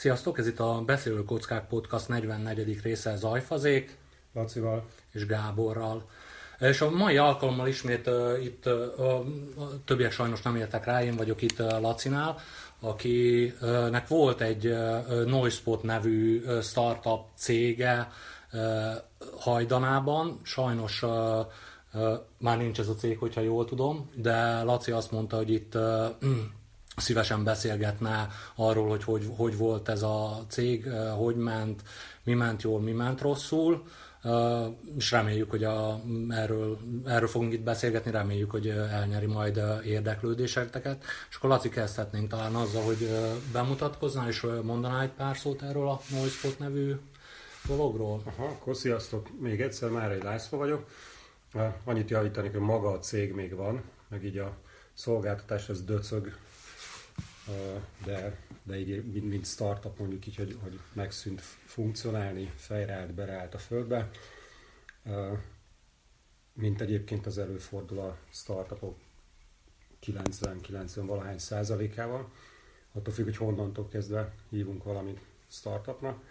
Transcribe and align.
Sziasztok, 0.00 0.38
ez 0.38 0.46
itt 0.46 0.60
a 0.60 0.82
Beszélő 0.86 1.24
Kockák 1.24 1.66
Podcast 1.66 2.08
44. 2.08 2.82
része 2.82 3.16
Zajfazék. 3.16 3.96
Lacival. 4.34 4.84
És 5.12 5.26
Gáborral. 5.26 6.08
És 6.58 6.80
a 6.80 6.90
mai 6.90 7.16
alkalommal 7.16 7.68
ismét 7.68 8.06
uh, 8.06 8.44
itt 8.44 8.66
uh, 8.66 9.00
a 9.00 9.24
többiek 9.84 10.12
sajnos 10.12 10.42
nem 10.42 10.56
értek 10.56 10.84
rá, 10.84 11.02
én 11.02 11.16
vagyok 11.16 11.42
itt 11.42 11.60
uh, 11.60 11.80
Lacinál, 11.80 12.38
akinek 12.80 14.08
volt 14.08 14.40
egy 14.40 14.66
uh, 14.66 15.24
Noispot 15.24 15.82
nevű 15.82 16.42
uh, 16.44 16.62
startup 16.62 17.20
cége 17.34 18.12
uh, 18.52 18.60
hajdanában. 19.38 20.40
Sajnos 20.42 21.02
uh, 21.02 21.10
uh, 21.94 22.18
már 22.38 22.58
nincs 22.58 22.78
ez 22.78 22.88
a 22.88 22.94
cég, 22.94 23.18
hogyha 23.18 23.40
jól 23.40 23.64
tudom, 23.64 24.10
de 24.14 24.62
Laci 24.62 24.90
azt 24.90 25.10
mondta, 25.10 25.36
hogy 25.36 25.50
itt 25.50 25.74
uh, 25.74 26.06
szívesen 27.00 27.44
beszélgetne 27.44 28.28
arról, 28.54 28.88
hogy, 28.88 29.04
hogy 29.04 29.28
hogy 29.36 29.56
volt 29.56 29.88
ez 29.88 30.02
a 30.02 30.44
cég, 30.48 30.88
hogy 31.16 31.36
ment, 31.36 31.82
mi 32.24 32.34
ment 32.34 32.62
jól, 32.62 32.80
mi 32.80 32.92
ment 32.92 33.20
rosszul, 33.20 33.82
és 34.96 35.10
reméljük, 35.10 35.50
hogy 35.50 35.64
a, 35.64 36.00
erről, 36.28 36.78
erről 37.04 37.28
fogunk 37.28 37.52
itt 37.52 37.62
beszélgetni, 37.62 38.10
reméljük, 38.10 38.50
hogy 38.50 38.68
elnyeri 38.68 39.26
majd 39.26 39.60
érdeklődéseteket. 39.84 41.04
És 41.30 41.36
akkor 41.36 41.50
Laci 41.50 41.68
kezdhetnénk 41.68 42.28
talán 42.28 42.54
azzal, 42.54 42.82
hogy 42.82 43.08
bemutatkoznál 43.52 44.28
és 44.28 44.46
mondaná 44.62 45.02
egy 45.02 45.10
pár 45.10 45.36
szót 45.36 45.62
erről 45.62 45.88
a 45.88 46.00
Noisepot 46.10 46.58
nevű 46.58 46.94
dologról. 47.66 48.22
Aha, 48.24 48.44
akkor 48.44 48.76
sziasztok, 48.76 49.40
még 49.40 49.60
egyszer, 49.60 49.90
már 49.90 50.10
egy 50.10 50.22
László 50.22 50.58
vagyok. 50.58 50.86
Annyit 51.84 52.10
javítani, 52.10 52.48
hogy 52.48 52.60
maga 52.60 52.90
a 52.90 52.98
cég 52.98 53.32
még 53.32 53.54
van, 53.54 53.82
meg 54.08 54.24
így 54.24 54.38
a 54.38 54.56
szolgáltatás 54.94 55.68
az 55.68 55.82
döcög 55.82 56.32
de, 58.04 58.36
de 58.62 58.78
így 58.78 59.12
mint, 59.12 59.28
mint 59.28 59.46
startup 59.46 59.98
mondjuk 59.98 60.26
így, 60.26 60.36
hogy, 60.36 60.58
hogy 60.62 60.80
megszűnt 60.92 61.40
funkcionálni, 61.64 62.52
fejreállt, 62.56 63.14
bereállt 63.14 63.54
a 63.54 63.58
földbe, 63.58 64.10
mint 66.52 66.80
egyébként 66.80 67.26
az 67.26 67.38
előfordul 67.38 67.98
a 67.98 68.16
startupok 68.30 68.96
90-90 70.06 71.02
valahány 71.06 71.38
százalékával, 71.38 72.32
attól 72.92 73.14
függ, 73.14 73.24
hogy 73.24 73.36
honnantól 73.36 73.88
kezdve 73.88 74.34
hívunk 74.48 74.84
valamit 74.84 75.20
startupnak. 75.48 76.22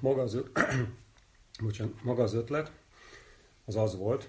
Maga 0.00 0.22
az, 0.22 0.38
bocsánat, 1.62 2.02
maga 2.02 2.22
az 2.22 2.34
ötlet 2.34 2.72
az 3.64 3.76
az 3.76 3.96
volt, 3.96 4.28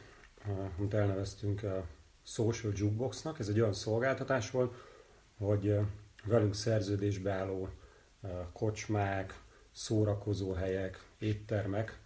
amit 0.77 0.93
elneveztünk 0.93 1.63
a 1.63 1.87
Social 2.23 2.73
Jukeboxnak, 2.75 3.39
ez 3.39 3.47
egy 3.47 3.59
olyan 3.59 3.73
szolgáltatás 3.73 4.51
volt, 4.51 4.75
hogy 5.43 5.79
velünk 6.23 6.55
szerződésbe 6.55 7.31
álló 7.31 7.69
kocsmák, 8.53 9.41
szórakozóhelyek, 9.71 11.03
éttermek, 11.19 11.99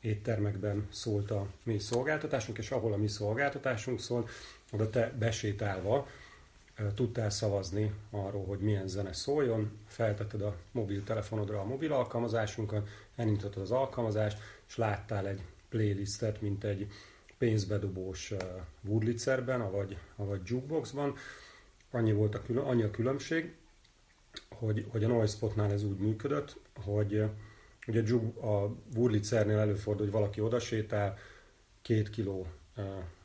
éttermekben 0.00 0.86
szólt 0.90 1.30
a 1.30 1.46
mi 1.62 1.78
szolgáltatásunk, 1.78 2.58
és 2.58 2.70
ahol 2.70 2.92
a 2.92 2.96
mi 2.96 3.08
szolgáltatásunk 3.08 4.00
szól, 4.00 4.28
oda 4.72 4.90
te 4.90 5.12
besétálva 5.18 6.06
tudtál 6.94 7.30
szavazni 7.30 7.92
arról, 8.10 8.44
hogy 8.44 8.58
milyen 8.58 8.88
zene 8.88 9.12
szóljon, 9.12 9.78
feltetted 9.86 10.42
a 10.42 10.56
mobiltelefonodra 10.72 11.60
a 11.60 11.64
mobil 11.64 11.92
alkalmazásunkat, 11.92 12.88
elindítottad 13.16 13.62
az 13.62 13.70
alkalmazást, 13.70 14.38
és 14.68 14.76
láttál 14.76 15.26
egy 15.26 15.42
playlistet, 15.68 16.40
mint 16.40 16.64
egy 16.64 16.90
pénzbedobós 17.38 18.32
Woodlitzerben, 18.84 19.70
vagy, 19.70 19.98
vagy 20.16 20.40
Jukeboxban. 20.44 21.16
Annyi, 21.90 22.12
volt 22.12 22.34
a, 22.34 22.42
külön, 22.42 22.64
annyi 22.64 22.82
a 22.82 22.90
különbség, 22.90 23.54
hogy, 24.48 24.86
hogy 24.88 25.04
a 25.04 25.08
Noispotnál 25.08 25.72
ez 25.72 25.84
úgy 25.84 25.98
működött, 25.98 26.56
hogy 26.84 27.22
ugye 27.86 28.02
a, 28.40 28.46
a 28.46 28.76
Woodlitzernél 28.94 29.58
előfordul, 29.58 30.04
hogy 30.04 30.14
valaki 30.14 30.40
odasétál, 30.40 31.18
két 31.82 32.10
kiló 32.10 32.46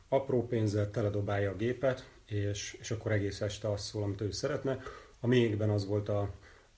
apró 0.08 0.46
pénzzel 0.46 0.90
teledobálja 0.90 1.50
a 1.50 1.56
gépet, 1.56 2.08
és, 2.26 2.76
és 2.80 2.90
akkor 2.90 3.12
egész 3.12 3.40
este 3.40 3.70
azt 3.70 3.84
szól, 3.84 4.02
amit 4.02 4.20
ő 4.20 4.30
szeretne. 4.30 4.78
A 5.20 5.26
miénkben 5.26 5.70
az 5.70 5.86
volt 5.86 6.08
a, 6.08 6.20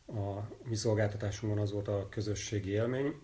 a 0.07 0.49
mi 0.65 0.75
szolgáltatásunkban 0.75 1.63
az 1.63 1.73
volt 1.73 1.89
a 1.89 2.09
közösségi 2.09 2.71
élmény, 2.71 3.15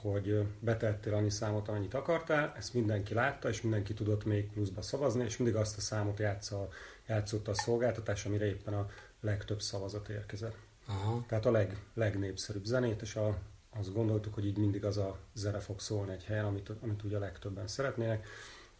hogy 0.00 0.46
betettél 0.60 1.14
annyi 1.14 1.30
számot, 1.30 1.68
amennyit 1.68 1.94
akartál, 1.94 2.54
ezt 2.56 2.74
mindenki 2.74 3.14
látta, 3.14 3.48
és 3.48 3.62
mindenki 3.62 3.94
tudott 3.94 4.24
még 4.24 4.50
pluszba 4.52 4.82
szavazni, 4.82 5.24
és 5.24 5.36
mindig 5.36 5.56
azt 5.56 5.76
a 5.76 5.80
számot 5.80 6.18
játsza, 6.18 6.68
játszott 7.06 7.48
a 7.48 7.54
szolgáltatás, 7.54 8.24
amire 8.24 8.46
éppen 8.46 8.74
a 8.74 8.88
legtöbb 9.20 9.60
szavazat 9.60 10.08
érkezett. 10.08 10.56
Aha. 10.86 11.24
Tehát 11.28 11.46
a 11.46 11.50
leg, 11.50 11.76
legnépszerűbb 11.94 12.64
zenét, 12.64 13.02
és 13.02 13.16
a, 13.16 13.38
azt 13.70 13.92
gondoltuk, 13.92 14.34
hogy 14.34 14.46
így 14.46 14.56
mindig 14.56 14.84
az 14.84 14.96
a 14.96 15.18
zene 15.34 15.58
fog 15.58 15.80
szólni 15.80 16.12
egy 16.12 16.24
helyen, 16.24 16.44
amit, 16.44 16.70
amit 16.80 17.02
ugye 17.02 17.16
a 17.16 17.20
legtöbben 17.20 17.66
szeretnének. 17.66 18.26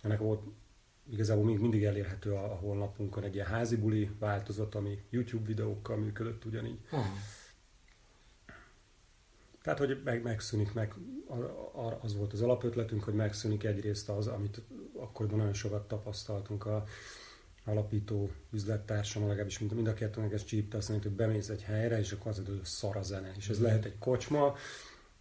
Ennek 0.02 0.18
volt 0.18 0.42
igazából 1.10 1.44
még 1.44 1.58
mindig 1.58 1.84
elérhető 1.84 2.32
a, 2.32 2.44
a 2.52 2.54
honlapunkon 2.54 3.24
egy 3.24 3.34
ilyen 3.34 3.46
házi 3.46 3.76
buli 3.76 4.10
változat, 4.18 4.74
ami 4.74 5.02
YouTube 5.10 5.46
videókkal 5.46 5.96
működött 5.96 6.44
ugyanígy. 6.44 6.78
Aha. 6.90 7.12
Tehát, 9.68 9.86
hogy 9.86 10.00
meg, 10.04 10.22
megszűnik, 10.22 10.72
meg, 10.72 10.94
az 12.00 12.16
volt 12.16 12.32
az 12.32 12.42
alapötletünk, 12.42 13.04
hogy 13.04 13.14
megszűnik 13.14 13.64
egyrészt 13.64 14.08
az, 14.08 14.26
amit 14.26 14.60
akkoriban 14.96 15.38
nagyon 15.38 15.52
sokat 15.52 15.88
tapasztaltunk 15.88 16.66
a 16.66 16.84
alapító 17.64 18.30
üzlettársam, 18.52 19.26
legalábbis 19.26 19.58
mind, 19.58 19.72
mind 19.72 19.86
a 19.86 19.94
kettőnek 19.94 20.32
ez 20.32 20.44
csípte, 20.44 20.76
azt 20.76 20.88
mondja, 20.88 21.08
hogy 21.08 21.18
bemész 21.18 21.48
egy 21.48 21.62
helyre, 21.62 21.98
és 21.98 22.12
akkor 22.12 22.30
az 22.30 22.42
hogy 22.46 22.60
szar 22.64 22.96
a 22.96 23.02
zene. 23.02 23.32
És 23.36 23.48
ez 23.48 23.58
mm. 23.58 23.62
lehet 23.62 23.84
egy 23.84 23.98
kocsma, 23.98 24.56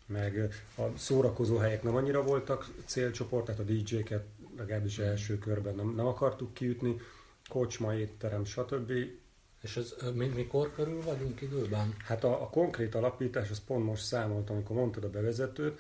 meg 0.05 0.53
a 0.77 0.97
szórakozó 0.97 1.57
helyek 1.57 1.83
nem 1.83 1.95
annyira 1.95 2.23
voltak 2.23 2.69
célcsoport, 2.85 3.45
tehát 3.45 3.61
a 3.61 3.63
DJ-ket 3.63 4.25
legalábbis 4.57 4.99
első 4.99 5.37
körben 5.37 5.75
nem, 5.75 5.95
nem 5.95 6.05
akartuk 6.05 6.53
kiütni, 6.53 6.95
kocsma, 7.49 7.95
étterem, 7.95 8.45
stb. 8.45 8.91
És 9.61 9.77
ez 9.77 9.95
mikor 10.15 10.73
körül 10.73 11.01
vagyunk 11.01 11.41
időben? 11.41 11.95
Hát 12.03 12.23
a, 12.23 12.41
a 12.41 12.49
konkrét 12.49 12.95
alapítás, 12.95 13.49
az 13.49 13.61
pont 13.65 13.85
most 13.85 14.03
számoltam, 14.03 14.55
amikor 14.55 14.75
mondtad 14.75 15.03
a 15.03 15.09
bevezetőt, 15.09 15.79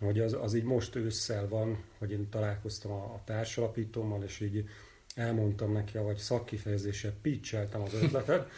hogy 0.00 0.20
az, 0.20 0.32
az 0.32 0.54
így 0.54 0.64
most 0.64 0.94
ősszel 0.94 1.48
van, 1.48 1.84
hogy 1.98 2.10
én 2.10 2.28
találkoztam 2.28 2.92
a, 2.92 3.04
a 3.04 3.22
társalapítómmal, 3.24 4.22
és 4.22 4.40
így 4.40 4.68
elmondtam 5.14 5.72
neki, 5.72 5.98
vagy 5.98 6.16
szakkifejezéssel 6.16 7.12
pitcheltem 7.22 7.82
az 7.82 7.94
ötletet, 7.94 8.50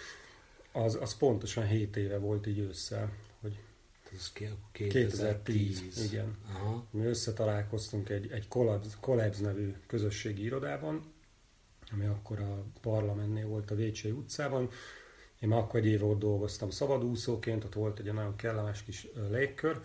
az, 0.72 0.98
az 1.00 1.16
pontosan 1.16 1.66
7 1.66 1.96
éve 1.96 2.18
volt 2.18 2.46
így 2.46 2.58
ősszel, 2.58 3.12
hogy 3.40 3.58
ez 4.16 4.32
2010. 4.32 4.92
2010. 4.92 6.10
Igen. 6.12 6.36
Aha. 6.54 6.86
Mi 6.90 7.04
összetalálkoztunk 7.04 8.08
egy, 8.08 8.30
egy 8.30 8.48
Collabs, 8.48 8.86
Collabs 9.00 9.38
nevű 9.38 9.74
közösségi 9.86 10.42
irodában, 10.42 11.12
ami 11.92 12.06
akkor 12.06 12.38
a 12.38 12.64
parlamentnél 12.80 13.46
volt 13.46 13.70
a 13.70 13.74
Vécsei 13.74 14.10
utcában. 14.10 14.70
Én 15.40 15.48
már 15.48 15.58
akkor 15.58 15.80
egy 15.80 15.86
éve 15.86 16.04
ott 16.04 16.18
dolgoztam 16.18 16.70
szabadúszóként, 16.70 17.64
ott 17.64 17.74
volt 17.74 17.98
egy 17.98 18.12
nagyon 18.12 18.36
kellemes 18.36 18.82
kis 18.82 19.06
légkör, 19.30 19.80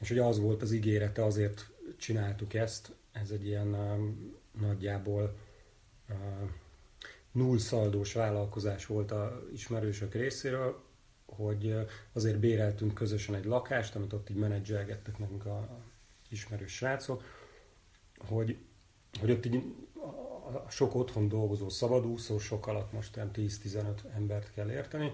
és 0.00 0.10
ugye 0.10 0.22
az 0.22 0.40
volt 0.40 0.62
az 0.62 0.72
ígérete, 0.72 1.24
azért 1.24 1.70
csináltuk 1.96 2.54
ezt, 2.54 2.92
ez 3.12 3.30
egy 3.30 3.46
ilyen 3.46 3.76
nagyjából 4.60 5.36
nullszaldós 7.32 8.12
vállalkozás 8.12 8.86
volt 8.86 9.10
a 9.10 9.42
ismerősök 9.52 10.14
részéről, 10.14 10.82
hogy 11.26 11.74
azért 12.12 12.38
béreltünk 12.38 12.94
közösen 12.94 13.34
egy 13.34 13.44
lakást, 13.44 13.94
amit 13.94 14.12
ott 14.12 14.30
így 14.30 14.36
menedzselgettek 14.36 15.18
nekünk 15.18 15.46
a 15.46 15.78
ismerős 16.28 16.72
srácok, 16.72 17.22
hogy, 18.18 18.56
hogy 19.20 19.30
ott 19.30 19.46
így 19.46 19.62
a 20.46 20.70
sok 20.70 20.94
otthon 20.94 21.28
dolgozó 21.28 21.68
szabadúszó, 21.68 22.38
sok 22.38 22.66
alatt 22.66 22.92
most 22.92 23.20
10-15 23.34 23.82
embert 24.14 24.52
kell 24.54 24.70
érteni, 24.70 25.12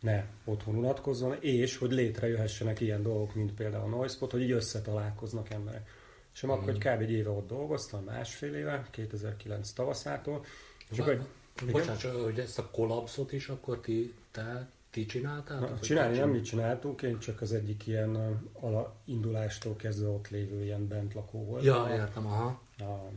ne 0.00 0.24
otthon 0.44 0.74
unatkozzon, 0.74 1.36
és 1.40 1.76
hogy 1.76 1.92
létrejöhessenek 1.92 2.80
ilyen 2.80 3.02
dolgok, 3.02 3.34
mint 3.34 3.52
például 3.52 3.84
a 3.84 3.96
Noispot, 3.96 4.30
hogy 4.30 4.42
így 4.42 4.50
összetalálkoznak 4.50 5.50
emberek. 5.50 5.88
És 6.34 6.42
akkor, 6.42 6.64
hogy 6.64 6.78
kb. 6.78 7.00
egy 7.00 7.10
éve 7.10 7.30
ott 7.30 7.48
dolgoztam, 7.48 8.04
másfél 8.04 8.54
éve, 8.54 8.86
2009 8.90 9.70
tavaszától, 9.70 10.44
és 10.90 10.98
akkor, 10.98 11.26
Bocsánat, 11.66 12.02
hogy 12.02 12.38
ezt 12.38 12.58
a 12.58 12.70
kollapszot 12.70 13.32
is 13.32 13.48
akkor 13.48 13.80
ti, 13.80 14.14
te, 14.30 14.68
ti 14.90 15.06
csináltátok? 15.06 15.70
Na, 15.70 15.78
csinálni 15.78 16.18
nem 16.18 16.30
mi 16.30 16.40
csináltuk, 16.40 17.02
én 17.02 17.18
csak 17.18 17.40
az 17.40 17.52
egyik 17.52 17.86
ilyen 17.86 18.40
ala 18.52 18.96
indulástól 19.04 19.76
kezdve 19.76 20.08
ott 20.08 20.28
lévő 20.28 20.64
ilyen 20.64 20.88
bentlakó 20.88 21.44
volt. 21.44 21.64
Ja, 21.64 21.88
értem, 21.92 22.26
aha. 22.26 22.60
A, 22.78 23.10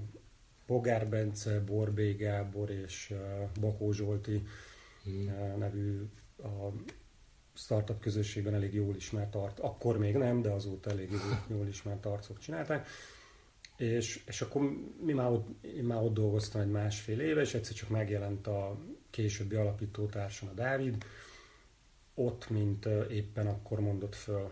Bogár 0.67 1.07
Bence, 1.07 1.59
Borbé 1.59 2.13
Gábor 2.13 2.69
és 2.69 3.13
Bakó 3.59 3.91
Zsolti 3.91 4.43
hmm. 5.03 5.57
nevű 5.57 6.01
a 6.37 6.73
startup 7.53 7.99
közösségben 7.99 8.53
elég 8.53 8.73
jól 8.73 8.95
ismert 8.95 9.35
art, 9.35 9.59
akkor 9.59 9.97
még 9.97 10.15
nem, 10.15 10.41
de 10.41 10.49
azóta 10.49 10.89
elég 10.89 11.09
jól 11.55 11.67
ismert 11.67 12.05
arcok 12.05 12.39
csinálták. 12.39 12.87
és, 13.77 14.23
és 14.27 14.41
akkor 14.41 14.61
mi 15.01 15.13
már 15.13 15.31
ott, 15.31 15.65
én 15.65 15.83
már 15.83 16.03
ott 16.03 16.13
dolgoztam 16.13 16.61
egy 16.61 16.71
másfél 16.71 17.19
éve, 17.19 17.41
és 17.41 17.53
egyszer 17.53 17.75
csak 17.75 17.89
megjelent 17.89 18.47
a 18.47 18.77
későbbi 19.09 19.55
alapítótársam, 19.55 20.49
a 20.49 20.53
Dávid, 20.53 21.03
ott, 22.13 22.49
mint 22.49 22.85
éppen 23.09 23.47
akkor 23.47 23.79
mondott 23.79 24.15
föl 24.15 24.51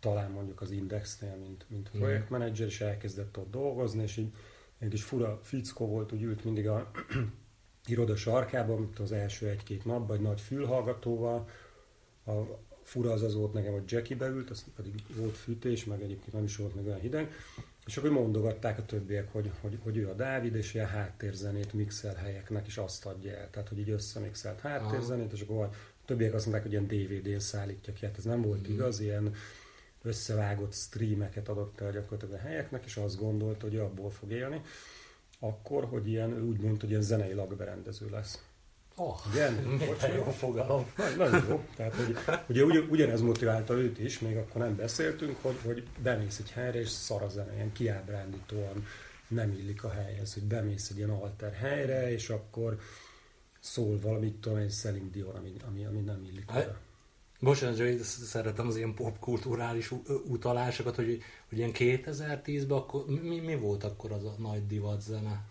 talán 0.00 0.30
mondjuk 0.30 0.60
az 0.60 0.70
Indexnél, 0.70 1.36
mint, 1.36 1.64
mint 1.68 1.92
mhm. 1.92 2.02
projektmenedzser, 2.02 2.66
és 2.66 2.80
elkezdett 2.80 3.38
ott 3.38 3.50
dolgozni, 3.50 4.02
és 4.02 4.16
így 4.16 4.32
egy 4.82 4.88
kis 4.88 5.02
fura 5.02 5.40
fickó 5.42 5.86
volt, 5.86 6.12
úgy 6.12 6.22
ült 6.22 6.44
mindig 6.44 6.68
a 6.68 6.90
iroda 7.86 8.16
sarkában, 8.16 8.78
mint 8.78 8.98
az 8.98 9.12
első 9.12 9.48
egy-két 9.48 9.84
napban, 9.84 10.16
egy 10.16 10.22
nagy 10.22 10.40
fülhallgatóval. 10.40 11.48
A 12.26 12.32
fura 12.82 13.12
az 13.12 13.22
az 13.22 13.34
volt 13.34 13.52
nekem, 13.52 13.72
hogy 13.72 13.82
Jackie 13.86 14.16
beült, 14.16 14.50
az 14.50 14.64
pedig 14.76 14.94
volt 15.16 15.36
fűtés, 15.36 15.84
meg 15.84 16.02
egyébként 16.02 16.32
nem 16.32 16.44
is 16.44 16.56
volt 16.56 16.74
meg 16.74 16.86
olyan 16.86 17.00
hideg. 17.00 17.32
És 17.86 17.96
akkor 17.96 18.10
mondogatták 18.10 18.78
a 18.78 18.84
többiek, 18.84 19.32
hogy, 19.32 19.50
hogy, 19.60 19.78
hogy 19.82 19.96
ő 19.96 20.08
a 20.08 20.14
Dávid, 20.14 20.54
és 20.54 20.74
ilyen 20.74 20.86
háttérzenét 20.86 21.72
mixel 21.72 22.14
helyeknek 22.14 22.66
is 22.66 22.76
azt 22.76 23.06
adja 23.06 23.32
el. 23.32 23.50
Tehát, 23.50 23.68
hogy 23.68 23.78
így 23.78 23.90
összemixelt 23.90 24.60
háttérzenét, 24.60 25.32
és 25.32 25.40
akkor 25.40 25.64
a 25.64 25.70
többiek 26.04 26.34
azt 26.34 26.46
mondták, 26.46 26.64
hogy 26.64 26.72
ilyen 26.72 26.86
DVD-n 26.86 27.38
szállítja 27.38 27.92
ki. 27.92 28.04
Hát 28.06 28.18
ez 28.18 28.24
nem 28.24 28.42
volt 28.42 28.68
mm. 28.68 28.72
igaz, 28.72 29.00
ilyen 29.00 29.34
összevágott 30.02 30.72
streameket 30.72 31.48
adott 31.48 31.80
el 31.80 31.92
gyakorlatilag 31.92 32.34
a 32.34 32.46
helyeknek, 32.46 32.84
és 32.84 32.96
azt 32.96 33.18
gondolta, 33.18 33.66
hogy 33.66 33.76
abból 33.76 34.10
fog 34.10 34.30
élni, 34.30 34.62
akkor, 35.38 35.84
hogy 35.84 36.08
ilyen, 36.08 36.42
úgy 36.48 36.60
mondta, 36.60 36.80
hogy 36.80 36.90
ilyen 36.90 37.02
zenei 37.02 37.32
lakberendező 37.32 38.08
lesz. 38.10 38.42
Oh, 38.96 39.16
Igen, 39.32 39.80
jó 40.16 40.22
fogalom. 40.22 40.92
Nagy, 40.96 41.16
nagyon 41.16 41.44
jó. 41.48 41.64
Tehát, 41.76 41.94
hogy, 41.94 42.16
ugye 42.48 42.64
ugy, 42.64 42.86
ugyanez 42.90 43.20
motiválta 43.20 43.74
őt 43.74 43.98
is, 43.98 44.18
még 44.18 44.36
akkor 44.36 44.60
nem 44.60 44.76
beszéltünk, 44.76 45.36
hogy, 45.42 45.58
hogy 45.64 45.86
bemész 46.02 46.38
egy 46.38 46.50
helyre, 46.50 46.80
és 46.80 46.88
szar 46.88 47.22
a 47.22 47.28
zene, 47.28 47.54
ilyen 47.54 47.72
kiábrándítóan 47.72 48.86
nem 49.28 49.52
illik 49.52 49.84
a 49.84 49.90
helyhez, 49.90 50.34
hogy 50.34 50.42
bemész 50.42 50.90
egy 50.90 50.96
ilyen 50.96 51.10
alter 51.10 51.52
helyre, 51.52 52.12
és 52.12 52.28
akkor 52.28 52.78
szól 53.60 53.98
valamit, 54.00 54.34
tudom, 54.34 54.58
egy 54.58 54.70
Celine 54.70 55.10
Dion, 55.10 55.34
ami, 55.34 55.52
ami, 55.66 55.84
ami 55.84 56.00
nem 56.00 56.24
illik 56.24 56.50
hát, 56.50 56.64
oda. 56.64 56.78
Bocsánat, 57.42 57.78
hogy 57.78 57.98
szeretem 58.02 58.66
az 58.66 58.76
ilyen 58.76 58.94
popkulturális 58.94 59.92
utalásokat, 60.24 60.94
hogy, 60.94 61.22
hogy 61.48 61.58
ilyen 61.58 61.70
2010-ben 61.74 62.78
akkor 62.78 63.04
mi, 63.06 63.40
mi 63.40 63.56
volt 63.56 63.84
akkor 63.84 64.12
az 64.12 64.24
a 64.24 64.34
nagy 64.38 64.66
divat 64.66 65.00
zene? 65.00 65.44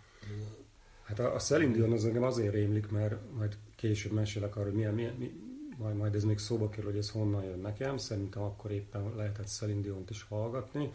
Hát 1.02 1.18
a, 1.18 1.34
a 1.34 1.38
Celine 1.38 1.72
Dion 1.72 1.92
az 1.92 2.04
engem 2.04 2.22
azért 2.22 2.52
rémlik, 2.52 2.90
mert 2.90 3.16
majd 3.38 3.56
később 3.76 4.12
mesélek 4.12 4.56
arról, 4.56 4.64
hogy 4.66 4.74
milyen, 4.74 4.94
milyen, 4.94 5.14
mi, 5.14 5.32
majd, 5.78 5.96
majd 5.96 6.14
ez 6.14 6.24
még 6.24 6.38
szóba 6.38 6.68
kerül, 6.68 6.90
hogy 6.90 6.98
ez 6.98 7.10
honnan 7.10 7.44
jön 7.44 7.60
nekem. 7.60 7.96
Szerintem 7.96 8.42
akkor 8.42 8.70
éppen 8.70 9.12
lehetett 9.16 9.46
Celine 9.46 9.80
Dion-t 9.80 10.10
is 10.10 10.22
hallgatni. 10.22 10.90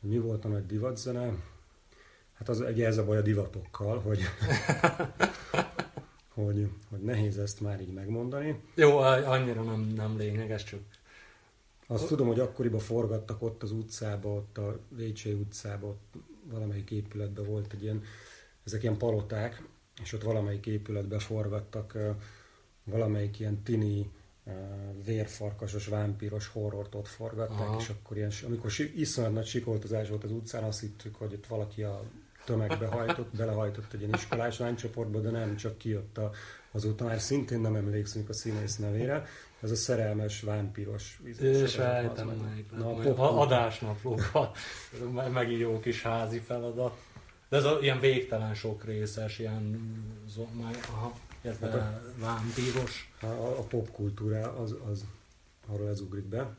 Mi 0.00 0.18
volt 0.18 0.44
a 0.44 0.48
nagy 0.48 0.66
divatzene? 0.66 1.34
Hát 2.34 2.48
az 2.48 2.60
egy 2.60 2.82
ez 2.82 2.98
a 2.98 3.04
baj 3.04 3.16
a 3.16 3.22
divatokkal, 3.22 4.00
hogy 4.00 4.20
hogy, 6.34 6.68
hogy 6.90 7.00
nehéz 7.00 7.38
ezt 7.38 7.60
már 7.60 7.80
így 7.80 7.92
megmondani. 7.92 8.60
Jó, 8.74 8.96
annyira 8.98 9.62
nem, 9.62 9.80
nem 9.80 10.16
lényeges, 10.16 10.64
csak... 10.64 10.80
Azt 11.86 12.06
tudom, 12.06 12.26
hogy 12.26 12.40
akkoriban 12.40 12.80
forgattak 12.80 13.42
ott 13.42 13.62
az 13.62 13.72
utcába, 13.72 14.28
ott 14.28 14.58
a 14.58 14.78
Vécsé 14.88 15.32
utcába, 15.32 15.86
ott 15.86 16.14
valamelyik 16.50 16.90
épületben 16.90 17.44
volt 17.44 17.72
egy 17.72 17.82
ilyen, 17.82 18.02
ezek 18.64 18.82
ilyen 18.82 18.96
paloták, 18.96 19.62
és 20.02 20.12
ott 20.12 20.22
valamelyik 20.22 20.66
épületbe 20.66 21.18
forgattak 21.18 21.96
valamelyik 22.84 23.40
ilyen 23.40 23.62
tini 23.62 24.10
vérfarkasos, 25.04 25.86
vámpíros 25.86 26.46
horrort 26.46 26.94
ott 26.94 27.08
forgatták, 27.08 27.68
Aha. 27.68 27.80
és 27.80 27.88
akkor 27.88 28.16
ilyen, 28.16 28.32
amikor 28.46 28.72
iszonyat 28.94 29.32
nagy 29.32 29.46
sikoltozás 29.46 30.08
volt 30.08 30.24
az 30.24 30.30
utcán, 30.30 30.64
azt 30.64 30.80
hittük, 30.80 31.14
hogy 31.14 31.32
ott 31.32 31.46
valaki 31.46 31.82
a 31.82 32.02
tömegbe 32.44 32.86
hajtott, 32.86 33.36
belehajtott 33.36 33.92
egy 33.92 34.00
ilyen 34.00 34.14
iskolás 34.14 34.58
lánycsoportba, 34.58 35.20
de 35.20 35.30
nem, 35.30 35.56
csak 35.56 35.78
kijött 35.78 36.18
a, 36.18 36.30
azóta 36.70 37.04
már 37.04 37.20
szintén 37.20 37.60
nem 37.60 37.74
emlékszünk 37.74 38.28
a 38.28 38.32
színész 38.32 38.76
nevére. 38.76 39.26
Ez 39.60 39.70
a 39.70 39.76
szerelmes, 39.76 40.40
vámpíros 40.40 41.20
sejtem, 41.66 42.66
Na, 42.76 42.96
a 42.96 43.40
adásnaplóban 43.40 44.50
megint 45.32 45.60
jó 45.60 45.80
kis 45.80 46.02
házi 46.02 46.38
feladat. 46.38 47.00
De 47.48 47.56
ez 47.56 47.64
a, 47.64 47.78
ilyen 47.80 48.00
végtelen 48.00 48.54
sok 48.54 48.84
részes, 48.84 49.38
ilyen 49.38 49.80
aha, 50.92 51.12
ez 51.42 51.58
hát 51.60 51.74
a, 51.74 52.02
vámpíros. 52.18 53.12
A, 53.20 53.26
a 53.26 53.62
popkultúra 53.62 54.56
az, 54.56 54.74
az 54.90 55.04
arról 55.66 55.88
ez 55.88 56.00
ugrik 56.00 56.24
be. 56.24 56.56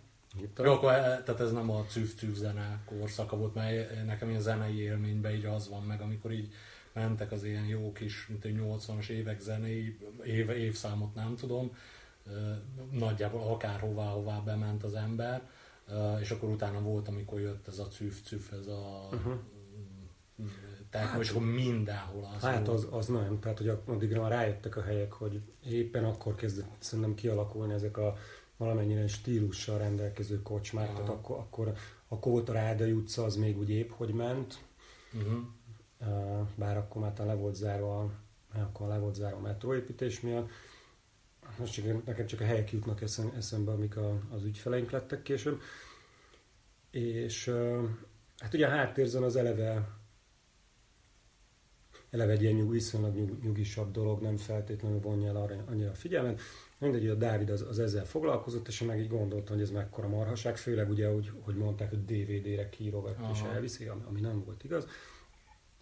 Jó, 0.63 0.71
akkor 0.71 0.91
e, 0.91 1.23
tehát 1.23 1.39
ez 1.39 1.51
nem 1.51 1.69
a 1.69 1.83
cüv-cüv 1.83 2.35
zene 2.35 2.79
korszaka 2.85 3.37
volt, 3.37 3.53
mert 3.53 4.05
nekem 4.05 4.35
a 4.35 4.39
zenei 4.39 4.79
élményben 4.79 5.31
így 5.31 5.45
az 5.45 5.69
van 5.69 5.83
meg, 5.83 6.01
amikor 6.01 6.31
így 6.31 6.53
mentek 6.93 7.31
az 7.31 7.43
ilyen 7.43 7.65
jó 7.65 7.91
kis, 7.91 8.27
mint 8.27 8.45
egy 8.45 8.59
80-as 8.59 9.07
évek 9.07 9.39
zenei, 9.39 9.97
év, 10.23 10.49
évszámot 10.49 11.15
nem 11.15 11.35
tudom, 11.35 11.71
nagyjából 12.91 13.41
akárhová, 13.41 14.09
hová 14.09 14.39
bement 14.39 14.83
az 14.83 14.93
ember, 14.93 15.49
és 16.19 16.31
akkor 16.31 16.49
utána 16.49 16.81
volt, 16.81 17.07
amikor 17.07 17.39
jött 17.39 17.67
ez 17.67 17.79
a 17.79 17.87
cüv-cüv, 17.87 18.49
ez 18.59 18.67
a 18.67 19.07
uh-huh. 19.11 19.33
techno, 20.89 21.19
és 21.19 21.29
akkor 21.29 21.45
mindenhol 21.45 22.29
az 22.35 22.41
Hát 22.41 22.67
az, 22.67 22.87
az 22.91 23.07
nem, 23.07 23.39
tehát 23.39 23.57
hogy 23.57 23.67
addigra 23.85 24.21
már 24.21 24.31
rájöttek 24.31 24.75
a 24.75 24.81
helyek, 24.81 25.11
hogy 25.11 25.41
éppen 25.65 26.03
akkor 26.05 26.35
kezdett 26.35 26.75
szerintem 26.79 27.13
kialakulni 27.13 27.73
ezek 27.73 27.97
a 27.97 28.17
valamennyire 28.57 29.07
stílussal 29.07 29.77
rendelkező 29.77 30.41
kocsmák, 30.41 30.87
Aha. 30.89 30.97
tehát 30.97 31.09
akkor, 31.09 31.73
akkor, 32.07 32.43
a 32.49 32.51
Rádai 32.51 32.91
utca, 32.91 33.23
az 33.23 33.35
még 33.35 33.57
úgy 33.57 33.69
épp, 33.69 33.89
hogy 33.89 34.13
ment, 34.13 34.59
uh-huh. 35.13 36.47
bár 36.55 36.77
akkor 36.77 37.01
már 37.01 37.13
le 37.17 37.33
volt 37.33 37.55
zárva, 37.55 38.11
akkor 38.53 38.87
le 38.87 38.97
volt 38.97 39.15
zárva 39.15 39.37
a 39.37 39.41
metróépítés 39.41 40.21
miatt. 40.21 40.49
Most 41.59 41.73
csak, 41.73 42.05
nekem 42.05 42.25
csak 42.25 42.41
a 42.41 42.45
helyek 42.45 42.71
jutnak 42.71 43.01
eszembe, 43.35 43.71
amik 43.71 43.97
a, 43.97 44.21
az 44.29 44.43
ügyfeleink 44.43 44.91
lettek 44.91 45.21
később. 45.21 45.61
És 46.91 47.51
hát 48.37 48.53
ugye 48.53 48.67
a 48.67 48.69
háttérzön 48.69 49.23
az 49.23 49.35
eleve 49.35 49.95
eleve 52.15 52.31
egy 52.31 52.41
ilyen 52.41 52.55
nyug, 52.55 52.71
viszonylag 52.71 53.15
nyug, 53.15 53.43
nyugisabb 53.43 53.91
dolog, 53.91 54.21
nem 54.21 54.37
feltétlenül 54.37 54.99
vonja 54.99 55.27
el 55.27 55.35
arra 55.35 55.63
annyira 55.67 55.89
a 55.89 55.95
figyelmet. 55.95 56.41
Mindegy, 56.77 57.01
hogy 57.01 57.09
a 57.09 57.15
Dávid 57.15 57.49
az, 57.49 57.61
az 57.61 57.79
ezzel 57.79 58.05
foglalkozott, 58.05 58.67
és 58.67 58.81
meg 58.81 58.99
így 58.99 59.07
gondolta, 59.07 59.53
hogy 59.53 59.61
ez 59.61 59.69
mekkora 59.69 60.07
marhaság, 60.07 60.57
főleg 60.57 60.89
ugye, 60.89 61.13
úgy, 61.13 61.31
hogy 61.41 61.55
mondták, 61.55 61.89
hogy 61.89 62.05
DVD-re 62.05 62.69
kírogat 62.69 63.17
és 63.33 63.41
elviszi, 63.53 63.85
ami, 63.85 64.01
ami 64.07 64.21
nem 64.21 64.43
volt 64.43 64.63
igaz. 64.63 64.87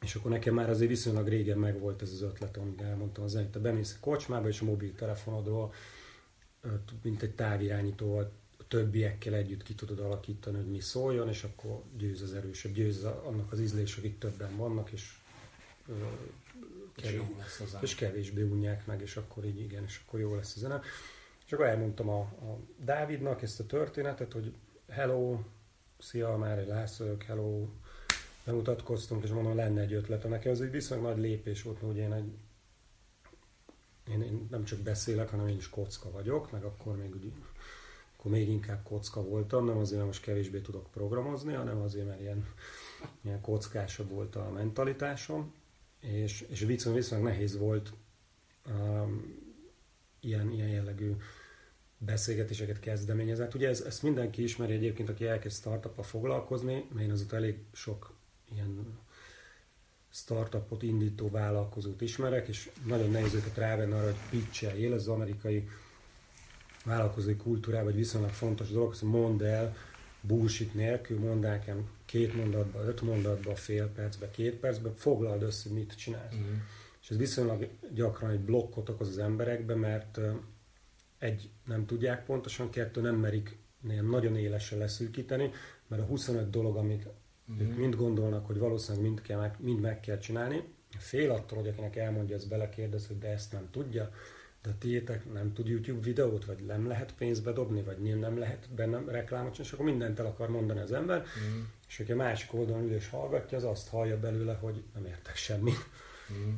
És 0.02 0.16
akkor 0.16 0.32
nekem 0.32 0.54
már 0.54 0.70
azért 0.70 0.90
viszonylag 0.90 1.28
régen 1.28 1.58
megvolt 1.58 2.02
ez 2.02 2.12
az 2.12 2.22
ötlet, 2.22 2.58
amit 2.58 2.82
elmondtam 2.82 3.24
az 3.24 3.40
te 3.52 3.60
bemész 3.60 3.94
a 3.94 4.04
kocsmába, 4.06 4.48
és 4.48 4.62
a 4.62 4.66
mobiltelefonodról, 4.66 5.74
mint 7.02 7.22
egy 7.22 7.36
távirányítóval 7.36 8.32
a 8.58 8.68
többiekkel 8.68 9.34
együtt 9.34 9.64
ki 9.64 9.76
tudod 9.76 10.00
alakítani, 10.00 10.58
hogy 10.58 10.72
mi 10.72 10.80
szóljon, 10.80 11.28
és 11.28 11.44
akkor 11.44 11.84
győz 11.98 12.22
az 12.22 12.34
erősebb, 12.34 12.74
győz 12.74 13.04
annak 13.04 13.52
az 13.52 13.60
ízlés, 13.60 13.98
akik 13.98 14.18
többen 14.18 14.56
vannak, 14.58 14.92
és 14.92 15.18
kevés, 16.96 17.14
jó 17.14 17.36
lesz 17.38 17.60
a 17.60 17.80
és 17.82 17.96
kevésbé 17.96 18.42
unják 18.42 18.86
meg, 18.86 19.02
és 19.02 19.18
akkor 19.18 19.46
így 19.46 19.60
igen, 19.60 19.84
és 19.84 20.02
akkor 20.06 20.20
jó 20.20 20.36
lesz 20.36 20.56
a 20.56 20.60
zene. 20.60 20.82
És 21.46 21.54
akkor 21.54 21.66
elmondtam 21.66 22.10
a, 22.10 22.20
a 22.20 22.60
Dávidnak 22.78 23.42
ezt 23.42 23.60
a 23.60 23.66
történetet, 23.66 24.34
hogy 24.34 24.54
hello, 24.90 25.40
szia, 26.00 26.38
már 26.38 26.58
egy 26.58 26.68
Lászlók, 26.68 27.24
hello, 27.24 27.68
bemutatkoztunk, 28.46 29.24
és 29.24 29.30
mondom, 29.30 29.56
lenne 29.56 29.82
egy 29.82 29.94
ötlete. 29.94 30.28
Nekem 30.28 30.52
ez 30.52 30.60
egy 30.60 30.72
viszonylag 30.72 31.08
nagy 31.08 31.18
lépés 31.24 31.62
volt, 31.62 31.80
hogy 31.80 31.98
én 31.98 32.14
egy 32.14 32.32
én, 34.10 34.22
én 34.22 34.48
nem 34.52 34.64
csak 34.64 34.80
beszélek, 34.80 35.30
hanem 35.30 35.48
én 35.48 35.58
is 35.58 35.70
kocka 35.70 36.12
vagyok, 36.12 36.52
meg 36.52 36.64
akkor 36.64 36.98
még 36.98 37.16
úgy, 37.16 37.32
akkor 38.18 38.32
még 38.32 38.50
inkább 38.50 38.84
kocka 38.84 39.24
voltam, 39.24 39.66
nem 39.66 39.78
azért, 39.78 39.96
mert 39.96 40.08
most 40.08 40.24
kevésbé 40.24 40.60
tudok 40.60 40.92
programozni, 40.92 41.54
hanem 41.54 41.82
azért, 41.82 42.08
mert 42.08 42.22
ilyen, 42.22 42.48
ilyen 43.22 43.42
kockásabb 43.42 44.10
volt 44.10 44.36
a 44.36 44.52
mentalitásom 44.52 45.54
és, 46.04 46.46
és 46.50 46.60
viszont 46.60 46.96
viszonylag 46.96 47.28
nehéz 47.28 47.58
volt 47.58 47.94
um, 48.68 49.42
ilyen, 50.20 50.52
ilyen 50.52 50.70
jellegű 50.70 51.12
beszélgetéseket 51.98 52.80
kezdeményezni. 52.80 53.44
Hát 53.44 53.54
ugye 53.54 53.68
ez, 53.68 53.82
ezt 53.82 54.04
mindenki 54.04 54.44
ismeri 54.44 54.74
egyébként, 54.74 55.10
aki 55.10 55.26
elkezd 55.26 55.58
startup 55.58 56.04
foglalkozni, 56.04 56.86
mert 56.94 57.06
én 57.06 57.12
azóta 57.12 57.36
elég 57.36 57.58
sok 57.72 58.14
ilyen 58.52 59.00
startupot 60.12 60.84
indító 60.84 61.30
vállalkozót 61.30 62.02
ismerek, 62.02 62.48
és 62.48 62.70
nagyon 62.86 63.12
nehéz 63.12 63.34
őket 63.34 63.58
rávenni 63.58 63.94
arra, 63.94 64.04
hogy 64.04 64.16
pitcheljél, 64.30 64.94
ez 64.94 65.00
az 65.00 65.08
amerikai 65.08 65.68
vállalkozói 66.86 67.36
kultúrában 67.36 67.92
egy 67.92 67.96
viszonylag 67.96 68.30
fontos 68.30 68.70
dolog, 68.70 68.96
hogy 68.96 69.10
mondd 69.10 69.44
el 69.44 69.76
bullshit 70.22 70.74
nélkül, 70.74 71.20
mondd 71.20 71.46
el 71.46 71.60
két 72.14 72.36
mondatba, 72.36 72.84
öt 72.84 73.02
mondatba, 73.02 73.56
fél 73.56 73.88
percbe, 73.88 74.32
két 74.32 74.56
percbe, 74.56 74.92
foglald 74.96 75.42
össze, 75.42 75.70
mit 75.70 75.96
csinálsz. 75.96 76.34
Uh-huh. 76.34 76.58
És 77.02 77.10
ez 77.10 77.18
viszonylag 77.18 77.68
gyakran 77.94 78.30
egy 78.30 78.40
blokkot 78.40 78.90
okoz 78.90 79.08
az 79.08 79.18
emberekbe, 79.18 79.76
mert 79.76 80.20
egy, 81.18 81.50
nem 81.66 81.86
tudják 81.86 82.26
pontosan, 82.26 82.70
kettő, 82.70 83.02
nem 83.02 83.16
merik 83.16 83.58
ilyen 83.90 84.06
nagyon 84.06 84.38
élesen 84.38 84.78
leszűkíteni, 84.78 85.52
mert 85.88 86.02
a 86.02 86.06
25 86.06 86.50
dolog, 86.50 86.76
amit 86.76 87.08
Mm. 87.52 87.60
Ők 87.60 87.78
mind 87.78 87.96
gondolnak, 87.96 88.46
hogy 88.46 88.58
valószínűleg 88.58 89.06
mind, 89.06 89.22
kell, 89.22 89.40
meg, 89.40 89.56
mind 89.60 89.80
meg 89.80 90.00
kell 90.00 90.18
csinálni. 90.18 90.64
Fél 90.98 91.32
attól, 91.32 91.58
hogy 91.58 91.68
akinek 91.68 91.96
elmondja, 91.96 92.36
ez 92.36 92.46
belekérdez, 92.46 93.08
hogy 93.08 93.18
de 93.18 93.28
ezt 93.28 93.52
nem 93.52 93.68
tudja, 93.72 94.12
de 94.64 94.72
tiétek 94.80 95.34
nem 95.34 95.54
tud 95.54 95.68
YouTube 95.68 96.02
videót, 96.02 96.46
vagy 96.46 96.66
nem 96.66 96.88
lehet 96.88 97.14
pénzbe 97.14 97.52
dobni, 97.52 97.82
vagy 97.82 97.98
nem 97.98 98.38
lehet 98.38 98.70
benne 98.76 99.12
reklámot 99.12 99.58
és 99.58 99.72
akkor 99.72 99.86
mindent 99.86 100.20
el 100.20 100.26
akar 100.26 100.50
mondani 100.50 100.80
az 100.80 100.92
ember, 100.92 101.20
mm. 101.20 101.62
és 101.88 101.98
hogyha 101.98 102.16
másik 102.16 102.54
oldalon 102.54 102.84
ül 102.84 102.94
és 102.94 103.10
hallgatja, 103.10 103.58
az 103.58 103.64
azt 103.64 103.88
hallja 103.88 104.20
belőle, 104.20 104.54
hogy 104.54 104.84
nem 104.94 105.06
értek 105.06 105.36
semmit. 105.36 105.90
Mm. 106.34 106.54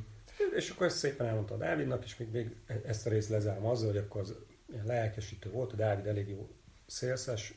És 0.56 0.70
akkor 0.70 0.86
ezt 0.86 0.98
szépen 0.98 1.28
elmondta 1.28 1.54
a 1.54 1.58
Dávidnak, 1.58 2.04
és 2.04 2.18
még, 2.18 2.32
még 2.32 2.56
ezt 2.86 3.06
a 3.06 3.10
részt 3.10 3.30
lezárom 3.30 3.66
azzal, 3.66 3.88
hogy 3.88 3.98
akkor 3.98 4.22
az 4.22 4.36
ilyen 4.72 4.86
lelkesítő 4.86 5.50
volt, 5.50 5.74
a 5.74 5.76
Dávid 5.76 6.06
elég 6.06 6.30
jó 6.30 6.50
szélszes, 6.86 7.54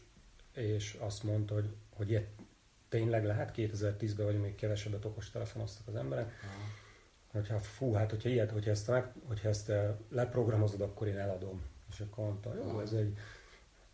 és 0.55 0.97
azt 0.99 1.23
mondta, 1.23 1.55
hogy, 1.55 1.69
hogy 1.91 2.11
ilyet 2.11 2.29
tényleg 2.89 3.25
lehet, 3.25 3.53
2010-ben 3.57 4.27
vagyunk, 4.27 4.45
még 4.45 4.55
kevesebbet 4.55 5.05
okos 5.05 5.31
telefonoztak 5.31 5.87
az 5.89 5.95
emberek, 5.95 6.25
Aha. 6.43 6.78
Hogyha 7.39 7.59
fú, 7.59 7.93
hát 7.93 8.11
hogyha 8.11 8.29
ilyet, 8.29 8.51
hogyha 8.51 8.71
ezt, 8.71 8.89
meg, 8.89 9.13
hogyha 9.27 9.49
ezt 9.49 9.71
eh, 9.71 9.95
leprogramozod, 10.09 10.81
akkor 10.81 11.07
én 11.07 11.19
eladom. 11.19 11.63
És 11.91 12.01
akkor 12.01 12.25
mondta, 12.25 12.55
jó, 12.55 12.81
ez 12.81 12.93
egy, 12.93 13.19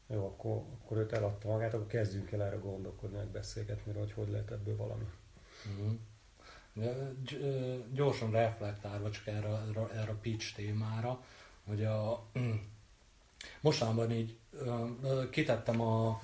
jó, 0.06 0.26
akkor, 0.26 0.62
akkor 0.82 0.96
őt 0.96 1.12
eladta 1.12 1.48
magát, 1.48 1.74
akkor 1.74 1.86
kezdjünk 1.86 2.32
el 2.32 2.42
erre 2.42 2.56
gondolkodni, 2.56 3.16
meg 3.16 3.26
beszélgetni, 3.26 3.92
hogy 3.92 4.12
hogy 4.12 4.28
lehet 4.28 4.50
ebből 4.50 4.76
valami. 4.76 5.04
Uh-huh. 5.78 5.98
Gyorsan 7.92 8.30
reflektálva 8.30 9.10
csak 9.10 9.26
erre, 9.26 9.48
erre 9.94 10.10
a 10.10 10.18
pitch 10.20 10.54
témára, 10.54 11.24
hogy 11.64 11.84
a, 11.84 12.26
mostanában 13.60 14.10
így 14.10 14.36
kitettem 15.30 15.80
a 15.80 16.22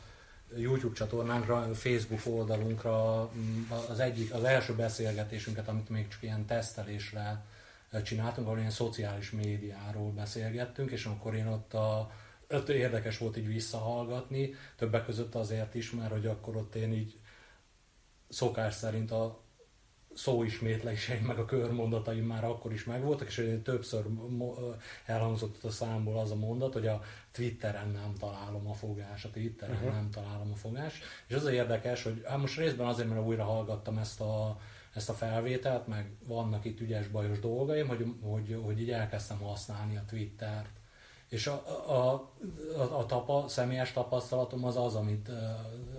YouTube 0.56 0.94
csatornánkra, 0.94 1.74
Facebook 1.74 2.20
oldalunkra 2.24 3.20
az 3.88 4.00
egyik, 4.00 4.34
az 4.34 4.44
első 4.44 4.74
beszélgetésünket, 4.74 5.68
amit 5.68 5.88
még 5.88 6.08
csak 6.08 6.22
ilyen 6.22 6.46
tesztelésre 6.46 7.44
csináltunk, 8.02 8.46
ahol 8.46 8.58
ilyen 8.58 8.70
szociális 8.70 9.30
médiáról 9.30 10.10
beszélgettünk, 10.10 10.90
és 10.90 11.04
akkor 11.04 11.34
én 11.34 11.46
ott 11.46 11.74
a, 11.74 12.10
ott 12.50 12.68
érdekes 12.68 13.18
volt 13.18 13.36
így 13.36 13.46
visszahallgatni, 13.46 14.54
többek 14.76 15.04
között 15.04 15.34
azért 15.34 15.74
is, 15.74 15.90
mert 15.90 16.10
hogy 16.10 16.26
akkor 16.26 16.56
ott 16.56 16.74
én 16.74 16.92
így 16.92 17.18
szokás 18.28 18.74
szerint 18.74 19.10
a 19.10 19.40
szóismétléseim, 20.14 21.24
meg 21.24 21.38
a 21.38 21.44
körmondataim 21.44 22.24
már 22.24 22.44
akkor 22.44 22.72
is 22.72 22.84
megvoltak, 22.84 23.26
és 23.26 23.60
többször 23.64 24.04
elhangzott 25.06 25.64
a 25.64 25.70
számból 25.70 26.18
az 26.18 26.30
a 26.30 26.36
mondat, 26.36 26.72
hogy 26.72 26.86
a 26.86 27.02
Twitteren 27.32 27.88
nem 27.88 28.14
találom 28.18 28.68
a 28.68 28.74
fogás, 28.74 29.24
a 29.24 29.30
Twitteren 29.30 29.76
uh-huh. 29.76 29.92
nem 29.92 30.10
találom 30.10 30.50
a 30.52 30.56
fogás. 30.56 31.00
És 31.26 31.34
az 31.34 31.44
a 31.44 31.52
érdekes, 31.52 32.02
hogy 32.02 32.22
hát 32.26 32.38
most 32.38 32.58
részben 32.58 32.86
azért, 32.86 33.08
mert 33.08 33.26
újra 33.26 33.44
hallgattam 33.44 33.98
ezt 33.98 34.20
a, 34.20 34.58
ezt 34.94 35.08
a 35.08 35.12
felvételt, 35.12 35.86
meg 35.86 36.10
vannak 36.26 36.64
itt 36.64 36.80
ügyes 36.80 37.08
bajos 37.08 37.38
dolgaim, 37.38 37.88
hogy, 37.88 38.06
hogy, 38.22 38.60
hogy 38.62 38.80
így 38.80 38.90
elkezdtem 38.90 39.38
használni 39.38 39.96
a 39.96 40.04
Twittert. 40.08 40.78
És 41.28 41.46
a, 41.46 41.62
a, 41.86 42.32
a, 42.76 42.98
a 42.98 43.06
tapa, 43.06 43.44
személyes 43.48 43.92
tapasztalatom 43.92 44.64
az 44.64 44.76
az, 44.76 44.94
amit, 44.94 45.30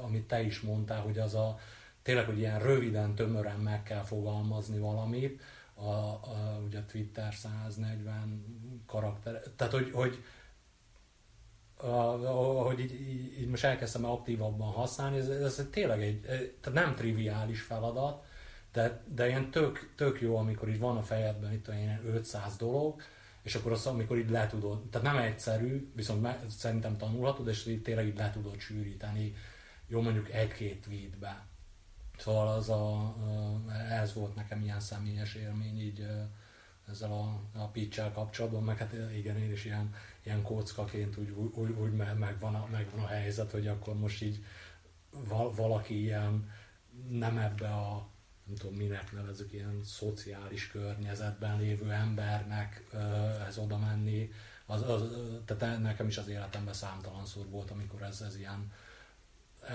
amit 0.01 0.27
te 0.27 0.41
is 0.41 0.61
mondtál, 0.61 1.01
hogy 1.01 1.17
az 1.17 1.35
a, 1.35 1.57
tényleg, 2.01 2.25
hogy 2.25 2.37
ilyen 2.37 2.59
röviden, 2.59 3.15
tömören 3.15 3.59
meg 3.59 3.83
kell 3.83 4.03
fogalmazni 4.03 4.79
valamit, 4.79 5.41
a, 5.73 5.89
a, 5.89 6.61
ugye 6.65 6.79
a 6.79 6.85
Twitter 6.85 7.33
140 7.33 8.83
karakter, 8.85 9.41
tehát 9.55 9.73
hogy, 9.73 9.91
hogy 9.93 10.23
ahogy 11.83 12.79
így, 12.79 12.93
így, 12.93 13.39
így 13.39 13.47
most 13.47 13.63
elkezdtem 13.63 14.05
aktívabban 14.05 14.71
használni, 14.71 15.17
ez, 15.17 15.27
ez 15.27 15.67
tényleg 15.71 16.01
egy, 16.01 16.21
tehát 16.61 16.73
nem 16.73 16.95
triviális 16.95 17.61
feladat, 17.61 18.25
de, 18.71 19.03
de 19.07 19.27
ilyen 19.27 19.51
tök, 19.51 19.93
tök 19.95 20.21
jó, 20.21 20.37
amikor 20.37 20.69
így 20.69 20.79
van 20.79 20.97
a 20.97 21.03
fejedben 21.03 21.53
itt 21.53 21.67
olyan 21.67 22.05
500 22.05 22.55
dolog, 22.57 23.01
és 23.41 23.55
akkor 23.55 23.71
azt, 23.71 23.87
amikor 23.87 24.17
így 24.17 24.29
le 24.29 24.47
tudod, 24.47 24.89
tehát 24.89 25.13
nem 25.13 25.23
egyszerű, 25.23 25.91
viszont 25.95 26.21
me, 26.21 26.39
szerintem 26.49 26.97
tanulhatod, 26.97 27.47
és 27.47 27.65
így 27.65 27.81
tényleg 27.81 28.07
így 28.07 28.17
le 28.17 28.29
tudod 28.29 28.59
sűríteni, 28.59 29.35
jó 29.87 30.01
mondjuk 30.01 30.31
egy-két 30.31 30.81
tweetbe. 30.81 31.45
Szóval 32.21 32.47
az 32.47 32.69
a, 32.69 33.15
ez 33.89 34.13
volt 34.13 34.35
nekem 34.35 34.61
ilyen 34.61 34.79
személyes 34.79 35.35
élmény 35.35 35.81
így 35.81 36.07
ezzel 36.89 37.11
a, 37.11 37.41
a 37.59 37.67
pitch 37.67 38.11
kapcsolatban, 38.11 38.63
meg 38.63 38.77
hát 38.77 38.93
igen, 39.15 39.37
én 39.37 39.51
is 39.51 39.65
ilyen, 39.65 39.93
ilyen 40.23 40.41
kockaként 40.41 41.17
úgy, 41.17 41.29
úgy, 41.53 41.69
úgy 41.69 41.91
megvan, 41.93 42.55
a, 42.55 42.67
megvan 42.71 43.03
a 43.03 43.07
helyzet, 43.07 43.51
hogy 43.51 43.67
akkor 43.67 43.95
most 43.95 44.21
így 44.21 44.43
val, 45.09 45.53
valaki 45.53 46.01
ilyen 46.01 46.49
nem 47.09 47.37
ebbe 47.37 47.73
a 47.73 48.09
nem 48.43 48.55
tudom 48.55 48.75
minek 48.75 49.11
nevezük, 49.11 49.53
ilyen 49.53 49.83
szociális 49.83 50.67
környezetben 50.67 51.57
lévő 51.57 51.91
embernek 51.91 52.83
ez 53.47 53.57
oda 53.57 53.77
menni, 53.77 54.31
az, 54.65 54.89
az, 54.89 55.03
tehát 55.45 55.81
nekem 55.81 56.07
is 56.07 56.17
az 56.17 56.27
életemben 56.27 56.73
számtalanszor 56.73 57.49
volt, 57.49 57.71
amikor 57.71 58.01
ez, 58.01 58.21
ez 58.21 58.37
ilyen 58.37 58.71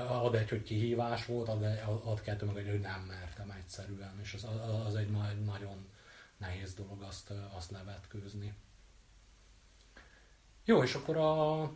ad 0.09 0.35
egy, 0.35 0.49
hogy 0.49 0.63
kihívás 0.63 1.27
volt, 1.27 1.49
ad, 1.49 1.63
ad 2.05 2.21
kettő 2.21 2.47
meg 2.47 2.57
egy, 2.57 2.69
hogy 2.69 2.81
nem 2.81 3.01
mertem 3.01 3.51
egyszerűen, 3.51 4.19
és 4.23 4.35
az, 4.35 4.47
az 4.87 4.95
egy 4.95 5.11
nagy, 5.11 5.45
nagyon 5.45 5.87
nehéz 6.37 6.75
dolog 6.75 7.03
azt, 7.03 7.33
azt 7.57 7.71
levetkőzni. 7.71 8.55
Jó, 10.65 10.83
és 10.83 10.95
akkor 10.95 11.17
a... 11.17 11.71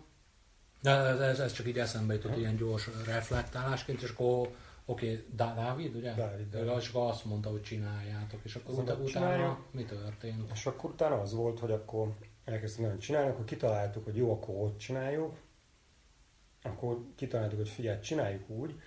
De 0.83 0.91
ez, 0.91 1.39
ez 1.39 1.53
csak 1.53 1.67
így 1.67 1.79
eszembe 1.79 2.15
jutott, 2.15 2.37
ilyen 2.37 2.57
gyors 2.57 2.89
reflektálásként, 3.07 4.03
és 4.03 4.11
akkor 4.11 4.57
oké, 4.85 5.13
okay, 5.13 5.27
Dávid, 5.35 5.95
ugye? 5.95 6.15
Dávid, 6.15 6.51
Dávid. 6.51 6.77
És 6.79 6.89
akkor 6.89 7.11
azt 7.11 7.25
mondta, 7.25 7.51
hogy 7.51 7.63
csináljátok, 7.63 8.41
és 8.43 8.55
akkor 8.55 8.75
utána, 8.75 9.01
utána 9.01 9.65
mi 9.71 9.85
történt? 9.85 10.51
És 10.53 10.67
akkor 10.67 10.91
utána 10.91 11.21
az 11.21 11.33
volt, 11.33 11.59
hogy 11.59 11.71
akkor 11.71 12.15
elkezdtünk 12.45 12.87
nagyon 12.87 13.01
csinálni, 13.01 13.31
akkor 13.31 13.45
kitaláltuk, 13.45 14.05
hogy 14.05 14.17
jó, 14.17 14.33
akkor 14.33 14.55
ott 14.55 14.79
csináljuk, 14.79 15.37
akkor 16.63 17.05
kitaláltuk, 17.15 17.59
hogy 17.59 17.69
figyelj, 17.69 18.01
csináljuk 18.01 18.49
úgy, 18.49 18.81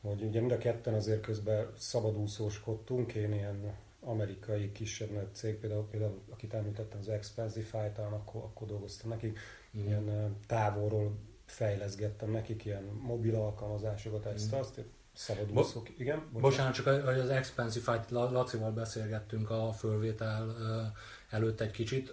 hogy 0.00 0.22
ugye 0.22 0.40
mind 0.40 0.52
a 0.52 0.58
ketten 0.58 0.94
azért 0.94 1.20
közben 1.20 1.72
szabadúszóskodtunk, 1.76 3.14
én 3.14 3.32
ilyen 3.32 3.74
amerikai 4.00 4.72
kisebb 4.72 5.28
cég, 5.32 5.56
például, 5.56 5.88
például 5.90 6.22
akit 6.30 6.54
említettem, 6.54 6.98
az 6.98 7.08
Expensify, 7.08 7.90
talán 7.94 8.12
akkor, 8.12 8.42
akkor 8.42 8.66
dolgoztam 8.66 9.10
nekik, 9.10 9.38
mm. 9.78 9.86
ilyen 9.86 10.36
távolról 10.46 11.16
fejleszgettem 11.44 12.30
nekik 12.30 12.64
ilyen 12.64 12.84
mobil 12.84 13.34
alkalmazásokat, 13.34 14.26
ezt 14.26 14.54
mm. 14.54 14.58
azt, 14.58 14.84
szabadúszók, 15.12 15.84
Bo- 15.84 15.98
igen. 15.98 16.18
Bocsánat. 16.18 16.40
bocsánat, 16.40 16.74
csak 16.74 16.86
az 16.86 17.28
Expensify-t 17.28 18.10
Lacival 18.10 18.70
beszélgettünk 18.70 19.50
a 19.50 19.72
fölvétel 19.72 20.56
előtt 21.34 21.60
egy 21.60 21.70
kicsit. 21.70 22.12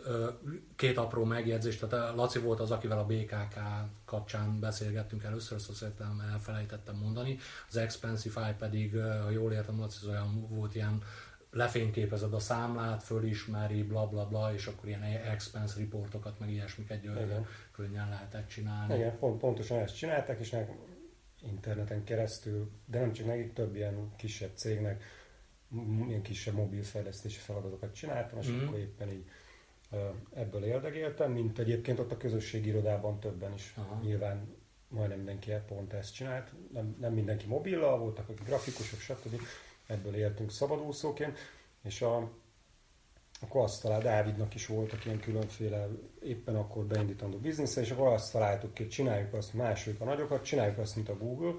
Két 0.76 0.98
apró 0.98 1.24
megjegyzés, 1.24 1.78
tehát 1.78 2.16
Laci 2.16 2.40
volt 2.40 2.60
az, 2.60 2.72
akivel 2.72 3.00
a 3.00 3.06
BKK 3.06 3.60
kapcsán 4.06 4.60
beszélgettünk 4.60 5.24
először, 5.24 5.58
azt 5.58 5.74
szerintem 5.74 6.24
elfelejtettem 6.32 6.96
mondani. 6.96 7.38
Az 7.70 7.78
Expensify 7.78 8.54
pedig, 8.58 9.02
ha 9.02 9.30
jól 9.30 9.52
értem, 9.52 9.80
Laci 9.80 9.98
az 10.02 10.08
olyan 10.08 10.48
volt 10.50 10.76
ilyen 10.76 11.02
lefényképezed 11.52 12.34
a 12.34 12.40
számlát, 12.40 13.04
fölismeri, 13.04 13.84
bla 13.84 14.08
bla 14.08 14.28
bla, 14.28 14.54
és 14.54 14.68
akkor 14.68 14.88
ilyen 14.88 15.04
expense 15.04 15.80
reportokat, 15.80 16.40
meg 16.40 16.52
ilyesmiket 16.52 17.06
könnyen 17.72 18.10
lehetett 18.10 18.48
csinálni. 18.48 18.96
Igen, 18.96 19.18
pont, 19.18 19.40
pontosan 19.40 19.80
ezt 19.80 19.98
csinálták, 19.98 20.40
és 20.40 20.56
interneten 21.42 22.04
keresztül, 22.04 22.72
de 22.86 23.00
nem 23.00 23.14
csak 23.14 23.26
nekik, 23.26 23.54
több 23.54 23.76
ilyen 23.76 24.12
kisebb 24.18 24.52
cégnek 24.56 25.04
ilyen 26.08 26.22
kisebb 26.22 26.56
mobilfejlesztési 26.56 27.40
feladatokat 27.40 27.94
csináltam, 27.94 28.40
és 28.40 28.48
mm. 28.48 28.68
akkor 28.68 28.78
éppen 28.78 29.10
így 29.10 29.26
ebből 30.34 30.64
érdegéltem, 30.64 31.32
mint 31.32 31.60
egyébként 31.60 32.00
ott 32.00 32.12
a 32.12 32.18
közösségi 32.18 32.70
irodában 32.70 33.20
többen 33.20 33.54
is 33.54 33.74
Aha. 33.78 34.00
nyilván 34.04 34.56
majdnem 34.88 35.18
mindenki 35.18 35.52
pont 35.68 35.94
ezt 35.94 36.14
csinált. 36.14 36.52
Nem, 36.74 36.96
nem 37.00 37.14
mindenki 37.14 37.46
mobillal 37.46 37.98
voltak, 37.98 38.30
akik 38.30 38.46
grafikusok, 38.46 39.00
stb. 39.00 39.42
Ebből 39.88 40.16
éltünk 40.16 40.52
szabadúszóként, 40.52 41.38
és 41.84 42.02
a, 42.02 42.32
akkor 43.42 43.64
azt 43.64 43.82
talál, 43.82 44.02
Dávidnak 44.02 44.56
is 44.56 44.68
voltak 44.68 45.06
ilyen 45.06 45.20
különféle 45.20 45.88
éppen 46.24 46.56
akkor 46.56 46.86
beindítandó 46.86 47.38
biznisze, 47.38 47.82
és 47.82 47.92
akkor 47.92 48.08
azt 48.08 48.32
találtuk 48.32 48.74
ki, 48.74 48.88
csináljuk 48.88 49.34
azt, 49.34 49.54
második 49.54 50.02
a 50.02 50.06
nagyokat, 50.06 50.44
csináljuk 50.44 50.78
azt, 50.78 50.96
mint 50.96 51.10
a 51.10 51.18
Google. 51.18 51.54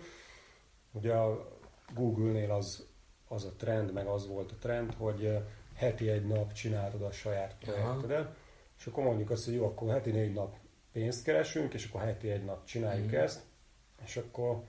Ugye 0.92 1.12
a 1.12 1.58
Google-nél 1.94 2.50
az 2.50 2.86
az 3.32 3.44
a 3.44 3.52
trend, 3.56 3.92
meg 3.92 4.06
az 4.06 4.26
volt 4.26 4.52
a 4.52 4.56
trend, 4.60 4.94
hogy 4.94 5.38
heti 5.74 6.08
egy 6.08 6.26
nap 6.26 6.52
csinálod 6.52 7.02
a 7.02 7.12
saját 7.12 7.56
projektedet, 7.60 8.34
és 8.78 8.86
akkor 8.86 9.04
mondjuk 9.04 9.30
azt, 9.30 9.44
hogy 9.44 9.54
jó, 9.54 9.64
akkor 9.64 9.92
heti 9.92 10.10
négy 10.10 10.32
nap 10.32 10.56
pénzt 10.92 11.24
keresünk, 11.24 11.74
és 11.74 11.88
akkor 11.88 12.00
heti 12.00 12.30
egy 12.30 12.44
nap 12.44 12.64
csináljuk 12.64 13.10
mm. 13.10 13.14
ezt, 13.14 13.40
és 14.04 14.16
akkor, 14.16 14.62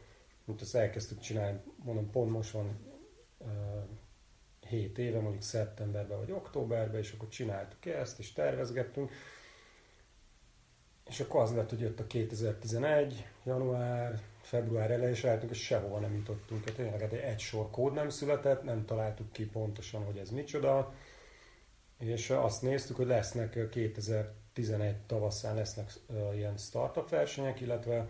mint 0.46 0.62
azt 0.62 0.76
elkezdtük 0.76 1.20
csinálni, 1.20 1.60
mondom, 1.84 2.10
pont 2.10 2.32
most 2.32 2.52
van 2.52 2.80
uh, 3.38 3.48
7 4.68 4.98
éve, 4.98 5.20
mondjuk 5.20 5.44
szeptemberben 5.44 6.18
vagy 6.18 6.32
októberben, 6.32 7.00
és 7.00 7.12
akkor 7.12 7.28
csináltuk 7.28 7.86
ezt, 7.86 8.20
és 8.20 8.34
tervezgettünk, 8.34 9.12
és 11.10 11.20
akkor 11.20 11.42
az 11.42 11.56
lett, 11.56 11.70
hogy 11.70 11.80
jött 11.80 12.00
a 12.00 12.08
2011, 12.08 13.28
január, 13.44 14.22
február 14.44 14.92
elején, 14.92 15.14
és 15.14 15.24
rájöttünk, 15.24 15.50
hogy 15.50 15.60
sehova 15.60 16.00
nem 16.00 16.16
jutottunk. 16.16 16.66
Hát 16.66 16.76
tényleg 16.76 17.00
hát 17.00 17.12
egy 17.12 17.40
sor 17.40 17.70
kód 17.70 17.94
nem 17.94 18.10
született, 18.10 18.64
nem 18.64 18.86
találtuk 18.86 19.32
ki 19.32 19.46
pontosan, 19.46 20.04
hogy 20.06 20.18
ez 20.18 20.30
micsoda, 20.30 20.94
és 21.98 22.30
azt 22.30 22.62
néztük, 22.62 22.96
hogy 22.96 23.08
lesznek 23.08 23.70
2011 23.70 24.96
tavaszán 24.96 25.56
lesznek 25.56 25.92
ilyen 26.34 26.58
startup 26.58 27.10
versenyek, 27.10 27.62
illetve 27.62 28.08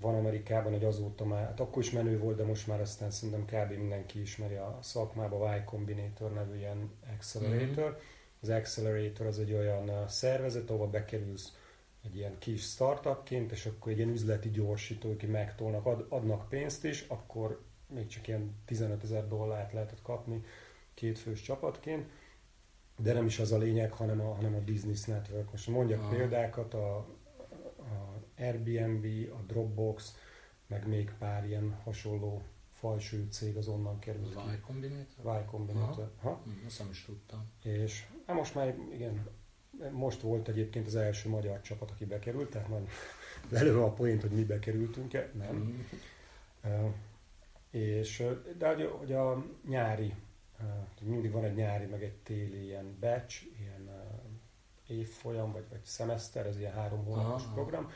van 0.00 0.14
Amerikában 0.14 0.72
egy 0.72 0.84
azóta 0.84 1.24
már, 1.24 1.44
hát 1.44 1.60
akkor 1.60 1.82
is 1.82 1.90
menő 1.90 2.18
volt, 2.18 2.36
de 2.36 2.44
most 2.44 2.66
már 2.66 2.80
aztán 2.80 3.10
szerintem 3.10 3.44
kb. 3.44 3.72
mindenki 3.72 4.20
ismeri 4.20 4.54
a 4.54 4.78
szakmába 4.82 5.56
Y 5.56 5.64
Combinator 5.64 6.32
nevű 6.32 6.56
ilyen 6.56 6.90
accelerator. 7.14 7.90
Mm-hmm. 7.90 7.98
Az 8.40 8.48
accelerator 8.48 9.26
az 9.26 9.38
egy 9.38 9.52
olyan 9.52 10.08
szervezet, 10.08 10.70
ahol 10.70 10.86
bekerülsz 10.86 11.52
egy 12.04 12.16
ilyen 12.16 12.38
kis 12.38 12.62
startupként, 12.62 13.52
és 13.52 13.66
akkor 13.66 13.92
egy 13.92 13.98
ilyen 13.98 14.10
üzleti 14.10 14.50
gyorsító, 14.50 15.10
aki 15.10 15.26
megtolnak, 15.26 15.86
ad, 15.86 16.06
adnak 16.08 16.48
pénzt 16.48 16.84
is, 16.84 17.04
akkor 17.08 17.62
még 17.86 18.06
csak 18.06 18.28
ilyen 18.28 18.54
15 18.64 19.02
ezer 19.02 19.28
dollárt 19.28 19.72
lehetett 19.72 20.02
kapni 20.02 20.44
kétfős 20.94 21.42
csapatként, 21.42 22.08
de 22.96 23.12
nem 23.12 23.26
is 23.26 23.38
az 23.38 23.52
a 23.52 23.58
lényeg, 23.58 23.92
hanem 23.92 24.20
a, 24.20 24.34
hanem 24.34 24.54
a 24.54 24.60
business 24.60 25.04
network. 25.04 25.50
Most 25.50 25.68
mondjak 25.68 26.02
ah. 26.02 26.10
példákat, 26.10 26.74
a, 26.74 26.96
a 26.96 28.22
Airbnb, 28.38 29.06
a 29.32 29.42
Dropbox, 29.46 30.16
meg 30.66 30.88
még 30.88 31.12
pár 31.18 31.46
ilyen 31.46 31.72
hasonló 31.84 32.42
fajsú 32.72 33.16
cég 33.30 33.56
az 33.56 33.68
onnan 33.68 33.98
került. 33.98 34.36
Az 34.36 34.52
Y 34.52 34.60
Combinator? 34.66 35.40
Y 35.40 35.44
Combinator. 35.50 36.12
Aha. 36.18 36.28
Ha? 36.28 36.40
Hm, 36.44 36.66
azt 36.66 36.78
nem 36.78 36.88
is 36.90 37.04
tudtam. 37.04 37.50
És 37.62 38.06
hát 38.26 38.36
most 38.36 38.54
már 38.54 38.76
igen, 38.92 39.28
most 39.90 40.20
volt 40.20 40.48
egyébként 40.48 40.86
az 40.86 40.96
első 40.96 41.28
magyar 41.28 41.60
csapat, 41.60 41.90
aki 41.90 42.04
bekerült, 42.04 42.50
tehát 42.50 42.68
már 42.68 42.80
előre 43.52 43.82
a 43.82 43.92
poént, 43.92 44.20
hogy 44.20 44.30
mi 44.30 44.44
bekerültünk-e, 44.44 45.30
nem. 45.34 45.54
Mm. 45.54 45.80
Uh, 46.64 46.92
és, 47.70 48.24
de 48.58 48.74
hogy, 48.74 48.90
hogy 48.98 49.12
a 49.12 49.44
nyári, 49.68 50.14
uh, 50.60 51.08
mindig 51.08 51.30
van 51.30 51.44
egy 51.44 51.54
nyári, 51.54 51.84
meg 51.84 52.02
egy 52.02 52.16
téli 52.16 52.64
ilyen 52.64 52.96
batch, 53.00 53.42
ilyen 53.60 53.82
uh, 53.86 54.96
évfolyam, 54.96 55.52
vagy, 55.52 55.64
vagy 55.70 55.84
szemeszter, 55.84 56.46
ez 56.46 56.58
ilyen 56.58 56.72
három 56.72 57.04
hónapos 57.04 57.42
Aha. 57.42 57.54
program, 57.54 57.90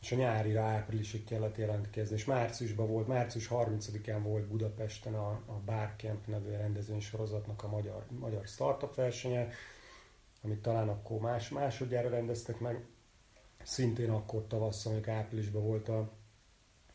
és 0.00 0.12
a 0.12 0.16
nyárira 0.16 0.62
áprilisig 0.62 1.24
kellett 1.24 1.56
jelentkezni, 1.56 2.16
és 2.16 2.24
márciusban 2.24 2.88
volt, 2.88 3.06
március 3.06 3.48
30-án 3.50 4.18
volt 4.22 4.46
Budapesten 4.46 5.14
a, 5.14 5.28
a 5.28 5.60
Barcamp 5.64 6.26
nevű 6.26 6.50
rendezvénysorozatnak 6.50 7.62
a 7.62 7.68
magyar, 7.68 8.04
magyar 8.18 8.46
startup 8.46 8.94
versenye, 8.94 9.48
amit 10.42 10.62
talán 10.62 10.88
akkor 10.88 11.20
más, 11.20 11.48
másodjára 11.48 12.08
rendeztek 12.08 12.60
meg. 12.60 12.84
Szintén 13.62 14.10
akkor 14.10 14.46
tavasszal, 14.46 14.92
amikor 14.92 15.12
áprilisban 15.12 15.62
volt 15.62 15.88
a, 15.88 16.12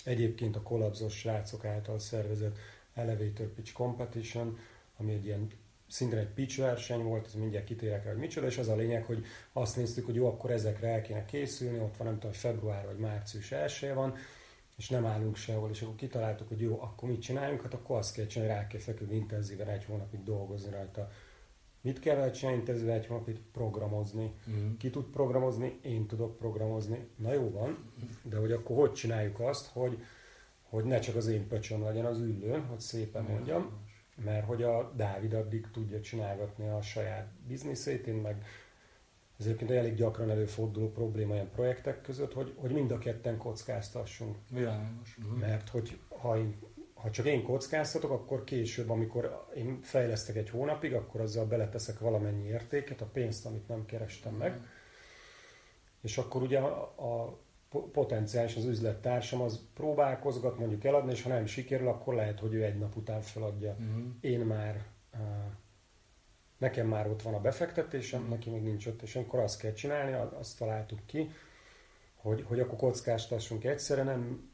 egyébként 0.03 0.55
a 0.55 0.61
kollapzos 0.61 1.17
srácok 1.17 1.65
által 1.65 1.99
szervezett 1.99 2.57
Elevator 2.93 3.47
Pitch 3.47 3.73
Competition, 3.73 4.57
ami 4.97 5.13
egy 5.13 5.25
ilyen 5.25 5.47
szintén 5.87 6.19
egy 6.19 6.27
pitch 6.33 6.59
verseny 6.59 7.03
volt, 7.03 7.25
ez 7.25 7.33
mindjárt 7.33 7.65
kitérek 7.65 8.03
rá, 8.03 8.11
hogy 8.11 8.19
micsoda, 8.19 8.47
és 8.47 8.57
az 8.57 8.67
a 8.67 8.75
lényeg, 8.75 9.03
hogy 9.03 9.25
azt 9.53 9.75
néztük, 9.75 10.05
hogy 10.05 10.15
jó, 10.15 10.27
akkor 10.27 10.51
ezekre 10.51 10.87
el 10.87 11.01
kéne 11.01 11.25
készülni, 11.25 11.79
ott 11.79 11.97
van 11.97 12.07
nem 12.07 12.19
tudom, 12.19 12.31
február 12.31 12.85
vagy 12.85 12.97
március 12.97 13.51
első 13.51 13.93
van, 13.93 14.15
és 14.77 14.89
nem 14.89 15.05
állunk 15.05 15.35
sehol, 15.35 15.69
és 15.69 15.81
akkor 15.81 15.95
kitaláltuk, 15.95 16.47
hogy 16.47 16.61
jó, 16.61 16.81
akkor 16.81 17.09
mit 17.09 17.21
csináljunk, 17.21 17.61
hát 17.61 17.73
akkor 17.73 17.97
azt 17.97 18.13
kell 18.13 18.25
csinálni, 18.25 18.53
rá 18.53 18.67
kell 18.67 18.79
feküdni 18.79 19.15
intenzíven 19.15 19.67
egy 19.67 19.85
hónapig 19.85 20.23
dolgozni 20.23 20.71
rajta. 20.71 21.11
Mit 21.85 21.99
kell 21.99 22.31
csinálni 22.31 22.59
intenzíven 22.59 22.95
egy 22.95 23.05
hónapig? 23.05 23.39
Programozni. 23.51 24.33
Mm. 24.49 24.77
Ki 24.77 24.89
tud 24.89 25.03
programozni? 25.03 25.79
Én 25.81 26.07
tudok 26.07 26.37
programozni. 26.37 27.07
Na 27.15 27.33
jó 27.33 27.51
van, 27.51 27.91
de 28.21 28.37
hogy 28.37 28.51
akkor 28.51 28.77
hogy 28.77 28.93
csináljuk 28.93 29.39
azt, 29.39 29.67
hogy, 29.67 30.03
hogy 30.69 30.83
ne 30.83 30.99
csak 30.99 31.15
az 31.15 31.27
én 31.27 31.47
pöcsön 31.47 31.81
legyen 31.81 32.05
az 32.05 32.19
ülő, 32.19 32.63
hogy 32.69 32.79
szépen 32.79 33.23
mondjam, 33.23 33.71
mert 34.23 34.45
hogy 34.45 34.63
a 34.63 34.91
Dávid 34.95 35.33
addig 35.33 35.67
tudja 35.71 36.01
csinálgatni 36.01 36.67
a 36.69 36.81
saját 36.81 37.27
bizniszét, 37.47 38.07
én 38.07 38.15
meg 38.15 38.45
ez 39.39 39.45
egyébként 39.45 39.71
elég 39.71 39.95
gyakran 39.95 40.29
előforduló 40.29 40.91
probléma 40.91 41.33
ilyen 41.33 41.51
projektek 41.51 42.01
között, 42.01 42.33
hogy, 42.33 42.53
hogy 42.55 42.71
mind 42.71 42.91
a 42.91 42.97
ketten 42.97 43.37
kockáztassunk. 43.37 44.35
Világos. 44.49 45.17
Uh-huh. 45.17 45.39
Mert 45.39 45.69
hogy 45.69 45.99
ha, 46.21 46.37
én, 46.37 46.55
ha 47.05 47.11
csak 47.11 47.25
én 47.25 47.43
kockáztatok, 47.43 48.11
akkor 48.11 48.43
később, 48.43 48.89
amikor 48.89 49.45
én 49.55 49.79
fejlesztek 49.81 50.35
egy 50.35 50.49
hónapig, 50.49 50.93
akkor 50.93 51.21
azzal 51.21 51.45
beleteszek 51.45 51.99
valamennyi 51.99 52.47
értéket, 52.47 53.01
a 53.01 53.05
pénzt, 53.05 53.45
amit 53.45 53.67
nem 53.67 53.85
kerestem 53.85 54.33
meg. 54.33 54.59
És 56.01 56.17
akkor 56.17 56.41
ugye 56.41 56.59
a, 56.59 56.81
a 56.97 57.39
potenciális 57.91 58.55
az 58.55 58.65
üzlettársam 58.65 59.41
az 59.41 59.59
próbálkozgat 59.73 60.57
mondjuk 60.59 60.83
eladni, 60.83 61.11
és 61.11 61.21
ha 61.21 61.29
nem 61.29 61.45
sikerül, 61.45 61.87
akkor 61.87 62.13
lehet, 62.13 62.39
hogy 62.39 62.53
ő 62.53 62.63
egy 62.63 62.77
nap 62.77 62.95
után 62.95 63.21
feladja. 63.21 63.71
Uh-huh. 63.79 64.03
Én 64.21 64.39
már, 64.39 64.85
nekem 66.57 66.87
már 66.87 67.09
ott 67.09 67.21
van 67.21 67.33
a 67.33 67.41
befektetésem, 67.41 68.19
uh-huh. 68.19 68.35
neki 68.35 68.49
még 68.49 68.61
nincs 68.61 68.85
ott, 68.85 69.01
és 69.01 69.15
akkor 69.15 69.39
azt 69.39 69.59
kell 69.59 69.73
csinálni, 69.73 70.13
azt 70.39 70.57
találtuk 70.57 71.05
ki, 71.05 71.31
hogy, 72.15 72.43
hogy 72.47 72.59
akkor 72.59 72.77
kockáztassunk 72.77 73.63
egyszerre, 73.63 74.03
nem 74.03 74.53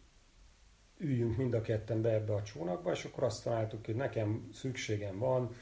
üljünk 1.01 1.37
mind 1.37 1.53
a 1.53 1.61
ketten 1.61 2.01
be 2.01 2.13
ebbe 2.13 2.33
a 2.33 2.43
csónakba, 2.43 2.91
és 2.91 3.05
akkor 3.05 3.23
azt 3.23 3.43
találtuk 3.43 3.85
hogy 3.85 3.95
nekem 3.95 4.49
szükségem 4.53 5.17
van 5.17 5.55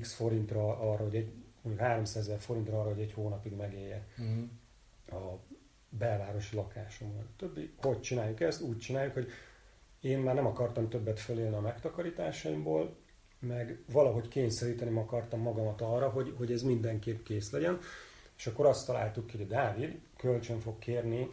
x 0.00 0.14
forintra 0.14 0.78
arra, 0.78 1.02
hogy 1.02 1.14
egy, 1.14 1.32
mondjuk 1.62 1.86
300 1.86 2.22
ezer 2.22 2.38
forintra 2.38 2.80
arra, 2.80 2.88
hogy 2.88 3.00
egy 3.00 3.12
hónapig 3.12 3.52
megélje. 3.52 4.06
Uh-huh. 4.18 5.24
A 5.24 5.38
belvárosi 5.88 6.56
lakásom 6.56 7.12
van. 7.14 7.28
Többi, 7.36 7.72
hogy 7.76 8.00
csináljuk 8.00 8.40
ezt? 8.40 8.60
Úgy 8.60 8.78
csináljuk, 8.78 9.12
hogy 9.12 9.28
én 10.00 10.18
már 10.18 10.34
nem 10.34 10.46
akartam 10.46 10.88
többet 10.88 11.20
fölélni 11.20 11.56
a 11.56 11.60
megtakarításaimból, 11.60 12.96
meg 13.38 13.82
valahogy 13.92 14.28
kényszeríteni 14.28 14.98
akartam 14.98 15.40
magamat 15.40 15.80
arra, 15.80 16.08
hogy, 16.08 16.34
hogy 16.36 16.52
ez 16.52 16.62
mindenképp 16.62 17.24
kész 17.24 17.50
legyen. 17.50 17.78
És 18.36 18.46
akkor 18.46 18.66
azt 18.66 18.86
találtuk 18.86 19.26
ki, 19.26 19.36
hogy 19.36 19.46
Dávid 19.46 20.00
kölcsön 20.16 20.60
fog 20.60 20.78
kérni 20.78 21.30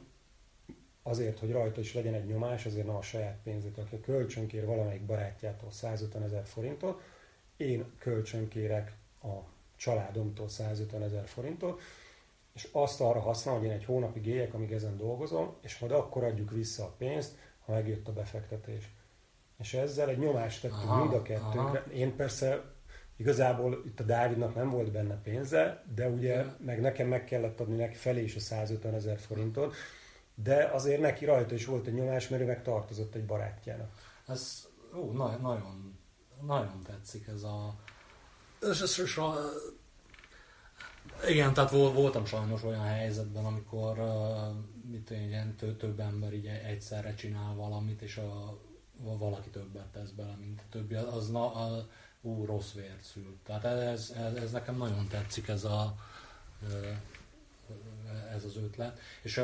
azért, 1.09 1.39
hogy 1.39 1.51
rajta 1.51 1.79
is 1.79 1.93
legyen 1.93 2.13
egy 2.13 2.25
nyomás, 2.25 2.65
azért 2.65 2.85
nem 2.85 2.95
a 2.95 3.01
saját 3.01 3.39
pénzét, 3.43 3.77
aki 3.77 3.99
kölcsön 3.99 4.47
kér 4.47 4.65
valamelyik 4.65 5.05
barátjától 5.05 5.71
150 5.71 6.23
ezer 6.23 6.45
forintot, 6.45 7.01
én 7.57 7.91
kölcsön 7.97 8.47
kérek 8.47 8.93
a 9.23 9.37
családomtól 9.75 10.49
150 10.49 11.03
ezer 11.03 11.27
forintot, 11.27 11.81
és 12.53 12.67
azt 12.71 13.01
arra 13.01 13.19
használ, 13.19 13.55
hogy 13.55 13.65
én 13.65 13.71
egy 13.71 13.85
hónapig 13.85 14.25
éljek, 14.25 14.53
amíg 14.53 14.71
ezen 14.71 14.97
dolgozom, 14.97 15.55
és 15.61 15.79
majd 15.79 15.91
akkor 15.91 16.23
adjuk 16.23 16.51
vissza 16.51 16.83
a 16.83 16.93
pénzt, 16.97 17.37
ha 17.65 17.73
megjött 17.73 18.07
a 18.07 18.13
befektetés. 18.13 18.89
És 19.59 19.73
ezzel 19.73 20.09
egy 20.09 20.19
nyomást 20.19 20.61
tettünk 20.61 20.81
aha, 20.81 20.99
mind 20.99 21.13
a 21.13 21.21
kettőnkre. 21.21 21.79
Aha. 21.79 21.91
Én 21.91 22.15
persze 22.15 22.63
igazából 23.15 23.81
itt 23.85 23.99
a 23.99 24.03
Dávidnak 24.03 24.55
nem 24.55 24.69
volt 24.69 24.91
benne 24.91 25.21
pénze, 25.21 25.83
de 25.95 26.07
ugye 26.07 26.33
ja. 26.33 26.55
meg 26.65 26.81
nekem 26.81 27.07
meg 27.07 27.23
kellett 27.23 27.59
adni 27.59 27.75
neki 27.75 27.95
felé 27.95 28.23
is 28.23 28.35
a 28.35 28.39
150 28.39 28.93
ezer 28.93 29.19
forintot, 29.19 29.75
de 30.43 30.69
azért 30.73 31.01
neki 31.01 31.25
rajta 31.25 31.53
is 31.53 31.65
volt 31.65 31.87
egy 31.87 31.93
nyomás, 31.93 32.27
mert 32.27 32.41
ő 32.41 32.45
meg 32.45 32.63
tartozott 32.63 33.15
egy 33.15 33.25
barátjának. 33.25 33.91
Ez 34.27 34.67
ó, 34.95 35.11
na, 35.11 35.37
nagyon, 35.37 35.99
nagyon 36.41 36.81
tetszik 36.83 37.27
ez 37.27 37.43
a... 37.43 37.75
Ez, 38.61 38.81
ez, 38.81 38.99
ez 38.99 39.17
a 39.17 39.35
igen, 41.27 41.53
tehát 41.53 41.71
voltam 41.71 42.25
sajnos 42.25 42.63
olyan 42.63 42.83
helyzetben, 42.83 43.45
amikor 43.45 43.97
mit 44.91 45.09
ilyen 45.09 45.55
több 45.55 45.99
ember 45.99 46.33
így 46.33 46.45
egyszerre 46.45 47.13
csinál 47.13 47.55
valamit, 47.55 48.01
és 48.01 48.17
a, 48.17 48.59
valaki 49.01 49.49
többet 49.49 49.87
tesz 49.87 50.09
bele, 50.09 50.35
mint 50.39 50.59
a 50.59 50.69
többi, 50.69 50.95
az 50.95 51.29
na, 51.29 51.53
a, 51.53 51.87
ú, 52.21 52.45
rossz 52.45 52.73
vért 52.73 53.01
szül. 53.01 53.37
Tehát 53.43 53.63
ez, 53.63 54.13
ez, 54.17 54.33
ez 54.33 54.51
nekem 54.51 54.77
nagyon 54.77 55.07
tetszik 55.07 55.47
ez 55.47 55.63
a 55.63 55.95
ez 58.35 58.43
az 58.43 58.57
ötlet. 58.57 58.99
És 59.21 59.41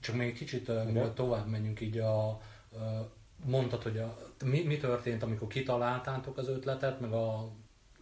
csak 0.00 0.14
még 0.14 0.34
kicsit 0.34 0.70
tovább 1.14 1.46
menjünk 1.46 1.80
így 1.80 1.98
a 1.98 2.40
mondtad, 3.44 3.82
hogy 3.82 3.98
a, 3.98 4.16
mi, 4.44 4.62
mi 4.62 4.76
történt, 4.76 5.22
amikor 5.22 5.48
kitaláltátok 5.48 6.38
az 6.38 6.48
ötletet, 6.48 7.00
meg 7.00 7.12
a 7.12 7.52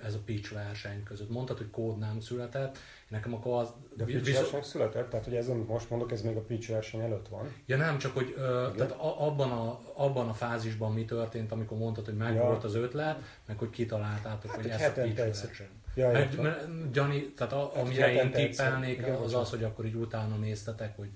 ez 0.03 0.15
a 0.15 0.19
pitch 0.25 0.53
verseny 0.53 1.03
között. 1.03 1.31
Mondtad, 1.31 1.57
hogy 1.57 1.71
kód 1.71 1.99
nem 1.99 2.21
született, 2.21 2.79
nekem 3.09 3.35
akkor 3.35 3.61
az... 3.61 3.73
De 3.97 4.03
a 4.03 4.07
pitch 4.07 4.25
viszont... 4.25 4.51
verseny 4.51 4.71
született? 4.71 5.09
Tehát, 5.11 5.25
hogy 5.25 5.35
ez, 5.35 5.49
amit 5.49 5.69
most 5.69 5.91
mondok, 5.91 6.13
ez 6.13 6.23
még 6.23 6.37
a 6.37 6.41
pitch 6.41 6.71
verseny 6.71 7.01
előtt 7.01 7.29
van? 7.29 7.55
Ja 7.67 7.77
nem, 7.77 7.99
csak 7.99 8.15
hogy 8.15 8.35
ö, 8.37 8.69
tehát 8.77 8.93
a, 8.93 9.27
abban, 9.27 9.51
a, 9.51 9.81
abban 9.95 10.29
a 10.29 10.33
fázisban 10.33 10.93
mi 10.93 11.05
történt, 11.05 11.53
amikor 11.53 11.79
mondtad, 11.79 12.05
hogy 12.05 12.17
meg 12.17 12.35
ja. 12.35 12.59
az 12.59 12.75
ötlet, 12.75 13.23
meg 13.47 13.59
hogy 13.59 13.71
kitaláltátok, 13.71 14.51
hát 14.51 14.61
hogy 14.61 14.71
ez 14.71 14.99
a 14.99 15.03
pitch 15.03 15.17
verseny. 15.17 15.69
Ja, 15.97 16.11
mert, 16.11 16.43
mert, 16.43 16.93
Gianni, 16.93 17.33
tehát 17.33 17.53
a, 17.53 17.73
hát 17.75 17.85
amire 17.85 18.13
én 18.13 18.31
tippelnék, 18.31 19.07
az 19.07 19.35
az, 19.35 19.51
hogy 19.51 19.65
akkor 19.65 19.85
így 19.85 19.95
utána 19.95 20.37
néztetek, 20.37 20.97
hogy 20.97 21.11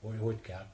hogy, 0.00 0.18
hogy 0.20 0.40
kell 0.40 0.66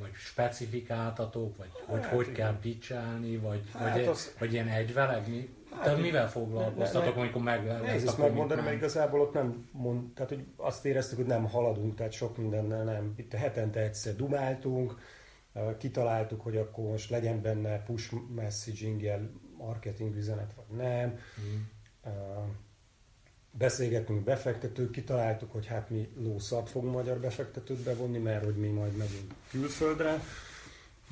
vagy 0.00 0.14
specifikáltatok, 0.14 1.56
vagy 1.56 1.70
hát, 1.86 1.86
hogy 1.86 2.04
hogy 2.04 2.28
igen. 2.28 2.34
kell 2.34 2.58
pitchelni, 2.60 3.36
vagy, 3.36 3.62
hát 3.72 3.92
vagy, 3.92 4.06
az... 4.06 4.34
vagy 4.38 4.52
ilyen 4.52 4.68
egyveleg, 4.68 5.28
mi, 5.28 5.48
Hát, 5.72 5.82
tehát 5.82 6.00
mivel 6.00 6.30
foglalkoztatok, 6.30 7.16
amikor 7.16 7.42
meg 7.42 7.64
Nehéz 7.64 8.06
ezt 8.06 8.18
megmondani, 8.18 8.60
mert 8.60 8.76
igazából 8.76 9.20
ott 9.20 9.32
nem 9.32 9.68
mond, 9.72 10.14
tehát 10.14 10.30
hogy 10.30 10.44
azt 10.56 10.84
éreztük, 10.84 11.16
hogy 11.16 11.26
nem 11.26 11.48
haladunk, 11.48 11.94
tehát 11.94 12.12
sok 12.12 12.36
mindennel 12.36 12.84
nem. 12.84 13.12
Itt 13.16 13.32
hetente 13.32 13.80
egyszer 13.80 14.16
dumáltunk, 14.16 15.00
Kitaláltuk, 15.78 16.40
hogy 16.40 16.56
akkor 16.56 16.84
most 16.84 17.10
legyen 17.10 17.42
benne 17.42 17.82
push 17.82 18.14
messaging 18.34 19.30
marketing 19.58 20.16
üzenet, 20.16 20.54
vagy 20.54 20.76
nem. 20.76 21.08
Mm. 21.08 21.60
Beszélgetünk 23.58 24.24
befektetők, 24.24 24.90
kitaláltuk, 24.90 25.52
hogy 25.52 25.66
hát 25.66 25.90
mi 25.90 26.08
lószart 26.16 26.70
fogunk 26.70 26.92
magyar 26.92 27.18
befektetőt 27.18 27.78
bevonni, 27.78 28.18
mert 28.18 28.44
hogy 28.44 28.56
mi 28.56 28.68
majd 28.68 28.96
megyünk 28.96 29.34
külföldre 29.50 30.20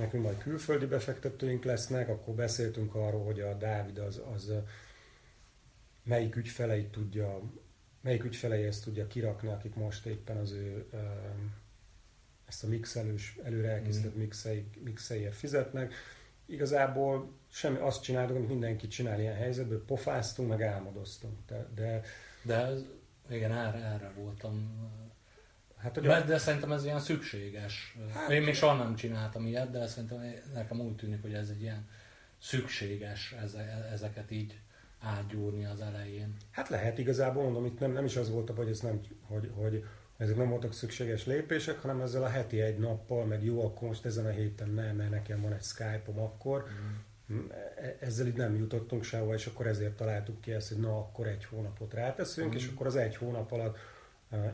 nekünk 0.01 0.23
majd 0.23 0.39
külföldi 0.39 0.87
befektetőink 0.87 1.65
lesznek, 1.65 2.09
akkor 2.09 2.35
beszéltünk 2.35 2.95
arról, 2.95 3.25
hogy 3.25 3.41
a 3.41 3.55
Dávid 3.55 3.99
az, 3.99 4.21
az 4.35 4.53
melyik 6.03 6.37
ügyfeleit 6.37 6.91
tudja, 6.91 7.41
melyik 8.01 8.25
ügyfelei 8.25 8.65
ezt 8.65 8.85
tudja 8.85 9.07
kirakni, 9.07 9.49
akik 9.49 9.75
most 9.75 10.07
éppen 10.07 10.37
az 10.37 10.53
ő 10.53 10.87
ezt 12.47 12.65
a 12.65 12.67
mixelős, 12.67 13.39
előre 13.45 13.69
elkészített 13.69 14.17
mm. 14.17 14.83
mixeiért 14.85 15.35
fizetnek. 15.35 15.95
Igazából 16.47 17.33
semmi, 17.51 17.79
azt 17.79 18.03
csináltuk, 18.03 18.37
amit 18.37 18.49
mindenki 18.49 18.89
csinál 18.89 19.21
ilyen 19.21 19.35
helyzetből, 19.35 19.85
pofáztunk, 19.85 20.49
meg 20.49 20.63
álmodoztunk. 20.63 21.35
De, 21.47 21.69
de, 21.75 22.01
de 22.43 22.67
ez, 22.67 22.81
igen, 23.31 23.53
erre, 23.53 23.79
erre 23.79 24.13
voltam 24.17 24.79
Hát, 25.83 25.95
hogy 25.95 26.05
de, 26.05 26.23
de 26.23 26.39
szerintem 26.39 26.73
ez 26.73 26.85
ilyen 26.85 27.01
szükséges. 27.01 27.97
Hát, 28.15 28.31
Én 28.31 28.43
még 28.43 28.55
soha 28.55 28.77
nem 28.77 28.95
csináltam 28.95 29.47
ilyet, 29.47 29.71
de 29.71 29.87
szerintem 29.87 30.35
nekem 30.55 30.81
úgy 30.81 30.97
tűnik, 30.97 31.23
hogy 31.23 31.33
ez 31.33 31.49
egy 31.49 31.63
ilyen 31.63 31.89
szükséges 32.39 33.35
ezeket 33.93 34.31
így 34.31 34.59
átgyúrni 35.01 35.65
az 35.65 35.81
elején. 35.81 36.37
Hát 36.51 36.69
lehet 36.69 36.99
igazából, 36.99 37.43
mondom, 37.43 37.65
itt 37.65 37.79
nem, 37.79 37.93
nem 37.93 38.05
is 38.05 38.17
az 38.17 38.31
volt, 38.31 38.51
hogy, 38.51 38.69
ez 38.69 38.81
nem, 38.81 39.01
hogy, 39.27 39.51
hogy 39.55 39.85
ezek 40.17 40.37
nem 40.37 40.49
voltak 40.49 40.73
szükséges 40.73 41.27
lépések, 41.27 41.79
hanem 41.79 42.01
ezzel 42.01 42.23
a 42.23 42.29
heti 42.29 42.61
egy 42.61 42.79
nappal, 42.79 43.25
meg 43.25 43.45
jó, 43.45 43.65
akkor 43.65 43.89
most 43.89 44.05
ezen 44.05 44.27
a 44.27 44.31
héten 44.31 44.71
nem, 44.71 44.97
mert 44.97 45.11
nekem 45.11 45.41
van 45.41 45.53
egy 45.53 45.63
Skype-om 45.63 46.19
akkor, 46.21 46.65
mm. 46.69 46.95
E, 47.51 47.97
ezzel 48.01 48.27
itt 48.27 48.37
nem 48.37 48.57
jutottunk 48.57 49.03
sehova, 49.03 49.35
és 49.35 49.47
akkor 49.47 49.67
ezért 49.67 49.97
találtuk 49.97 50.41
ki 50.41 50.53
ezt, 50.53 50.69
hogy 50.69 50.79
na, 50.79 50.99
akkor 50.99 51.27
egy 51.27 51.45
hónapot 51.45 51.95
ráteszünk, 51.95 52.53
mm. 52.53 52.57
és 52.57 52.69
akkor 52.75 52.87
az 52.87 52.97
egy 52.97 53.17
hónap 53.17 53.53
alatt 53.53 53.79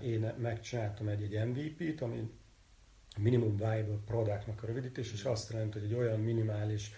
én 0.02 0.32
megcsináltam 0.38 1.08
egy, 1.08 1.22
egy 1.22 1.46
MVP-t, 1.46 2.00
ami 2.00 2.30
Minimum 3.16 3.56
Viable 3.56 3.98
Productnak 4.06 4.62
a 4.62 4.66
rövidítés, 4.66 5.12
és 5.12 5.24
azt 5.24 5.52
jelenti, 5.52 5.78
hogy 5.78 5.88
egy 5.88 5.98
olyan 5.98 6.20
minimális 6.20 6.92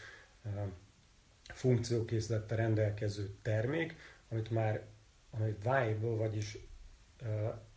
funkciókészlettel 1.43 2.57
rendelkező 2.57 3.35
termék, 3.43 3.97
amit 4.29 4.51
már 4.51 4.83
ami 5.31 5.57
viable, 5.63 6.17
vagyis 6.17 6.59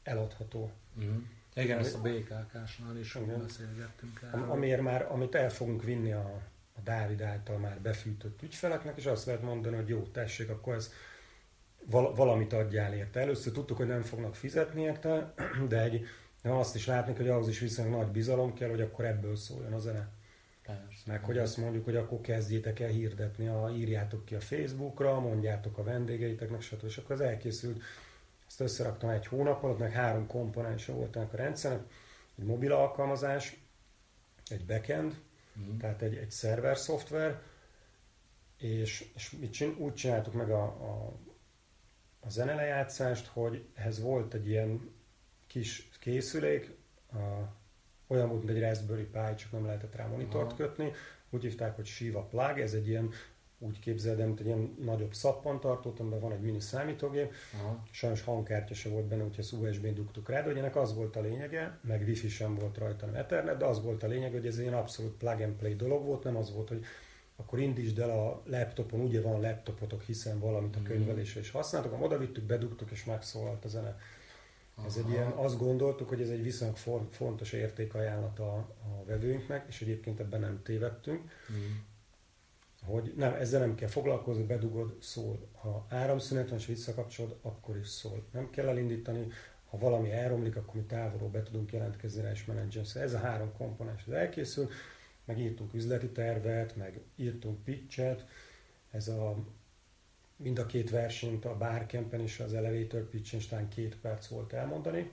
eladható. 0.03 0.71
Mm. 1.03 1.17
Igen, 1.55 1.79
ezt 1.79 1.95
a 1.95 2.01
BKK-snál 2.01 2.97
is 2.97 3.15
igen. 3.15 3.39
beszélgettünk 3.41 4.21
el. 4.21 4.49
Amiért 4.49 4.81
már, 4.81 5.07
amit 5.11 5.35
el 5.35 5.49
fogunk 5.49 5.83
vinni 5.83 6.11
a, 6.11 6.41
a 6.81 6.89
Dávid 6.89 7.21
által 7.21 7.57
már 7.57 7.79
befűtött 7.81 8.41
ügyfeleknek, 8.41 8.97
és 8.97 9.05
azt 9.05 9.25
lehet 9.25 9.41
mondani, 9.41 9.75
hogy 9.75 9.89
jó, 9.89 10.01
tessék, 10.01 10.49
akkor 10.49 10.73
ez 10.73 10.91
val- 11.85 12.15
valamit 12.15 12.53
adjál 12.53 12.93
érte. 12.93 13.19
Először 13.19 13.53
tudtuk, 13.53 13.77
hogy 13.77 13.87
nem 13.87 14.01
fognak 14.01 14.35
fizetni 14.35 14.81
érte, 14.81 15.33
de 15.67 15.81
egy, 15.81 16.05
de 16.41 16.49
azt 16.49 16.75
is 16.75 16.87
látni, 16.87 17.13
hogy 17.15 17.29
ahhoz 17.29 17.47
is 17.47 17.59
viszonylag 17.59 17.99
nagy 17.99 18.11
bizalom 18.11 18.53
kell, 18.53 18.69
hogy 18.69 18.81
akkor 18.81 19.05
ebből 19.05 19.35
szóljon 19.35 19.73
a 19.73 19.79
zene. 19.79 20.09
Persze. 20.65 21.03
Meg 21.05 21.23
hogy 21.23 21.37
azt 21.37 21.57
mondjuk, 21.57 21.85
hogy 21.85 21.95
akkor 21.95 22.21
kezdjétek 22.21 22.79
el 22.79 22.89
hirdetni, 22.89 23.47
a, 23.47 23.71
írjátok 23.75 24.25
ki 24.25 24.35
a 24.35 24.39
Facebookra, 24.39 25.19
mondjátok 25.19 25.77
a 25.77 25.83
vendégeiteknek, 25.83 26.61
stb. 26.61 26.85
És 26.85 26.97
akkor 26.97 27.11
az 27.11 27.21
elkészült, 27.21 27.81
ezt 28.47 28.59
összeraktam 28.59 29.09
egy 29.09 29.27
hónap 29.27 29.63
alatt, 29.63 29.79
meg 29.79 29.91
három 29.91 30.27
komponens 30.27 30.85
volt 30.85 31.15
ennek 31.15 31.33
a 31.33 31.37
rendszernek, 31.37 31.83
egy 32.37 32.45
mobil 32.45 32.71
alkalmazás, 32.71 33.57
egy 34.47 34.65
backend, 34.65 35.15
mm. 35.59 35.77
tehát 35.77 36.01
egy, 36.01 36.15
egy 36.15 36.31
szerver 36.31 36.77
szoftver, 36.77 37.41
és, 38.57 39.11
és 39.15 39.31
mi 39.31 39.49
csin, 39.49 39.75
úgy 39.79 39.93
csináltuk 39.93 40.33
meg 40.33 40.49
a, 40.49 40.63
a 40.63 41.19
a 42.21 42.29
zenelejátszást, 42.29 43.27
hogy 43.27 43.65
ehhez 43.73 44.01
volt 44.01 44.33
egy 44.33 44.47
ilyen 44.47 44.91
kis 45.47 45.89
készülék, 45.99 46.71
a, 47.13 47.17
olyan 48.07 48.29
volt, 48.29 48.43
mint 48.43 48.57
egy 48.57 48.63
Raspberry 48.63 49.03
Pi, 49.03 49.35
csak 49.35 49.51
nem 49.51 49.65
lehetett 49.65 49.95
rá 49.95 50.05
monitort 50.05 50.51
Aha. 50.51 50.55
kötni. 50.55 50.91
Úgy 51.29 51.41
hívták, 51.41 51.75
hogy 51.75 51.85
Shiva 51.85 52.23
Plug, 52.23 52.59
ez 52.59 52.73
egy 52.73 52.87
ilyen 52.87 53.11
úgy 53.63 53.79
képzeld 53.79 54.17
mint 54.17 54.39
egy 54.39 54.45
ilyen 54.45 54.75
nagyobb 54.83 55.13
szappantartót, 55.13 55.99
amiben 55.99 56.19
van 56.19 56.31
egy 56.31 56.41
mini 56.41 56.59
számítógép. 56.59 57.33
Aha. 57.59 57.83
Sajnos 57.91 58.21
hangkártya 58.21 58.73
se 58.73 58.89
volt 58.89 59.05
benne, 59.05 59.23
úgyhogy 59.23 59.43
ezt 59.43 59.53
USB-n 59.53 59.93
dugtuk 59.93 60.29
rá, 60.29 60.41
de 60.41 60.47
hogy 60.47 60.57
ennek 60.57 60.75
az 60.75 60.95
volt 60.95 61.15
a 61.15 61.21
lényege, 61.21 61.79
meg 61.81 62.03
wifi 62.07 62.29
sem 62.29 62.55
volt 62.55 62.77
rajta, 62.77 63.05
nem 63.05 63.15
Ethernet, 63.15 63.57
de 63.57 63.65
az 63.65 63.83
volt 63.83 64.03
a 64.03 64.07
lényeg, 64.07 64.31
hogy 64.31 64.47
ez 64.47 64.55
egy 64.55 64.61
ilyen 64.61 64.73
abszolút 64.73 65.17
plug 65.17 65.41
and 65.41 65.53
play 65.53 65.75
dolog 65.75 66.05
volt, 66.05 66.23
nem 66.23 66.35
az 66.35 66.53
volt, 66.53 66.67
hogy 66.67 66.85
akkor 67.35 67.59
indítsd 67.59 67.99
el 67.99 68.09
a 68.09 68.41
laptopon, 68.45 68.99
ugye 68.99 69.21
van 69.21 69.41
laptopotok, 69.41 70.01
hiszen 70.01 70.39
valamit 70.39 70.75
a 70.75 70.79
mm. 70.79 70.83
könyvelésre 70.83 71.39
is 71.39 71.51
használtok, 71.51 72.03
oda 72.03 72.17
vittük, 72.17 72.43
bedugtuk 72.43 72.91
és 72.91 73.05
megszólalt 73.05 73.65
a 73.65 73.67
zene. 73.67 73.97
Ez 74.85 74.97
egy 74.97 75.09
ilyen, 75.09 75.31
azt 75.31 75.57
gondoltuk, 75.57 76.09
hogy 76.09 76.21
ez 76.21 76.29
egy 76.29 76.43
viszonylag 76.43 76.77
for, 76.77 77.07
fontos 77.09 77.53
értékajánlat 77.53 78.39
a, 78.39 78.53
a 78.55 79.03
vevőinknek, 79.05 79.65
és 79.67 79.81
egyébként 79.81 80.19
ebben 80.19 80.39
nem 80.39 80.61
tévedtünk, 80.63 81.21
mm. 81.51 81.55
Hogy 82.85 83.13
nem, 83.15 83.33
ezzel 83.33 83.59
nem 83.59 83.75
kell 83.75 83.87
foglalkozni, 83.87 84.43
bedugod, 84.43 84.97
szól. 85.01 85.47
Ha 85.53 85.85
áramszünet 85.89 86.49
van 86.49 86.57
és 86.57 86.65
visszakapcsolod, 86.65 87.37
akkor 87.41 87.77
is 87.77 87.87
szól. 87.87 88.25
Nem 88.31 88.49
kell 88.49 88.67
elindítani, 88.67 89.27
ha 89.69 89.77
valami 89.77 90.11
elromlik, 90.11 90.55
akkor 90.55 90.75
mi 90.75 90.81
távolról 90.81 91.29
be 91.29 91.43
tudunk 91.43 91.71
jelentkezni 91.71 92.21
rá 92.21 92.31
és 92.31 92.45
menedzser. 92.45 92.85
Szóval 92.85 93.03
ez 93.03 93.13
a 93.13 93.19
három 93.19 93.51
komponens 93.57 94.03
az 94.07 94.13
elkészül, 94.13 94.69
meg 95.25 95.39
írtunk 95.39 95.73
üzleti 95.73 96.09
tervet, 96.09 96.75
meg 96.75 96.99
írtunk 97.15 97.63
pitchet. 97.63 98.25
Ez 98.91 99.07
a, 99.07 99.35
mind 100.35 100.59
a 100.59 100.65
két 100.65 100.89
versenyt, 100.89 101.45
a 101.45 101.57
Barcampen 101.57 102.21
és 102.21 102.39
az 102.39 102.53
Elevator 102.53 103.09
pitch 103.09 103.49
talán 103.49 103.67
két 103.67 103.97
perc 103.97 104.27
volt 104.27 104.53
elmondani, 104.53 105.11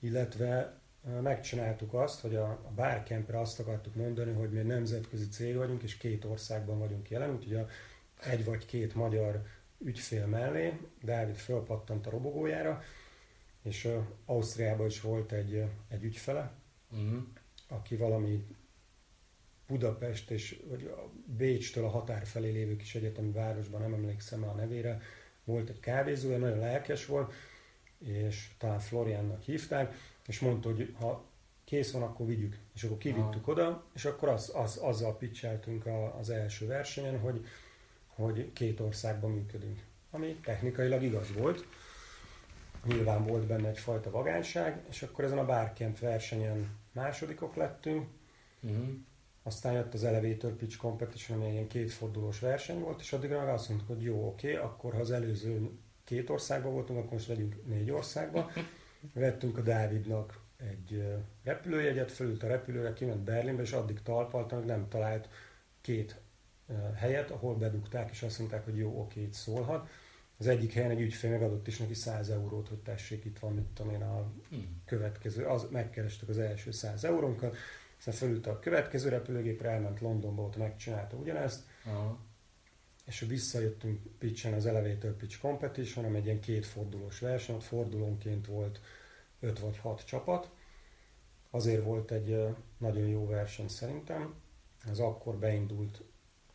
illetve 0.00 0.80
megcsináltuk 1.22 1.94
azt, 1.94 2.20
hogy 2.20 2.34
a, 2.34 2.48
a 2.48 2.72
Barcampre 2.74 3.40
azt 3.40 3.60
akartuk 3.60 3.94
mondani, 3.94 4.32
hogy 4.32 4.50
mi 4.50 4.60
nemzetközi 4.60 5.28
cég 5.28 5.56
vagyunk, 5.56 5.82
és 5.82 5.96
két 5.96 6.24
országban 6.24 6.78
vagyunk 6.78 7.10
jelen, 7.10 7.34
úgyhogy 7.34 7.54
a, 7.54 7.66
egy 8.22 8.44
vagy 8.44 8.66
két 8.66 8.94
magyar 8.94 9.42
ügyfél 9.78 10.26
mellé 10.26 10.80
Dávid 11.02 11.36
fölpattant 11.36 12.06
a 12.06 12.10
robogójára, 12.10 12.82
és 13.62 13.84
uh, 13.84 13.96
Ausztriában 14.24 14.86
is 14.86 15.00
volt 15.00 15.32
egy, 15.32 15.64
egy 15.88 16.04
ügyfele, 16.04 16.52
uh-huh. 16.92 17.22
aki 17.68 17.96
valami 17.96 18.46
Budapest 19.66 20.30
és 20.30 20.62
vagy 20.68 20.84
a 20.84 21.10
Bécstől 21.36 21.84
a 21.84 21.88
határ 21.88 22.26
felé 22.26 22.50
lévő 22.50 22.76
kis 22.76 22.94
egyetemi 22.94 23.30
városban, 23.32 23.80
nem 23.80 23.94
emlékszem 23.94 24.44
a 24.44 24.52
nevére, 24.52 25.00
volt 25.44 25.68
egy 25.68 25.80
kávézó, 25.80 26.36
nagyon 26.36 26.58
lelkes 26.58 27.06
volt, 27.06 27.32
és 27.98 28.50
talán 28.58 28.78
Floriannak 28.78 29.42
hívták, 29.42 29.94
és 30.26 30.40
mondta, 30.40 30.68
hogy 30.68 30.94
ha 30.98 31.24
kész 31.64 31.92
van, 31.92 32.02
akkor 32.02 32.26
vigyük. 32.26 32.58
És 32.74 32.84
akkor 32.84 32.98
kivittük 32.98 33.48
oda, 33.48 33.84
és 33.94 34.04
akkor 34.04 34.28
az, 34.28 34.52
az, 34.54 34.76
azzal 34.76 35.16
pitcheltünk 35.16 35.86
az 36.18 36.30
első 36.30 36.66
versenyen, 36.66 37.18
hogy, 37.18 37.46
hogy 38.06 38.52
két 38.52 38.80
országban 38.80 39.30
működünk. 39.30 39.82
Ami 40.10 40.34
technikailag 40.44 41.02
igaz 41.02 41.32
volt. 41.32 41.66
Nyilván 42.84 43.22
volt 43.22 43.46
benne 43.46 43.68
egyfajta 43.68 44.10
vagányság, 44.10 44.84
és 44.88 45.02
akkor 45.02 45.24
ezen 45.24 45.38
a 45.38 45.44
Barcamp 45.44 45.98
versenyen 45.98 46.68
másodikok 46.92 47.54
lettünk. 47.54 48.06
Uh-huh. 48.60 48.88
Aztán 49.42 49.72
jött 49.72 49.94
az 49.94 50.04
Elevator 50.04 50.52
Pitch 50.52 50.76
Competition, 50.76 51.38
ami 51.38 51.46
egy 51.46 51.52
ilyen 51.52 51.66
kétfordulós 51.66 52.38
verseny 52.38 52.80
volt, 52.80 53.00
és 53.00 53.12
addigra 53.12 53.38
meg 53.38 53.48
azt 53.48 53.68
mondtuk, 53.68 53.88
hogy 53.88 54.02
jó, 54.02 54.26
oké, 54.26 54.52
okay, 54.52 54.64
akkor 54.64 54.92
ha 54.92 55.00
az 55.00 55.10
előző 55.10 55.70
két 56.04 56.30
országban 56.30 56.72
voltunk, 56.72 56.98
akkor 56.98 57.12
most 57.12 57.28
legyünk 57.28 57.66
négy 57.66 57.90
országban. 57.90 58.50
Vettünk 59.14 59.58
a 59.58 59.62
Dávidnak 59.62 60.40
egy 60.56 61.04
repülőjegyet, 61.44 62.12
fölült 62.12 62.42
a 62.42 62.46
repülőre, 62.46 62.92
kiment 62.92 63.20
Berlinbe, 63.20 63.62
és 63.62 63.72
addig 63.72 64.02
talpaltam, 64.02 64.64
nem 64.64 64.88
talált 64.88 65.28
két 65.80 66.20
helyet, 66.94 67.30
ahol 67.30 67.54
bedugták, 67.54 68.10
és 68.10 68.22
azt 68.22 68.38
mondták, 68.38 68.64
hogy 68.64 68.76
jó, 68.76 69.00
oké, 69.00 69.22
itt 69.22 69.32
szólhat. 69.32 69.88
Az 70.38 70.46
egyik 70.46 70.72
helyen 70.72 70.90
egy 70.90 71.00
ügyfél 71.00 71.30
megadott 71.30 71.66
is 71.66 71.78
neki 71.78 71.94
100 71.94 72.28
eurót, 72.28 72.68
hogy 72.68 72.78
tessék, 72.78 73.24
itt 73.24 73.38
van, 73.38 73.54
mit 73.54 73.64
tudom 73.64 73.92
én, 73.92 74.02
a 74.02 74.32
hmm. 74.50 74.82
következő, 74.84 75.44
az, 75.44 75.66
megkerestek 75.70 76.28
az 76.28 76.38
első 76.38 76.70
100 76.70 77.04
eurónkat, 77.04 77.56
aztán 77.98 78.14
fölült 78.14 78.46
a 78.46 78.58
következő 78.58 79.08
repülőgépre, 79.08 79.70
elment 79.70 80.00
Londonba, 80.00 80.42
ott 80.42 80.56
megcsinálta 80.56 81.16
ugyanezt, 81.16 81.64
Aha. 81.84 82.18
És 83.06 83.20
visszajöttünk 83.20 84.00
pitchen 84.18 84.52
az 84.52 84.66
Elevator 84.66 85.12
Pitch 85.12 85.40
Competition, 85.40 86.04
ami 86.04 86.16
egy 86.16 86.24
ilyen 86.24 86.40
kétfordulós 86.40 87.18
verseny, 87.18 87.54
ott 87.54 87.62
fordulónként 87.62 88.46
volt 88.46 88.80
5 89.40 89.58
vagy 89.58 89.78
6 89.78 90.04
csapat. 90.04 90.50
Azért 91.50 91.84
volt 91.84 92.10
egy 92.10 92.46
nagyon 92.78 93.06
jó 93.06 93.26
verseny 93.26 93.68
szerintem, 93.68 94.34
az 94.90 95.00
akkor 95.00 95.36
beindult 95.36 96.02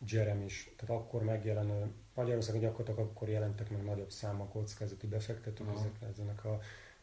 Jerem 0.06 0.42
is, 0.42 0.70
tehát 0.76 1.02
akkor 1.02 1.22
megjelenő, 1.22 1.90
Magyarországon 2.14 2.60
gyakorlatilag 2.60 3.08
akkor 3.08 3.28
jelentek 3.28 3.70
meg 3.70 3.84
nagyobb 3.84 4.10
számok 4.10 4.50
kockázati 4.50 5.06
befektetők, 5.06 5.66
ezek, 5.74 6.10
ezenek 6.10 6.44
a 6.44 6.60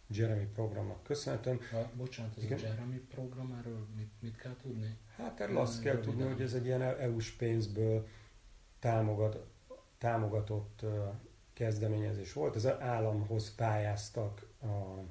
Jeremy 0.08 0.46
programnak 0.54 1.04
köszönhetően. 1.04 1.60
Ha, 1.72 1.90
bocsánat, 1.94 2.38
ez 2.38 2.44
Igen? 2.44 2.60
a 2.60 2.62
Jeremy 2.62 2.98
program, 2.98 3.58
erről 3.60 3.88
mit, 3.96 4.12
mit 4.20 4.36
kell 4.36 4.56
tudni? 4.62 4.98
Hát 5.16 5.40
erről 5.40 5.58
azt 5.58 5.82
kell 5.82 6.00
tudni, 6.00 6.24
hogy 6.24 6.42
ez 6.42 6.54
egy 6.54 6.66
ilyen 6.66 6.82
EU-s 6.82 7.32
pénzből 7.32 8.08
támogat, 8.80 9.46
támogatott 9.98 10.86
kezdeményezés 11.54 12.34
volt. 12.34 12.56
Ez 12.56 12.66
államhoz 12.68 13.56
pályáztak 13.56 14.48
a 14.62 15.04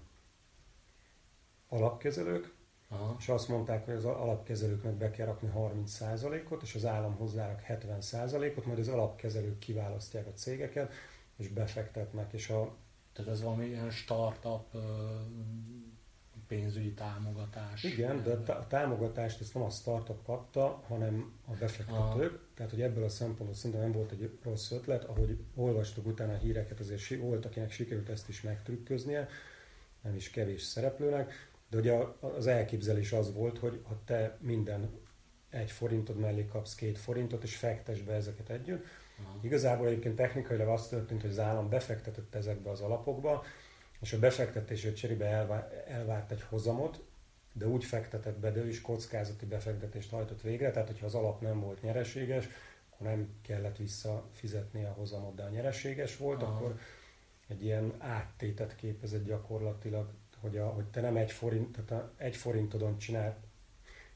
alapkezelők, 1.68 2.54
Aha. 2.88 3.16
és 3.18 3.28
azt 3.28 3.48
mondták, 3.48 3.84
hogy 3.84 3.94
az 3.94 4.04
alapkezelőknek 4.04 4.94
be 4.94 5.10
kell 5.10 5.26
rakni 5.26 5.50
30%-ot, 5.54 6.62
és 6.62 6.74
az 6.74 6.84
állam 6.84 7.14
hozzárak 7.14 7.62
70%-ot, 7.68 8.66
majd 8.66 8.78
az 8.78 8.88
alapkezelők 8.88 9.58
kiválasztják 9.58 10.26
a 10.26 10.32
cégeket, 10.32 10.92
és 11.36 11.48
befektetnek, 11.48 12.32
és 12.32 12.50
a... 12.50 12.74
Tehát 13.12 13.30
ez 13.30 13.42
valami 13.42 13.66
ilyen 13.66 13.90
startup 13.90 14.76
pénzügyi 16.48 16.92
támogatás. 16.92 17.84
Igen, 17.84 18.22
de 18.22 18.52
a 18.52 18.66
támogatást 18.66 19.40
ezt 19.40 19.54
nem 19.54 19.62
a 19.62 19.70
startup 19.70 20.24
kapta, 20.24 20.82
hanem 20.86 21.32
a 21.46 21.52
befektetők. 21.52 22.32
Aha. 22.32 22.40
Tehát, 22.54 22.72
hogy 22.72 22.82
ebből 22.82 23.04
a 23.04 23.08
szempontból 23.08 23.54
szerintem 23.54 23.80
nem 23.80 23.92
volt 23.92 24.10
egy 24.10 24.38
rossz 24.42 24.70
ötlet, 24.70 25.04
ahogy 25.04 25.38
olvastuk 25.54 26.06
utána 26.06 26.32
a 26.32 26.36
híreket, 26.36 26.80
azért 26.80 27.20
volt, 27.20 27.44
akinek 27.44 27.70
sikerült 27.70 28.08
ezt 28.08 28.28
is 28.28 28.42
megtrükköznie, 28.42 29.28
nem 30.02 30.14
is 30.14 30.30
kevés 30.30 30.62
szereplőnek, 30.62 31.50
de 31.70 31.76
ugye 31.76 31.98
az 32.20 32.46
elképzelés 32.46 33.12
az 33.12 33.34
volt, 33.34 33.58
hogy 33.58 33.80
ha 33.88 34.00
te 34.04 34.36
minden 34.40 34.90
egy 35.50 35.70
forintod 35.70 36.16
mellé 36.16 36.46
kapsz 36.46 36.74
két 36.74 36.98
forintot, 36.98 37.42
és 37.42 37.56
fektesd 37.56 38.04
be 38.04 38.12
ezeket 38.12 38.50
együtt. 38.50 38.84
Aha. 39.24 39.38
Igazából 39.40 39.86
egyébként 39.86 40.16
technikailag 40.16 40.68
az 40.68 40.88
történt, 40.88 41.20
hogy 41.20 41.30
az 41.30 41.38
állam 41.38 41.68
befektetett 41.68 42.34
ezekbe 42.34 42.70
az 42.70 42.80
alapokba, 42.80 43.44
és 44.00 44.12
a 44.12 44.18
befektetésért 44.18 44.96
cserébe 44.96 45.26
elvárt 45.86 46.30
egy 46.30 46.42
hozamot, 46.42 47.04
de 47.52 47.66
úgy 47.66 47.84
fektetett 47.84 48.38
be, 48.38 48.50
de 48.50 48.60
ő 48.60 48.68
is 48.68 48.80
kockázati 48.80 49.46
befektetést 49.46 50.10
hajtott 50.10 50.42
végre, 50.42 50.70
tehát 50.70 50.88
hogyha 50.88 51.06
az 51.06 51.14
alap 51.14 51.40
nem 51.40 51.60
volt 51.60 51.82
nyereséges, 51.82 52.48
akkor 52.90 53.06
nem 53.06 53.28
kellett 53.42 53.76
visszafizetni 53.76 54.84
a 54.84 54.92
hozamot, 54.92 55.34
de 55.34 55.42
a 55.42 55.48
nyereséges 55.48 56.16
volt, 56.16 56.42
Aha. 56.42 56.54
akkor 56.54 56.78
egy 57.48 57.64
ilyen 57.64 57.94
áttétet 57.98 58.74
képezett 58.76 59.24
gyakorlatilag, 59.24 60.10
hogy, 60.40 60.56
a, 60.56 60.66
hogy 60.66 60.84
te 60.84 61.00
nem 61.00 61.16
egy, 61.16 61.32
forint, 61.32 61.72
tehát 61.72 62.04
a, 62.04 62.12
egy 62.16 62.36
forintodon 62.36 62.98
csinál, 62.98 63.36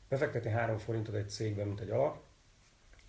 befektetni 0.09 0.51
három 0.51 0.79
forintod 0.79 1.14
egy 1.14 1.31
cégben, 1.31 1.66
mint 1.66 1.81
egy 1.81 1.90
alap, 1.90 2.23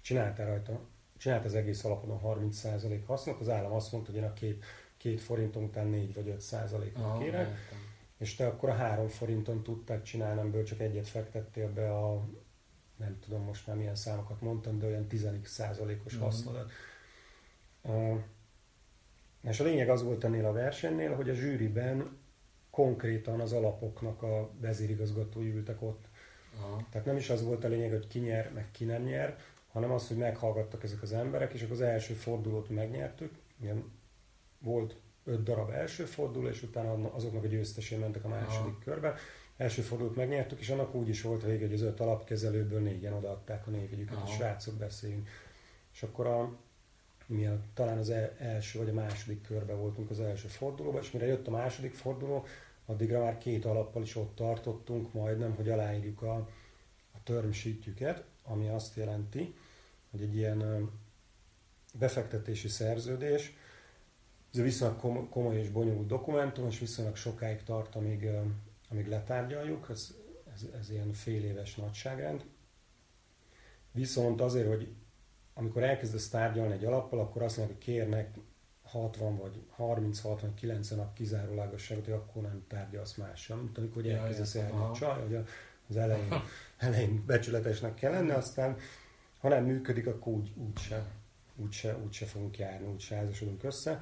csináltál 0.02 0.48
rajta, 0.48 0.80
csinált 1.18 1.46
az 1.46 1.56
egész 1.56 1.84
alapodon 1.84 2.20
30% 2.24 3.02
hasznot, 3.06 3.40
az 3.40 3.50
állam 3.50 3.72
azt 3.72 3.92
mondta, 3.92 4.12
hogy 4.12 4.20
én 4.20 4.28
a 4.28 4.34
két, 4.34 4.64
két 5.04 5.22
forinton 5.22 5.63
után 5.63 5.88
4 5.88 6.13
vagy 6.13 6.28
5 6.28 6.42
százalékot 6.42 7.18
kérek, 7.18 7.48
értem. 7.48 7.80
és 8.18 8.36
te 8.36 8.48
akkor 8.48 8.70
a 8.70 8.74
három 8.74 9.08
forinton 9.08 9.63
tudtál 9.63 10.02
csinálni, 10.02 10.39
amiből 10.39 10.63
csak 10.63 10.80
egyet 10.80 11.08
fektettél 11.08 11.74
be 11.74 11.92
a, 11.92 12.28
nem 12.96 13.20
tudom 13.20 13.42
most 13.42 13.68
már 13.68 13.76
milyen 13.76 13.96
számokat 13.96 14.42
mondtam, 14.42 14.80
de 14.80 14.86
olyan 14.86 15.08
10 15.08 15.28
százalékos 15.44 16.13
uh-huh. 16.13 16.30
hasznodat. 16.30 16.72
Uh, 17.82 18.20
és 19.42 19.60
a 19.60 19.63
lényeg 19.63 19.89
az 19.89 20.04
volt 20.04 20.24
ennél 20.24 20.46
a 20.46 20.52
versenynél, 20.52 21.16
hogy 21.16 21.30
a 21.30 21.34
zsűriben 21.34 22.18
konkrétan 22.70 23.39
az 23.39 23.54
alapoknak 23.54 24.22
a 24.22 24.50
vezérigazgatói 24.60 25.54
ültek 25.54 25.82
ott. 25.82 26.06
Aha. 26.60 26.86
Tehát 26.89 27.08
nem 27.08 27.18
is 27.18 27.30
az 27.30 27.44
volt 27.44 27.63
a 27.63 27.68
lényeg, 27.68 27.92
hogy 27.92 28.08
ki 28.08 28.20
nyer, 28.20 28.52
meg 28.54 28.72
ki 28.72 28.86
nem 28.86 29.04
nyer, 29.04 29.39
hanem 29.72 29.92
az, 29.92 30.08
hogy 30.08 30.18
meghallgattak 30.18 30.84
ezek 30.84 31.02
az 31.02 31.13
emberek, 31.13 31.54
és 31.54 31.62
akkor 31.62 31.74
az 31.74 31.82
első 31.82 32.13
fordulót 32.13 32.70
megnyertük. 32.70 33.32
Igen, 33.62 33.92
volt 34.63 34.95
öt 35.23 35.43
darab 35.43 35.69
első 35.69 36.06
forduló, 36.06 36.47
és 36.47 36.63
utána 36.63 37.13
azoknak 37.13 37.43
a 37.43 37.47
győztesén 37.47 37.99
mentek 37.99 38.23
a 38.23 38.28
második 38.28 38.73
Aha. 38.73 38.84
körbe. 38.84 39.15
Első 39.58 39.82
fordulót 39.82 40.15
megnyertük, 40.15 40.60
és 40.60 40.69
annak 40.69 40.95
úgy 40.95 41.10
is 41.10 41.21
volt 41.21 41.43
vége, 41.43 41.65
hogy 41.65 41.73
az 41.73 41.82
öt 41.82 41.99
alapkezelőből 41.99 42.82
négyen 42.82 43.13
odaadták 43.13 43.67
a 43.67 43.69
névjegyüket, 43.69 44.17
a 44.23 44.26
srácok 44.26 44.73
beszéljünk. 44.73 45.30
És 45.93 46.04
akkor 46.04 46.28
a, 46.28 46.56
mi 47.26 47.45
a, 47.45 47.60
talán 47.73 47.97
az 47.97 48.10
el, 48.10 48.34
első 48.38 48.80
vagy 48.80 48.89
a 48.89 48.93
második 48.93 49.41
körbe 49.41 49.73
voltunk 49.73 50.10
az 50.10 50.19
első 50.19 50.47
fordulóban, 50.47 51.02
és 51.02 51.12
mire 51.12 51.26
jött 51.26 51.47
a 51.47 51.52
második 51.52 51.93
forduló, 51.93 52.45
addigra 52.86 53.23
már 53.23 53.38
két 53.38 53.65
alappal 53.65 54.02
is 54.02 54.15
ott 54.15 54.36
tartottunk, 54.36 55.13
majdnem, 55.13 55.56
hogy 55.56 55.69
aláírjuk 55.69 56.21
a, 56.21 56.36
a 57.12 57.23
term 57.23 57.49
ami 58.43 58.67
azt 58.67 58.95
jelenti, 58.95 59.56
hogy 60.12 60.21
egy 60.21 60.36
ilyen 60.36 60.89
befektetési 61.93 62.67
szerződés, 62.67 63.54
ez 64.54 64.60
egy 64.60 64.66
viszonylag 64.66 65.30
komoly 65.30 65.58
és 65.58 65.70
bonyolult 65.70 66.08
dokumentum, 66.08 66.68
és 66.68 66.80
viszonylag 66.80 67.16
sokáig 67.16 67.63
tart, 67.63 67.96
amíg, 67.96 68.30
amíg 68.89 69.08
letárgyaljuk, 69.08 69.88
ez, 69.89 70.16
ez, 70.54 70.66
ez 70.80 70.89
ilyen 70.89 71.13
fél 71.13 71.44
éves 71.44 71.76
nagyságrend. 71.76 72.46
Viszont 73.92 74.42
azért, 74.42 74.68
hogy 74.68 74.94
amikor 75.54 75.84
elkezdesz 75.84 76.30
tárgyalni 76.30 76.74
egy 76.74 76.86
alappal, 76.86 77.20
akkor 77.20 77.42
azt 77.42 77.58
mondják, 77.58 77.78
hogy 77.78 77.88
kérnek 77.94 78.38
60 78.84 79.38
vagy 79.38 79.62
30-60, 79.78 80.50
90 80.56 80.98
nap 80.98 81.13
kizárólagosságot, 81.13 82.06
hogy 82.06 82.13
akkor 82.13 82.42
nem 82.42 82.63
tárgyalsz 82.68 83.16
mással. 83.16 83.58
Mint 83.58 83.78
amikor 83.78 84.02
hogy 84.02 84.12
elkezdesz 84.12 84.56
elni 84.56 84.78
a 84.78 84.92
csaj, 84.96 85.22
hogy 85.22 85.46
az 85.89 85.96
elején, 85.96 86.34
elején 86.78 87.24
becsületesnek 87.26 87.94
kell 87.94 88.12
lenni, 88.12 88.32
aztán 88.32 88.78
ha 89.39 89.48
nem 89.48 89.63
működik, 89.63 90.08
akkor 90.08 90.34
úgy, 90.34 90.54
úgyse, 90.56 91.06
úgyse, 91.56 91.98
úgyse 91.98 92.26
fogunk 92.26 92.58
járni, 92.58 92.88
úgyse 92.88 93.16
házasodunk 93.16 93.63
össze. 93.63 94.02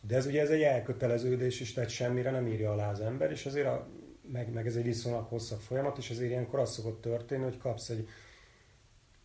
De 0.00 0.16
ez 0.16 0.26
ugye 0.26 0.40
ez 0.40 0.50
egy 0.50 0.62
elköteleződés 0.62 1.60
is, 1.60 1.72
tehát 1.72 1.90
semmire 1.90 2.30
nem 2.30 2.46
írja 2.46 2.72
alá 2.72 2.90
az 2.90 3.00
ember, 3.00 3.30
és 3.30 3.46
azért 3.46 3.66
a, 3.66 3.88
meg, 4.32 4.52
meg 4.52 4.66
ez 4.66 4.76
egy 4.76 4.84
viszonylag 4.84 5.26
hosszabb 5.28 5.60
folyamat, 5.60 5.98
és 5.98 6.10
azért 6.10 6.30
ilyenkor 6.30 6.58
az 6.58 6.72
szokott 6.72 7.00
történni, 7.00 7.42
hogy 7.42 7.58
kapsz 7.58 7.88
egy 7.88 8.08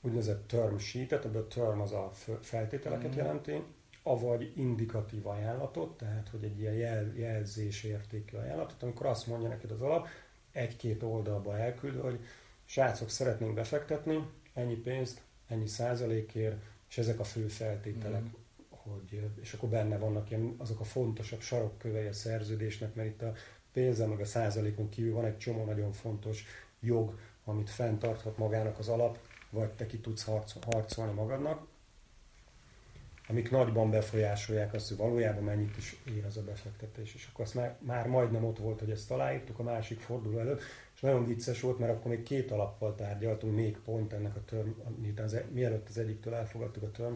úgynevezett 0.01 0.47
term 0.47 0.77
sheet-et, 0.77 1.25
a 1.25 1.47
term 1.47 1.79
az 1.79 1.91
a 1.91 2.11
feltételeket 2.41 3.13
mm. 3.13 3.17
jelenti, 3.17 3.63
avagy 4.03 4.51
indikatív 4.55 5.27
ajánlatot, 5.27 5.97
tehát 5.97 6.29
hogy 6.29 6.43
egy 6.43 6.59
ilyen 6.59 6.73
jel, 6.73 7.13
jelzés 7.15 7.83
értékű 7.83 8.37
ajánlatot, 8.37 8.83
amikor 8.83 9.05
azt 9.05 9.27
mondja 9.27 9.47
neked 9.47 9.71
az 9.71 9.81
alap, 9.81 10.07
egy-két 10.51 11.03
oldalba 11.03 11.57
elküld, 11.57 11.99
hogy 12.01 12.19
srácok, 12.65 13.09
szeretnénk 13.09 13.53
befektetni, 13.53 14.27
ennyi 14.53 14.75
pénzt, 14.75 15.21
ennyi 15.47 15.67
százalékért, 15.67 16.61
és 16.89 16.97
ezek 16.97 17.19
a 17.19 17.23
fő 17.23 17.47
feltételek. 17.47 18.21
Mm 18.21 18.43
hogy, 18.89 19.29
és 19.41 19.53
akkor 19.53 19.69
benne 19.69 19.97
vannak 19.97 20.29
ilyen, 20.29 20.55
azok 20.57 20.79
a 20.79 20.83
fontosabb 20.83 21.41
sarokkövei 21.41 22.07
a 22.07 22.13
szerződésnek, 22.13 22.95
mert 22.95 23.07
itt 23.07 23.21
a 23.21 23.33
pénzen 23.73 24.09
meg 24.09 24.19
a 24.19 24.25
százalékon 24.25 24.89
kívül 24.89 25.13
van 25.13 25.25
egy 25.25 25.37
csomó 25.37 25.65
nagyon 25.65 25.91
fontos 25.91 26.45
jog, 26.79 27.19
amit 27.45 27.69
fenntarthat 27.69 28.37
magának 28.37 28.79
az 28.79 28.87
alap, 28.87 29.19
vagy 29.49 29.69
te 29.69 29.85
ki 29.85 29.99
tudsz 29.99 30.29
harcolni 30.61 31.13
magadnak, 31.13 31.67
amik 33.27 33.51
nagyban 33.51 33.89
befolyásolják 33.89 34.73
azt, 34.73 34.87
hogy 34.87 34.97
valójában 34.97 35.43
mennyit 35.43 35.77
is 35.77 35.97
ér 36.15 36.25
az 36.25 36.37
a 36.37 36.43
befektetés. 36.43 37.13
És 37.13 37.29
akkor 37.31 37.45
azt 37.45 37.53
már, 37.53 37.77
már 37.79 38.07
majdnem 38.07 38.45
ott 38.45 38.57
volt, 38.57 38.79
hogy 38.79 38.89
ezt 38.89 39.11
aláírtuk 39.11 39.59
a 39.59 39.63
másik 39.63 39.99
forduló 39.99 40.39
előtt, 40.39 40.61
és 40.95 41.01
nagyon 41.01 41.25
vicces 41.25 41.61
volt, 41.61 41.79
mert 41.79 41.91
akkor 41.91 42.11
még 42.11 42.23
két 42.23 42.51
alappal 42.51 42.95
tárgyaltunk, 42.95 43.55
még 43.55 43.77
pont 43.77 44.13
ennek 44.13 44.35
a 44.35 44.43
term, 44.45 44.69
e- 45.35 45.45
mielőtt 45.51 45.89
az 45.89 45.97
egyiktől 45.97 46.33
elfogadtuk 46.33 46.83
a 46.83 46.91
term 46.91 47.13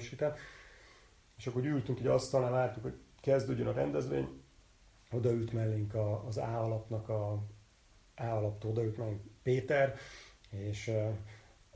és 1.39 1.47
akkor 1.47 1.65
ültünk 1.65 1.99
egy 1.99 2.07
asztalnál, 2.07 2.51
vártuk, 2.51 2.83
hogy 2.83 2.97
kezdődjön 3.21 3.67
a 3.67 3.71
rendezvény, 3.71 4.27
odaült 5.11 5.53
mellénk 5.53 5.93
a, 5.93 6.25
az 6.27 6.37
A 6.37 6.63
alapnak, 6.63 7.09
a 7.09 7.31
A 8.15 8.23
alaptól 8.23 8.71
odaült 8.71 8.97
mellénk 8.97 9.21
Péter, 9.43 9.95
és, 10.49 10.91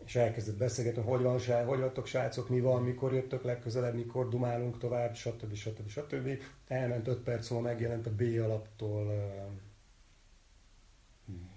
és 0.06 0.16
elkezdett 0.16 0.58
beszélgetni, 0.58 1.02
hogy 1.02 1.22
van, 1.22 1.32
hogy 1.66 1.80
vagytok 1.80 2.06
srácok, 2.06 2.50
mi 2.50 2.60
van, 2.60 2.84
mikor 2.84 3.14
jöttök 3.14 3.44
legközelebb, 3.44 3.96
mikor 3.96 4.30
dumálunk 4.30 4.78
tovább, 4.78 5.16
stb. 5.16 5.54
stb. 5.54 5.88
stb. 5.88 6.42
Elment 6.68 7.08
5 7.08 7.20
perc 7.20 7.50
múlva 7.50 7.68
megjelent 7.68 8.08
a 8.08 8.16
B 8.16 8.22
alaptól, 8.42 9.04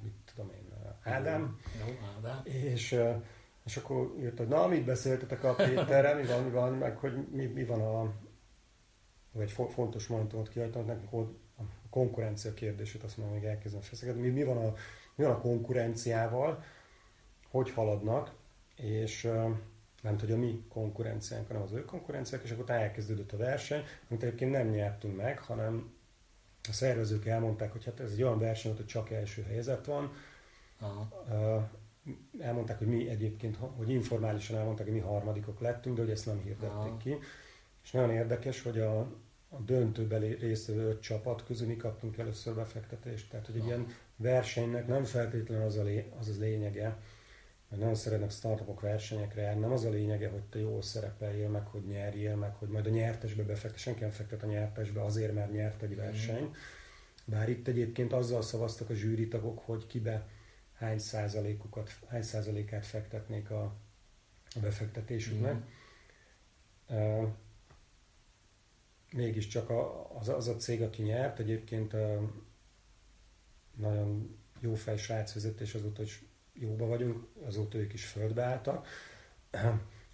mit 0.02 0.14
tudom 0.34 0.50
én, 0.50 0.66
Ádám. 1.02 1.60
Jó, 1.78 1.94
Ádám. 2.16 2.40
És 2.44 3.00
és 3.66 3.76
akkor 3.76 4.14
írt, 4.20 4.38
hogy 4.38 4.48
na, 4.48 4.66
mit 4.66 4.84
beszéltetek 4.84 5.44
a 5.44 5.54
Péterrel, 5.54 6.16
mi 6.16 6.26
van, 6.26 6.42
mi 6.42 6.50
van, 6.50 6.72
meg 6.72 6.96
hogy 6.96 7.28
mi, 7.30 7.46
mi 7.46 7.64
van 7.64 7.80
a... 7.80 8.12
Egy 9.40 9.50
fontos 9.50 10.06
mondatot 10.06 10.48
kiadtam, 10.48 10.86
nekünk 10.86 11.12
a 11.12 11.62
konkurencia 11.90 12.54
kérdését, 12.54 13.02
azt 13.02 13.16
mondom, 13.16 13.36
még 13.36 13.44
elkezdem 13.44 13.80
feszegetni. 13.80 14.20
Mi, 14.20 14.28
mi, 14.28 14.42
van 14.42 14.56
a, 14.56 14.74
mi 15.14 15.24
van 15.24 15.32
a 15.32 15.40
konkurenciával, 15.40 16.62
hogy 17.50 17.70
haladnak, 17.70 18.32
és 18.76 19.22
nem 20.02 20.18
hogy 20.18 20.32
a 20.32 20.36
mi 20.36 20.64
konkurenciánk, 20.68 21.46
hanem 21.46 21.62
az 21.62 21.72
ő 21.72 21.84
konkurenciák, 21.84 22.42
és 22.42 22.50
akkor 22.50 22.70
elkezdődött 22.70 23.32
a 23.32 23.36
verseny, 23.36 23.84
amit 24.08 24.22
egyébként 24.22 24.50
nem 24.50 24.68
nyertünk 24.68 25.16
meg, 25.16 25.38
hanem 25.38 25.94
a 26.68 26.72
szervezők 26.72 27.26
elmondták, 27.26 27.72
hogy 27.72 27.84
hát 27.84 28.00
ez 28.00 28.12
egy 28.12 28.22
olyan 28.22 28.38
verseny, 28.38 28.76
hogy 28.76 28.86
csak 28.86 29.10
első 29.10 29.42
helyzet 29.42 29.86
van, 29.86 30.12
Aha 30.80 31.70
elmondták, 32.38 32.78
hogy 32.78 32.86
mi 32.86 33.08
egyébként, 33.08 33.56
hogy 33.56 33.90
informálisan 33.90 34.56
elmondták, 34.56 34.86
hogy 34.86 34.94
mi 34.94 35.00
harmadikok 35.00 35.60
lettünk, 35.60 35.96
de 35.96 36.02
hogy 36.02 36.10
ezt 36.10 36.26
nem 36.26 36.40
hirdették 36.42 36.70
Aha. 36.70 36.96
ki. 36.96 37.16
És 37.84 37.90
nagyon 37.90 38.10
érdekes, 38.10 38.62
hogy 38.62 38.78
a, 38.78 38.98
a 39.48 39.60
döntőbeli 39.64 40.34
résztvevő 40.34 40.88
öt 40.88 41.00
csapat 41.00 41.44
közül 41.44 41.66
mi 41.66 41.76
kaptunk 41.76 42.18
először 42.18 42.54
befektetést. 42.54 43.30
Tehát, 43.30 43.46
hogy 43.46 43.56
egy 43.56 43.66
ilyen 43.66 43.86
versenynek 44.16 44.86
nem 44.86 45.04
feltétlenül 45.04 45.64
az 45.64 45.76
a, 45.76 45.82
lé, 45.82 46.12
az, 46.18 46.28
az 46.28 46.38
lényege, 46.38 46.98
mert 47.68 47.80
nagyon 47.80 47.94
szeretnek 47.94 48.30
startupok 48.30 48.80
versenyekre 48.80 49.42
járni, 49.42 49.60
nem 49.60 49.72
az 49.72 49.84
a 49.84 49.90
lényege, 49.90 50.28
hogy 50.28 50.42
te 50.42 50.58
jól 50.58 50.82
szerepeljél, 50.82 51.48
meg 51.48 51.66
hogy 51.66 51.86
nyerjél, 51.86 52.36
meg 52.36 52.54
hogy 52.54 52.68
majd 52.68 52.86
a 52.86 52.90
nyertesbe 52.90 53.42
befektet. 53.42 53.80
Senki 53.80 54.00
nem 54.00 54.10
fektet 54.10 54.42
a 54.42 54.46
nyertesbe 54.46 55.04
azért, 55.04 55.34
mert 55.34 55.52
nyert 55.52 55.82
egy 55.82 55.96
verseny. 55.96 56.54
Bár 57.24 57.48
itt 57.48 57.68
egyébként 57.68 58.12
azzal 58.12 58.42
szavaztak 58.42 58.90
a 58.90 58.94
zsűritagok, 58.94 59.58
hogy 59.58 59.86
kibe 59.86 60.26
hány 60.78 60.98
százalékukat, 60.98 61.98
hány 62.08 62.22
százalékát 62.22 62.86
fektetnék 62.86 63.50
a, 63.50 63.62
a 64.54 64.58
befektetésüknek. 64.60 65.54
Mm. 65.54 65.66
Uh, 66.96 67.28
mégiscsak 69.12 69.70
a, 69.70 70.10
az, 70.18 70.28
az 70.28 70.48
a 70.48 70.56
cég, 70.56 70.82
aki 70.82 71.02
nyert, 71.02 71.38
egyébként 71.38 71.92
uh, 71.92 72.22
nagyon 73.76 74.38
jó 74.60 74.74
fej 74.74 74.96
srác 74.96 75.34
vezetés, 75.34 75.74
azóta 75.74 76.02
is 76.02 76.24
jóba 76.52 76.86
vagyunk, 76.86 77.26
azóta 77.44 77.78
ők 77.78 77.92
is 77.92 78.04
földbe 78.04 78.42
álltak. 78.42 78.86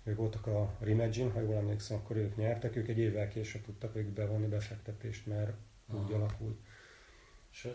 ők 0.05 0.17
voltak 0.17 0.47
a 0.47 0.77
Remagine, 0.81 1.31
ha 1.31 1.41
jól 1.41 1.55
emlékszem, 1.55 1.97
akkor 1.97 2.17
ők 2.17 2.37
nyertek, 2.37 2.77
ők 2.77 2.89
egy 2.89 2.99
évvel 2.99 3.29
később 3.29 3.63
tudtak 3.63 3.97
ők 3.97 4.07
bevonni 4.07 4.47
befektetést, 4.47 5.27
mert 5.27 5.53
Aha. 5.89 6.05
úgy 6.05 6.13
alakult. 6.13 6.59
És 7.51 7.69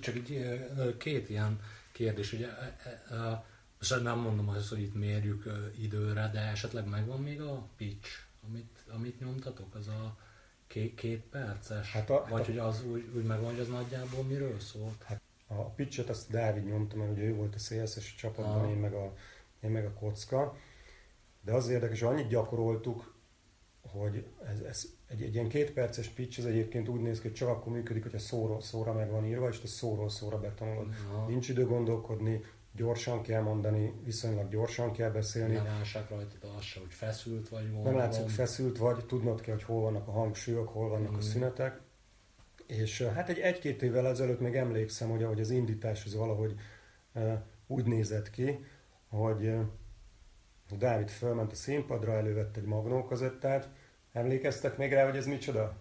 csak 0.00 0.14
egy 0.14 0.96
két 0.98 1.28
ilyen 1.28 1.60
kérdés, 1.96 2.32
ugye, 2.32 2.48
most 3.78 4.02
nem 4.02 4.18
mondom 4.18 4.48
azt, 4.48 4.68
hogy 4.68 4.80
itt 4.80 4.94
mérjük 4.94 5.44
időre, 5.78 6.30
de 6.32 6.40
esetleg 6.40 6.88
megvan 6.88 7.20
még 7.20 7.40
a 7.40 7.68
pitch, 7.76 8.08
amit, 8.48 8.84
amit 8.88 9.20
nyomtatok, 9.20 9.74
az 9.74 9.88
a 9.88 10.16
két, 10.66 10.94
két 10.94 11.20
perces? 11.20 11.92
Hát 11.92 12.10
a, 12.10 12.26
Vagy 12.28 12.38
hát 12.38 12.46
hogy 12.46 12.58
az 12.58 12.84
úgy, 12.84 13.10
úgy 13.14 13.24
megvan, 13.24 13.50
hogy 13.50 13.60
az 13.60 13.68
nagyjából 13.68 14.22
miről 14.22 14.60
szólt? 14.60 15.02
Hát 15.02 15.20
a 15.46 15.62
pitchet 15.62 16.08
azt 16.08 16.30
Dávid 16.30 16.64
nyomta, 16.64 16.96
mert 16.96 17.10
ugye 17.10 17.22
ő 17.22 17.34
volt 17.34 17.54
a 17.54 17.58
CSS 17.58 18.14
csapatban, 18.14 18.68
én 18.68 18.76
meg, 18.76 18.92
a, 18.92 19.16
én 19.60 19.70
meg 19.70 19.84
a 19.84 19.92
kocka. 19.92 20.56
De 21.40 21.52
az 21.52 21.68
érdekes, 21.68 22.00
hogy 22.00 22.14
annyit 22.14 22.28
gyakoroltuk, 22.28 23.14
hogy 23.98 24.26
ez, 24.52 24.60
ez 24.60 24.86
egy, 25.06 25.22
egy 25.22 25.34
ilyen 25.34 25.48
két 25.48 25.72
perces 25.72 26.08
pitch, 26.08 26.38
ez 26.38 26.44
egyébként 26.44 26.88
úgy 26.88 27.00
néz 27.00 27.20
ki, 27.20 27.26
hogy 27.26 27.36
csak 27.36 27.48
akkor 27.48 27.72
működik, 27.72 28.02
hogyha 28.02 28.18
szóról 28.18 28.60
szóra 28.60 28.92
meg 28.92 29.10
van 29.10 29.24
írva, 29.24 29.48
és 29.48 29.60
te 29.60 29.66
szóról 29.66 30.08
szóra 30.08 30.38
betanulod. 30.38 30.86
Ja. 31.12 31.26
Nincs 31.28 31.48
idő 31.48 31.66
gondolkodni, 31.66 32.40
gyorsan 32.72 33.22
kell 33.22 33.42
mondani, 33.42 33.92
viszonylag 34.04 34.48
gyorsan 34.48 34.92
kell 34.92 35.10
beszélni. 35.10 35.54
Nem 35.54 35.64
lássák 35.64 36.10
rajta 36.10 36.54
az 36.56 36.62
se, 36.62 36.80
hogy 36.80 36.92
feszült 36.92 37.48
vagy. 37.48 37.70
Mondom. 37.70 37.82
Nem 37.82 37.96
látszik, 37.96 38.28
feszült 38.28 38.78
vagy, 38.78 39.06
tudnod 39.06 39.40
kell, 39.40 39.54
hogy 39.54 39.64
hol 39.64 39.80
vannak 39.80 40.08
a 40.08 40.10
hangsúlyok, 40.10 40.68
hol 40.68 40.88
vannak 40.88 41.12
mm. 41.12 41.16
a 41.16 41.20
szünetek. 41.20 41.80
És 42.66 43.02
hát 43.02 43.28
egy 43.28 43.38
egy-két 43.38 43.82
évvel 43.82 44.06
ezelőtt 44.06 44.40
még 44.40 44.54
emlékszem, 44.54 45.10
hogy 45.10 45.22
ahogy 45.22 45.40
az 45.40 45.50
indítás 45.50 46.04
az 46.04 46.14
valahogy 46.14 46.54
uh, 47.14 47.32
úgy 47.66 47.84
nézett 47.84 48.30
ki, 48.30 48.64
hogy 49.08 49.46
uh, 49.46 49.60
Dávid 50.78 51.08
fölment 51.08 51.52
a 51.52 51.54
színpadra, 51.54 52.12
elővett 52.12 52.56
egy 52.56 52.64
magnókazettát. 52.64 53.68
Emlékeztek 54.16 54.76
még 54.76 54.92
rá, 54.92 55.04
hogy 55.04 55.16
ez 55.16 55.26
micsoda? 55.26 55.76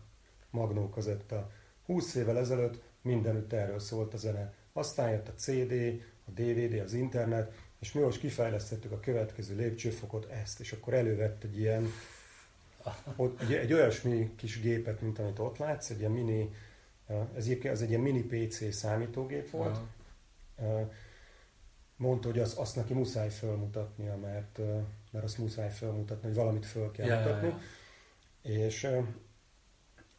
Magnókazetta. 0.49 1.51
20 1.85 2.15
évvel 2.15 2.37
ezelőtt 2.37 2.81
mindenütt 3.01 3.53
erről 3.53 3.79
szólt 3.79 4.13
a 4.13 4.17
zene. 4.17 4.53
Aztán 4.73 5.11
jött 5.11 5.27
a 5.27 5.33
CD, 5.35 6.01
a 6.25 6.31
DVD, 6.31 6.79
az 6.79 6.93
internet, 6.93 7.53
és 7.79 7.91
mi 7.91 8.01
most 8.01 8.19
kifejlesztettük 8.19 8.91
a 8.91 8.99
következő 8.99 9.55
lépcsőfokot, 9.55 10.31
ezt, 10.31 10.59
és 10.59 10.71
akkor 10.71 10.93
elővett 10.93 11.43
egy 11.43 11.59
ilyen, 11.59 11.87
egy, 13.39 13.53
egy 13.53 13.73
olyasmi 13.73 14.31
kis 14.35 14.59
gépet, 14.59 15.01
mint 15.01 15.19
amit 15.19 15.39
ott 15.39 15.57
látsz, 15.57 15.89
egy 15.89 15.99
ilyen 15.99 16.11
mini, 16.11 16.53
ez, 17.35 17.47
ez 17.63 17.81
egy 17.81 17.89
ilyen 17.89 18.01
mini 18.01 18.23
PC 18.23 18.73
számítógép 18.73 19.49
volt. 19.49 19.77
Aha. 20.55 20.89
Mondta, 21.97 22.27
hogy 22.27 22.39
az, 22.39 22.55
azt 22.57 22.75
neki 22.75 22.93
muszáj 22.93 23.29
felmutatnia, 23.29 24.17
mert, 24.17 24.59
mert 25.11 25.25
azt 25.25 25.37
muszáj 25.37 25.71
felmutatni, 25.71 26.27
hogy 26.27 26.37
valamit 26.37 26.65
föl 26.65 26.91
kell 26.91 27.07
ja, 27.07 27.17
mutatni. 27.17 27.47
Ja, 27.47 27.53
ja. 27.53 27.61
És 28.45 28.87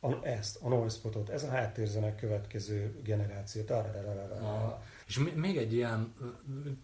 a, 0.00 0.24
ezt, 0.26 0.58
a 0.62 0.68
noise 0.68 0.98
ez 1.28 1.44
a 1.44 1.48
háttérzene 1.48 2.14
következő 2.14 3.00
generációt. 3.02 3.70
Arra, 3.70 4.82
és 5.06 5.20
még 5.34 5.56
egy 5.56 5.72
ilyen, 5.72 6.14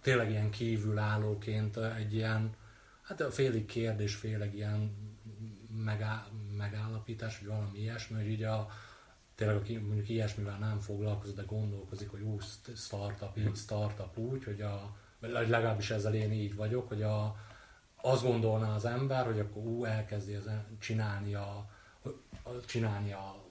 tényleg 0.02 0.30
ilyen 0.30 0.50
kívülállóként 0.50 1.76
egy 1.76 2.14
ilyen, 2.14 2.54
hát 3.02 3.20
a 3.20 3.30
félig 3.30 3.64
kérdés, 3.64 4.14
félig 4.14 4.54
ilyen 4.54 4.96
megáll, 5.84 6.26
megállapítás, 6.56 7.38
vagy 7.38 7.48
valami 7.48 7.78
ilyesmi, 7.78 8.16
hogy 8.16 8.30
így 8.30 8.42
a, 8.42 8.68
tényleg 9.34 9.56
aki 9.56 9.76
mondjuk 9.76 10.08
ilyesmivel 10.08 10.58
nem 10.58 10.78
foglalkozik, 10.78 11.36
de 11.36 11.42
gondolkozik, 11.46 12.10
hogy 12.10 12.20
úgy 12.20 12.44
startup 12.76 13.36
így, 13.38 13.56
startup 13.56 14.18
úgy, 14.18 14.44
hogy 14.44 14.60
a, 14.60 14.96
legalábbis 15.20 15.90
ezzel 15.90 16.14
én 16.14 16.32
így 16.32 16.54
vagyok, 16.54 16.88
hogy 16.88 17.02
a, 17.02 17.36
azt 18.02 18.22
gondolná 18.22 18.74
az 18.74 18.84
ember, 18.84 19.26
hogy 19.26 19.38
akkor 19.38 19.62
ú, 19.62 19.84
elkezdi 19.84 20.34
az, 20.34 20.50
csinálni 20.78 21.34
a, 21.34 21.70
csinálni 22.66 23.12
a, 23.12 23.44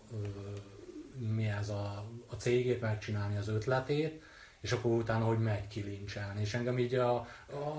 mi 1.18 1.46
ez 1.46 1.70
a, 1.70 2.06
a 2.28 2.36
cégét, 2.36 2.82
megcsinálni 2.82 3.38
az 3.38 3.48
ötletét, 3.48 4.22
és 4.62 4.72
akkor 4.72 4.92
utána, 4.92 5.26
hogy 5.26 5.40
megy 5.40 5.68
kilincselni. 5.68 6.42
És 6.42 6.54
engem 6.54 6.80
így 6.80 6.96
a, 6.96 7.28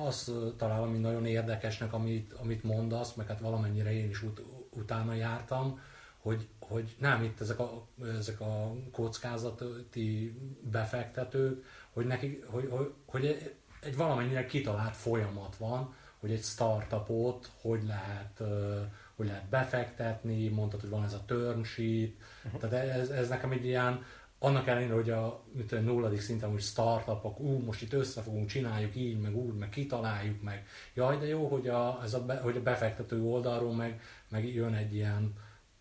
azt 0.04 0.30
találom, 0.56 0.88
ami 0.88 0.98
nagyon 0.98 1.26
érdekesnek, 1.26 1.92
amit, 1.92 2.32
amit 2.32 2.62
mondasz, 2.62 3.14
meg 3.14 3.26
hát 3.26 3.40
valamennyire 3.40 3.92
én 3.92 4.08
is 4.08 4.22
ut, 4.22 4.42
utána 4.70 5.14
jártam, 5.14 5.80
hogy, 6.18 6.48
hogy 6.61 6.96
nem 6.98 7.22
itt 7.22 7.40
ezek 7.40 7.58
a, 7.58 7.87
ezek 8.18 8.40
a 8.40 8.74
kockázati 8.92 10.38
befektetők, 10.61 11.64
hogy, 11.92 12.06
neki, 12.06 12.42
hogy, 12.46 12.68
hogy, 12.70 12.92
hogy 13.06 13.56
egy 13.80 13.96
valamennyire 13.96 14.46
kitalált 14.46 14.96
folyamat 14.96 15.56
van, 15.56 15.94
hogy 16.22 16.32
egy 16.32 16.42
startupot 16.42 17.50
hogy 17.61 17.82
lehet, 17.87 18.42
hogy 19.16 19.26
lehet 19.26 19.48
befektetni, 19.48 20.48
mondtad, 20.48 20.80
hogy 20.80 20.90
van 20.90 21.04
ez 21.04 21.12
a 21.12 21.24
term 21.26 21.62
sheet, 21.62 22.11
uh-huh. 22.44 22.61
tehát 22.61 22.88
ez, 22.88 23.08
ez 23.08 23.28
nekem 23.28 23.50
egy 23.50 23.64
ilyen, 23.64 24.04
annak 24.38 24.66
ellenére, 24.66 24.94
hogy 24.94 25.11
a, 25.11 25.26
a 25.70 25.74
nulladik 25.74 26.20
szinten, 26.20 26.50
hogy 26.50 26.61
startupok, 26.61 27.40
ú, 27.40 27.58
most 27.58 27.82
itt 27.82 27.92
összefogunk, 27.92 28.48
csináljuk 28.48 28.96
így, 28.96 29.20
meg 29.20 29.37
úgy, 29.37 29.54
meg 29.54 29.68
kitaláljuk, 29.68 30.42
meg 30.42 30.66
jaj, 30.94 31.18
de 31.18 31.26
jó, 31.26 31.48
hogy 31.48 31.68
a, 31.68 32.00
ez 32.02 32.14
a, 32.14 32.24
be, 32.24 32.40
hogy 32.40 32.56
a 32.56 32.62
befektető 32.62 33.22
oldalról 33.22 33.74
meg, 33.74 34.00
meg 34.28 34.54
jön 34.54 34.74
egy 34.74 34.94
ilyen, 34.94 35.35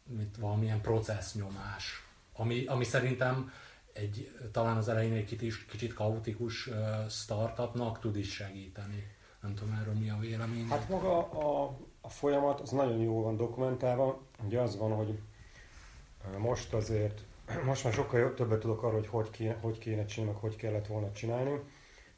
mint 0.03 0.37
valamilyen 0.37 0.81
processznyomás, 0.81 2.05
ami, 2.33 2.65
ami 2.65 2.83
szerintem 2.83 3.51
egy, 3.93 4.31
talán 4.51 4.77
az 4.77 4.89
elején 4.89 5.13
egy 5.13 5.25
kicsit, 5.25 5.65
kicsit 5.65 5.93
kaotikus 5.93 6.69
startupnak 7.09 7.99
tud 7.99 8.15
is 8.15 8.33
segíteni. 8.33 9.19
Nem 9.41 9.55
tudom 9.55 9.73
erről 9.81 9.93
mi 9.93 10.09
a 10.09 10.17
vélemény. 10.19 10.65
Hát 10.67 10.89
maga 10.89 11.29
a, 11.29 11.77
a 12.01 12.09
folyamat 12.09 12.59
az 12.59 12.71
nagyon 12.71 12.97
jól 12.97 13.23
van 13.23 13.37
dokumentálva. 13.37 14.21
Ugye 14.45 14.59
az 14.59 14.77
van, 14.77 14.91
hogy 14.91 15.19
most 16.37 16.73
azért 16.73 17.23
most 17.65 17.83
már 17.83 17.93
sokkal 17.93 18.19
jobb, 18.19 18.35
többet 18.35 18.59
tudok 18.59 18.83
arról, 18.83 18.99
hogy 18.99 19.07
hogy 19.07 19.29
kéne, 19.29 19.57
hogy 19.61 19.77
kéne 19.77 20.05
csinálni, 20.05 20.39
hogy 20.39 20.55
kellett 20.55 20.87
volna 20.87 21.11
csinálni. 21.11 21.59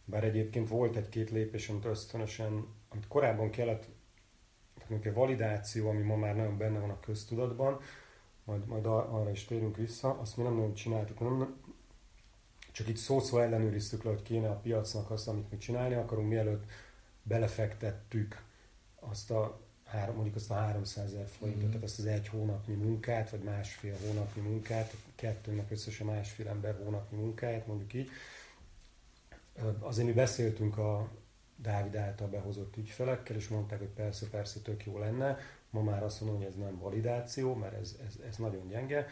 Bár 0.06 0.24
egyébként 0.24 0.70
volt 0.70 0.96
egy-két 0.96 1.32
lépés, 1.32 1.70
amit 1.70 1.86
ösztönösen, 1.86 2.68
amit 2.90 3.08
korábban 3.08 3.50
kellett, 3.50 3.88
tehát 4.80 5.06
egy 5.06 5.14
validáció, 5.14 5.90
ami 5.90 6.02
ma 6.02 6.16
már 6.16 6.36
nagyon 6.36 6.58
benne 6.58 6.80
van 6.80 6.90
a 6.90 7.00
köztudatban, 7.00 7.80
majd, 8.44 8.66
majd 8.66 8.86
arra 8.86 9.30
is 9.32 9.46
térünk 9.46 9.78
vissza, 9.78 10.20
azt 10.20 10.38
mi 10.38 10.44
nem 10.44 10.56
nagyon 10.56 10.74
csináltuk, 10.74 11.20
nem, 11.20 11.56
csak 12.72 12.88
itt 12.88 12.98
szó-szó 12.98 13.40
ellenőriztük 13.40 14.04
le, 14.04 14.10
hogy 14.10 14.22
kéne 14.22 14.50
a 14.50 14.60
piacnak 14.60 15.12
azt, 15.12 15.28
amit 15.28 15.52
mi 15.52 15.58
csinálni 15.58 15.96
akarunk, 15.96 16.28
mielőtt 16.28 16.64
belefektettük 17.24 18.42
azt 19.00 19.32
a 19.32 19.60
három, 19.86 20.16
mondjuk 20.16 20.36
azt 20.36 20.52
a 20.52 20.54
300 20.54 21.06
ezer 21.06 21.28
forintot, 21.28 21.64
mm. 21.64 21.68
tehát 21.68 21.84
azt 21.84 22.00
az 22.00 22.06
egy 22.06 22.28
hónapnyi 22.28 22.76
munkát, 22.76 23.30
vagy 23.30 23.44
másfél 23.44 23.96
hónapnyi 24.08 24.42
munkát, 24.42 24.96
kettőnek 25.16 25.72
összesen 25.72 26.08
másfél 26.08 26.48
ember 26.48 26.76
hónapnyi 26.84 27.18
munkáját, 27.18 27.68
mondjuk 27.68 27.94
így. 27.94 28.10
Azért 29.80 30.08
mi 30.08 30.14
beszéltünk 30.14 30.78
a 30.78 31.10
Dávid 31.56 31.96
által 31.96 32.28
behozott 32.28 32.78
ügyfelekkel, 32.78 33.36
és 33.36 33.48
mondták, 33.48 33.80
hogy 33.80 33.88
persze, 33.88 34.28
persze, 34.30 34.60
tök 34.60 34.86
jó 34.86 34.98
lenne. 34.98 35.38
Ma 35.70 35.82
már 35.82 36.04
azt 36.04 36.22
mondom, 36.22 36.40
hogy 36.40 36.48
ez 36.48 36.56
nem 36.56 36.78
validáció, 36.78 37.56
mert 37.56 37.74
ez, 37.74 37.96
ez, 38.08 38.16
ez 38.28 38.38
nagyon 38.38 38.68
gyenge 38.68 39.08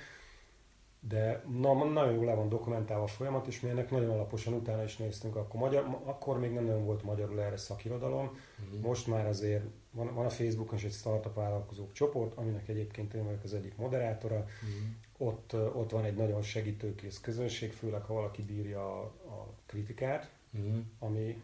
de 1.08 1.44
na, 1.60 1.74
nagyon 1.74 2.14
jól 2.14 2.26
le 2.26 2.34
van 2.34 2.50
dokumentálva 2.50 3.04
a 3.04 3.08
folyamat, 3.08 3.48
és 3.48 3.60
mi 3.60 3.70
ennek 3.70 3.92
nagyon 3.92 4.10
alaposan 4.10 4.54
utána 4.54 4.84
is 4.84 4.98
néztünk. 4.98 5.36
Akkor, 5.36 5.60
magyar, 5.60 6.02
akkor 6.04 6.40
még 6.40 6.52
nem 6.52 6.66
nagyon 6.66 6.86
volt 6.86 7.04
magyarul 7.04 7.42
erre 7.42 7.58
szakirodalom, 7.58 8.26
mm. 8.26 8.82
most 8.82 9.08
már 9.08 9.28
azért 9.28 9.64
van, 9.92 10.14
van 10.14 10.26
a 10.26 10.30
Facebookon 10.30 10.78
is 10.78 10.84
egy 10.84 10.92
startup 10.92 11.36
vállalkozók 11.36 11.92
csoport, 11.92 12.38
aminek 12.38 12.68
egyébként 12.68 13.14
én 13.14 13.24
vagyok 13.24 13.44
az 13.44 13.54
egyik 13.54 13.78
moderátora. 13.78 14.38
Mm. 14.38 14.90
Ott, 15.18 15.54
ott 15.54 15.92
van 15.92 16.06
egy 16.06 16.16
nagyon 16.16 16.42
segítőkész 16.42 17.20
közönség, 17.20 17.72
főleg 17.72 18.02
ha 18.02 18.14
valaki 18.14 18.42
bírja 18.42 19.00
a, 19.00 19.04
a 19.26 19.48
kritikát, 19.66 20.30
mm. 20.58 20.80
ami 21.00 21.42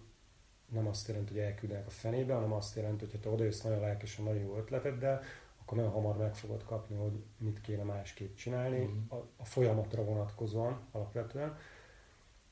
nem 0.74 0.88
azt 0.88 1.08
jelenti, 1.08 1.34
hogy 1.34 1.42
elküldenek 1.42 1.88
a 1.88 1.90
fenébe, 1.90 2.34
hanem 2.34 2.54
azt 2.54 2.76
jelenti, 2.76 3.04
hogy 3.04 3.14
ha 3.14 3.20
te 3.20 3.30
odajössz 3.30 3.62
nagyon 3.62 3.80
lelkesen, 3.80 4.24
nagyon 4.24 4.42
jó 4.42 4.58
ötleteddel, 4.58 5.22
akkor 5.68 5.78
nagyon 5.78 5.94
hamar 5.94 6.18
meg 6.18 6.36
fogod 6.36 6.64
kapni, 6.64 6.96
hogy 6.96 7.24
mit 7.38 7.62
kéne 7.62 7.84
másképp 7.84 8.36
csinálni, 8.36 8.86
mm. 8.86 9.10
a, 9.10 9.16
a 9.38 9.46
folyamatra 9.46 10.04
vonatkozóan 10.04 10.80
alapvetően. 10.92 11.58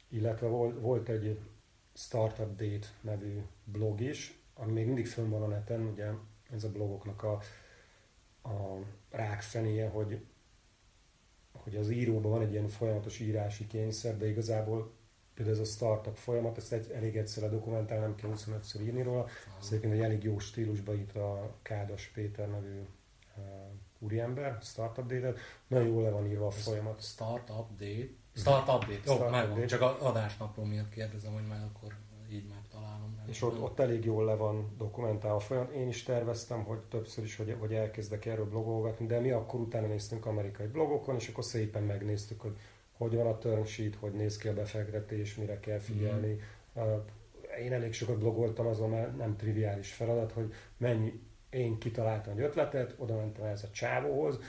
Illetve 0.09 0.47
volt, 0.47 0.79
volt 0.79 1.09
egy 1.09 1.39
Startup 1.93 2.55
Date 2.55 2.87
nevű 3.01 3.41
blog 3.63 4.01
is, 4.01 4.39
ami 4.53 4.71
még 4.71 4.85
mindig 4.85 5.07
fönn 5.07 5.29
van 5.29 5.41
a 5.41 5.47
neten, 5.47 5.81
ugye 5.81 6.11
ez 6.51 6.63
a 6.63 6.71
blogoknak 6.71 7.23
a, 7.23 7.41
a 8.49 8.77
rákfenéje, 9.09 9.89
hogy, 9.89 10.25
hogy 11.51 11.75
az 11.75 11.89
íróban 11.89 12.31
van 12.31 12.41
egy 12.41 12.51
ilyen 12.51 12.67
folyamatos 12.67 13.19
írási 13.19 13.67
kényszer, 13.67 14.17
de 14.17 14.27
igazából 14.27 14.91
például 15.33 15.55
ez 15.59 15.67
a 15.67 15.71
startup 15.71 16.15
folyamat, 16.15 16.57
ezt 16.57 16.73
egy, 16.73 16.91
elég 16.91 17.17
egyszerre 17.17 17.49
dokumentálni, 17.49 18.03
nem 18.03 18.15
kell 18.15 18.31
25-ször 18.35 18.81
írni 18.81 19.01
róla. 19.01 19.25
Ez 19.59 19.67
egyébként 19.67 19.93
egy 19.93 20.01
elég 20.01 20.23
jó 20.23 20.39
stílusban 20.39 20.95
itt 20.95 21.15
a 21.15 21.55
Kádas 21.61 22.07
Péter 22.07 22.49
nevű 22.49 22.81
úriember, 23.99 24.57
Startup 24.61 25.07
Date-et. 25.07 25.37
Nagyon 25.67 25.87
jól 25.87 26.03
le 26.03 26.09
van 26.09 26.25
írva 26.25 26.45
a 26.45 26.51
folyamat. 26.51 27.01
Startup 27.01 27.67
Date? 27.77 28.09
Startup 28.35 28.79
Date, 28.79 28.93
jó, 29.05 29.13
Startup 29.13 29.31
megvan. 29.31 29.55
Date. 29.55 29.65
Csak 29.65 29.81
a 29.81 29.97
adásnapról 30.01 30.65
miatt 30.65 30.89
kérdezem, 30.89 31.33
hogy 31.33 31.47
meg 31.47 31.61
akkor 31.73 31.95
így 32.31 32.47
megtalálom. 32.47 33.19
És 33.25 33.41
ott, 33.41 33.61
ott 33.61 33.79
elég 33.79 34.05
jól 34.05 34.25
le 34.25 34.35
van 34.35 34.75
dokumentálva 34.77 35.35
a 35.35 35.39
folyamat. 35.39 35.71
Én 35.71 35.87
is 35.87 36.03
terveztem, 36.03 36.63
hogy 36.63 36.79
többször 36.79 37.23
is, 37.23 37.35
hogy, 37.35 37.55
hogy 37.59 37.73
elkezdek 37.73 38.25
erről 38.25 38.49
blogolgatni, 38.49 39.05
de 39.05 39.19
mi 39.19 39.31
akkor 39.31 39.59
utána 39.59 39.87
néztünk 39.87 40.25
amerikai 40.25 40.67
blogokon, 40.67 41.15
és 41.15 41.27
akkor 41.27 41.43
szépen 41.43 41.83
megnéztük, 41.83 42.41
hogy 42.41 42.57
hogy 42.97 43.15
van 43.15 43.27
a 43.27 43.37
term 43.37 43.63
sheet, 43.63 43.95
hogy 43.95 44.11
néz 44.11 44.37
ki 44.37 44.47
a 44.47 44.53
befektetés, 44.53 45.35
mire 45.35 45.59
kell 45.59 45.79
figyelni. 45.79 46.39
Mm. 46.79 46.83
Én 47.59 47.73
elég 47.73 47.93
sokat 47.93 48.17
blogoltam 48.17 48.67
azon, 48.67 48.89
mert 48.89 49.17
nem 49.17 49.35
triviális 49.35 49.93
feladat, 49.93 50.31
hogy 50.31 50.53
mennyi, 50.77 51.19
én 51.55 51.77
kitaláltam 51.77 52.33
egy 52.37 52.43
ötletet, 52.43 52.95
oda 52.97 53.15
mentem 53.15 53.45
ez 53.45 53.63
a 53.63 53.69
csávóhoz, 53.69 54.39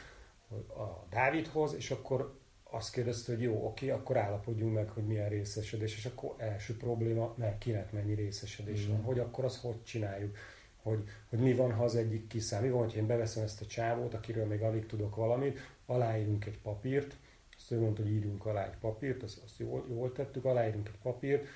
a 0.69 1.07
Dávidhoz, 1.11 1.75
és 1.75 1.91
akkor 1.91 2.39
azt 2.71 2.93
kérdezte, 2.93 3.33
hogy 3.33 3.43
jó, 3.43 3.67
oké, 3.67 3.91
akkor 3.91 4.17
állapodjunk 4.17 4.75
meg, 4.75 4.89
hogy 4.89 5.07
milyen 5.07 5.29
részesedés, 5.29 5.97
és 5.97 6.05
akkor 6.05 6.35
első 6.37 6.77
probléma, 6.77 7.35
mert 7.37 7.59
kinek 7.59 7.93
mennyi 7.93 8.15
részesedés 8.15 8.87
mm. 8.87 8.91
van, 8.91 9.03
hogy 9.03 9.19
akkor 9.19 9.45
azt 9.45 9.61
hogy 9.61 9.83
csináljuk, 9.83 10.37
hogy, 10.83 11.05
hogy 11.29 11.39
mi 11.39 11.55
van, 11.55 11.73
ha 11.73 11.85
az 11.85 11.97
egyik 11.97 12.27
kiszáll, 12.27 12.63
mi 12.63 12.71
van, 12.71 12.85
hogy 12.85 12.97
én 12.97 13.07
beveszem 13.07 13.43
ezt 13.43 13.61
a 13.61 13.67
csávót, 13.67 14.15
akiről 14.15 14.47
még 14.47 14.63
alig 14.63 14.87
tudok 14.87 15.17
valamit, 15.17 15.59
aláírunk 15.87 16.45
egy 16.45 16.59
papírt, 16.59 17.17
azt 17.57 17.71
ő 17.71 17.81
mondta, 17.81 18.03
hogy 18.03 18.11
írjunk 18.11 18.47
alá 18.47 18.65
egy 18.65 18.79
papírt, 18.81 19.23
azt, 19.23 19.43
azt 19.45 19.59
jól, 19.59 19.85
jól 19.89 20.13
tettük, 20.13 20.45
aláírunk 20.45 20.89
egy 20.89 20.99
papírt, 21.03 21.47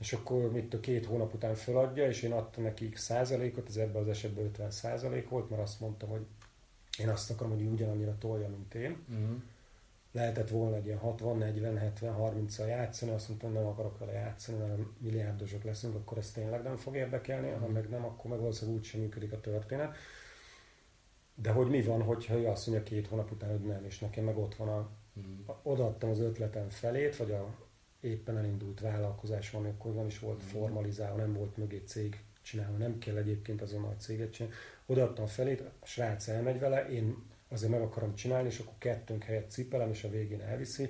és 0.00 0.12
akkor 0.12 0.52
mit 0.52 0.74
a 0.74 0.80
két 0.80 1.06
hónap 1.06 1.34
után 1.34 1.54
feladja, 1.54 2.06
és 2.06 2.22
én 2.22 2.32
adtam 2.32 2.62
neki 2.62 2.88
x 2.88 3.02
százalékot, 3.02 3.68
ez 3.68 3.76
ebben 3.76 4.02
az 4.02 4.08
esetben 4.08 4.44
50 4.44 4.70
százalék 4.70 5.28
volt, 5.28 5.50
mert 5.50 5.62
azt 5.62 5.80
mondtam, 5.80 6.08
hogy 6.08 6.26
én 6.98 7.08
azt 7.08 7.30
akarom, 7.30 7.52
hogy 7.52 7.66
ugyanannyira 7.66 8.18
tolja, 8.18 8.48
mint 8.48 8.74
én. 8.74 8.96
Uh-huh. 9.10 9.42
Lehetett 10.12 10.48
volna 10.48 10.76
egy 10.76 10.86
ilyen 10.86 10.98
60, 10.98 11.38
40, 11.38 11.76
70, 11.76 12.14
30-al 12.18 12.68
játszani, 12.68 13.12
azt 13.12 13.28
mondtam, 13.28 13.52
nem 13.52 13.66
akarok 13.66 13.98
vele 13.98 14.12
játszani, 14.12 14.58
mert 14.58 14.80
milliárdosok 14.98 15.64
leszünk, 15.64 15.94
akkor 15.94 16.18
ez 16.18 16.30
tényleg 16.30 16.62
nem 16.62 16.76
fog 16.76 16.96
érdekelni, 16.96 17.46
uh-huh. 17.46 17.62
ha 17.62 17.68
meg 17.68 17.88
nem, 17.88 18.04
akkor 18.04 18.30
meg 18.30 18.40
valószínűleg 18.40 18.80
úgysem 18.80 19.00
működik 19.00 19.32
a 19.32 19.40
történet. 19.40 19.96
De 21.34 21.50
hogy 21.50 21.68
mi 21.68 21.82
van, 21.82 22.02
hogyha 22.02 22.34
ő 22.34 22.46
azt 22.46 22.66
mondja 22.66 22.84
két 22.84 23.06
hónap 23.06 23.30
után, 23.30 23.50
hogy 23.50 23.66
nem, 23.66 23.84
és 23.84 23.98
nekem 23.98 24.24
meg 24.24 24.38
ott 24.38 24.54
van 24.54 24.68
a 24.68 24.90
Mm. 25.18 25.40
Odaadtam 25.62 26.10
az 26.10 26.20
ötletem 26.20 26.68
felét, 26.68 27.16
vagy 27.16 27.30
a 27.30 27.54
éppen 28.00 28.38
elindult 28.38 28.80
vállalkozás, 28.80 29.52
ami 29.52 29.68
akkor 29.68 29.94
nem 29.94 30.06
is 30.06 30.18
volt 30.18 30.42
mm. 30.44 30.46
formalizálva, 30.46 31.16
nem 31.16 31.32
volt 31.32 31.56
mögé 31.56 31.82
cég 31.86 32.22
csinálva, 32.42 32.76
nem 32.76 32.98
kell 32.98 33.16
egyébként 33.16 33.62
azonnal 33.62 33.90
a 33.90 34.00
céget 34.00 34.32
csinálni. 34.32 34.56
Odaadtam 34.86 35.26
felét, 35.26 35.60
a 35.60 35.86
srác 35.86 36.28
elmegy 36.28 36.58
vele, 36.58 36.88
én 36.88 37.16
azért 37.48 37.70
meg 37.70 37.80
akarom 37.80 38.14
csinálni, 38.14 38.48
és 38.48 38.58
akkor 38.58 38.74
kettőnk 38.78 39.24
helyett 39.24 39.50
cipelem, 39.50 39.90
és 39.90 40.04
a 40.04 40.10
végén 40.10 40.40
elviszi. 40.40 40.88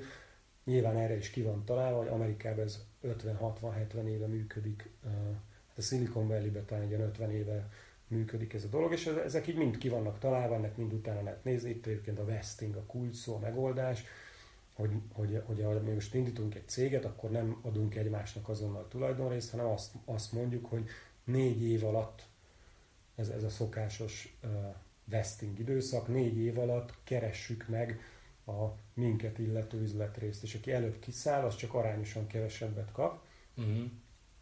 Nyilván 0.64 0.96
erre 0.96 1.16
is 1.16 1.30
ki 1.30 1.42
van 1.42 1.64
találva, 1.64 1.98
hogy 1.98 2.08
Amerikában 2.08 2.64
ez 2.64 2.84
50-60-70 3.02 4.06
éve 4.06 4.26
működik. 4.26 4.90
Hát 5.68 5.78
a 5.78 5.80
Silicon 5.80 6.28
Valley-ben 6.28 6.64
talán 6.64 6.84
egy 6.84 6.92
50 6.92 7.30
éve 7.30 7.68
működik 8.08 8.52
ez 8.52 8.64
a 8.64 8.68
dolog, 8.68 8.92
és 8.92 9.06
ezek 9.06 9.46
így 9.46 9.56
mind 9.56 9.78
ki 9.78 9.88
vannak 9.88 10.18
találva, 10.18 10.54
ennek 10.54 10.76
mind 10.76 10.92
utána 10.92 11.22
lehet 11.22 11.44
nézni. 11.44 11.70
Itt 11.70 11.86
egyébként 11.86 12.18
a 12.18 12.24
vesting, 12.24 12.76
a 12.76 12.82
kulcs 12.86 13.14
szó, 13.14 13.34
a 13.34 13.38
megoldás, 13.38 14.04
hogy, 14.80 14.90
hogy, 15.12 15.42
hogy 15.46 15.62
hogy 15.62 15.82
mi 15.82 15.90
most 15.90 16.14
indítunk 16.14 16.54
egy 16.54 16.68
céget, 16.68 17.04
akkor 17.04 17.30
nem 17.30 17.58
adunk 17.62 17.94
egymásnak 17.94 18.48
azonnal 18.48 18.88
tulajdonrészt, 18.88 19.50
hanem 19.50 19.66
azt, 19.66 19.94
azt 20.04 20.32
mondjuk, 20.32 20.66
hogy 20.66 20.88
négy 21.24 21.62
év 21.62 21.84
alatt, 21.84 22.22
ez, 23.16 23.28
ez 23.28 23.42
a 23.42 23.48
szokásos 23.48 24.38
uh, 24.42 24.50
vesting 25.04 25.58
időszak, 25.58 26.08
négy 26.08 26.36
év 26.36 26.58
alatt 26.58 26.94
keressük 27.04 27.68
meg 27.68 28.00
a 28.46 28.66
minket 28.94 29.38
illető 29.38 29.80
üzletrészt, 29.80 30.42
és 30.42 30.54
aki 30.54 30.72
előbb 30.72 30.98
kiszáll, 30.98 31.44
az 31.44 31.56
csak 31.56 31.74
arányosan 31.74 32.26
kevesebbet 32.26 32.92
kap. 32.92 33.24
Uh-huh. 33.56 33.90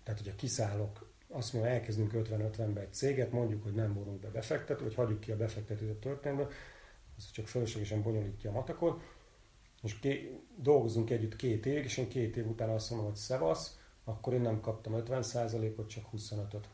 Tehát, 0.02 0.20
hogyha 0.20 0.36
kiszállok 0.36 1.06
azt 1.28 1.52
mondja, 1.52 1.70
elkezdünk 1.70 2.12
50-50-be 2.14 2.80
egy 2.80 2.92
céget, 2.92 3.32
mondjuk, 3.32 3.62
hogy 3.62 3.74
nem 3.74 3.94
vonunk 3.94 4.20
be 4.20 4.28
befektető, 4.28 4.84
vagy 4.84 4.94
hagyjuk 4.94 5.20
ki 5.20 5.32
a 5.32 5.36
befektetőt 5.36 5.90
a 5.90 5.98
történetbe, 5.98 6.48
az 7.16 7.30
csak 7.30 7.46
fölöslegesen 7.46 8.02
bonyolítja 8.02 8.50
a 8.50 8.52
matakot, 8.52 9.02
és 9.82 9.98
ké, 9.98 10.40
dolgozunk 10.56 11.10
együtt 11.10 11.36
két 11.36 11.66
évig, 11.66 11.84
és 11.84 11.96
én 11.96 12.08
két 12.08 12.36
év 12.36 12.46
után 12.46 12.68
azt 12.68 12.90
mondom, 12.90 13.08
hogy 13.08 13.16
szevasz, 13.16 13.78
akkor 14.04 14.32
én 14.32 14.40
nem 14.40 14.60
kaptam 14.60 14.92
50%-ot, 14.96 15.88
csak 15.88 16.04
25-öt. 16.16 16.68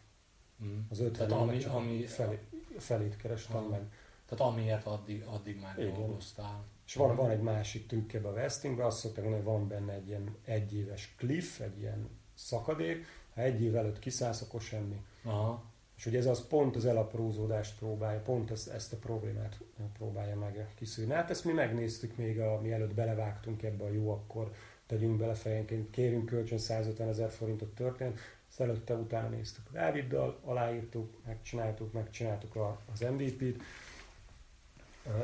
Mm. 0.64 0.78
Az 0.90 1.00
50 1.00 1.28
Tehát 1.28 1.42
ami, 1.42 1.64
ami 1.64 2.06
felé, 2.06 2.38
felét 2.78 3.16
kerestem 3.16 3.56
ah. 3.56 3.70
meg. 3.70 3.92
Tehát 4.26 4.52
amiért 4.52 4.86
addig, 4.86 5.22
addig 5.22 5.60
már 5.60 5.78
Igen. 5.78 5.94
dolgoztál. 5.94 6.64
És 6.86 6.94
van, 6.94 7.16
van 7.16 7.30
egy 7.30 7.42
másik 7.42 7.86
trükk 7.86 8.12
ebbe 8.12 8.28
a 8.28 8.32
vestingbe, 8.32 8.86
azt 8.86 8.98
szokták 8.98 9.24
mondani, 9.24 9.44
hogy 9.44 9.52
van 9.52 9.68
benne 9.68 9.92
egy 9.92 10.08
ilyen 10.08 10.36
egyéves 10.44 11.14
cliff, 11.16 11.60
egy 11.60 11.78
ilyen 11.78 12.08
szakadék, 12.34 13.06
ha 13.34 13.40
egy 13.40 13.62
év 13.62 13.76
előtt 13.76 13.98
kiszállsz, 13.98 14.42
akkor 14.42 14.60
semmi. 14.60 15.04
Aha. 15.22 15.64
És 15.96 16.06
ugye 16.06 16.18
ez 16.18 16.26
az 16.26 16.46
pont 16.46 16.76
az 16.76 16.84
elaprózódást 16.84 17.78
próbálja, 17.78 18.20
pont 18.20 18.50
ezt, 18.50 18.68
ezt 18.68 18.92
a 18.92 18.96
problémát 18.96 19.58
próbálja 19.98 20.36
meg 20.36 20.68
kiszűrni. 20.74 21.12
Hát 21.12 21.30
ezt 21.30 21.44
mi 21.44 21.52
megnéztük 21.52 22.16
még, 22.16 22.40
a, 22.40 22.60
mielőtt 22.60 22.94
belevágtunk 22.94 23.62
ebbe 23.62 23.84
a 23.84 23.92
jó, 23.92 24.10
akkor 24.10 24.52
tegyünk 24.86 25.18
bele 25.18 25.34
fejenként, 25.34 25.90
kérünk 25.90 26.26
kölcsön 26.26 26.58
150 26.58 27.08
ezer 27.08 27.30
forintot 27.30 27.74
történt, 27.74 28.18
ezt 28.48 28.60
előtte 28.60 28.94
utána 28.94 29.28
néztük 29.28 29.70
Dáviddal, 29.70 30.38
aláírtuk, 30.44 31.18
megcsináltuk, 31.26 31.92
megcsináltuk 31.92 32.56
a, 32.56 32.80
az 32.92 33.00
MVP-t, 33.00 33.62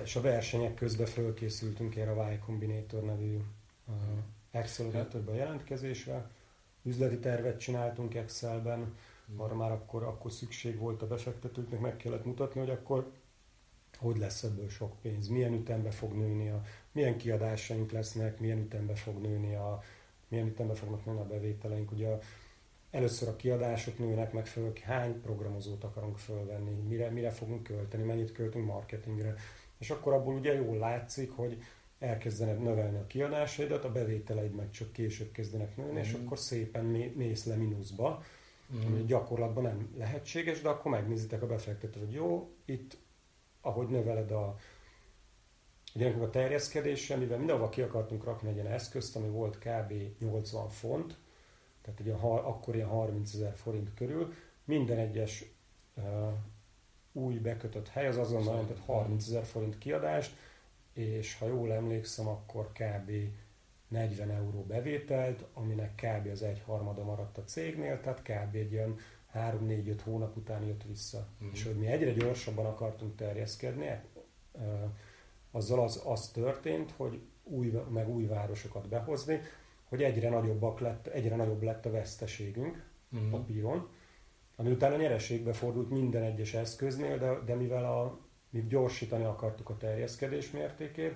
és 0.03 0.17
a 0.17 0.21
versenyek 0.21 0.75
közben 0.75 1.07
fölkészültünk 1.07 1.97
erre 1.97 2.11
a 2.11 2.31
Y 2.33 2.39
Combinator 2.39 3.03
nevű 3.03 3.39
acceleratorba 4.53 5.35
jelentkezésre, 5.35 6.31
üzleti 6.83 7.19
tervet 7.19 7.61
csináltunk 7.61 8.15
Excelben, 8.15 8.95
arra 9.37 9.55
már 9.55 9.73
akkor, 9.73 10.03
akkor 10.03 10.33
szükség 10.33 10.79
volt 10.79 11.03
a 11.03 11.07
befektetőknek, 11.07 11.81
meg 11.81 11.97
kellett 11.97 12.25
mutatni, 12.25 12.61
hogy 12.61 12.71
akkor 12.71 13.13
hogy 13.99 14.19
lesz 14.19 14.43
ebből 14.43 14.69
sok 14.69 15.01
pénz, 15.03 15.29
milyen 15.29 15.53
ütembe 15.53 15.91
fog 15.91 16.13
nőni, 16.13 16.49
a, 16.49 16.63
milyen 16.93 17.17
kiadásaink 17.17 17.93
lesznek, 17.93 18.41
milyen 18.41 18.59
ütembe 18.59 18.95
fog 18.95 19.21
nőni 19.21 19.55
a, 19.55 19.83
milyen 20.29 20.47
ütembe 20.47 20.75
fognak 20.75 21.05
nőni 21.05 21.21
a 21.21 21.27
bevételeink. 21.27 21.93
Ugye 21.93 22.09
a, 22.09 22.19
először 22.91 23.29
a 23.29 23.37
kiadások 23.37 23.99
nőnek 23.99 24.33
meg 24.33 24.47
föl, 24.47 24.73
hány 24.83 25.21
programozót 25.21 25.85
akarunk 25.85 26.19
fölvenni, 26.19 26.71
mire, 26.71 27.11
mire 27.11 27.31
fogunk 27.31 27.63
költeni, 27.63 28.03
mennyit 28.03 28.33
költünk 28.33 28.67
marketingre. 28.67 29.35
És 29.79 29.91
akkor 29.91 30.13
abból 30.13 30.35
ugye 30.35 30.55
jól 30.55 30.77
látszik, 30.77 31.31
hogy 31.31 31.63
elkezdenek 31.99 32.59
növelni 32.59 32.97
a 32.97 33.07
kiadásaidat, 33.07 33.85
a 33.85 33.93
bevételeid 33.93 34.55
meg 34.55 34.71
csak 34.71 34.93
később 34.93 35.33
kezdenek 35.33 35.77
nőni, 35.77 35.93
mm. 35.93 35.97
és 35.97 36.13
mhm. 36.13 36.25
akkor 36.25 36.39
szépen 36.39 36.85
mész 37.15 37.45
le 37.45 37.55
mínuszba. 37.55 38.23
Ami 38.87 39.05
gyakorlatban 39.05 39.63
nem 39.63 39.95
lehetséges, 39.97 40.61
de 40.61 40.69
akkor 40.69 40.91
megnézitek 40.91 41.43
a 41.43 41.47
befektetőt, 41.47 42.05
hogy 42.05 42.13
jó, 42.13 42.51
itt 42.65 42.97
ahogy 43.61 43.89
növeled 43.89 44.31
a 44.31 44.57
Ugye 45.95 46.15
a 46.21 46.31
terjeszkedéssel, 46.31 47.19
mivel 47.19 47.39
mindenhova 47.39 47.69
ki 47.69 47.81
akartunk 47.81 48.25
rakni 48.25 48.49
egy 48.49 48.55
ilyen 48.55 48.67
eszközt, 48.67 49.17
ami 49.17 49.29
volt 49.29 49.59
kb. 49.59 49.93
80 50.19 50.69
font, 50.69 51.19
tehát 51.83 52.01
ugye 52.01 52.13
akkor 52.13 52.75
ilyen 52.75 52.89
30 52.89 53.35
ezer 53.35 53.55
forint 53.57 53.95
körül, 53.95 54.33
minden 54.65 54.99
egyes 54.99 55.45
uh, 55.95 56.33
új 57.13 57.35
bekötött 57.35 57.89
hely 57.89 58.07
az 58.07 58.17
azonnal 58.17 58.53
jelentett 58.53 58.85
30 58.85 59.27
ezer 59.27 59.45
forint 59.45 59.79
kiadást, 59.79 60.37
és 60.93 61.39
ha 61.39 61.47
jól 61.47 61.73
emlékszem, 61.73 62.29
akkor 62.29 62.73
kb. 62.73 63.11
40 63.91 64.31
euró 64.31 64.65
bevételt, 64.65 65.45
aminek 65.55 65.95
kb. 65.95 66.29
az 66.31 66.43
egyharmada 66.43 67.05
maradt 67.05 67.39
a 67.39 67.45
cégnél, 67.45 68.01
tehát 68.01 68.23
kb. 68.23 68.55
egy 68.55 68.73
ilyen 68.73 68.97
3-4-5 69.35 69.99
hónap 70.05 70.37
után 70.37 70.67
jött 70.67 70.83
vissza. 70.83 71.27
Mm. 71.45 71.49
És 71.53 71.65
hogy 71.65 71.77
mi 71.77 71.87
egyre 71.87 72.13
gyorsabban 72.13 72.67
akartunk 72.67 73.17
terjeszkedni, 73.17 74.01
azzal 75.51 75.83
az, 75.83 76.03
az 76.05 76.29
történt, 76.29 76.93
hogy 76.97 77.21
új, 77.43 77.73
meg 77.89 78.09
új 78.09 78.27
városokat 78.27 78.89
behozni, 78.89 79.41
hogy 79.89 80.03
egyre, 80.03 80.29
nagyobbak 80.29 80.81
lett, 80.81 81.07
egyre 81.07 81.37
nagyobb 81.37 81.63
lett 81.63 81.87
a 81.87 81.91
veszteségünk 81.91 82.85
mm. 83.17 83.31
papíron, 83.31 83.89
ami 84.57 84.71
utána 84.71 84.97
nyereségbe 84.97 85.53
fordult 85.53 85.91
minden 85.91 86.23
egyes 86.23 86.55
eszköznél, 86.55 87.19
de, 87.19 87.39
de 87.47 87.55
mivel 87.55 87.85
a 87.85 88.19
mi 88.51 88.67
gyorsítani 88.69 89.25
akartuk 89.25 89.71
a 89.71 89.77
terjeszkedés 89.77 90.51
mértékét, 90.51 91.15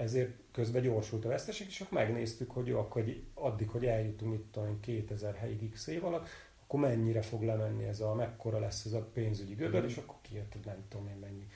ezért 0.00 0.30
közben 0.52 0.82
gyorsult 0.82 1.24
a 1.24 1.28
veszteség, 1.28 1.66
és 1.66 1.80
akkor 1.80 1.98
megnéztük, 1.98 2.50
hogy 2.50 2.66
jó, 2.66 2.78
akkor 2.78 3.04
addig, 3.34 3.68
hogy 3.68 3.86
eljutunk 3.86 4.34
itt 4.34 4.56
a 4.56 4.76
2000 4.80 5.34
helyig 5.34 5.70
x 5.70 5.86
év 5.86 6.04
alatt, 6.04 6.28
akkor 6.62 6.80
mennyire 6.80 7.22
fog 7.22 7.42
lemenni 7.42 7.84
ez 7.84 8.00
a, 8.00 8.14
mekkora 8.14 8.58
lesz 8.58 8.84
ez 8.84 8.92
a 8.92 9.02
pénzügyi 9.12 9.54
gödör, 9.54 9.82
mm. 9.82 9.86
és 9.86 9.96
akkor 9.96 10.16
kijött, 10.22 10.52
hogy 10.52 10.64
nem 10.64 10.84
tudom 10.88 11.08
én 11.08 11.16
mennyi, 11.16 11.46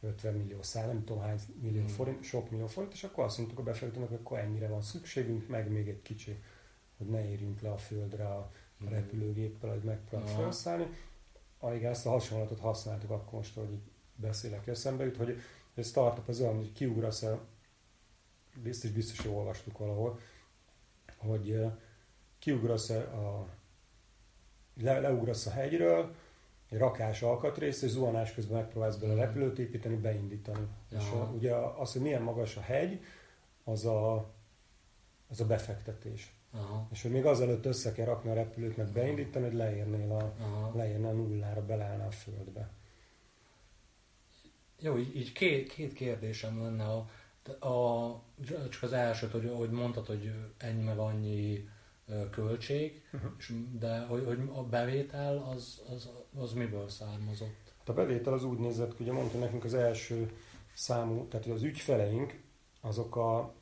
50 0.00 0.34
millió 0.34 0.62
szál, 0.62 0.86
nem 0.86 1.04
tudom 1.04 1.22
hány 1.22 1.38
millió 1.62 1.82
mm. 1.82 1.86
forint, 1.86 2.22
sok 2.22 2.50
millió 2.50 2.66
forint, 2.66 2.92
és 2.92 3.04
akkor 3.04 3.24
azt 3.24 3.38
mondtuk 3.38 3.58
a 3.58 3.62
befektetőnek, 3.62 4.08
hogy 4.08 4.18
akkor 4.22 4.38
ennyire 4.38 4.68
van 4.68 4.82
szükségünk, 4.82 5.48
meg 5.48 5.70
még 5.70 5.88
egy 5.88 6.02
kicsi, 6.02 6.42
hogy 6.96 7.06
ne 7.06 7.28
érjünk 7.28 7.60
le 7.60 7.70
a 7.70 7.78
földre 7.78 8.24
a, 8.24 8.38
a 8.80 8.84
mm. 8.84 8.88
repülőgéppel, 8.88 9.70
hogy 9.70 9.82
megpróbáljuk 9.82 10.36
felszállni. 10.36 10.86
Alig 11.58 11.84
ezt 11.84 12.06
a 12.06 12.10
hasonlatot 12.10 12.60
használtuk 12.60 13.10
akkor 13.10 13.32
most, 13.32 13.54
hogy 13.54 13.78
beszélek, 14.16 14.66
eszembe 14.66 15.04
jut, 15.04 15.16
hogy 15.16 15.40
egy 15.74 15.84
startup 15.84 16.28
az 16.28 16.40
olyan, 16.40 16.56
hogy 16.56 16.72
kiugrasz 16.72 17.22
el, 17.22 17.40
biztos, 18.54 18.90
biztos 18.90 19.24
jól 19.24 19.36
olvastuk 19.36 19.78
valahol, 19.78 20.20
hogy 21.16 21.64
kiugrasz 22.38 22.90
a, 22.90 23.48
le, 24.82 24.98
leugrasz 24.98 25.46
a 25.46 25.50
hegyről, 25.50 26.14
egy 26.68 26.78
rakás 26.78 27.22
alkatrész, 27.22 27.82
és 27.82 27.90
zuhanás 27.90 28.34
közben 28.34 28.58
megpróbálsz 28.58 28.96
bele 28.96 29.12
mhm. 29.12 29.22
repülőt 29.22 29.58
építeni, 29.58 29.96
beindítani. 29.96 30.66
Ja. 30.90 30.98
És 30.98 31.04
a, 31.10 31.32
ugye 31.34 31.54
az, 31.54 31.92
hogy 31.92 32.02
milyen 32.02 32.22
magas 32.22 32.56
a 32.56 32.60
hegy, 32.60 33.00
az 33.64 33.84
a, 33.84 34.30
az 35.28 35.40
a 35.40 35.46
befektetés. 35.46 36.34
Aha. 36.52 36.88
És 36.92 37.02
hogy 37.02 37.10
még 37.10 37.24
azelőtt 37.24 37.66
össze 37.66 37.92
kell 37.92 38.04
rakni 38.04 38.30
a 38.30 38.34
repülőt, 38.34 38.76
meg 38.76 38.92
beindítani, 38.92 39.44
hogy 39.44 39.54
leérnél 39.54 40.12
a, 40.12 40.34
leérnél 40.76 41.08
a 41.08 41.12
nullára, 41.12 41.64
beleállnál 41.64 42.06
a 42.06 42.10
földbe. 42.10 42.70
Jó, 44.80 44.98
így, 44.98 45.16
így 45.16 45.32
két, 45.32 45.72
két 45.72 45.92
kérdésem 45.92 46.62
lenne. 46.62 46.84
A, 46.84 47.08
a, 47.48 48.08
csak 48.70 48.82
az 48.82 48.92
első, 48.92 49.28
hogy, 49.28 49.52
hogy 49.54 49.70
mondtad, 49.70 50.06
hogy 50.06 50.32
ennyi 50.56 50.82
meg 50.82 50.98
annyi 50.98 51.68
költség, 52.30 53.02
uh-huh. 53.12 53.30
és, 53.38 53.54
de 53.78 54.00
hogy, 54.00 54.24
hogy 54.24 54.38
a 54.52 54.62
bevétel 54.62 55.38
az, 55.38 55.82
az, 55.90 56.10
az 56.40 56.52
miből 56.52 56.88
származott? 56.88 57.72
Hát 57.78 57.88
a 57.88 57.92
bevétel 57.92 58.32
az 58.32 58.44
úgy 58.44 58.58
nézett 58.58 58.96
hogy 58.96 59.00
ugye 59.00 59.12
mondta 59.12 59.38
nekünk 59.38 59.64
az 59.64 59.74
első 59.74 60.32
számú, 60.74 61.28
tehát 61.28 61.46
az 61.46 61.62
ügyfeleink, 61.62 62.40
azok 62.80 63.16
a, 63.16 63.54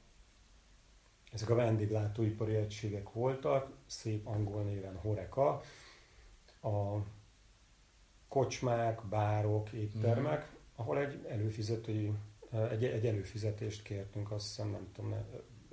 ezek 1.33 1.51
a 1.51 1.55
vendéglátóipari 1.55 2.55
egységek 2.55 3.13
voltak, 3.13 3.71
szép 3.87 4.27
angol 4.27 4.63
néven 4.63 4.97
Horeka, 4.97 5.63
a 6.63 6.97
kocsmák, 8.29 9.07
bárok, 9.07 9.73
éttermek, 9.73 10.39
uh-huh 10.39 10.57
ahol 10.79 10.99
egy 10.99 11.27
előfizetői, 11.29 12.13
egy, 12.71 12.85
egy 12.85 13.07
előfizetést 13.07 13.83
kértünk, 13.83 14.31
azt 14.31 14.47
hiszem 14.47 14.71
nem 14.71 14.89
tudom, 14.93 15.15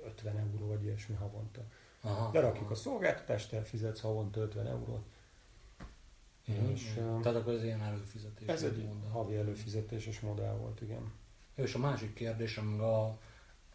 50 0.04 0.38
euró 0.38 0.66
vagy 0.66 0.84
ilyesmi 0.84 1.14
havonta. 1.14 1.60
Aha, 2.00 2.30
Lerakjuk 2.32 2.64
aha. 2.64 2.72
a 2.72 2.76
szolgáltatást, 2.76 3.50
te 3.50 3.62
fizetsz 3.62 4.00
havonta 4.00 4.40
50 4.40 4.66
eurót. 4.66 5.04
Mm, 6.52 6.70
és, 6.70 6.94
mm. 7.00 7.20
Tehát 7.20 7.38
akkor 7.38 7.52
ez 7.52 7.64
ilyen 7.64 7.82
előfizetés. 7.82 8.48
Ez 8.48 8.62
egy 8.62 8.76
modell. 8.76 9.10
havi 9.10 9.36
előfizetéses 9.36 10.20
modell 10.20 10.54
volt, 10.54 10.80
igen. 10.80 11.12
És 11.54 11.74
a 11.74 11.78
másik 11.78 12.14
kérdésem, 12.14 12.80
a 12.80 13.18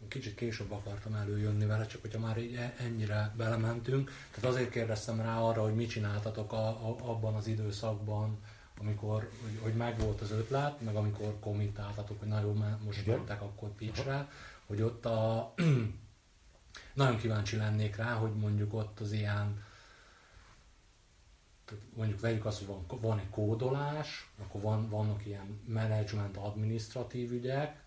kicsit 0.08 0.34
később 0.34 0.72
akartam 0.72 1.14
előjönni 1.14 1.66
vele, 1.66 1.86
csak 1.86 2.00
hogyha 2.00 2.18
már 2.18 2.38
így 2.38 2.54
e- 2.54 2.74
ennyire 2.78 3.32
belementünk. 3.36 4.10
Tehát 4.30 4.50
azért 4.50 4.70
kérdeztem 4.70 5.20
rá 5.20 5.40
arra, 5.40 5.62
hogy 5.62 5.74
mit 5.74 5.88
csináltatok 5.88 6.52
a, 6.52 6.66
a, 6.66 6.96
abban 7.00 7.34
az 7.34 7.46
időszakban, 7.46 8.38
amikor, 8.82 9.30
hogy, 9.42 9.58
hogy 9.62 9.74
megvolt 9.74 10.20
az 10.20 10.30
ötlet, 10.30 10.80
meg 10.80 10.96
amikor 10.96 11.36
kommentáltatok, 11.40 12.18
hogy 12.18 12.28
nagyon 12.28 12.78
most 12.84 13.06
mentek 13.06 13.42
akkor 13.42 13.68
pitchre, 13.68 14.28
hogy 14.66 14.82
ott 14.82 15.06
a, 15.06 15.54
nagyon 16.94 17.16
kíváncsi 17.16 17.56
lennék 17.56 17.96
rá, 17.96 18.12
hogy 18.12 18.34
mondjuk 18.34 18.74
ott 18.74 19.00
az 19.00 19.12
ilyen, 19.12 19.64
mondjuk 21.94 22.20
vegyük 22.20 22.44
azt, 22.44 22.58
hogy 22.58 22.66
van, 22.66 23.00
van 23.00 23.18
egy 23.18 23.30
kódolás, 23.30 24.30
akkor 24.42 24.60
van, 24.60 24.88
vannak 24.88 25.26
ilyen 25.26 25.60
management 25.66 26.36
administratív 26.36 27.32
ügyek, 27.32 27.80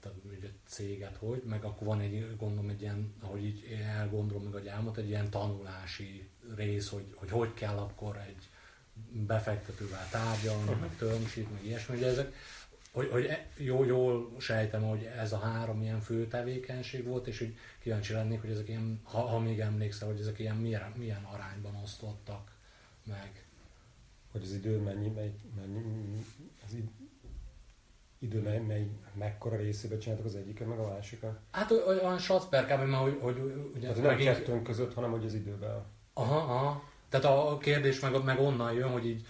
tehát 0.00 0.16
egy 0.42 0.52
céget 0.64 1.16
hogy, 1.16 1.42
meg 1.42 1.64
akkor 1.64 1.86
van 1.86 2.00
egy, 2.00 2.36
gondolom 2.38 2.68
egy 2.68 2.80
ilyen, 2.80 3.14
ahogy 3.20 3.44
így 3.44 3.78
elgondolom, 3.96 4.42
meg 4.42 4.52
hogy 4.52 4.66
elmondta, 4.66 5.00
egy 5.00 5.08
ilyen 5.08 5.30
tanulási 5.30 6.28
rész, 6.54 6.88
hogy, 6.88 7.14
hogy 7.14 7.30
hogy 7.30 7.54
kell 7.54 7.76
akkor 7.76 8.16
egy 8.16 8.47
befektetővel 9.10 10.08
tárgyalni, 10.10 10.62
uh-huh. 10.62 10.80
meg 10.80 10.96
termsheet, 10.96 11.52
meg 11.52 11.64
ilyesmi, 11.64 11.94
hogy 11.94 12.04
ezek, 12.04 12.32
hogy, 12.92 13.08
hogy 13.10 13.24
e, 13.24 13.46
jó, 13.56 13.84
jól 13.84 14.30
sejtem, 14.38 14.82
hogy 14.82 15.04
ez 15.04 15.32
a 15.32 15.38
három 15.38 15.82
ilyen 15.82 16.00
fő 16.00 16.26
tevékenység 16.26 17.04
volt, 17.04 17.26
és 17.26 17.38
hogy 17.38 17.56
kíváncsi 17.78 18.12
lennék, 18.12 18.40
hogy 18.40 18.50
ezek 18.50 18.68
ilyen, 18.68 19.00
ha, 19.02 19.20
ha 19.20 19.38
még 19.38 19.60
emlékszel, 19.60 20.08
hogy 20.08 20.20
ezek 20.20 20.38
ilyen 20.38 20.56
milyen, 20.56 20.92
milyen 20.96 21.24
arányban 21.32 21.74
osztottak 21.82 22.52
meg. 23.04 23.46
Hogy 24.32 24.42
az 24.42 24.52
idő 24.52 24.78
mennyi, 24.78 25.08
mennyi, 25.08 25.40
mennyi 25.56 26.24
az 26.66 26.76
idő 28.18 28.42
mely, 28.42 28.58
mely, 28.58 28.88
mekkora 29.14 29.56
részébe 29.56 29.98
csináltak 29.98 30.26
az 30.26 30.34
egyiket, 30.34 30.66
meg 30.66 30.78
a 30.78 30.88
másikat? 30.88 31.38
Hát 31.50 31.70
olyan 31.70 32.18
Schatzberg, 32.18 32.68
mert 32.68 32.94
hogy, 32.94 33.18
hogy 33.20 33.38
ugye... 33.74 33.92
Tehát 33.92 34.02
nem 34.02 34.16
kettőnk 34.16 34.62
között, 34.62 34.94
hanem 34.94 35.10
hogy 35.10 35.24
az 35.24 35.34
időben. 35.34 35.84
Aha, 36.12 36.36
aha. 36.36 36.82
Tehát 37.08 37.26
a 37.26 37.58
kérdés 37.58 38.00
meg, 38.00 38.24
meg 38.24 38.40
onnan 38.40 38.72
jön, 38.72 38.90
hogy 38.90 39.06
így 39.06 39.26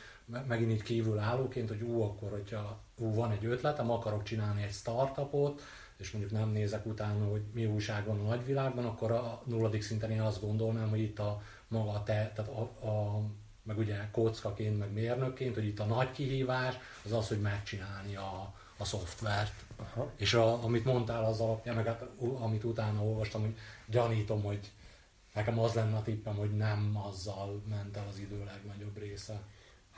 megint 0.46 0.72
így 0.72 0.82
kívül 0.82 1.18
állóként, 1.18 1.68
hogy 1.68 1.82
ú, 1.82 2.02
akkor, 2.02 2.30
hogyha 2.30 2.80
ú, 2.96 3.14
van 3.14 3.30
egy 3.30 3.44
ötletem, 3.44 3.90
akarok 3.90 4.22
csinálni 4.22 4.62
egy 4.62 4.72
startupot, 4.72 5.62
és 5.96 6.10
mondjuk 6.10 6.32
nem 6.32 6.48
nézek 6.48 6.86
utána, 6.86 7.24
hogy 7.24 7.42
mi 7.52 7.66
újság 7.66 8.06
van 8.06 8.20
a 8.20 8.28
nagyvilágban, 8.28 8.84
akkor 8.84 9.10
a 9.10 9.42
nulladik 9.44 9.82
szinten 9.82 10.10
én 10.10 10.20
azt 10.20 10.40
gondolnám, 10.40 10.88
hogy 10.88 11.00
itt 11.00 11.18
a 11.18 11.42
maga 11.68 11.90
a 11.90 12.02
te, 12.02 12.32
tehát 12.34 12.50
a, 12.50 12.86
a 12.86 13.20
meg 13.62 13.78
ugye 13.78 14.08
kockaként, 14.12 14.78
meg 14.78 14.92
mérnökként, 14.92 15.54
hogy 15.54 15.66
itt 15.66 15.80
a 15.80 15.84
nagy 15.84 16.10
kihívás 16.10 16.74
az 17.04 17.12
az, 17.12 17.28
hogy 17.28 17.40
megcsinálni 17.40 18.16
a, 18.16 18.54
a 18.76 18.84
szoftvert. 18.84 19.64
Aha. 19.76 20.10
És 20.16 20.34
a, 20.34 20.64
amit 20.64 20.84
mondtál 20.84 21.24
az 21.24 21.40
alapján, 21.40 21.76
meg 21.76 21.86
hát, 21.86 22.04
amit 22.40 22.64
utána 22.64 23.02
olvastam, 23.02 23.40
hogy 23.40 23.56
gyanítom, 23.86 24.42
hogy 24.42 24.70
Nekem 25.34 25.58
az 25.58 25.74
lenne 25.74 25.96
a 25.96 26.02
tippem, 26.02 26.34
hogy 26.34 26.56
nem 26.56 26.98
azzal 27.08 27.62
ment 27.68 27.96
el 27.96 28.06
az 28.08 28.18
idő 28.18 28.44
legnagyobb 28.44 28.98
része. 28.98 29.42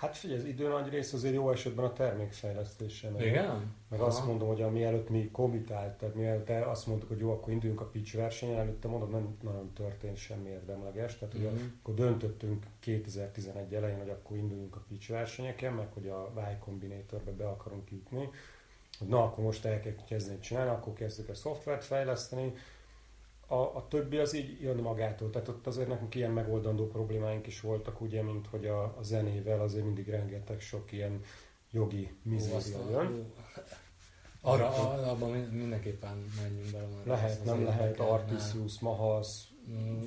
Hát 0.01 0.17
figyelj, 0.17 0.41
az 0.41 0.47
idő 0.47 0.69
nagy 0.69 0.89
része 0.89 1.17
azért 1.17 1.35
jó 1.35 1.51
esetben 1.51 1.85
a 1.85 1.93
termékfejlesztése. 1.93 3.11
Meg, 3.11 3.27
Igen? 3.27 3.75
Meg 3.89 4.01
Aha. 4.01 4.09
azt 4.09 4.27
mondom, 4.27 4.49
hogy 4.49 4.73
mielőtt 4.73 5.09
mi 5.09 5.31
komitált, 5.31 5.99
tehát 5.99 6.15
mielőtt 6.15 6.49
azt 6.49 6.87
mondtuk, 6.87 7.09
hogy 7.09 7.19
jó, 7.19 7.33
akkor 7.33 7.53
induljunk 7.53 7.81
a 7.81 7.85
pitch 7.85 8.17
versenyen, 8.17 8.59
előtte 8.59 8.89
mondom, 8.89 9.11
nem 9.11 9.37
nagyon 9.43 9.73
történt 9.73 10.17
semmi 10.17 10.49
érdemleges. 10.49 11.19
Tehát 11.19 11.39
mm-hmm. 11.39 11.47
ugye, 11.47 11.63
akkor 11.83 11.95
döntöttünk 11.95 12.67
2011 12.79 13.75
elején, 13.75 13.99
hogy 13.99 14.09
akkor 14.09 14.37
induljunk 14.37 14.77
a 14.77 14.85
pitch 14.89 15.11
versenyeken, 15.11 15.73
meg 15.73 15.93
hogy 15.93 16.09
a 16.09 16.33
Y 16.37 16.59
Combinatorbe 16.65 17.31
be 17.31 17.49
akarunk 17.49 17.91
jutni. 17.91 18.29
Na, 19.09 19.25
akkor 19.25 19.45
most 19.45 19.65
el 19.65 19.81
kell 19.81 19.95
kezdeni 20.09 20.39
csinálni, 20.39 20.71
akkor 20.71 20.93
kezdjük 20.93 21.29
a 21.29 21.35
szoftvert 21.35 21.85
fejleszteni, 21.85 22.55
a, 23.51 23.77
a 23.77 23.87
többi 23.89 24.17
az 24.17 24.35
így 24.35 24.61
jön 24.61 24.77
magától. 24.77 25.31
Tehát 25.31 25.49
ott 25.49 25.67
azért 25.67 25.89
nekünk 25.89 26.15
ilyen 26.15 26.31
megoldandó 26.31 26.87
problémáink 26.87 27.47
is 27.47 27.61
voltak, 27.61 28.01
ugye, 28.01 28.23
mint 28.23 28.47
hogy 28.47 28.67
a, 28.67 28.83
a 28.83 29.03
zenével 29.03 29.61
azért 29.61 29.85
mindig 29.85 30.09
rengeteg 30.09 30.61
sok 30.61 30.93
ilyen 30.93 31.21
jogi 31.71 32.13
mizéria 32.23 32.91
jön. 32.91 33.33
Arra, 34.41 34.69
abban 35.11 35.31
mindenképpen 35.31 36.25
menjünk 36.43 36.71
bele. 36.71 36.87
Lehet, 37.05 37.45
nem 37.45 37.65
lehet, 37.65 38.01
Artisius, 38.01 38.79
Mahasz, 38.79 39.49
mm. 39.71 40.01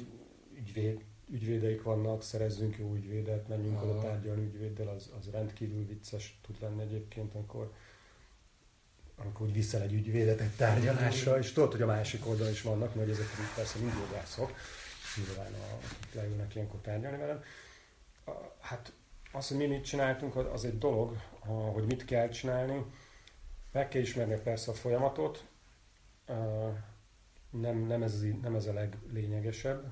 ügyvéd, 0.57 1.03
ügyvédeik 1.29 1.83
vannak, 1.83 2.23
szerezzünk 2.23 2.77
jó 2.77 2.93
ügyvédet, 2.93 3.47
menjünk 3.47 3.83
oda 3.83 3.99
tárgyalni 3.99 4.43
ügyvéddel, 4.43 4.87
az, 4.87 5.11
az 5.19 5.29
rendkívül 5.31 5.85
vicces 5.85 6.39
tud 6.41 6.55
lenni 6.61 6.81
egyébként, 6.81 7.35
amikor 7.35 7.71
amikor 9.15 9.45
úgy 9.47 9.53
viszel 9.53 9.81
egy 9.81 9.93
ügyvédet 9.93 10.39
egy 10.39 10.55
tárgyalásra, 10.55 11.37
és 11.37 11.51
tudod, 11.51 11.71
hogy 11.71 11.81
a 11.81 11.85
másik 11.85 12.27
oldalon 12.27 12.51
is 12.51 12.61
vannak, 12.61 12.95
mert 12.95 13.09
ezek 13.09 13.25
persze 13.55 13.79
mind 13.79 13.93
jogászok, 14.09 14.53
nyilván 15.17 15.53
a, 15.53 15.79
leülnek 16.13 16.55
ilyenkor 16.55 16.79
tárgyalni 16.79 17.17
velem. 17.17 17.43
Hát 18.59 18.93
az, 19.31 19.47
hogy 19.47 19.57
mi 19.57 19.65
mit 19.65 19.85
csináltunk, 19.85 20.35
az 20.35 20.65
egy 20.65 20.77
dolog, 20.77 21.17
hogy 21.73 21.85
mit 21.85 22.05
kell 22.05 22.29
csinálni. 22.29 22.85
Meg 23.71 23.87
kell 23.87 24.01
ismerni 24.01 24.39
persze 24.43 24.71
a 24.71 24.73
folyamatot, 24.73 25.45
nem, 27.49 27.77
nem, 27.77 28.03
ez, 28.03 28.21
nem 28.41 28.55
ez 28.55 28.65
a 28.65 28.73
leglényegesebb. 28.73 29.83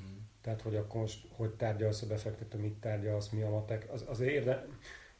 Mm. 0.00 0.16
Tehát, 0.40 0.62
hogy 0.62 0.76
akkor 0.76 1.00
most 1.00 1.26
hogy 1.30 1.50
tárgyalsz 1.50 2.02
a 2.02 2.06
befektető, 2.06 2.58
mit 2.58 2.74
tárgyalsz, 2.74 3.28
mi 3.28 3.42
a 3.42 3.50
matek. 3.50 3.92
Az, 3.92 4.04
azért 4.06 4.30
érde, 4.30 4.66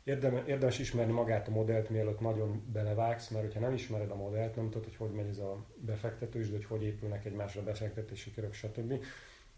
Érdem, 0.04 0.36
érdemes 0.46 0.78
ismerni 0.78 1.12
magát 1.12 1.48
a 1.48 1.50
modellt, 1.50 1.88
mielőtt 1.88 2.20
nagyon 2.20 2.64
belevágsz, 2.72 3.28
mert 3.28 3.44
hogyha 3.44 3.60
nem 3.60 3.72
ismered 3.72 4.10
a 4.10 4.14
modellt, 4.14 4.56
nem 4.56 4.70
tudod, 4.70 4.84
hogy 4.84 4.96
hogy 4.96 5.10
megy 5.10 5.28
ez 5.28 5.38
a 5.38 5.66
befektetős, 5.74 6.50
hogy 6.50 6.64
hogy 6.64 6.82
épülnek 6.82 7.24
egymásra 7.24 7.62
befektetési 7.62 8.32
körök, 8.32 8.52
stb. 8.52 9.04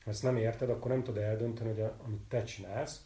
Ha 0.05 0.11
ezt 0.11 0.23
nem 0.23 0.37
érted, 0.37 0.71
akkor 0.71 0.91
nem 0.91 1.03
tudod 1.03 1.23
eldönteni, 1.23 1.71
hogy 1.71 1.81
a, 1.81 1.97
amit 2.05 2.21
te 2.29 2.43
csinálsz, 2.43 3.05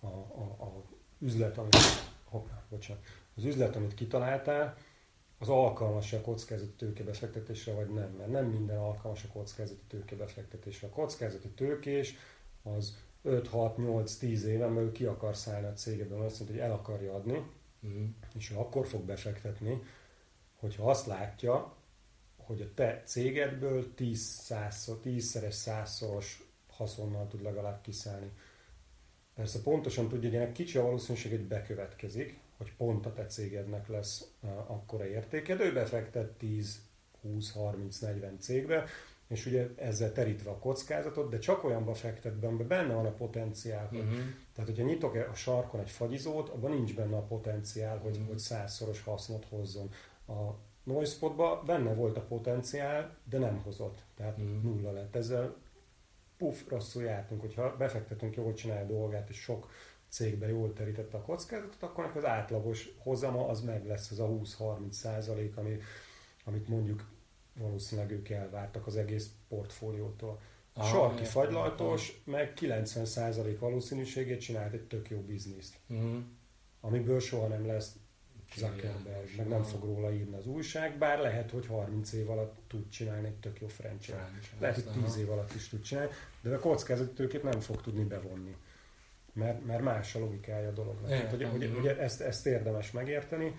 a, 0.00 0.06
a, 0.06 0.56
a 0.58 0.84
üzlet, 1.18 1.58
amit 1.58 1.76
hoppá, 2.24 2.64
bocsánat, 2.68 3.02
az 3.36 3.44
üzlet, 3.44 3.76
amit 3.76 3.94
kitaláltál, 3.94 4.76
az 5.38 5.48
alkalmas 5.48 6.12
a 6.12 6.20
kockázati 6.20 6.72
tőkebefektetésre, 6.76 7.72
vagy 7.72 7.88
nem? 7.88 8.10
Mert 8.10 8.30
nem 8.30 8.46
minden 8.46 8.78
alkalmas 8.78 9.24
a 9.24 9.28
kockázati 9.32 9.82
tőkebefektetésre. 9.88 10.86
A 10.86 10.90
kockázati 10.90 11.48
tőkés 11.48 12.14
az 12.62 12.96
5-6-8-10 13.26 14.42
éven 14.42 14.74
belül 14.74 14.92
ki 14.92 15.04
akar 15.04 15.36
szállni 15.36 15.66
a 15.66 15.72
cégedben, 15.72 16.20
azt 16.20 16.38
mondja, 16.40 16.60
hogy 16.60 16.70
el 16.70 16.78
akarja 16.78 17.14
adni, 17.14 17.42
uh-huh. 17.82 18.08
és 18.34 18.50
ő 18.50 18.56
akkor 18.56 18.86
fog 18.86 19.02
befektetni, 19.02 19.82
hogyha 20.56 20.90
azt 20.90 21.06
látja, 21.06 21.76
hogy 22.36 22.60
a 22.60 22.74
te 22.74 23.02
cégedből 23.04 23.94
10 23.94 24.52
10-szeres, 25.04 25.50
százszoros 25.50 26.42
haszonnal 26.70 27.26
tud 27.26 27.42
legalább 27.42 27.80
kiszállni. 27.80 28.30
Persze 29.34 29.60
pontosan 29.62 30.08
tudja, 30.08 30.28
hogy 30.28 30.38
ennek 30.38 30.52
kicsi 30.52 30.78
a 30.78 30.82
valószínűség, 30.82 31.30
hogy 31.30 31.46
bekövetkezik, 31.46 32.38
hogy 32.56 32.72
pont 32.76 33.06
a 33.06 33.12
te 33.12 33.26
cégednek 33.26 33.88
lesz 33.88 34.30
akkora 34.66 35.06
értéke, 35.06 35.56
de 35.56 35.64
ő 35.64 35.72
befektet 35.72 36.30
10, 36.30 36.80
20, 37.20 37.52
30, 37.52 37.98
40 37.98 38.38
cégbe, 38.38 38.84
és 39.28 39.46
ugye 39.46 39.68
ezzel 39.76 40.12
terítve 40.12 40.50
a 40.50 40.58
kockázatot, 40.58 41.30
de 41.30 41.38
csak 41.38 41.64
olyanba 41.64 41.94
fektet 41.94 42.38
be, 42.38 42.46
amiben 42.46 42.66
benne 42.66 42.94
van 42.94 43.06
a 43.06 43.14
potenciál. 43.14 43.88
Uh-huh. 43.92 44.08
Tehát, 44.54 44.70
hogyha 44.70 44.84
nyitok 44.84 45.14
a 45.14 45.34
sarkon 45.34 45.80
egy 45.80 45.90
fagyizót, 45.90 46.48
abban 46.48 46.70
nincs 46.70 46.94
benne 46.94 47.16
a 47.16 47.22
potenciál, 47.22 47.98
hogy, 47.98 48.10
uh-huh. 48.10 48.26
hogy 48.26 48.38
százszoros 48.38 49.02
hasznot 49.02 49.46
hozzon. 49.48 49.90
A 50.28 50.54
Noispotban 50.84 51.64
benne 51.64 51.94
volt 51.94 52.16
a 52.16 52.26
potenciál, 52.26 53.16
de 53.24 53.38
nem 53.38 53.60
hozott. 53.64 54.02
Tehát 54.16 54.38
uh-huh. 54.38 54.62
nulla 54.62 54.92
lett. 54.92 55.16
Ezzel 55.16 55.56
puf, 56.36 56.68
rosszul 56.68 57.02
jártunk. 57.02 57.40
Hogyha 57.40 57.76
befektetünk 57.76 58.36
jól 58.36 58.52
csinálni 58.52 58.92
a 58.92 58.96
dolgát, 58.96 59.28
és 59.28 59.36
sok 59.36 59.68
cégbe 60.08 60.48
jól 60.48 60.72
terítette 60.72 61.16
a 61.16 61.22
kockázatot, 61.22 61.82
akkor 61.82 62.12
az 62.14 62.24
átlagos 62.24 62.88
hozama 62.98 63.48
az 63.48 63.60
meg 63.60 63.86
lesz 63.86 64.10
az 64.10 64.20
a 64.20 64.28
20-30 64.28 64.90
százalék, 64.90 65.56
ami, 65.56 65.78
amit 66.44 66.68
mondjuk 66.68 67.04
valószínűleg 67.58 68.10
ők 68.10 68.28
elvártak 68.28 68.86
az 68.86 68.96
egész 68.96 69.30
portfóliótól. 69.48 70.40
A 70.72 70.80
ah, 70.80 70.86
sarki 70.86 71.24
fagylaltos 71.24 72.22
meg 72.24 72.52
90% 72.60 73.56
valószínűségét 73.58 74.40
csinált 74.40 74.72
egy 74.72 74.86
tök 74.86 75.10
jó 75.10 75.20
bizniszt. 75.20 75.76
Uh-huh. 75.88 76.16
Amiből 76.80 77.20
soha 77.20 77.46
nem 77.46 77.66
lesz 77.66 77.96
Zuckerberg, 78.54 79.28
meg 79.36 79.48
nem 79.48 79.62
fog 79.62 79.84
róla 79.84 80.12
írni 80.12 80.36
az 80.36 80.46
újság, 80.46 80.98
bár 80.98 81.18
lehet, 81.18 81.50
hogy 81.50 81.66
30 81.66 82.12
év 82.12 82.30
alatt 82.30 82.56
tud 82.66 82.88
csinálni 82.88 83.26
egy 83.26 83.40
tök 83.40 83.60
jó 83.60 83.66
franchise. 83.66 84.30
Lehet, 84.58 84.82
hogy 84.82 85.02
10 85.02 85.16
év 85.16 85.30
alatt 85.30 85.54
is 85.54 85.68
tud 85.68 85.82
csinálni, 85.82 86.10
de 86.40 86.54
a 86.54 86.58
kockázati 86.58 87.12
tőkét 87.12 87.42
nem 87.42 87.60
fog 87.60 87.80
tudni 87.80 88.04
bevonni. 88.04 88.56
Mert, 89.32 89.66
mert 89.66 89.82
más 89.82 90.14
a 90.14 90.18
logikája 90.18 90.68
a 90.68 90.72
dolognak. 90.72 91.08
Tehát, 91.08 91.30
hogy, 91.30 91.44
hogy, 91.44 91.72
hogy 91.74 91.86
ezt, 91.86 92.20
ezt 92.20 92.46
érdemes 92.46 92.90
megérteni, 92.90 93.54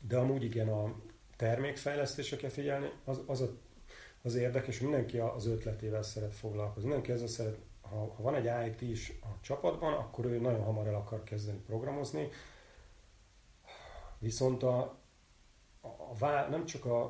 de 0.00 0.16
amúgy 0.16 0.44
igen, 0.44 0.68
a 0.68 0.94
termékfejlesztésre 1.38 2.36
kell 2.36 2.50
figyelni, 2.50 2.90
az, 3.04 3.20
az, 3.26 3.40
a, 3.40 3.48
az 4.22 4.34
érdekes, 4.34 4.78
hogy 4.78 4.88
mindenki 4.88 5.18
az 5.18 5.46
ötletével 5.46 6.02
szeret 6.02 6.34
foglalkozni. 6.34 6.88
Mindenki 6.88 7.12
ezzel 7.12 7.26
szeret, 7.26 7.58
ha, 7.80 8.14
ha 8.16 8.22
van 8.22 8.34
egy 8.34 8.68
IT 8.68 8.80
is 8.80 9.12
a 9.22 9.40
csapatban, 9.40 9.92
akkor 9.92 10.24
ő 10.24 10.40
nagyon 10.40 10.62
hamar 10.62 10.86
el 10.86 10.94
akar 10.94 11.22
kezdeni 11.22 11.58
programozni, 11.58 12.28
Viszont 14.18 14.62
a, 14.62 14.78
a, 15.80 16.24
a 16.24 16.48
nem 16.50 16.64
csak 16.64 16.84
a, 16.84 17.02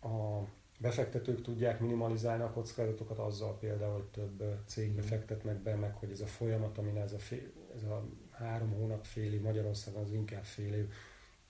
a 0.00 0.44
befektetők 0.78 1.42
tudják 1.42 1.80
minimalizálni 1.80 2.42
a 2.42 2.50
kockázatokat 2.50 3.18
azzal 3.18 3.58
például, 3.58 3.92
hogy 3.92 4.04
több 4.04 4.58
cégbe 4.66 5.02
fektetnek 5.02 5.56
be, 5.56 5.74
meg 5.74 5.94
hogy 5.94 6.10
ez 6.10 6.20
a 6.20 6.26
folyamat, 6.26 6.78
amin 6.78 6.96
ez 6.96 7.12
a, 7.12 7.18
fél, 7.18 7.52
ez 7.74 7.82
a 7.82 8.04
három 8.30 8.72
hónap 8.72 9.04
fél 9.04 9.32
év, 9.32 9.40
Magyarországon 9.40 10.02
az 10.02 10.12
inkább 10.12 10.44
fél 10.44 10.74
év, 10.74 10.92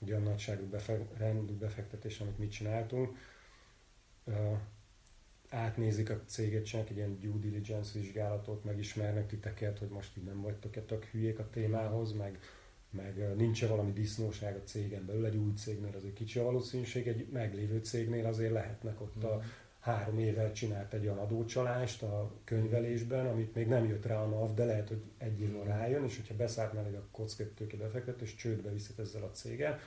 ugye 0.01 0.17
a 0.17 0.19
nagyságú 0.19 0.67
befe, 0.67 1.07
rendű 1.17 1.53
befektetés, 1.53 2.21
amit 2.21 2.39
mi 2.39 2.49
csináltunk, 2.49 3.17
uh, 4.25 4.59
átnézik 5.49 6.11
a 6.11 6.21
céget, 6.27 6.65
csinálnak 6.65 6.91
egy 6.91 6.97
ilyen 6.97 7.21
due 7.21 7.39
diligence 7.41 7.99
vizsgálatot, 7.99 8.65
megismernek 8.65 9.27
titeket, 9.27 9.79
hogy 9.79 9.89
most 9.89 10.17
így 10.17 10.25
nem 10.25 10.41
vagytok-e 10.41 10.81
tök 10.81 11.05
hülyék 11.05 11.39
a 11.39 11.51
témához, 11.51 12.13
meg 12.13 12.39
meg 12.91 13.37
nincs 13.37 13.67
valami 13.67 13.93
disznóság 13.93 14.57
a 14.57 14.63
cégen 14.63 15.07
belül, 15.07 15.27
egy 15.27 15.37
új 15.37 15.53
cégnél 15.53 15.95
azért 15.97 16.15
kicsi 16.15 16.39
a 16.39 16.45
valószínűség, 16.45 17.09
egy 17.09 17.29
meglévő 17.33 17.79
cégnél 17.79 18.27
azért 18.27 18.53
lehetnek 18.53 19.01
ott 19.01 19.25
a 19.25 19.37
mm. 19.37 19.49
Három 19.81 20.19
éve 20.19 20.53
csinált 20.53 20.93
egy 20.95 21.05
olyan 21.05 21.19
adócsalást 21.19 22.03
a 22.03 22.33
könyvelésben, 22.45 23.27
amit 23.27 23.55
még 23.55 23.67
nem 23.67 23.87
jött 23.87 24.07
rá 24.07 24.23
a 24.23 24.27
NAV, 24.27 24.55
de 24.55 24.65
lehet, 24.65 24.89
hogy 24.89 25.03
egy 25.19 25.41
év 25.41 25.63
rájön, 25.65 26.05
és 26.05 26.17
hogyha 26.17 26.35
beszállt 26.35 26.73
mellé 26.73 26.97
a 26.97 27.09
kockátőke 27.11 27.77
befektet, 27.77 28.21
és 28.21 28.35
csődbe 28.35 28.71
viszed 28.71 28.99
ezzel 28.99 29.23
a 29.23 29.31
céggel, 29.31 29.79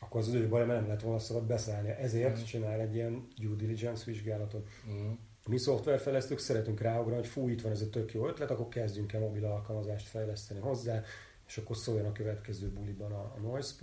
akkor 0.00 0.20
az, 0.20 0.28
az 0.28 0.34
ő 0.34 0.48
baj, 0.48 0.66
mert 0.66 0.78
nem 0.78 0.86
lehet 0.86 1.02
volna 1.02 1.18
szabad 1.18 1.44
beszállni. 1.44 1.88
Ezért 1.88 2.38
mm. 2.38 2.42
csinál 2.42 2.80
egy 2.80 2.94
ilyen 2.94 3.28
due 3.36 3.56
diligence 3.56 4.04
vizsgálatot. 4.04 4.68
Mm. 4.90 5.10
Mi 5.48 5.58
szoftverfejlesztők 5.58 6.38
szeretünk 6.38 6.80
ráugrani, 6.80 7.16
hogy 7.16 7.26
fú, 7.26 7.48
itt 7.48 7.62
van 7.62 7.72
ez 7.72 7.82
a 7.82 7.90
tök 7.90 8.12
jó 8.12 8.28
ötlet, 8.28 8.50
akkor 8.50 8.68
kezdjünk 8.68 9.12
el 9.12 9.20
mobil 9.20 9.44
alkalmazást 9.44 10.08
fejleszteni 10.08 10.60
hozzá, 10.60 11.02
és 11.46 11.58
akkor 11.58 11.76
szóljon 11.76 12.06
a 12.06 12.12
következő 12.12 12.68
buliban 12.68 13.12
a, 13.12 13.34
a 13.36 13.40
noise 13.40 13.74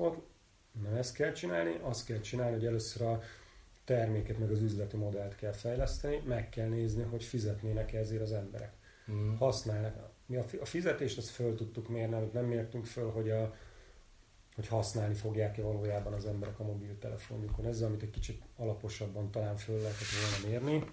Nem 0.84 0.96
ezt 0.96 1.16
kell 1.16 1.32
csinálni, 1.32 1.80
azt 1.82 2.06
kell 2.06 2.20
csinálni, 2.20 2.54
hogy 2.56 2.66
először 2.66 3.02
a 3.02 3.22
terméket 3.86 4.38
meg 4.38 4.52
az 4.52 4.62
üzleti 4.62 4.98
modellt 4.98 5.36
kell 5.36 5.52
fejleszteni, 5.52 6.22
meg 6.26 6.50
kell 6.50 6.68
nézni, 6.68 7.04
hogy 7.04 7.24
fizetnének 7.24 7.94
-e 7.94 7.98
ezért 7.98 8.22
az 8.22 8.32
emberek. 8.32 8.74
Mm. 9.12 9.36
Használnak. 9.36 10.14
Mi 10.26 10.36
a 10.36 10.66
fizetést 10.66 11.18
azt 11.18 11.30
föl 11.30 11.56
tudtuk 11.56 11.90
mérni, 11.90 12.16
amit 12.16 12.34
nem 12.34 12.46
mértünk 12.46 12.86
föl, 12.86 13.12
hogy, 13.12 13.30
a, 13.30 13.56
hogy 14.56 14.68
használni 14.68 15.14
fogják-e 15.14 15.62
valójában 15.62 16.14
az 16.14 16.26
emberek 16.26 16.60
a 16.60 16.64
mobiltelefonjukon. 16.64 17.66
Ezzel, 17.66 17.88
amit 17.88 18.02
egy 18.02 18.10
kicsit 18.10 18.42
alaposabban 18.58 19.32
talán 19.32 19.56
föl 19.56 19.76
lehetett 19.76 20.08
volna 20.22 20.48
mérni, 20.50 20.90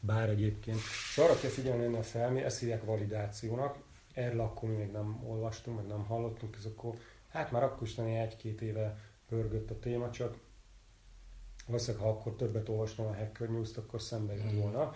bár 0.00 0.28
egyébként. 0.28 0.78
És 1.10 1.18
arra 1.18 1.38
kell 1.38 1.50
figyelni 1.50 1.96
a 1.96 2.02
felmé, 2.02 2.42
ezt 2.42 2.60
hívják 2.60 2.84
validációnak, 2.84 3.78
erről 4.14 4.40
akkor 4.40 4.68
mi 4.68 4.74
még 4.74 4.90
nem 4.90 5.24
olvastunk, 5.26 5.76
meg 5.76 5.86
nem 5.86 6.04
hallottunk, 6.04 6.56
ez 6.58 6.64
akkor, 6.64 6.94
hát 7.28 7.50
már 7.50 7.62
akkor 7.62 7.86
is 7.86 7.96
egy-két 7.96 8.60
éve 8.60 8.98
pörgött 9.28 9.70
a 9.70 9.78
téma, 9.78 10.10
csak 10.10 10.36
valószínűleg 11.66 12.06
ha 12.06 12.12
akkor 12.12 12.34
többet 12.34 12.68
olvastam 12.68 13.06
a 13.06 13.14
Hacker 13.14 13.48
News-t, 13.48 13.76
akkor 13.76 14.00
szembe 14.00 14.34
jött 14.34 14.52
mm. 14.52 14.60
volna. 14.60 14.92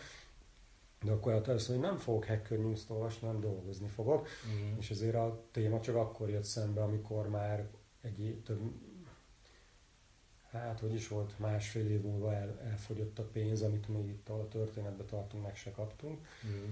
De 1.02 1.10
akkor 1.10 1.32
először, 1.32 1.76
hogy 1.76 1.84
nem 1.84 1.96
fogok 1.96 2.24
Hacker 2.24 2.58
News-t 2.58 2.90
olvasni, 2.90 3.26
nem 3.26 3.40
dolgozni 3.40 3.88
fogok, 3.88 4.28
mm. 4.48 4.78
és 4.78 4.90
ezért 4.90 5.14
a 5.14 5.44
téma 5.50 5.80
csak 5.80 5.96
akkor 5.96 6.30
jött 6.30 6.44
szembe, 6.44 6.82
amikor 6.82 7.28
már 7.28 7.68
egy 8.00 8.40
több, 8.44 8.60
hát 10.50 10.80
hogy 10.80 10.94
is 10.94 11.08
volt, 11.08 11.38
másfél 11.38 11.86
év 11.86 12.02
múlva 12.02 12.34
el, 12.34 12.60
elfogyott 12.64 13.18
a 13.18 13.22
pénz, 13.22 13.62
amit 13.62 13.88
még 13.88 14.08
itt 14.08 14.28
a 14.28 14.48
történetben 14.48 15.06
tartunk, 15.06 15.42
meg 15.42 15.56
se 15.56 15.70
kaptunk. 15.70 16.26
Mm. 16.46 16.70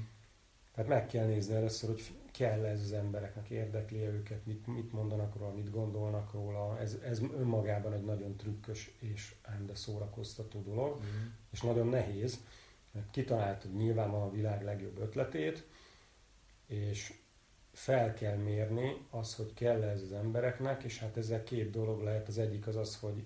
Tehát 0.78 0.92
meg 0.92 1.06
kell 1.06 1.26
nézni 1.26 1.54
először, 1.54 1.90
hogy 1.90 2.02
kell 2.32 2.64
ez 2.64 2.80
az 2.80 2.92
embereknek, 2.92 3.50
érdekli 3.50 3.98
őket, 3.98 4.46
mit, 4.46 4.66
mit 4.66 4.92
mondanak 4.92 5.36
róla, 5.36 5.52
mit 5.52 5.70
gondolnak 5.70 6.32
róla. 6.32 6.78
Ez, 6.80 6.98
ez 7.04 7.20
önmagában 7.20 7.92
egy 7.92 8.04
nagyon 8.04 8.36
trükkös 8.36 8.90
és 8.98 9.34
ám 9.42 9.66
de 9.66 9.74
szórakoztató 9.74 10.62
dolog, 10.62 11.00
mm. 11.00 11.26
és 11.50 11.60
nagyon 11.60 11.88
nehéz, 11.88 12.44
mert 12.90 13.10
kitaláltad 13.10 13.74
nyilván 13.74 14.10
a 14.10 14.30
világ 14.30 14.62
legjobb 14.62 14.98
ötletét, 14.98 15.66
és 16.66 17.14
fel 17.72 18.14
kell 18.14 18.36
mérni 18.36 19.06
az, 19.10 19.34
hogy 19.34 19.54
kell 19.54 19.82
ez 19.82 20.02
az 20.02 20.12
embereknek, 20.12 20.82
és 20.82 20.98
hát 20.98 21.16
ezzel 21.16 21.42
két 21.42 21.70
dolog 21.70 22.02
lehet. 22.02 22.28
Az 22.28 22.38
egyik 22.38 22.66
az 22.66 22.76
az, 22.76 22.96
hogy, 22.96 23.24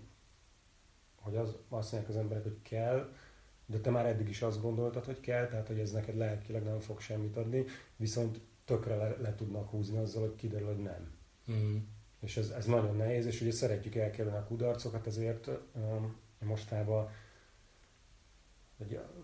hogy 1.15 1.37
az, 1.37 1.57
azt 1.69 1.93
mondják 1.93 2.15
az 2.15 2.21
emberek, 2.21 2.43
hogy 2.43 2.63
kell, 2.63 3.13
de 3.73 3.79
te 3.81 3.91
már 3.91 4.07
eddig 4.07 4.29
is 4.29 4.43
azt 4.43 4.61
gondoltad, 4.61 5.05
hogy 5.05 5.21
kell, 5.21 5.47
tehát 5.47 5.67
hogy 5.67 5.79
ez 5.79 5.91
neked 5.91 6.17
lelkileg 6.17 6.65
nem 6.65 6.81
fog 6.81 7.01
semmit 7.01 7.37
adni, 7.37 7.65
viszont 7.97 8.41
tökre 8.65 8.97
le, 8.97 9.17
le 9.21 9.35
tudnak 9.35 9.71
húzni 9.71 9.99
azzal, 9.99 10.23
hogy 10.23 10.35
kiderül, 10.35 10.67
hogy 10.67 10.83
nem. 10.83 11.11
Mm. 11.53 11.77
És 12.21 12.37
ez, 12.37 12.51
ez 12.51 12.67
nagyon 12.67 12.97
nehéz, 12.97 13.27
és 13.27 13.41
ugye 13.41 13.53
szeretjük 13.53 13.95
elkerülni 13.95 14.37
a 14.37 14.45
kudarcokat, 14.45 15.07
ezért 15.07 15.51
um, 15.75 16.17
mostában 16.39 17.11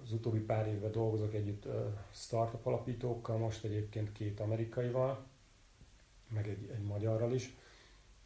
az 0.03 0.13
utóbbi 0.13 0.39
pár 0.39 0.67
évben 0.67 0.93
dolgozok 0.93 1.35
együtt 1.35 1.67
uh, 1.67 1.75
startup 2.13 2.67
alapítókkal, 2.67 3.39
most 3.39 3.65
egyébként 3.65 4.13
két 4.13 4.41
amerikaival, 4.41 5.27
meg 6.29 6.49
egy, 6.49 6.71
egy 6.75 6.83
magyarral 6.83 7.33
is, 7.33 7.57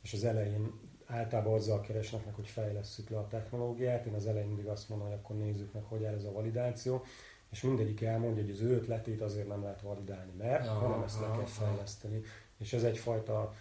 és 0.02 0.12
az 0.12 0.24
elején 0.24 0.72
általában 1.12 1.54
azzal 1.54 1.80
keresnek 1.80 2.24
meg, 2.24 2.34
hogy 2.34 2.46
fejlesszük 2.46 3.10
le 3.10 3.18
a 3.18 3.28
technológiát. 3.28 4.06
Én 4.06 4.14
az 4.14 4.26
elején 4.26 4.48
mindig 4.48 4.66
azt 4.66 4.88
mondom, 4.88 5.08
hogy 5.08 5.16
akkor 5.16 5.36
nézzük 5.36 5.72
meg, 5.72 5.82
hogy 5.82 6.04
áll 6.04 6.14
ez 6.14 6.24
a 6.24 6.32
validáció. 6.32 7.04
És 7.50 7.62
mindegyik 7.62 8.00
elmondja, 8.00 8.42
hogy 8.42 8.52
az 8.52 8.60
ő 8.60 8.74
ötletét 8.74 9.20
azért 9.20 9.48
nem 9.48 9.62
lehet 9.62 9.80
validálni, 9.80 10.32
mert, 10.38 10.66
aha, 10.66 10.78
hanem 10.78 11.02
ezt 11.02 11.20
le 11.20 11.30
kell 11.30 11.44
fejleszteni. 11.44 12.22
És 12.58 12.72
ez 12.72 12.82
egyfajta, 12.82 13.54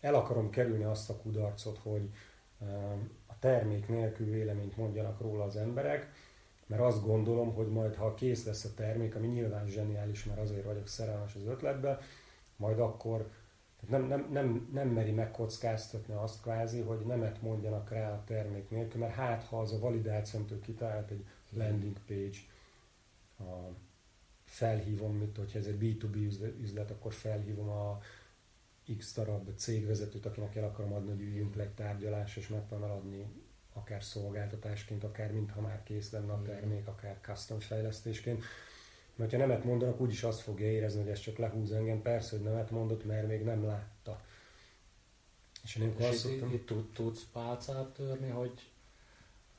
el 0.00 0.14
akarom 0.14 0.50
kerülni 0.50 0.84
azt 0.84 1.10
a 1.10 1.16
kudarcot, 1.16 1.78
hogy 1.78 2.10
a 3.26 3.38
termék 3.38 3.88
nélkül 3.88 4.30
véleményt 4.30 4.76
mondjanak 4.76 5.20
róla 5.20 5.44
az 5.44 5.56
emberek, 5.56 6.12
mert 6.66 6.82
azt 6.82 7.04
gondolom, 7.04 7.54
hogy 7.54 7.68
majd 7.68 7.94
ha 7.94 8.14
kész 8.14 8.46
lesz 8.46 8.64
a 8.64 8.74
termék, 8.74 9.14
ami 9.14 9.26
nyilván 9.26 9.66
zseniális, 9.66 10.24
mert 10.24 10.40
azért 10.40 10.64
vagyok 10.64 10.86
szerelmes 10.86 11.34
az 11.34 11.46
ötletbe, 11.46 11.98
majd 12.56 12.78
akkor 12.78 13.30
nem, 13.88 14.06
nem, 14.06 14.28
nem, 14.30 14.68
nem 14.72 14.88
meri 14.88 15.10
megkockáztatni 15.10 16.14
azt 16.14 16.42
kvázi, 16.42 16.80
hogy 16.80 17.00
nemet 17.06 17.42
mondjanak 17.42 17.90
rá 17.90 18.12
a 18.12 18.24
termék 18.24 18.70
nélkül, 18.70 19.00
mert 19.00 19.14
hát 19.14 19.42
ha 19.42 19.60
az 19.60 19.72
a 19.72 19.78
validációtól 19.78 20.58
kitalált 20.60 21.10
egy 21.10 21.24
landing 21.50 21.96
page, 22.06 22.38
a, 23.38 23.74
felhívom, 24.44 25.16
mint 25.16 25.36
hogyha 25.36 25.58
ez 25.58 25.66
egy 25.66 25.78
B2B 25.80 26.14
üzlet, 26.60 26.90
akkor 26.90 27.12
felhívom 27.12 27.68
a 27.68 28.00
X 28.98 29.14
darab 29.14 29.54
cégvezetőt, 29.56 30.26
akinek 30.26 30.56
el 30.56 30.64
akarom 30.64 30.92
adni, 30.92 31.10
hogy 31.10 31.20
üljünk 31.20 31.54
le 31.54 31.62
egy 31.62 31.74
tárgyalás, 31.74 32.36
és 32.36 32.48
meg 32.48 32.66
tudom 32.68 32.84
eladni 32.84 33.26
akár 33.72 34.04
szolgáltatásként, 34.04 35.04
akár 35.04 35.32
mintha 35.32 35.60
már 35.60 35.82
kész 35.82 36.10
lenne 36.10 36.32
a 36.32 36.42
termék, 36.42 36.86
akár 36.86 37.18
custom 37.20 37.60
fejlesztésként. 37.60 38.42
Mert 39.16 39.30
ha 39.30 39.36
nemet 39.36 39.64
mondanak, 39.64 40.00
úgyis 40.00 40.22
azt 40.22 40.40
fogja 40.40 40.66
érezni, 40.66 41.00
hogy 41.00 41.10
ez 41.10 41.18
csak 41.18 41.36
lehúz 41.36 41.72
engem. 41.72 42.02
Persze, 42.02 42.36
hogy 42.36 42.44
nemet 42.44 42.70
mondott, 42.70 43.04
mert 43.04 43.26
még 43.26 43.42
nem 43.42 43.64
látta. 43.64 44.20
És 45.62 45.76
én 45.76 45.94
és 45.98 46.06
azt 46.06 46.18
szoktam... 46.18 46.52
itt, 46.52 46.70
itt 46.70 46.94
tudsz 46.94 47.26
pálcát 47.32 47.88
törni, 47.88 48.28
hogy, 48.28 48.70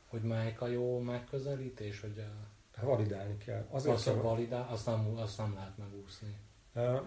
hogy 0.07 0.21
melyik 0.21 0.61
a 0.61 0.67
jó 0.67 0.99
megközelítés, 0.99 2.01
hogy 2.01 2.19
a... 2.19 2.47
Hát 2.75 2.85
validálni 2.85 3.37
kell. 3.37 3.65
Azért 3.69 3.95
azt, 3.95 4.05
kell... 4.05 4.13
validál, 4.13 4.67
azt, 4.71 4.85
nem, 4.85 5.13
azt 5.17 5.37
nem 5.37 5.53
lehet 5.53 5.77
megúszni. 5.77 6.37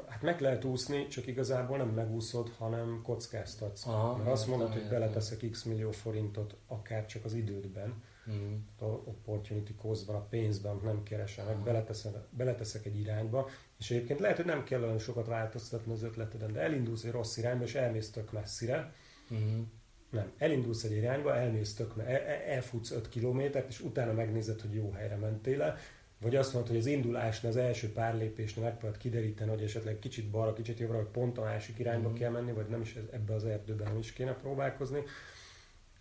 Hát 0.08 0.22
meg 0.22 0.40
lehet 0.40 0.64
úszni, 0.64 1.06
csak 1.06 1.26
igazából 1.26 1.76
nem 1.76 1.88
megúszod, 1.88 2.50
hanem 2.58 3.00
kockáztatsz. 3.02 3.86
Aha, 3.86 4.16
Mert 4.16 4.30
azt 4.30 4.46
mondod, 4.46 4.72
hogy 4.72 4.88
beleteszek 4.88 5.50
x 5.50 5.62
millió 5.62 5.90
forintot, 5.90 6.56
akár 6.66 7.06
csak 7.06 7.24
az 7.24 7.32
idődben, 7.34 8.02
mm. 8.30 8.54
opportunity 8.80 9.74
cost 9.74 10.08
a 10.08 10.26
pénzben, 10.30 10.80
nem 10.84 11.02
keresem 11.02 11.46
meg, 11.46 11.56
beleteszek, 11.56 12.12
beleteszek 12.30 12.86
egy 12.86 12.98
irányba, 12.98 13.48
és 13.78 13.90
egyébként 13.90 14.20
lehet, 14.20 14.36
hogy 14.36 14.46
nem 14.46 14.64
kell 14.64 14.82
olyan 14.82 14.98
sokat 14.98 15.26
változtatni 15.26 15.92
az 15.92 16.02
ötleteden, 16.02 16.52
de 16.52 16.60
elindulsz 16.60 17.04
egy 17.04 17.10
rossz 17.10 17.36
irányba, 17.36 17.64
és 17.64 17.74
elmész 17.74 18.10
tök 18.10 18.32
messzire, 18.32 18.94
mm. 19.34 19.62
Nem, 20.10 20.32
elindulsz 20.38 20.84
egy 20.84 20.92
irányba, 20.92 21.36
elmész 21.36 21.74
tök, 21.74 21.92
el, 21.98 22.20
elfutsz 22.26 22.90
5 22.90 23.08
kilométert, 23.08 23.68
és 23.68 23.80
utána 23.80 24.12
megnézed, 24.12 24.60
hogy 24.60 24.74
jó 24.74 24.90
helyre 24.90 25.16
mentél 25.16 25.56
le, 25.56 25.76
vagy 26.20 26.36
azt 26.36 26.52
mondod, 26.52 26.70
hogy 26.70 26.80
az 26.80 26.86
indulásnál, 26.86 27.52
az 27.52 27.58
első 27.58 27.92
pár 27.92 28.16
lépésnél 28.16 28.64
megpróbálod 28.64 28.98
kideríteni, 28.98 29.50
hogy 29.50 29.62
esetleg 29.62 29.98
kicsit 29.98 30.30
balra, 30.30 30.52
kicsit 30.52 30.78
jobbra, 30.78 30.96
vagy 30.96 31.06
pont 31.06 31.38
a 31.38 31.42
másik 31.42 31.78
irányba 31.78 32.08
mm. 32.08 32.14
kell 32.14 32.30
menni, 32.30 32.52
vagy 32.52 32.68
nem 32.68 32.80
is 32.80 32.96
ebbe 33.10 33.34
az 33.34 33.44
erdőben 33.44 33.86
nem 33.86 33.98
is 33.98 34.12
kéne 34.12 34.32
próbálkozni. 34.32 35.02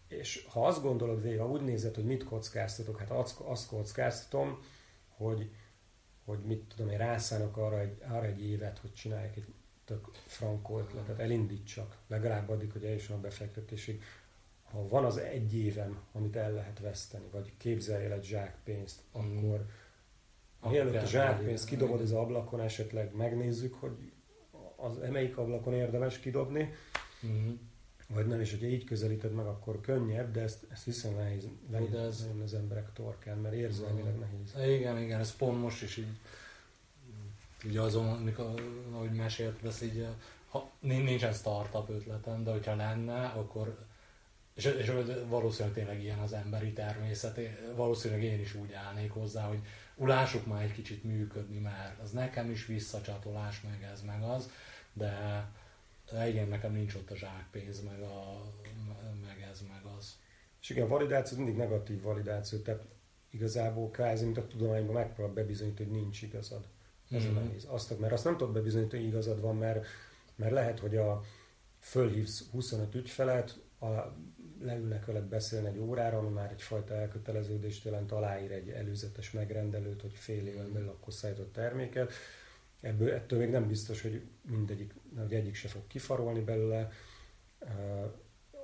És 0.07 0.45
ha 0.49 0.67
azt 0.67 0.81
gondolod 0.81 1.21
végig, 1.21 1.39
ha 1.39 1.49
úgy 1.49 1.61
nézed, 1.61 1.95
hogy 1.95 2.05
mit 2.05 2.23
kockáztatok, 2.23 2.99
hát 2.99 3.11
azt, 3.11 3.39
azt 3.39 3.67
kockáztatom, 3.67 4.59
hogy, 5.07 5.49
hogy 6.25 6.39
mit 6.39 6.63
tudom 6.75 6.91
én, 6.91 6.97
rászánok 6.97 7.57
arra 7.57 7.79
egy, 7.79 8.01
arra 8.07 8.25
egy 8.25 8.43
évet, 8.43 8.77
hogy 8.77 8.93
csinálják 8.93 9.35
egy 9.35 9.45
tök 9.85 10.09
frankó 10.25 10.79
ötletet, 10.79 11.19
elindítsak, 11.19 11.97
legalább 12.07 12.49
addig, 12.49 12.71
hogy 12.71 12.83
eljusson 12.83 13.17
a 13.17 13.21
befektetésig. 13.21 14.03
Ha 14.63 14.87
van 14.87 15.05
az 15.05 15.17
egy 15.17 15.55
évem, 15.55 15.99
amit 16.11 16.35
el 16.35 16.51
lehet 16.51 16.79
veszteni, 16.79 17.25
vagy 17.31 17.53
képzeljél 17.57 18.11
egy 18.11 18.23
zsák 18.23 18.57
pénzt, 18.63 19.01
mm. 19.17 19.37
akkor 19.37 19.65
Mielőtt 20.69 20.95
a 20.95 21.05
zsákpénzt 21.05 21.67
kidobod 21.67 22.01
az 22.01 22.11
ablakon, 22.11 22.61
esetleg 22.61 23.15
megnézzük, 23.15 23.73
hogy 23.73 24.11
az 24.75 24.97
melyik 25.11 25.37
ablakon 25.37 25.73
érdemes 25.73 26.19
kidobni, 26.19 26.73
mm-hmm. 27.25 27.53
Vagy 28.07 28.27
nem, 28.27 28.39
és 28.39 28.51
hogyha 28.51 28.67
így 28.67 28.83
közelíted 28.83 29.33
meg, 29.33 29.45
akkor 29.45 29.81
könnyebb, 29.81 30.31
de 30.31 30.41
ezt, 30.41 30.65
ezt 30.71 30.83
hiszem 30.83 31.15
nehéz 31.15 31.47
de 31.91 31.99
ez... 31.99 32.27
az 32.43 32.53
emberek 32.53 32.93
torkán, 32.93 33.37
mert 33.37 33.55
érzelmileg 33.55 34.15
mm. 34.15 34.19
nehéz. 34.19 34.75
Igen, 34.77 35.01
igen, 35.01 35.19
ez 35.19 35.35
pont 35.35 35.61
most 35.61 35.81
is 35.81 35.97
így, 35.97 36.17
így 37.65 37.77
azon, 37.77 38.07
amikor, 38.07 38.53
ahogy 38.91 39.11
mesélt, 39.11 39.63
ez 39.65 39.81
így, 39.81 40.07
ha 40.49 40.71
nincsen 40.79 41.33
startup 41.33 41.89
ötletem, 41.89 42.43
de 42.43 42.51
hogyha 42.51 42.75
lenne, 42.75 43.25
akkor 43.25 43.85
és, 44.57 44.65
és 44.65 44.91
valószínűleg 45.27 45.75
tényleg 45.75 46.03
ilyen 46.03 46.19
az 46.19 46.33
emberi 46.33 46.73
természet, 46.73 47.39
valószínűleg 47.75 48.23
én 48.23 48.39
is 48.39 48.55
úgy 48.55 48.73
állnék 48.73 49.11
hozzá, 49.11 49.47
hogy 49.47 49.59
ulássuk 49.95 50.45
már 50.45 50.61
egy 50.61 50.73
kicsit 50.73 51.03
működni, 51.03 51.57
mert 51.57 51.99
az 51.99 52.11
nekem 52.11 52.51
is 52.51 52.65
visszacsatolás, 52.65 53.61
meg 53.61 53.89
ez, 53.91 54.01
meg 54.01 54.23
az, 54.23 54.49
de 54.93 55.45
igen, 56.27 56.47
nekem 56.47 56.73
nincs 56.73 56.93
ott 56.93 57.11
a 57.11 57.15
zsákpénz, 57.15 57.83
meg, 57.83 58.01
a, 58.01 58.43
meg 59.27 59.47
ez, 59.51 59.61
meg 59.61 59.93
az. 59.97 60.15
És 60.61 60.69
igen, 60.69 60.83
a 60.83 60.87
validáció 60.87 61.37
mindig 61.37 61.55
negatív 61.55 62.01
validáció, 62.01 62.59
tehát 62.59 62.85
igazából 63.29 63.89
kvázi, 63.89 64.25
mint 64.25 64.37
a 64.37 64.47
tudományban 64.47 64.93
megpróbál 64.93 65.33
bebizonyítani, 65.33 65.89
hogy 65.89 65.99
nincs 65.99 66.21
igazad. 66.21 66.67
Ez 67.09 67.23
mm-hmm. 67.23 67.35
a 67.35 67.39
nehéz. 67.39 67.65
Azt, 67.69 67.99
mert 67.99 68.13
azt 68.13 68.23
nem 68.23 68.37
tudod 68.37 68.53
bebizonyítani, 68.53 69.01
hogy 69.01 69.11
igazad 69.11 69.41
van, 69.41 69.57
mert, 69.57 69.85
mert 70.35 70.51
lehet, 70.51 70.79
hogy 70.79 70.95
a 70.95 71.21
fölhívsz 71.79 72.49
25 72.51 72.95
ügyfelet, 72.95 73.59
a, 73.79 73.85
leülnek 74.61 75.05
veled 75.05 75.23
beszélni 75.23 75.67
egy 75.67 75.77
órára, 75.77 76.17
ami 76.17 76.29
már 76.29 76.51
egyfajta 76.51 76.93
elköteleződést 76.93 77.83
jelent, 77.83 78.11
aláír 78.11 78.51
egy 78.51 78.69
előzetes 78.69 79.31
megrendelőt, 79.31 80.01
hogy 80.01 80.13
fél 80.13 80.47
éven 80.47 80.73
belül 80.73 80.89
akkor 80.89 81.13
szállított 81.13 81.53
terméket. 81.53 82.11
Ebből, 82.81 83.11
ettől 83.11 83.39
még 83.39 83.49
nem 83.49 83.67
biztos, 83.67 84.01
hogy 84.01 84.21
mindegyik, 84.41 84.93
hogy 85.17 85.33
egyik 85.33 85.55
se 85.55 85.67
fog 85.67 85.87
kifarolni 85.87 86.39
belőle. 86.39 86.91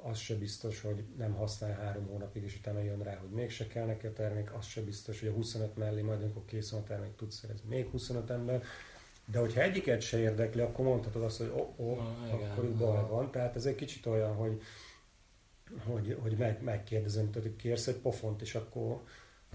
Az 0.01 0.17
se 0.17 0.35
biztos, 0.35 0.81
hogy 0.81 1.03
nem 1.17 1.33
használ 1.33 1.73
három 1.73 2.07
hónapig, 2.07 2.43
és 2.43 2.55
utána 2.55 2.79
jön 2.79 3.03
rá, 3.03 3.15
hogy 3.15 3.29
mégse 3.29 3.67
kell 3.67 3.85
neki 3.85 4.07
a 4.07 4.13
termék. 4.13 4.53
Az 4.53 4.65
se 4.65 4.81
biztos, 4.81 5.19
hogy 5.19 5.29
a 5.29 5.33
25 5.33 5.77
mellé 5.77 6.01
majd, 6.01 6.21
amikor 6.21 6.45
kész 6.45 6.69
van 6.69 6.81
a 6.81 6.83
termék, 6.83 7.15
tudsz 7.15 7.35
szerezni 7.35 7.69
még 7.69 7.89
25 7.89 8.29
ember. 8.29 8.63
De 9.25 9.39
hogyha 9.39 9.61
egyiket 9.61 10.01
se 10.01 10.19
érdekli, 10.19 10.61
akkor 10.61 10.85
mondhatod 10.85 11.23
azt, 11.23 11.37
hogy 11.37 11.51
oh, 11.55 11.79
oh, 11.79 11.97
ah, 11.97 12.51
akkor 12.51 12.63
itt 12.63 12.75
baj 12.75 13.07
van. 13.09 13.31
Tehát 13.31 13.55
ez 13.55 13.65
egy 13.65 13.75
kicsit 13.75 14.05
olyan, 14.05 14.33
hogy, 14.35 14.61
hogy, 15.85 16.17
hogy 16.21 16.37
meg, 16.37 16.63
megkérdezem, 16.63 17.29
hogy 17.33 17.55
kérsz 17.55 17.87
egy 17.87 17.95
pofont, 17.95 18.41
és 18.41 18.55
akkor 18.55 19.01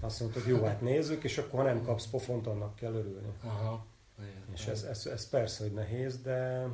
azt 0.01 0.19
mondtad, 0.19 0.47
jó, 0.47 0.63
hát 0.63 0.81
nézzük, 0.81 1.23
és 1.23 1.37
akkor 1.37 1.59
ha 1.59 1.65
nem 1.65 1.83
kapsz 1.83 2.07
pofont, 2.07 2.47
annak 2.47 2.75
kell 2.75 2.93
örülni. 2.93 3.27
Aha. 3.43 3.85
Igen, 4.21 4.53
és 4.53 4.67
ez, 4.67 4.83
ez, 4.83 5.05
ez 5.05 5.29
persze, 5.29 5.63
hogy 5.63 5.73
nehéz, 5.73 6.21
de, 6.21 6.67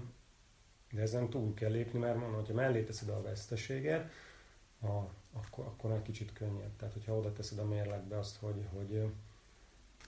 de 0.92 1.02
ezen 1.02 1.30
túl 1.30 1.54
kell 1.54 1.72
lépni, 1.72 2.00
mert 2.00 2.18
mondom, 2.18 2.36
hogyha 2.36 2.54
mellé 2.54 2.84
teszed 2.84 3.10
a 3.10 3.22
veszteséget, 3.22 4.10
a, 4.82 5.10
akkor, 5.34 5.66
akkor 5.66 5.92
egy 5.92 6.02
kicsit 6.02 6.34
könnyebb. 6.34 6.76
Tehát, 6.78 6.94
hogyha 6.94 7.18
oda 7.18 7.34
teszed 7.34 7.60
a 7.60 7.66
mérlegbe 7.66 8.18
azt, 8.18 8.38
hogy, 8.38 8.66
hogy, 8.74 9.04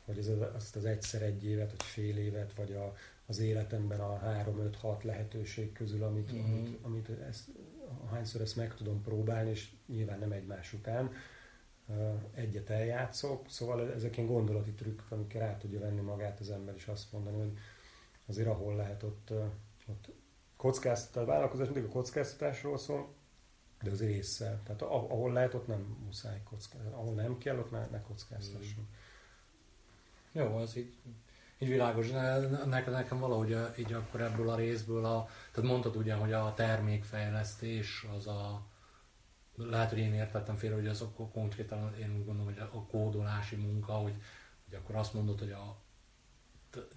hogy 0.05 0.17
ez, 0.17 0.29
azt 0.55 0.75
az 0.75 0.85
egyszer 0.85 1.21
egy 1.21 1.45
évet, 1.45 1.69
vagy 1.69 1.83
fél 1.83 2.17
évet, 2.17 2.53
vagy 2.53 2.71
a, 2.73 2.95
az 3.25 3.39
életemben 3.39 3.99
a 3.99 4.17
három, 4.17 4.59
öt, 4.59 4.75
hat 4.75 5.03
lehetőség 5.03 5.71
közül, 5.71 6.03
amit, 6.03 6.33
mm-hmm. 6.33 6.53
amit, 6.53 6.77
amit 6.81 7.09
ezt, 7.09 7.47
hányszor 8.11 8.41
ezt 8.41 8.55
meg 8.55 8.75
tudom 8.75 9.01
próbálni, 9.01 9.49
és 9.49 9.69
nyilván 9.85 10.19
nem 10.19 10.31
egymás 10.31 10.73
után, 10.73 11.11
egyet 12.33 12.69
eljátszok, 12.69 13.49
szóval 13.49 13.91
ezek 13.91 14.17
ilyen 14.17 14.29
gondolati 14.29 14.71
trükkök, 14.71 15.11
amikkel 15.11 15.41
rá 15.41 15.57
tudja 15.57 15.79
venni 15.79 16.01
magát 16.01 16.39
az 16.39 16.49
ember, 16.49 16.75
és 16.75 16.87
azt 16.87 17.11
mondani, 17.11 17.37
hogy 17.37 17.57
azért 18.25 18.47
ahol 18.47 18.75
lehet 18.75 19.03
ott, 19.03 19.31
ott 19.87 20.11
kockáztatás, 20.55 21.23
a 21.23 21.25
vállalkozás 21.25 21.67
mindig 21.67 21.83
a 21.83 21.93
kockáztatásról 21.93 22.77
szól, 22.77 23.13
de 23.81 23.91
az 23.91 24.01
észsel. 24.01 24.61
Tehát 24.63 24.81
ahol 24.81 25.31
lehet, 25.31 25.53
ott 25.53 25.67
nem 25.67 25.97
muszáj 26.05 26.41
kockáztatni. 26.43 26.93
Ahol 26.93 27.13
nem 27.13 27.37
kell, 27.37 27.57
ott 27.57 27.71
ne, 27.71 27.85
ne 27.85 28.01
kockáztassunk. 28.01 28.87
Jó, 30.31 30.55
az 30.55 30.77
így 30.77 30.95
így 31.59 31.69
világos, 31.69 32.09
nekem, 32.65 32.93
nekem 32.93 33.19
valahogy 33.19 33.57
így 33.77 33.93
akkor 33.93 34.21
ebből 34.21 34.49
a 34.49 34.55
részből, 34.55 35.05
a, 35.05 35.29
tehát 35.51 35.69
mondtad 35.69 35.95
ugye, 35.95 36.13
hogy 36.13 36.33
a 36.33 36.53
termékfejlesztés 36.55 38.05
az 38.17 38.27
a, 38.27 38.61
lehet, 39.57 39.89
hogy 39.89 39.99
én 39.99 40.13
értettem 40.13 40.55
félre, 40.55 40.75
hogy 40.75 40.87
az 40.87 41.01
akkor 41.01 41.31
konkrétan 41.31 41.95
én 41.99 42.15
úgy 42.17 42.25
gondolom, 42.25 42.53
hogy 42.53 42.59
a 42.71 42.85
kódolási 42.85 43.55
munka, 43.55 43.93
hogy, 43.93 44.15
hogy 44.65 44.79
akkor 44.79 44.95
azt 44.95 45.13
mondod, 45.13 45.39
hogy 45.39 45.51
a 45.51 45.77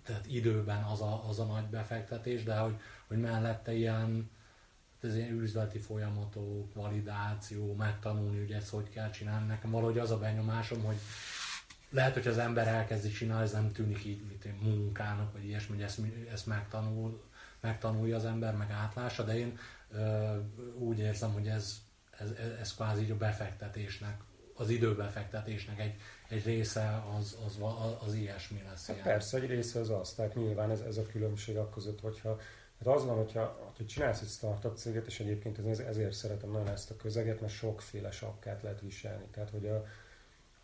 tehát 0.02 0.26
időben 0.26 0.82
az 0.82 1.00
a, 1.00 1.28
az 1.28 1.38
a 1.38 1.44
nagy 1.44 1.64
befektetés, 1.64 2.42
de 2.42 2.56
hogy, 2.56 2.76
hogy 3.06 3.18
mellette 3.18 3.72
ilyen, 3.72 4.30
ez 5.00 5.16
ilyen 5.16 5.40
üzleti 5.40 5.78
folyamatok, 5.78 6.74
validáció, 6.74 7.74
megtanulni, 7.74 8.38
hogy 8.38 8.52
ezt 8.52 8.70
hogy 8.70 8.90
kell 8.90 9.10
csinálni. 9.10 9.46
Nekem 9.46 9.70
valahogy 9.70 9.98
az 9.98 10.10
a 10.10 10.18
benyomásom, 10.18 10.84
hogy, 10.84 10.98
lehet, 11.90 12.14
hogy 12.14 12.26
az 12.26 12.38
ember 12.38 12.68
elkezdi 12.68 13.10
csinálni, 13.10 13.42
ez 13.42 13.52
nem 13.52 13.72
tűnik 13.72 14.04
így 14.04 14.22
mint 14.28 14.62
munkának, 14.62 15.32
vagy 15.32 15.44
ilyesmi, 15.44 15.74
hogy 15.74 15.84
ezt, 15.84 16.00
ezt 16.32 16.46
megtanul, 16.46 17.22
megtanulja 17.60 18.16
az 18.16 18.24
ember, 18.24 18.56
meg 18.56 18.70
átlása, 18.70 19.22
de 19.22 19.38
én 19.38 19.58
ö, 19.90 20.36
úgy 20.78 20.98
érzem, 20.98 21.32
hogy 21.32 21.48
ez, 21.48 21.80
ez, 22.20 22.30
ez 22.60 22.74
kvázi 22.74 23.02
így 23.02 23.10
a 23.10 23.16
befektetésnek, 23.16 24.20
az 24.54 24.70
időbefektetésnek 24.70 25.80
egy, 25.80 25.94
egy 26.28 26.44
része 26.44 27.04
az, 27.18 27.38
az, 27.46 27.58
az, 27.60 28.06
az 28.06 28.14
ilyesmi 28.14 28.62
lesz. 28.68 28.86
Hát 28.86 29.02
persze, 29.02 29.38
egy 29.38 29.46
része 29.46 29.80
az 29.80 29.90
az, 29.90 30.12
tehát 30.14 30.34
nyilván 30.34 30.70
ez, 30.70 30.80
ez 30.80 30.96
a 30.96 31.06
különbség 31.06 31.56
a 31.56 31.68
között, 31.68 32.00
hogyha 32.00 32.40
Hát 32.84 32.94
az 32.94 33.04
van, 33.04 33.16
hogyha, 33.16 33.72
hogy 33.76 33.86
csinálsz 33.86 34.20
egy 34.20 34.28
startup 34.28 34.76
céget, 34.76 35.06
és 35.06 35.20
egyébként 35.20 35.58
ezért 35.80 36.12
szeretem 36.12 36.50
nagyon 36.50 36.68
ezt 36.68 36.90
a 36.90 36.96
közeget, 36.96 37.40
mert 37.40 37.52
sokféle 37.52 38.10
sapkát 38.10 38.62
lehet 38.62 38.80
viselni. 38.80 39.24
Tehát, 39.30 39.50
hogy, 39.50 39.66
a, 39.66 39.84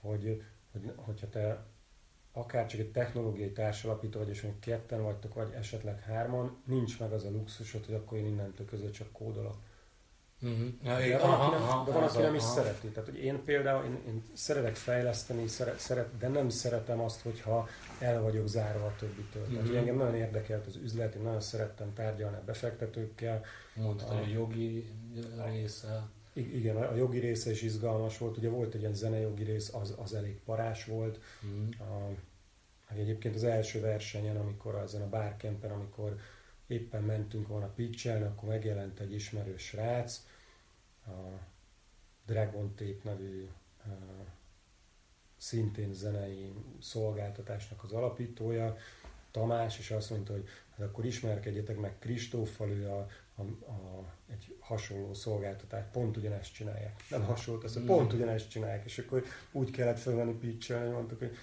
hogy 0.00 0.42
hogy, 0.72 0.92
hogyha 0.96 1.28
te 1.28 1.64
akár 2.32 2.66
csak 2.66 2.80
egy 2.80 2.90
technológiai 2.90 3.52
társalapító 3.52 4.18
vagy, 4.18 4.28
és 4.28 4.40
hogy 4.40 4.58
ketten 4.58 5.02
vagytok, 5.02 5.34
vagy 5.34 5.52
esetleg 5.52 6.00
hárman, 6.00 6.62
nincs 6.64 7.00
meg 7.00 7.12
az 7.12 7.24
a 7.24 7.30
luxusod, 7.30 7.84
hogy 7.84 7.94
akkor 7.94 8.18
én 8.18 8.26
innentől 8.26 8.66
között 8.66 8.92
csak 8.92 9.12
kódolok. 9.12 9.56
Uh-huh. 10.42 10.66
Ja, 10.82 10.98
de 10.98 11.18
van, 11.18 11.30
aha, 11.30 11.44
aki, 11.44 11.54
nem, 11.54 11.62
aha, 11.62 11.84
de 11.84 11.92
van, 11.92 12.02
aki 12.02 12.18
nem 12.18 12.34
is 12.34 12.42
aha. 12.42 12.52
szereti. 12.54 12.88
Tehát, 12.88 13.08
hogy 13.08 13.18
én 13.18 13.44
például, 13.44 13.84
én, 13.84 13.98
én 14.06 14.22
szeretek 14.32 14.74
fejleszteni, 14.74 15.46
szeret, 15.46 15.78
szeret, 15.78 16.18
de 16.18 16.28
nem 16.28 16.48
szeretem 16.48 17.00
azt, 17.00 17.20
hogyha 17.20 17.68
el 17.98 18.22
vagyok 18.22 18.48
zárva 18.48 18.86
a 18.86 18.94
többitől. 18.98 19.42
Uh-huh. 19.42 19.58
Tehát, 19.58 19.76
engem 19.76 19.96
nagyon 19.96 20.14
érdekelt 20.14 20.66
az 20.66 20.76
üzlet, 20.76 21.14
én 21.14 21.22
nagyon 21.22 21.40
szerettem 21.40 21.92
tárgyalni 21.94 22.36
a 22.36 22.42
befektetőkkel. 22.44 23.44
Mondtad, 23.74 24.10
a, 24.10 24.14
a 24.14 24.26
jogi 24.26 24.90
része. 25.44 26.08
Igen, 26.32 26.76
a 26.76 26.94
jogi 26.94 27.18
része 27.18 27.50
is 27.50 27.62
izgalmas 27.62 28.18
volt. 28.18 28.36
Ugye 28.36 28.48
volt 28.48 28.74
egy 28.74 28.80
ilyen 28.80 28.94
zenejogi 28.94 29.44
rész, 29.44 29.74
az, 29.74 29.94
az 29.96 30.14
elég 30.14 30.40
parás 30.44 30.84
volt. 30.84 31.18
Uh-huh. 31.42 31.90
A, 31.90 32.10
egyébként 32.94 33.34
az 33.34 33.44
első 33.44 33.80
versenyen, 33.80 34.36
amikor 34.36 34.74
ezen 34.74 35.02
a 35.02 35.08
bárkempen, 35.08 35.70
amikor 35.70 36.16
éppen 36.66 37.02
mentünk 37.02 37.48
volna 37.48 37.66
pitchelni, 37.66 38.24
akkor 38.24 38.48
megjelent 38.48 39.00
egy 39.00 39.12
ismerős 39.12 39.62
srác, 39.62 40.26
a 41.06 41.10
Dragon 42.26 42.74
Tape 42.74 43.00
nevű 43.02 43.48
szintén 45.36 45.92
zenei 45.92 46.52
szolgáltatásnak 46.80 47.84
az 47.84 47.92
alapítója, 47.92 48.76
Tamás, 49.30 49.78
és 49.78 49.90
azt 49.90 50.10
mondta, 50.10 50.32
hogy 50.32 50.44
hát 50.76 50.86
akkor 50.86 51.04
ismerkedjetek 51.04 51.78
meg 51.78 51.98
Kristóffal, 51.98 52.68
ő 52.68 52.88
a, 52.88 53.06
a, 53.34 53.42
a, 53.42 54.12
egy 54.32 54.56
hasonló 54.60 55.14
szolgáltatás, 55.14 55.84
pont 55.92 56.16
ugyanezt 56.16 56.52
csinálják. 56.52 57.02
Nem 57.10 57.22
hasonló, 57.22 57.60
azt 57.62 57.78
mm. 57.78 57.86
pont 57.86 58.12
ugyanezt 58.12 58.50
csinálják, 58.50 58.84
és 58.84 58.98
akkor 58.98 59.24
úgy 59.52 59.70
kellett 59.70 59.98
fölvenni 59.98 60.32
pitchelni, 60.32 60.90
mondtuk, 60.90 61.18
hogy 61.18 61.36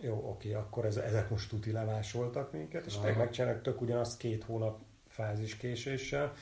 jó, 0.00 0.28
oké, 0.28 0.52
akkor 0.52 0.84
ez, 0.84 0.96
ezek 0.96 1.30
most 1.30 1.48
tuti 1.48 1.72
lemásoltak 1.72 2.52
minket, 2.52 2.86
és 2.86 3.00
meg 3.00 3.16
megcsinálnak 3.16 3.62
tök 3.62 3.80
ugyanazt 3.80 4.18
két 4.18 4.44
hónap 4.44 4.80
fázis 5.08 5.56
késéssel. 5.56 6.32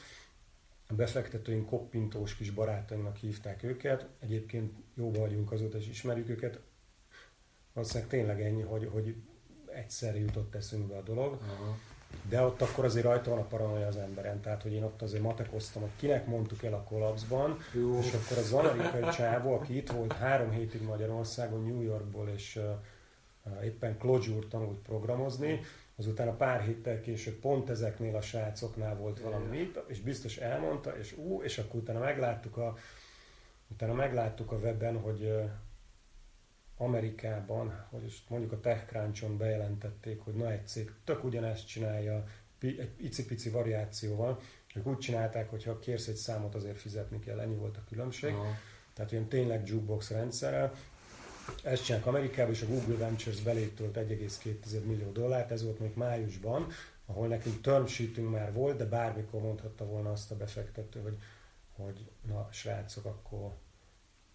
A 0.89 0.95
befektetőink 0.95 1.67
koppintós 1.67 2.37
kis 2.37 2.51
barátainknak 2.51 3.17
hívták 3.17 3.63
őket, 3.63 4.07
egyébként 4.19 4.73
jóban 4.95 5.21
vagyunk 5.21 5.53
azóta, 5.53 5.77
és 5.79 5.89
ismerjük 5.89 6.29
őket. 6.29 6.61
Valószínűleg 7.73 8.09
tényleg 8.09 8.43
ennyi, 8.43 8.63
hogy, 8.63 8.89
hogy 8.93 9.15
egyszer 9.75 10.17
jutott 10.17 10.55
eszünkbe 10.55 10.97
a 10.97 11.03
dolog. 11.03 11.39
Aha. 11.43 11.79
De 12.29 12.41
ott 12.41 12.63
akkor 12.63 12.85
azért 12.85 13.05
rajta 13.05 13.31
van 13.31 13.39
a 13.39 13.47
paranoia 13.47 13.87
az 13.87 13.97
emberen, 13.97 14.41
tehát 14.41 14.63
hogy 14.63 14.73
én 14.73 14.83
ott 14.83 15.03
azért 15.03 15.23
matekoztam, 15.23 15.83
hogy 15.83 15.91
kinek 15.97 16.27
mondtuk 16.27 16.63
el 16.63 16.75
a 16.75 16.83
kollapsban, 16.83 17.59
Jó. 17.73 17.99
és 17.99 18.13
akkor 18.13 18.39
az 18.39 18.53
amerikai 18.53 19.09
csávó, 19.11 19.55
aki 19.55 19.77
itt 19.77 19.91
volt 19.91 20.13
három 20.13 20.51
hétig 20.51 20.83
Magyarországon, 20.83 21.63
New 21.63 21.83
Yorkból, 21.83 22.29
és 22.29 22.61
éppen 23.63 23.99
Clojure 23.99 24.47
tanult 24.49 24.79
programozni, 24.79 25.61
azután 25.97 26.29
a 26.29 26.37
pár 26.37 26.61
héttel 26.61 27.01
később 27.01 27.35
pont 27.35 27.71
ezeknél 27.71 28.17
a 28.17 28.21
srácoknál 28.21 28.97
volt 28.97 29.21
valami, 29.21 29.71
és 29.87 30.01
biztos 30.01 30.37
elmondta, 30.37 30.99
és 30.99 31.17
ú, 31.17 31.43
és 31.43 31.59
akkor 31.59 31.81
utána 31.81 31.99
megláttuk 31.99 32.57
a, 32.57 32.77
utána 33.69 33.95
megláttuk 33.95 34.53
a 34.53 34.57
webben, 34.57 35.01
hogy 35.01 35.33
Amerikában, 36.77 37.87
hogy 37.91 38.23
mondjuk 38.29 38.53
a 38.53 38.61
TechCrunch-on 38.61 39.37
bejelentették, 39.37 40.21
hogy 40.21 40.35
na 40.35 40.53
egy 40.53 40.67
cég 40.67 40.93
tök 41.05 41.25
ugyanezt 41.25 41.67
csinálja, 41.67 42.25
egy 42.61 42.93
icipici 42.97 43.51
variációval, 43.51 44.41
ők 44.75 44.87
úgy 44.87 44.99
csinálták, 44.99 45.51
hogy 45.51 45.65
ha 45.65 45.79
kérsz 45.79 46.07
egy 46.07 46.15
számot, 46.15 46.55
azért 46.55 46.79
fizetni 46.79 47.19
kell, 47.19 47.41
ennyi 47.41 47.55
volt 47.55 47.77
a 47.77 47.85
különbség. 47.89 48.33
Aha. 48.33 48.55
Tehát 48.95 49.13
ilyen 49.13 49.29
tényleg 49.29 49.69
jukebox 49.69 50.11
rendszerrel, 50.11 50.73
ezt 51.63 51.85
csinálják 51.85 52.09
Amerikában, 52.09 52.53
és 52.53 52.63
a 52.63 52.67
Google 52.67 52.97
Ventures 52.97 53.41
belétolt 53.41 53.97
1,2 53.97 54.85
millió 54.85 55.11
dollárt, 55.11 55.51
ez 55.51 55.63
volt 55.63 55.79
még 55.79 55.93
májusban, 55.95 56.67
ahol 57.07 57.27
nekünk 57.27 57.61
term 57.61 57.85
sheetünk 57.85 58.31
már 58.31 58.53
volt, 58.53 58.77
de 58.77 58.85
bármikor 58.85 59.41
mondhatta 59.41 59.85
volna 59.85 60.13
azt 60.13 60.31
a 60.31 60.37
befektető, 60.37 61.01
hogy, 61.01 61.17
hogy 61.77 62.11
na 62.29 62.49
srácok, 62.51 63.05
akkor 63.05 63.53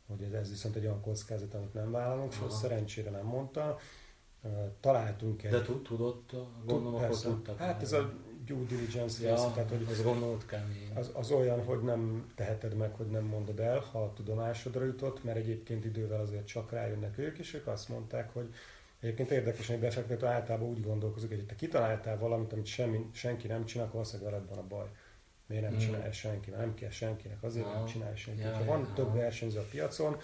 hogy 0.07 0.23
ez, 0.23 0.33
ez 0.33 0.49
viszont 0.49 0.75
egy 0.75 0.85
olyan 0.85 1.01
kockázat, 1.01 1.53
amit 1.53 1.73
nem 1.73 1.91
vállalunk, 1.91 2.33
és 2.33 2.53
szerencsére 2.53 3.09
nem 3.09 3.25
mondta. 3.25 3.77
Találtunk 4.79 5.43
egy... 5.43 5.51
De 5.51 5.61
tudott, 5.61 6.31
gondolom, 6.65 6.95
akkor 6.95 7.19
tudtak. 7.19 7.57
Hát 7.57 7.81
ez 7.81 7.93
a 7.93 8.13
due 8.53 8.65
diligence 8.65 9.23
ja, 9.23 9.29
része, 9.29 9.51
tehát 9.53 9.69
hogy 9.69 9.85
az 9.89 10.03
gondolt 10.03 10.45
kemény. 10.45 10.91
Az, 10.93 11.11
az 11.13 11.31
olyan, 11.31 11.63
hogy 11.63 11.81
nem 11.81 12.31
teheted 12.35 12.75
meg, 12.75 12.93
hogy 12.93 13.07
nem 13.07 13.23
mondod 13.23 13.59
el, 13.59 13.79
ha 13.79 14.03
a 14.03 14.13
tudomásodra 14.13 14.85
jutott, 14.85 15.23
mert 15.23 15.37
egyébként 15.37 15.85
idővel 15.85 16.19
azért 16.19 16.47
csak 16.47 16.71
rájönnek 16.71 17.17
ők, 17.17 17.37
és 17.37 17.53
ők 17.53 17.67
azt 17.67 17.89
mondták, 17.89 18.33
hogy 18.33 18.53
Egyébként 19.01 19.31
érdekes, 19.31 19.67
hogy 19.67 19.79
befektető 19.79 20.25
általában 20.25 20.67
úgy 20.69 20.83
gondolkozik, 20.83 21.29
hogy 21.29 21.45
te 21.45 21.55
kitaláltál 21.55 22.17
valamit, 22.17 22.53
amit 22.53 22.65
semmi, 22.65 23.09
senki 23.11 23.47
nem 23.47 23.65
csinál, 23.65 23.85
akkor 23.85 23.99
valószínűleg 23.99 24.31
veled 24.31 24.47
van 24.49 24.57
a 24.57 24.67
baj. 24.67 24.87
Miért 25.45 25.63
nem 25.63 25.73
mm. 25.73 25.77
csinálja 25.77 26.11
senki? 26.11 26.49
Mert 26.49 26.61
nem 26.61 26.73
kell 26.73 26.89
senkinek, 26.89 27.43
azért 27.43 27.65
ja. 27.65 27.73
nem 27.73 27.85
csinálja 27.85 28.15
senki. 28.15 28.41
Ja, 28.41 28.55
ha 28.55 28.63
van 28.63 28.79
ja. 28.79 28.93
több 28.93 29.13
versenyző 29.13 29.59
a 29.59 29.65
piacon, 29.71 30.17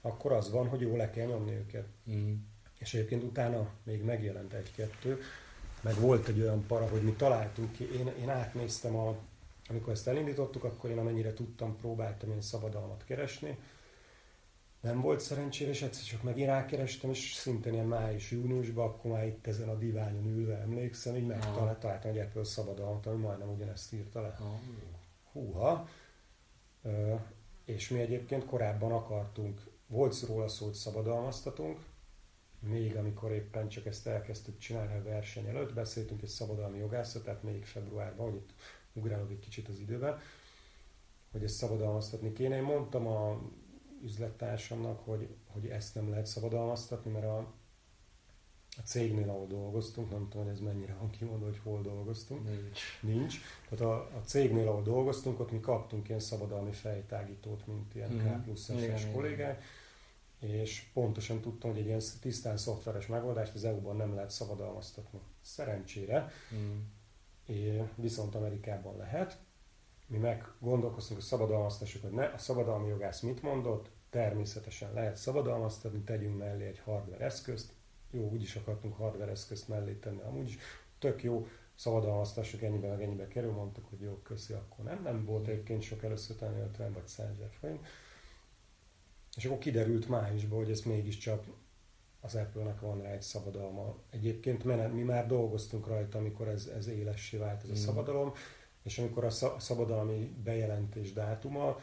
akkor 0.00 0.32
az 0.32 0.50
van, 0.50 0.68
hogy 0.68 0.80
jó 0.80 0.96
le 0.96 1.10
kell 1.10 1.26
nyomni 1.26 1.52
őket. 1.52 1.86
Mm. 2.10 2.34
És 2.78 2.94
egyébként 2.94 3.22
utána 3.22 3.68
még 3.82 4.02
megjelent 4.02 4.52
egy-kettő, 4.52 5.20
meg 5.80 5.94
volt 5.94 6.28
egy 6.28 6.40
olyan 6.40 6.66
para, 6.66 6.88
hogy 6.88 7.02
mi 7.02 7.12
találtuk 7.12 7.72
ki, 7.72 7.98
én, 7.98 8.12
én 8.20 8.28
átnéztem, 8.28 8.96
a, 8.96 9.16
amikor 9.68 9.92
ezt 9.92 10.08
elindítottuk, 10.08 10.64
akkor 10.64 10.90
én 10.90 10.98
amennyire 10.98 11.32
tudtam, 11.32 11.76
próbáltam 11.76 12.30
én 12.30 12.40
szabadalmat 12.40 13.04
keresni. 13.04 13.58
Nem 14.80 15.00
volt 15.00 15.20
szerencsére, 15.20 15.70
és 15.70 15.82
egyszer 15.82 16.04
csak 16.04 16.22
megint 16.22 16.48
rákerestem, 16.48 17.10
és 17.10 17.32
szintén 17.34 17.72
ilyen 17.72 17.86
május-júniusban, 17.86 18.86
akkor 18.86 19.10
már 19.10 19.26
itt 19.26 19.46
ezen 19.46 19.68
a 19.68 19.74
diványon 19.74 20.26
ülve 20.26 20.56
emlékszem, 20.56 21.16
így 21.16 21.26
megtaláltam 21.26 22.10
egy 22.10 22.18
Apple 22.18 22.44
szabadalmat, 22.44 23.06
ami 23.06 23.20
majdnem 23.20 23.50
ugyanezt 23.50 23.92
írta 23.92 24.20
le. 24.20 24.38
Húha! 25.32 25.88
és 27.64 27.88
mi 27.88 28.00
egyébként 28.00 28.44
korábban 28.44 28.92
akartunk, 28.92 29.60
volt 29.86 30.26
róla 30.26 30.48
szó, 30.48 30.64
hogy 30.64 30.74
szabadalmaztatunk, 30.74 31.78
még 32.60 32.96
amikor 32.96 33.32
éppen 33.32 33.68
csak 33.68 33.86
ezt 33.86 34.06
elkezdtük 34.06 34.58
csinálni 34.58 34.94
a 34.94 35.02
verseny 35.02 35.46
előtt, 35.46 35.74
beszéltünk 35.74 36.22
egy 36.22 36.28
szabadalmi 36.28 36.78
jogászat, 36.78 37.24
tehát 37.24 37.42
még 37.42 37.64
februárban, 37.64 38.30
hogy 38.30 38.34
itt 38.34 38.52
ugrálok 38.92 39.30
egy 39.30 39.38
kicsit 39.38 39.68
az 39.68 39.78
időben, 39.78 40.18
hogy 41.32 41.42
ezt 41.42 41.54
szabadalmaztatni 41.54 42.32
kéne. 42.32 42.56
Én 42.56 42.62
mondtam 42.62 43.06
a 43.06 43.40
üzlettársamnak, 44.02 45.00
hogy, 45.04 45.28
hogy 45.46 45.66
ezt 45.66 45.94
nem 45.94 46.10
lehet 46.10 46.26
szabadalmaztatni, 46.26 47.10
mert 47.10 47.24
a, 47.24 47.38
a 48.76 48.80
cégnél, 48.84 49.28
ahol 49.28 49.46
dolgoztunk, 49.46 50.10
nem 50.10 50.28
tudom, 50.28 50.46
hogy 50.46 50.54
ez 50.54 50.60
mennyire 50.60 50.96
van 50.98 51.10
kimondva, 51.10 51.46
hogy 51.46 51.60
hol 51.62 51.82
dolgoztunk. 51.82 52.44
Nincs. 52.44 52.80
Nincs. 53.00 53.36
Tehát 53.68 53.84
a, 53.84 54.16
a 54.16 54.20
cégnél, 54.24 54.68
ahol 54.68 54.82
dolgoztunk, 54.82 55.40
ott 55.40 55.50
mi 55.50 55.60
kaptunk 55.60 56.08
ilyen 56.08 56.20
szabadalmi 56.20 56.72
fejtágítót, 56.72 57.66
mint 57.66 57.94
ilyen 57.94 58.12
mm. 58.12 58.18
K 58.18 58.42
plusz 58.42 58.70
kollégák, 59.12 59.62
és 60.38 60.86
pontosan 60.92 61.40
tudtam, 61.40 61.70
hogy 61.70 61.80
egy 61.80 61.86
ilyen 61.86 62.00
tisztán 62.20 62.56
szoftveres 62.56 63.06
megoldást 63.06 63.54
az 63.54 63.64
EU-ban 63.64 63.96
nem 63.96 64.14
lehet 64.14 64.30
szabadalmaztatni. 64.30 65.20
Szerencsére, 65.40 66.30
mm. 66.54 66.78
É, 67.46 67.82
viszont 67.94 68.34
Amerikában 68.34 68.96
lehet. 68.96 69.38
Mi 70.06 70.18
meg 70.18 70.44
gondolkoztunk, 70.58 71.20
hogy 71.20 71.28
szabadalmaztassuk, 71.28 72.02
hogy 72.02 72.10
ne, 72.10 72.24
a 72.24 72.38
szabadalmi 72.38 72.88
jogász 72.88 73.20
mit 73.20 73.42
mondott, 73.42 73.90
természetesen 74.10 74.92
lehet 74.92 75.16
szabadalmaztatni, 75.16 76.00
tegyünk 76.00 76.38
mellé 76.38 76.66
egy 76.66 76.78
hardware 76.78 77.24
eszközt, 77.24 77.72
jó, 78.10 78.30
úgyis 78.30 78.56
akartunk 78.56 78.96
hardware 78.96 79.30
eszközt 79.30 79.68
mellé 79.68 79.92
tenni, 79.92 80.20
amúgy 80.20 80.46
is 80.48 80.58
tök 80.98 81.22
jó, 81.22 81.46
szabadalmaztassuk, 81.74 82.62
ennyibe 82.62 82.88
meg 82.88 83.02
ennyibe 83.02 83.28
kerül, 83.28 83.52
mondtuk, 83.52 83.88
hogy 83.88 84.00
jó, 84.00 84.20
köszi, 84.22 84.52
akkor 84.52 84.84
nem. 84.84 85.02
Nem 85.02 85.24
volt 85.24 85.46
egyébként 85.46 85.82
sok 85.82 86.04
először 86.04 86.36
tenni 86.36 86.60
50 86.60 86.92
vagy 86.92 87.06
100 87.06 87.26
ezer 87.30 87.50
forint 87.60 87.86
és 89.38 89.44
akkor 89.44 89.58
kiderült 89.58 90.08
májusban, 90.08 90.58
hogy 90.58 90.70
ez 90.70 90.80
mégiscsak 90.80 91.44
az 92.20 92.34
Apple-nek 92.34 92.80
van 92.80 93.02
rá 93.02 93.10
egy 93.10 93.22
szabadalma. 93.22 93.96
Egyébként 94.10 94.64
mi 94.92 95.02
már 95.02 95.26
dolgoztunk 95.26 95.86
rajta, 95.86 96.18
amikor 96.18 96.48
ez, 96.48 96.66
ez 96.66 96.88
élessé 96.88 97.36
vált 97.36 97.62
ez 97.62 97.68
a 97.68 97.72
mm. 97.72 97.76
szabadalom, 97.76 98.32
és 98.82 98.98
amikor 98.98 99.24
a 99.24 99.30
szabadalmi 99.58 100.34
bejelentés 100.44 101.12
dátuma, 101.12 101.78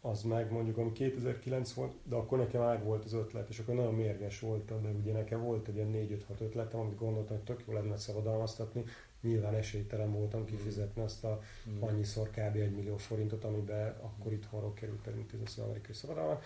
az 0.00 0.22
meg 0.22 0.52
mondjuk, 0.52 0.78
ami 0.78 0.92
2009 0.92 1.72
volt, 1.72 1.92
de 2.02 2.14
akkor 2.14 2.38
nekem 2.38 2.60
ág 2.60 2.84
volt 2.84 3.04
az 3.04 3.12
ötlet, 3.12 3.48
és 3.48 3.58
akkor 3.58 3.74
nagyon 3.74 3.94
mérges 3.94 4.40
voltam, 4.40 4.82
de 4.82 4.88
ugye 4.88 5.12
nekem 5.12 5.42
volt 5.42 5.68
egy 5.68 5.74
ilyen 5.74 5.92
4-5-6 5.92 6.40
ötletem, 6.40 6.80
amit 6.80 6.98
gondoltam, 6.98 7.36
hogy 7.36 7.44
tök 7.44 7.64
jó 7.66 7.72
lenne 7.72 7.96
szabadalmaztatni, 7.96 8.84
nyilván 9.24 9.54
esélytelen 9.54 10.12
voltam 10.12 10.44
kifizetni 10.44 11.02
azt 11.02 11.24
a 11.24 11.40
mm. 11.68 11.82
annyiszor 11.82 12.30
kb. 12.30 12.56
1 12.56 12.74
millió 12.74 12.96
forintot, 12.96 13.44
amiben 13.44 13.96
akkor 14.00 14.32
itthonról 14.32 14.72
került 14.72 15.06
elintézni 15.06 15.44
az 15.46 15.58
amerikai 15.58 15.94
szabadalmat. 15.94 16.44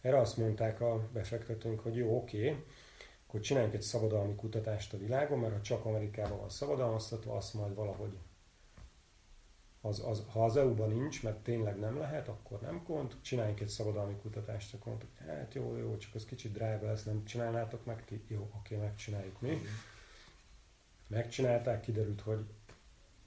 Erre 0.00 0.18
azt 0.18 0.36
mondták 0.36 0.80
a 0.80 1.08
befektetőnk, 1.12 1.80
hogy 1.80 1.96
jó, 1.96 2.16
oké, 2.16 2.64
akkor 3.26 3.40
csináljunk 3.40 3.74
egy 3.74 3.82
szabadalmi 3.82 4.34
kutatást 4.34 4.92
a 4.92 4.98
világon, 4.98 5.38
mert 5.38 5.52
ha 5.52 5.60
csak 5.60 5.84
Amerikában 5.84 6.38
van 6.38 6.48
szabadalmaztatva, 6.48 7.36
azt 7.36 7.54
majd 7.54 7.74
valahogy 7.74 8.18
az, 9.80 10.02
az, 10.06 10.24
ha 10.32 10.44
az 10.44 10.56
EU-ban 10.56 10.90
nincs, 10.90 11.22
mert 11.22 11.36
tényleg 11.36 11.78
nem 11.78 11.98
lehet, 11.98 12.28
akkor 12.28 12.60
nem 12.60 12.82
gond, 12.86 13.16
csináljunk 13.20 13.60
egy 13.60 13.68
szabadalmi 13.68 14.16
kutatást, 14.22 14.74
akkor 14.74 14.86
mondtuk, 14.86 15.10
hát 15.16 15.54
jó, 15.54 15.76
jó, 15.76 15.96
csak 15.96 16.14
az 16.14 16.24
kicsit 16.24 16.52
drága 16.52 16.86
lesz, 16.86 17.04
nem 17.04 17.24
csinálnátok 17.24 17.84
meg 17.84 18.04
ti? 18.04 18.24
Jó, 18.28 18.50
oké, 18.56 18.76
megcsináljuk 18.76 19.40
mi. 19.40 19.60
Megcsinálták, 21.08 21.80
kiderült, 21.80 22.20
hogy 22.20 22.46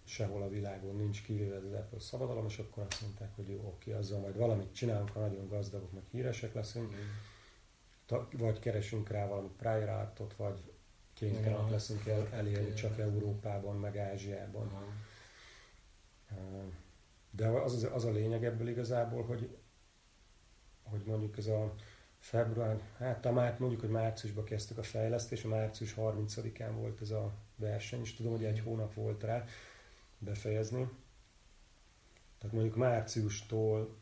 sehol 0.04 0.42
a 0.42 0.50
világon 0.50 0.96
nincs 0.96 1.24
kivéve 1.24 1.56
az 1.56 1.74
Apple 1.74 2.00
szabadalom, 2.00 2.46
és 2.46 2.58
akkor 2.58 2.84
azt 2.90 3.02
mondták, 3.02 3.36
hogy 3.36 3.50
jó, 3.50 3.60
oké, 3.66 3.92
azzal 3.92 4.20
majd 4.20 4.38
valamit 4.38 4.74
csinálunk, 4.74 5.10
ha 5.10 5.20
nagyon 5.20 5.48
gazdagok, 5.48 5.92
meg 5.92 6.04
híresek 6.12 6.54
leszünk, 6.54 6.94
mm. 6.94 8.18
vagy 8.32 8.60
keresünk 8.60 9.10
rá 9.10 9.28
valami 9.28 9.50
prior 9.58 9.90
artot, 9.90 10.36
vagy 10.36 10.72
kénytelenek 11.14 11.70
leszünk 11.70 12.06
el, 12.06 12.28
elérni 12.32 12.74
csak 12.74 13.00
Európában, 13.00 13.80
meg 13.80 13.98
Ázsiában. 13.98 14.68
Aha. 14.68 14.86
De 17.32 17.48
az, 17.48 17.88
az 17.94 18.06
a 18.06 18.12
lényeg 18.12 18.46
ebből 18.46 18.68
igazából, 18.68 19.24
hogy, 19.24 19.58
hogy 20.84 21.02
mondjuk 21.06 21.38
ez 21.38 21.48
a 21.48 21.74
február, 22.20 22.82
hát 22.98 23.26
a 23.26 23.32
már, 23.32 23.56
mondjuk, 23.60 23.82
hogy 23.82 23.90
márciusban 23.90 24.44
kezdtük 24.44 24.78
a 24.78 24.84
fejlesztést, 24.84 25.46
a 25.46 25.48
március 25.48 25.94
30-án 25.98 26.72
volt 26.76 27.02
ez 27.02 27.10
a 27.10 27.34
verseny, 27.62 28.02
és 28.02 28.14
tudom, 28.14 28.32
hogy 28.32 28.44
egy 28.44 28.60
hónap 28.60 28.94
volt 28.94 29.24
rá 29.24 29.46
befejezni. 30.18 30.90
Tehát 32.40 32.56
mondjuk 32.56 32.76
márciustól 32.76 33.96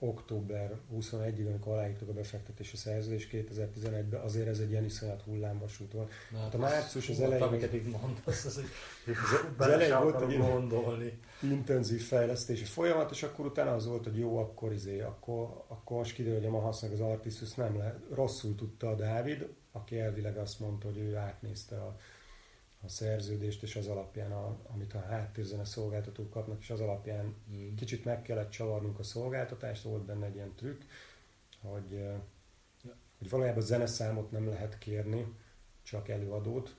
október 0.00 0.78
21-ig, 0.94 1.46
amikor 1.46 1.72
aláírtuk 1.72 2.08
a 2.08 2.12
befektetési 2.12 2.76
szerződés 2.76 3.28
2011-ben, 3.32 4.20
azért 4.20 4.48
ez 4.48 4.58
egy 4.58 4.70
ilyen 4.70 4.84
iszonyat 4.84 5.22
hullámvasút 5.22 5.92
volt. 5.92 6.10
Na, 6.30 6.38
hát 6.38 6.54
a 6.54 6.58
március 6.58 7.08
az 7.08 7.20
elején... 7.20 7.42
Amiket 7.42 7.74
így 7.74 7.86
mondasz, 7.86 8.44
az, 8.44 8.56
az, 9.06 9.50
az 9.56 9.68
elején 9.68 10.00
volt 10.02 10.20
egy 10.20 10.38
gondolni. 10.38 11.20
intenzív 11.40 12.02
fejlesztési 12.02 12.64
folyamat, 12.64 13.10
és 13.10 13.22
akkor 13.22 13.46
utána 13.46 13.74
az 13.74 13.86
volt, 13.86 14.04
hogy 14.04 14.18
jó, 14.18 14.38
akkor 14.38 14.72
izé, 14.72 15.00
akkor, 15.00 15.64
akkor 15.68 15.96
most 15.96 16.14
kiderül, 16.14 16.38
hogy 16.38 16.48
a 16.48 16.50
Mahasznak 16.50 16.92
az 16.92 17.00
Artisus 17.00 17.54
nem 17.54 17.76
le, 17.76 18.00
rosszul 18.14 18.54
tudta 18.54 18.88
a 18.88 18.94
Dávid, 18.94 19.48
aki 19.78 19.98
elvileg 19.98 20.36
azt 20.36 20.60
mondta, 20.60 20.86
hogy 20.86 20.98
ő 20.98 21.16
átnézte 21.16 21.82
a 21.82 21.98
a 22.84 22.88
szerződést, 22.88 23.62
és 23.62 23.76
az 23.76 23.86
alapján, 23.86 24.32
a, 24.32 24.58
amit 24.68 24.94
a 24.94 25.00
háttérzene 25.00 25.64
szolgáltatók 25.64 26.30
kapnak, 26.30 26.60
és 26.60 26.70
az 26.70 26.80
alapján 26.80 27.34
mm. 27.50 27.74
kicsit 27.74 28.04
meg 28.04 28.22
kellett 28.22 28.50
csavarnunk 28.50 28.98
a 28.98 29.02
szolgáltatást, 29.02 29.82
volt 29.82 30.02
benne 30.02 30.26
egy 30.26 30.34
ilyen 30.34 30.54
trükk, 30.54 30.82
hogy, 31.60 32.04
hogy 33.18 33.30
valójában 33.30 33.62
zeneszámot 33.62 34.30
nem 34.30 34.48
lehet 34.48 34.78
kérni, 34.78 35.34
csak 35.82 36.08
előadót, 36.08 36.76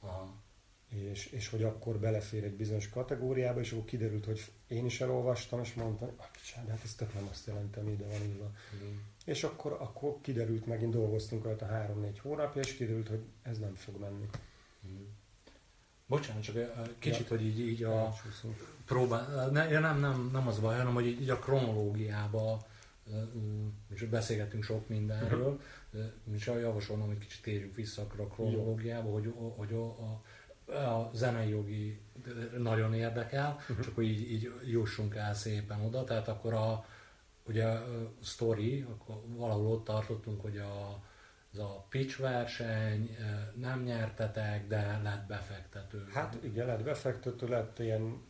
Aha. 0.00 0.42
És, 0.88 1.26
és 1.26 1.48
hogy 1.48 1.62
akkor 1.62 1.98
belefér 1.98 2.44
egy 2.44 2.56
bizonyos 2.56 2.88
kategóriába, 2.88 3.60
és 3.60 3.72
akkor 3.72 3.84
kiderült, 3.84 4.24
hogy 4.24 4.52
én 4.66 4.84
is 4.84 5.00
elolvastam, 5.00 5.60
és 5.60 5.74
mondtam, 5.74 6.08
hogy 6.08 6.50
hát 6.68 6.80
ez 6.84 6.94
tök 6.94 7.14
nem 7.14 7.26
azt 7.30 7.46
jelenti, 7.46 7.78
ami 7.78 7.90
ide 7.90 8.06
van 8.06 8.22
írva. 8.22 8.52
Mm. 8.84 8.96
És 9.24 9.44
akkor, 9.44 9.72
akkor 9.80 10.16
kiderült, 10.20 10.66
megint 10.66 10.92
dolgoztunk 10.92 11.44
rajta 11.44 11.66
három-négy 11.66 12.18
hónapja, 12.18 12.60
és 12.60 12.76
kiderült, 12.76 13.08
hogy 13.08 13.22
ez 13.42 13.58
nem 13.58 13.74
fog 13.74 14.00
menni. 14.00 14.26
Bocsánat, 16.06 16.42
csak 16.42 16.54
kicsit, 16.98 17.28
ja. 17.28 17.36
hogy 17.36 17.46
így, 17.46 17.58
így 17.58 17.82
a 17.82 18.12
próbál, 18.84 19.48
ne, 19.50 19.80
nem, 19.80 20.00
nem, 20.00 20.30
nem 20.32 20.48
az 20.48 20.58
baj, 20.58 20.76
hanem 20.76 20.94
hogy 20.94 21.06
így, 21.06 21.20
így 21.20 21.30
a 21.30 21.38
kronológiába 21.38 22.66
és 23.94 24.02
beszélgettünk 24.02 24.62
sok 24.62 24.88
mindenről, 24.88 25.60
és 26.32 26.46
javasolom, 26.46 27.06
hogy 27.06 27.18
kicsit 27.18 27.42
térjünk 27.42 27.74
vissza 27.74 28.06
a 28.16 28.26
kronológiába, 28.26 29.10
hogy, 29.10 29.34
hogy 29.56 29.72
a, 29.72 29.84
a, 29.84 30.22
a 30.72 31.10
zenei 31.14 31.48
jogi 31.48 32.00
nagyon 32.58 32.94
érdekel, 32.94 33.56
uh-huh. 33.60 33.84
csak 33.84 33.94
hogy 33.94 34.04
így, 34.04 34.32
így 34.32 34.52
jussunk 34.64 35.14
el 35.14 35.34
szépen 35.34 35.80
oda, 35.80 36.04
tehát 36.04 36.28
akkor 36.28 36.54
a, 36.54 36.86
ugye 37.46 37.64
a 37.64 37.84
story, 38.22 38.86
akkor 38.90 39.20
valahol 39.26 39.66
ott 39.66 39.84
tartottunk, 39.84 40.40
hogy 40.40 40.56
a, 40.56 41.02
ez 41.52 41.58
a 41.58 41.86
pitch 41.88 42.20
verseny, 42.20 43.16
nem 43.54 43.82
nyertetek, 43.82 44.66
de 44.66 45.00
lett 45.02 45.26
befektető. 45.26 46.06
Hát 46.12 46.38
igen, 46.42 46.66
lett 46.66 46.82
befektető, 46.82 47.48
lett 47.48 47.78
ilyen, 47.78 48.22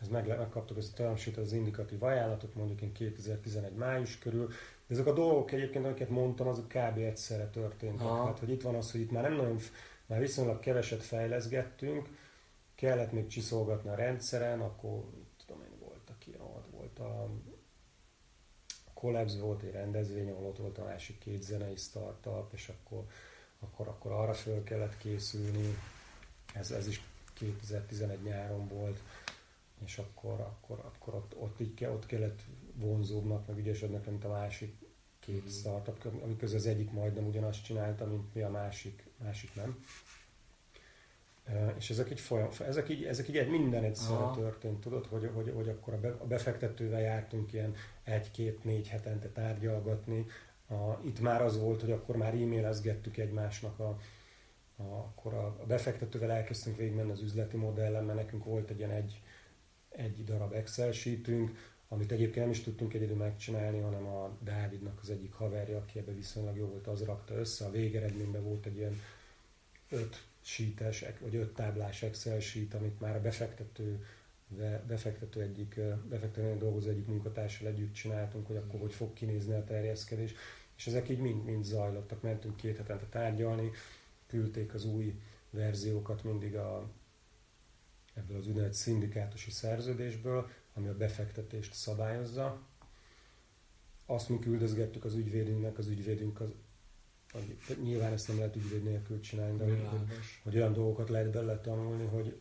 ez 0.00 0.08
meg, 0.08 0.26
megkaptuk 0.26 0.76
ezt 0.76 0.92
a 0.92 0.96
termsít, 1.02 1.36
az 1.36 1.52
indikatív 1.52 2.02
ajánlatot, 2.02 2.54
mondjuk 2.54 2.80
én 2.80 2.92
2011 2.92 3.72
május 3.72 4.18
körül. 4.18 4.46
De 4.86 4.94
ezek 4.94 5.06
a 5.06 5.12
dolgok 5.12 5.52
egyébként, 5.52 5.84
amiket 5.84 6.08
mondtam, 6.08 6.48
azok 6.48 6.68
kb. 6.68 6.98
egyszerre 6.98 7.46
történtek. 7.46 8.06
Ha. 8.06 8.26
Hát, 8.26 8.38
hogy 8.38 8.50
itt 8.50 8.62
van 8.62 8.74
az, 8.74 8.90
hogy 8.90 9.00
itt 9.00 9.10
már 9.10 9.22
nem 9.22 9.34
nagyon, 9.34 9.58
már 10.06 10.20
viszonylag 10.20 10.60
keveset 10.60 11.02
fejleszgettünk, 11.02 12.08
kellett 12.74 13.12
még 13.12 13.26
csiszolgatni 13.26 13.90
a 13.90 13.94
rendszeren, 13.94 14.60
akkor 14.60 15.04
tudom 15.46 15.62
én, 15.62 15.78
voltak 15.78 16.26
ilyen, 16.26 16.40
volt 16.70 16.98
a 16.98 17.28
Collabs 19.00 19.38
volt 19.38 19.62
egy 19.62 19.72
rendezvény, 19.72 20.30
ahol 20.30 20.46
ott 20.46 20.58
volt 20.58 20.78
a 20.78 20.84
másik 20.84 21.18
két 21.18 21.42
zenei 21.42 21.76
startup, 21.76 22.52
és 22.52 22.68
akkor, 22.68 23.04
akkor, 23.60 23.88
akkor 23.88 24.12
arra 24.12 24.34
föl 24.34 24.64
kellett 24.64 24.98
készülni. 24.98 25.76
Ez, 26.54 26.70
ez 26.70 26.86
is 26.86 27.02
2011 27.34 28.22
nyáron 28.22 28.68
volt, 28.68 28.98
és 29.84 29.98
akkor, 29.98 30.40
akkor, 30.40 30.78
akkor 30.78 31.14
ott, 31.14 31.36
ott, 31.36 31.60
így 31.60 31.84
ott 31.84 32.06
kellett 32.06 32.40
vonzóbbnak, 32.74 33.46
meg 33.46 33.58
ügyesebbnek, 33.58 34.06
mint 34.06 34.24
a 34.24 34.28
másik 34.28 34.74
két 35.20 35.44
mm. 35.44 35.48
startup, 35.48 36.22
amik 36.22 36.38
közül 36.38 36.56
az 36.56 36.66
egyik 36.66 36.90
majdnem 36.90 37.26
ugyanazt 37.26 37.64
csinálta, 37.64 38.06
mint 38.06 38.34
mi 38.34 38.42
a 38.42 38.50
másik, 38.50 39.10
másik 39.16 39.54
nem. 39.54 39.84
És 41.76 41.90
ezek 41.90 42.10
így, 42.10 42.20
folyam, 42.20 42.48
ezek 42.66 42.88
így, 42.88 43.04
ezek 43.04 43.28
így 43.28 43.48
minden 43.48 43.84
egyszerre 43.84 44.14
Aha. 44.14 44.34
történt, 44.34 44.80
tudod, 44.80 45.06
hogy, 45.06 45.30
hogy, 45.34 45.52
hogy 45.54 45.68
akkor 45.68 45.94
a 45.94 46.26
befektetővel 46.26 47.00
jártunk 47.00 47.52
ilyen 47.52 47.74
egy-két-négy 48.04 48.88
hetente 48.88 49.28
tárgyalgatni. 49.28 50.26
A, 50.68 51.00
itt 51.04 51.20
már 51.20 51.42
az 51.42 51.60
volt, 51.60 51.80
hogy 51.80 51.90
akkor 51.90 52.16
már 52.16 52.34
e-mailezgettük 52.34 53.16
egymásnak 53.16 53.78
a, 53.78 53.98
a, 54.76 54.82
akkor 54.82 55.34
a, 55.34 55.46
a 55.46 55.66
befektetővel 55.66 56.30
elkezdtünk 56.30 56.76
végigmenni 56.76 57.10
az 57.10 57.22
üzleti 57.22 57.56
modellen, 57.56 58.04
mert 58.04 58.18
nekünk 58.18 58.44
volt 58.44 58.70
egy 58.70 58.78
ilyen 58.78 58.90
egy, 58.90 59.20
egy 59.88 60.24
darab 60.24 60.52
Excel 60.52 60.92
sheetünk, 60.92 61.58
amit 61.88 62.12
egyébként 62.12 62.44
nem 62.44 62.50
is 62.50 62.62
tudtunk 62.62 62.94
egyedül 62.94 63.16
megcsinálni, 63.16 63.80
hanem 63.80 64.06
a 64.06 64.36
Dávidnak 64.40 64.98
az 65.02 65.10
egyik 65.10 65.32
haverja, 65.32 65.78
aki 65.78 65.98
ebbe 65.98 66.12
viszonylag 66.12 66.56
jó 66.56 66.66
volt, 66.66 66.86
az 66.86 67.04
rakta 67.04 67.34
össze. 67.34 67.64
A 67.64 67.70
végeredményben 67.70 68.42
volt 68.42 68.66
egy 68.66 68.76
ilyen 68.76 69.00
öt 69.88 70.28
sheetes, 70.40 71.04
vagy 71.20 71.34
öt 71.34 71.54
táblás 71.54 72.02
Excel 72.02 72.40
sheet, 72.40 72.74
amit 72.74 73.00
már 73.00 73.16
a 73.16 73.20
befektető 73.20 74.04
befektető 74.86 75.40
egyik, 75.40 75.80
befektetően 76.08 76.58
dolgozó 76.58 76.88
egyik 76.88 77.06
munkatársal 77.06 77.68
együtt 77.68 77.92
csináltunk, 77.92 78.46
hogy 78.46 78.56
akkor 78.56 78.80
hogy 78.80 78.92
fog 78.92 79.12
kinézni 79.12 79.54
a 79.54 79.64
terjeszkedés, 79.64 80.34
és 80.76 80.86
ezek 80.86 81.08
így 81.08 81.18
mind-mind 81.18 81.64
zajlottak, 81.64 82.22
mentünk 82.22 82.56
két 82.56 82.76
hetente 82.76 83.06
tárgyalni, 83.06 83.70
küldték 84.26 84.74
az 84.74 84.84
új 84.84 85.20
verziókat 85.50 86.24
mindig 86.24 86.56
a, 86.56 86.90
ebből 88.14 88.36
az 88.36 88.46
úgynevezett 88.46 88.74
szindikátusi 88.74 89.50
szerződésből, 89.50 90.48
ami 90.74 90.88
a 90.88 90.96
befektetést 90.96 91.74
szabályozza. 91.74 92.60
Azt 94.06 94.28
mi 94.28 94.38
küldözgettük 94.38 95.04
az 95.04 95.14
ügyvédünknek, 95.14 95.78
az 95.78 95.86
ügyvédünk 95.86 96.40
az 96.40 96.50
nyilván 97.82 98.12
ezt 98.12 98.28
nem 98.28 98.36
lehet 98.36 98.56
ügyvéd 98.56 98.82
nélkül 98.82 99.20
csinálni, 99.20 99.56
de 99.56 99.64
hogy, 99.64 99.82
hogy 100.42 100.56
olyan 100.56 100.72
dolgokat 100.72 101.08
lehet 101.08 101.30
bele 101.30 101.60
tanulni, 101.60 102.06
hogy 102.06 102.40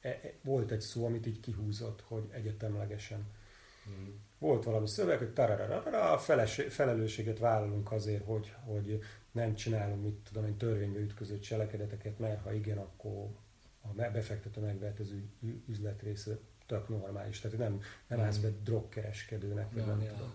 e, 0.00 0.08
e, 0.08 0.32
volt 0.42 0.70
egy 0.70 0.80
szó, 0.80 1.04
amit 1.04 1.26
így 1.26 1.40
kihúzott, 1.40 2.00
hogy 2.00 2.28
egyetemlegesen. 2.30 3.26
Hmm. 3.84 4.20
Volt 4.38 4.64
valami 4.64 4.86
szöveg, 4.86 5.18
hogy 5.18 5.32
a 5.94 6.18
felelősséget 6.68 7.38
vállalunk 7.38 7.92
azért, 7.92 8.24
hogy, 8.24 8.54
hogy 8.64 9.02
nem 9.32 9.54
csinálunk, 9.54 10.02
mit 10.02 10.14
tudom 10.14 10.46
én, 10.46 10.56
törvénybe 10.56 10.98
ütköző 10.98 11.38
cselekedeteket, 11.38 12.18
mert 12.18 12.42
ha 12.42 12.52
igen, 12.52 12.78
akkor 12.78 13.28
a 13.82 13.88
befektető 13.94 14.60
megvehet 14.60 15.00
az 15.00 15.10
ügy, 15.10 15.62
üzletrésze 15.68 16.38
tök 16.66 16.88
normális. 16.88 17.40
Tehát 17.40 17.58
nem, 17.58 17.80
nem 18.06 18.20
állsz 18.20 18.38
be 18.38 18.48
drogkereskedőnek, 18.62 19.72
vagy 19.72 19.86
nem 19.86 19.98
tudom. 19.98 20.32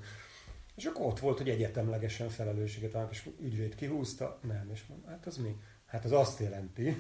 És 0.76 0.86
akkor 0.86 1.06
ott 1.06 1.20
volt, 1.20 1.38
hogy 1.38 1.50
egyetemlegesen 1.50 2.30
felelősséget 2.30 2.92
vállalnak, 2.92 3.16
és 3.16 3.30
ügyvéd 3.40 3.76
kihúzta, 3.76 4.40
nem, 4.42 4.70
és 4.74 4.86
mondom, 4.88 5.10
hát 5.10 5.26
az 5.26 5.38
mi? 5.38 5.56
Hát 5.86 6.06
az 6.06 6.12
azt 6.12 6.40
jelenti, 6.40 6.96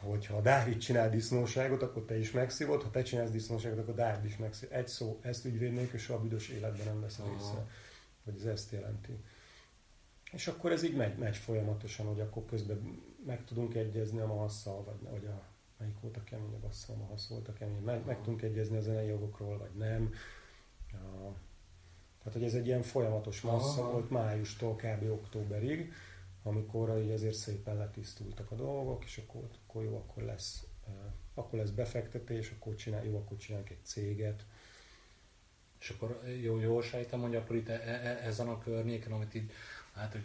hogy 0.00 0.26
ha 0.26 0.40
Dávid 0.40 0.78
csinál 0.78 1.10
disznóságot, 1.10 1.82
akkor 1.82 2.04
te 2.04 2.18
is 2.18 2.30
megszívod, 2.30 2.82
ha 2.82 2.90
te 2.90 3.02
csinálsz 3.02 3.30
disznóságot, 3.30 3.78
akkor 3.78 3.94
Dávid 3.94 4.24
is 4.24 4.36
megszív. 4.36 4.68
Egy 4.72 4.88
szó, 4.88 5.18
ezt 5.22 5.44
ügyvéd 5.44 5.72
nélkül 5.72 5.98
soha 5.98 6.20
büdös 6.20 6.48
életben 6.48 6.86
nem 6.86 7.00
lesz 7.00 7.18
része. 7.18 7.66
Hogy 8.24 8.34
ez 8.36 8.44
ezt 8.44 8.72
jelenti. 8.72 9.12
És 10.32 10.46
akkor 10.46 10.72
ez 10.72 10.82
így 10.82 10.96
megy, 10.96 11.18
megy 11.18 11.36
folyamatosan, 11.36 12.06
hogy 12.06 12.20
akkor 12.20 12.44
közben 12.44 13.02
meg 13.26 13.44
tudunk 13.44 13.74
egyezni 13.74 14.20
a 14.20 14.26
mahasszal, 14.26 14.84
vagy, 14.84 15.10
vagy 15.10 15.24
a, 15.26 15.42
melyik 15.78 16.00
volt 16.00 16.16
a 16.16 16.24
keményebb, 16.24 16.64
azt 16.64 16.78
hiszem 16.78 16.94
a 16.94 16.98
mahasz 16.98 17.28
volt 17.28 17.48
a 17.48 17.52
kemény, 17.52 17.82
meg, 17.82 18.04
meg 18.04 18.16
tudunk 18.16 18.42
egyezni 18.42 18.76
a 18.76 18.80
zenei 18.80 19.06
jogokról, 19.06 19.58
vagy 19.58 19.74
nem. 19.74 20.12
A, 20.92 21.34
tehát, 22.22 22.38
hogy 22.38 22.46
ez 22.46 22.54
egy 22.54 22.66
ilyen 22.66 22.82
folyamatos 22.82 23.40
massza 23.40 23.90
volt 23.90 24.10
májustól 24.10 24.76
kb. 24.76 25.10
októberig, 25.10 25.92
amikor 26.42 26.98
így 26.98 27.10
azért 27.10 27.34
szépen 27.34 27.76
letisztultak 27.76 28.50
a 28.50 28.54
dolgok, 28.54 29.04
és 29.04 29.18
akkor, 29.26 29.48
akkor 29.66 29.82
jó, 29.84 29.96
akkor 29.96 30.22
lesz, 30.22 30.66
akkor 31.34 31.58
lesz 31.58 31.70
befektetés, 31.70 32.54
akkor 32.58 32.74
csinál, 32.74 33.04
jó, 33.04 33.16
akkor 33.16 33.36
csinálunk 33.36 33.70
egy 33.70 33.84
céget. 33.84 34.44
És 35.80 35.90
akkor 35.90 36.22
jó, 36.42 36.58
jól 36.60 36.82
sejtem, 36.82 37.20
hogy 37.20 37.36
akkor 37.36 37.56
itt 37.56 37.68
e, 37.68 37.72
e, 37.72 38.26
ezen 38.26 38.48
a 38.48 38.58
környéken, 38.58 39.12
amit 39.12 39.34
itt 39.34 39.52
hát, 39.92 40.12
hogy 40.12 40.24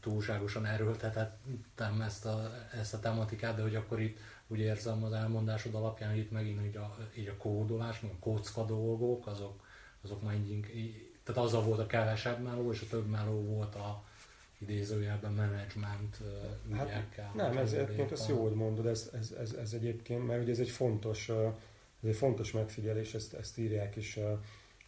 túlságosan 0.00 0.66
erőltetettem 0.66 2.00
ezt 2.00 2.26
a, 2.26 2.52
ezt 2.72 2.94
a 2.94 3.00
tematikát, 3.00 3.56
de 3.56 3.62
hogy 3.62 3.74
akkor 3.74 4.00
itt 4.00 4.18
úgy 4.46 4.58
érzem 4.58 5.04
az 5.04 5.12
elmondásod 5.12 5.74
alapján, 5.74 6.10
hogy 6.10 6.18
itt 6.18 6.30
megint 6.30 6.66
így 6.66 6.76
a, 6.76 6.96
így 7.16 7.28
a 7.28 7.36
kódolás, 7.36 8.00
meg 8.00 8.10
a 8.10 8.18
kocka 8.18 8.64
dolgok, 8.64 9.26
azok, 9.26 9.64
azok 10.02 10.22
már 10.22 10.34
így, 10.34 11.07
tehát 11.28 11.44
azzal 11.44 11.62
volt 11.62 11.78
a 11.78 11.86
kevesebb 11.86 12.42
meló, 12.42 12.72
és 12.72 12.80
a 12.80 12.86
több 12.90 13.06
meló 13.06 13.40
volt 13.40 13.74
a 13.74 14.04
idézőjelben 14.58 15.32
menedzsment 15.32 16.16
hát, 16.72 16.88
ügyekkel. 16.88 17.32
Nem, 17.34 17.56
ez 17.56 17.72
egyébként 17.72 18.12
ez 18.12 18.28
jó, 18.28 18.42
hogy 18.42 18.54
mondod, 18.54 18.86
ez, 18.86 19.10
ez, 19.12 19.34
ez, 19.40 19.52
ez 19.52 19.72
egyébként, 19.72 20.26
mert 20.26 20.42
ugye 20.42 20.50
ez 20.50 20.58
egy 20.58 20.70
fontos, 20.70 21.28
ez 22.02 22.08
egy 22.08 22.16
fontos 22.16 22.52
megfigyelés, 22.52 23.14
ezt, 23.14 23.34
ezt 23.34 23.58
írják 23.58 23.96
is, 23.96 24.18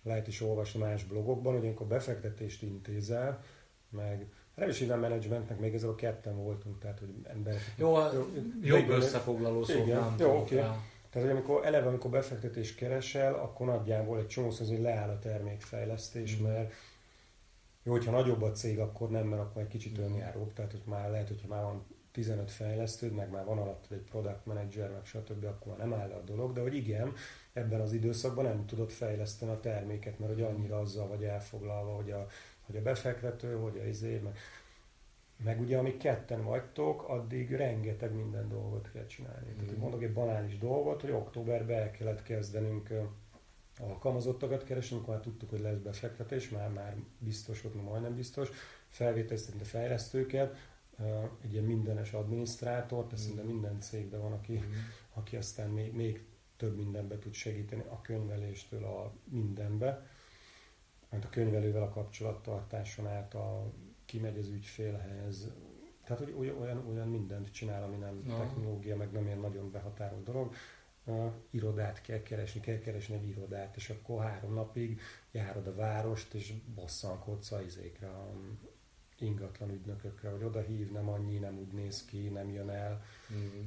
lehet 0.02 0.26
is 0.26 0.40
olvasni 0.40 0.80
más 0.80 1.04
blogokban, 1.04 1.54
hogy 1.54 1.64
amikor 1.64 1.86
befektetést 1.86 2.62
intézel, 2.62 3.44
meg 3.88 4.26
nem 4.54 4.68
is 4.68 4.78
hívnám 4.78 5.00
menedzsmentnek, 5.00 5.58
még 5.58 5.74
ezzel 5.74 5.90
a 5.90 5.94
ketten 5.94 6.36
voltunk, 6.36 6.78
tehát 6.78 6.98
hogy 6.98 7.14
emberek. 7.22 7.74
Jó, 7.76 7.98
jó 8.12 8.76
jobb 8.76 8.88
összefoglaló 8.88 9.64
szó. 9.64 9.82
Igen, 9.82 10.14
jó, 10.18 10.38
oké. 10.38 10.58
Okay. 10.58 10.70
Tehát, 11.10 11.28
hogy 11.28 11.36
amikor 11.36 11.66
eleve, 11.66 11.88
amikor 11.88 12.10
befektetés 12.10 12.74
keresel, 12.74 13.34
akkor 13.34 13.66
nagyjából 13.66 14.18
egy 14.18 14.26
csomó 14.26 14.50
hogy 14.68 14.80
leáll 14.80 15.08
a 15.08 15.18
termékfejlesztés, 15.18 16.38
mm. 16.38 16.42
mert 16.42 16.72
jó, 17.82 17.92
hogyha 17.92 18.10
nagyobb 18.10 18.42
a 18.42 18.52
cég, 18.52 18.78
akkor 18.78 19.10
nem, 19.10 19.26
mert 19.26 19.42
akkor 19.42 19.62
egy 19.62 19.68
kicsit 19.68 20.00
mm. 20.00 20.02
önjáróbb, 20.02 20.52
tehát 20.52 20.70
hogy 20.70 20.82
már 20.84 21.10
lehet, 21.10 21.28
hogyha 21.28 21.48
már 21.48 21.62
van 21.62 21.86
15 22.12 22.50
fejlesztőd, 22.50 23.12
meg 23.12 23.30
már 23.30 23.44
van 23.44 23.58
alatt 23.58 23.86
egy 23.90 24.04
product 24.10 24.46
manager, 24.46 24.90
meg 24.90 25.04
stb., 25.04 25.44
akkor 25.44 25.76
nem 25.76 25.92
áll 25.92 26.08
le 26.08 26.14
a 26.14 26.22
dolog, 26.22 26.52
de 26.52 26.60
hogy 26.60 26.74
igen, 26.74 27.12
ebben 27.52 27.80
az 27.80 27.92
időszakban 27.92 28.44
nem 28.44 28.66
tudod 28.66 28.90
fejleszteni 28.90 29.50
a 29.50 29.60
terméket, 29.60 30.18
mert 30.18 30.32
hogy 30.32 30.42
annyira 30.42 30.78
azzal 30.78 31.08
vagy 31.08 31.24
elfoglalva, 31.24 31.94
hogy 31.94 32.10
a 32.10 32.26
hogy 32.70 32.78
a 32.78 32.82
befektető, 32.82 33.54
hogy 33.54 33.78
a 33.78 33.86
izé, 33.86 34.18
meg, 34.18 34.36
meg 35.44 35.60
ugye 35.60 35.78
amíg 35.78 35.96
ketten 35.96 36.44
vagytok, 36.44 37.08
addig 37.08 37.50
rengeteg 37.50 38.14
minden 38.14 38.48
dolgot 38.48 38.90
kell 38.92 39.06
csinálni. 39.06 39.50
Mm. 39.52 39.56
Tehát 39.56 39.76
mondok 39.76 40.02
egy 40.02 40.12
banális 40.12 40.58
dolgot, 40.58 41.00
hogy 41.00 41.10
októberben 41.10 41.78
el 41.78 41.90
kellett 41.90 42.22
kezdenünk 42.22 42.92
alkalmazottakat 43.78 44.64
keresni, 44.64 44.96
amikor 44.96 45.14
már 45.14 45.22
tudtuk, 45.22 45.50
hogy 45.50 45.60
lesz 45.60 45.78
befektetés, 45.78 46.48
már, 46.48 46.68
már 46.72 46.96
biztos 47.18 47.62
volt, 47.62 47.82
majdnem 47.82 48.14
biztos, 48.14 48.48
felvételiztetni 48.88 49.60
a 49.60 49.64
fejlesztőket, 49.64 50.56
egy 51.42 51.52
ilyen 51.52 51.64
mindenes 51.64 52.12
adminisztrátor, 52.12 53.06
de 53.06 53.16
szinte 53.16 53.42
mm. 53.42 53.46
minden 53.46 53.80
cégben 53.80 54.20
van, 54.20 54.32
aki, 54.32 54.52
mm. 54.52 54.72
aki 55.12 55.36
aztán 55.36 55.70
még, 55.70 55.94
még 55.94 56.24
több 56.56 56.76
mindenbe 56.76 57.18
tud 57.18 57.32
segíteni, 57.32 57.82
a 57.88 58.00
könyveléstől 58.00 58.84
a 58.84 59.12
mindenbe 59.24 60.02
mert 61.10 61.24
a 61.24 61.28
könyvelővel 61.28 61.82
a 61.82 61.88
kapcsolattartáson 61.88 63.06
át 63.06 63.34
a, 63.34 63.72
kimegy 64.10 64.38
az 64.38 64.48
ügyfélhez, 64.48 65.52
tehát 66.04 66.24
hogy 66.24 66.54
olyan, 66.58 66.86
olyan 66.88 67.08
mindent 67.08 67.50
csinál, 67.50 67.82
ami 67.82 67.96
nem 67.96 68.22
no. 68.26 68.36
technológia, 68.36 68.96
meg 68.96 69.12
nem 69.12 69.26
ilyen 69.26 69.38
nagyon 69.38 69.70
behatárolt 69.70 70.24
dolog. 70.24 70.54
Uh, 71.04 71.32
irodát 71.50 72.00
kell 72.00 72.22
keresni, 72.22 72.60
kell 72.60 72.78
keresni 72.78 73.14
egy 73.14 73.28
irodát, 73.28 73.76
és 73.76 73.90
akkor 73.90 74.22
három 74.22 74.54
napig 74.54 75.00
járod 75.30 75.66
a 75.66 75.74
várost, 75.74 76.34
és 76.34 76.52
bosszankodsz 76.74 77.52
a 77.52 77.62
izékre, 77.62 78.08
a 78.08 78.32
ingatlan 79.18 79.70
ügynökökre, 79.70 80.30
hogy 80.30 80.42
oda 80.42 80.60
hív, 80.60 80.90
nem 80.90 81.08
annyi, 81.08 81.38
nem 81.38 81.58
úgy 81.58 81.72
néz 81.72 82.04
ki, 82.04 82.28
nem 82.28 82.50
jön 82.52 82.70
el. 82.70 83.02
Mm. 83.32 83.64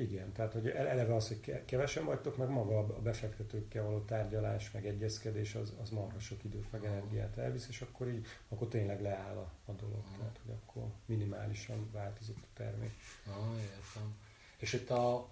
Igen, 0.00 0.32
tehát 0.32 0.52
hogy 0.52 0.68
eleve 0.68 1.14
az, 1.14 1.28
hogy 1.28 1.64
kevesen 1.64 2.04
vagytok, 2.04 2.36
meg 2.36 2.48
maga 2.48 2.78
a 2.78 3.00
befektetőkkel 3.02 3.84
való 3.84 3.98
tárgyalás, 3.98 4.70
meg 4.70 4.86
egyezkedés, 4.86 5.54
az, 5.54 5.72
az 5.82 5.90
marha 5.90 6.18
sok 6.18 6.44
időt, 6.44 6.72
meg 6.72 6.84
energiát 6.84 7.36
elvisz, 7.36 7.66
és 7.68 7.80
akkor 7.80 8.08
így, 8.08 8.26
akkor 8.48 8.68
tényleg 8.68 9.02
leáll 9.02 9.36
a, 9.36 9.52
a 9.70 9.72
dolog, 9.72 10.04
Aha. 10.06 10.16
tehát 10.18 10.40
hogy 10.46 10.54
akkor 10.54 10.82
minimálisan 11.06 11.90
változott 11.92 12.42
a 12.42 12.48
termék. 12.54 12.92
Ah, 13.26 13.60
értem. 13.60 14.14
És 14.56 14.72
itt 14.72 14.90
a, 14.90 15.28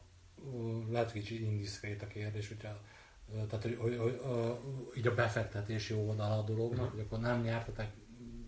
lehet 0.91 1.13
kicsi 1.13 1.45
indiszkrét 1.45 2.03
a 2.03 2.07
kérdés, 2.07 2.49
hogyha 2.49 2.81
tehát, 3.49 3.63
hogy, 3.63 3.77
hogy, 3.77 3.97
hogy, 3.97 4.21
így 4.97 5.07
a 5.07 5.15
befektetési 5.15 5.95
oldal 5.95 6.39
a 6.39 6.43
dolognak, 6.43 6.79
uh-huh. 6.79 6.91
hogy 6.91 7.01
akkor 7.01 7.19
nem 7.19 7.41
nyertetek 7.41 7.91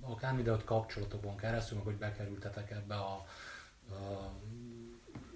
akármi, 0.00 0.42
de 0.42 0.52
ott 0.52 0.64
kapcsolatokon 0.64 1.36
keresztül, 1.36 1.78
hogy 1.78 1.94
bekerültetek 1.94 2.70
ebbe 2.70 2.94
a, 2.94 3.26
a 3.90 4.32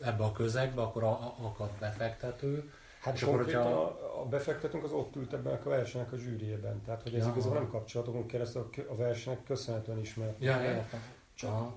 ebbe 0.04 0.24
a 0.24 0.32
közegbe, 0.32 0.82
akkor 0.82 1.02
a, 1.02 1.34
akad 1.38 1.70
befektető. 1.80 2.72
Hát 3.00 3.14
és 3.14 3.22
akkor, 3.22 3.44
hogyha... 3.44 3.60
a, 3.60 4.20
a 4.20 4.24
befektetőnk 4.24 4.84
az 4.84 4.92
ott 4.92 5.16
ült 5.16 5.32
ebben 5.32 5.60
a 5.64 5.68
versenynek 5.68 6.12
a 6.12 6.16
zsűriében. 6.16 6.82
Tehát, 6.84 7.02
hogy 7.02 7.14
ez 7.14 7.24
ja. 7.24 7.30
igazából 7.30 7.58
nem 7.58 7.68
kapcsolatokon 7.68 8.26
keresztül 8.26 8.68
a 8.88 8.94
versenynek 8.94 9.44
köszönhetően 9.44 9.98
ismert. 9.98 10.40
Ja. 10.40 10.86
Csak 11.34 11.72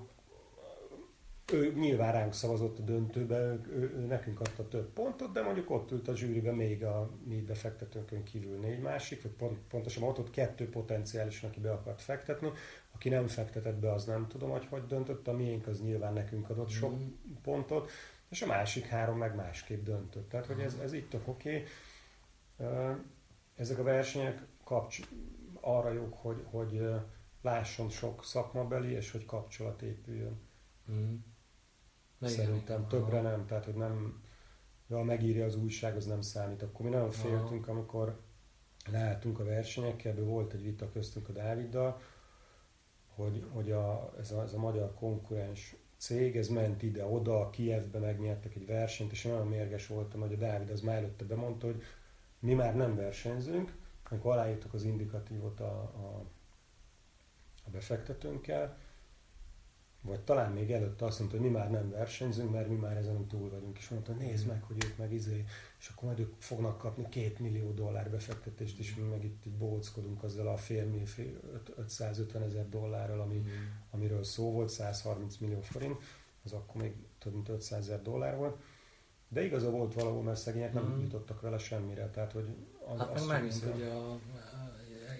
ő 1.52 1.72
nyilván 1.72 2.12
ránk 2.12 2.32
szavazott 2.32 2.78
a 2.78 2.82
döntőbe, 2.82 3.38
ő, 3.38 3.60
ő, 3.72 3.94
ő 3.96 4.06
nekünk 4.06 4.40
adta 4.40 4.68
több 4.68 4.92
pontot, 4.92 5.32
de 5.32 5.42
mondjuk 5.42 5.70
ott 5.70 5.90
ült 5.90 6.08
a 6.08 6.16
zsűriben 6.16 6.54
még 6.54 6.84
a 6.84 7.10
mi 7.24 7.40
befektetőnkön 7.40 8.22
kívül 8.22 8.58
négy 8.58 8.80
másik, 8.80 9.22
vagy 9.22 9.30
pont, 9.30 9.58
pontosan 9.68 10.02
ott, 10.02 10.18
ott 10.18 10.30
kettő 10.30 10.68
potenciálisan, 10.68 11.50
aki 11.50 11.60
be 11.60 11.72
akart 11.72 12.02
fektetni. 12.02 12.50
Aki 12.94 13.08
nem 13.08 13.26
fektetett 13.26 13.76
be, 13.76 13.92
az 13.92 14.04
nem 14.04 14.26
tudom, 14.28 14.50
hogy 14.50 14.66
hogy 14.70 14.86
döntött, 14.86 15.28
a 15.28 15.32
miénk 15.32 15.66
az 15.66 15.80
nyilván 15.80 16.12
nekünk 16.12 16.50
adott 16.50 16.68
sok 16.68 16.92
mm. 16.92 17.06
pontot 17.42 17.90
és 18.28 18.42
a 18.42 18.46
másik 18.46 18.86
három 18.86 19.18
meg 19.18 19.34
másképp 19.34 19.84
döntött. 19.84 20.28
Tehát, 20.28 20.46
hogy 20.46 20.60
ez, 20.60 20.74
ez 20.82 20.92
itt 20.92 21.10
tök 21.10 21.28
oké. 21.28 21.64
Okay. 22.58 22.94
Ezek 23.54 23.78
a 23.78 23.82
versenyek 23.82 24.46
kapcs 24.64 25.00
arra 25.60 25.92
jók, 25.92 26.14
hogy, 26.14 26.44
hogy 26.50 26.88
lásson 27.42 27.88
sok 27.88 28.24
szakmabeli, 28.24 28.90
és 28.90 29.10
hogy 29.10 29.24
kapcsolat 29.24 29.82
épüljön. 29.82 30.40
Mm. 30.90 31.14
Szerintem 32.20 32.76
igen. 32.76 32.88
többre 32.88 33.20
nem, 33.20 33.46
tehát 33.46 33.64
hogy 33.64 33.74
nem, 33.74 34.22
ha 34.88 35.02
megírja 35.02 35.44
az 35.44 35.56
újság, 35.56 35.96
az 35.96 36.06
nem 36.06 36.20
számít. 36.20 36.62
Akkor 36.62 36.84
mi 36.84 36.90
nagyon 36.90 37.10
féltünk, 37.10 37.68
Aha. 37.68 37.72
amikor 37.72 38.20
leálltunk 38.90 39.38
a 39.38 39.44
versenyekkel, 39.44 40.12
ebből 40.12 40.24
volt 40.24 40.52
egy 40.52 40.62
vita 40.62 40.90
köztünk 40.90 41.28
a 41.28 41.32
Dáviddal, 41.32 42.00
hogy, 43.14 43.46
hogy 43.52 43.70
a, 43.70 44.12
ez, 44.18 44.30
a, 44.30 44.42
ez 44.42 44.52
a 44.52 44.58
magyar 44.58 44.94
konkurens 44.94 45.76
cég, 45.98 46.36
ez 46.36 46.48
ment 46.48 46.82
ide-oda, 46.82 47.50
Kievbe 47.50 47.98
megnyertek 47.98 48.54
egy 48.54 48.66
versenyt, 48.66 49.12
és 49.12 49.22
nagyon 49.22 49.46
mérges 49.46 49.86
voltam, 49.86 50.20
hogy 50.20 50.32
a 50.32 50.36
Dávid 50.36 50.70
az 50.70 50.80
már 50.80 50.96
előtte 50.96 51.24
bemondta, 51.24 51.66
hogy 51.66 51.82
mi 52.38 52.54
már 52.54 52.76
nem 52.76 52.96
versenyzünk, 52.96 53.72
amikor 54.10 54.32
aláírtuk 54.32 54.74
az 54.74 54.84
indikatívot 54.84 55.60
a, 55.60 55.80
a, 55.82 56.24
a 57.64 57.70
befektetőnkkel, 57.70 58.78
vagy 60.00 60.20
talán 60.20 60.52
még 60.52 60.72
előtte 60.72 61.04
azt 61.04 61.18
mondta, 61.18 61.36
hogy 61.36 61.46
mi 61.46 61.52
már 61.52 61.70
nem 61.70 61.90
versenyzünk, 61.90 62.50
mert 62.50 62.68
mi 62.68 62.74
már 62.74 62.96
ezen 62.96 63.26
túl 63.26 63.50
vagyunk, 63.50 63.78
és 63.78 63.88
mondta, 63.88 64.12
hogy 64.12 64.20
nézd 64.20 64.46
meg, 64.46 64.62
hogy 64.62 64.84
ők 64.84 64.96
meg 64.96 65.12
izé, 65.12 65.44
és 65.78 65.88
akkor 65.88 66.04
majd 66.04 66.18
ők 66.18 66.34
fognak 66.38 66.78
kapni 66.78 67.08
két 67.08 67.38
millió 67.38 67.72
dollár 67.72 68.10
befektetést, 68.10 68.78
és 68.78 68.94
mi 68.94 69.02
meg 69.02 69.24
itt 69.24 69.46
így 69.46 69.52
bóckodunk 69.52 70.22
azzal 70.22 70.48
a 70.48 70.56
fél, 70.56 71.06
fél 71.06 71.40
550 71.76 72.42
ezer 72.42 72.68
dollárral, 72.68 73.20
ami, 73.20 73.36
mm. 73.36 73.44
amiről 73.90 74.24
szó 74.24 74.52
volt, 74.52 74.68
130 74.68 75.36
millió 75.36 75.60
forint, 75.60 76.02
az 76.44 76.52
akkor 76.52 76.82
még 76.82 76.94
több 77.18 77.32
mint 77.32 77.48
500 77.48 77.78
ezer 77.78 78.02
dollár 78.02 78.36
volt. 78.36 78.56
De 79.28 79.44
igaza 79.44 79.70
volt 79.70 79.94
valahol, 79.94 80.22
mert 80.22 80.38
szegények 80.38 80.72
nem 80.72 80.94
mm. 80.96 81.00
jutottak 81.00 81.40
vele 81.40 81.58
semmire. 81.58 82.10
Tehát, 82.10 82.32
hogy 82.32 82.48
az, 82.86 82.98
hát 82.98 83.14
meg 83.14 83.26
megint 83.26 83.74
ugye 83.74 83.88
a, 83.88 84.12
a 84.12 84.18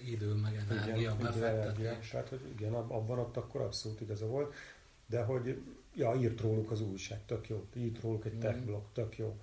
idő, 0.05 0.33
meg 0.33 0.65
energia, 0.69 0.95
igen, 0.95 1.17
befektetés. 1.17 2.09
Tehát, 2.09 2.29
hogy 2.29 2.41
igen, 2.51 2.73
abban 2.73 3.19
ott 3.19 3.37
akkor 3.37 3.61
abszolút 3.61 4.01
igaza 4.01 4.27
volt. 4.27 4.53
De 5.05 5.23
hogy, 5.23 5.61
ja, 5.95 6.13
írt 6.13 6.41
róluk 6.41 6.71
az 6.71 6.81
újság, 6.81 7.25
tök 7.25 7.49
jó. 7.49 7.65
Írt 7.73 8.01
róluk 8.01 8.25
egy 8.25 8.39
tech 8.39 8.59
blog, 8.63 8.83
tök 8.93 9.17
jó. 9.17 9.39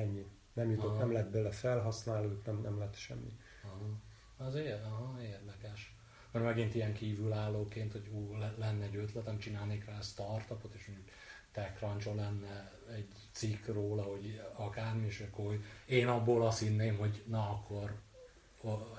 Ennyi. 0.00 0.26
Nem 0.52 0.70
jutott, 0.70 0.90
aha. 0.90 0.98
nem 0.98 1.12
lett 1.12 1.30
bele 1.30 1.50
felhasználók, 1.50 2.46
nem, 2.46 2.60
nem 2.60 2.78
lett 2.78 2.94
semmi. 2.94 3.38
Aha. 3.64 4.48
Az 4.48 4.54
ér, 4.54 4.80
aha, 4.84 5.22
érdekes. 5.22 5.94
Mert 6.32 6.44
megint 6.44 6.74
ilyen 6.74 6.92
kívülállóként, 6.92 7.92
hogy 7.92 8.08
ú, 8.12 8.36
lenne 8.58 8.84
egy 8.84 8.96
ötletem, 8.96 9.38
csinálnék 9.38 9.84
rá 9.84 10.00
startupot, 10.00 10.74
és 10.74 10.86
mondjuk 10.86 11.08
TechCrunch-on 11.52 12.16
lenne 12.16 12.72
egy 12.94 13.08
cikk 13.32 13.66
róla, 13.66 14.02
hogy 14.02 14.42
akármi, 14.54 15.06
és 15.06 15.26
akkor 15.30 15.60
én 15.86 16.08
abból 16.08 16.46
azt 16.46 16.58
hinném, 16.58 16.96
hogy 16.96 17.22
na 17.26 17.50
akkor 17.50 17.94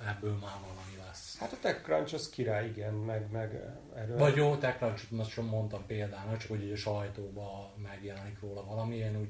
ebből 0.08 0.34
már 0.34 0.60
valami 0.60 0.98
lesz. 1.06 1.38
Hát 1.38 1.52
a 1.52 1.58
TechCrunch 1.62 2.14
az 2.14 2.30
király, 2.30 2.68
igen, 2.68 2.94
meg, 2.94 3.32
meg 3.32 3.62
erről... 3.96 4.18
Vagy 4.18 4.36
jó, 4.36 4.56
TechCrunch-ot 4.56 5.12
most 5.12 5.30
sem 5.30 5.46
mondtam 5.46 5.86
például, 5.86 6.38
csak 6.38 6.50
hogy 6.50 6.72
a 6.72 6.76
sajtóban 6.76 7.72
megjelenik 7.78 8.40
róla 8.40 8.66
valami, 8.66 8.96
én 8.96 9.20
úgy 9.20 9.30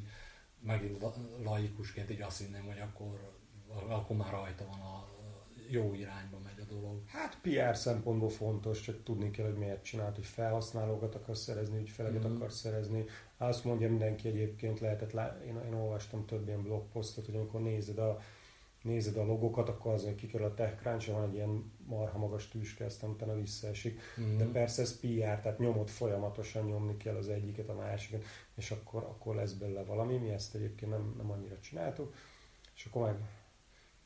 megint 0.62 1.06
laikusként 1.44 2.10
így 2.10 2.22
azt 2.22 2.38
hinném, 2.38 2.66
hogy 2.66 2.80
akkor, 2.80 3.40
akkor 3.88 4.16
már 4.18 4.32
rajta 4.32 4.66
van 4.66 4.80
a 4.80 5.12
jó 5.72 5.94
irányba 5.94 6.38
megy 6.44 6.60
a 6.60 6.74
dolog. 6.74 7.02
Hát 7.06 7.38
PR 7.42 7.76
szempontból 7.76 8.30
fontos, 8.30 8.82
csak 8.82 9.04
tudni 9.04 9.30
kell, 9.30 9.46
hogy 9.46 9.58
miért 9.58 9.84
csinált, 9.84 10.16
hogy 10.16 10.26
felhasználókat 10.26 11.16
akarsz 11.16 11.42
szerezni, 11.42 11.80
ügyfeleket 11.80 12.28
mm. 12.28 12.36
akarsz 12.36 12.58
szerezni. 12.58 13.06
Azt 13.38 13.64
mondja 13.64 13.90
mindenki 13.90 14.28
egyébként, 14.28 14.80
lehetett, 14.80 15.12
lá... 15.12 15.38
én, 15.46 15.62
én 15.66 15.74
olvastam 15.74 16.26
több 16.26 16.48
ilyen 16.48 16.64
blogposztot, 16.64 17.26
hogy 17.26 17.36
amikor 17.36 17.62
nézed 17.62 17.98
a, 17.98 18.20
nézed 18.82 19.18
a 19.18 19.26
logokat, 19.26 19.70
akkor 19.70 19.94
az, 19.94 20.04
hogy 20.04 20.16
kikerül 20.16 20.46
a 20.46 20.54
TechCrunch, 20.54 21.12
van 21.12 21.24
egy 21.24 21.34
ilyen 21.34 21.72
marha 21.86 22.18
magas 22.18 22.48
tűske, 22.48 22.86
aztán 22.86 23.10
utána 23.10 23.36
visszaesik. 23.36 24.00
Mm. 24.22 24.38
De 24.38 24.46
persze 24.46 24.82
ez 24.82 25.00
PR, 25.00 25.40
tehát 25.42 25.60
nyomot 25.60 25.90
folyamatosan 25.90 26.66
nyomni 26.66 26.98
kell 26.98 27.16
az 27.16 27.30
egyiket, 27.30 27.70
a 27.70 27.76
másikat, 27.76 28.24
és 28.62 28.72
akkor, 28.72 29.04
akkor 29.04 29.36
lesz 29.36 29.52
belőle 29.52 29.84
valami. 29.84 30.18
Mi 30.18 30.30
ezt 30.30 30.56
egyébként 30.56 30.92
nem, 30.92 31.14
nem 31.18 31.32
annyira 31.32 31.60
csináltuk. 31.60 32.14
És 32.76 32.86
akkor 32.86 33.02
meg 33.02 33.16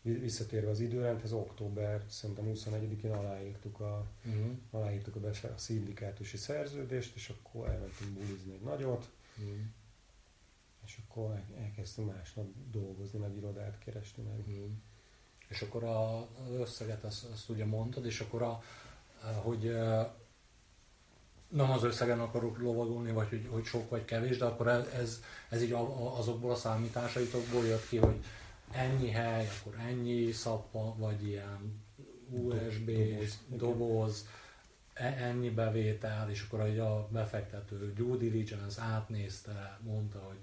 visszatérve 0.01 0.69
az 0.69 0.79
időrendhez, 0.79 1.31
október 1.31 2.03
szerintem 2.07 2.51
21-én 2.53 3.11
aláírtuk 3.11 3.79
a, 3.79 4.07
uh-huh. 4.25 4.51
aláírtuk 4.71 5.15
a, 5.15 5.19
befe- 5.19 5.51
a 5.51 5.57
szindikátusi 5.57 6.37
szerződést, 6.37 7.15
és 7.15 7.29
akkor 7.29 7.67
elmentünk 7.67 8.11
bulizni 8.11 8.53
egy 8.53 8.61
nagyot, 8.61 9.09
uh-huh. 9.37 9.57
és 10.85 10.99
akkor 11.07 11.41
elkezdtünk 11.57 12.15
másnap 12.15 12.45
dolgozni, 12.71 13.19
meg 13.19 13.35
irodát 13.35 13.79
keresni. 13.79 14.23
Meg. 14.23 14.39
Uh-huh. 14.39 14.69
És 15.47 15.61
akkor 15.61 15.83
az 15.83 16.59
összeget 16.59 17.03
azt, 17.03 17.23
azt 17.23 17.49
ugye 17.49 17.65
mondtad, 17.65 18.05
és 18.05 18.19
akkor 18.19 18.41
a, 18.41 18.63
hogy 19.41 19.67
nem 21.49 21.71
az 21.71 21.83
összegen 21.83 22.19
akarok 22.19 22.57
lovagolni, 22.57 23.11
vagy 23.11 23.29
hogy, 23.29 23.47
hogy 23.49 23.63
sok 23.63 23.89
vagy 23.89 24.05
kevés, 24.05 24.37
de 24.37 24.45
akkor 24.45 24.67
ez, 24.67 25.21
ez 25.49 25.63
így 25.63 25.75
azokból 26.17 26.51
a 26.51 26.55
számításaitokból 26.55 27.65
jött 27.65 27.87
ki, 27.87 27.97
hogy 27.97 28.23
ennyi 28.71 29.09
hely, 29.09 29.47
akkor 29.59 29.79
ennyi 29.79 30.31
szappa, 30.31 30.95
vagy 30.97 31.27
ilyen 31.27 31.83
USB, 32.29 32.91
doboz, 32.91 33.39
doboz 33.47 34.27
e, 34.93 35.05
ennyi 35.05 35.49
bevétel, 35.49 36.29
és 36.29 36.45
akkor 36.47 36.79
a 36.79 37.07
befektető 37.11 37.93
due 37.93 38.17
diligence 38.17 38.81
átnézte, 38.81 39.79
mondta, 39.83 40.19
hogy 40.19 40.37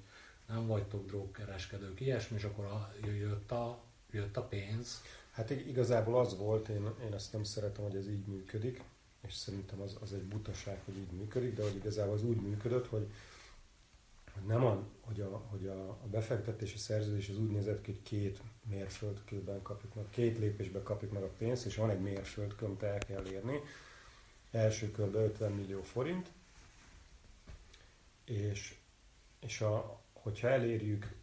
nem 0.47 0.67
vagytok 0.67 1.07
drogkereskedők, 1.07 2.01
ilyesmi, 2.01 2.37
és 2.37 2.45
akkor 2.45 2.65
a, 2.65 2.93
jött, 3.19 3.53
a, 3.53 3.79
jött 4.11 4.37
a 4.37 4.43
pénz. 4.43 5.03
Hát 5.31 5.51
igazából 5.51 6.21
az 6.21 6.37
volt, 6.37 6.69
én, 6.69 6.89
én 7.05 7.13
azt 7.13 7.33
nem 7.33 7.45
szeretem, 7.45 7.85
hogy 7.85 7.97
ez 7.97 8.09
így 8.09 8.27
működik, 8.27 8.83
és 9.27 9.35
szerintem 9.35 9.81
az, 9.81 9.97
az 10.01 10.13
egy 10.13 10.25
butaság, 10.25 10.81
hogy 10.85 10.97
így 10.97 11.13
működik, 11.13 11.55
de 11.55 11.63
hogy 11.63 11.77
igazából 11.77 12.15
az 12.15 12.25
úgy 12.25 12.41
működött, 12.41 12.87
hogy 12.87 13.11
hogy 14.33 14.47
nem 14.47 14.65
a, 14.65 14.83
hogy 15.01 15.21
a, 15.21 15.43
hogy 15.51 15.67
a, 15.67 15.89
a 15.89 16.07
befektetési 16.11 16.79
szerződés 16.79 17.29
az 17.29 17.39
úgy 17.39 17.51
nézett 17.51 17.81
ki, 17.81 17.91
hogy 17.91 18.03
két 18.03 18.43
mérföldkőben 18.69 19.63
kapjuk 19.63 19.95
meg, 19.95 20.05
két 20.11 20.39
lépésben 20.39 20.83
kapjuk 20.83 21.13
meg 21.13 21.23
a 21.23 21.33
pénzt, 21.39 21.67
és 21.67 21.77
van 21.77 21.91
egy 21.91 22.01
mérföldkő, 22.01 22.67
amit 22.67 22.83
el 22.83 22.99
kell 22.99 23.27
érni. 23.27 23.61
Első 24.51 24.91
körben 24.91 25.23
50 25.23 25.53
millió 25.53 25.83
forint, 25.83 26.33
és, 28.25 28.75
és 29.41 29.61
a, 29.61 30.01
hogyha 30.13 30.49
elérjük, 30.49 31.15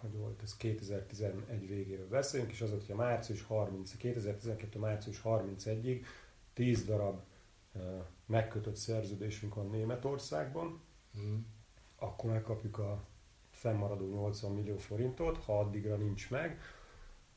hogy 0.00 0.12
volt 0.12 0.42
ez 0.42 0.56
2011 0.56 1.68
végéről 1.68 2.08
beszélünk, 2.08 2.50
és 2.50 2.60
az, 2.60 2.70
hogyha 2.70 2.94
március 2.94 3.42
30, 3.42 3.96
2012. 3.96 4.78
március 4.78 5.20
31-ig 5.24 6.04
10 6.56 6.84
darab 6.84 7.20
megkötött 8.26 8.76
szerződésünk 8.76 9.54
van 9.54 9.70
Németországban, 9.70 10.80
mm 11.18 11.36
akkor 11.98 12.30
megkapjuk 12.30 12.78
a 12.78 13.04
fennmaradó 13.50 14.06
80 14.06 14.52
millió 14.52 14.76
forintot, 14.76 15.44
ha 15.44 15.58
addigra 15.58 15.96
nincs 15.96 16.30
meg, 16.30 16.60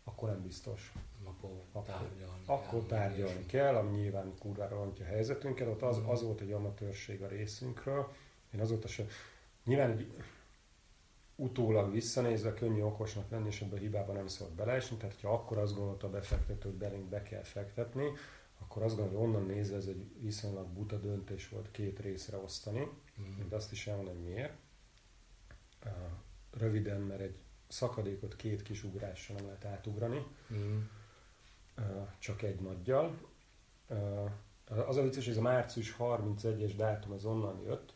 akkor 0.04 0.30
nem 0.30 0.42
biztos. 0.42 0.94
Akkor 1.24 1.50
tárgyalni, 1.86 2.44
akkor 2.46 2.84
tárgyalni 2.84 3.46
kell, 3.46 3.76
ami 3.76 3.98
nyilván 3.98 4.34
kurvára 4.40 4.76
rontja 4.76 5.06
a 5.06 5.08
helyzetünket. 5.08 5.68
Ott 5.68 5.82
az, 5.82 6.02
az 6.06 6.24
volt 6.24 6.42
egy 6.42 6.52
amatőrség 6.52 7.22
a 7.22 7.28
részünkről. 7.28 8.12
Én 8.54 8.60
azóta 8.60 8.88
sem... 8.88 9.08
Nyilván 9.64 9.92
egy 9.92 10.24
utólag 11.36 11.92
visszanézve 11.92 12.54
könnyű 12.54 12.82
okosnak 12.82 13.30
lenni, 13.30 13.48
és 13.48 13.62
ebbe 13.62 13.76
a 13.76 13.80
hibába 13.80 14.14
nem 14.14 14.28
szabad 14.28 14.54
beleesni. 14.54 14.98
Tehát, 14.98 15.22
ha 15.22 15.34
akkor 15.34 15.58
azt 15.58 15.76
gondolta 15.76 16.08
a 16.08 16.10
befektető, 16.10 16.70
hogy 16.70 16.78
belénk 16.78 17.10
be 17.10 17.24
kell 17.24 17.44
fektetni, 17.44 18.12
akkor 18.60 18.84
azt 18.84 18.96
gondolom, 18.96 19.20
hogy 19.22 19.30
onnan 19.30 19.48
nézve 19.48 19.76
ez 19.76 19.86
egy 19.86 20.06
viszonylag 20.22 20.68
buta 20.68 20.98
döntés 20.98 21.50
volt 21.50 21.72
két 21.72 22.00
részre 22.00 22.38
osztani. 22.38 22.88
Mm. 23.22 23.48
De 23.50 23.56
azt 23.56 23.72
is 23.72 23.88
elmondom, 23.88 24.14
hogy 24.14 24.24
miért. 24.24 24.54
Röviden, 26.52 27.02
mert 27.02 27.22
egy 27.22 27.44
szakadékot 27.68 28.36
két 28.36 28.62
kis 28.62 28.84
ugrással 28.84 29.36
nem 29.36 29.46
lehet 29.46 29.66
átugrani, 29.66 30.26
mm. 30.54 30.80
csak 32.20 32.42
egy 32.42 32.60
nagyjal. 32.60 33.18
Az 34.66 34.98
a 34.98 35.02
vicces, 35.02 35.24
hogy 35.24 35.34
ez 35.34 35.40
a 35.40 35.42
március 35.42 35.96
31-es 36.00 36.74
dátum 36.76 37.12
az 37.12 37.26
onnan 37.26 37.62
jött, 37.62 37.94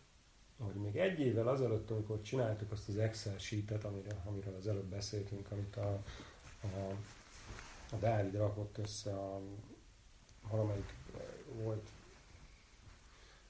hogy 0.58 0.76
még 0.76 0.96
egy 0.96 1.20
évvel 1.20 1.48
azelőtt, 1.48 1.92
amikor 1.92 2.22
csináltuk 2.22 2.72
azt 2.72 2.88
az 2.88 2.98
Excel 2.98 3.38
sheetet, 3.38 3.84
amiről, 3.84 4.22
amiről 4.26 4.56
az 4.56 4.68
előbb 4.68 4.86
beszéltünk, 4.86 5.52
amit 5.52 5.76
a, 5.76 6.04
a, 6.62 6.90
a 7.92 7.96
Dávid 8.00 8.36
rakott 8.36 8.78
össze 8.78 9.12
a 9.12 9.42
valamelyik 10.50 10.94
volt 11.54 11.90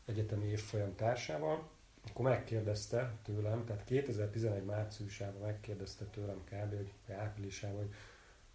egyetemi 0.05 0.45
évfolyam 0.45 0.95
társával, 0.95 1.69
akkor 2.09 2.25
megkérdezte 2.25 3.13
tőlem, 3.23 3.65
tehát 3.65 3.83
2011 3.83 4.63
márciusában 4.63 5.41
megkérdezte 5.41 6.05
tőlem 6.05 6.43
kb. 6.43 6.75
hogy 6.75 7.15
áprilisában, 7.15 7.77
hogy 7.77 7.93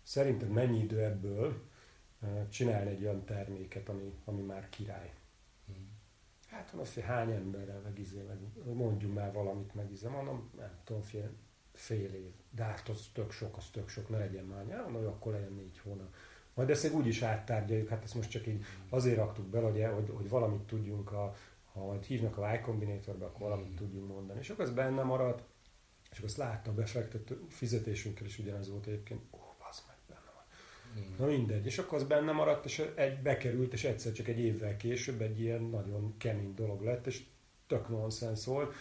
szerinted 0.02 0.48
mennyi 0.48 0.78
idő 0.78 1.04
ebből 1.04 1.62
csinálni 2.48 2.90
egy 2.90 3.02
olyan 3.02 3.24
terméket, 3.24 3.88
ami, 3.88 4.14
ami 4.24 4.42
már 4.42 4.68
király. 4.68 5.12
Hát 6.50 6.70
van 6.70 6.84
hogy 6.94 7.02
hány 7.02 7.30
emberrel 7.30 7.80
meg 7.80 7.98
izé, 7.98 8.26
mondjuk 8.64 9.14
már 9.14 9.32
valamit 9.32 9.74
meg 9.74 9.90
izé, 9.92 10.08
mondom, 10.08 10.50
nem 10.56 10.70
tudom, 10.84 11.02
fél, 11.02 11.30
fél 11.72 12.14
év. 12.14 12.32
De 12.50 12.62
hát 12.62 12.88
az 12.88 13.10
tök 13.12 13.30
sok, 13.30 13.56
az 13.56 13.64
tök 13.72 13.88
sok, 13.88 14.08
ne 14.08 14.18
legyen 14.18 14.44
már 14.44 14.66
nyár, 14.66 14.88
mondom, 14.88 15.12
akkor 15.12 15.32
legyen 15.32 15.52
négy 15.52 15.78
hónap. 15.78 16.14
Majd 16.58 16.70
ezt 16.70 16.92
úgy 16.92 17.06
is 17.06 17.22
áttárgyaljuk, 17.22 17.88
hát 17.88 18.04
ezt 18.04 18.14
most 18.14 18.30
csak 18.30 18.46
így 18.46 18.64
azért 18.88 19.16
raktuk 19.16 19.46
be, 19.46 19.60
hogy, 19.60 19.84
hogy, 19.94 20.10
hogy 20.16 20.28
valamit 20.28 20.60
tudjunk, 20.60 21.12
a, 21.12 21.34
ha 21.72 21.84
majd 21.84 22.04
hívnak 22.04 22.38
a 22.38 22.54
Y 22.54 22.60
Combinatorba, 22.60 23.26
akkor 23.26 23.40
valamit 23.40 23.76
tudjunk 23.76 24.08
mondani. 24.08 24.38
És 24.40 24.50
akkor 24.50 24.64
ez 24.64 24.70
benne 24.70 25.02
maradt, 25.02 25.42
és 26.10 26.16
akkor 26.16 26.28
azt 26.28 26.36
látta 26.36 26.70
a 26.70 26.74
befektető 26.74 27.44
fizetésünkkel 27.48 28.26
is 28.26 28.38
ugyanez 28.38 28.70
volt 28.70 28.86
egyébként, 28.86 29.20
ó, 29.30 29.38
az 29.70 29.82
meg 29.86 29.96
benne 30.08 30.30
van. 30.34 30.44
Mm. 31.04 31.16
Na 31.18 31.36
mindegy, 31.36 31.66
és 31.66 31.78
akkor 31.78 31.98
az 31.98 32.06
benne 32.06 32.32
maradt, 32.32 32.64
és 32.64 32.90
egy 32.94 33.22
bekerült, 33.22 33.72
és 33.72 33.84
egyszer 33.84 34.12
csak 34.12 34.28
egy 34.28 34.38
évvel 34.38 34.76
később 34.76 35.20
egy 35.20 35.40
ilyen 35.40 35.62
nagyon 35.62 36.14
kemény 36.16 36.54
dolog 36.54 36.82
lett, 36.82 37.06
és 37.06 37.24
tök 37.66 37.88
nonsens 37.88 38.44
volt, 38.44 38.74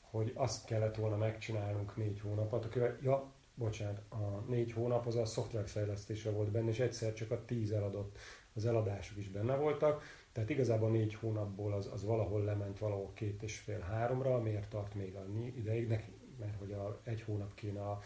hogy 0.00 0.32
azt 0.34 0.64
kellett 0.64 0.96
volna 0.96 1.16
megcsinálnunk 1.16 1.96
négy 1.96 2.20
hónapot, 2.20 2.64
akkor, 2.64 2.98
ja, 3.02 3.32
bocsánat, 3.62 4.02
a 4.08 4.44
négy 4.48 4.72
hónap 4.72 5.06
az 5.06 5.16
a 5.16 5.24
szoftverfejlesztésre 5.24 6.30
volt 6.30 6.50
benne, 6.50 6.68
és 6.68 6.78
egyszer 6.78 7.12
csak 7.12 7.30
a 7.30 7.44
tíz 7.44 7.72
eladott, 7.72 8.18
az 8.54 8.66
eladások 8.66 9.18
is 9.18 9.28
benne 9.28 9.56
voltak, 9.56 10.02
tehát 10.32 10.50
igazából 10.50 10.90
négy 10.90 11.14
hónapból 11.14 11.72
az, 11.72 11.88
az 11.92 12.04
valahol 12.04 12.44
lement 12.44 12.78
valahol 12.78 13.12
két 13.14 13.42
és 13.42 13.58
fél 13.58 13.80
háromra, 13.80 14.40
miért 14.40 14.68
tart 14.68 14.94
még 14.94 15.14
annyi 15.14 15.52
ideig, 15.56 15.88
neki, 15.88 16.12
mert 16.38 16.58
hogy 16.58 16.72
a, 16.72 17.00
egy 17.04 17.22
hónap 17.22 17.54
kéne 17.54 17.80
a 17.80 18.00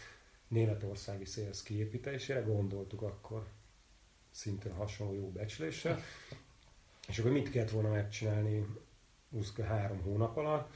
németországi 0.49 1.25
szélsz 1.25 1.63
kiépítésére, 1.63 2.41
gondoltuk 2.41 3.03
akkor 3.03 3.47
szintén 4.31 4.73
hasonló 4.73 5.15
jó 5.15 5.31
becsléssel, 5.31 5.99
és 7.09 7.19
akkor 7.19 7.31
mit 7.31 7.51
kellett 7.51 7.71
volna 7.71 7.89
megcsinálni 7.89 8.67
23 9.31 10.03
hónap 10.03 10.37
alatt, 10.37 10.71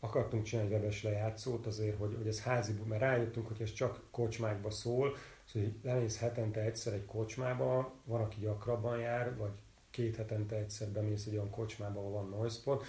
akartunk 0.00 0.42
csinálni 0.42 0.72
webes 0.72 1.02
lejátszót 1.02 1.66
azért, 1.66 1.98
hogy, 1.98 2.14
hogy 2.16 2.26
ez 2.26 2.42
házi, 2.42 2.72
mert 2.84 3.00
rájöttünk, 3.00 3.46
hogy 3.46 3.62
ez 3.62 3.72
csak 3.72 4.02
kocsmákba 4.10 4.70
szól, 4.70 5.16
szóval 5.44 5.68
hogy 5.68 5.78
lemész 5.82 6.18
hetente 6.18 6.60
egyszer 6.60 6.92
egy 6.92 7.04
kocsmába, 7.04 7.92
van, 8.04 8.20
aki 8.20 8.40
gyakrabban 8.40 8.98
jár, 8.98 9.36
vagy 9.36 9.52
két 9.90 10.16
hetente 10.16 10.56
egyszer 10.56 10.88
bemész 10.88 11.26
egy 11.26 11.34
olyan 11.34 11.50
kocsmába, 11.50 12.00
ahol 12.00 12.12
van 12.12 12.28
noisepod, 12.28 12.82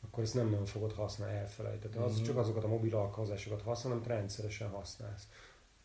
akkor 0.00 0.22
ezt 0.22 0.34
nem 0.34 0.48
nagyon 0.50 0.64
fogod 0.64 0.92
használni, 0.92 1.36
elfelejtett. 1.36 1.96
Az 1.96 2.14
mm-hmm. 2.14 2.22
csak 2.22 2.36
azokat 2.36 2.64
a 2.64 2.68
mobil 2.68 2.96
alkalmazásokat 2.96 3.62
használ, 3.62 3.92
amit 3.92 4.06
rendszeresen 4.06 4.68
használsz. 4.68 5.28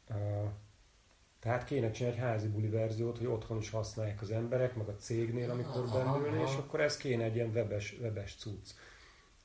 Uh, 0.09 0.49
tehát 1.39 1.63
kéne 1.63 1.91
csinálni 1.91 2.17
egy 2.17 2.23
házi 2.23 2.47
buli 2.47 2.67
verziót, 2.69 3.17
hogy 3.17 3.27
otthon 3.27 3.57
is 3.57 3.69
használják 3.69 4.21
az 4.21 4.31
emberek, 4.31 4.75
meg 4.75 4.87
a 4.87 4.95
cégnél, 4.95 5.51
amikor 5.51 5.89
bennülni, 5.89 6.41
és 6.41 6.55
akkor 6.55 6.81
ez 6.81 6.97
kéne 6.97 7.23
egy 7.23 7.35
ilyen 7.35 7.49
webes, 7.49 7.97
webes 8.01 8.35
cucc 8.35 8.69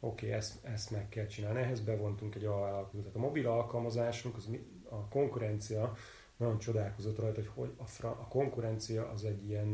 oké, 0.05 0.27
okay, 0.27 0.39
ezt, 0.39 0.65
ezt 0.65 0.91
meg 0.91 1.09
kell 1.09 1.27
csinálni, 1.27 1.61
ehhez 1.61 1.81
bevontunk 1.81 2.35
egy 2.35 2.45
alkalmazót. 2.45 3.15
A 3.15 3.19
mobil 3.19 3.49
alkalmazásunk, 3.49 4.37
az, 4.37 4.51
a 4.89 5.09
konkurencia, 5.09 5.97
nagyon 6.37 6.59
csodálkozott 6.59 7.19
rajta, 7.19 7.41
hogy, 7.41 7.51
hogy 7.55 7.73
a, 7.77 7.87
fra, 7.87 8.11
a 8.11 8.29
konkurencia 8.29 9.09
az 9.09 9.25
egy 9.25 9.49
ilyen, 9.49 9.69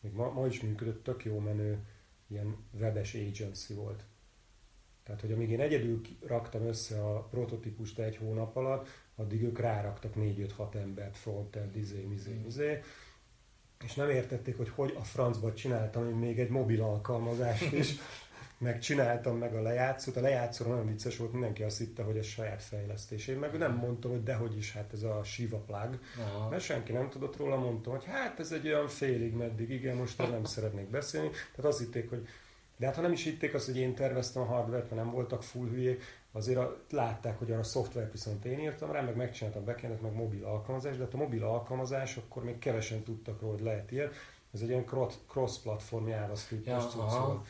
még 0.00 0.12
ma, 0.12 0.30
ma 0.30 0.46
is 0.46 0.60
működött, 0.60 1.04
tök 1.04 1.24
jó 1.24 1.38
menő, 1.38 1.84
ilyen 2.26 2.56
webes 2.72 3.14
agency 3.14 3.74
volt. 3.74 4.04
Tehát, 5.04 5.20
hogy 5.20 5.32
amíg 5.32 5.50
én 5.50 5.60
egyedül 5.60 6.00
raktam 6.26 6.66
össze 6.66 7.04
a 7.04 7.22
prototípust 7.22 7.98
egy 7.98 8.16
hónap 8.16 8.56
alatt, 8.56 8.88
addig 9.16 9.42
ők 9.42 9.58
ráraktak 9.58 10.12
4-5-6 10.16 10.74
embert, 10.74 11.16
frontend, 11.16 11.76
izé, 11.76 12.08
izé, 12.12 12.42
izé, 12.46 12.82
és 13.84 13.94
nem 13.94 14.10
értették, 14.10 14.56
hogy 14.56 14.68
hogy 14.68 14.96
a 14.98 15.02
francba 15.02 15.52
csináltam 15.52 16.08
én 16.08 16.14
még 16.14 16.38
egy 16.38 16.48
mobil 16.48 16.82
alkalmazást 16.82 17.72
is, 17.72 17.94
meg 18.58 18.78
csináltam 18.78 19.38
meg 19.38 19.54
a 19.54 19.62
lejátszót. 19.62 20.16
A 20.16 20.20
lejátszóra 20.20 20.70
nagyon 20.70 20.86
vicces 20.86 21.16
volt, 21.16 21.32
mindenki 21.32 21.62
azt 21.62 21.78
hitte, 21.78 22.02
hogy 22.02 22.16
ez 22.16 22.26
saját 22.26 22.62
fejlesztés. 22.62 23.26
Én 23.26 23.38
meg 23.38 23.58
nem 23.58 23.74
mondtam, 23.74 24.10
hogy 24.10 24.22
dehogy 24.22 24.56
is, 24.56 24.72
hát 24.72 24.92
ez 24.92 25.02
a 25.02 25.20
Shiva 25.24 25.58
plug. 25.58 25.98
Aha. 26.18 26.48
Mert 26.48 26.62
senki 26.62 26.92
nem 26.92 27.10
tudott 27.10 27.36
róla, 27.36 27.56
mondtam, 27.56 27.92
hogy 27.92 28.04
hát 28.04 28.40
ez 28.40 28.52
egy 28.52 28.66
olyan 28.66 28.88
félig 28.88 29.34
meddig, 29.34 29.70
igen, 29.70 29.96
most 29.96 30.18
már 30.18 30.30
nem 30.30 30.44
szeretnék 30.44 30.90
beszélni. 30.90 31.28
Tehát 31.28 31.70
azt 31.70 31.78
hitték, 31.78 32.08
hogy 32.08 32.28
de 32.76 32.86
hát 32.86 32.94
ha 32.94 33.02
nem 33.02 33.12
is 33.12 33.24
hitték 33.24 33.54
azt, 33.54 33.66
hogy 33.66 33.76
én 33.76 33.94
terveztem 33.94 34.42
a 34.42 34.44
hardware-t, 34.44 34.90
mert 34.90 35.02
nem 35.02 35.12
voltak 35.12 35.42
full 35.42 35.68
hülyék, 35.68 36.02
azért 36.32 36.58
a, 36.58 36.76
látták, 36.90 37.38
hogy 37.38 37.50
arra 37.50 37.60
a 37.60 37.62
szoftvert 37.62 38.12
viszont 38.12 38.44
én 38.44 38.58
írtam 38.58 38.92
rá, 38.92 39.00
meg 39.00 39.16
megcsináltam 39.16 39.64
backendet, 39.64 40.02
meg 40.02 40.14
mobil 40.14 40.44
alkalmazás, 40.44 40.96
de 40.96 41.02
hát 41.02 41.14
a 41.14 41.16
mobil 41.16 41.44
alkalmazás, 41.44 42.16
akkor 42.16 42.44
még 42.44 42.58
kevesen 42.58 43.02
tudtak 43.02 43.40
róla, 43.40 43.54
hogy 43.54 43.62
lehet 43.62 43.92
ilyen. 43.92 44.10
Ez 44.56 44.62
egy 44.62 44.68
ilyen 44.68 44.84
cross- 44.84 45.18
cross-platform 45.26 46.08
JavaScript-es 46.08 46.94
Ja, 46.94 47.02
aha. 47.02 47.44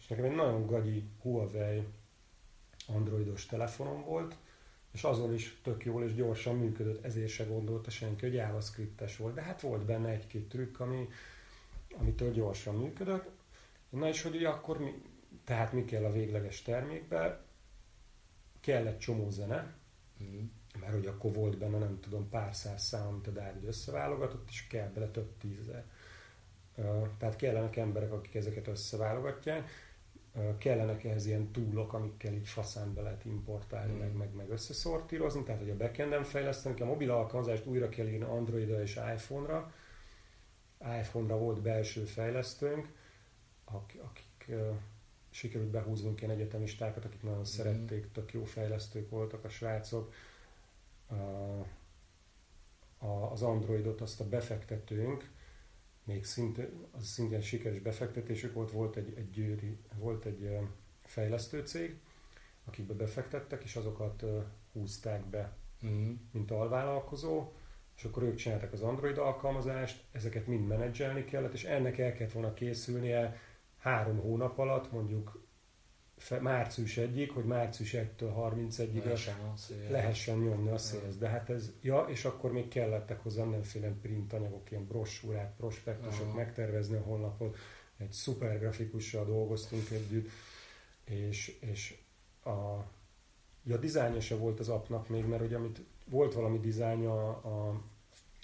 És 0.00 0.06
nekem 0.06 0.24
egy 0.24 0.34
nagyon 0.34 0.66
gagyi 0.66 1.04
Huawei 1.22 1.86
androidos 2.86 3.46
telefonom 3.46 4.04
volt, 4.04 4.36
és 4.92 5.02
azon 5.04 5.34
is 5.34 5.60
tök 5.62 5.84
jól 5.84 6.04
és 6.04 6.14
gyorsan 6.14 6.56
működött, 6.56 7.04
ezért 7.04 7.28
se 7.28 7.44
gondolta 7.44 7.90
senki, 7.90 8.24
hogy 8.26 8.34
JavaScript-es 8.34 9.16
volt. 9.16 9.34
De 9.34 9.42
hát 9.42 9.60
volt 9.60 9.84
benne 9.84 10.08
egy-két 10.08 10.48
trükk, 10.48 10.80
ami, 10.80 11.08
amitől 11.98 12.32
gyorsan 12.32 12.74
működött. 12.74 13.28
Na 13.90 14.08
és 14.08 14.22
hogy 14.22 14.34
ugye 14.36 14.48
akkor 14.48 14.78
mi, 14.78 15.02
tehát 15.44 15.72
mi 15.72 15.84
kell 15.84 16.04
a 16.04 16.12
végleges 16.12 16.62
termékbe? 16.62 17.40
Kell 18.60 18.86
egy 18.86 18.98
csomó 18.98 19.30
zene, 19.30 19.74
Mhm. 20.18 20.44
mert 20.80 20.92
hogy 20.92 21.06
akkor 21.06 21.32
volt 21.32 21.58
benne, 21.58 21.78
nem 21.78 22.00
tudom, 22.00 22.28
pár 22.28 22.54
száz 22.54 22.82
szám, 22.84 23.06
amit 23.06 23.26
a 23.26 23.30
Dávid 23.30 23.64
összeválogatott, 23.64 24.48
és 24.50 24.66
kell 24.66 24.88
bele 24.88 25.06
több 25.10 25.36
tízezer. 25.40 25.84
Tehát 27.18 27.36
kellenek 27.36 27.76
emberek, 27.76 28.12
akik 28.12 28.34
ezeket 28.34 28.66
összeválogatják, 28.66 29.70
kellenek 30.58 31.04
ehhez 31.04 31.26
ilyen 31.26 31.50
túlok, 31.50 31.92
amikkel 31.92 32.32
így 32.32 32.48
faszán 32.48 32.94
be 32.94 33.02
lehet 33.02 33.24
importálni, 33.24 33.92
Mm. 33.92 33.98
meg, 33.98 34.12
meg, 34.12 34.34
meg 34.34 34.50
összeszortírozni, 34.50 35.42
tehát 35.42 35.60
hogy 35.60 35.70
a 35.70 35.76
backenden 35.76 36.24
fejleszteni, 36.24 36.74
kell, 36.74 36.86
a 36.86 36.90
mobil 36.90 37.10
alkalmazást 37.10 37.66
újra 37.66 37.88
kell 37.88 38.06
írni 38.06 38.24
Androidra 38.24 38.82
és 38.82 38.96
iPhone-ra. 39.14 39.72
iPhone-ra 41.00 41.38
volt 41.38 41.62
belső 41.62 42.04
fejlesztőnk, 42.04 42.88
ak- 43.64 44.00
akik 44.02 44.46
ö, 44.48 44.70
sikerült 45.30 45.70
behúznunk 45.70 46.20
ilyen 46.20 46.34
egyetemistákat, 46.34 47.04
akik 47.04 47.22
nagyon 47.22 47.44
szerették, 47.44 48.12
tök 48.12 48.32
jó 48.32 48.44
fejlesztők 48.44 49.10
voltak 49.10 49.44
a 49.44 49.48
srácok. 49.48 50.12
A, 51.06 51.14
a, 53.06 53.32
az 53.32 53.42
Androidot 53.42 54.00
azt 54.00 54.20
a 54.20 54.28
befektetőnk, 54.28 55.30
még 56.08 56.24
szinte, 56.24 56.68
az 56.90 57.06
szintén 57.06 57.40
sikeres 57.40 57.78
befektetésük 57.78 58.54
volt, 58.54 58.70
volt 58.70 58.96
egy, 58.96 59.12
egy 59.16 59.30
győri, 59.30 59.78
volt 59.98 60.24
egy 60.24 60.58
fejlesztő 61.04 61.64
cég, 61.64 61.96
akikbe 62.64 62.94
befektettek, 62.94 63.64
és 63.64 63.76
azokat 63.76 64.24
húzták 64.72 65.24
be, 65.24 65.56
Mhm. 65.80 66.10
mint 66.30 66.50
alvállalkozó, 66.50 67.52
és 67.96 68.04
akkor 68.04 68.22
ők 68.22 68.34
csináltak 68.34 68.72
az 68.72 68.82
Android 68.82 69.18
alkalmazást, 69.18 70.04
ezeket 70.12 70.46
mind 70.46 70.66
menedzselni 70.66 71.24
kellett, 71.24 71.52
és 71.52 71.64
ennek 71.64 71.98
el 71.98 72.12
kellett 72.12 72.32
volna 72.32 72.54
készülnie 72.54 73.40
három 73.78 74.18
hónap 74.20 74.58
alatt, 74.58 74.92
mondjuk 74.92 75.42
március 76.40 76.94
1-ig, 76.96 77.30
hogy 77.34 77.44
március 77.44 77.92
1-től 77.92 78.32
31-ig 78.36 79.12
a 79.12 79.54
Lehessen 79.90 80.38
a 80.38 80.42
nyomni 80.42 80.70
a 80.70 80.78
szélsz. 80.78 81.16
De 81.16 81.28
hát 81.28 81.50
ez, 81.50 81.72
ja, 81.80 82.04
és 82.08 82.24
akkor 82.24 82.52
még 82.52 82.68
kellettek 82.68 83.22
hozzá 83.22 83.42
mindenféle 83.42 83.92
print 84.02 84.32
anyagok, 84.32 84.70
ilyen 84.70 84.86
brossúrák, 84.86 85.56
prospektusok, 85.56 86.26
Aha. 86.26 86.34
megtervezni 86.34 86.96
a 86.96 87.02
honlapot. 87.02 87.56
Egy 87.96 88.12
szuper 88.12 88.58
grafikussal 88.58 89.24
dolgoztunk 89.24 89.90
együtt, 89.90 90.28
és, 91.04 91.56
és 91.60 91.98
a, 92.44 92.84
ja, 93.64 93.74
a 93.74 93.78
dizájnja 93.78 94.20
se 94.20 94.36
volt 94.36 94.60
az 94.60 94.68
appnak 94.68 95.08
még, 95.08 95.24
mert 95.24 95.42
ugye 95.42 95.56
amit 95.56 95.80
volt 96.04 96.34
valami 96.34 96.58
dizájnja 96.58 97.28
a 97.28 97.82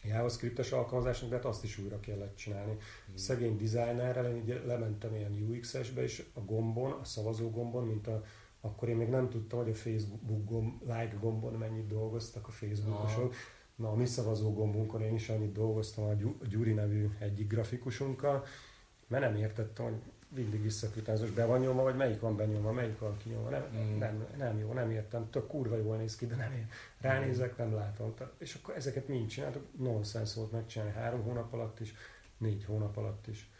JavaScript-es 0.04 0.72
alkalmazásnak, 0.72 1.30
de 1.30 1.36
hát 1.36 1.44
azt 1.44 1.64
is 1.64 1.78
újra 1.78 2.00
kellett 2.00 2.36
csinálni. 2.36 2.72
Mhm. 2.72 3.16
Szegény 3.16 3.56
designerrel, 3.56 4.26
én 4.26 4.42
ugye 4.42 4.64
lementem 4.64 5.14
ilyen 5.14 5.48
UX-esbe, 5.48 6.02
és 6.02 6.24
a 6.34 6.40
gombon, 6.40 6.92
a 6.92 7.04
szavazó 7.04 7.50
gombon, 7.50 7.84
mint 7.84 8.06
a 8.06 8.24
akkor 8.64 8.88
én 8.88 8.96
még 8.96 9.08
nem 9.08 9.28
tudtam, 9.28 9.58
hogy 9.58 9.70
a 9.70 9.74
Facebook 9.74 10.44
gomb, 10.44 10.82
like 10.82 11.16
gombon 11.20 11.52
mennyit 11.52 11.86
dolgoztak 11.86 12.48
a 12.48 12.50
Facebookosok. 12.50 13.34
Na, 13.76 13.90
a 13.90 13.94
mi 13.94 14.06
szavazó 14.06 14.52
gombunkon 14.52 15.02
én 15.02 15.14
is 15.14 15.28
annyit 15.28 15.52
dolgoztam 15.52 16.04
a 16.04 16.14
Gyuri 16.48 16.72
nevű 16.72 17.10
egyik 17.18 17.48
grafikusunkkal, 17.48 18.44
mert 19.06 19.24
nem 19.24 19.36
értettem, 19.36 19.84
hogy 19.84 20.00
mindig 20.34 20.62
visszakütázós 20.62 21.30
be 21.30 21.44
van 21.44 21.60
nyomva, 21.60 21.82
vagy 21.82 21.96
melyik 21.96 22.20
van 22.20 22.36
benyomva, 22.36 22.72
melyik 22.72 22.98
van 22.98 23.16
kinyomva. 23.16 23.50
Nem, 23.50 23.64
Mm. 23.74 23.98
nem, 23.98 24.26
nem 24.38 24.58
jó, 24.58 24.72
nem 24.72 24.90
értem. 24.90 25.30
Tök 25.30 25.46
kurva 25.46 25.76
jól 25.76 25.96
néz 25.96 26.16
ki, 26.16 26.26
de 26.26 26.34
nem 26.34 26.52
én. 26.52 26.68
Ránézek, 27.00 27.56
nem 27.56 27.74
látom. 27.74 28.14
És 28.38 28.54
akkor 28.54 28.74
ezeket 28.76 29.08
mind 29.08 29.28
csináltuk. 29.28 29.66
Nonsens 29.78 30.34
volt 30.34 30.52
megcsinálni 30.52 30.94
három 30.94 31.22
hónap 31.22 31.52
alatt 31.52 31.80
is, 31.80 31.94
négy 32.38 32.64
hónap 32.64 32.96
alatt 32.96 33.26
is. 33.26 33.50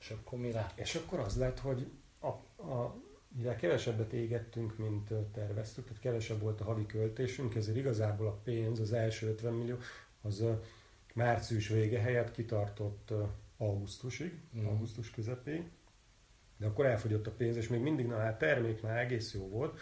És 0.00 0.10
akkor 0.10 0.38
mi 0.38 0.52
lett? 0.52 0.78
És 0.78 0.94
akkor 0.94 1.18
az 1.18 1.36
lett, 1.36 1.58
hogy 1.58 1.90
a, 2.20 2.26
a, 2.62 2.94
mivel 3.36 3.56
kevesebbet 3.56 4.12
égettünk, 4.12 4.78
mint 4.78 5.12
terveztük, 5.32 5.84
tehát 5.86 6.02
kevesebb 6.02 6.40
volt 6.40 6.60
a 6.60 6.64
havi 6.64 6.86
költésünk, 6.86 7.54
ezért 7.54 7.76
igazából 7.76 8.26
a 8.26 8.38
pénz, 8.44 8.80
az 8.80 8.92
első 8.92 9.28
50 9.28 9.52
millió, 9.52 9.76
az 10.22 10.44
március 11.14 11.68
vége 11.68 12.00
helyett 12.00 12.30
kitartott 12.32 13.12
augusztusig, 13.56 14.40
Mm. 14.56 14.66
augusztus 14.66 15.10
közepéig, 15.10 15.62
de 16.62 16.68
akkor 16.68 16.86
elfogyott 16.86 17.26
a 17.26 17.30
pénz, 17.30 17.56
és 17.56 17.68
még 17.68 17.80
mindig, 17.80 18.06
na 18.06 18.18
hát 18.18 18.38
termék 18.38 18.82
már 18.82 18.98
egész 18.98 19.34
jó 19.34 19.48
volt, 19.48 19.78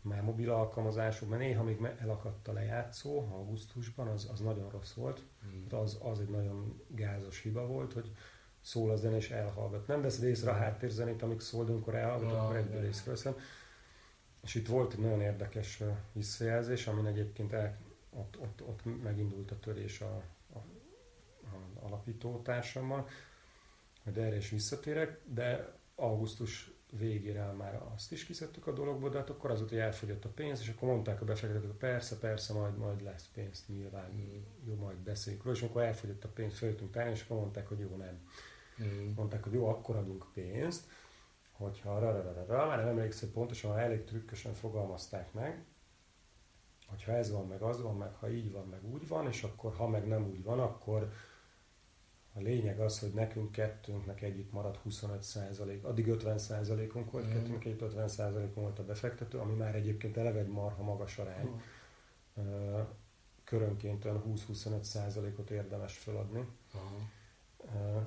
már 0.00 0.22
mobil 0.22 0.50
alkalmazások, 0.50 1.28
mert 1.28 1.42
néha 1.42 1.62
még 1.62 1.78
elakadt 2.00 2.48
a 2.48 2.52
lejátszó 2.52 3.28
augusztusban, 3.32 4.08
az, 4.08 4.28
az 4.32 4.40
nagyon 4.40 4.70
rossz 4.70 4.92
volt. 4.92 5.22
Hát 5.42 5.80
az, 5.80 5.98
az 6.02 6.20
egy 6.20 6.28
nagyon 6.28 6.82
gázos 6.86 7.40
hiba 7.40 7.66
volt, 7.66 7.92
hogy 7.92 8.12
szól 8.60 8.90
a 8.90 8.96
zene 8.96 9.16
és 9.16 9.30
elhallgat. 9.30 9.86
Nem 9.86 10.02
veszed 10.02 10.24
észre 10.24 10.50
a 10.50 10.54
háttérzenét, 10.54 11.22
amíg 11.22 11.40
szól, 11.40 11.64
de 11.64 11.72
amikor 11.72 11.94
elhallgat, 11.94 12.30
Ja, 12.30 12.42
akkor 12.42 12.56
egyből 12.56 12.84
észreveszem. 12.84 13.36
És 14.42 14.54
itt 14.54 14.68
volt 14.68 14.92
egy 14.92 14.98
nagyon 14.98 15.20
érdekes 15.20 15.82
visszajelzés, 16.12 16.86
amin 16.86 17.06
egyébként 17.06 17.52
el, 17.52 17.76
ott, 18.10 18.38
ott, 18.40 18.62
ott 18.62 19.02
megindult 19.02 19.50
a 19.50 19.58
törés 19.58 20.00
a, 20.00 20.22
a, 20.52 20.58
a 21.42 21.84
alapító 21.86 22.42
társammal, 22.42 23.08
de 24.12 24.22
erre 24.22 24.36
is 24.36 24.50
visszatérek, 24.50 25.20
de 25.24 25.77
augusztus 26.00 26.70
végére 26.90 27.52
már 27.52 27.82
azt 27.94 28.12
is 28.12 28.24
kiszedtük 28.24 28.66
a 28.66 28.72
dologból, 28.72 29.10
de 29.10 29.18
hát 29.18 29.30
akkor 29.30 29.50
az 29.50 29.58
volt, 29.58 29.70
hogy 29.70 29.78
elfogyott 29.78 30.24
a 30.24 30.28
pénz, 30.28 30.60
és 30.60 30.68
akkor 30.68 30.88
mondták 30.88 31.20
a 31.20 31.24
befektetők, 31.24 31.78
persze, 31.78 32.18
persze, 32.18 32.52
majd, 32.52 32.76
majd 32.76 33.02
lesz 33.02 33.28
pénz, 33.34 33.64
nyilván, 33.66 34.10
Mm. 34.10 34.42
jó, 34.66 34.74
majd 34.74 34.96
beszéljük 34.96 35.42
róla, 35.42 35.56
és 35.56 35.62
amikor 35.62 35.82
elfogyott 35.82 36.24
a 36.24 36.28
pénz, 36.28 36.56
föltünk 36.56 36.90
tárni, 36.90 37.10
és 37.10 37.22
akkor 37.22 37.36
mondták, 37.36 37.68
hogy 37.68 37.78
jó, 37.78 37.96
nem. 37.96 38.28
Mhm. 38.76 39.12
Mondták, 39.16 39.44
hogy 39.44 39.52
jó, 39.52 39.68
akkor 39.68 39.96
adunk 39.96 40.26
pénzt, 40.34 40.88
hogyha 41.52 41.98
rarararara, 41.98 42.66
már 42.66 42.78
nem 42.78 42.88
emlékszem 42.88 43.32
pontosan, 43.32 43.70
ha 43.70 43.80
elég 43.80 44.04
trükkösen 44.04 44.54
fogalmazták 44.54 45.32
meg, 45.32 45.64
hogyha 46.86 47.12
ez 47.12 47.32
van, 47.32 47.46
meg 47.46 47.62
az 47.62 47.82
van, 47.82 47.96
meg 47.96 48.14
ha 48.14 48.30
így 48.30 48.52
van, 48.52 48.66
meg 48.66 48.84
úgy 48.84 49.08
van, 49.08 49.26
és 49.26 49.42
akkor 49.42 49.74
ha 49.74 49.88
meg 49.88 50.06
nem 50.06 50.26
úgy 50.26 50.42
van, 50.42 50.60
akkor 50.60 51.12
a 52.38 52.42
lényeg 52.42 52.80
az, 52.80 52.98
hogy 52.98 53.12
nekünk 53.14 53.52
kettőnknek 53.52 54.22
együtt 54.22 54.52
marad 54.52 54.78
25% 54.88 55.82
addig 55.82 56.08
50 56.08 56.38
unk 56.94 57.10
volt, 57.10 57.24
Mhm. 57.24 57.32
kettőnknek 57.32 57.64
együtt 57.64 57.80
50 57.82 58.50
volt 58.54 58.78
a 58.78 58.84
befektető, 58.84 59.38
ami 59.38 59.54
már 59.54 59.74
egyébként 59.74 60.16
eleve 60.16 60.38
egy 60.38 60.48
marha 60.48 60.82
magas 60.82 61.18
arány. 61.18 61.62
Ö, 62.36 62.80
Körönként 63.44 64.04
olyan 64.04 64.22
20-25 64.22 64.82
százalékot 64.84 65.50
érdemes 65.50 65.98
feladni. 65.98 66.44
Ö, 67.74 67.98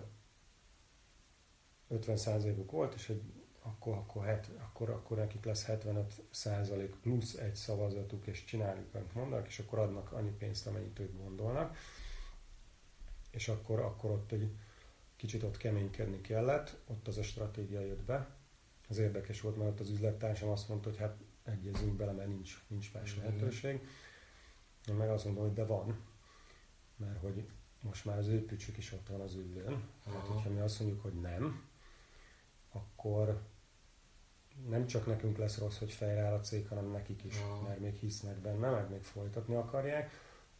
50 1.88 2.18
százalékuk 2.18 2.72
volt, 2.72 2.94
és 2.94 3.10
egy, 3.10 3.22
akkor, 3.62 3.94
akkor, 3.98 4.26
het, 4.26 4.50
akkor, 4.64 4.90
akkor 4.90 5.18
nekik 5.18 5.46
lesz 5.46 5.66
75 5.66 6.14
százalék 6.30 6.96
plusz 6.96 7.34
egy 7.34 7.56
szavazatuk, 7.56 8.28
és 8.28 8.44
csináljuk, 8.44 8.94
amit 8.96 9.14
mondanak, 9.14 9.48
és 9.48 9.60
akkor 9.60 9.80
adnak 9.80 10.12
annyi 10.12 10.32
pénzt, 10.32 10.68
amennyit 10.68 11.00
ők 11.00 11.18
gondolnak. 11.18 11.76
És 13.32 13.48
akkor, 13.48 13.80
akkor 13.80 14.12
ott 14.12 14.32
egy 14.32 14.50
kicsit 15.16 15.44
ott 15.44 15.58
keménykedni 15.58 16.22
kellett, 16.22 16.78
ott 16.88 17.08
az 17.08 17.18
a 17.18 17.24
stratégia 17.24 17.82
jött 17.82 18.02
be. 18.04 18.30
Az 18.90 18.98
érdekes 18.98 19.42
volt, 19.42 19.58
mert 19.58 19.70
ott 19.70 19.80
az 19.80 19.90
üzlettársam 19.90 20.50
azt 20.50 20.70
mondta, 20.70 20.90
hogy 20.90 20.98
hát 20.98 21.18
egyezünk 21.44 21.94
bele, 21.94 22.12
mert 22.12 22.28
nincs, 22.28 22.64
nincs 22.68 22.94
más 22.94 23.16
Mhm. 23.16 23.24
lehetőség. 23.26 23.88
Én 24.88 24.96
meg 24.96 25.10
azt 25.10 25.26
mondom, 25.26 25.44
hogy 25.44 25.54
de 25.54 25.66
van, 25.66 26.00
mert 26.96 27.20
hogy 27.20 27.48
most 27.82 28.06
már 28.06 28.18
az 28.18 28.28
ő 28.28 28.46
tücsük 28.46 28.78
is 28.78 28.92
ott 28.92 29.08
van 29.08 29.22
az 29.22 29.34
ülőn. 29.36 29.84
Tehát, 30.04 30.20
Aha. 30.24 30.34
hogyha 30.34 30.50
mi 30.50 30.60
azt 30.60 30.80
mondjuk, 30.80 31.02
hogy 31.02 31.14
nem, 31.22 31.64
akkor 32.72 33.42
nem 34.68 34.88
csak 34.88 35.06
nekünk 35.06 35.38
lesz 35.38 35.58
rossz, 35.58 35.78
hogy 35.78 35.92
fejre 35.92 36.34
a 36.34 36.40
cég, 36.40 36.68
hanem 36.68 36.92
nekik 36.92 37.24
is, 37.24 37.40
ja. 37.40 37.62
mert 37.68 37.80
még 37.80 37.96
hisznek 37.96 38.36
benne, 38.38 38.70
meg 38.70 38.90
még 38.90 39.04
folytatni 39.04 39.56
akarják. 39.56 40.12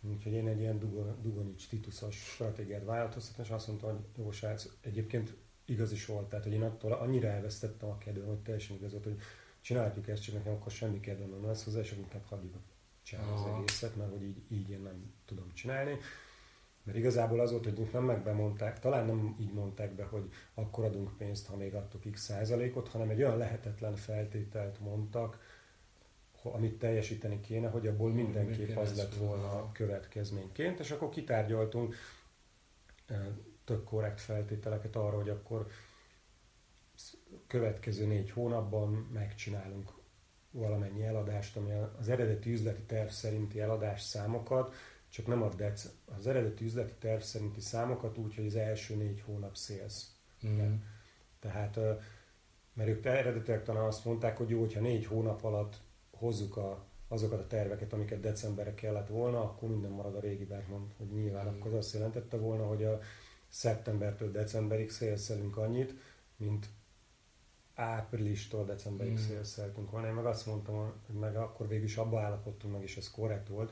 Úgyhogy 0.02 0.34
én 0.34 0.48
egy 0.48 0.60
ilyen 0.60 0.80
Dugonics 1.22 1.68
tituszos 1.68 2.16
stratégiát 2.16 2.84
változtattam, 2.84 3.44
és 3.44 3.52
azt 3.52 3.68
mondtam, 3.68 3.90
hogy 3.90 4.00
jó 4.18 4.32
srác, 4.32 4.68
egyébként 4.82 5.34
igaz 5.66 5.92
is 5.92 6.06
volt, 6.06 6.30
tehát 6.30 6.46
hogy 6.46 6.54
én 6.54 6.62
attól 6.62 6.92
annyira 6.92 7.28
elvesztettem 7.28 7.90
a 7.90 7.98
kedvem, 7.98 8.28
hogy 8.28 8.40
teljesen 8.40 8.76
igaz 8.76 8.92
volt, 8.92 9.04
hogy 9.04 9.20
csináljuk 9.62 10.08
ezt, 10.08 10.24
csak 10.24 10.36
nekem 10.36 10.54
akkor 10.54 10.72
semmi 10.72 11.00
kedvem 11.00 11.30
nem 11.30 11.46
lesz 11.46 11.64
hozzá, 11.64 11.80
és 11.80 11.92
inkább 11.92 12.26
hagyjuk 12.26 12.54
csinálni 13.04 13.32
az 13.32 13.46
egészet, 13.46 13.96
mert 13.96 14.12
hogy 14.12 14.24
így, 14.24 14.42
így 14.50 14.70
én 14.70 14.82
nem 14.82 15.14
tudom 15.26 15.54
csinálni. 15.54 15.98
Mert 16.84 16.98
igazából 16.98 17.40
az 17.40 17.52
volt, 17.52 17.64
hogy 17.64 17.90
nem 17.92 18.04
meg 18.04 18.24
bemondták, 18.24 18.80
talán 18.80 19.06
nem 19.06 19.36
így 19.40 19.54
mondták 19.54 19.96
be, 19.96 20.04
hogy 20.04 20.30
akkor 20.54 20.86
adunk 20.86 21.18
pénzt, 21.18 21.48
ha 21.48 21.56
még 21.56 21.74
adtuk 21.74 22.12
x 22.12 22.22
százalékot, 22.22 22.88
hanem 22.88 23.10
egy 23.10 23.24
olyan 23.24 23.38
lehetetlen 23.38 23.96
feltételt 23.96 24.80
mondtak, 24.80 25.40
amit 26.42 26.80
teljesíteni 26.80 27.40
kéne, 27.42 27.70
hogy 27.70 27.88
abból 27.88 28.12
mindenképp 28.12 28.78
az 28.78 28.98
lett 28.98 29.16
volna 29.16 29.52
a 29.52 29.72
következményként, 29.72 30.80
és 30.80 30.92
akkor 30.92 31.10
kitárgyaltunk 31.10 31.96
tök 33.64 33.84
korrekt 33.84 34.22
feltételeket 34.22 34.96
arra, 34.96 35.16
hogy 35.16 35.30
akkor 35.30 35.68
következő 37.48 38.06
négy 38.06 38.32
hónapban 38.32 39.10
megcsinálunk 39.14 39.92
valamennyi 40.52 41.04
eladást, 41.04 41.58
ami 41.58 41.72
az 42.00 42.10
eredeti 42.10 42.52
üzleti 42.52 42.82
terv 42.82 43.10
szerinti 43.10 43.60
eladás 43.60 44.02
számokat, 44.02 44.74
csak 45.10 45.28
nem 45.28 45.42
ad 45.42 45.56
dec- 45.56 45.94
az 46.06 46.28
eredeti 46.28 46.64
üzleti 46.64 46.94
terv 47.00 47.22
szerinti 47.22 47.60
számokat 47.60 48.18
úgy, 48.18 48.36
hogy 48.36 48.46
az 48.46 48.56
első 48.56 48.96
négy 48.96 49.22
hónap 49.22 49.56
szélsz. 49.56 50.16
Mm. 50.48 50.74
Tehát, 51.40 51.80
mert 52.74 52.90
ők 52.90 53.06
eredetileg 53.06 53.64
talán 53.64 53.86
azt 53.86 54.06
mondták, 54.06 54.38
hogy 54.38 54.50
jó, 54.50 54.60
hogyha 54.60 54.80
négy 54.80 55.06
hónap 55.06 55.44
alatt 55.44 55.82
hozzuk 56.22 56.58
a, 56.58 56.86
azokat 57.08 57.40
a 57.40 57.48
terveket, 57.48 57.94
amiket 57.94 58.20
decemberre 58.20 58.74
kellett 58.74 59.08
volna, 59.08 59.42
akkor 59.44 59.70
minden 59.70 59.92
marad 59.92 60.16
a 60.16 60.20
régi 60.20 60.46
Bergman, 60.46 60.94
hogy 60.98 61.08
nyilván 61.08 61.46
mm. 61.46 61.60
akkor 61.60 61.72
az 61.72 61.78
azt 61.78 61.94
jelentette 61.94 62.38
volna, 62.38 62.66
hogy 62.66 62.84
a 62.84 63.00
szeptembertől 63.48 64.32
decemberig 64.32 64.90
szélszelünk 64.90 65.58
annyit, 65.58 65.94
mint 66.38 66.70
áprilistól 67.76 68.66
decemberig 68.66 69.14
mm. 69.14 69.28
szélszeltünk 69.28 69.92
volna. 69.92 70.08
Én 70.08 70.14
meg 70.14 70.26
azt 70.26 70.46
mondtam, 70.46 70.94
hogy 71.06 71.16
meg 71.16 71.36
akkor 71.36 71.68
végül 71.68 71.86
is 71.86 71.98
abba 71.98 72.22
állapodtunk 72.22 72.74
meg, 72.74 72.84
és 72.84 72.98
ez 72.98 73.12
korrekt 73.12 73.48
volt, 73.48 73.72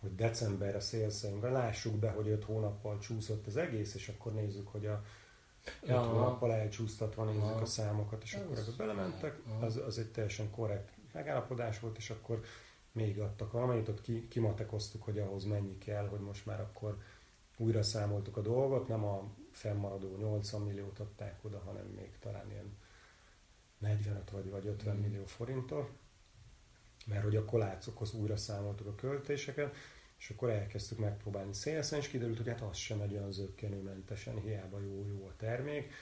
hogy 0.00 0.14
decemberre 0.14 0.80
szélszelünk. 0.80 1.42
Lássuk 1.42 1.94
be, 1.94 2.10
hogy 2.10 2.28
öt 2.28 2.44
hónappal 2.44 2.98
csúszott 2.98 3.46
az 3.46 3.56
egész, 3.56 3.94
és 3.94 4.08
akkor 4.08 4.32
nézzük, 4.32 4.68
hogy 4.68 4.86
a 4.86 5.04
ja, 5.86 6.00
öt 6.00 6.06
hónappal 6.06 6.52
elcsúsztatva 6.52 7.24
nézzük 7.24 7.60
a 7.60 7.64
számokat, 7.64 8.22
és 8.22 8.34
akkor 8.34 8.58
ezek 8.58 8.76
belementek. 8.76 9.38
Az, 9.60 9.76
az 9.76 9.98
egy 9.98 10.10
teljesen 10.10 10.50
korrekt 10.50 11.00
megállapodás 11.12 11.80
volt, 11.80 11.96
és 11.96 12.10
akkor 12.10 12.44
még 12.92 13.20
adtak 13.20 13.52
valamit, 13.52 13.88
ott 13.88 14.00
ki, 14.00 14.28
kimatekoztuk, 14.28 15.02
hogy 15.02 15.18
ahhoz 15.18 15.44
mennyi 15.44 15.78
kell, 15.78 16.08
hogy 16.08 16.20
most 16.20 16.46
már 16.46 16.60
akkor 16.60 17.02
újra 17.56 17.82
számoltuk 17.82 18.36
a 18.36 18.40
dolgot, 18.40 18.88
nem 18.88 19.04
a 19.04 19.30
fennmaradó 19.50 20.16
80 20.16 20.60
milliót 20.60 20.98
adták 20.98 21.44
oda, 21.44 21.58
hanem 21.58 21.86
még 21.86 22.18
talán 22.18 22.50
ilyen 22.50 22.76
45 23.78 24.30
vagy, 24.30 24.50
vagy 24.50 24.66
50 24.66 24.96
mm. 24.96 25.00
millió 25.00 25.24
forintot, 25.24 25.90
mert 27.06 27.22
hogy 27.22 27.36
akkor 27.36 27.58
látszokhoz 27.58 28.14
újra 28.14 28.36
számoltuk 28.36 28.86
a 28.86 28.94
költéseket, 28.94 29.74
és 30.18 30.30
akkor 30.30 30.50
elkezdtük 30.50 30.98
megpróbálni. 30.98 31.52
Szélszen, 31.52 31.98
és 31.98 32.08
kiderült, 32.08 32.36
hogy 32.36 32.48
hát 32.48 32.60
az 32.60 32.76
sem 32.76 33.00
egy 33.00 33.12
olyan 33.12 33.32
zöggenőmentesen, 33.32 34.40
hiába 34.40 34.80
jó-jó 34.80 35.26
a 35.26 35.36
termék, 35.36 35.92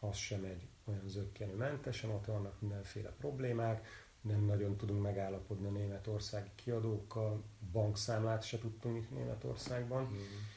az 0.00 0.16
sem 0.16 0.44
egy 0.44 0.68
olyan 0.84 1.08
zöggenőmentesen, 1.08 2.10
ott 2.10 2.24
vannak 2.24 2.60
mindenféle 2.60 3.10
problémák, 3.10 3.86
nem 4.28 4.44
nagyon 4.44 4.76
tudunk 4.76 5.02
megállapodni 5.02 5.68
németországi 5.68 6.50
kiadókkal, 6.54 7.42
bankszámlát 7.72 8.42
se 8.42 8.58
tudtunk 8.58 9.10
Németországban, 9.10 10.02
mm 10.02 10.56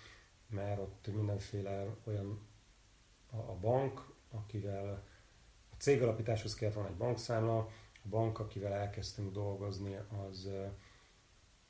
mert 0.52 0.80
ott 0.80 1.08
mindenféle 1.16 1.96
olyan 2.04 2.40
a, 3.30 3.38
a 3.38 3.58
bank, 3.62 4.14
akivel 4.32 5.04
a 5.72 5.76
cégalapításhoz 5.78 6.54
kellett 6.54 6.74
volna 6.74 6.90
egy 6.90 6.96
bankszámla, 6.96 7.58
a 8.04 8.08
bank, 8.10 8.40
akivel 8.40 8.74
elkezdtünk 8.74 9.32
dolgozni, 9.32 9.98
az 10.28 10.50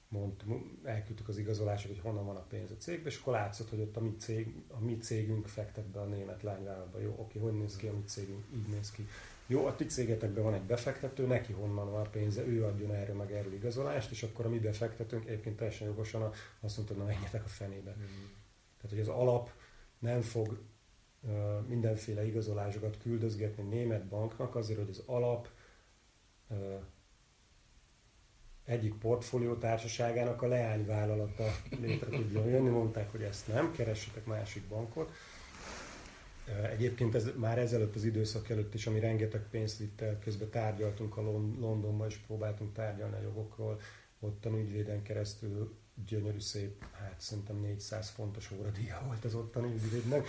mond, 0.07 0.43
elküldtük 0.83 1.27
az 1.27 1.37
igazolásokat, 1.37 1.95
hogy 1.97 2.05
honnan 2.05 2.25
van 2.25 2.35
a 2.35 2.45
pénz 2.47 2.71
a 2.71 2.77
cégbe, 2.77 3.09
és 3.09 3.19
akkor 3.19 3.33
látszott, 3.33 3.69
hogy 3.69 3.81
ott 3.81 3.97
a 3.97 4.01
mi, 4.01 4.15
cég, 4.15 4.63
a 4.67 4.79
mi 4.79 4.97
cégünk 4.97 5.47
fektet 5.47 5.85
be 5.85 5.99
a 5.99 6.05
német 6.05 6.43
lányvállalatba. 6.43 6.99
Jó, 6.99 7.15
oké, 7.17 7.39
hogy 7.39 7.53
néz 7.53 7.75
ki 7.75 7.87
a 7.87 7.93
mi 7.93 8.03
cégünk? 8.03 8.45
Így 8.53 8.67
néz 8.67 8.91
ki. 8.91 9.07
Jó, 9.47 9.65
a 9.65 9.75
ti 9.75 9.85
cégetekben 9.85 10.43
van 10.43 10.53
egy 10.53 10.61
befektető, 10.61 11.27
neki 11.27 11.53
honnan 11.53 11.91
van 11.91 12.05
a 12.05 12.09
pénze, 12.09 12.45
ő 12.45 12.65
adjon 12.65 12.93
erről 12.93 13.15
meg 13.15 13.31
erről 13.31 13.53
igazolást, 13.53 14.11
és 14.11 14.23
akkor 14.23 14.45
a 14.45 14.49
mi 14.49 14.59
befektetőnk 14.59 15.25
egyébként 15.25 15.57
teljesen 15.57 15.87
jogosan 15.87 16.31
azt 16.59 16.77
mondta, 16.77 16.95
na 16.95 17.03
menjetek 17.03 17.43
a 17.45 17.47
fenébe. 17.47 17.91
Mm. 17.91 18.03
Tehát, 18.77 18.89
hogy 18.89 18.99
az 18.99 19.07
alap 19.07 19.51
nem 19.99 20.21
fog 20.21 20.59
uh, 21.21 21.67
mindenféle 21.67 22.25
igazolásokat 22.25 22.97
küldözgetni 22.97 23.63
német 23.63 24.05
banknak 24.05 24.55
azért, 24.55 24.79
hogy 24.79 24.89
az 24.89 25.03
alap 25.05 25.47
uh, 26.47 26.57
egyik 28.65 28.93
portfólió 28.93 29.55
társaságának 29.55 30.41
a 30.41 30.47
leányvállalata 30.47 31.45
létre 31.81 32.09
tudjon 32.09 32.47
jönni. 32.47 32.69
Mondták, 32.69 33.11
hogy 33.11 33.21
ezt 33.21 33.47
nem, 33.47 33.71
keressetek 33.71 34.25
másik 34.25 34.63
bankot. 34.67 35.11
Egyébként 36.71 37.15
ez 37.15 37.29
már 37.35 37.57
ezelőtt 37.57 37.95
az 37.95 38.03
időszak 38.03 38.49
előtt 38.49 38.73
is, 38.73 38.87
ami 38.87 38.99
rengeteg 38.99 39.47
pénzt 39.49 39.77
vitt 39.77 40.01
el, 40.01 40.19
közben 40.19 40.49
tárgyaltunk 40.49 41.17
a 41.17 41.21
Londonban, 41.21 42.07
és 42.07 42.15
próbáltunk 42.15 42.73
tárgyalni 42.73 43.15
a 43.15 43.21
jogokról, 43.21 43.79
ott 44.19 44.45
a 44.45 44.49
ügyvéden 44.49 45.01
keresztül 45.01 45.75
gyönyörű 46.05 46.39
szép, 46.39 46.83
hát 46.91 47.19
szerintem 47.19 47.55
400 47.55 48.09
fontos 48.09 48.51
óradíja 48.51 49.03
volt 49.05 49.25
az 49.25 49.35
ottani 49.35 49.73
ügyvédnek. 49.73 50.27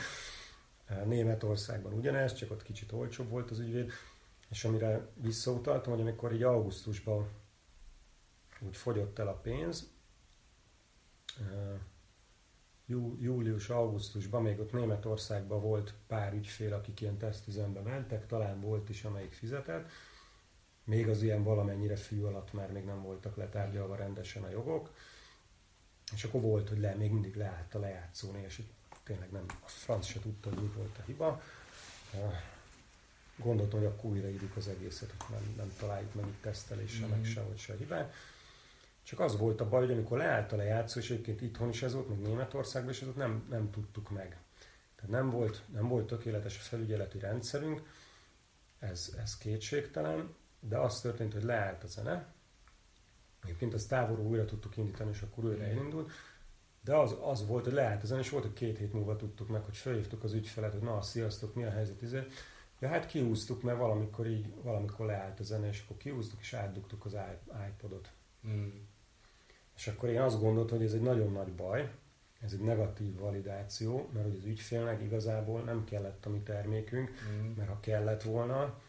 Németországban 1.05 1.93
ugyanez, 1.93 2.35
csak 2.35 2.51
ott 2.51 2.63
kicsit 2.63 2.93
olcsóbb 2.93 3.29
volt 3.29 3.51
az 3.51 3.59
ügyvéd, 3.59 3.93
és 4.51 4.65
amire 4.65 5.07
visszautaltam, 5.15 5.93
hogy 5.93 6.01
amikor 6.03 6.33
így 6.33 6.43
augusztusban 6.43 7.29
úgy 8.61 8.77
fogyott 8.77 9.19
el 9.19 9.29
a 9.29 9.35
pénz, 9.35 9.91
jú, 12.87 13.17
július-augusztusban 13.21 14.43
még 14.43 14.61
ott 14.61 14.73
Németországban 14.73 15.61
volt 15.61 15.95
pár 16.07 16.33
ügyfél, 16.33 16.73
akik 16.73 17.01
ilyen 17.01 17.19
tesztüzembe 17.19 17.81
mentek, 17.81 18.27
talán 18.27 18.61
volt 18.61 18.89
is, 18.89 19.05
amelyik 19.05 19.33
fizetett, 19.33 19.91
még 20.85 21.09
az 21.09 21.23
ilyen 21.23 21.43
valamennyire 21.43 21.97
fű 21.97 22.23
alatt 22.23 22.53
már 22.53 22.73
még 22.73 22.85
nem 22.85 23.03
voltak 23.03 23.37
letárgyalva 23.37 23.97
rendesen 23.97 24.43
a 24.43 24.51
jogok, 24.51 24.95
és 26.15 26.25
akkor 26.25 26.41
volt, 26.41 26.69
hogy 26.69 26.79
le, 26.79 26.95
még 26.95 27.11
mindig 27.11 27.37
leállt 27.37 27.75
a 27.75 27.79
lejátszóni, 27.79 28.43
és 28.47 28.63
tényleg 29.05 29.31
nem, 29.31 29.45
a 29.49 29.69
franc 29.69 30.07
se 30.07 30.21
tudta, 30.21 30.49
hogy 30.49 30.63
mi 30.63 30.71
volt 30.77 30.99
a 30.99 31.03
hiba. 31.07 31.43
Gondoltam, 33.37 33.79
hogy 33.79 33.89
akkor 33.89 34.11
újraírjuk 34.11 34.57
az 34.57 34.69
egészet, 34.69 35.15
hogy 35.19 35.37
nem, 35.37 35.55
nem 35.57 35.73
találjuk 35.79 36.15
meg 36.15 36.27
itt 36.27 36.43
teszteléssel, 36.43 37.07
mm-hmm. 37.07 37.17
meg 37.17 37.25
sehogy 37.25 37.59
se 37.59 37.73
a 37.73 37.77
hibát. 37.77 38.15
Csak 39.03 39.21
az 39.21 39.37
volt 39.39 39.61
a 39.61 39.69
baj, 39.69 39.81
hogy 39.81 39.93
amikor 39.93 40.19
leállt 40.19 40.53
a 40.53 40.57
lejátszó, 40.57 41.01
és 41.01 41.11
egyébként 41.11 41.41
itthon 41.41 41.69
is 41.69 41.83
ez 41.83 41.95
volt, 41.95 42.09
meg 42.09 42.21
Németországban 42.21 42.91
is 42.91 42.99
ez 43.01 43.05
volt, 43.05 43.17
nem, 43.17 43.47
nem 43.51 43.71
tudtuk 43.71 44.11
meg. 44.11 44.41
Tehát 44.97 45.11
nem 45.11 45.31
volt, 45.31 45.63
nem 45.73 45.89
volt 45.89 46.07
tökéletes 46.07 46.59
a 46.59 46.63
felügyeleti 46.63 47.19
rendszerünk, 47.19 47.83
ez, 48.79 49.15
ez 49.23 49.39
kétségtelen, 49.39 50.35
de 50.61 50.79
az 50.79 51.01
történt, 51.01 51.33
hogy 51.33 51.43
leállt 51.43 51.85
a 51.85 51.87
zene, 51.87 52.33
Egyébként 53.45 53.75
az 53.75 53.87
távolról 53.87 54.27
újra 54.27 54.45
tudtuk 54.45 54.77
indítani, 54.77 55.11
és 55.11 55.23
akkor 55.23 55.45
újra 55.45 55.65
elindult. 55.65 56.11
De 56.81 56.97
az, 56.97 57.17
az 57.23 57.47
volt, 57.47 57.65
hogy 57.65 57.73
leállt 57.73 58.03
ezen, 58.03 58.19
és 58.19 58.31
volt, 58.31 58.45
hogy 58.45 58.53
két 58.53 58.79
hét 58.79 58.93
múlva 58.93 59.17
tudtuk 59.17 59.49
meg, 59.49 59.63
hogy 59.63 59.77
felhívtuk 59.77 60.25
az 60.25 60.33
ügyfelet, 60.33 60.73
hogy 60.73 60.83
na, 60.83 61.03
sziasztok, 61.03 61.55
mi 61.55 61.65
a 61.65 61.71
helyzet, 61.71 62.03
izé. 62.03 62.27
Ja, 62.79 62.89
hát 62.89 63.07
kiúztuk, 63.07 63.63
mert 63.63 63.79
valamikor 63.79 64.27
így, 64.27 64.55
valamikor 64.63 65.07
leállt 65.07 65.41
a 65.41 65.43
zene, 65.43 65.69
és 65.69 65.83
akkor 65.85 65.97
kiúztuk, 65.97 66.41
és 66.41 66.53
átdugtuk 66.53 67.05
az 67.05 67.17
iPodot. 67.69 68.13
Mm. 68.47 68.69
És 69.77 69.87
akkor 69.87 70.09
én 70.09 70.21
azt 70.21 70.41
gondoltam, 70.41 70.77
hogy 70.77 70.87
ez 70.87 70.93
egy 70.93 71.03
nagyon 71.03 71.33
nagy 71.33 71.53
baj, 71.53 71.91
ez 72.41 72.53
egy 72.53 72.61
negatív 72.61 73.19
validáció, 73.19 74.09
mert 74.13 74.27
hogy 74.27 74.37
az 74.37 74.45
ügyfélnek 74.45 75.03
igazából 75.03 75.61
nem 75.61 75.85
kellett 75.85 76.27
a 76.27 76.31
mi 76.31 76.39
termékünk, 76.39 77.11
mm. 77.11 77.53
mert 77.57 77.69
ha 77.69 77.81
kellett 77.81 78.23
volna, 78.23 78.81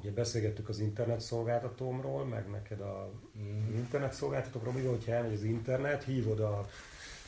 Ugye 0.00 0.10
beszélgettük 0.10 0.68
az 0.68 0.78
internet 0.78 1.20
szolgáltatómról, 1.20 2.24
meg 2.24 2.50
neked 2.50 2.80
a 2.80 3.10
mm. 3.38 3.74
internet 3.74 4.12
szolgáltatókról, 4.12 4.72
mi 4.72 4.82
van, 4.82 4.90
hogyha 4.90 5.12
elmegy 5.12 5.32
az 5.32 5.42
internet, 5.42 6.04
hívod 6.04 6.40
a 6.40 6.68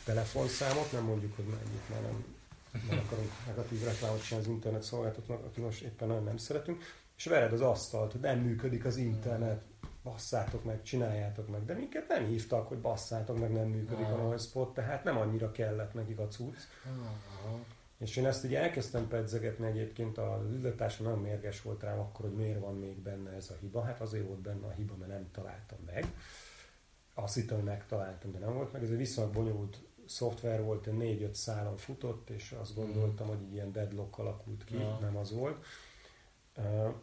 telefonszámot, 0.04 0.92
nem 0.92 1.04
mondjuk, 1.04 1.36
hogy 1.36 1.44
mennyit, 1.44 1.88
mert 1.88 2.02
nem, 2.02 2.24
nem 2.88 2.98
akarunk 3.06 3.30
negatív 3.46 3.84
reklámot 3.84 4.22
csinálni 4.22 4.48
az 4.48 4.54
internet 4.54 4.82
szolgáltatóknak, 4.82 5.46
aki 5.46 5.60
most 5.60 5.82
éppen 5.82 6.08
nagyon 6.08 6.24
nem 6.24 6.36
szeretünk, 6.36 6.82
és 7.16 7.24
vered 7.24 7.52
az 7.52 7.60
asztalt, 7.60 8.12
hogy 8.12 8.20
nem 8.20 8.38
működik 8.38 8.84
az 8.84 8.96
internet, 8.96 9.62
basszátok 10.08 10.64
meg, 10.64 10.82
csináljátok 10.82 11.48
meg, 11.48 11.64
de 11.64 11.74
minket 11.74 12.08
nem 12.08 12.24
hívtak, 12.24 12.68
hogy 12.68 12.78
basszátok 12.78 13.38
meg, 13.38 13.52
nem 13.52 13.68
működik 13.68 14.06
a 14.06 14.16
noise 14.16 14.44
spot, 14.44 14.74
tehát 14.74 15.04
nem 15.04 15.16
annyira 15.16 15.50
kellett 15.50 15.94
nekik 15.94 16.18
a 16.18 16.28
cucc. 16.28 16.58
És 17.98 18.16
én 18.16 18.26
ezt 18.26 18.44
ugye 18.44 18.60
elkezdtem 18.60 19.08
pedzegetni 19.08 19.66
egyébként, 19.66 20.18
az 20.18 20.50
üzletársam 20.52 21.06
nagyon 21.06 21.20
mérges 21.20 21.62
volt 21.62 21.82
rám 21.82 21.98
akkor, 21.98 22.24
hogy 22.24 22.36
miért 22.36 22.60
van 22.60 22.78
még 22.78 22.98
benne 22.98 23.30
ez 23.30 23.50
a 23.50 23.54
hiba. 23.60 23.82
Hát 23.82 24.00
azért 24.00 24.26
volt 24.26 24.40
benne 24.40 24.66
a 24.66 24.70
hiba, 24.70 24.94
mert 24.96 25.10
nem 25.10 25.30
találtam 25.32 25.78
meg. 25.86 26.06
Azt 27.14 27.34
hittem, 27.34 27.56
hogy 27.56 27.66
megtaláltam, 27.66 28.32
de 28.32 28.38
nem 28.38 28.54
volt 28.54 28.72
meg. 28.72 28.82
Ez 28.82 28.90
egy 28.90 28.96
viszonylag 28.96 29.34
bonyolult 29.34 29.78
szoftver 30.06 30.62
volt, 30.62 30.96
négy-öt 30.96 31.34
szálon 31.34 31.76
futott, 31.76 32.30
és 32.30 32.52
azt 32.60 32.74
hmm. 32.74 32.84
gondoltam, 32.84 33.26
mm. 33.26 33.30
hogy 33.30 33.42
egy 33.42 33.52
ilyen 33.52 33.72
deadlock 33.72 34.18
alakult 34.18 34.64
ki, 34.64 34.78
ja. 34.78 34.98
nem 35.00 35.16
az 35.16 35.32
volt. 35.32 35.64
Uh, 36.56 36.94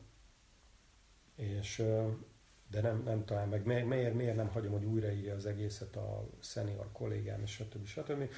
és 1.35 1.79
uh, 1.79 2.11
de 2.75 2.81
nem, 2.81 3.01
nem 3.05 3.25
talán 3.25 3.47
meg. 3.47 3.65
Miért, 3.65 4.13
miért 4.13 4.35
nem 4.35 4.47
hagyom, 4.47 4.71
hogy 4.71 4.83
újraírja 4.83 5.35
az 5.35 5.45
egészet 5.45 5.95
a 5.95 6.27
senior 6.39 6.91
kollégám, 6.91 7.41
és 7.41 7.51
stb. 7.51 7.85
stb. 7.85 8.29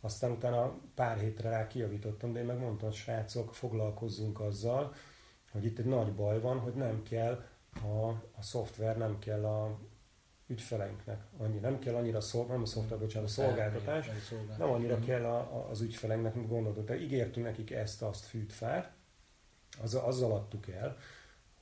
Aztán 0.00 0.30
utána 0.30 0.78
pár 0.94 1.18
hétre 1.18 1.50
rá 1.50 1.66
kijavítottam, 1.66 2.32
de 2.32 2.40
én 2.40 2.46
meg 2.46 2.58
mondtam, 2.58 2.88
hogy 2.88 2.96
srácok, 2.96 3.54
foglalkozzunk 3.54 4.40
azzal, 4.40 4.94
hogy 5.52 5.64
itt 5.64 5.78
egy 5.78 5.84
nagy 5.84 6.12
baj 6.12 6.40
van, 6.40 6.58
hogy 6.58 6.74
nem 6.74 7.02
kell 7.02 7.44
a, 7.82 8.08
a 8.36 8.42
szoftver, 8.42 8.96
nem 8.96 9.18
kell 9.18 9.44
a 9.44 9.78
ügyfeleinknek. 10.46 11.22
Annyi, 11.38 11.58
nem 11.58 11.78
kell 11.78 11.94
annyira 11.94 12.20
szol, 12.20 12.46
nem 12.46 12.62
a 12.62 12.66
szoftver, 12.66 12.98
bocsánat, 12.98 13.28
a 13.28 13.32
szolgáltatás, 13.32 14.10
nem 14.58 14.70
annyira 14.70 14.98
kell 14.98 15.24
a, 15.24 15.36
a, 15.36 15.68
az 15.70 15.80
ügyfeleinknek, 15.80 16.34
mint 16.34 16.48
gondoltuk. 16.48 16.86
De 16.86 17.00
ígértünk 17.00 17.46
nekik 17.46 17.70
ezt, 17.70 18.02
azt, 18.02 18.24
fűt, 18.24 18.52
fát, 18.52 18.92
az, 19.82 19.94
azzal 19.94 20.32
adtuk 20.32 20.68
el, 20.68 20.96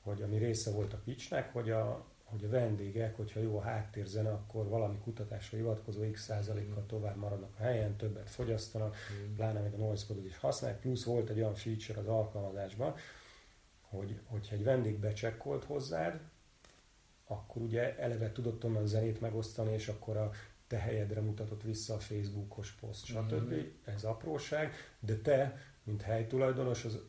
hogy 0.02 0.22
ami 0.22 0.38
része 0.38 0.70
volt 0.70 0.92
a 0.92 1.00
pitchnek, 1.04 1.52
hogy 1.52 1.70
a, 1.70 2.11
hogy 2.32 2.44
a 2.44 2.48
vendégek, 2.48 3.16
hogyha 3.16 3.40
jó 3.40 3.56
a 3.56 3.60
háttérzene, 3.60 4.30
akkor 4.30 4.68
valami 4.68 4.98
kutatásra 4.98 5.58
hivatkozó 5.58 6.10
x 6.10 6.22
százalékkal 6.22 6.86
tovább 6.86 7.16
maradnak 7.16 7.54
a 7.58 7.62
helyen, 7.62 7.96
többet 7.96 8.30
fogyasztanak, 8.30 8.96
mm. 8.96 9.34
pláne 9.34 9.60
még 9.60 9.72
a 9.72 9.76
noise 9.76 10.04
code 10.06 10.26
is 10.26 10.38
használják, 10.38 10.80
plusz 10.80 11.04
volt 11.04 11.28
egy 11.28 11.36
olyan 11.36 11.54
feature 11.54 12.00
az 12.00 12.06
alkalmazásban, 12.06 12.94
hogy, 13.80 14.20
hogyha 14.26 14.54
egy 14.54 14.64
vendég 14.64 14.98
becsekkolt 14.98 15.64
hozzád, 15.64 16.20
akkor 17.26 17.62
ugye 17.62 17.98
eleve 17.98 18.32
tudott 18.32 18.64
onnan 18.64 18.86
zenét 18.86 19.20
megosztani, 19.20 19.72
és 19.72 19.88
akkor 19.88 20.16
a 20.16 20.30
te 20.66 20.78
helyedre 20.78 21.20
mutatott 21.20 21.62
vissza 21.62 21.94
a 21.94 21.98
Facebookos 21.98 22.72
poszt, 22.72 23.04
stb. 23.04 23.52
Mm. 23.52 23.60
Ez 23.84 24.04
apróság, 24.04 24.72
de 25.00 25.16
te, 25.16 25.58
mint 25.82 26.02
helytulajdonos, 26.02 26.84
az 26.84 27.00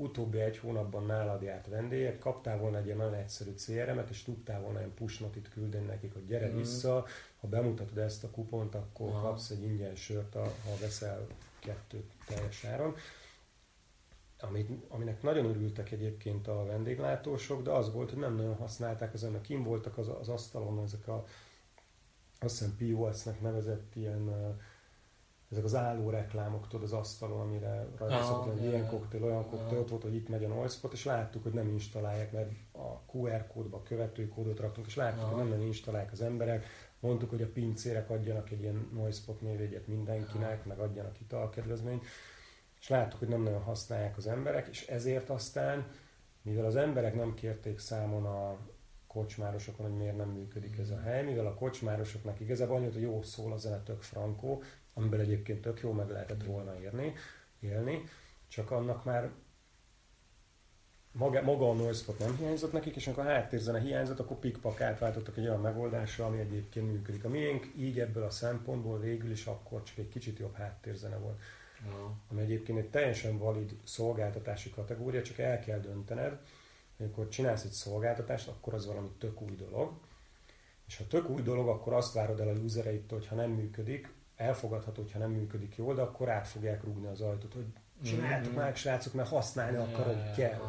utóbbi 0.00 0.40
egy 0.40 0.58
hónapban 0.58 1.06
nálad 1.06 1.42
járt 1.42 1.66
vendégek, 1.66 2.18
kaptál 2.18 2.58
volna 2.58 2.78
egy 2.78 2.84
ilyen 2.84 2.96
nagyon 2.96 3.14
egyszerű 3.14 3.50
CRM-et, 3.54 4.10
és 4.10 4.22
tudtál 4.22 4.60
volna 4.60 4.78
ilyen 4.78 4.94
push 4.94 5.20
notit 5.20 5.48
küldeni 5.48 5.86
nekik, 5.86 6.12
hogy 6.12 6.26
gyere 6.26 6.48
mm. 6.48 6.56
vissza, 6.56 7.06
ha 7.40 7.48
bemutatod 7.48 7.98
ezt 7.98 8.24
a 8.24 8.30
kupont, 8.30 8.74
akkor 8.74 9.08
Aha. 9.08 9.20
kapsz 9.20 9.50
egy 9.50 9.62
ingyen 9.62 9.94
sört, 9.94 10.34
ha 10.34 10.76
veszel 10.80 11.26
kettőt 11.58 12.12
teljes 12.26 12.64
áron. 12.64 12.94
Amit, 14.40 14.70
aminek 14.88 15.22
nagyon 15.22 15.44
örültek 15.44 15.90
egyébként 15.90 16.48
a 16.48 16.64
vendéglátósok, 16.64 17.62
de 17.62 17.70
az 17.70 17.92
volt, 17.92 18.10
hogy 18.10 18.18
nem 18.18 18.34
nagyon 18.34 18.56
használták, 18.56 19.14
az 19.14 19.24
ennek 19.24 19.40
kim 19.40 19.62
voltak 19.62 19.98
az, 19.98 20.08
az 20.08 20.28
asztalon 20.28 20.82
ezek 20.82 21.08
a 21.08 21.24
azt 22.40 22.58
hiszem 22.58 22.76
POS-nek 22.76 23.40
nevezett 23.40 23.94
ilyen 23.94 24.56
ezek 25.50 25.64
az 25.64 25.74
álló 25.74 26.10
reklámok 26.10 26.68
tudod 26.68 26.84
az 26.84 26.92
asztalon, 26.92 27.40
amire 27.40 27.86
rajta 27.98 28.22
szokott 28.22 28.58
hogy 28.58 28.68
ilyen 28.68 28.88
koktél, 28.88 29.24
olyan 29.24 29.48
koktél, 29.48 29.78
ott 29.78 29.88
volt, 29.88 30.02
hogy 30.02 30.14
itt 30.14 30.28
megy 30.28 30.44
a 30.44 30.48
noisepot, 30.48 30.92
és 30.92 31.04
láttuk, 31.04 31.42
hogy 31.42 31.52
nem 31.52 31.68
installálják, 31.68 32.32
mert 32.32 32.50
a 32.72 33.16
QR 33.16 33.46
kódba 33.46 33.82
követőkódot 33.82 34.60
raktunk, 34.60 34.86
és 34.86 34.96
láttuk, 34.96 35.22
Aha. 35.22 35.28
hogy 35.34 35.38
nem 35.38 35.58
nem 35.58 35.66
installálják 35.66 36.12
az 36.12 36.20
emberek. 36.20 36.66
Mondtuk, 37.00 37.30
hogy 37.30 37.42
a 37.42 37.52
pincérek 37.52 38.10
adjanak 38.10 38.50
egy 38.50 38.60
ilyen 38.60 38.88
noisepot 38.94 39.40
névjegyet 39.40 39.86
mindenkinek, 39.86 40.58
Aha. 40.58 40.68
meg 40.68 40.78
adjanak 40.78 41.20
italkedvezményt, 41.20 42.04
és 42.80 42.88
láttuk, 42.88 43.18
hogy 43.18 43.28
nem 43.28 43.42
nagyon 43.42 43.62
használják 43.62 44.16
az 44.16 44.26
emberek, 44.26 44.68
és 44.68 44.86
ezért 44.86 45.30
aztán, 45.30 45.86
mivel 46.42 46.64
az 46.64 46.76
emberek 46.76 47.14
nem 47.14 47.34
kérték 47.34 47.78
számon 47.78 48.24
a 48.24 48.56
kocsmárosokon, 49.06 49.86
hogy 49.86 49.96
miért 49.96 50.16
nem 50.16 50.28
működik 50.28 50.78
ez 50.78 50.90
a 50.90 51.00
hely, 51.00 51.24
mivel 51.24 51.46
a 51.46 51.54
kocsmárosoknak 51.54 52.40
igazából 52.40 52.76
annyit, 52.76 52.92
hogy 52.92 53.02
jó 53.02 53.22
szól 53.22 53.52
a 53.52 53.56
zene, 53.56 53.82
tök 53.82 54.02
frankó, 54.02 54.62
amiből 54.98 55.20
egyébként 55.20 55.60
tök 55.60 55.80
jó 55.80 55.92
meg 55.92 56.10
lehetett 56.10 56.44
volna 56.44 56.80
érni, 56.80 57.14
élni, 57.60 58.04
csak 58.48 58.70
annak 58.70 59.04
már 59.04 59.30
maga, 61.12 61.42
maga 61.42 61.70
a 61.70 61.74
noise 61.74 62.12
nem 62.18 62.36
hiányzott 62.36 62.72
nekik, 62.72 62.96
és 62.96 63.06
amikor 63.06 63.26
a 63.26 63.28
háttérzene 63.28 63.80
hiányzott, 63.80 64.18
akkor 64.18 64.38
pikpak 64.38 64.80
átváltottak 64.80 65.36
egy 65.36 65.46
olyan 65.46 65.60
megoldásra, 65.60 66.26
ami 66.26 66.38
egyébként 66.38 66.92
működik. 66.92 67.24
A 67.24 67.28
miénk 67.28 67.72
így 67.76 68.00
ebből 68.00 68.22
a 68.22 68.30
szempontból 68.30 68.98
végül 68.98 69.30
is 69.30 69.46
akkor 69.46 69.82
csak 69.82 69.98
egy 69.98 70.08
kicsit 70.08 70.38
jobb 70.38 70.54
háttérzene 70.54 71.16
volt. 71.16 71.38
Uh-huh. 71.86 72.10
Ami 72.30 72.40
egyébként 72.40 72.78
egy 72.78 72.90
teljesen 72.90 73.38
valid 73.38 73.76
szolgáltatási 73.84 74.70
kategória, 74.70 75.22
csak 75.22 75.38
el 75.38 75.60
kell 75.60 75.78
döntened, 75.78 76.38
hogy 76.96 77.06
amikor 77.06 77.28
csinálsz 77.28 77.64
egy 77.64 77.70
szolgáltatást, 77.70 78.48
akkor 78.48 78.74
az 78.74 78.86
valami 78.86 79.08
tök 79.18 79.40
új 79.40 79.54
dolog. 79.54 79.92
És 80.86 80.96
ha 80.96 81.06
tök 81.06 81.28
új 81.28 81.42
dolog, 81.42 81.68
akkor 81.68 81.92
azt 81.92 82.14
várod 82.14 82.40
el 82.40 82.48
a 82.48 82.52
usereittől, 82.52 83.18
hogy 83.18 83.28
ha 83.28 83.34
nem 83.34 83.50
működik, 83.50 84.16
elfogadható, 84.38 85.02
hogyha 85.02 85.18
nem 85.18 85.30
működik 85.30 85.76
jól, 85.76 85.94
de 85.94 86.02
akkor 86.02 86.28
át 86.28 86.48
fogják 86.48 86.84
rúgni 86.84 87.06
az 87.06 87.20
ajtót, 87.20 87.52
hogy 87.52 87.66
csináljátok 88.02 88.52
mm-hmm. 88.52 88.60
már 88.60 88.76
srácok, 88.76 89.12
mert 89.12 89.28
használni 89.28 89.76
akarom, 89.76 90.32
kell. 90.36 90.60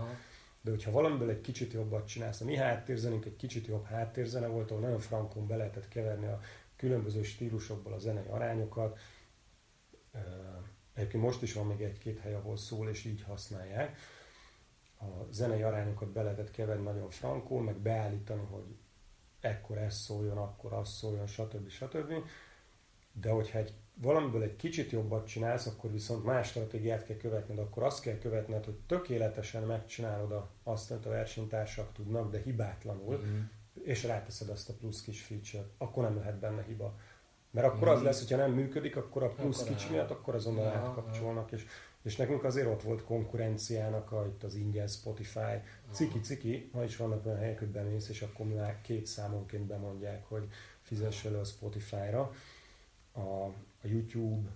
De 0.62 0.70
hogyha 0.72 0.92
valamiből 0.92 1.30
egy 1.30 1.42
kicsit 1.42 1.74
jobbat 1.74 2.08
csinálsz, 2.08 2.42
a 2.42 2.46
mi 2.46 2.56
háttérzenünk 2.56 3.26
egy 3.26 3.36
kicsit 3.36 3.68
jobb 3.68 3.86
háttérzene 3.86 4.48
volt, 4.48 4.72
ahol 4.72 4.84
nagyon 4.84 5.00
frankon 5.00 5.48
be 5.48 5.56
lehetett 5.56 5.88
keverni 5.88 6.26
a 6.26 6.40
különböző 6.76 7.24
stílusokból 7.24 7.94
a 7.94 7.98
zenei 8.00 8.28
arányokat. 8.28 9.00
Egyébként 10.94 11.24
most 11.24 11.42
is 11.42 11.54
van 11.54 11.66
még 11.66 11.82
egy-két 11.82 12.20
hely, 12.20 12.34
ahol 12.34 12.58
szól, 12.58 12.90
és 12.90 13.06
így 13.06 13.22
használják. 13.22 13.98
A 15.00 15.32
zenei 15.32 15.62
arányokat 15.62 16.10
be 16.10 16.22
lehetett 16.22 16.52
keverni 16.52 16.84
nagyon 16.84 17.10
frankon, 17.10 17.64
meg 17.64 17.78
beállítani, 17.78 18.44
hogy 18.52 18.76
ekkor 19.40 19.78
ez 19.78 19.96
szóljon, 19.96 20.38
akkor 20.38 20.74
az 20.74 20.90
szóljon, 20.90 21.28
stb. 21.28 21.70
stb. 21.70 22.14
De 23.22 23.30
hogyha 23.30 23.58
egy, 23.58 23.74
valamiből 24.02 24.44
egy 24.44 24.56
kicsit 24.56 24.92
jobbat 24.92 25.28
csinálsz, 25.28 25.66
akkor 25.66 25.92
viszont 25.92 26.24
más 26.26 26.48
stratégiát 26.48 27.06
kell 27.06 27.18
követned, 27.18 27.60
akkor 27.60 27.84
azt 27.84 28.02
kell 28.02 28.18
követned, 28.18 28.66
hogy 28.66 28.78
tökéletesen 28.88 29.64
megcsinálod 29.64 30.44
azt, 30.64 30.92
amit 30.92 31.06
a 31.06 31.10
versenytársak 31.10 31.94
tudnak, 31.94 32.32
de 32.32 32.42
hibátlanul, 32.42 33.18
mm. 33.18 33.40
és 33.84 34.04
ráteszed 34.04 34.50
azt 34.50 34.70
a 34.70 34.74
plusz 34.74 35.02
kis 35.02 35.22
feature 35.22 35.64
akkor 35.78 36.04
nem 36.04 36.18
lehet 36.18 36.40
benne 36.40 36.64
hiba. 36.64 36.98
Mert 37.52 37.68
akkor 37.68 37.88
mm. 37.88 37.92
az 37.92 38.02
lesz, 38.02 38.20
hogyha 38.20 38.38
nem 38.38 38.52
működik, 38.52 38.96
akkor 38.96 39.24
a 39.24 39.30
plusz 39.30 39.62
akkor 39.62 39.76
kicsi 39.76 39.92
miatt, 39.92 40.10
akkor 40.10 40.36
azonnal 40.36 40.66
ja, 40.66 40.72
átkapcsolnak, 40.72 41.52
és, 41.52 41.66
és 42.04 42.16
nekünk 42.16 42.44
azért 42.44 42.68
ott 42.68 42.84
volt 42.84 43.04
konkurenciának 43.04 44.12
a, 44.12 44.26
itt 44.26 44.44
az 44.44 44.56
ingyen 44.56 44.88
Spotify, 44.88 45.62
ciki-ciki, 45.92 46.70
ha 46.74 46.84
is 46.84 46.98
vannak 46.98 47.26
olyan 47.26 47.38
helyek, 47.38 47.60
hogy 47.60 47.68
bemész, 47.68 48.10
és 48.10 48.22
akkor 48.22 48.46
már 48.46 48.82
két 48.82 49.06
számonként 49.06 49.64
bemondják, 49.64 50.26
hogy 50.26 50.48
fizess 50.82 51.26
elő 51.26 51.38
a 51.38 51.44
Spotify-ra 51.44 52.32
a, 53.12 53.46
a 53.82 53.88
YouTube, 53.88 54.50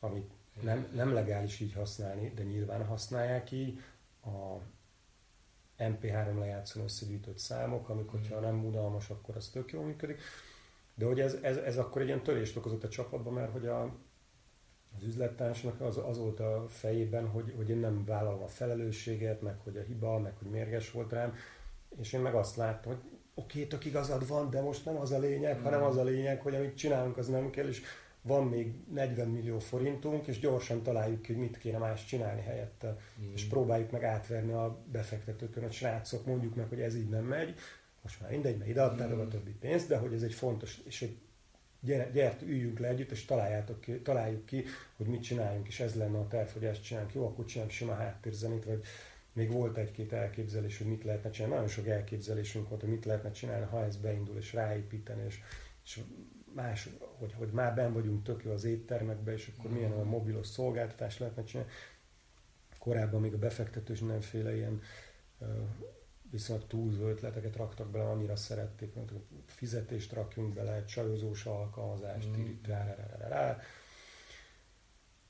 amit 0.00 0.30
nem, 0.62 0.88
nem 0.94 1.12
legális 1.12 1.60
így 1.60 1.72
használni, 1.72 2.32
de 2.34 2.42
nyilván 2.42 2.86
használják 2.86 3.50
így, 3.50 3.80
a 4.24 4.60
MP3 5.78 6.38
lejátszón 6.38 6.82
összegyűjtött 6.82 7.38
számok, 7.38 7.88
amik, 7.88 8.08
hogyha 8.08 8.40
nem 8.40 8.64
unalmas, 8.64 9.10
akkor 9.10 9.36
az 9.36 9.48
tök 9.48 9.72
jól 9.72 9.84
működik. 9.84 10.20
De 10.94 11.04
hogy 11.04 11.20
ez, 11.20 11.34
ez, 11.34 11.56
ez 11.56 11.78
akkor 11.78 12.00
egy 12.00 12.06
ilyen 12.06 12.22
törést 12.22 12.56
okozott 12.56 12.84
a 12.84 12.88
csapatban, 12.88 13.32
mert 13.32 13.52
hogy 13.52 13.66
a, 13.66 13.82
az 14.96 15.02
üzlettársnak 15.02 15.80
az, 15.80 15.96
az 15.96 16.18
volt 16.18 16.40
a 16.40 16.64
fejében, 16.68 17.28
hogy, 17.28 17.54
hogy 17.56 17.68
én 17.68 17.78
nem 17.78 18.04
vállalom 18.04 18.42
a 18.42 18.48
felelősséget, 18.48 19.42
meg 19.42 19.58
hogy 19.58 19.76
a 19.76 19.82
hiba, 19.82 20.18
meg 20.18 20.36
hogy 20.38 20.50
mérges 20.50 20.90
volt 20.90 21.12
rám, 21.12 21.34
és 21.96 22.12
én 22.12 22.20
meg 22.20 22.34
azt 22.34 22.56
láttam, 22.56 22.92
hogy 22.92 23.17
oké, 23.38 23.64
tök 23.64 23.84
igazad 23.84 24.28
van, 24.28 24.50
de 24.50 24.60
most 24.60 24.84
nem 24.84 24.96
az 24.96 25.10
a 25.10 25.18
lényeg, 25.18 25.58
mm. 25.58 25.62
hanem 25.62 25.82
az 25.82 25.96
a 25.96 26.04
lényeg, 26.04 26.40
hogy 26.40 26.54
amit 26.54 26.76
csinálunk, 26.76 27.16
az 27.16 27.28
nem 27.28 27.50
kell, 27.50 27.68
és 27.68 27.82
van 28.22 28.46
még 28.46 28.72
40 28.92 29.28
millió 29.28 29.58
forintunk, 29.58 30.26
és 30.26 30.38
gyorsan 30.38 30.82
találjuk 30.82 31.22
ki, 31.22 31.32
hogy 31.32 31.42
mit 31.42 31.58
kéne 31.58 31.78
más 31.78 32.04
csinálni 32.04 32.42
helyette. 32.42 32.96
Mm. 33.20 33.32
És 33.32 33.44
próbáljuk 33.44 33.90
meg 33.90 34.04
átverni 34.04 34.52
a 34.52 34.78
befektetőkön, 34.92 35.62
hogy 35.62 35.72
srácok, 35.72 36.26
mondjuk 36.26 36.54
meg, 36.54 36.68
hogy 36.68 36.80
ez 36.80 36.96
így 36.96 37.08
nem 37.08 37.24
megy, 37.24 37.54
most 38.02 38.20
már 38.20 38.30
mindegy, 38.30 38.56
mert 38.56 38.70
ide 38.70 38.82
adtál 38.82 39.08
mm. 39.08 39.20
a 39.20 39.28
többi 39.28 39.54
pénzt, 39.60 39.88
de 39.88 39.96
hogy 39.96 40.12
ez 40.12 40.22
egy 40.22 40.34
fontos, 40.34 40.80
és 40.84 40.98
hogy 40.98 41.16
gyere, 41.80 42.10
gyert, 42.12 42.42
üljünk 42.42 42.78
le 42.78 42.88
együtt, 42.88 43.10
és 43.10 43.24
találjátok 43.24 43.80
ki, 43.80 44.00
találjuk 44.00 44.46
ki, 44.46 44.64
hogy 44.96 45.06
mit 45.06 45.22
csináljunk, 45.22 45.68
és 45.68 45.80
ez 45.80 45.94
lenne 45.94 46.18
a 46.18 46.26
terv, 46.26 46.48
hogy 46.48 46.64
ezt 46.64 46.82
csinálunk. 46.82 47.14
Jó, 47.14 47.26
akkor 47.26 47.44
csinálunk 47.44 47.74
sima 47.74 47.94
háttérzenét, 47.94 48.64
vagy 48.64 48.82
még 49.38 49.52
volt 49.52 49.76
egy-két 49.76 50.12
elképzelés, 50.12 50.78
hogy 50.78 50.86
mit 50.86 51.04
lehetne 51.04 51.30
csinálni. 51.30 51.54
Nagyon 51.54 51.70
sok 51.70 51.86
elképzelésünk 51.86 52.68
volt, 52.68 52.80
hogy 52.80 52.90
mit 52.90 53.04
lehetne 53.04 53.30
csinálni, 53.30 53.66
ha 53.66 53.84
ez 53.84 53.96
beindul, 53.96 54.36
és 54.36 54.52
ráépíteni, 54.52 55.24
és, 55.24 55.40
és 55.84 56.00
más, 56.54 56.88
hogy, 57.18 57.32
hogy 57.32 57.48
már 57.50 57.74
ben 57.74 57.92
vagyunk 57.92 58.22
tök 58.22 58.44
jó 58.44 58.52
az 58.52 58.64
éttermekbe, 58.64 59.32
és 59.32 59.52
akkor 59.58 59.70
milyen 59.70 59.92
a 59.92 60.04
mobilos 60.04 60.46
szolgáltatás 60.46 61.18
lehetne 61.18 61.44
csinálni. 61.44 61.70
Korábban 62.78 63.20
még 63.20 63.34
a 63.34 63.38
befektetős 63.38 64.00
mindenféle 64.00 64.56
ilyen 64.56 64.80
viszonylag 66.30 66.66
túlzó 66.66 67.08
ötleteket 67.08 67.56
raktak 67.56 67.90
bele, 67.90 68.04
annyira 68.04 68.36
szerették, 68.36 68.94
hogy 68.94 69.22
fizetést 69.46 70.12
rakjunk 70.12 70.54
bele, 70.54 70.84
csajozós 70.84 71.44
alkalmazást, 71.44 72.36
mm. 72.36 72.44
rá, 72.66 72.84
rá, 72.84 72.94
rá, 72.94 73.16
rá, 73.16 73.28
rá. 73.28 73.60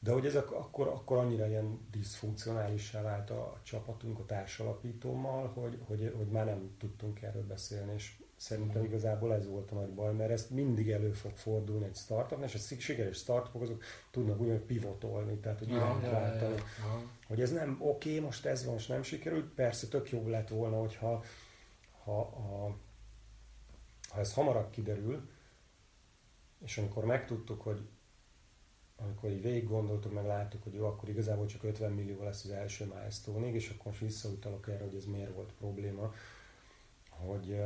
De 0.01 0.12
hogy 0.12 0.27
ez 0.27 0.35
akkor, 0.35 0.89
akkor 0.89 1.16
annyira 1.16 1.47
ilyen 1.47 1.87
diszfunkcionálissá 1.91 3.03
vált 3.03 3.31
a, 3.31 3.41
a 3.41 3.61
csapatunk 3.62 4.19
a 4.19 4.25
társalapítómmal, 4.25 5.47
hogy, 5.47 5.79
hogy, 5.87 6.12
hogy 6.16 6.27
már 6.27 6.45
nem 6.45 6.75
tudtunk 6.79 7.23
erről 7.23 7.47
beszélni, 7.47 7.93
és 7.95 8.16
szerintem 8.37 8.85
igazából 8.85 9.35
ez 9.35 9.49
volt 9.49 9.70
a 9.70 9.75
nagy 9.75 9.91
baj, 9.91 10.12
mert 10.12 10.31
ezt 10.31 10.51
mindig 10.51 10.91
elő 10.91 11.12
fog 11.12 11.37
fordulni 11.37 11.85
egy 11.85 11.97
startup, 11.97 12.45
és 12.45 12.55
a 12.55 12.59
sikeres 12.59 13.16
startupok 13.16 13.62
azok 13.62 13.83
tudnak 14.11 14.41
úgy, 14.41 14.59
pivotolni, 14.59 15.37
tehát 15.37 15.59
hogy 15.59 15.69
irányt 15.69 16.11
váltani. 16.11 16.62
Hogy 17.27 17.41
ez 17.41 17.53
nem 17.53 17.77
oké, 17.81 18.09
okay, 18.09 18.20
most 18.20 18.47
ez 18.47 18.65
van, 18.65 18.73
most 18.73 18.89
nem 18.89 19.03
sikerült, 19.03 19.55
persze 19.55 19.89
tök 19.89 20.11
jó 20.11 20.29
lett 20.29 20.49
volna, 20.49 20.79
hogyha 20.79 21.25
ha, 22.05 22.25
ha, 22.25 22.77
ha 24.09 24.20
ez 24.20 24.35
hamarabb 24.35 24.70
kiderül, 24.70 25.29
és 26.65 26.79
amikor 26.79 27.05
megtudtuk, 27.05 27.62
hogy 27.62 27.89
amikor 29.05 29.31
így 29.31 29.43
végig 29.43 29.69
gondoltuk, 29.69 30.12
meg 30.12 30.27
láttuk, 30.27 30.62
hogy 30.62 30.75
jó, 30.75 30.87
akkor 30.87 31.09
igazából 31.09 31.47
csak 31.47 31.62
50 31.62 31.93
millió 31.93 32.23
lesz 32.23 32.45
az 32.45 32.51
első 32.51 32.85
milestone 32.85 33.53
és 33.53 33.69
akkor 33.69 33.87
most 33.87 34.01
visszautalok 34.01 34.69
erre, 34.69 34.85
hogy 34.85 34.95
ez 34.95 35.05
miért 35.05 35.35
volt 35.35 35.53
probléma, 35.59 36.12
hogy 37.11 37.61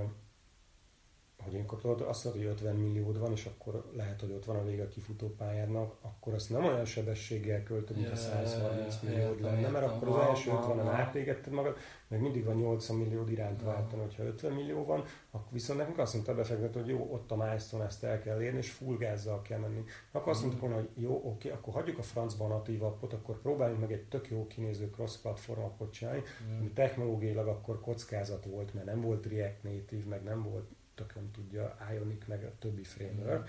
hogy 1.44 1.54
én 1.54 1.66
tudod, 1.66 2.00
azt 2.00 2.24
mondod, 2.24 2.42
hogy 2.42 2.50
50 2.50 2.76
milliód 2.76 3.18
van, 3.18 3.32
és 3.32 3.46
akkor 3.46 3.84
lehet, 3.96 4.20
hogy 4.20 4.30
ott 4.30 4.44
van 4.44 4.56
a 4.56 4.64
vége 4.64 4.82
a 4.82 4.88
kifutópályádnak, 4.88 5.96
akkor 6.00 6.34
azt 6.34 6.50
nem 6.50 6.64
olyan 6.64 6.84
sebességgel 6.84 7.62
költöd, 7.62 7.96
mint 7.96 8.10
a 8.10 8.16
130 8.16 8.98
milliód 9.02 9.40
lenne, 9.40 9.68
mert 9.68 9.86
akkor 9.86 10.08
az 10.08 10.28
első 10.28 10.50
50-en 10.54 10.90
átégetted 10.92 11.52
magad, 11.52 11.76
meg 12.08 12.20
mindig 12.20 12.44
van 12.44 12.56
80 12.56 12.96
milliód 12.96 13.30
irányt 13.30 13.62
váltani, 13.62 14.02
hogyha 14.02 14.22
50 14.22 14.52
millió 14.52 14.84
van, 14.84 15.04
akkor 15.30 15.52
viszont 15.52 15.78
nekünk 15.78 15.98
azt 15.98 16.14
mondta 16.14 16.34
befektető, 16.34 16.80
hogy 16.80 16.88
jó, 16.88 17.08
ott 17.12 17.30
a 17.30 17.36
milestone, 17.36 17.84
ezt 17.84 18.04
el 18.04 18.20
kell 18.20 18.42
érni, 18.42 18.58
és 18.58 18.70
full 18.70 18.96
gázzal 18.96 19.42
kell 19.42 19.58
menni. 19.58 19.84
Akkor 20.12 20.32
azt 20.32 20.40
mondtuk 20.40 20.60
volna, 20.60 20.76
hogy 20.76 20.88
jó, 20.94 21.20
oké, 21.24 21.50
akkor 21.50 21.74
hagyjuk 21.74 21.98
a 21.98 22.02
francban 22.02 22.48
natív 22.48 22.82
appot, 22.82 23.12
akkor 23.12 23.40
próbáljunk 23.40 23.80
meg 23.80 23.92
egy 23.92 24.04
tök 24.04 24.28
jó 24.28 24.46
kinéző 24.46 24.90
cross-platform 24.90 25.60
appot 25.60 25.92
csinálni, 25.92 26.22
ami 26.58 26.70
technológiailag 26.70 27.46
akkor 27.46 27.80
kockázat 27.80 28.44
volt, 28.44 28.74
mert 28.74 28.86
nem 28.86 29.00
volt 29.00 29.26
React 29.26 29.62
Native, 29.62 30.08
meg 30.08 30.22
nem 30.22 30.42
volt 30.42 30.70
tökön 30.94 31.30
tudja, 31.30 31.76
Ionic 31.92 32.26
meg 32.26 32.44
a 32.44 32.58
többi 32.58 32.82
framework. 32.82 33.48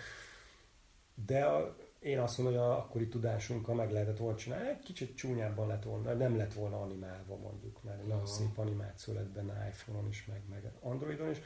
De 1.26 1.46
a, 1.46 1.76
én 2.00 2.20
azt 2.20 2.38
mondom, 2.38 2.56
hogy 2.56 2.66
a 2.66 2.78
akkori 2.78 3.08
tudásunkkal 3.08 3.76
meg 3.76 3.92
lehetett 3.92 4.18
volna 4.18 4.38
csinálni, 4.38 4.70
egy 4.70 4.80
kicsit 4.80 5.16
csúnyábban 5.16 5.68
lett 5.68 5.84
volna, 5.84 6.14
nem 6.14 6.38
lett 6.38 6.54
volna 6.54 6.82
animálva 6.82 7.36
mondjuk, 7.36 7.84
mert 7.84 8.08
nagyon 8.08 8.26
szép 8.26 8.58
animáció 8.58 9.14
lett 9.14 9.30
benne 9.30 9.68
iPhone-on 9.68 10.08
is, 10.08 10.26
meg, 10.26 10.42
meg 10.50 10.72
Androidon 10.80 11.30
is. 11.30 11.38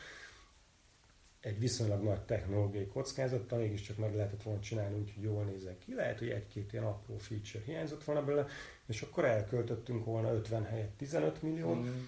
Egy 1.39 1.59
viszonylag 1.59 2.03
nagy 2.03 2.21
technológiai 2.21 2.87
kockázattal 2.87 3.59
mégiscsak 3.59 3.97
meg 3.97 4.15
lehetett 4.15 4.43
volna 4.43 4.59
csinálni 4.59 4.99
úgy, 4.99 5.13
hogy 5.13 5.23
jól 5.23 5.43
nézek 5.43 5.77
ki. 5.77 5.93
Lehet, 5.93 6.19
hogy 6.19 6.29
egy-két 6.29 6.73
ilyen 6.73 6.85
apró 6.85 7.17
feature 7.17 7.63
hiányzott 7.63 8.03
volna 8.03 8.23
belőle, 8.23 8.45
és 8.85 9.01
akkor 9.01 9.25
elköltöttünk 9.25 10.05
volna 10.05 10.33
50 10.33 10.63
helyett 10.65 10.97
15 10.97 11.41
milliót, 11.41 11.77
mm 11.77 12.03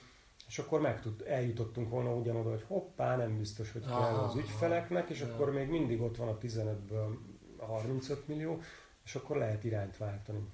és 0.50 0.60
akkor 0.60 0.82
meg 0.82 1.02
tud, 1.02 1.24
eljutottunk 1.28 1.90
volna 1.90 2.14
ugyanoda, 2.16 2.50
hogy 2.50 2.64
hoppá, 2.68 3.16
nem 3.16 3.38
biztos, 3.38 3.72
hogy 3.72 3.86
kell 3.86 4.16
az 4.16 4.36
ügyfeleknek, 4.36 5.10
és 5.10 5.22
akkor 5.22 5.52
még 5.52 5.70
mindig 5.70 6.02
ott 6.02 6.18
van 6.18 6.28
a 6.28 6.38
15-ből 6.38 7.18
35 7.58 8.28
millió, 8.28 8.62
és 9.04 9.16
akkor 9.16 9.38
lehet 9.38 9.64
irányt 9.64 9.98
váltani. 9.98 10.48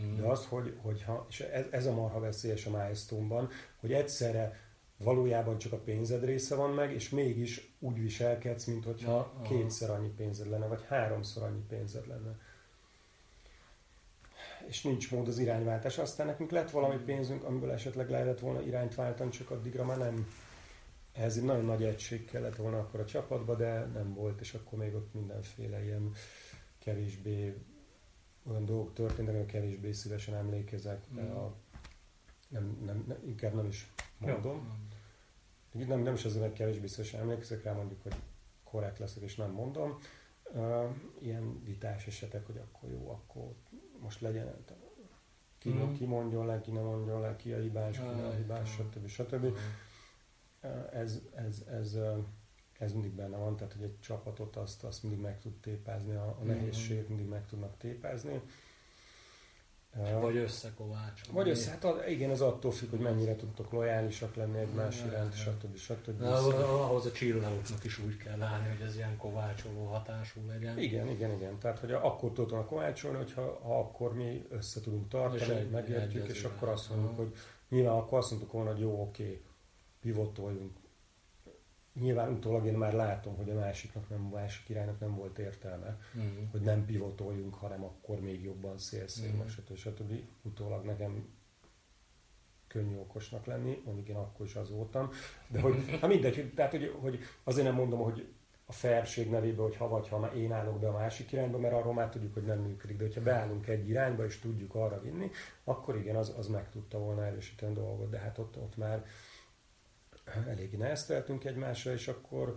Mm. 0.00 0.16
De 0.16 0.26
az, 0.26 0.46
hogy, 0.46 0.76
hogyha, 0.82 1.26
és 1.28 1.40
ez, 1.40 1.64
ez 1.70 1.86
a 1.86 1.92
marha 1.92 2.20
veszélyes 2.20 2.66
a 2.66 2.70
milestone 2.70 3.48
hogy 3.80 3.92
egyszerre 3.92 4.60
valójában 4.98 5.58
csak 5.58 5.72
a 5.72 5.78
pénzed 5.78 6.24
része 6.24 6.54
van 6.54 6.70
meg, 6.70 6.92
és 6.92 7.08
mégis 7.08 7.74
úgy 7.78 8.00
viselkedsz, 8.00 8.64
mint 8.64 8.84
hogyha 8.84 9.32
kétszer 9.42 9.90
annyi 9.90 10.10
pénzed 10.16 10.48
lenne, 10.48 10.66
vagy 10.66 10.84
háromszor 10.88 11.42
annyi 11.42 11.64
pénzed 11.68 12.06
lenne 12.06 12.38
és 14.66 14.82
nincs 14.82 15.10
mód 15.10 15.28
az 15.28 15.38
irányváltás. 15.38 15.98
Aztán 15.98 16.26
nekünk 16.26 16.50
lett 16.50 16.70
valami 16.70 16.96
pénzünk, 17.04 17.44
amiből 17.44 17.70
esetleg 17.70 18.10
lehetett 18.10 18.40
volna 18.40 18.60
irányt 18.60 18.94
váltani, 18.94 19.30
csak 19.30 19.50
addigra 19.50 19.84
már 19.84 19.98
nem. 19.98 20.28
Ez 21.12 21.36
egy 21.36 21.44
nagyon 21.44 21.64
nagy 21.64 21.84
egység 21.84 22.24
kellett 22.24 22.56
volna 22.56 22.78
akkor 22.78 23.00
a 23.00 23.04
csapatba, 23.04 23.54
de 23.54 23.84
nem 23.84 24.14
volt, 24.14 24.40
és 24.40 24.54
akkor 24.54 24.78
még 24.78 24.94
ott 24.94 25.14
mindenféle 25.14 25.84
ilyen 25.84 26.12
kevésbé 26.78 27.54
olyan 28.48 28.64
dolgok 28.64 28.94
történtek, 28.94 29.34
amik 29.34 29.46
kevésbé 29.46 29.92
szívesen 29.92 30.34
emlékezek, 30.34 31.04
de 31.14 31.22
mm. 31.22 31.30
a, 31.30 31.54
nem, 32.48 32.78
nem, 32.84 33.04
nem, 33.06 33.18
inkább 33.26 33.54
nem 33.54 33.66
is 33.66 33.92
mondom. 34.18 34.84
Nem, 35.72 36.00
nem 36.00 36.14
is 36.14 36.24
azért, 36.24 36.42
mert 36.42 36.54
kevésbé 36.54 36.86
szívesen 36.86 37.20
emlékezek 37.20 37.62
rá, 37.62 37.72
mondjuk, 37.72 38.02
hogy 38.02 38.14
korrekt 38.64 38.98
leszek, 38.98 39.22
és 39.22 39.36
nem 39.36 39.50
mondom. 39.50 39.98
Uh, 40.52 40.84
ilyen 41.18 41.62
vitás 41.64 42.06
esetek, 42.06 42.46
hogy 42.46 42.56
akkor 42.56 42.90
jó, 42.90 43.10
akkor 43.10 43.54
most 44.00 44.20
legyen, 44.20 44.54
ki, 45.58 45.68
mm. 45.68 45.92
ki 45.92 46.04
mondjon 46.04 46.46
le, 46.46 46.60
ki 46.60 46.70
nem 46.70 46.82
mondjon 46.82 47.20
le, 47.20 47.36
ki 47.36 47.52
a 47.52 47.60
hibás, 47.60 47.96
ki 47.96 48.04
nem 48.04 48.24
a 48.24 48.34
hibás, 48.34 48.70
stb. 48.70 49.06
stb. 49.06 49.44
Mm. 49.44 49.54
Ez, 50.92 51.20
ez, 51.34 51.62
ez, 51.70 51.96
ez 52.78 52.92
mindig 52.92 53.12
benne 53.12 53.36
van, 53.36 53.56
tehát 53.56 53.72
hogy 53.72 53.82
egy 53.82 54.00
csapatot 54.00 54.56
azt, 54.56 54.84
azt 54.84 55.02
mindig 55.02 55.20
meg 55.20 55.40
tud 55.40 55.60
tépázni, 55.60 56.14
a, 56.14 56.36
a 56.40 56.44
nehézség 56.44 57.08
mindig 57.08 57.26
meg 57.26 57.46
tudnak 57.46 57.76
tépázni. 57.76 58.40
Vagy 60.20 60.36
összekovácsolni. 60.36 61.38
Vagy 61.38 61.48
össze, 61.48 61.70
hát 61.70 62.08
igen, 62.08 62.30
az 62.30 62.40
attól 62.40 62.70
függ, 62.70 62.90
hogy 62.90 62.98
mennyire 62.98 63.36
tudtok 63.36 63.72
lojálisak 63.72 64.34
lenni 64.34 64.58
egymás 64.58 65.04
iránt, 65.06 65.34
stb. 65.34 65.76
stb. 65.76 66.22
Ahhoz 66.22 67.06
a 67.06 67.12
csillagoknak 67.12 67.84
is 67.84 67.98
úgy 67.98 68.16
kell 68.16 68.42
állni, 68.42 68.68
hogy 68.68 68.86
ez 68.86 68.96
ilyen 68.96 69.16
kovácsoló 69.16 69.84
hatású 69.84 70.40
legyen. 70.46 70.78
Igen, 70.78 71.08
igen, 71.08 71.32
igen. 71.32 71.58
Tehát, 71.58 71.78
hogy 71.78 71.92
akkor 71.92 72.32
tudunk 72.32 72.66
kovácsolni, 72.66 73.16
hogyha 73.16 73.60
ha 73.62 73.78
akkor 73.78 74.14
mi 74.14 74.46
össze 74.50 74.80
tudunk 74.80 75.08
tartani, 75.08 75.60
és 75.60 75.66
megértjük, 75.70 76.28
és 76.28 76.44
akkor 76.44 76.68
azt 76.68 76.90
mondjuk, 76.90 77.16
hogy 77.16 77.34
nyilván 77.68 77.96
akkor 77.96 78.18
azt 78.18 78.30
mondtuk 78.30 78.52
volna, 78.52 78.70
hogy 78.70 78.80
jó, 78.80 79.00
oké, 79.00 79.42
pivotoljunk, 80.00 80.76
nyilván 82.00 82.32
utólag 82.32 82.66
én 82.66 82.74
már 82.74 82.92
látom, 82.92 83.36
hogy 83.36 83.50
a 83.50 83.54
másiknak 83.54 84.08
nem, 84.08 84.28
a 84.32 84.34
másik 84.36 84.68
iránynak 84.68 85.00
nem 85.00 85.14
volt 85.14 85.38
értelme, 85.38 85.98
mm. 86.18 86.50
hogy 86.50 86.60
nem 86.60 86.84
pivotoljunk, 86.84 87.54
hanem 87.54 87.84
akkor 87.84 88.20
még 88.20 88.42
jobban 88.42 88.78
szélszél, 88.78 89.32
mm. 89.32 89.46
stb. 89.46 89.76
stb. 89.76 90.12
Utólag 90.42 90.84
nekem 90.84 91.28
könnyű 92.66 92.96
okosnak 92.96 93.44
lenni, 93.44 93.82
mondjuk 93.84 94.08
én 94.08 94.16
akkor 94.16 94.46
is 94.46 94.54
az 94.54 94.70
voltam, 94.70 95.10
de 95.48 95.60
hogy, 95.60 95.98
ha 96.00 96.06
mindegy, 96.06 96.52
tehát 96.54 96.70
hogy, 96.70 96.96
hogy 97.00 97.18
azért 97.44 97.66
nem 97.66 97.74
mondom, 97.74 98.00
hogy 98.00 98.28
a 98.66 98.72
felség 98.72 99.30
nevébe, 99.30 99.62
hogy 99.62 99.76
ha 99.76 99.88
vagy 99.88 100.08
ha 100.08 100.18
már 100.18 100.36
én 100.36 100.52
állok 100.52 100.78
be 100.78 100.88
a 100.88 100.92
másik 100.92 101.32
irányba, 101.32 101.58
mert 101.58 101.74
arról 101.74 101.92
már 101.92 102.08
tudjuk, 102.08 102.34
hogy 102.34 102.44
nem 102.44 102.58
működik. 102.58 102.96
De 102.96 103.04
hogyha 103.04 103.22
beállunk 103.22 103.66
egy 103.66 103.88
irányba, 103.88 104.24
és 104.24 104.38
tudjuk 104.38 104.74
arra 104.74 105.00
vinni, 105.00 105.30
akkor 105.64 105.96
igen, 105.96 106.16
az, 106.16 106.34
az 106.38 106.46
meg 106.46 106.70
tudta 106.70 106.98
volna 106.98 107.26
erősíteni 107.26 107.74
dolgot, 107.74 108.10
de 108.10 108.18
hát 108.18 108.38
ott, 108.38 108.56
ott 108.56 108.76
már 108.76 109.06
elég 110.46 110.76
nehezteltünk 110.76 111.44
egymásra, 111.44 111.92
és 111.92 112.08
akkor 112.08 112.56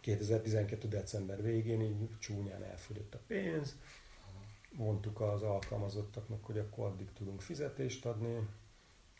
2012. 0.00 0.88
december 0.88 1.42
végén 1.42 1.80
így 1.80 2.18
csúnyán 2.18 2.62
elfogyott 2.62 3.14
a 3.14 3.20
pénz, 3.26 3.78
mondtuk 4.70 5.20
az 5.20 5.42
alkalmazottaknak, 5.42 6.44
hogy 6.44 6.58
akkor 6.58 6.86
addig 6.86 7.12
tudunk 7.12 7.40
fizetést 7.40 8.06
adni, 8.06 8.48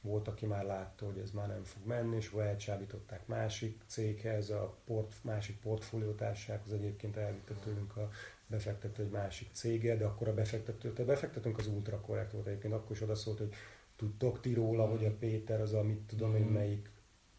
volt, 0.04 0.28
aki 0.28 0.46
már 0.46 0.64
látta, 0.64 1.06
hogy 1.06 1.18
ez 1.18 1.30
már 1.30 1.48
nem 1.48 1.64
fog 1.64 1.86
menni, 1.86 2.16
és 2.16 2.32
elcsábították 2.32 3.26
másik 3.26 3.82
céghez, 3.86 4.50
a 4.50 4.78
port, 4.84 5.14
másik 5.22 5.60
portfóliótársághoz 5.60 6.72
egyébként 6.72 7.16
elvitte 7.16 7.54
tőlünk 7.54 7.96
a 7.96 8.10
befektető 8.46 9.02
egy 9.02 9.10
másik 9.10 9.48
cége, 9.52 9.96
de 9.96 10.04
akkor 10.04 10.28
a 10.28 10.34
befektető, 10.34 10.92
a 10.98 11.04
befektetőnk 11.04 11.58
az 11.58 11.66
ultra 11.66 12.00
korrekt 12.00 12.32
volt 12.32 12.46
egyébként, 12.46 12.72
akkor 12.72 12.90
is 12.90 13.02
odaszólt, 13.02 13.38
hogy 13.38 13.54
tudtok 13.96 14.40
ti 14.40 14.54
róla, 14.54 14.86
hogy 14.86 15.04
a 15.04 15.16
Péter 15.16 15.60
az 15.60 15.72
a 15.72 15.82
mit 15.82 16.00
tudom 16.00 16.36
én 16.36 16.44
melyik 16.44 16.90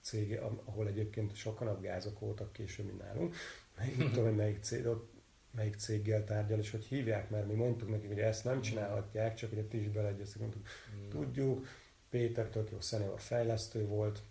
cég, 0.02 0.40
ahol 0.66 0.88
egyébként 0.88 1.36
sokan 1.36 1.68
a 1.68 1.80
gázok 1.80 2.20
voltak 2.20 2.54
később, 2.54 2.86
mint 2.86 3.02
nálunk, 3.02 3.36
melyik, 3.78 4.12
tudom 4.12 4.28
én 4.28 4.34
melyik 4.34 4.64
cég, 4.64 4.86
ott 4.86 5.14
melyik 5.52 5.76
céggel 5.76 6.24
tárgyal, 6.24 6.60
és 6.60 6.72
hogy 6.72 6.86
hívják, 6.86 7.30
mert 7.30 7.48
mi 7.48 7.54
mondtuk 7.54 7.90
nekik, 7.90 8.08
hogy 8.08 8.20
ezt 8.20 8.44
nem 8.44 8.62
csinálhatják, 8.62 9.34
csak 9.34 9.54
hogy 9.54 9.68
ti 9.68 9.78
is 9.78 9.90
beleegyeztek, 9.90 10.40
mondtuk, 10.40 10.68
tudjuk, 11.10 11.68
Péter 12.10 12.50
tök 12.50 12.72
jó 12.72 12.80
senior 12.80 13.20
fejlesztő 13.20 13.88
volt, 13.88 14.24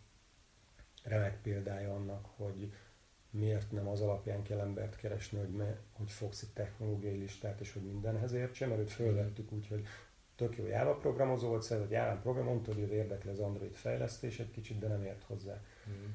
remek 1.02 1.40
példája 1.42 1.94
annak, 1.94 2.26
hogy 2.36 2.72
miért 3.30 3.72
nem 3.72 3.88
az 3.88 4.00
alapján 4.00 4.42
kell 4.42 4.60
embert 4.60 4.96
keresni, 4.96 5.38
hogy, 5.38 5.50
me, 5.50 5.78
hogy 5.92 6.10
fogsz 6.10 6.42
egy 6.42 6.52
technológiai 6.52 7.18
listát, 7.18 7.60
és 7.60 7.72
hogy 7.72 7.82
mindenhez 7.82 8.32
értsen, 8.32 8.68
mert 8.68 8.80
őt 8.80 8.90
fölvettük 8.90 9.52
úgy, 9.52 9.66
hogy 9.66 9.86
tök 10.36 10.56
jó 10.56 10.66
Java 10.66 10.94
programozó 10.94 11.48
volt, 11.48 11.62
szerint, 11.62 11.86
hogy 11.86 11.96
Java 11.96 12.20
program, 12.20 12.44
mondta, 12.44 12.74
hogy 12.74 12.92
érdekli 12.92 13.30
az 13.30 13.38
Android 13.38 13.74
fejlesztés 13.74 14.38
egy 14.38 14.50
kicsit, 14.50 14.78
de 14.78 14.88
nem 14.88 15.04
ért 15.04 15.22
hozzá. 15.22 15.60
Mm. 15.90 16.06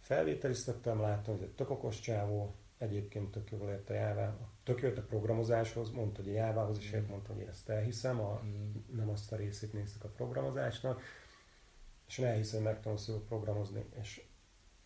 Felvételiztettem, 0.00 1.00
láttam, 1.00 1.34
hogy 1.34 1.42
egy 1.42 1.54
tök 1.54 1.70
okos 1.70 2.00
csávó, 2.00 2.54
egyébként 2.78 3.30
tök 3.30 3.50
jól 3.50 3.70
ért 3.70 3.90
a 3.90 3.94
Java, 3.94 4.36
tök 4.62 4.80
jött 4.80 4.98
a 4.98 5.02
programozáshoz, 5.02 5.90
mondta, 5.90 6.22
hogy 6.22 6.30
a 6.30 6.34
Java-hoz 6.34 6.78
is 6.78 6.92
ért, 6.92 7.08
mondta, 7.08 7.32
hogy 7.32 7.42
én 7.42 7.48
ezt 7.48 7.68
elhiszem, 7.68 8.20
a, 8.20 8.42
mm. 8.44 8.96
nem 8.96 9.08
azt 9.08 9.32
a 9.32 9.36
részét 9.36 9.72
néztük 9.72 10.04
a 10.04 10.08
programozásnak, 10.08 11.02
és 12.08 12.18
elhiszem, 12.18 12.62
hogy 12.62 12.72
megtanulsz 12.72 13.10
programozni, 13.28 13.84
és 14.00 14.22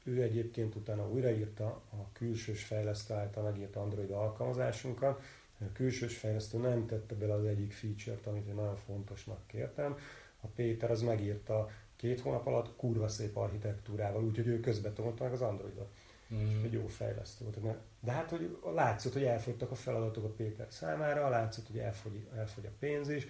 ő 0.04 0.22
egyébként 0.22 0.74
utána 0.74 1.08
újraírta 1.08 1.66
a 1.66 2.12
külsős 2.12 2.64
fejlesztő 2.64 3.14
által 3.14 3.42
megírt 3.42 3.76
Android 3.76 4.10
alkalmazásunkat, 4.10 5.22
A 5.64 5.72
külsős 5.72 6.16
fejlesztő 6.16 6.58
nem 6.58 6.86
tette 6.86 7.14
bele 7.14 7.34
az 7.34 7.44
egyik 7.44 7.72
feature-t, 7.72 8.26
amit 8.26 8.46
én 8.46 8.54
nagyon 8.54 8.76
fontosnak 8.76 9.46
kértem. 9.46 9.96
A 10.40 10.46
Péter 10.46 10.90
az 10.90 11.02
megírta 11.02 11.70
két 11.96 12.20
hónap 12.20 12.46
alatt 12.46 12.76
kurva 12.76 13.08
szép 13.08 13.36
architektúrával, 13.36 14.24
úgyhogy 14.24 14.46
ő 14.46 14.60
közbetolta 14.60 15.24
meg 15.24 15.32
az 15.32 15.40
Androidot. 15.40 15.92
Mm. 16.34 16.58
És 16.58 16.64
egy 16.64 16.72
jó 16.72 16.86
fejlesztő 16.86 17.44
volt. 17.60 17.78
De 18.00 18.10
hát, 18.10 18.30
hogy 18.30 18.58
látszott, 18.74 19.12
hogy 19.12 19.24
elfogytak 19.24 19.70
a 19.70 19.74
feladatok 19.74 20.24
a 20.24 20.28
Péter 20.28 20.66
számára, 20.70 21.28
látszott, 21.28 21.66
hogy 21.66 21.78
elfogy, 21.78 22.26
elfogy 22.36 22.66
a 22.66 22.72
pénz 22.78 23.08
is, 23.08 23.26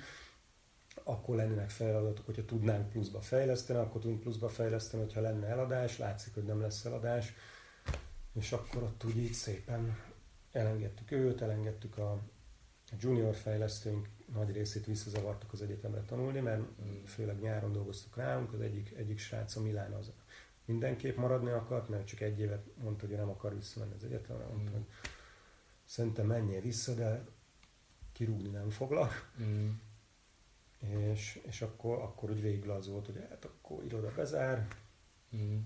akkor 1.02 1.36
lennének 1.36 1.70
feladatok, 1.70 2.24
hogyha 2.24 2.44
tudnánk 2.44 2.90
pluszba 2.90 3.20
fejleszteni, 3.20 3.78
akkor 3.78 4.00
tudunk 4.00 4.20
pluszba 4.20 4.48
fejleszteni, 4.48 5.02
hogyha 5.02 5.20
lenne 5.20 5.46
eladás, 5.46 5.98
látszik, 5.98 6.34
hogy 6.34 6.44
nem 6.44 6.60
lesz 6.60 6.84
eladás, 6.84 7.34
és 8.34 8.52
akkor 8.52 8.82
ott 8.82 9.04
úgy 9.04 9.16
így 9.16 9.32
szépen 9.32 9.96
elengedtük 10.54 11.10
őt, 11.10 11.40
elengedtük 11.40 11.98
a 11.98 12.22
junior 12.98 13.34
fejlesztőink 13.34 14.08
nagy 14.32 14.52
részét 14.52 14.86
visszazavartuk 14.86 15.52
az 15.52 15.62
egyetemre 15.62 16.00
tanulni, 16.00 16.40
mert 16.40 16.62
főleg 17.06 17.40
nyáron 17.40 17.72
dolgoztuk 17.72 18.16
ránk, 18.16 18.52
az 18.52 18.60
egyik, 18.60 18.92
egyik 18.96 19.18
srác 19.18 19.56
a 19.56 19.60
Milán 19.60 19.92
az 19.92 20.12
mindenképp 20.64 21.16
maradni 21.16 21.50
akart, 21.50 21.88
mert 21.88 22.06
csak 22.06 22.20
egy 22.20 22.38
évet 22.38 22.66
mondta, 22.82 23.06
hogy 23.06 23.16
nem 23.16 23.28
akar 23.28 23.54
visszamenni 23.54 23.94
az 23.94 24.04
egyetemre, 24.04 24.44
mondta, 24.44 24.70
mm. 24.70 24.74
hogy 24.74 24.86
szerintem 25.84 26.26
menjél 26.26 26.60
vissza, 26.60 26.94
de 26.94 27.24
kirúgni 28.12 28.48
nem 28.48 28.70
foglak. 28.70 29.32
Mm. 29.42 29.70
És, 30.78 31.40
és 31.46 31.62
akkor, 31.62 31.98
akkor 31.98 32.30
úgy 32.30 32.40
végül 32.40 32.70
az 32.70 32.88
volt, 32.88 33.06
hogy 33.06 33.26
hát 33.28 33.44
akkor 33.44 33.84
iroda 33.84 34.12
bezár. 34.16 34.68
Mm. 35.36 35.58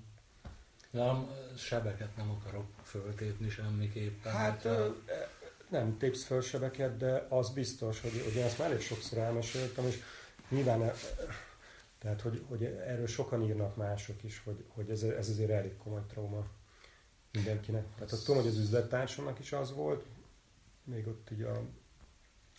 Nem, 0.90 1.30
sebeket 1.56 2.16
nem 2.16 2.30
akarok 2.30 2.66
föltépni 2.82 3.48
semmiképpen. 3.48 4.32
Hát 4.32 4.62
hogyha... 4.62 4.94
nem 5.68 5.98
tépsz 5.98 6.24
föl 6.24 6.40
sebeket, 6.40 6.96
de 6.96 7.26
az 7.28 7.50
biztos, 7.50 8.00
hogy, 8.00 8.22
hogy 8.24 8.36
ezt 8.36 8.58
már 8.58 8.70
elég 8.70 8.80
sokszor 8.80 9.18
elmeséltem, 9.18 9.86
és 9.86 10.02
nyilván 10.48 10.92
tehát, 11.98 12.20
hogy, 12.20 12.44
hogy 12.48 12.64
erről 12.64 13.06
sokan 13.06 13.42
írnak 13.42 13.76
mások 13.76 14.24
is, 14.24 14.42
hogy, 14.44 14.64
hogy 14.68 14.90
ez, 14.90 15.02
ez 15.02 15.28
azért 15.28 15.50
elég 15.50 15.76
komoly 15.76 16.02
trauma 16.06 16.46
mindenkinek. 17.32 17.84
Tehát 17.94 18.12
azt 18.12 18.24
tudom, 18.24 18.42
hogy 18.42 18.50
az 18.50 18.58
üzlettársamnak 18.58 19.38
is 19.38 19.52
az 19.52 19.72
volt, 19.72 20.04
még 20.84 21.06
ott 21.06 21.30
így 21.30 21.42
a 21.42 21.60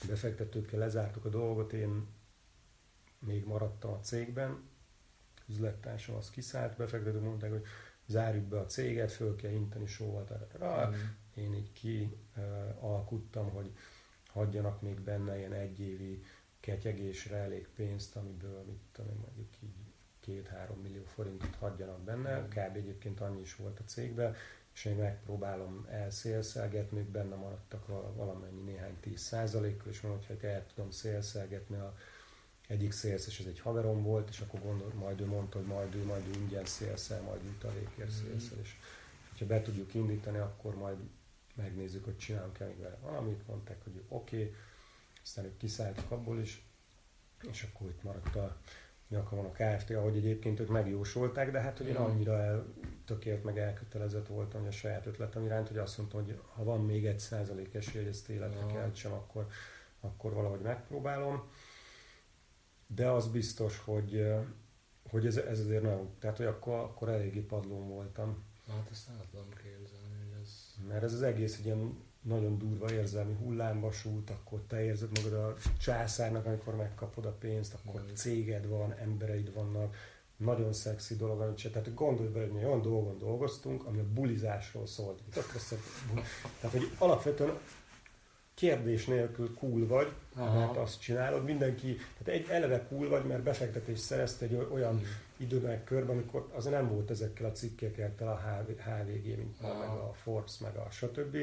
befektetőkkel 0.08 0.80
lezártuk 0.80 1.26
a 1.26 1.30
dolgot, 1.30 1.74
én 1.74 2.08
még 3.20 3.46
maradtam 3.46 3.92
a 3.92 4.00
cégben, 4.00 4.70
üzlettársam 5.48 6.16
az 6.16 6.30
kiszállt, 6.30 6.78
befektetők 6.78 7.22
mondták, 7.22 7.52
hogy 7.52 7.66
zárjuk 8.10 8.44
be 8.44 8.60
a 8.60 8.66
céget, 8.66 9.12
föl 9.12 9.36
kell 9.36 9.52
inteni 9.52 9.86
sóval, 9.86 10.24
tehát 10.24 10.90
mm. 10.90 10.94
én 11.34 11.54
így 11.54 11.72
ki 11.72 12.18
uh, 12.38 12.44
alkuttam, 12.84 13.50
hogy 13.50 13.72
hagyjanak 14.28 14.82
még 14.82 15.00
benne 15.00 15.38
ilyen 15.38 15.54
egyévi 15.54 16.24
ketyegésre 16.60 17.38
elég 17.38 17.68
pénzt, 17.76 18.16
amiből 18.16 18.64
mit 18.68 18.80
tudom 18.92 19.12
én, 19.12 19.18
mondjuk 19.26 19.62
így 19.64 19.76
két-három 20.20 20.80
millió 20.82 21.04
forintot 21.04 21.56
hagyjanak 21.56 22.02
benne, 22.02 22.48
kb. 22.48 22.76
egyébként 22.76 23.22
annyi 23.22 23.42
is 23.42 23.56
volt 23.56 23.80
a 23.80 23.84
cégben, 23.84 24.36
és 24.74 24.86
én 24.86 24.96
megpróbálom 24.96 25.86
elszélszelgetni, 25.90 27.02
benne 27.02 27.36
maradtak 27.36 27.88
valamennyi 28.16 28.62
néhány 28.62 28.98
tíz 29.00 29.20
százalékkal, 29.22 29.92
és 29.92 30.02
mondom, 30.02 30.22
hogy 30.28 30.44
el 30.44 30.66
tudom 30.74 30.92
szélszelgetni 30.92 31.78
a 31.78 31.96
egyik 32.70 32.92
szélsz, 32.92 33.28
és 33.28 33.40
ez 33.40 33.46
egy 33.46 33.60
haverom 33.60 34.04
volt, 34.04 34.30
és 34.30 34.40
akkor 34.40 34.62
gondol, 34.62 34.94
majd 34.94 35.22
ő 35.22 35.26
mondta, 35.26 35.58
hogy 35.58 35.68
majd 35.68 35.96
ő, 35.96 36.04
majd 36.04 36.28
ő 36.28 36.40
ingyen 36.40 36.66
szélszel, 36.66 37.22
majd 37.22 37.44
jutalékért 37.44 38.10
mm-hmm. 38.10 38.38
szélszel, 38.38 38.58
és 38.60 38.76
ha 39.40 39.46
be 39.46 39.62
tudjuk 39.62 39.94
indítani, 39.94 40.38
akkor 40.38 40.76
majd 40.76 40.98
megnézzük, 41.56 42.04
hogy 42.04 42.18
csinálunk-e 42.18 42.66
még 42.66 42.80
vele 42.80 42.98
valamit, 43.02 43.48
mondták, 43.48 43.84
hogy 43.84 44.04
oké, 44.08 44.36
okay. 44.36 44.56
aztán 45.24 45.46
ők 45.46 45.58
kiszálltak 45.58 46.12
abból 46.12 46.40
is, 46.40 46.66
és 47.52 47.68
akkor 47.72 47.90
itt 47.90 48.04
maradt 48.04 48.36
a 48.36 48.58
nyakon 49.08 49.46
a 49.46 49.52
Kft., 49.52 49.90
ahogy 49.90 50.16
egyébként 50.16 50.60
ők 50.60 50.68
megjósolták, 50.68 51.52
de 51.52 51.60
hát 51.60 51.78
hogy 51.78 51.88
én 51.88 52.00
mm. 52.00 52.04
annyira 52.04 52.40
el, 52.40 52.74
tökélt 53.06 53.44
meg 53.44 53.58
elkötelezett 53.58 54.28
voltam, 54.28 54.60
hogy 54.60 54.70
a 54.70 54.72
saját 54.72 55.06
ötletem 55.06 55.46
iránt, 55.46 55.68
hogy 55.68 55.78
azt 55.78 55.98
mondtam, 55.98 56.24
hogy 56.24 56.40
ha 56.56 56.64
van 56.64 56.86
még 56.86 57.06
egy 57.06 57.20
százalék 57.20 57.74
esély, 57.74 58.02
hogy 58.02 58.12
ezt 58.12 58.30
életre 58.30 58.64
mm. 58.64 58.68
keltsem, 58.68 59.12
akkor, 59.12 59.48
akkor 60.00 60.34
valahogy 60.34 60.62
megpróbálom 60.62 61.50
de 62.96 63.10
az 63.10 63.28
biztos, 63.28 63.78
hogy, 63.78 64.26
hogy 65.10 65.26
ez, 65.26 65.38
ez 65.38 65.60
azért 65.60 65.84
nagyon, 65.84 66.10
tehát 66.20 66.38
hogy 66.38 66.46
akkor, 66.46 66.74
akkor 66.74 67.10
eléggé 67.10 67.40
padlón 67.40 67.88
voltam. 67.88 68.44
Hát 68.68 68.90
ezt 68.92 69.08
nem 69.08 69.18
tudom 69.32 69.50
képzelni, 69.50 70.16
hogy 70.18 70.42
ez... 70.42 70.76
Mert 70.88 71.04
ez 71.04 71.14
az 71.14 71.22
egész 71.22 71.58
egy 71.58 71.66
ilyen 71.66 71.98
nagyon 72.22 72.58
durva 72.58 72.92
érzelmi 72.92 73.34
hullámba 73.34 73.92
sult, 73.92 74.30
akkor 74.30 74.62
te 74.68 74.84
érzed 74.84 75.10
magad 75.24 75.34
a 75.34 75.56
császárnak, 75.80 76.46
amikor 76.46 76.76
megkapod 76.76 77.26
a 77.26 77.32
pénzt, 77.32 77.74
akkor 77.74 78.02
mm. 78.02 78.14
céged 78.14 78.68
van, 78.68 78.94
embereid 78.94 79.54
vannak, 79.54 79.96
nagyon 80.38 80.74
szexi 80.74 81.16
dolog, 81.16 81.42
amit 81.42 81.58
se. 81.58 81.70
Tehát 81.70 81.94
gondolj 81.94 82.30
bele, 82.30 82.48
hogy 82.48 82.64
olyan 82.64 82.82
dolgon 82.82 83.18
dolgoztunk, 83.18 83.86
ami 83.86 84.00
a 84.00 84.14
bulizásról 84.14 84.86
szólt. 84.86 85.22
Tehát, 86.60 86.72
hogy 86.72 86.92
alapvetően 86.98 87.58
kérdés 88.60 89.06
nélkül 89.06 89.54
cool 89.54 89.88
vagy, 89.88 90.12
Aha. 90.36 90.60
mert 90.60 90.78
azt 90.78 91.02
csinálod, 91.02 91.44
mindenki, 91.44 91.98
tehát 92.18 92.42
egy 92.42 92.50
eleve 92.50 92.86
cool 92.88 93.10
vagy, 93.10 93.26
mert 93.26 93.44
befektetés 93.44 94.00
szerezte 94.00 94.46
egy 94.46 94.68
olyan 94.72 94.94
mm. 94.94 95.02
időben 95.38 95.84
körben, 95.84 96.16
amikor 96.16 96.50
az 96.56 96.66
nem 96.66 96.90
volt 96.90 97.10
ezekkel 97.10 97.46
a 97.46 97.52
cikkekkel 97.52 98.14
a 98.20 98.40
HVG, 98.84 99.26
mint 99.26 99.56
Aha. 99.62 99.80
meg 99.80 99.90
a 99.90 100.14
Forbes, 100.14 100.58
meg 100.58 100.76
a 100.76 100.88
stb. 100.92 101.38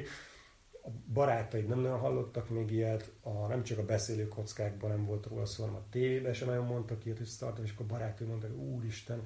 A 0.82 0.88
barátaid 1.12 1.68
nem 1.68 1.80
nagyon 1.80 1.98
hallottak 1.98 2.48
még 2.48 2.70
ilyet, 2.70 3.10
a, 3.22 3.47
nem 3.47 3.62
csak 3.62 3.78
a 3.78 3.84
beszélő 3.84 4.28
kockákban 4.28 4.90
nem 4.90 5.05
volt 5.05 5.26
róla 5.26 5.47
szó, 5.47 5.64
hanem 5.64 5.78
a 5.78 5.90
tévében 5.90 6.32
sem 6.32 6.48
nagyon 6.48 6.64
mondtak 6.66 7.05
ilyet, 7.05 7.18
hogy 7.18 7.26
startup, 7.26 7.64
és 7.64 7.72
akkor 7.72 7.86
barátaid 7.86 8.28
mondták, 8.28 8.51
hogy 8.51 8.60
úristen, 8.60 9.22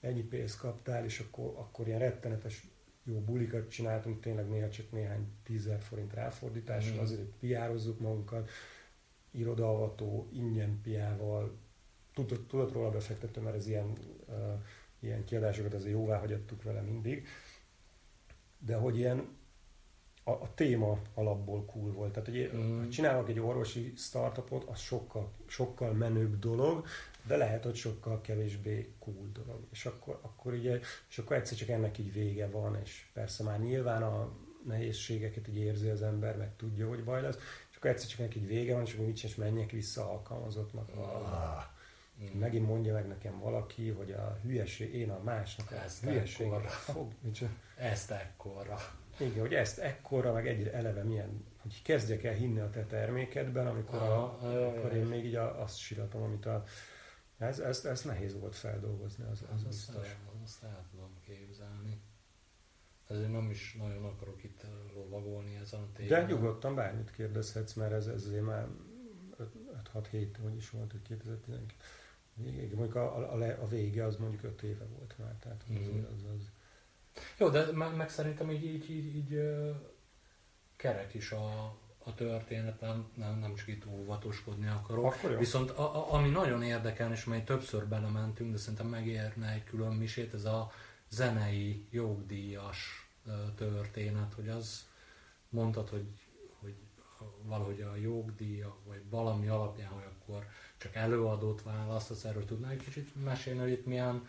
ennyi 0.00 0.22
pénzt 0.22 0.58
kaptál, 0.58 1.04
és 1.04 1.18
akkor, 1.18 1.52
akkor 1.56 1.86
ilyen 1.86 1.98
rettenetes 1.98 2.66
jó 3.04 3.20
bulikat 3.20 3.68
csináltunk, 3.68 4.20
tényleg 4.20 4.48
néha 4.48 4.68
csak 4.68 4.90
néhány 4.90 5.26
tízer 5.42 5.80
forint 5.80 6.12
ráfordítással, 6.12 6.96
mm. 6.96 7.02
azért, 7.02 7.20
hogy 7.20 7.32
piározzuk 7.38 8.00
magunkat, 8.00 8.50
irodalvató, 9.30 10.28
ingyen 10.32 10.80
piával, 10.82 11.58
tudott, 12.14 12.48
tudott 12.48 12.72
róla 12.72 12.90
befektető, 12.90 13.40
mert 13.40 13.56
ez 13.56 13.66
ilyen, 13.66 13.92
uh, 14.26 14.62
ilyen 15.00 15.24
kiadásokat 15.24 15.74
azért 15.74 15.92
jóvá 15.92 16.18
hagyattuk 16.18 16.62
vele 16.62 16.80
mindig, 16.80 17.26
de 18.58 18.76
hogy 18.76 18.96
ilyen 18.96 19.28
a, 20.24 20.30
a 20.30 20.54
téma 20.54 20.98
alapból 21.14 21.64
cool 21.64 21.92
volt. 21.92 22.12
Tehát, 22.12 22.28
hogy 22.28 22.50
mm. 22.56 22.88
csinálok 22.88 23.28
egy 23.28 23.40
orvosi 23.40 23.92
startupot, 23.96 24.64
az 24.64 24.78
sokkal, 24.78 25.32
sokkal 25.46 25.92
menőbb 25.92 26.38
dolog, 26.38 26.86
de 27.26 27.36
lehet, 27.36 27.64
hogy 27.64 27.74
sokkal 27.74 28.20
kevésbé 28.20 28.92
cool 28.98 29.30
dolog. 29.32 29.66
És 29.72 29.86
akkor, 29.86 30.18
akkor 30.22 30.52
ugye, 30.52 30.80
és 31.08 31.18
akkor 31.18 31.36
egyszer 31.36 31.56
csak 31.56 31.68
ennek 31.68 31.98
így 31.98 32.12
vége 32.12 32.48
van, 32.48 32.80
és 32.82 33.06
persze 33.12 33.42
már 33.42 33.60
nyilván 33.60 34.02
a 34.02 34.32
nehézségeket 34.66 35.48
így 35.48 35.56
érzi 35.56 35.88
az 35.88 36.02
ember, 36.02 36.36
meg 36.36 36.56
tudja, 36.56 36.88
hogy 36.88 37.04
baj 37.04 37.22
lesz, 37.22 37.38
és 37.70 37.76
akkor 37.76 37.90
egyszer 37.90 38.08
csak 38.08 38.18
ennek 38.18 38.34
így 38.34 38.46
vége 38.46 38.74
van, 38.74 38.82
és 38.82 38.92
akkor 38.92 39.06
mit 39.06 39.22
is 39.22 39.34
menjek 39.34 39.70
vissza 39.70 40.10
alkalmazottnak. 40.10 40.90
Ah. 40.96 41.72
Mm. 42.22 42.38
Megint 42.38 42.66
mondja 42.66 42.92
meg 42.92 43.06
nekem 43.06 43.38
valaki, 43.38 43.88
hogy 43.88 44.12
a 44.12 44.38
hülyeség, 44.42 44.94
én 44.94 45.10
a 45.10 45.22
másnak 45.22 45.70
a 45.70 45.82
ezt 45.82 46.04
hülyeségre 46.04 46.68
fog. 46.68 47.12
Ezt 47.76 48.10
ekkorra. 48.10 48.76
Igen, 49.18 49.40
hogy 49.40 49.54
ezt 49.54 49.78
ekkora, 49.78 50.32
meg 50.32 50.48
egyre 50.48 50.72
eleve 50.72 51.02
milyen, 51.02 51.44
hogy 51.62 51.82
kezdjek 51.82 52.24
el 52.24 52.32
hinni 52.32 52.60
a 52.60 52.70
te 52.70 52.84
termékedben, 52.84 53.66
amikor, 53.66 54.02
a, 54.02 54.38
amikor 54.42 54.92
én 54.92 55.04
még 55.04 55.24
így 55.24 55.34
azt 55.34 55.78
síratom, 55.78 56.22
amit 56.22 56.46
a, 56.46 56.64
ez, 57.38 57.58
ezt, 57.58 57.84
ezt 57.84 58.04
nehéz 58.04 58.38
volt 58.38 58.54
feldolgozni, 58.54 59.24
az, 59.24 59.42
az 59.42 59.48
azt 59.54 59.66
biztos. 59.66 60.06
El, 60.08 60.16
azt 60.44 60.62
el 60.62 60.86
tudom 60.90 61.10
képzelni. 61.20 62.00
Ezért 63.08 63.32
nem 63.32 63.50
is 63.50 63.76
nagyon 63.78 64.04
akarok 64.04 64.44
itt 64.44 64.66
lovagolni 64.94 65.54
ezen 65.54 65.80
a 65.80 65.92
témán. 65.92 66.26
De 66.26 66.34
nyugodtan 66.34 66.74
bármit 66.74 67.10
kérdezhetsz, 67.10 67.72
mert 67.72 67.92
ez, 67.92 68.06
ez 68.06 68.26
azért 68.26 68.44
már 68.44 68.68
5-6 69.94 70.06
hét, 70.10 70.38
hogy 70.42 70.56
is 70.56 70.70
volt, 70.70 70.90
hogy 70.90 71.02
2012. 71.02 71.74
Végig, 72.34 72.74
mondjuk 72.74 72.94
a, 72.94 73.32
a, 73.32 73.62
a, 73.62 73.66
vége 73.66 74.04
az 74.04 74.16
mondjuk 74.16 74.42
5 74.42 74.62
éve 74.62 74.84
volt 74.84 75.18
már, 75.18 75.34
tehát 75.34 75.64
az, 75.68 75.74
mm. 75.74 76.04
az, 76.14 76.24
az, 76.34 76.50
Jó, 77.38 77.48
de 77.48 77.72
meg, 77.72 77.96
meg 77.96 78.10
szerintem 78.10 78.50
így, 78.50 78.64
így, 78.64 78.90
így, 78.90 79.16
így 79.16 79.40
kerek 80.76 81.14
is 81.14 81.32
a, 81.32 81.76
a 82.04 82.14
történet, 82.14 82.80
nem, 82.80 83.06
nem, 83.14 83.54
csak 83.54 83.68
itt 83.68 83.86
óvatoskodni 83.86 84.66
akarok. 84.66 85.04
Akkor 85.04 85.38
Viszont 85.38 85.70
a, 85.70 85.96
a, 85.96 86.12
ami 86.12 86.28
nagyon 86.28 86.62
érdekel, 86.62 87.12
és 87.12 87.24
mely 87.24 87.44
többször 87.44 87.86
belementünk, 87.86 88.52
de 88.52 88.58
szerintem 88.58 88.86
megérne 88.86 89.52
egy 89.52 89.64
külön 89.64 89.92
misét, 89.92 90.34
ez 90.34 90.44
a 90.44 90.72
zenei 91.08 91.86
jogdíjas 91.90 93.08
történet, 93.56 94.32
hogy 94.34 94.48
az 94.48 94.86
mondtad, 95.48 95.88
hogy, 95.88 96.06
hogy 96.60 96.74
valahogy 97.42 97.80
a 97.80 97.96
jogdíja, 97.96 98.76
vagy 98.86 99.02
valami 99.10 99.48
alapján, 99.48 99.90
hogy 99.90 100.04
akkor 100.18 100.46
csak 100.76 100.94
előadót 100.94 101.62
választasz, 101.62 102.24
erről 102.24 102.44
tudnál 102.44 102.70
egy 102.70 102.84
kicsit 102.84 103.24
mesélni, 103.24 103.60
hogy 103.60 103.70
itt 103.70 103.86
milyen 103.86 104.28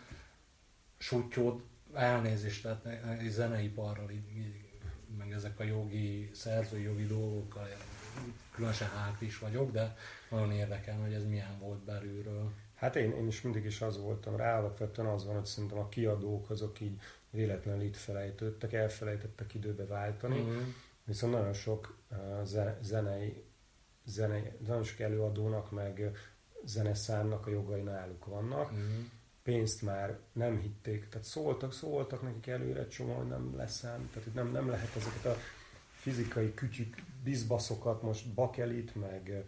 sutyód, 0.98 1.62
elnézést, 1.92 2.62
tehát 2.62 2.86
zeneiparral 3.28 4.10
így, 4.10 4.36
így 4.36 4.65
meg 5.18 5.32
ezek 5.32 5.60
a 5.60 5.64
jogi, 5.64 6.30
szerzői 6.32 6.82
jogi 6.82 7.06
dolgokkal 7.06 7.68
különösen 8.54 8.88
hát 8.88 9.20
is 9.20 9.38
vagyok, 9.38 9.70
de 9.70 9.96
nagyon 10.30 10.52
érdekel, 10.52 11.00
hogy 11.00 11.12
ez 11.12 11.24
milyen 11.24 11.58
volt 11.58 11.84
belülről. 11.84 12.52
Hát 12.74 12.96
én, 12.96 13.12
én 13.12 13.26
is 13.26 13.42
mindig 13.42 13.64
is 13.64 13.80
az 13.80 14.00
voltam 14.00 14.36
rá, 14.36 14.58
alapvetően 14.58 15.08
az 15.08 15.24
van, 15.24 15.34
hogy 15.34 15.44
szerintem 15.44 15.78
a 15.78 15.88
kiadók 15.88 16.50
azok 16.50 16.80
így 16.80 17.00
véletlenül 17.30 17.82
itt 17.82 17.96
felejtődtek, 17.96 18.72
elfelejtettek 18.72 19.54
időbe 19.54 19.86
váltani, 19.86 20.40
mm-hmm. 20.40 20.68
viszont 21.04 21.32
nagyon 21.32 21.52
sok 21.52 21.98
uh, 22.10 22.74
zenei, 22.80 23.44
zenei, 24.04 24.52
nagyon 24.66 24.84
sok 24.84 25.00
előadónak, 25.00 25.70
meg 25.70 26.10
zeneszámnak 26.64 27.46
a 27.46 27.50
jogai 27.50 27.80
náluk 27.80 28.24
vannak. 28.24 28.72
Mm-hmm. 28.72 29.00
Pénzt 29.46 29.82
már 29.82 30.18
nem 30.32 30.60
hitték, 30.60 31.08
tehát 31.08 31.26
szóltak, 31.26 31.72
szóltak 31.72 32.22
nekik 32.22 32.46
előre 32.46 32.80
egy 32.80 32.88
csomó, 32.88 33.14
hogy 33.14 33.28
nem 33.28 33.56
leszám, 33.56 34.08
tehát 34.12 34.28
itt 34.28 34.34
nem, 34.34 34.50
nem 34.50 34.68
lehet 34.68 34.96
ezeket 34.96 35.24
a 35.24 35.36
fizikai 35.90 36.54
kütyük, 36.54 36.96
bizbaszokat, 37.24 38.02
most 38.02 38.34
bakelit, 38.34 38.94
meg 38.94 39.46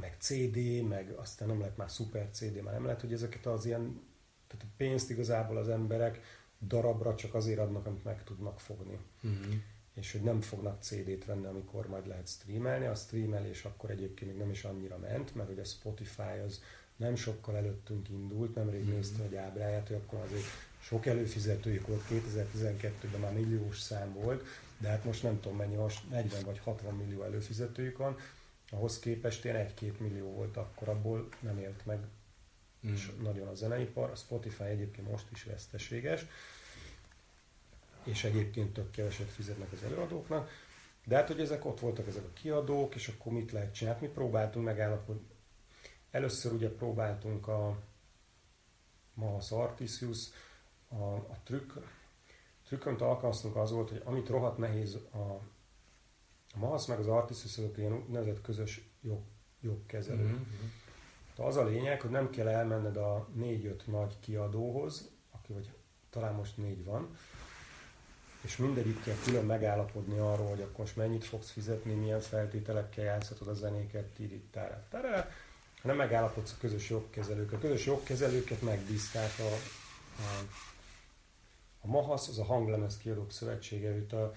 meg 0.00 0.16
CD, 0.18 0.82
meg 0.88 1.10
aztán 1.16 1.48
nem 1.48 1.60
lehet 1.60 1.76
már 1.76 1.90
szuper 1.90 2.28
CD, 2.30 2.62
már 2.62 2.74
nem 2.74 2.84
lehet, 2.84 3.00
hogy 3.00 3.12
ezeket 3.12 3.46
az 3.46 3.64
ilyen, 3.66 4.02
tehát 4.46 4.64
a 4.64 4.72
pénzt 4.76 5.10
igazából 5.10 5.56
az 5.56 5.68
emberek 5.68 6.20
darabra 6.60 7.14
csak 7.14 7.34
azért 7.34 7.58
adnak, 7.58 7.86
amit 7.86 8.04
meg 8.04 8.24
tudnak 8.24 8.60
fogni. 8.60 8.98
Uh-huh. 9.22 9.54
És 9.94 10.12
hogy 10.12 10.22
nem 10.22 10.40
fognak 10.40 10.82
CD-t 10.82 11.24
venni, 11.24 11.46
amikor 11.46 11.88
majd 11.88 12.06
lehet 12.06 12.28
streamelni. 12.28 12.86
A 12.86 12.94
streamelés 12.94 13.64
akkor 13.64 13.90
egyébként 13.90 14.30
még 14.30 14.40
nem 14.40 14.50
is 14.50 14.64
annyira 14.64 14.98
ment, 14.98 15.34
mert 15.34 15.48
hogy 15.48 15.58
a 15.58 15.64
Spotify 15.64 16.38
az 16.46 16.62
nem 17.00 17.16
sokkal 17.16 17.56
előttünk 17.56 18.08
indult, 18.08 18.54
nemrég 18.54 18.84
néztem 18.84 19.24
egy 19.24 19.34
ábráját, 19.34 19.86
hogy 19.86 19.96
akkor 19.96 20.18
azért 20.18 20.44
sok 20.80 21.06
előfizetőjük 21.06 21.86
volt, 21.86 22.02
2012-ben 22.10 23.20
már 23.20 23.32
milliós 23.32 23.80
szám 23.80 24.12
volt, 24.12 24.44
de 24.78 24.88
hát 24.88 25.04
most 25.04 25.22
nem 25.22 25.40
tudom 25.40 25.56
mennyi, 25.56 25.74
most 25.74 26.10
40 26.10 26.44
vagy 26.44 26.58
60 26.58 26.94
millió 26.94 27.22
előfizetőjük 27.22 27.98
van, 27.98 28.16
ahhoz 28.70 28.98
képest 28.98 29.44
ilyen 29.44 29.68
1-2 29.80 29.98
millió 29.98 30.26
volt 30.32 30.56
akkor, 30.56 30.88
abból 30.88 31.28
nem 31.40 31.58
élt 31.58 31.86
meg 31.86 31.98
mm. 32.86 32.92
és 32.92 33.10
nagyon 33.22 33.48
a 33.48 33.54
zeneipar. 33.54 34.10
A 34.10 34.14
Spotify 34.14 34.62
egyébként 34.62 35.10
most 35.10 35.26
is 35.32 35.44
veszteséges, 35.44 36.26
és 38.04 38.24
egyébként 38.24 38.72
tök 38.72 38.90
keveset 38.90 39.28
fizetnek 39.28 39.72
az 39.72 39.82
előadóknak. 39.82 40.50
De 41.04 41.16
hát, 41.16 41.26
hogy 41.26 41.40
ezek 41.40 41.64
ott 41.64 41.80
voltak, 41.80 42.06
ezek 42.06 42.24
a 42.24 42.32
kiadók, 42.32 42.94
és 42.94 43.08
akkor 43.08 43.32
mit 43.32 43.52
lehet 43.52 43.74
csinálni? 43.74 44.06
Mi 44.06 44.12
próbáltunk 44.12 44.64
megállapodni. 44.64 45.29
Először 46.10 46.52
ugye 46.52 46.68
próbáltunk 46.74 47.48
a 47.48 47.76
Mahas 49.14 49.50
Artisius, 49.50 50.28
a, 50.88 51.04
a 51.14 51.36
trükk, 51.44 51.72
trükkönt 52.66 53.00
alkalmaztunk 53.00 53.56
az 53.56 53.70
volt, 53.70 53.88
hogy 53.88 54.02
amit 54.04 54.28
rohadt 54.28 54.58
nehéz 54.58 54.94
a 54.94 55.40
a 56.54 56.58
MASZ 56.58 56.86
meg 56.86 56.98
az 56.98 57.06
Artisus 57.06 57.58
azok 57.58 57.78
ilyen 57.78 57.92
úgynevezett 57.92 58.40
közös 58.40 58.80
jog, 59.00 59.20
jogkezelők. 59.60 60.26
Mm-hmm. 60.26 61.46
az 61.46 61.56
a 61.56 61.64
lényeg, 61.64 62.00
hogy 62.00 62.10
nem 62.10 62.30
kell 62.30 62.48
elmenned 62.48 62.96
a 62.96 63.28
négy-öt 63.34 63.86
nagy 63.86 64.20
kiadóhoz, 64.20 65.10
aki 65.30 65.52
vagy 65.52 65.70
talán 66.10 66.34
most 66.34 66.56
négy 66.56 66.84
van, 66.84 67.16
és 68.40 68.56
mindegyikkel 68.56 69.16
külön 69.24 69.44
megállapodni 69.44 70.18
arról, 70.18 70.48
hogy 70.48 70.60
akkor 70.60 70.78
most 70.78 70.96
mennyit 70.96 71.24
fogsz 71.24 71.50
fizetni, 71.50 71.94
milyen 71.94 72.20
feltételekkel 72.20 73.04
játszhatod 73.04 73.48
a 73.48 73.54
zenéket, 73.54 74.06
tirittára, 74.06 74.86
hanem 75.82 75.96
megállapodsz 75.96 76.52
a 76.52 76.60
közös 76.60 76.90
jogkezelők. 76.90 77.52
A 77.52 77.58
közös 77.58 77.86
jogkezelőket 77.86 78.62
megbízták 78.62 79.32
a, 79.38 79.52
a, 80.22 80.44
a 81.80 81.86
MAHASZ, 81.86 82.28
az 82.28 82.38
a 82.38 82.44
Hanglemez 82.44 82.96
Kiadók 82.96 83.32
Szövetsége, 83.32 83.88
őt 83.88 84.12
a 84.12 84.32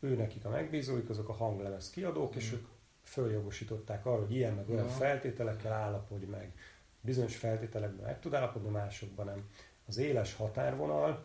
ő 0.00 0.16
nekik 0.16 0.44
a 0.44 0.48
megbízóik, 0.48 1.08
azok 1.08 1.28
a 1.28 1.32
hanglemez 1.32 1.90
kiadók, 1.90 2.34
mm. 2.34 2.38
és 2.38 2.52
ők 2.52 2.66
följogosították 3.02 4.06
arra, 4.06 4.20
hogy 4.20 4.34
ilyen 4.34 4.54
meg 4.54 4.70
olyan 4.70 4.84
ja. 4.84 4.90
feltételekkel 4.90 5.72
állapodj 5.72 6.24
meg. 6.24 6.54
Bizonyos 7.00 7.36
feltételekben 7.36 8.04
meg 8.04 8.20
tud 8.20 8.34
állapodni, 8.34 8.68
másokban 8.68 9.26
nem. 9.26 9.50
Az 9.86 9.96
éles 9.96 10.34
határvonal, 10.34 11.24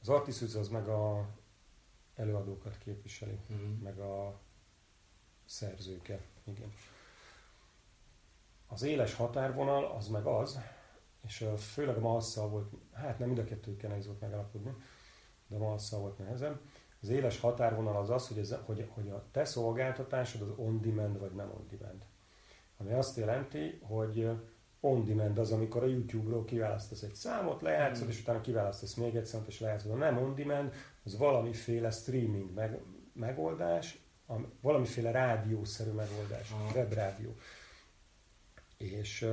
az 0.00 0.08
Artisus 0.08 0.54
az 0.54 0.68
meg 0.68 0.88
a 0.88 1.28
előadókat 2.14 2.78
képviseli, 2.78 3.38
mm. 3.52 3.82
meg 3.82 3.98
a 3.98 4.40
szerzőket. 5.44 6.22
Igen. 6.44 6.72
Az 8.74 8.82
éles 8.82 9.14
határvonal 9.14 9.94
az 9.98 10.08
meg 10.08 10.26
az, 10.26 10.60
és 11.26 11.46
főleg 11.56 11.96
a 11.96 12.00
Malszal 12.00 12.48
volt, 12.48 12.72
hát 12.92 13.18
nem 13.18 13.28
mind 13.28 13.40
a 13.40 13.44
kettőkkel 13.44 13.88
nehéz 13.88 14.06
volt 14.06 14.20
megalapodni, 14.20 14.74
de 15.46 15.56
a 15.56 15.58
Malszal 15.58 16.00
volt 16.00 16.18
nehezebb, 16.18 16.60
az 17.02 17.08
éles 17.08 17.40
határvonal 17.40 17.96
az 17.96 18.10
az, 18.10 18.28
hogy, 18.28 18.38
ez, 18.38 18.56
hogy, 18.64 18.88
hogy 18.94 19.08
a 19.08 19.24
te 19.30 19.44
szolgáltatásod 19.44 20.42
az 20.42 20.48
on-demand 20.56 21.18
vagy 21.18 21.32
nem 21.32 21.50
on-demand. 21.58 22.04
Ami 22.76 22.92
azt 22.92 23.16
jelenti, 23.16 23.80
hogy 23.82 24.30
on-demand 24.80 25.38
az, 25.38 25.52
amikor 25.52 25.82
a 25.82 25.86
YouTube-ról 25.86 26.44
kiválasztasz 26.44 27.02
egy 27.02 27.14
számot, 27.14 27.62
lejátszod, 27.62 28.06
mm. 28.06 28.10
és 28.10 28.20
utána 28.20 28.40
kiválasztasz 28.40 28.94
még 28.94 29.16
egy 29.16 29.24
számot, 29.24 29.46
és 29.46 29.60
lejátszod. 29.60 29.90
A 29.90 29.94
nem 29.96 30.18
on-demand 30.18 30.72
az 31.04 31.18
valamiféle 31.18 31.90
streaming 31.90 32.54
meg, 32.54 32.80
megoldás, 33.12 33.98
a, 34.28 34.34
valamiféle 34.60 35.10
rádiószerű 35.10 35.90
megoldás, 35.90 36.50
ah. 36.50 36.74
webrádió. 36.74 37.34
És, 38.76 39.26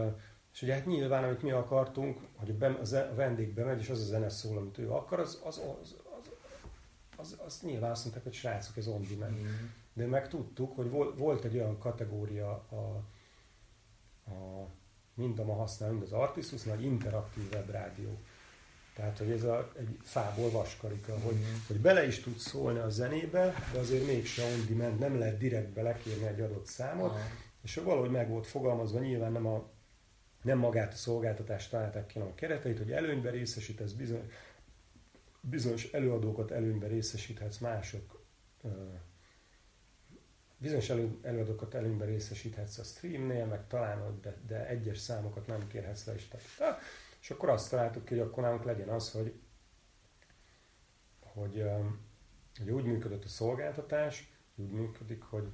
és 0.53 0.61
ugye 0.61 0.73
hát 0.73 0.85
nyilván, 0.85 1.23
amit 1.23 1.41
mi 1.41 1.51
akartunk, 1.51 2.19
hogy 2.35 2.55
a, 2.59 3.13
vendég 3.15 3.53
bemegy, 3.53 3.79
és 3.79 3.89
az 3.89 3.99
a 3.99 4.05
zene 4.05 4.29
szól, 4.29 4.57
amit 4.57 4.77
ő 4.77 4.91
akar, 4.91 5.19
az, 5.19 5.41
az, 5.43 5.61
az, 5.81 5.95
az, 7.15 7.37
az 7.45 7.61
nyilván 7.61 7.91
azt 7.91 8.03
mondták, 8.03 8.23
hogy 8.23 8.33
srácok, 8.33 8.77
ez 8.77 8.87
on 8.87 9.05
demand. 9.09 9.39
Mm. 9.39 9.45
De 9.93 10.05
meg 10.05 10.27
tudtuk, 10.27 10.75
hogy 10.75 10.89
volt 11.17 11.43
egy 11.43 11.55
olyan 11.55 11.77
kategória 11.77 12.49
a, 12.51 13.03
a 14.31 14.67
mind 15.13 15.39
a 15.39 15.43
ma 15.43 15.53
használ, 15.53 15.89
mind 15.89 16.03
az 16.03 16.11
Artisus, 16.11 16.63
nagy 16.63 16.83
interaktív 16.83 17.43
webrádió. 17.53 18.19
Tehát, 18.95 19.17
hogy 19.17 19.31
ez 19.31 19.43
a, 19.43 19.71
egy 19.77 19.97
fából 20.01 20.51
vaskarika, 20.51 21.13
mm. 21.13 21.21
hogy, 21.21 21.37
hogy 21.67 21.79
bele 21.79 22.07
is 22.07 22.19
tudsz 22.19 22.47
szólni 22.47 22.79
a 22.79 22.89
zenébe, 22.89 23.53
de 23.73 23.79
azért 23.79 24.05
mégse 24.05 24.43
on 24.43 24.65
demand, 24.67 24.99
nem 24.99 25.19
lehet 25.19 25.37
direkt 25.37 25.69
belekérni 25.69 26.25
egy 26.25 26.41
adott 26.41 26.65
számot, 26.65 27.13
mm. 27.13 27.50
És 27.61 27.75
valahogy 27.75 28.11
meg 28.11 28.29
volt 28.29 28.47
fogalmazva, 28.47 28.99
nyilván 28.99 29.31
nem, 29.31 29.45
a, 29.45 29.69
nem 30.41 30.57
magát 30.57 30.93
a 30.93 30.95
szolgáltatást 30.95 31.69
találták 31.71 32.05
ki, 32.05 32.13
hanem 32.13 32.31
a 32.31 32.35
kereteit, 32.35 32.77
hogy 32.77 32.91
előnybe 32.91 33.29
részesítesz 33.29 33.91
bizony, 33.91 34.31
bizonyos 35.41 35.91
előadókat 35.91 36.51
előnybe 36.51 36.87
részesíthetsz, 36.87 37.57
mások 37.57 38.21
bizonyos 40.61 40.89
elő, 40.89 41.19
előadókat 41.21 41.73
előnybe 41.73 42.05
részesíthetsz 42.05 42.77
a 42.77 42.83
streamnél, 42.83 43.45
meg 43.45 43.67
talán, 43.67 44.19
de, 44.21 44.37
de 44.47 44.67
egyes 44.67 44.97
számokat 44.97 45.47
nem 45.47 45.67
kérhetsz 45.67 46.05
le 46.05 46.13
is. 46.13 46.27
Tehát, 46.27 46.79
és 47.21 47.31
akkor 47.31 47.49
azt 47.49 47.69
találtuk 47.69 48.05
ki, 48.05 48.13
hogy 48.13 48.27
akkor 48.27 48.43
nálunk 48.43 48.63
legyen 48.63 48.89
az, 48.89 49.11
hogy, 49.11 49.33
hogy, 51.19 51.63
hogy 52.57 52.71
úgy 52.71 52.83
működött 52.83 53.23
a 53.23 53.27
szolgáltatás, 53.27 54.31
úgy 54.55 54.71
működik, 54.71 55.21
hogy 55.21 55.47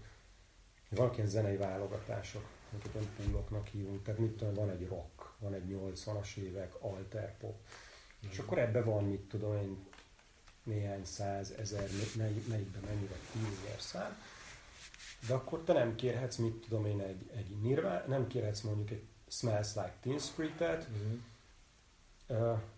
vannak 0.89 1.18
ilyen 1.18 1.30
zenei 1.30 1.57
válogatások, 1.57 2.45
amiket 2.72 2.95
olyan 2.95 3.09
pooloknak 3.18 3.68
hívunk, 3.68 4.03
tehát 4.03 4.19
mit 4.19 4.38
tudom, 4.38 4.53
van 4.53 4.69
egy 4.69 4.88
rock, 4.88 5.34
van 5.39 5.53
egy 5.53 5.64
80-as 5.69 6.35
évek, 6.35 6.73
alter 6.80 7.38
pop, 7.38 7.55
és 8.31 8.39
akkor 8.39 8.57
ebbe 8.57 8.81
van, 8.84 9.03
mit 9.03 9.22
tudom 9.22 9.55
én, 9.55 9.85
néhány 10.64 11.05
száz, 11.05 11.51
ezer, 11.51 11.89
melyikben 12.18 12.81
mennyi 12.85 13.07
vagy 13.07 13.19
tízezer 13.31 13.80
szám, 13.80 14.18
de 15.27 15.34
akkor 15.34 15.64
te 15.64 15.73
nem 15.73 15.95
kérhetsz, 15.95 16.35
mit 16.35 16.53
tudom 16.53 16.85
én, 16.85 16.99
egy, 16.99 17.30
egy 17.35 17.61
nirván, 17.61 18.03
nem 18.07 18.27
kérhetsz 18.27 18.61
mondjuk 18.61 18.89
egy 18.91 19.03
Smells 19.27 19.73
Like 19.73 19.95
Teen 20.01 20.19
Spirit-et, 20.19 20.88
uh-huh. 20.91 21.19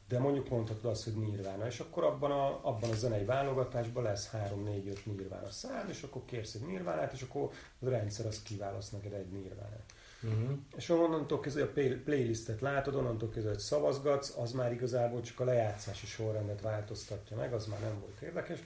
De 0.07 0.19
mondjuk 0.19 0.49
mondhatod 0.49 0.91
azt, 0.91 1.03
hogy 1.03 1.13
Nirvana, 1.13 1.65
és 1.65 1.79
akkor 1.79 2.03
abban 2.03 2.31
a, 2.31 2.59
abban 2.61 2.89
a 2.89 2.95
zenei 2.95 3.25
válogatásban 3.25 4.03
lesz 4.03 4.29
3-4-5 4.33 5.03
Nirvana 5.03 5.49
szám, 5.49 5.89
és 5.89 6.03
akkor 6.03 6.21
kérsz 6.25 6.53
egy 6.53 6.65
Nirvánát, 6.65 7.13
és 7.13 7.21
akkor 7.21 7.49
a 7.79 7.89
rendszer 7.89 8.25
az 8.25 8.41
kiválaszt 8.41 8.91
neked 8.91 9.13
egy 9.13 9.31
Nirvánát. 9.31 9.93
Uh-huh. 10.23 10.57
És 10.75 10.89
onnantól 10.89 11.39
kezdve 11.39 11.63
a 11.63 11.71
playlistet 12.03 12.61
látod, 12.61 12.95
onnantól 12.95 13.29
kezdve, 13.29 13.49
hogy 13.49 13.59
szavazgatsz, 13.59 14.37
az 14.37 14.51
már 14.51 14.71
igazából 14.71 15.21
csak 15.21 15.39
a 15.39 15.43
lejátszási 15.43 16.05
sorrendet 16.05 16.61
változtatja 16.61 17.37
meg, 17.37 17.53
az 17.53 17.65
már 17.65 17.79
nem 17.79 17.99
volt 17.99 18.21
érdekes. 18.21 18.59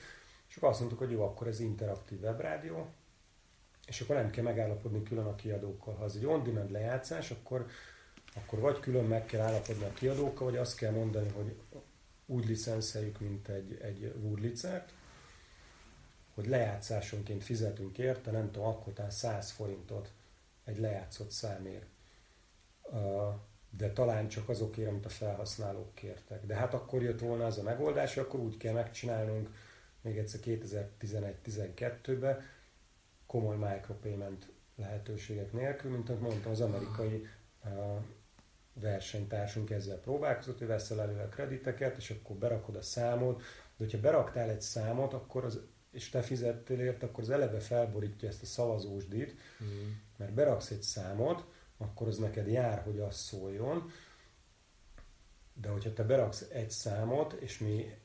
És 0.49 0.55
akkor 0.55 0.69
azt 0.69 0.79
mondtuk, 0.79 0.99
hogy 0.99 1.11
jó, 1.11 1.23
akkor 1.23 1.47
ez 1.47 1.59
interaktív 1.59 2.21
webrádió, 2.21 2.87
és 3.87 4.01
akkor 4.01 4.15
nem 4.15 4.29
kell 4.29 4.43
megállapodni 4.43 5.03
külön 5.03 5.25
a 5.25 5.35
kiadókkal. 5.35 5.93
Ha 5.93 6.03
ez 6.03 6.15
egy 6.15 6.25
on-demand 6.25 6.71
lejátszás, 6.71 7.31
akkor, 7.31 7.65
akkor 8.33 8.59
vagy 8.59 8.79
külön 8.79 9.05
meg 9.05 9.25
kell 9.25 9.41
állapodni 9.41 9.83
a 9.83 9.93
kiadókkal, 9.93 10.49
vagy 10.49 10.57
azt 10.57 10.75
kell 10.75 10.91
mondani, 10.91 11.29
hogy 11.29 11.55
úgy 12.25 12.47
licenszeljük, 12.47 13.19
mint 13.19 13.47
egy, 13.47 13.77
egy 13.81 14.13
Woodlicert, 14.21 14.93
hogy 16.33 16.47
lejátszásonként 16.47 17.43
fizetünk 17.43 17.97
érte, 17.97 18.31
nem 18.31 18.51
tudom, 18.51 18.67
akkor 18.67 18.93
100 19.09 19.51
forintot 19.51 20.11
egy 20.63 20.79
lejátszott 20.79 21.31
számért. 21.31 21.85
De 23.77 23.91
talán 23.93 24.27
csak 24.27 24.49
azokért, 24.49 24.89
amit 24.89 25.05
a 25.05 25.09
felhasználók 25.09 25.95
kértek. 25.95 26.45
De 26.45 26.55
hát 26.55 26.73
akkor 26.73 27.01
jött 27.01 27.19
volna 27.19 27.45
az 27.45 27.57
a 27.57 27.63
megoldás, 27.63 28.17
akkor 28.17 28.39
úgy 28.39 28.57
kell 28.57 28.73
megcsinálnunk, 28.73 29.49
még 30.01 30.17
egyszer 30.17 30.39
2011-12-ben, 30.43 32.41
komoly 33.25 33.55
micropayment 33.55 34.51
lehetőségek 34.75 35.53
nélkül, 35.53 35.91
mint 35.91 36.09
ahogy 36.09 36.21
mondtam, 36.21 36.51
az 36.51 36.61
amerikai 36.61 37.27
versenytársunk 38.73 39.69
ezzel 39.69 39.99
próbálkozott, 39.99 40.57
hogy 40.57 40.67
veszel 40.67 41.01
elő 41.01 41.19
a 41.19 41.27
krediteket, 41.27 41.97
és 41.97 42.09
akkor 42.09 42.35
berakod 42.35 42.75
a 42.75 42.81
számot, 42.81 43.37
de 43.37 43.83
hogyha 43.83 43.99
beraktál 43.99 44.49
egy 44.49 44.61
számot, 44.61 45.13
akkor 45.13 45.43
az, 45.43 45.59
és 45.91 46.09
te 46.09 46.21
fizettél 46.21 46.79
ért, 46.79 47.03
akkor 47.03 47.23
az 47.23 47.29
eleve 47.29 47.59
felborítja 47.59 48.27
ezt 48.27 48.41
a 48.41 48.45
szavazósdit, 48.45 49.35
mm. 49.63 49.91
mert 50.17 50.33
beraksz 50.33 50.69
egy 50.69 50.81
számot, 50.81 51.45
akkor 51.77 52.07
az 52.07 52.17
neked 52.17 52.47
jár, 52.47 52.81
hogy 52.81 52.99
az 52.99 53.15
szóljon, 53.15 53.91
de 55.53 55.69
hogyha 55.69 55.93
te 55.93 56.03
beraksz 56.03 56.47
egy 56.51 56.69
számot, 56.69 57.33
és 57.33 57.59
mi 57.59 57.95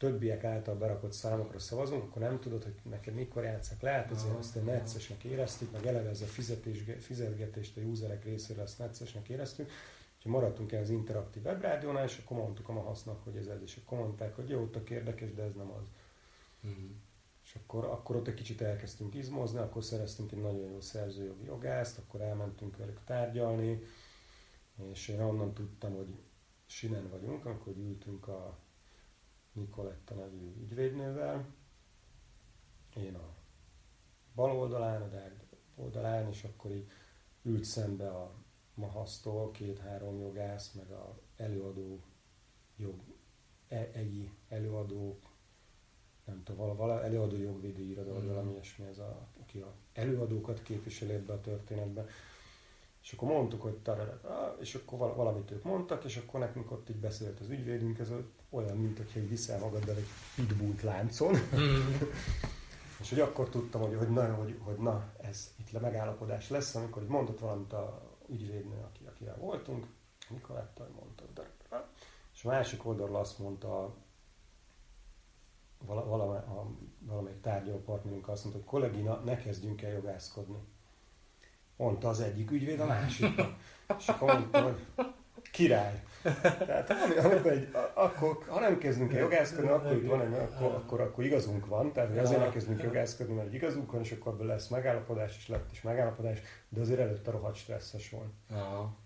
többiek 0.00 0.44
által 0.44 0.74
berakott 0.74 1.12
számokra 1.12 1.58
szavazunk, 1.58 2.02
akkor 2.02 2.22
nem 2.22 2.40
tudod, 2.40 2.62
hogy 2.62 2.74
neked 2.82 3.14
mikor 3.14 3.44
játszak 3.44 3.80
le, 3.80 3.90
hát 3.90 4.10
ezért 4.10 4.38
azt 4.38 4.56
egy 4.56 4.64
neccesnek 4.64 5.24
éreztük, 5.24 5.72
meg 5.72 5.86
eleve 5.86 6.08
ez 6.08 6.20
a 6.20 6.26
fizetés, 6.26 6.84
fizetgetést 6.98 7.76
a 7.76 7.80
userek 7.80 8.24
részéről 8.24 8.62
azt 8.62 8.78
neccesnek 8.78 9.28
éreztük, 9.28 9.70
Úgyhogy 10.16 10.32
maradtunk 10.32 10.72
el 10.72 10.82
az 10.82 10.90
interaktív 10.90 11.44
webrádiónál, 11.44 12.04
és 12.04 12.20
akkor 12.24 12.36
mondtuk 12.36 12.68
a 12.68 12.72
hasznak, 12.72 13.24
hogy 13.24 13.36
ez 13.36 13.46
ez, 13.46 13.62
és 13.62 13.80
akkor 13.84 13.98
mondták, 13.98 14.36
hogy 14.36 14.48
jó, 14.48 14.60
ott 14.60 14.90
érdekes, 14.90 15.34
de 15.34 15.42
ez 15.42 15.54
nem 15.54 15.70
az. 15.70 15.86
Mm. 16.66 16.90
És 17.44 17.54
akkor, 17.54 17.84
akkor 17.84 18.16
ott 18.16 18.26
egy 18.26 18.34
kicsit 18.34 18.60
elkezdtünk 18.60 19.14
izmozni, 19.14 19.58
akkor 19.58 19.84
szereztünk 19.84 20.32
egy 20.32 20.40
nagyon 20.40 20.70
jó 20.70 20.80
szerzőjogi 20.80 21.44
jogászt, 21.44 21.98
akkor 21.98 22.20
elmentünk 22.20 22.76
velük 22.76 23.00
tárgyalni, 23.04 23.82
és 24.92 25.08
én 25.08 25.20
onnan 25.20 25.54
tudtam, 25.54 25.94
hogy 25.94 26.14
sinen 26.66 27.10
vagyunk, 27.10 27.46
akkor 27.46 27.76
ültünk 27.76 28.28
a 28.28 28.58
Nikoletta 29.52 30.14
nevű 30.14 30.54
ügyvédnővel, 30.60 31.54
én 32.96 33.14
a 33.14 33.34
bal 34.34 34.56
oldalán, 34.56 35.02
a 35.02 35.08
Dárd 35.08 35.44
oldalán, 35.74 36.28
és 36.28 36.44
akkor 36.44 36.70
így 36.70 36.90
ült 37.42 37.64
szembe 37.64 38.08
a 38.10 38.34
Mahasztól 38.74 39.50
két-három 39.50 40.18
jogász, 40.18 40.72
meg 40.72 40.90
a 40.90 41.18
előadó 41.36 42.00
jog, 42.76 43.00
e, 43.68 43.90
egi 43.92 44.30
előadók, 44.48 45.30
nem 46.24 46.42
tudom, 46.42 46.76
vala, 46.76 47.04
előadó 47.04 47.36
jogvédő 47.36 47.82
irodalom, 47.82 48.22
mm. 48.22 48.26
valami 48.26 48.52
ilyesmi, 48.52 48.86
ez 48.86 48.98
a, 48.98 49.28
aki 49.40 49.58
a 49.58 49.74
előadókat 49.92 50.62
képviseli 50.62 51.12
ebbe 51.12 51.32
a 51.32 51.40
történetbe. 51.40 52.06
És 53.10 53.16
akkor 53.16 53.28
mondtuk, 53.28 53.62
hogy 53.62 53.76
tarara, 53.76 54.56
és 54.60 54.74
akkor 54.74 54.98
valamit 54.98 55.50
ők 55.50 55.62
mondtak, 55.62 56.04
és 56.04 56.16
akkor 56.16 56.40
nekünk 56.40 56.70
ott 56.70 56.90
így 56.90 56.96
beszélt 56.96 57.40
az 57.40 57.48
ügyvédünk, 57.48 57.98
ez 57.98 58.12
olyan, 58.50 58.76
mint 58.76 58.96
hogyha 58.96 59.20
így 59.20 59.28
viszel 59.28 59.58
magaddal 59.58 59.96
egy 59.96 60.08
pitbullt 60.36 60.82
láncon. 60.82 61.34
Mm. 61.34 61.92
és 63.00 63.08
hogy 63.08 63.20
akkor 63.20 63.48
tudtam, 63.48 63.80
hogy, 63.80 63.94
hogy, 63.94 64.10
na, 64.10 64.34
hogy, 64.34 64.58
hogy 64.62 64.76
na, 64.76 65.12
ez 65.20 65.54
itt 65.58 65.70
le 65.70 65.80
megállapodás 65.80 66.48
lesz, 66.48 66.74
amikor 66.74 67.02
így 67.02 67.08
mondott 67.08 67.38
valamit 67.38 67.72
a 67.72 68.02
ügyvédnő, 68.28 68.76
aki, 68.84 69.06
akivel 69.06 69.36
voltunk, 69.36 69.86
Nikoletta, 70.28 70.88
mondta, 71.00 71.24
és 72.40 72.46
a 72.46 72.48
másik 72.48 72.86
oldalról 72.86 73.16
azt 73.16 73.38
mondta 73.38 73.94
vala, 75.86 76.04
vala, 76.04 76.24
a, 76.34 76.66
valamelyik 76.98 77.40
tárgyaló 77.40 77.78
partnerünk 77.78 78.28
azt 78.28 78.44
mondta, 78.44 78.62
hogy 78.62 78.70
kollégina, 78.70 79.20
ne 79.24 79.36
kezdjünk 79.36 79.82
el 79.82 79.92
jogászkodni. 79.92 80.58
Mondta 81.80 82.08
az 82.08 82.20
egyik 82.20 82.50
ügyvéd 82.50 82.80
a 82.80 82.86
másiknak. 82.86 83.56
És 83.98 84.08
akkor 84.08 84.32
mondta, 84.32 84.62
hogy 84.62 84.86
király. 85.52 86.02
Tehát 86.42 86.90
amikor 87.24 87.50
egy, 87.50 87.68
akkor, 87.94 88.44
ha 88.48 88.60
nem 88.60 88.78
kezdünk 88.78 89.12
el 89.12 89.20
jogászkodni, 89.20 89.68
akkor 89.68 89.92
itt 89.92 90.06
van 90.06 90.20
egy, 90.20 90.32
akkor, 90.32 90.74
akkor, 90.74 91.00
akkor 91.00 91.24
igazunk 91.24 91.66
van. 91.66 91.92
Tehát 91.92 92.08
hogy 92.08 92.18
azért 92.18 92.40
nem 92.40 92.50
kezdünk 92.50 92.82
jogászkodni, 92.82 93.34
mert 93.34 93.54
igazunk 93.54 93.92
van, 93.92 94.00
és 94.00 94.12
akkor 94.12 94.32
ebből 94.32 94.46
lesz 94.46 94.68
megállapodás, 94.68 95.36
és 95.36 95.48
lett 95.48 95.72
is 95.72 95.82
megállapodás, 95.82 96.38
de 96.68 96.80
azért 96.80 97.00
előtte 97.00 97.30
rohadt 97.30 97.56
stresszes 97.56 98.10
volt. 98.10 98.32
Aha. 98.50 98.96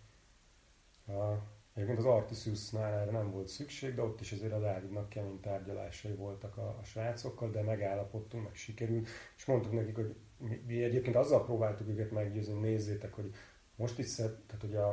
A, 1.06 1.42
egyébként 1.74 1.98
az 1.98 2.04
Artisiusnál 2.04 2.92
erre 2.92 3.10
nem 3.10 3.30
volt 3.30 3.48
szükség, 3.48 3.94
de 3.94 4.02
ott 4.02 4.20
is 4.20 4.32
azért 4.32 4.52
a 4.52 4.60
Dávidnak 4.60 5.08
kemény 5.08 5.40
tárgyalásai 5.40 6.14
voltak 6.14 6.56
a, 6.56 6.78
a 6.80 6.84
srácokkal, 6.84 7.50
de 7.50 7.62
megállapodtunk, 7.62 8.44
meg 8.44 8.54
sikerült, 8.54 9.08
és 9.36 9.44
mondtuk 9.44 9.72
nekik, 9.72 9.94
hogy 9.94 10.16
mi, 10.38 10.62
mi 10.66 10.82
egyébként 10.82 11.16
azzal 11.16 11.44
próbáltuk 11.44 11.88
őket 11.88 12.10
meggyőzni, 12.10 12.60
nézzétek, 12.60 13.14
hogy 13.14 13.34
most 13.76 13.98
is, 13.98 14.14
tehát 14.14 14.60
hogy 14.60 14.74
a, 14.74 14.88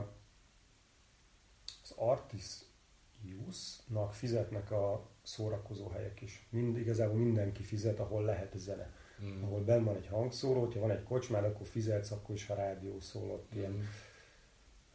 az 1.84 1.94
Artisiusnak 1.96 4.14
fizetnek 4.14 4.72
a 4.72 5.10
szórakozó 5.24 5.88
helyek 5.88 6.22
is. 6.22 6.48
Mind, 6.50 6.78
igazából 6.78 7.18
mindenki 7.18 7.64
fizet, 7.64 8.00
ahol 8.00 8.24
lehet 8.24 8.58
zene. 8.58 8.94
Mm. 9.24 9.44
Ahol 9.44 9.64
benn 9.64 9.84
van 9.84 9.96
egy 9.96 10.08
hangszóró, 10.08 10.72
ha 10.74 10.80
van 10.80 10.92
egy 10.92 11.04
kocsmán, 11.04 11.44
akkor 11.44 11.68
fizetsz, 11.68 12.12
akkor 12.12 12.36
is 12.36 12.50
a 12.50 12.56
rádió 12.56 13.00
szólott. 13.00 13.56
Mm. 13.56 13.58
Ilyen, 13.58 13.88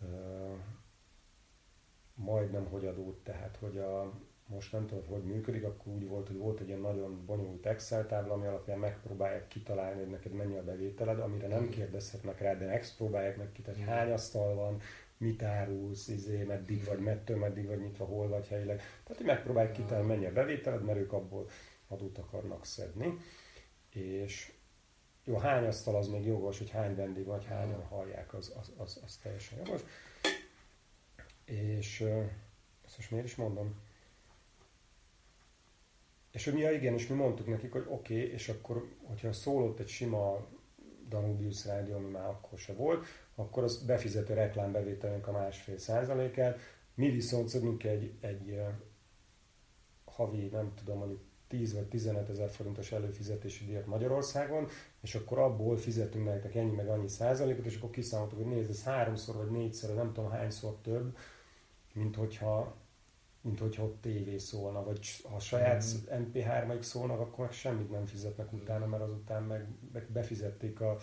uh, 0.00 0.58
majdnem 2.16 2.66
hogy 2.66 2.86
adót, 2.86 3.16
tehát 3.16 3.56
hogy 3.60 3.78
a, 3.78 4.12
most 4.46 4.72
nem 4.72 4.86
tudom, 4.86 5.04
hogy 5.06 5.24
működik, 5.24 5.64
akkor 5.64 5.92
úgy 5.92 6.08
volt, 6.08 6.26
hogy 6.26 6.36
volt 6.36 6.60
egy 6.60 6.68
ilyen 6.68 6.80
nagyon 6.80 7.24
bonyolult 7.26 7.66
Excel 7.66 8.06
tábla, 8.06 8.32
ami 8.32 8.46
alapján 8.46 8.78
megpróbálják 8.78 9.48
kitalálni, 9.48 10.00
hogy 10.00 10.10
neked 10.10 10.32
mennyi 10.32 10.56
a 10.56 10.64
bevételed, 10.64 11.20
amire 11.20 11.48
nem 11.48 11.68
kérdezhetnek 11.68 12.40
rá, 12.40 12.54
de 12.54 12.68
ezt 12.68 12.96
próbálják 12.96 13.36
meg 13.36 13.52
kitalálni, 13.52 13.84
hogy 13.84 13.94
hány 13.94 14.10
asztal 14.10 14.54
van, 14.54 14.80
mit 15.18 15.42
árulsz, 15.42 16.08
izé, 16.08 16.42
meddig 16.42 16.84
vagy, 16.84 16.98
mettől 16.98 17.36
meddig 17.36 17.66
vagy 17.66 17.80
nyitva, 17.80 18.04
hol 18.04 18.28
vagy 18.28 18.48
helyileg. 18.48 18.76
Tehát, 18.76 19.16
hogy 19.16 19.26
megpróbálják 19.26 19.72
kitalálni, 19.72 20.08
mennyi 20.08 20.26
a 20.26 20.32
bevételed, 20.32 20.84
mert 20.84 20.98
ők 20.98 21.12
abból 21.12 21.48
adót 21.88 22.18
akarnak 22.18 22.64
szedni. 22.64 23.18
És 23.90 24.52
jó, 25.24 25.36
hány 25.36 25.66
asztal 25.66 25.96
az 25.96 26.08
még 26.08 26.26
jogos, 26.26 26.58
hogy 26.58 26.70
hány 26.70 26.94
vendég 26.94 27.24
vagy, 27.24 27.44
hányan 27.44 27.82
hallják, 27.82 28.34
az, 28.34 28.52
az, 28.60 28.72
az, 28.76 29.00
az 29.04 29.16
teljesen 29.16 29.58
jogos. 29.64 29.80
És 31.46 32.00
ezt 32.84 32.96
most 32.96 33.10
miért 33.10 33.26
is 33.26 33.36
mondom? 33.36 33.74
És 36.30 36.44
hogy 36.44 36.54
mi, 36.54 36.60
ja, 36.60 36.70
igen, 36.70 36.94
és 36.94 37.06
mi 37.06 37.14
mondtuk 37.14 37.46
nekik, 37.46 37.72
hogy 37.72 37.84
oké, 37.88 38.14
okay, 38.14 38.32
és 38.32 38.48
akkor, 38.48 38.88
hogyha 39.04 39.32
szólott 39.32 39.78
egy 39.78 39.88
sima 39.88 40.46
Danubius 41.08 41.64
rádió, 41.64 41.94
ami 41.94 42.10
már 42.10 42.26
akkor 42.26 42.58
se 42.58 42.72
volt, 42.72 43.06
akkor 43.34 43.62
az 43.62 43.84
befizető 43.84 44.34
reklámbevételünk 44.34 45.26
a 45.26 45.32
másfél 45.32 45.78
százalékát. 45.78 46.60
Mi 46.94 47.10
viszont 47.10 47.48
szedünk 47.48 47.84
egy, 47.84 48.12
egy 48.20 48.60
havi, 50.04 50.46
nem 50.46 50.74
tudom, 50.74 50.98
mondjuk 50.98 51.20
10 51.48 51.74
vagy 51.74 51.88
15 51.88 52.28
ezer 52.28 52.50
forintos 52.50 52.92
előfizetési 52.92 53.64
díjat 53.64 53.86
Magyarországon, 53.86 54.68
és 55.00 55.14
akkor 55.14 55.38
abból 55.38 55.76
fizetünk 55.76 56.24
nektek 56.24 56.54
ennyi 56.54 56.74
meg 56.74 56.88
annyi 56.88 57.08
százalékot, 57.08 57.64
és 57.64 57.76
akkor 57.76 57.90
kiszámoltuk, 57.90 58.38
hogy 58.38 58.46
nézd, 58.46 58.70
ez 58.70 58.82
háromszor 58.82 59.36
vagy 59.36 59.50
négyszer, 59.50 59.94
nem 59.94 60.12
tudom 60.12 60.30
hányszor 60.30 60.76
több, 60.82 61.16
mint 61.96 62.16
hogyha, 62.16 62.76
mint 63.40 63.58
hogyha 63.58 63.82
ott 63.82 64.00
tévé 64.00 64.38
szólna, 64.38 64.84
vagy 64.84 65.06
ha 65.30 65.38
saját 65.38 65.84
mm. 65.84 66.22
MP3-aik 66.22 66.82
szólnak, 66.82 67.20
akkor 67.20 67.44
meg 67.44 67.52
semmit 67.52 67.90
nem 67.90 68.06
fizetnek 68.06 68.52
utána, 68.52 68.86
mert 68.86 69.02
azután 69.02 69.42
meg, 69.42 69.68
meg 69.92 70.10
befizették 70.10 70.80
a, 70.80 70.96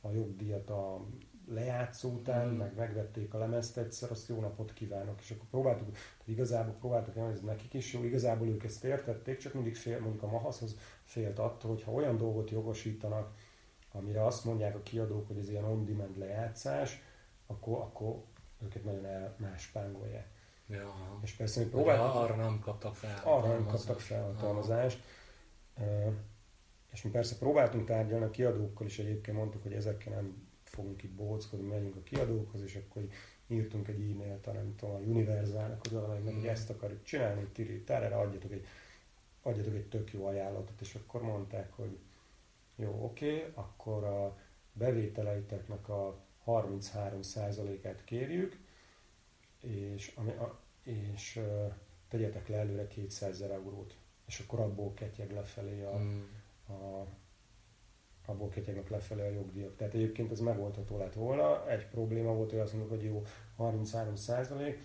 a 0.00 0.10
jogdíjat 0.10 0.70
a 0.70 1.06
lejátszó 1.48 2.10
után, 2.10 2.48
mm. 2.48 2.56
meg 2.56 2.74
megvették 2.76 3.34
a 3.34 3.38
lemezt 3.38 3.78
egyszer, 3.78 4.10
azt 4.10 4.28
jó 4.28 4.40
napot 4.40 4.72
kívánok, 4.72 5.20
és 5.20 5.30
akkor 5.30 5.48
próbáltuk, 5.48 5.90
tehát 5.92 6.26
igazából 6.26 6.74
próbáltuk 6.74 7.14
hogy 7.14 7.32
ez 7.32 7.40
nekik 7.40 7.74
is 7.74 7.92
jó, 7.92 8.04
igazából 8.04 8.48
ők 8.48 8.64
ezt 8.64 8.84
értették, 8.84 9.38
csak 9.38 9.54
mindig 9.54 9.76
fél, 9.76 10.00
mondjuk 10.00 10.22
a 10.22 10.30
Mahaszhoz 10.30 10.76
félt 11.04 11.38
attól, 11.38 11.70
hogy 11.70 11.82
ha 11.82 11.92
olyan 11.92 12.16
dolgot 12.16 12.50
jogosítanak, 12.50 13.34
amire 13.92 14.24
azt 14.24 14.44
mondják 14.44 14.74
a 14.74 14.82
kiadók, 14.82 15.26
hogy 15.26 15.38
ez 15.38 15.50
ilyen 15.50 15.64
on-demand 15.64 16.18
lejátszás, 16.18 17.02
akkor, 17.46 17.78
akkor 17.78 18.22
őket 18.64 18.84
nagyon 18.84 19.06
elmáspángolják. 19.06 20.35
Ja. 20.68 21.18
És 21.22 21.32
persze 21.32 21.60
mi 21.60 21.66
próbáltuk... 21.66 22.14
Arra 22.14 22.34
nem 22.36 22.60
kaptak 22.60 22.94
fel. 22.94 23.20
Arra 23.24 23.48
nem 23.48 23.66
kaptak 23.66 24.00
felhatalmazást. 24.00 25.02
És 26.92 27.02
mi 27.02 27.10
persze 27.10 27.36
próbáltunk 27.36 27.86
tárgyalni 27.86 28.24
a 28.24 28.30
kiadókkal 28.30 28.86
is 28.86 28.98
egyébként 28.98 29.36
mondtuk, 29.36 29.62
hogy 29.62 29.72
ezekkel 29.72 30.14
nem 30.14 30.48
fogunk 30.62 31.02
itt 31.02 31.10
bohóckodni, 31.10 31.66
megyünk 31.66 31.96
a 31.96 32.02
kiadókhoz, 32.02 32.62
és 32.62 32.76
akkor 32.76 33.08
írtunk 33.46 33.88
egy 33.88 34.10
e-mailt 34.10 34.46
a, 34.46 34.52
nem 34.52 34.74
tudom, 34.76 34.94
a 34.94 34.98
Universalnak, 34.98 35.80
hogy 35.82 35.92
valamelyiknek, 35.92 36.34
mm. 36.34 36.38
hogy 36.38 36.46
ezt 36.46 36.70
akarjuk 36.70 37.02
csinálni, 37.02 37.48
tiri, 37.52 37.82
erre 37.86 38.16
adjatok 38.16 38.52
egy, 38.52 38.66
adjatok 39.42 39.74
egy 39.74 39.88
tök 39.88 40.12
jó 40.12 40.26
ajánlatot, 40.26 40.80
és 40.80 40.94
akkor 40.94 41.22
mondták, 41.22 41.72
hogy 41.72 41.98
jó, 42.76 43.04
oké, 43.04 43.36
okay, 43.36 43.52
akkor 43.54 44.04
a 44.04 44.38
bevételeiteknek 44.72 45.88
a 45.88 46.18
33%-át 46.46 48.04
kérjük, 48.04 48.58
és, 49.60 50.12
ami, 50.16 50.30
a, 50.30 50.60
és 50.84 51.40
tegyetek 52.08 52.48
le 52.48 52.56
előre 52.56 52.86
200 52.86 53.40
eurót, 53.40 53.96
és 54.26 54.40
akkor 54.40 54.60
abból 54.60 54.94
ketyeg 54.94 55.32
lefelé 55.32 55.82
a, 55.82 55.98
mm. 55.98 56.22
a 56.68 57.06
abból 58.26 58.48
ketyegnek 58.48 58.88
lefelé 58.88 59.20
a 59.20 59.30
jogdíjak. 59.30 59.76
Tehát 59.76 59.94
egyébként 59.94 60.30
ez 60.30 60.40
megoldható 60.40 60.98
lett 60.98 61.14
volna. 61.14 61.70
Egy 61.70 61.86
probléma 61.86 62.32
volt, 62.32 62.50
hogy 62.50 62.58
azt 62.58 62.72
mondjuk, 62.72 62.94
hogy 62.94 63.04
jó, 63.04 63.22
33 63.56 64.14
százalék, 64.14 64.78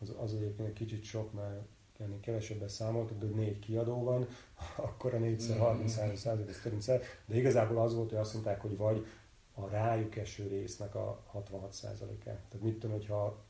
az, 0.00 0.14
az 0.18 0.34
egyébként 0.34 0.68
egy 0.68 0.74
kicsit 0.74 1.04
sok, 1.04 1.32
mert 1.32 1.60
ennél 1.98 2.20
kevesebbet 2.20 2.68
számoltuk, 2.68 3.18
de 3.18 3.26
négy 3.26 3.58
kiadó 3.58 4.02
van, 4.02 4.26
akkor 4.76 5.14
a 5.14 5.18
4x33 5.18 6.16
százalék, 6.16 6.60
több 6.62 6.72
mint 6.72 6.86
de 7.26 7.36
igazából 7.36 7.82
az 7.82 7.94
volt, 7.94 8.10
hogy 8.10 8.18
azt 8.18 8.32
mondták, 8.32 8.60
hogy 8.60 8.76
vagy 8.76 9.06
a 9.54 9.68
rájuk 9.68 10.16
eső 10.16 10.46
résznek 10.46 10.94
a 10.94 11.22
66 11.26 11.72
százaléka. 11.72 12.24
Tehát 12.24 12.60
mit 12.60 12.78
tudom, 12.78 12.96
hogyha 12.96 13.44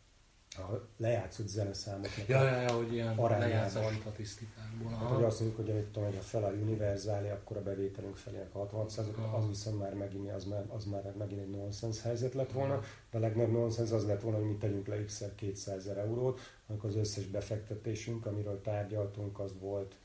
a 0.59 0.89
lejátszott 0.97 1.49
zeneszámoknak 1.49 2.29
ja, 2.29 2.43
ja, 2.43 2.61
ja, 2.61 2.71
hogy 2.73 2.93
ilyen 2.93 3.17
lejátszási 3.17 3.95
statisztikákból. 3.95 4.91
Hát, 4.91 5.09
hogy 5.09 5.25
azt 5.25 5.41
mondjuk, 5.41 5.67
hogy, 5.67 5.85
tudom, 5.85 6.05
hogy 6.05 6.17
ha 6.17 6.23
fel 6.23 6.45
a 6.45 6.51
univerzáli, 6.51 7.29
akkor 7.29 7.57
a 7.57 7.63
bevételünk 7.63 8.17
felének 8.17 8.55
a 8.55 8.59
60 8.59 8.87
az 9.35 9.49
viszont 9.49 9.79
már 9.79 9.95
megint, 9.95 10.31
az 10.31 10.45
már, 10.45 10.65
az 10.69 10.85
már 10.85 11.13
megint 11.19 11.41
egy 11.41 11.51
nonsens 11.51 12.03
helyzet 12.03 12.35
lett 12.35 12.53
volna, 12.53 12.81
de 13.11 13.19
a 13.19 13.21
legnagyobb 13.21 13.53
nonsens 13.53 13.91
az 13.91 14.07
lett 14.07 14.21
volna, 14.21 14.39
hogy 14.39 14.47
mi 14.47 14.57
tegyünk 14.57 14.87
le 14.87 15.05
x 15.05 15.25
200 15.35 15.77
ezer 15.77 15.99
eurót, 15.99 16.41
amikor 16.67 16.89
az 16.91 16.97
összes 16.97 17.27
befektetésünk, 17.27 18.27
amiről 18.27 18.61
tárgyaltunk, 18.61 19.39
az 19.39 19.53
volt 19.59 19.97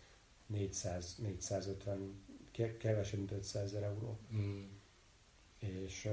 400, 0.48 1.16
450, 1.18 2.24
kevesebb, 2.80 3.18
mint 3.18 3.32
500 3.32 3.64
ezer 3.64 3.84
euró. 3.84 4.18
Mm. 4.36 4.64
És, 5.60 6.10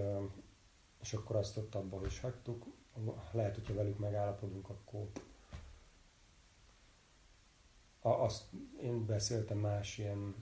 és 1.01 1.13
akkor 1.13 1.37
azt 1.37 1.57
ott 1.57 1.75
abban 1.75 2.05
is 2.05 2.21
hagytuk 2.21 2.67
lehet, 3.33 3.55
hogyha 3.55 3.75
velük 3.75 3.99
megállapodunk, 3.99 4.69
akkor 4.69 5.11
a, 8.01 8.09
azt 8.09 8.45
én 8.83 9.07
beszéltem 9.07 9.59
más 9.59 9.99
ilyen 9.99 10.35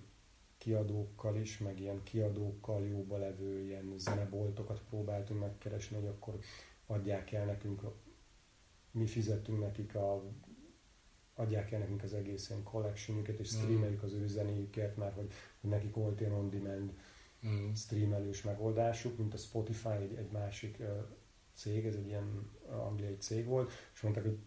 kiadókkal 0.58 1.36
is, 1.36 1.58
meg 1.58 1.80
ilyen 1.80 2.02
kiadókkal 2.02 2.86
jóba 2.86 3.16
levő 3.16 3.60
ilyen 3.60 3.94
zeneboltokat 3.96 4.82
próbáltunk 4.88 5.40
megkeresni, 5.40 5.96
hogy 5.96 6.06
akkor 6.06 6.38
adják 6.86 7.32
el 7.32 7.44
nekünk, 7.44 7.82
mi 8.90 9.06
fizettünk 9.06 9.60
nekik 9.60 9.94
a 9.94 10.24
adják 11.34 11.72
el 11.72 11.78
nekünk 11.78 12.02
az 12.02 12.14
egész 12.14 12.50
ilyen 12.50 12.62
collectionüket, 12.62 13.38
és 13.38 13.54
mm. 13.54 13.58
streameljük 13.58 14.02
az 14.02 14.12
ő 14.12 14.26
zenéjüket, 14.26 14.96
mert 14.96 15.14
hogy, 15.14 15.32
hogy 15.60 15.70
nekik 15.70 15.94
volt 15.94 16.20
ilyen 16.20 16.32
on-demand 16.32 16.92
mm. 17.46 17.72
streamelős 17.72 18.42
megoldásuk, 18.42 19.18
mint 19.18 19.34
a 19.34 19.36
Spotify, 19.36 19.88
egy, 19.88 20.14
egy 20.14 20.30
másik 20.30 20.82
cég, 21.54 21.86
ez 21.86 21.94
egy 21.94 22.06
ilyen 22.06 22.50
angliai 22.70 23.16
cég 23.16 23.46
volt, 23.46 23.70
és 23.94 24.00
mondták, 24.00 24.24
hogy 24.24 24.38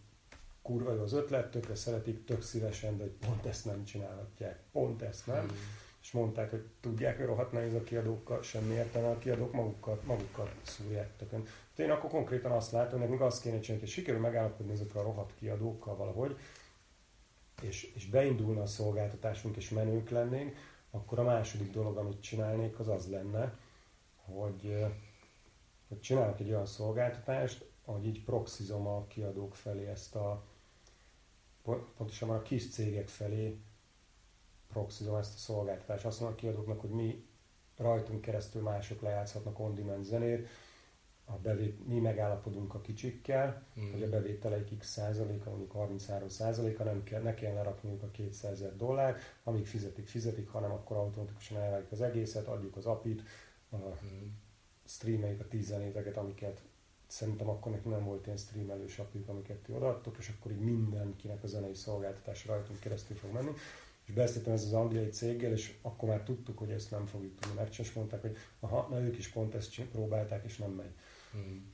kurva 0.62 0.92
jó 0.92 1.02
az 1.02 1.12
ötlet, 1.12 1.50
tökre 1.50 1.74
szeretik, 1.74 2.24
tök 2.24 2.42
szívesen, 2.42 2.96
de 2.96 3.02
hogy 3.02 3.12
pont 3.12 3.46
ezt 3.46 3.64
nem 3.64 3.84
csinálhatják, 3.84 4.60
pont 4.72 5.02
ezt 5.02 5.26
nem. 5.26 5.44
Mm. 5.44 5.48
És 6.02 6.12
mondták, 6.12 6.50
hogy 6.50 6.64
tudják, 6.80 7.16
hogy 7.16 7.26
rohadt 7.26 7.52
nehéz 7.52 7.74
a 7.74 7.82
kiadókkal, 7.82 8.42
semmi 8.42 8.74
értelme 8.74 9.08
a 9.08 9.18
kiadók 9.18 9.52
magukkal, 9.52 10.00
magukkal 10.04 10.50
szúrják 10.62 11.16
tökön. 11.16 11.46
De 11.74 11.84
én 11.84 11.90
akkor 11.90 12.10
konkrétan 12.10 12.52
azt 12.52 12.72
látom, 12.72 12.90
hogy 12.90 13.08
nekünk 13.08 13.20
azt 13.20 13.42
kéne 13.42 13.60
csinálni, 13.60 13.84
hogy 13.84 13.92
sikerül 13.92 14.20
megállapodni 14.20 14.72
ezekkel 14.72 15.00
a 15.00 15.04
rohadt 15.04 15.34
kiadókkal 15.34 15.96
valahogy, 15.96 16.36
és, 17.62 17.92
és 17.94 18.06
beindulna 18.06 18.62
a 18.62 18.66
szolgáltatásunk, 18.66 19.56
és 19.56 19.68
menők 19.68 20.10
lennénk, 20.10 20.56
akkor 20.90 21.18
a 21.18 21.22
második 21.22 21.70
dolog, 21.70 21.96
amit 21.96 22.20
csinálnék, 22.20 22.78
az 22.78 22.88
az 22.88 23.10
lenne, 23.10 23.58
hogy 24.24 24.84
hogy 25.88 26.00
csinálok 26.00 26.40
egy 26.40 26.48
olyan 26.48 26.66
szolgáltatást, 26.66 27.70
hogy 27.84 28.06
így 28.06 28.24
proxizom 28.24 28.86
a 28.86 29.06
kiadók 29.06 29.54
felé 29.54 29.86
ezt 29.86 30.14
a, 30.14 30.44
pontosan 31.96 32.30
a 32.30 32.42
kis 32.42 32.70
cégek 32.70 33.08
felé 33.08 33.58
proxizom 34.68 35.16
ezt 35.16 35.34
a 35.34 35.38
szolgáltatást. 35.38 36.04
Azt 36.04 36.20
mondom 36.20 36.36
a 36.38 36.40
kiadóknak, 36.40 36.80
hogy 36.80 36.90
mi 36.90 37.26
rajtunk 37.76 38.20
keresztül 38.20 38.62
mások 38.62 39.00
lejátszhatnak 39.00 39.58
on-demand 39.58 40.04
zenét, 40.04 40.48
a 41.24 41.38
bevét, 41.38 41.86
mi 41.86 41.98
megállapodunk 41.98 42.74
a 42.74 42.80
kicsikkel, 42.80 43.66
mm. 43.80 43.90
hogy 43.92 44.02
a 44.02 44.08
bevételeik 44.08 44.78
x 44.78 44.86
százaléka, 44.86 45.50
mondjuk 45.50 45.72
33 45.72 46.28
százaléka, 46.28 46.84
nem 46.84 47.02
kell, 47.02 47.22
ne 47.22 47.34
kell 47.34 47.54
lerakniuk 47.54 48.02
a 48.02 48.10
200 48.10 48.52
ezer 48.52 48.76
dollár, 48.76 49.16
amíg 49.44 49.66
fizetik, 49.66 50.06
fizetik, 50.06 50.48
hanem 50.48 50.70
akkor 50.70 50.96
automatikusan 50.96 51.56
elvágjuk 51.56 51.92
az 51.92 52.00
egészet, 52.00 52.46
adjuk 52.46 52.76
az 52.76 52.86
apit, 52.86 53.22
a, 53.70 53.76
mm 53.76 54.26
streameljük 54.88 55.40
a 55.40 55.48
tíz 55.48 55.66
zenéteket, 55.66 56.16
amiket 56.16 56.62
szerintem 57.06 57.48
akkor 57.48 57.72
nekünk 57.72 57.94
nem 57.94 58.04
volt 58.04 58.26
ilyen 58.26 58.38
streamelős 58.38 58.98
apjuk, 58.98 59.28
amiket 59.28 59.56
ti 59.56 59.72
odaadtok, 59.72 60.16
és 60.18 60.32
akkor 60.38 60.52
így 60.52 60.60
mindenkinek 60.60 61.42
a 61.42 61.46
zenei 61.46 61.74
szolgáltatás 61.74 62.46
rajtunk 62.46 62.80
keresztül 62.80 63.16
fog 63.16 63.32
menni. 63.32 63.52
És 64.04 64.14
beszéltem 64.14 64.52
ez 64.52 64.64
az 64.64 64.72
angliai 64.72 65.08
céggel, 65.08 65.52
és 65.52 65.78
akkor 65.82 66.08
már 66.08 66.22
tudtuk, 66.22 66.58
hogy 66.58 66.70
ezt 66.70 66.90
nem 66.90 67.06
fogjuk 67.06 67.38
tudni 67.38 67.54
megcsinálni, 67.56 67.90
és 67.90 67.92
mondták, 67.92 68.20
hogy 68.20 68.36
aha, 68.60 68.86
na 68.90 69.00
ők 69.00 69.18
is 69.18 69.28
pont 69.28 69.54
ezt 69.54 69.80
próbálták, 69.80 70.44
és 70.44 70.56
nem 70.56 70.70
megy. 70.70 70.92
Hmm. 71.32 71.72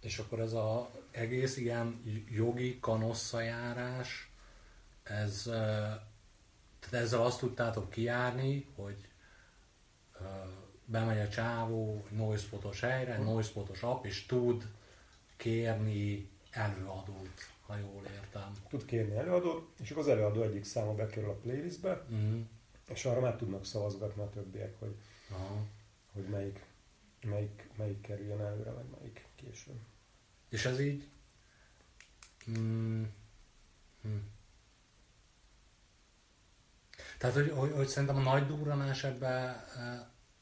És 0.00 0.18
akkor 0.18 0.40
ez 0.40 0.52
az 0.52 0.80
egész 1.10 1.56
ilyen 1.56 2.02
jogi 2.30 2.78
kanosszajárás, 2.80 4.32
ez, 5.02 5.42
tehát 5.42 6.90
ezzel 6.90 7.22
azt 7.22 7.38
tudtátok 7.38 7.90
kijárni, 7.90 8.66
hogy 8.74 9.08
bemegy 10.84 11.18
a 11.18 11.28
csávó 11.28 12.04
noise 12.10 12.46
helyre, 12.80 13.18
noise 13.18 13.60
app, 13.80 14.04
és 14.04 14.26
tud 14.26 14.68
kérni 15.36 16.30
előadót, 16.50 17.50
ha 17.66 17.76
jól 17.76 18.02
értem. 18.14 18.52
Tud 18.68 18.84
kérni 18.84 19.16
előadót, 19.16 19.68
és 19.80 19.90
akkor 19.90 20.02
az 20.02 20.08
előadó 20.08 20.42
egyik 20.42 20.64
száma 20.64 20.94
bekerül 20.94 21.30
a 21.30 21.36
playlistbe, 21.36 21.92
uh-huh. 21.92 22.40
és 22.88 23.04
arra 23.04 23.20
már 23.20 23.36
tudnak 23.36 23.64
szavazgatni 23.64 24.22
a 24.22 24.30
többiek, 24.30 24.78
hogy, 24.78 24.96
uh-huh. 25.30 25.58
hogy 26.12 26.24
melyik, 26.24 26.64
melyik, 27.24 27.68
melyik 27.76 28.00
kerüljön 28.00 28.40
előre, 28.40 28.70
meg 28.70 28.84
melyik 28.98 29.26
később. 29.34 29.78
És 30.48 30.64
ez 30.64 30.80
így? 30.80 31.08
Mm. 32.50 33.02
Hm. 34.02 34.16
Tehát, 37.18 37.34
hogy, 37.34 37.50
hogy, 37.50 37.72
hogy 37.72 37.86
szerintem 37.86 38.16
a 38.16 38.22
nagy 38.22 38.46
durranás 38.46 39.04
ebbe 39.04 39.64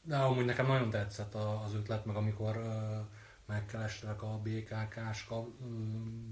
de 0.01 0.17
amúgy 0.17 0.45
nekem 0.45 0.67
nagyon 0.67 0.89
tetszett 0.89 1.35
az 1.35 1.73
ötlet, 1.73 2.05
meg 2.05 2.15
amikor 2.15 2.61
megkerestek 3.45 4.23
a 4.23 4.39
BKK-s 4.43 5.27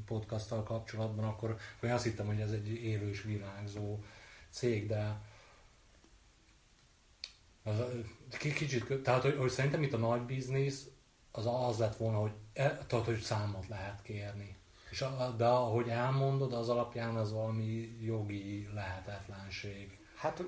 podcasttal 0.05 0.63
kapcsolatban, 0.63 1.25
akkor, 1.25 1.57
akkor 1.77 1.89
azt 1.89 2.03
hittem, 2.03 2.25
hogy 2.25 2.39
ez 2.39 2.51
egy 2.51 2.67
élő 2.67 3.09
és 3.09 3.21
virágzó 3.21 3.99
cég, 4.49 4.87
de 4.87 5.21
az, 7.63 7.79
kicsit, 8.39 9.01
tehát 9.01 9.21
hogy, 9.21 9.35
hogy 9.37 9.49
szerintem 9.49 9.83
itt 9.83 9.93
a 9.93 9.97
nagy 9.97 10.21
biznisz 10.21 10.87
az 11.31 11.45
az 11.45 11.77
lett 11.77 11.95
volna, 11.95 12.17
hogy, 12.17 12.31
e, 12.53 12.77
tehát, 12.87 13.05
hogy 13.05 13.19
számot 13.19 13.67
lehet 13.67 14.01
kérni. 14.01 14.57
És 14.89 15.05
de 15.37 15.45
ahogy 15.45 15.89
elmondod, 15.89 16.53
az 16.53 16.69
alapján 16.69 17.15
az 17.15 17.31
valami 17.31 17.97
jogi 18.01 18.69
lehetetlenség. 18.73 19.98
Hát 20.19 20.43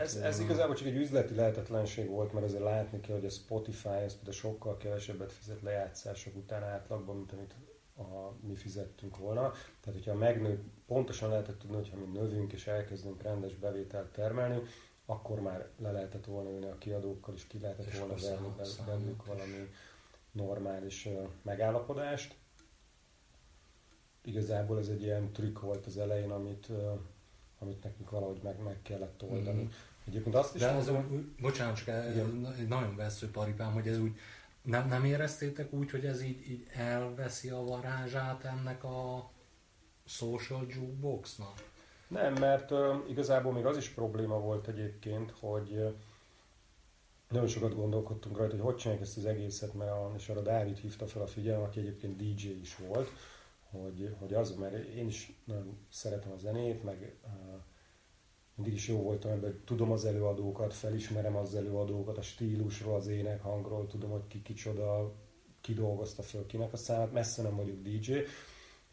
ez, 0.00 0.14
ez 0.14 0.38
igazából 0.38 0.74
csak 0.74 0.86
egy 0.86 0.96
üzleti 0.96 1.34
lehetetlenség 1.34 2.08
volt, 2.08 2.32
mert 2.32 2.46
azért 2.46 2.62
látni 2.62 3.00
kell, 3.00 3.14
hogy 3.14 3.24
a 3.24 3.30
Spotify 3.30 3.88
ez 3.88 4.14
például 4.14 4.32
sokkal 4.32 4.76
kevesebbet 4.76 5.32
fizet 5.32 5.62
lejátszások 5.62 6.36
után 6.36 6.62
átlagban, 6.62 7.16
mint 7.16 7.32
amit 7.32 7.54
a, 7.96 8.32
mi 8.40 8.54
fizettünk 8.54 9.16
volna. 9.16 9.50
Tehát, 9.50 10.00
hogyha 10.00 10.14
megnő, 10.14 10.62
pontosan 10.86 11.28
lehetett 11.28 11.58
tudni, 11.58 11.76
hogyha 11.76 11.96
mi 11.96 12.18
növünk 12.18 12.52
és 12.52 12.66
elkezdünk 12.66 13.22
rendes 13.22 13.54
bevételt 13.54 14.12
termelni, 14.12 14.62
akkor 15.06 15.40
már 15.40 15.68
le 15.78 15.90
lehetett 15.90 16.24
volna 16.24 16.50
ülni 16.50 16.66
a 16.66 16.78
kiadókkal, 16.78 17.34
és 17.34 17.46
ki 17.46 17.58
lehetett 17.58 17.86
és 17.86 17.98
volna 17.98 18.14
venni 18.14 18.76
bennük 18.86 19.26
valami 19.26 19.70
normális 20.32 21.08
megállapodást. 21.42 22.36
Igazából 24.24 24.78
ez 24.78 24.88
egy 24.88 25.02
ilyen 25.02 25.32
trükk 25.32 25.60
volt 25.60 25.86
az 25.86 25.98
elején, 25.98 26.30
amit 26.30 26.68
amit 27.58 27.82
nekünk 27.82 28.10
valahogy 28.10 28.40
meg, 28.42 28.62
meg 28.62 28.82
kellett 28.82 29.22
oldani. 29.22 29.62
Mm. 29.62 29.68
Egyébként 30.06 30.34
azt 30.34 30.54
is 30.54 30.60
De 30.60 30.72
mondom, 30.72 30.96
ez 30.96 31.10
úgy, 31.10 31.24
bocsánat, 31.40 31.76
csak 31.76 31.88
egy 32.58 32.68
nagyon 32.68 32.96
vesző 32.96 33.30
paripám, 33.30 33.72
hogy 33.72 33.88
ez 33.88 33.98
úgy, 33.98 34.18
nem, 34.62 34.88
nem 34.88 35.04
éreztétek 35.04 35.72
úgy, 35.72 35.90
hogy 35.90 36.04
ez 36.04 36.22
így, 36.22 36.50
így 36.50 36.66
elveszi 36.74 37.48
a 37.48 37.64
varázsát 37.64 38.44
ennek 38.44 38.84
a 38.84 39.30
social 40.04 40.66
jukeboxnak? 40.68 41.64
Nem, 42.08 42.34
mert 42.34 42.70
uh, 42.70 42.96
igazából 43.08 43.52
még 43.52 43.66
az 43.66 43.76
is 43.76 43.88
probléma 43.88 44.38
volt 44.38 44.68
egyébként, 44.68 45.32
hogy 45.40 45.70
uh, 45.70 45.92
nagyon 47.28 47.48
sokat 47.48 47.74
gondolkodtunk 47.74 48.36
rajta, 48.36 48.54
hogy 48.54 48.64
hogy 48.64 48.76
csináljuk 48.76 49.04
ezt 49.04 49.16
az 49.16 49.24
egészet, 49.24 49.74
mert 49.74 49.90
a, 49.90 50.12
és 50.16 50.28
arra 50.28 50.40
Dávid 50.40 50.76
hívta 50.76 51.06
fel 51.06 51.22
a 51.22 51.26
figyelmet, 51.26 51.66
aki 51.66 51.80
egyébként 51.80 52.16
DJ 52.16 52.48
is 52.60 52.76
volt, 52.76 53.10
hogy, 53.70 54.14
hogy 54.18 54.34
az, 54.34 54.54
mert 54.54 54.74
én 54.74 55.06
is 55.06 55.42
nagyon 55.44 55.78
szeretem 55.90 56.32
a 56.32 56.36
zenét, 56.36 56.84
meg 56.84 57.16
uh, 57.24 57.30
mindig 58.56 58.74
is 58.74 58.88
jó 58.88 59.02
voltam 59.02 59.30
ebben, 59.30 59.50
hogy 59.50 59.60
tudom 59.64 59.90
az 59.90 60.04
előadókat, 60.04 60.74
felismerem 60.74 61.36
az 61.36 61.54
előadókat, 61.54 62.18
a 62.18 62.22
stílusról, 62.22 62.94
az 62.94 63.06
ének 63.06 63.42
hangról, 63.42 63.86
tudom, 63.86 64.10
hogy 64.10 64.26
ki 64.26 64.42
kicsoda, 64.42 65.14
ki 65.60 65.74
dolgozta 65.74 66.22
föl 66.22 66.46
kinek 66.46 66.72
a 66.72 66.76
számát, 66.76 67.12
messze 67.12 67.42
nem 67.42 67.56
vagyok 67.56 67.82
DJ, 67.82 68.12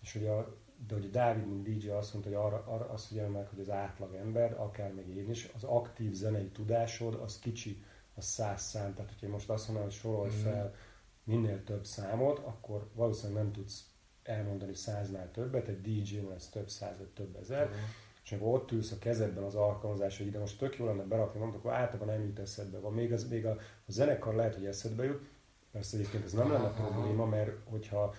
és 0.02 0.14
hogy 0.14 0.26
a, 0.26 0.58
de 0.88 0.94
hogy 0.94 1.10
Dávid, 1.10 1.48
mint 1.48 1.64
DJ 1.64 1.90
azt 1.90 2.14
mondta, 2.14 2.32
hogy 2.32 2.40
arra, 2.45 2.64
arra 2.68 2.90
azt 2.90 3.06
figyelem 3.06 3.32
meg, 3.32 3.48
hogy 3.48 3.60
az 3.60 3.70
átlag 3.70 4.14
ember, 4.14 4.60
akár 4.60 4.94
meg 4.94 5.08
én 5.08 5.30
is, 5.30 5.50
az 5.56 5.64
aktív 5.64 6.14
zenei 6.14 6.50
tudásod, 6.50 7.14
az 7.14 7.40
kicsi, 7.40 7.84
az 8.16 8.26
száz 8.26 8.62
szám. 8.62 8.94
Tehát, 8.94 9.12
hogyha 9.12 9.28
most 9.28 9.50
azt 9.50 9.68
mondom, 9.68 9.86
hogy 9.86 9.94
sorolj 9.94 10.32
mm. 10.32 10.44
fel 10.44 10.76
minél 11.24 11.64
több 11.64 11.86
számot, 11.86 12.40
akkor 12.40 12.90
valószínűleg 12.94 13.44
nem 13.44 13.52
tudsz 13.52 13.93
elmondani 14.24 14.74
száznál 14.74 15.32
többet, 15.32 15.68
egy 15.68 15.82
DJ-nél 15.82 16.32
ez 16.36 16.50
több 16.50 16.70
száz, 16.70 16.98
vagy 16.98 17.08
több 17.08 17.36
ezer, 17.36 17.66
uh-huh. 17.66 17.80
és 18.24 18.32
akkor 18.32 18.54
ott 18.54 18.72
ülsz 18.72 18.91
a 18.91 19.00
kezedben 19.00 19.44
az 19.44 19.56
alkalmazás, 19.56 20.18
hogy 20.18 20.28
ide 20.28 20.40
most 20.40 20.58
tök 20.58 20.78
jó 20.78 20.86
lenne 20.86 21.04
berakni, 21.04 21.40
mondok, 21.40 21.60
akkor 21.60 21.74
általában 21.74 22.14
nem 22.14 22.26
jut 22.26 22.40
eszedbe. 22.40 22.80
Van 22.80 22.94
még, 22.94 23.14
az, 23.14 23.30
még 23.30 23.45
a, 23.45 23.52
a 23.86 23.91
zenekar 23.91 24.36
lehet, 24.36 24.56
hogy 24.56 24.66
eszedbe 24.66 25.04
jut, 25.04 25.30
persze 25.72 25.98
egyébként 25.98 26.24
ez 26.24 26.34
nem 26.34 26.52
lenne 26.52 26.70
probléma, 26.70 27.26
mert 27.26 27.52
hogyha 27.70 28.16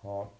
ha, 0.00 0.38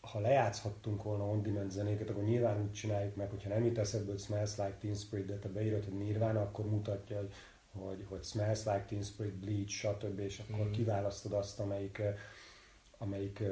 ha 0.00 0.20
lejátszhattunk 0.20 1.02
volna 1.02 1.24
on-demand 1.24 1.70
zenéket, 1.70 2.10
akkor 2.10 2.22
nyilván 2.22 2.62
úgy 2.62 2.72
csináljuk 2.72 3.16
meg, 3.16 3.30
hogyha 3.30 3.48
nem 3.48 3.64
jut 3.64 3.78
eszedbe, 3.78 4.10
hogy 4.10 4.20
Smells 4.20 4.56
Like 4.56 4.76
Teen 4.80 4.94
Spirit, 4.94 5.26
de 5.26 5.38
te 5.38 5.48
beírod, 5.48 5.84
hogy 5.84 5.98
Nirvana, 5.98 6.40
akkor 6.40 6.64
mutatja, 6.64 7.16
hogy, 7.16 7.32
hogy, 7.72 8.04
hogy 8.08 8.24
Smells 8.24 8.64
Like 8.64 8.84
Teen 8.88 9.02
Spirit, 9.02 9.34
Bleach, 9.34 9.70
stb. 9.70 10.18
és 10.18 10.38
akkor 10.38 10.66
mm. 10.66 10.70
kiválasztod 10.70 11.32
azt, 11.32 11.60
amelyik, 11.60 12.02
amelyik 12.98 13.42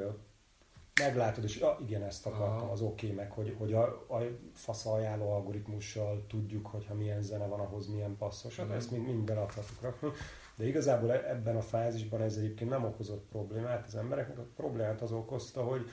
meglátod, 1.01 1.43
és 1.43 1.57
ah, 1.57 1.81
igen, 1.81 2.03
ezt 2.03 2.25
akartam, 2.25 2.63
Aha. 2.63 2.71
az 2.71 2.81
oké, 2.81 3.05
okay, 3.05 3.17
meg 3.17 3.31
hogy, 3.31 3.55
hogy 3.57 3.73
a, 3.73 3.83
a 4.09 4.21
fasz 4.53 4.85
ajánló 4.85 5.31
algoritmussal 5.31 6.25
tudjuk, 6.27 6.67
hogyha 6.67 6.93
milyen 6.93 7.21
zene 7.21 7.45
van, 7.45 7.59
ahhoz 7.59 7.87
milyen 7.87 8.17
passzos, 8.17 8.55
hát 8.57 8.67
mm. 8.67 8.71
ezt 8.71 8.91
mind, 8.91 9.05
mind 9.05 9.23
be 9.23 9.41
akartuk 9.41 9.81
rakni. 9.81 10.09
De 10.55 10.67
igazából 10.67 11.11
e- 11.11 11.29
ebben 11.29 11.55
a 11.55 11.61
fázisban 11.61 12.21
ez 12.21 12.37
egyébként 12.37 12.69
nem 12.69 12.85
okozott 12.85 13.25
problémát 13.29 13.85
az 13.85 13.95
embereknek, 13.95 14.37
a 14.37 14.47
problémát 14.55 15.01
az 15.01 15.11
okozta, 15.11 15.63
hogy, 15.63 15.89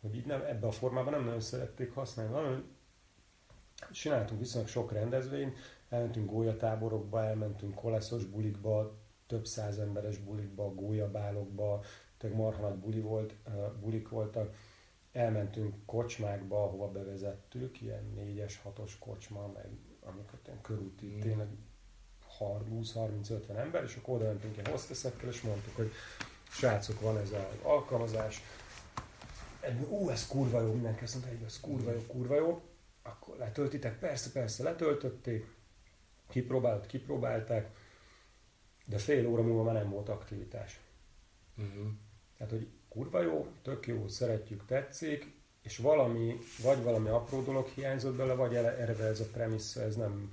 hogy 0.00 0.16
így 0.16 0.26
nem, 0.26 0.40
ebben 0.40 0.68
a 0.68 0.72
formában 0.72 1.12
nem 1.12 1.24
nagyon 1.24 1.40
szerették 1.40 1.94
használni. 1.94 2.32
Nagyon 2.32 2.64
csináltunk 3.92 4.40
viszonylag 4.40 4.70
sok 4.70 4.92
rendezvényt, 4.92 5.56
elmentünk 5.88 6.30
gólyatáborokba, 6.30 7.24
elmentünk 7.24 7.74
koleszos 7.74 8.24
bulikba, 8.24 8.98
több 9.26 9.46
száz 9.46 9.78
emberes 9.78 10.18
bulikba, 10.18 10.74
gólyabálokba, 10.74 11.82
tehát 12.24 12.38
marha 12.38 12.68
nagy 12.68 12.78
buli 12.78 13.00
volt, 13.00 13.34
bulik 13.80 14.08
voltak, 14.08 14.54
elmentünk 15.12 15.74
kocsmákba, 15.86 16.62
ahova 16.62 16.88
bevezettük, 16.88 17.80
ilyen 17.80 18.12
négyes, 18.14 18.60
hatos 18.62 18.98
kocsma, 18.98 19.46
meg 19.46 19.68
amiket 20.02 20.40
ilyen 20.46 20.60
körúti, 20.60 21.06
mm. 21.06 21.20
tényleg 21.20 21.48
20-30-50 22.40 23.56
ember, 23.56 23.82
és 23.82 23.96
akkor 23.96 24.14
oda 24.14 24.24
mentünk 24.24 24.56
ilyen 24.56 24.70
hosteszekkel, 24.70 25.28
és 25.28 25.40
mondtuk, 25.40 25.76
hogy 25.76 25.92
srácok, 26.48 27.00
van 27.00 27.18
ez 27.18 27.30
az 27.32 27.58
alkalmazás, 27.62 28.42
egy, 29.60 29.86
ú, 29.88 30.08
ez 30.08 30.26
kurva 30.26 30.60
jó, 30.60 30.72
mindenki 30.72 31.04
azt 31.04 31.14
mondta, 31.14 31.32
hogy 31.32 31.42
ez 31.44 31.60
kurva 31.60 31.92
jó, 31.92 32.00
kurva 32.06 32.34
jó, 32.34 32.62
akkor 33.02 33.36
letöltitek, 33.36 33.98
persze, 33.98 34.30
persze, 34.30 34.62
letöltötték, 34.62 35.54
kipróbált, 36.28 36.86
kipróbálták, 36.86 37.76
de 38.86 38.98
fél 38.98 39.26
óra 39.26 39.42
múlva 39.42 39.62
már 39.62 39.74
nem 39.74 39.90
volt 39.90 40.08
aktivitás. 40.08 40.80
Uh-huh. 41.56 41.86
Tehát, 42.46 42.58
hogy 42.58 42.68
kurva 42.88 43.22
jó, 43.22 43.46
tök 43.62 43.86
jó, 43.86 44.08
szeretjük, 44.08 44.66
tetszik, 44.66 45.32
és 45.62 45.78
valami, 45.78 46.38
vagy 46.62 46.82
valami 46.82 47.08
apró 47.08 47.42
dolog 47.42 47.66
hiányzott 47.66 48.16
bele, 48.16 48.34
vagy 48.34 48.54
erre 48.54 49.04
ez 49.04 49.20
a 49.20 49.26
premissza, 49.32 49.82
ez 49.82 49.96
nem 49.96 50.32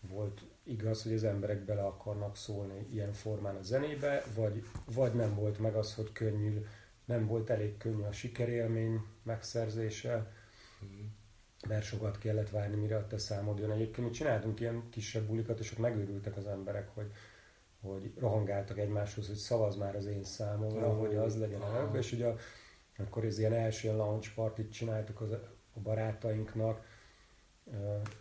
volt 0.00 0.40
igaz, 0.62 1.02
hogy 1.02 1.12
az 1.12 1.24
emberek 1.24 1.64
bele 1.64 1.82
akarnak 1.82 2.36
szólni 2.36 2.86
ilyen 2.92 3.12
formán 3.12 3.56
a 3.56 3.62
zenébe, 3.62 4.24
vagy, 4.34 4.64
vagy 4.94 5.14
nem 5.14 5.34
volt 5.34 5.58
meg 5.58 5.74
az, 5.74 5.94
hogy 5.94 6.12
könnyű, 6.12 6.64
nem 7.04 7.26
volt 7.26 7.50
elég 7.50 7.76
könnyű 7.76 8.02
a 8.02 8.12
sikerélmény 8.12 9.02
megszerzése, 9.22 10.32
mert 11.68 11.84
sokat 11.84 12.18
kellett 12.18 12.50
várni, 12.50 12.76
mire 12.76 12.96
a 12.96 13.06
te 13.06 13.18
számod 13.18 13.58
jön. 13.58 13.70
Egyébként 13.70 14.06
mi 14.06 14.12
csináltunk 14.12 14.60
ilyen 14.60 14.88
kisebb 14.90 15.26
bulikat, 15.26 15.58
és 15.58 15.72
ott 15.72 15.78
megőrültek 15.78 16.36
az 16.36 16.46
emberek, 16.46 16.88
hogy, 16.94 17.12
hogy 17.80 18.12
rohangáltak 18.18 18.78
egymáshoz, 18.78 19.26
hogy 19.26 19.36
szavaz 19.36 19.76
már 19.76 19.96
az 19.96 20.06
én 20.06 20.24
számomra, 20.24 20.88
oh, 20.88 20.98
hogy 20.98 21.14
az 21.16 21.38
legyen 21.38 21.60
a 21.60 21.96
és 21.96 22.12
ugye 22.12 22.34
akkor 22.98 23.24
ez 23.24 23.38
ilyen 23.38 23.52
első 23.52 23.96
launch 23.96 24.34
partit 24.34 24.72
csináltuk 24.72 25.20
az, 25.20 25.30
a 25.74 25.80
barátainknak, 25.82 26.84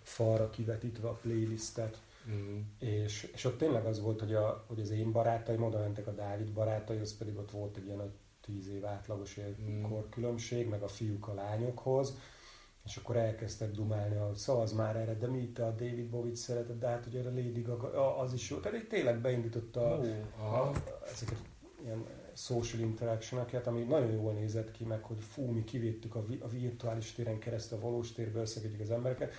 falra 0.01 0.49
kivetítve 0.49 1.07
a 1.07 1.13
playlistet, 1.13 2.01
Mm. 2.29 2.59
És, 2.79 3.29
és 3.34 3.45
ott 3.45 3.57
tényleg 3.57 3.85
az 3.85 4.01
volt, 4.01 4.19
hogy, 4.19 4.34
a, 4.34 4.63
hogy 4.67 4.79
az 4.79 4.89
én 4.89 5.11
barátaim 5.11 5.63
oda 5.63 5.79
mentek 5.79 6.07
a 6.07 6.11
Dávid 6.11 6.51
barátai, 6.51 6.97
az 6.97 7.17
pedig 7.17 7.38
ott 7.38 7.51
volt 7.51 7.77
egy 7.77 7.85
ilyen 7.85 8.13
10 8.41 8.69
év 8.69 8.85
átlagos 8.85 9.39
mm. 9.61 9.81
korkülönbség, 9.81 10.67
meg 10.67 10.81
a 10.81 10.88
fiúk 10.88 11.27
a 11.27 11.34
lányokhoz, 11.34 12.17
és 12.88 12.97
akkor 12.97 13.15
elkezdtek 13.15 13.72
dumálni, 13.72 14.15
hogy 14.15 14.35
szavaz 14.35 14.73
már 14.73 14.95
erre, 14.95 15.14
de 15.14 15.27
mi 15.27 15.38
itt 15.38 15.59
a 15.59 15.72
David 15.72 16.09
Bowie 16.09 16.35
szeretett, 16.35 16.80
de 16.80 16.88
hát 16.88 17.05
ugye 17.05 17.22
a 17.22 17.23
Lady 17.23 17.61
Gaga, 17.61 18.18
az 18.18 18.34
is 18.34 18.49
jó. 18.49 18.57
Tehát 18.57 18.88
tényleg 18.88 19.22
beindította 19.22 19.81
oh, 19.81 20.53
a, 20.53 20.72
ezeket 21.11 21.38
ilyen 21.84 22.05
social 22.34 22.81
interaction 22.81 23.45
ami 23.65 23.81
nagyon 23.81 24.11
jól 24.11 24.34
nézett 24.34 24.72
ki, 24.72 24.84
meg 24.84 25.03
hogy 25.03 25.18
fú, 25.19 25.45
mi 25.45 25.64
kivédtük 25.64 26.15
a, 26.15 26.23
a 26.39 26.47
virtuális 26.47 27.11
téren 27.11 27.39
keresztül 27.39 27.77
a 27.77 27.81
valós 27.81 28.11
térbe, 28.11 28.39
összekedjük 28.39 28.81
az 28.81 28.91
embereket. 28.91 29.34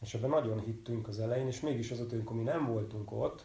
És 0.00 0.14
ebben 0.14 0.30
nagyon 0.30 0.60
hittünk 0.60 1.08
az 1.08 1.20
elején, 1.20 1.46
és 1.46 1.60
mégis 1.60 1.90
az, 1.90 1.98
hogy 1.98 2.14
amikor 2.14 2.36
mi 2.36 2.42
nem 2.42 2.66
voltunk 2.66 3.12
ott, 3.12 3.44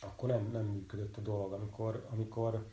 akkor 0.00 0.28
nem, 0.28 0.50
nem 0.52 0.64
működött 0.64 1.16
a 1.16 1.20
dolog. 1.20 1.52
Amikor, 1.52 2.06
amikor, 2.10 2.66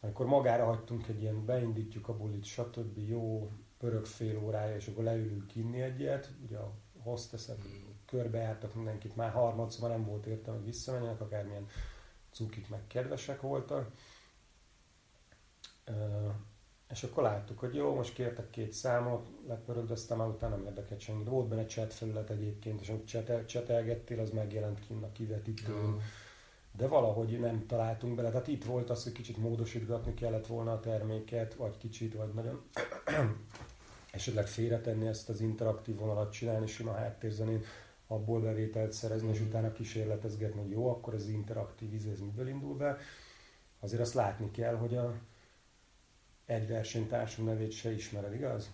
amikor 0.00 0.26
magára 0.26 0.64
hagytunk 0.64 1.08
egy 1.08 1.20
ilyen, 1.20 1.44
beindítjuk 1.44 2.08
a 2.08 2.16
bulit, 2.16 2.44
stb. 2.44 2.98
jó, 3.08 3.50
pörög 3.82 4.06
fél 4.06 4.38
órája, 4.38 4.76
és 4.76 4.86
akkor 4.86 5.04
leülünk 5.04 5.56
inni 5.56 5.80
egyet, 5.80 6.30
ugye 6.44 6.56
a 6.56 6.72
hosteszek 7.02 7.56
körbejártak 8.06 8.74
mindenkit, 8.74 9.16
már 9.16 9.30
harmadszor 9.30 9.88
nem 9.88 10.04
volt 10.04 10.26
értelme, 10.26 10.58
hogy 10.58 10.68
visszamenjenek, 10.68 11.20
akármilyen 11.20 11.66
cukik 12.30 12.68
meg 12.68 12.86
kedvesek 12.86 13.40
voltak. 13.40 13.90
És 16.90 17.02
akkor 17.02 17.22
láttuk, 17.22 17.58
hogy 17.58 17.74
jó, 17.74 17.94
most 17.94 18.14
kértek 18.14 18.50
két 18.50 18.72
számot, 18.72 19.28
lepörögdöztem, 19.46 20.18
már 20.18 20.28
utána 20.28 20.56
nem 20.56 20.64
érdekelt 20.64 21.00
senki. 21.00 21.24
Volt 21.24 21.48
benne 21.48 21.66
chat 21.66 21.94
felület 21.94 22.30
egyébként, 22.30 22.80
és 22.80 22.88
amit 22.88 23.06
csetel, 23.06 23.44
csetelgettél, 23.44 24.20
az 24.20 24.30
megjelent 24.30 24.86
kint 24.86 25.04
a 25.04 25.12
kivetítőn. 25.12 26.00
De 26.76 26.86
valahogy 26.86 27.40
nem 27.40 27.66
találtunk 27.66 28.14
bele. 28.14 28.30
Tehát 28.30 28.48
itt 28.48 28.64
volt 28.64 28.90
az, 28.90 29.02
hogy 29.02 29.12
kicsit 29.12 29.36
módosítgatni 29.36 30.14
kellett 30.14 30.46
volna 30.46 30.72
a 30.72 30.80
terméket, 30.80 31.54
vagy 31.54 31.76
kicsit, 31.76 32.14
vagy 32.14 32.32
nagyon 32.32 32.62
esetleg 34.12 34.46
félretenni 34.46 35.06
ezt 35.06 35.28
az 35.28 35.40
interaktív 35.40 35.96
vonalat, 35.96 36.32
csinálni 36.32 36.66
sima 36.66 36.92
háttérzenén, 36.92 37.64
abból 38.06 38.40
bevételt 38.40 38.92
szerezni, 38.92 39.28
és 39.30 39.40
mm. 39.40 39.46
utána 39.46 39.72
kísérletezgetni, 39.72 40.60
hogy 40.60 40.70
jó, 40.70 40.88
akkor 40.88 41.14
az 41.14 41.28
interaktív 41.28 41.94
íz, 41.94 42.06
ez 42.06 42.20
miből 42.20 42.48
indul 42.48 42.76
be. 42.76 42.98
Azért 43.80 44.02
azt 44.02 44.14
látni 44.14 44.50
kell, 44.50 44.74
hogy 44.74 44.96
a, 44.96 45.14
egy 46.46 46.68
versenytársunk 46.68 47.48
nevét 47.48 47.72
se 47.72 47.92
ismered, 47.92 48.34
igaz? 48.34 48.70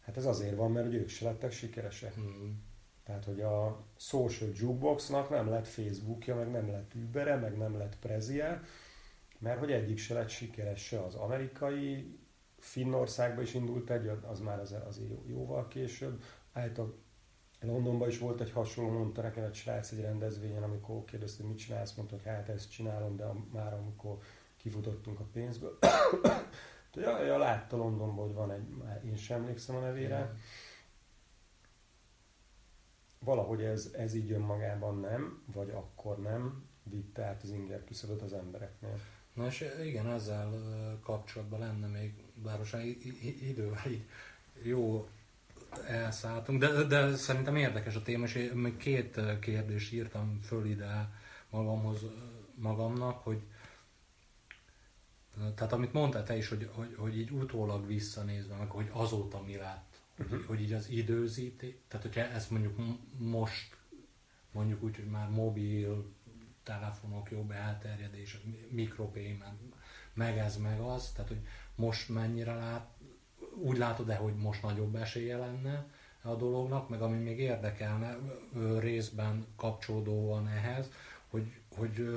Hát 0.00 0.16
ez 0.16 0.26
azért 0.26 0.56
van, 0.56 0.72
mert 0.72 0.86
hogy 0.86 0.94
ők 0.94 1.08
se 1.08 1.24
lettek 1.24 1.52
sikeresek. 1.52 2.20
Mm. 2.20 2.50
Tehát, 3.04 3.24
hogy 3.24 3.40
a 3.40 3.84
social 3.96 4.50
jukeboxnak 4.54 5.30
nem 5.30 5.48
lett 5.48 5.66
Facebookja, 5.66 6.34
meg 6.36 6.50
nem 6.50 6.70
lett 6.70 6.94
Ubere, 6.94 7.36
meg 7.36 7.56
nem 7.56 7.76
lett 7.76 7.96
Prezie, 7.96 8.62
mert 9.38 9.58
hogy 9.58 9.72
egyik 9.72 9.98
se 9.98 10.14
lett 10.14 10.28
sikeres 10.28 10.82
se 10.82 11.04
az 11.04 11.14
amerikai, 11.14 12.18
Finnországban 12.60 13.42
is 13.42 13.54
indult 13.54 13.90
egy, 13.90 14.10
az 14.22 14.40
már 14.40 14.60
az, 14.60 14.74
az 14.88 15.00
jóval 15.26 15.68
később. 15.68 16.22
Által 16.52 16.94
Londonban 17.60 18.08
is 18.08 18.18
volt 18.18 18.40
egy 18.40 18.50
hasonló, 18.50 18.98
mondta 18.98 19.22
nekem 19.22 19.44
egy 19.44 19.54
srác 19.54 19.92
egy 19.92 20.00
rendezvényen, 20.00 20.62
amikor 20.62 21.04
kérdezte, 21.04 21.44
mit 21.44 21.58
csinálsz, 21.58 21.94
mondta, 21.94 22.14
hogy 22.14 22.24
hát 22.24 22.48
ezt 22.48 22.70
csinálom, 22.70 23.16
de 23.16 23.24
már 23.52 23.72
amikor 23.72 24.18
kifutottunk 24.56 25.20
a 25.20 25.26
pénzből. 25.32 25.78
ja, 26.94 27.24
ja, 27.24 27.38
látta 27.38 27.76
Londonban, 27.76 28.24
hogy 28.24 28.34
van 28.34 28.50
egy, 28.50 28.68
már 28.68 29.04
én 29.04 29.16
sem 29.16 29.40
emlékszem 29.40 29.76
a 29.76 29.80
nevére. 29.80 30.34
Valahogy 33.18 33.62
ez, 33.62 33.90
ez 33.92 34.14
így 34.14 34.32
önmagában 34.32 35.00
nem, 35.00 35.42
vagy 35.52 35.70
akkor 35.70 36.18
nem 36.18 36.68
vitte 36.82 37.24
át 37.24 37.42
az 37.42 37.50
inger 37.50 37.84
küszöböt 37.84 38.22
az 38.22 38.32
embereknél. 38.32 38.98
Na 39.34 39.46
és 39.46 39.74
igen, 39.84 40.06
ezzel 40.06 40.52
kapcsolatban 41.02 41.58
lenne 41.58 41.86
még, 41.86 42.24
bár 42.42 42.58
most 42.58 42.76
idővel 43.40 43.90
így 43.90 44.04
jó 44.62 45.08
elszálltunk, 45.86 46.60
de, 46.60 46.82
de 46.82 47.16
szerintem 47.16 47.56
érdekes 47.56 47.94
a 47.94 48.02
téma, 48.02 48.24
és 48.24 48.50
még 48.54 48.76
két 48.76 49.20
kérdést 49.40 49.92
írtam 49.92 50.40
föl 50.42 50.66
ide 50.66 51.08
magamhoz, 51.50 52.04
magamnak, 52.54 53.22
hogy 53.22 53.40
tehát 55.54 55.72
amit 55.72 55.92
mondtál 55.92 56.24
te 56.24 56.36
is, 56.36 56.48
hogy, 56.48 56.70
hogy, 56.72 56.94
hogy 56.98 57.18
így 57.18 57.30
utólag 57.30 57.86
visszanézve, 57.86 58.56
meg 58.56 58.70
hogy 58.70 58.88
azóta 58.92 59.42
mi 59.42 59.56
lett, 59.56 60.00
uh-huh. 60.18 60.36
hogy, 60.36 60.46
hogy 60.46 60.60
így 60.60 60.72
az 60.72 60.88
időzítés, 60.88 61.74
tehát 61.88 62.06
hogyha 62.06 62.20
ezt 62.20 62.50
mondjuk 62.50 62.76
most, 63.18 63.76
mondjuk 64.52 64.82
úgy, 64.82 64.96
hogy 64.96 65.10
már 65.10 65.28
mobil 65.28 66.12
telefonok 66.62 67.30
jobb 67.30 67.50
elterjedés, 67.50 68.40
mikropayment, 68.68 69.74
meg 70.14 70.38
ez, 70.38 70.56
meg 70.56 70.80
az, 70.80 71.12
tehát 71.12 71.28
hogy 71.28 71.40
most 71.74 72.08
mennyire 72.08 72.54
lát, 72.54 72.88
úgy 73.54 73.78
látod-e, 73.78 74.16
hogy 74.16 74.34
most 74.34 74.62
nagyobb 74.62 74.94
esélye 74.94 75.36
lenne 75.36 75.86
a 76.22 76.34
dolognak, 76.34 76.88
meg 76.88 77.02
ami 77.02 77.16
még 77.16 77.38
érdekelne 77.38 78.18
részben 78.78 79.46
kapcsolódóan 79.56 80.48
ehhez, 80.48 80.90
hogy, 81.28 81.60
hogy 81.76 82.08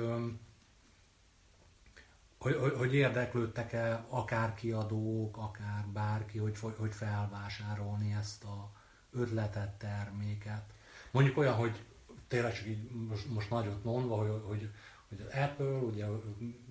hogy, 2.44 2.56
hogy, 2.56 2.72
hogy 2.72 2.94
érdeklődtek-e 2.94 4.04
akár 4.08 4.54
kiadók, 4.54 5.36
akár 5.36 5.86
bárki, 5.92 6.38
hogy, 6.38 6.58
hogy 6.76 6.94
felvásárolni 6.94 8.12
ezt 8.12 8.44
a 8.44 8.72
ötletet, 9.12 9.70
terméket. 9.70 10.64
Mondjuk 11.10 11.36
olyan, 11.36 11.54
hogy 11.54 11.84
tényleg 12.28 12.54
csak 12.54 12.66
így 12.66 12.90
most, 12.90 13.30
most 13.30 13.50
nagyot 13.50 13.84
mondva, 13.84 14.16
hogy, 14.16 14.42
hogy, 14.46 14.70
hogy 15.08 15.20
az 15.20 15.34
Apple, 15.34 15.66
ugye 15.66 16.06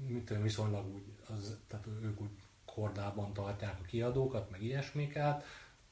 mit 0.07 0.25
tudom, 0.25 0.43
viszonylag 0.43 0.93
úgy, 0.93 1.03
az, 1.27 1.57
tehát 1.67 1.87
ők 2.01 2.21
úgy 2.21 2.29
kordában 2.73 3.33
tartják 3.33 3.79
a 3.81 3.85
kiadókat, 3.85 4.49
meg 4.49 4.63
ilyesmiket, 4.63 5.45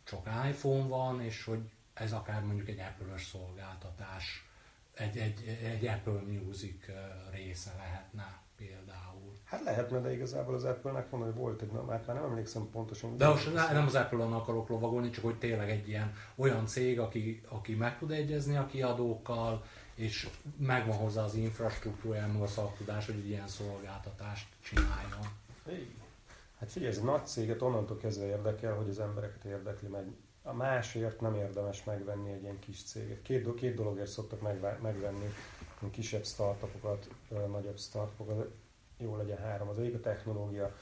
csak 0.04 0.30
iPhone 0.50 0.88
van, 0.88 1.22
és 1.22 1.44
hogy 1.44 1.60
ez 1.94 2.12
akár 2.12 2.44
mondjuk 2.44 2.68
egy 2.68 2.80
Apple-ös 2.80 3.26
szolgáltatás, 3.26 4.46
egy, 4.94 5.18
egy, 5.18 5.60
egy 5.64 5.86
Apple 5.86 6.22
Music 6.28 6.86
része 7.32 7.74
lehetne 7.78 8.40
például. 8.56 9.38
Hát 9.44 9.64
lehetne, 9.64 10.00
de 10.00 10.14
igazából 10.14 10.56
az 10.56 10.64
Apple-nek 10.64 11.12
mondom, 11.12 11.30
hogy 11.32 11.40
volt 11.40 11.62
egy, 11.62 11.72
már, 11.72 11.84
már 11.84 12.16
nem 12.16 12.24
emlékszem 12.24 12.70
pontosan. 12.72 13.18
De 13.18 13.28
most 13.28 13.54
nem 13.54 13.86
az 13.86 13.96
Apple-on 13.96 14.34
akarok 14.34 14.70
lovagolni, 14.70 15.10
csak 15.10 15.24
hogy 15.24 15.38
tényleg 15.38 15.70
egy 15.70 15.88
ilyen 15.88 16.14
olyan 16.36 16.66
cég, 16.66 17.00
aki, 17.00 17.42
aki 17.48 17.76
meg 17.76 17.98
tud 17.98 18.12
egyezni 18.12 18.56
a 18.56 18.66
kiadókkal, 18.66 19.64
és 19.96 20.30
megvan 20.58 20.98
hozzá 20.98 21.24
az 21.24 21.36
infrastruktúra, 21.36 22.28
meg 22.28 22.42
a 22.42 22.48
szaktudás, 22.48 23.06
hogy 23.06 23.16
egy 23.16 23.28
ilyen 23.28 23.48
szolgáltatást 23.48 24.48
csináljon. 24.64 25.40
Hát 26.62 26.72
figyelj, 26.72 26.92
ez 26.92 26.98
a 26.98 27.04
nagy 27.04 27.26
céget 27.26 27.62
onnantól 27.62 27.98
kezdve 27.98 28.26
érdekel, 28.26 28.74
hogy 28.74 28.90
az 28.90 29.00
embereket 29.00 29.44
érdekli, 29.44 29.88
meg 29.88 30.12
a 30.44 30.54
másért 30.54 31.22
nem 31.22 31.36
érdemes 31.36 31.84
megvenni 31.84 32.32
egy 32.32 32.42
ilyen 32.42 32.60
kis 32.60 32.84
céget. 32.84 33.22
Két, 33.22 33.54
két 33.54 33.76
dologért 33.76 34.10
szoktak 34.10 34.42
megvenni 34.82 35.34
kisebb 35.92 36.26
startupokat, 36.26 37.10
nagyobb 37.52 37.78
startupokat, 37.78 38.52
jó 38.98 39.16
legyen 39.16 39.38
három. 39.38 39.68
Az 39.68 39.80
egyik 39.80 39.96
a 39.96 40.00
technológia. 40.00 40.76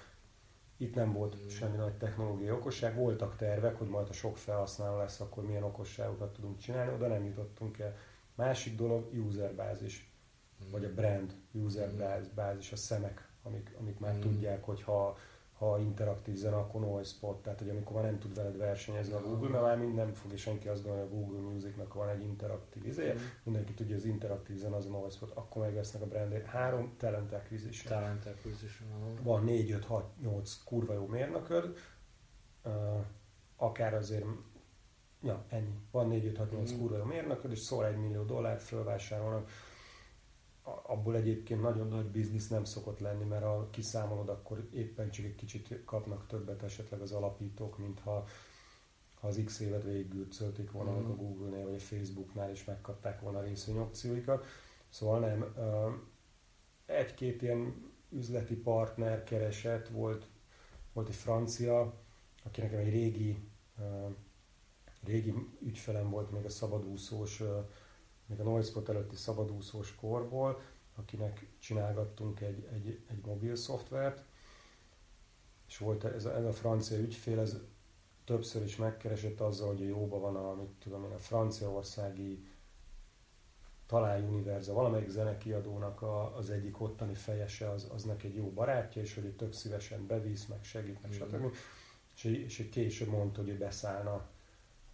Itt 0.78 0.96
nem 0.96 1.14
volt 1.14 1.44
mm. 1.44 1.48
semmi 1.48 1.78
nagy 1.78 1.98
technológiai 1.98 2.52
okosság, 2.52 2.96
voltak 2.96 3.36
tervek, 3.36 3.78
hogy 3.78 3.88
majd 3.88 4.10
a 4.10 4.14
sok 4.14 4.38
felhasználó 4.38 4.98
lesz, 4.98 5.20
akkor 5.20 5.46
milyen 5.46 5.64
okosságokat 5.64 6.34
tudunk 6.34 6.58
csinálni, 6.58 6.94
oda 6.94 7.08
nem 7.08 7.26
jutottunk 7.26 7.80
el. 7.80 7.96
Másik 8.36 8.76
dolog 8.76 9.14
user 9.14 9.54
bázis, 9.54 10.14
mm. 10.66 10.72
vagy 10.72 10.86
a 10.86 10.94
brand 10.94 11.36
user 11.52 11.92
mm. 11.92 12.36
bázis, 12.36 12.72
a 12.72 12.76
szemek, 12.76 13.30
amik, 13.44 13.76
amik 13.80 14.00
már 14.00 14.16
mm. 14.16 14.20
tudják, 14.20 14.64
hogy 14.64 14.82
ha 14.82 15.18
ha 15.60 15.80
interaktív 15.80 16.36
zene, 16.36 16.56
akkor 16.56 16.82
no 16.82 17.04
spot, 17.04 17.42
tehát 17.42 17.60
hogy 17.60 17.70
amikor 17.70 17.96
már 17.96 18.04
nem 18.04 18.20
tud 18.20 18.36
veled 18.36 18.58
versenyezni 18.58 19.14
a 19.14 19.22
Google, 19.22 19.50
mert 19.50 19.64
már 19.64 19.78
mind 19.78 19.96
nem 19.96 20.14
fogja 20.14 20.38
senki 20.38 20.68
azt 20.68 20.84
gondolni, 20.84 21.08
hogy 21.10 21.18
a 21.18 21.22
Google 21.22 21.52
Musicnak 21.52 21.94
van 21.94 22.10
egy 22.10 22.22
interaktív 22.22 22.86
izé, 22.86 23.14
mm. 23.14 23.18
mindenki 23.44 23.74
tudja, 23.74 23.96
az 23.96 24.06
interaktív 24.06 24.56
zene 24.56 24.76
az 24.76 24.86
a 24.86 24.90
no 24.90 25.10
spot, 25.10 25.32
akkor 25.34 25.62
megvesznek 25.62 26.02
a 26.02 26.06
brandét. 26.06 26.46
Három 26.46 26.94
talent 26.98 27.34
acquisition. 27.34 28.00
Talent 28.00 28.26
acquisition. 28.26 28.90
Van 29.24 29.44
4, 29.44 29.72
5, 29.72 29.86
6, 29.86 30.06
8 30.22 30.64
kurva 30.64 30.94
jó 30.94 31.06
mérnököd, 31.08 31.78
uh, 32.66 32.72
akár 33.56 33.94
azért 33.94 34.26
Ja, 35.22 35.46
ennyi. 35.50 35.80
Van 35.92 36.08
4, 36.08 36.26
5, 36.26 36.38
6, 36.38 36.52
8 36.52 36.72
mm. 36.72 36.80
kurva 36.80 36.98
jó 36.98 37.04
mérnököd, 37.04 37.52
és 37.52 37.60
szól 37.60 37.86
egy 37.86 37.98
millió 37.98 38.24
dollárt 38.24 38.62
fölvásárolnak 38.62 39.50
abból 40.84 41.16
egyébként 41.16 41.62
nagyon 41.62 41.88
nagy 41.88 42.06
biznisz 42.06 42.48
nem 42.48 42.64
szokott 42.64 43.00
lenni, 43.00 43.24
mert 43.24 43.44
ha 43.44 43.70
kiszámolod, 43.70 44.30
akkor 44.30 44.68
éppen 44.72 45.10
csak 45.12 45.26
egy 45.26 45.36
kicsit 45.36 45.86
kapnak 45.86 46.28
többet 46.28 46.64
esetleg 46.64 47.02
az 47.02 47.12
alapítók, 47.12 47.78
mint 47.78 48.00
ha, 48.00 48.26
az 49.22 49.42
X 49.46 49.60
évet 49.60 49.84
végigülcölték 49.84 50.72
volna 50.72 50.92
mm. 50.92 51.10
a 51.12 51.16
Google-nél 51.16 51.66
vagy 51.66 51.76
a 51.76 51.80
Facebooknál, 51.80 52.50
és 52.50 52.66
megkapták 52.66 53.22
volna 53.22 53.38
a 53.38 53.44
részvényopcióikat. 53.44 54.46
Szóval 54.90 55.20
nem. 55.20 55.56
Egy-két 56.86 57.42
ilyen 57.42 57.92
üzleti 58.10 58.56
partner 58.56 59.24
keresett, 59.24 59.88
volt, 59.88 60.28
volt 60.94 61.08
egy 61.08 61.16
francia, 61.16 61.94
aki 62.44 62.62
nekem 62.62 62.80
egy 62.80 62.90
régi, 62.90 63.50
régi 65.06 65.34
ügyfelem 65.62 66.10
volt, 66.10 66.32
még 66.32 66.46
a 66.46 66.50
szabadúszós 66.50 67.44
még 68.30 68.40
a 68.40 68.44
Noisepot 68.44 68.90
előtti 68.90 69.16
szabadúszós 69.16 69.96
korból, 69.96 70.62
akinek 70.96 71.46
csinálgattunk 71.60 72.42
egy, 72.42 72.68
egy, 72.74 73.00
egy 73.08 73.26
mobil 73.26 73.56
szoftvert, 73.56 74.24
és 75.68 75.78
volt 75.78 76.04
ez 76.04 76.26
a, 76.26 76.36
ez 76.36 76.46
a 76.46 76.54
francia 76.54 76.98
ügyfél, 76.98 77.40
ez 77.40 77.58
többször 78.26 78.64
is 78.64 78.76
megkeresett 78.76 79.40
azzal, 79.40 79.68
hogy 79.68 79.88
jóba 79.88 80.20
van 80.20 80.36
a, 80.36 80.54
mit 80.54 80.70
tudom 80.70 81.04
én, 81.04 81.12
a 81.12 81.18
franciaországi 81.18 82.48
talán 83.86 84.24
Univerza, 84.24 84.74
valamelyik 84.74 85.10
zenekiadónak 85.10 86.02
a, 86.02 86.36
az 86.38 86.50
egyik 86.50 86.82
ottani 86.82 87.14
fejese, 87.14 87.70
az, 87.70 87.88
az 87.94 88.04
neki 88.04 88.28
egy 88.28 88.36
jó 88.36 88.52
barátja, 88.52 89.02
és 89.02 89.14
hogy 89.14 89.36
tök 89.36 89.54
szívesen 89.54 90.08
bevisz, 90.08 90.46
meg 90.46 90.64
segít, 90.64 91.02
meg 91.02 91.12
stb. 91.12 91.56
És, 92.16 92.24
és 92.24 92.70
később 92.72 93.08
mondta, 93.08 93.42
hogy 93.42 93.58
beszállna 93.58 94.28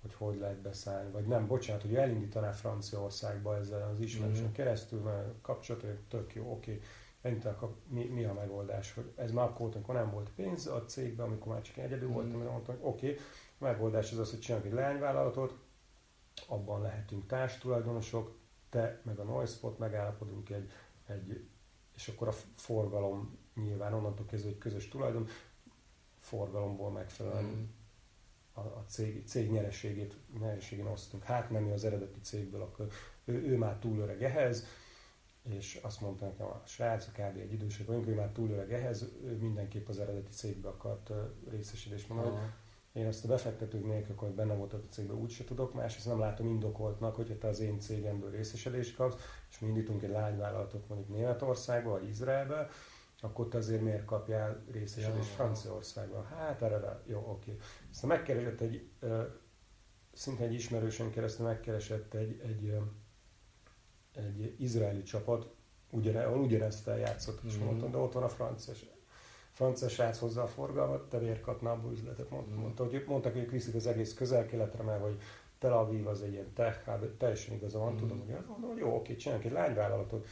hogy 0.05 0.27
hogy 0.27 0.39
lehet 0.39 0.61
beszállni, 0.61 1.11
vagy 1.11 1.25
nem, 1.25 1.47
bocsánat, 1.47 1.81
hogy 1.81 1.95
elindítaná 1.95 2.51
Franciaországba 2.51 3.57
ezzel 3.57 3.89
az 3.89 3.99
ismerősen 3.99 4.47
mm. 4.47 4.51
keresztül, 4.51 4.99
mert 4.99 5.41
kapcsolat, 5.41 5.85
tök 6.07 6.35
jó, 6.35 6.51
oké, 6.51 6.81
okay. 7.21 7.71
mi, 7.87 8.03
mi, 8.03 8.23
a 8.23 8.33
megoldás, 8.33 8.93
hogy 8.93 9.11
ez 9.15 9.31
már 9.31 9.45
akkor 9.45 9.59
volt, 9.59 9.75
amikor 9.75 9.95
nem 9.95 10.11
volt 10.11 10.29
pénz 10.35 10.67
a 10.67 10.85
cégben, 10.85 11.25
amikor 11.25 11.53
már 11.53 11.61
csak 11.61 11.77
egyedül 11.77 12.09
mm. 12.09 12.13
voltam, 12.13 12.37
mert 12.37 12.51
mondtam, 12.51 12.75
hogy 12.75 12.87
oké, 12.87 13.17
a 13.59 13.63
megoldás 13.63 14.11
az 14.11 14.17
az, 14.17 14.29
hogy 14.29 14.39
csinálunk 14.39 14.67
egy 14.67 14.75
leányvállalatot, 14.75 15.57
abban 16.47 16.81
lehetünk 16.81 17.27
társtulajdonosok, 17.27 18.37
te 18.69 19.01
meg 19.03 19.19
a 19.19 19.23
Noispot 19.23 19.79
megállapodunk 19.79 20.49
egy, 20.49 20.71
egy 21.05 21.47
és 21.95 22.07
akkor 22.07 22.27
a 22.27 22.33
forgalom 22.55 23.37
nyilván 23.55 23.93
onnantól 23.93 24.25
kezdve, 24.25 24.49
hogy 24.49 24.57
közös 24.57 24.87
tulajdon, 24.87 25.27
forgalomból 26.19 26.91
megfelelően 26.91 27.43
mm 27.43 27.63
a, 28.55 28.59
a 28.59 28.83
cég, 28.87 29.23
cég 29.25 29.51
nyereségét, 29.51 30.15
nyereségén 30.39 30.85
osztunk. 30.85 31.23
Hát 31.23 31.49
nem 31.49 31.71
az 31.71 31.85
eredeti 31.85 32.19
cégből, 32.21 32.61
akkor 32.61 32.87
ő, 33.25 33.33
ő 33.33 33.57
már 33.57 33.75
túl 33.75 33.99
öreg 33.99 34.23
ehhez, 34.23 34.65
és 35.49 35.79
azt 35.81 36.01
mondta 36.01 36.25
nekem 36.25 36.45
a 36.45 36.61
srác, 36.65 37.07
a 37.07 37.11
kb. 37.11 37.37
egy 37.37 37.53
idősebb 37.53 37.87
vagyunk, 37.87 38.07
ő 38.07 38.13
már 38.13 38.29
túl 38.29 38.49
öreg 38.49 38.73
ehhez, 38.73 39.05
ő 39.23 39.37
mindenképp 39.37 39.87
az 39.87 39.99
eredeti 39.99 40.31
cégbe 40.31 40.67
akart 40.67 41.11
részesedést 41.49 42.09
mondani. 42.09 42.35
Én 42.93 43.05
ezt 43.05 43.25
a 43.25 43.27
befektetők 43.27 43.85
nélkül, 43.85 44.15
hogy 44.15 44.29
benne 44.29 44.53
volt 44.53 44.73
a 44.73 44.81
cégben, 44.89 45.17
úgyse 45.17 45.43
tudok, 45.43 45.73
másrészt 45.73 46.05
nem 46.05 46.19
látom 46.19 46.47
indokoltnak, 46.47 47.15
hogyha 47.15 47.37
te 47.37 47.47
az 47.47 47.59
én 47.59 47.79
cégemből 47.79 48.31
részesedést 48.31 48.95
kapsz, 48.95 49.15
és 49.49 49.59
mi 49.59 49.67
indítunk 49.67 50.03
egy 50.03 50.09
lányvállalatot 50.09 50.87
mondjuk 50.87 51.17
Németországba 51.17 51.89
vagy 51.89 52.07
Izraelbe, 52.07 52.69
akkor 53.25 53.47
te 53.47 53.57
azért 53.57 53.81
miért 53.81 54.05
kapjál 54.05 54.63
részesedést. 54.71 55.29
Franciaországban? 55.29 56.25
Hát 56.25 56.61
erre, 56.61 57.01
jó, 57.05 57.25
oké. 57.29 57.57
Aztán 57.91 58.09
megkeresett 58.09 58.59
egy, 58.61 58.89
szintén 60.13 60.47
egy 60.47 60.53
ismerősen 60.53 61.11
keresztül 61.11 61.45
megkeresett 61.45 62.13
egy, 62.13 62.41
egy, 62.43 62.77
egy 64.11 64.55
izraeli 64.57 65.03
csapat, 65.03 65.53
ugyane, 65.89 66.25
ahol 66.25 66.39
ugyanezt 66.39 66.87
eljátszott, 66.87 67.43
és 67.43 67.55
mm-hmm. 67.55 67.65
mondtam, 67.65 67.91
de 67.91 67.97
ott 67.97 68.13
van 68.13 68.23
a 68.23 68.29
francia 68.29 68.73
francia 69.55 69.89
srác 69.89 70.17
hozzá 70.17 70.41
a 70.41 70.47
forgalmat, 70.47 71.09
te 71.09 71.17
miért 71.17 71.41
kapná 71.41 71.71
abból 71.71 71.91
üzletet? 71.91 72.29
Mondta, 72.29 72.55
mm. 72.55 72.59
mondta, 72.59 72.83
hogy 72.83 73.03
mondtak, 73.07 73.33
hogy 73.33 73.41
ők 73.41 73.51
viszik 73.51 73.75
az 73.75 73.87
egész 73.87 74.13
közel-keletre, 74.13 74.83
mert 74.83 75.01
hogy 75.01 75.17
Tel 75.59 75.73
Aviv 75.73 76.07
az 76.07 76.21
egy 76.21 76.31
ilyen 76.31 76.53
tech, 76.53 76.85
hát 76.85 77.05
teljesen 77.05 77.55
igaza 77.55 77.79
van, 77.79 77.93
mm. 77.93 77.97
tudom, 77.97 78.19
hogy 78.19 78.45
mondom, 78.47 78.69
hogy 78.69 78.79
jó, 78.79 78.95
oké, 78.95 79.15
csinálunk 79.15 79.45
egy 79.45 79.51
lányvállalatot, 79.51 80.27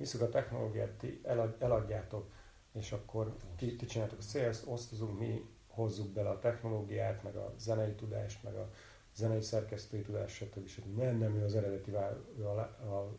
viszük 0.00 0.20
a 0.20 0.28
technológiát, 0.28 0.90
ti 0.90 1.20
eladjátok, 1.58 2.30
és 2.72 2.92
akkor 2.92 3.36
ti, 3.56 3.76
ti 3.76 3.86
csináltok 3.86 4.18
a 4.18 4.22
sales 4.22 4.58
osztozunk, 4.66 5.18
mi 5.18 5.44
hozzuk 5.68 6.08
bele 6.08 6.28
a 6.28 6.38
technológiát, 6.38 7.22
meg 7.22 7.36
a 7.36 7.54
zenei 7.58 7.94
tudást, 7.94 8.42
meg 8.42 8.54
a 8.54 8.70
zenei 9.14 9.40
szerkesztői 9.40 10.02
tudást, 10.02 10.34
stb. 10.34 10.66
stb. 10.66 10.96
Nem, 10.96 11.18
nem 11.18 11.34
ő 11.34 11.44
az 11.44 11.54
eredeti, 11.54 11.90
vál, 11.90 12.24
a, 12.38 12.60
a, 12.86 13.18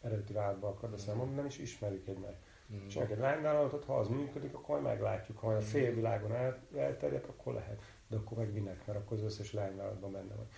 eredeti 0.00 0.32
vállalatba 0.32 0.68
akar 0.68 0.90
beszámolni, 0.90 1.32
mm. 1.32 1.36
nem 1.36 1.46
is 1.46 1.58
ismerjük 1.58 2.08
egymást. 2.08 2.38
Mm. 2.74 2.86
Csak 2.86 3.10
egy 3.10 3.18
lányvállalatot, 3.18 3.84
ha 3.84 3.98
az 3.98 4.08
működik, 4.08 4.54
akkor 4.54 4.80
majd 4.80 4.94
meglátjuk. 4.94 5.38
Ha 5.38 5.48
a 5.48 5.56
mm. 5.56 5.58
félvilágon 5.58 6.32
el, 6.32 6.58
elterjedt, 6.76 7.28
akkor 7.28 7.54
lehet. 7.54 7.82
De 8.08 8.16
akkor 8.16 8.38
meg 8.38 8.52
minek, 8.52 8.86
mert 8.86 8.98
akkor 8.98 9.16
az 9.16 9.22
összes 9.22 9.52
lányvállalatban 9.52 10.12
benne 10.12 10.34
van. 10.34 10.48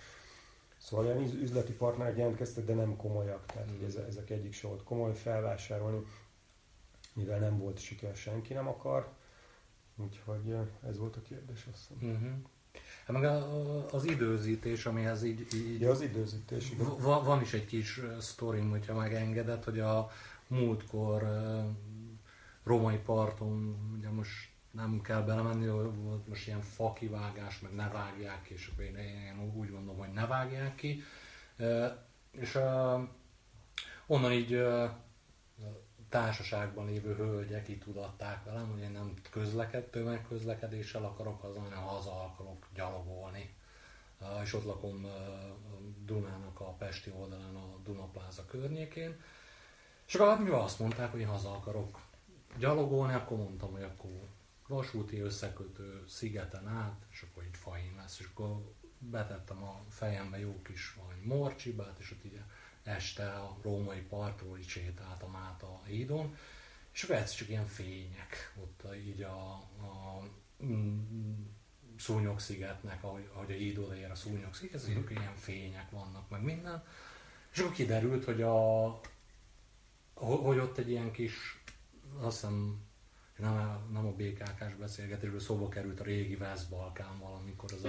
Szóval 0.87 1.05
olyan 1.05 1.21
üzleti 1.21 1.73
partnerek 1.73 2.17
jelentkeztek, 2.17 2.65
de 2.65 2.73
nem 2.73 2.95
komolyak. 2.95 3.45
Tehát 3.45 3.71
mm. 3.71 3.85
ezek 4.07 4.29
egyik 4.29 4.53
se 4.53 4.67
volt 4.67 4.83
komoly 4.83 5.13
felvásárolni, 5.13 6.05
mivel 7.13 7.39
nem 7.39 7.57
volt 7.57 7.79
siker, 7.79 8.15
senki 8.15 8.53
nem 8.53 8.67
akar. 8.67 9.09
Úgyhogy 9.95 10.55
ez 10.87 10.97
volt 10.97 11.15
a 11.15 11.21
kérdés, 11.21 11.67
azt 11.73 11.87
hiszem. 11.87 12.13
Uh-huh. 12.13 12.29
Hát 13.05 13.19
meg 13.19 13.23
az 13.91 14.05
időzítés, 14.05 14.85
amihez 14.85 15.23
így... 15.23 15.47
így 15.53 15.79
ja, 15.79 15.91
az 15.91 16.01
időzítés, 16.01 16.71
igen. 16.71 16.97
Van, 16.99 17.23
van 17.23 17.41
is 17.41 17.53
egy 17.53 17.65
kis 17.65 18.01
sztorim, 18.19 18.69
hogyha 18.69 18.95
megengedett, 18.95 19.63
hogy 19.63 19.79
a 19.79 20.09
múltkor 20.47 21.27
romai 22.63 22.97
parton, 22.97 23.77
ugye 23.97 24.09
most 24.09 24.49
nem 24.77 25.01
kell 25.01 25.21
belemenni, 25.21 25.67
volt 25.67 26.27
most 26.27 26.47
ilyen 26.47 26.61
fakivágás, 26.61 27.59
meg 27.59 27.73
ne 27.73 27.89
vágják 27.89 28.41
ki, 28.41 28.53
és 28.53 28.69
akkor 28.71 28.83
én, 28.83 28.95
én 28.95 29.51
úgy 29.55 29.71
gondolom, 29.71 29.99
hogy 29.99 30.13
ne 30.13 30.27
vágják 30.27 30.75
ki. 30.75 31.03
És 32.31 32.59
onnan 34.05 34.31
így 34.31 34.67
társaságban 36.09 36.85
lévő 36.85 37.15
hölgyek 37.15 37.67
itt 37.67 37.83
tudatták 37.83 38.43
velem, 38.43 38.71
hogy 38.71 38.81
én 38.81 38.91
nem 38.91 39.13
közleked, 39.31 39.83
tömegközlekedéssel 39.83 41.03
akarok 41.03 41.41
hazamenni, 41.41 41.75
haza 41.75 42.23
akarok 42.23 42.67
gyalogolni. 42.73 43.55
És 44.43 44.53
ott 44.53 44.65
lakom 44.65 45.05
Dunának 46.05 46.59
a 46.59 46.73
Pesti 46.73 47.11
oldalán, 47.19 47.55
a 47.55 47.77
Dunapláza 47.83 48.45
környékén. 48.45 49.21
És 50.07 50.15
akkor 50.15 50.27
hát 50.27 50.39
mivel 50.39 50.61
azt 50.61 50.79
mondták, 50.79 51.11
hogy 51.11 51.19
én 51.19 51.27
haza 51.27 51.51
akarok 51.51 51.99
gyalogolni, 52.57 53.13
akkor 53.13 53.37
mondtam, 53.37 53.71
hogy 53.71 53.83
akkor 53.83 54.11
vasúti 54.67 55.19
összekötő 55.19 56.03
szigeten 56.07 56.67
át, 56.67 57.05
és 57.11 57.21
akkor 57.21 57.43
itt 57.43 57.57
fain 57.57 57.93
lesz. 57.95 58.19
És 58.19 58.25
akkor 58.33 58.73
betettem 58.99 59.63
a 59.63 59.81
fejembe 59.89 60.39
jó 60.39 60.61
kis 60.61 60.93
valami 60.93 61.21
morcsibát, 61.23 61.99
és 61.99 62.11
ott 62.11 62.25
így 62.25 62.41
este 62.83 63.29
a 63.29 63.57
római 63.61 64.01
partról 64.01 64.57
így 64.57 64.67
sétáltam 64.67 65.35
át 65.35 65.63
a 65.63 65.81
hídon, 65.85 66.35
és 66.91 67.03
akkor 67.03 67.23
csak 67.23 67.49
ilyen 67.49 67.67
fények 67.67 68.53
ott 68.61 68.95
így 68.95 69.21
a, 69.21 69.51
a 69.81 70.23
mm, 70.63 71.45
Szúnyog-szigetnek, 71.97 73.03
ahogy, 73.03 73.29
ahogy 73.33 73.51
a 73.51 73.55
híd 73.55 73.77
odaér 73.77 74.11
a 74.11 74.15
Szúnyog-sziget, 74.15 74.75
ezek 74.75 75.09
ilyen 75.09 75.35
fények 75.35 75.89
vannak, 75.89 76.29
meg 76.29 76.41
minden. 76.41 76.83
És 77.51 77.59
akkor 77.59 77.73
kiderült, 77.73 78.23
hogy, 78.23 78.41
a, 78.41 78.99
hogy 80.13 80.57
ott 80.57 80.77
egy 80.77 80.89
ilyen 80.89 81.11
kis, 81.11 81.61
azt 82.19 82.39
hiszem 82.39 82.86
nem 83.37 83.53
a, 83.53 83.93
nem 83.93 84.05
a 84.05 84.11
BKK-s 84.11 84.75
beszélgetésből 84.79 85.39
szóba 85.39 85.69
került 85.69 85.99
a 85.99 86.03
régi 86.03 86.37
West-Balkán 86.39 87.19
valamikor 87.19 87.69
az 87.73 87.85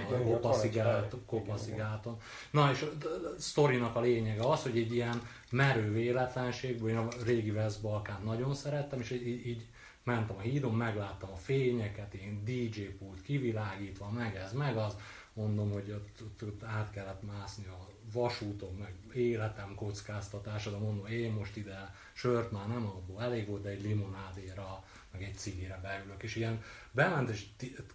igen, 0.66 0.86
a 0.86 1.16
Kopaszigáton. 1.26 2.20
Na 2.50 2.70
és 2.70 2.82
a, 2.82 2.86
a, 2.86 3.06
a 3.06 3.40
sztorinak 3.40 3.96
a 3.96 4.00
lényege 4.00 4.42
az, 4.42 4.62
hogy 4.62 4.78
egy 4.78 4.94
ilyen 4.94 5.22
merő 5.50 5.92
véletlenségből 5.92 6.90
én 6.90 6.96
a 6.96 7.08
régi 7.24 7.50
West-Balkán 7.50 8.22
nagyon 8.24 8.54
szerettem, 8.54 9.00
és 9.00 9.10
így, 9.10 9.46
így 9.46 9.66
mentem 10.02 10.36
a 10.36 10.40
hídon, 10.40 10.74
megláttam 10.74 11.30
a 11.32 11.36
fényeket, 11.36 12.14
én 12.14 12.44
DJ 12.44 12.80
pult 12.80 13.22
kivilágítva, 13.22 14.10
meg 14.10 14.36
ez, 14.36 14.52
meg 14.52 14.76
az, 14.76 14.96
mondom, 15.32 15.72
hogy 15.72 15.90
ott, 15.90 16.22
ott, 16.22 16.42
ott 16.42 16.62
át 16.62 16.90
kellett 16.90 17.22
mászni 17.22 17.66
a 17.66 17.88
vasúton, 18.12 18.74
meg 18.74 18.94
életem 19.14 19.74
kockáztatása, 19.74 20.70
de 20.70 20.76
mondom, 20.76 21.06
én 21.06 21.32
most 21.32 21.56
ide 21.56 21.94
sört 22.12 22.50
már 22.50 22.68
nem 22.68 22.86
abból 22.86 23.22
elég 23.22 23.48
volt, 23.48 23.62
de 23.62 23.68
egy 23.68 23.82
limonádéra 23.82 24.84
meg 25.12 25.22
egy 25.22 25.34
cigire 25.34 25.78
beülök, 25.82 26.22
és 26.22 26.36
ilyen 26.36 26.62
bement, 26.90 27.28
és 27.28 27.46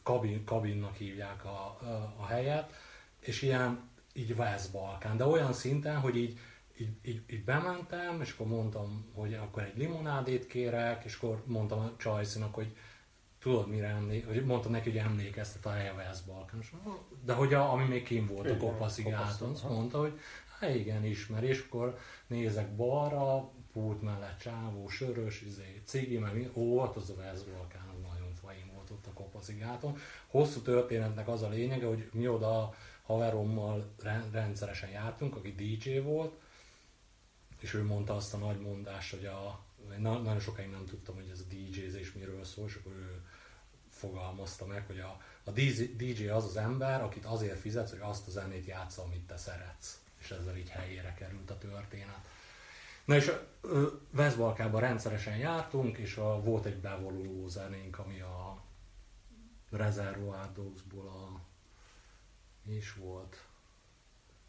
kabin, 0.03 0.44
kabinnak 0.44 0.95
hívják 0.95 1.45
a, 1.45 1.77
a, 1.81 2.14
a 2.18 2.26
helyet, 2.26 2.73
és 3.19 3.41
ilyen 3.41 3.91
így 4.14 4.31
West 4.31 4.72
Balkán, 4.72 5.18
de 5.18 5.26
olyan 5.26 5.53
szinten, 5.53 5.99
hogy 5.99 6.15
így, 6.15 6.40
így, 6.77 6.98
így, 7.02 7.22
így 7.30 7.44
bementem, 7.44 8.22
és 8.22 8.31
akkor 8.31 8.48
mondtam, 8.48 9.11
hogy 9.14 9.34
akkor 9.34 9.64
egy 9.64 9.77
limonádét 9.77 10.48
kérek, 10.48 11.03
és 11.03 11.15
akkor 11.15 11.44
mondtam 11.45 11.80
a 11.80 11.94
Csajcinak, 11.98 12.53
hogy 12.53 12.76
tudod 13.40 13.69
mire 13.69 13.88
emlék, 13.88 14.27
hogy 14.27 14.45
mondtam 14.45 14.72
neki, 14.72 14.90
hogy 14.90 14.99
emlékeztet 14.99 15.65
a 15.65 15.69
hely 15.69 15.90
a 15.90 15.94
West 15.94 16.26
Balkán. 16.26 16.64
De 17.26 17.34
hogy 17.34 17.53
a, 17.53 17.72
ami 17.72 17.84
még 17.84 18.03
kim 18.03 18.27
volt 18.27 18.49
a 18.49 18.57
Kopaszigáton, 18.57 19.56
mondta, 19.69 19.99
hogy 19.99 20.19
hát 20.60 20.76
igen, 20.76 21.06
ismer, 21.06 21.44
és 21.44 21.65
akkor 21.68 21.98
nézek 22.27 22.76
balra, 22.76 23.52
pult 23.74 24.02
mellett 24.02 24.40
csávó, 24.40 24.88
sörös, 24.88 25.41
izé, 25.41 25.82
cigi, 25.86 26.18
meg 26.18 26.52
ó, 26.54 26.82
ott 26.82 26.95
az 26.95 27.10
a 27.10 27.14
West 27.14 27.48
Balkán, 27.48 27.88
az 27.94 28.02
nagyon 28.02 28.34
faim 28.41 28.72
volt 28.76 28.90
ott 28.90 29.08
a 29.08 29.14
Kopaszigáton. 29.14 29.98
Hosszú 30.28 30.62
történetnek 30.62 31.28
az 31.28 31.41
a 31.41 31.50
lényege, 31.50 31.88
hogy 31.88 32.10
mi 32.12 32.28
oda 32.28 32.76
haverommal 33.04 33.94
rendszeresen 34.32 34.90
jártunk, 34.90 35.36
aki 35.36 35.52
DJ 35.52 35.98
volt, 36.00 36.34
és 37.60 37.74
ő 37.74 37.84
mondta 37.84 38.16
azt 38.16 38.34
a 38.34 38.38
nagy 38.38 38.60
mondást, 38.60 39.16
hogy 39.16 39.26
a, 39.26 39.60
nagyon 40.00 40.40
sokáig 40.40 40.70
nem 40.70 40.86
tudtam, 40.86 41.16
hogy 41.16 41.30
ez 41.32 41.40
a 41.40 41.54
DJ-zés 41.54 42.14
miről 42.14 42.44
szól, 42.44 42.68
és 42.68 42.76
akkor 42.76 42.91
ő 42.91 43.22
fogalmazta 43.90 44.66
meg, 44.66 44.86
hogy 44.86 45.00
a, 45.00 45.22
a 45.44 45.52
DJ 45.52 46.28
az 46.28 46.45
az 46.45 46.58
ember, 46.58 47.02
akit 47.02 47.26
azért 47.26 47.60
fizetsz, 47.60 47.90
hogy 47.90 48.00
azt 48.02 48.28
a 48.28 48.32
zenét 48.32 48.66
játsza, 48.66 49.02
amit 49.02 49.28
te 49.28 49.38
szeretsz. 49.38 50.02
És 50.20 50.32
ezzel 50.32 50.58
így 50.58 50.70
helyére 50.70 51.14
került 51.14 51.50
a 51.50 51.58
történet. 51.58 52.28
Na 53.06 53.16
és 53.16 53.32
Veszbalkában 54.12 54.82
rendszeresen 54.82 55.38
jártunk, 55.38 55.98
és 55.98 56.16
a, 56.16 56.42
volt 56.42 56.66
egy 56.66 56.78
bevonuló 56.78 57.48
zenénk, 57.48 58.00
ami 58.00 58.20
a 58.20 58.64
Reservoir 59.70 60.52
Dogsból 60.54 61.08
a 61.08 61.42
is 62.70 62.94
volt? 62.94 63.46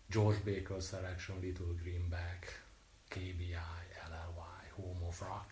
George 0.06 0.40
Baker 0.44 0.82
Selection, 0.82 1.40
Little 1.40 1.74
Greenback, 1.82 2.64
KBI, 3.08 3.56
LLY, 4.08 4.70
Home 4.70 5.06
of 5.06 5.20
Rock. 5.20 5.44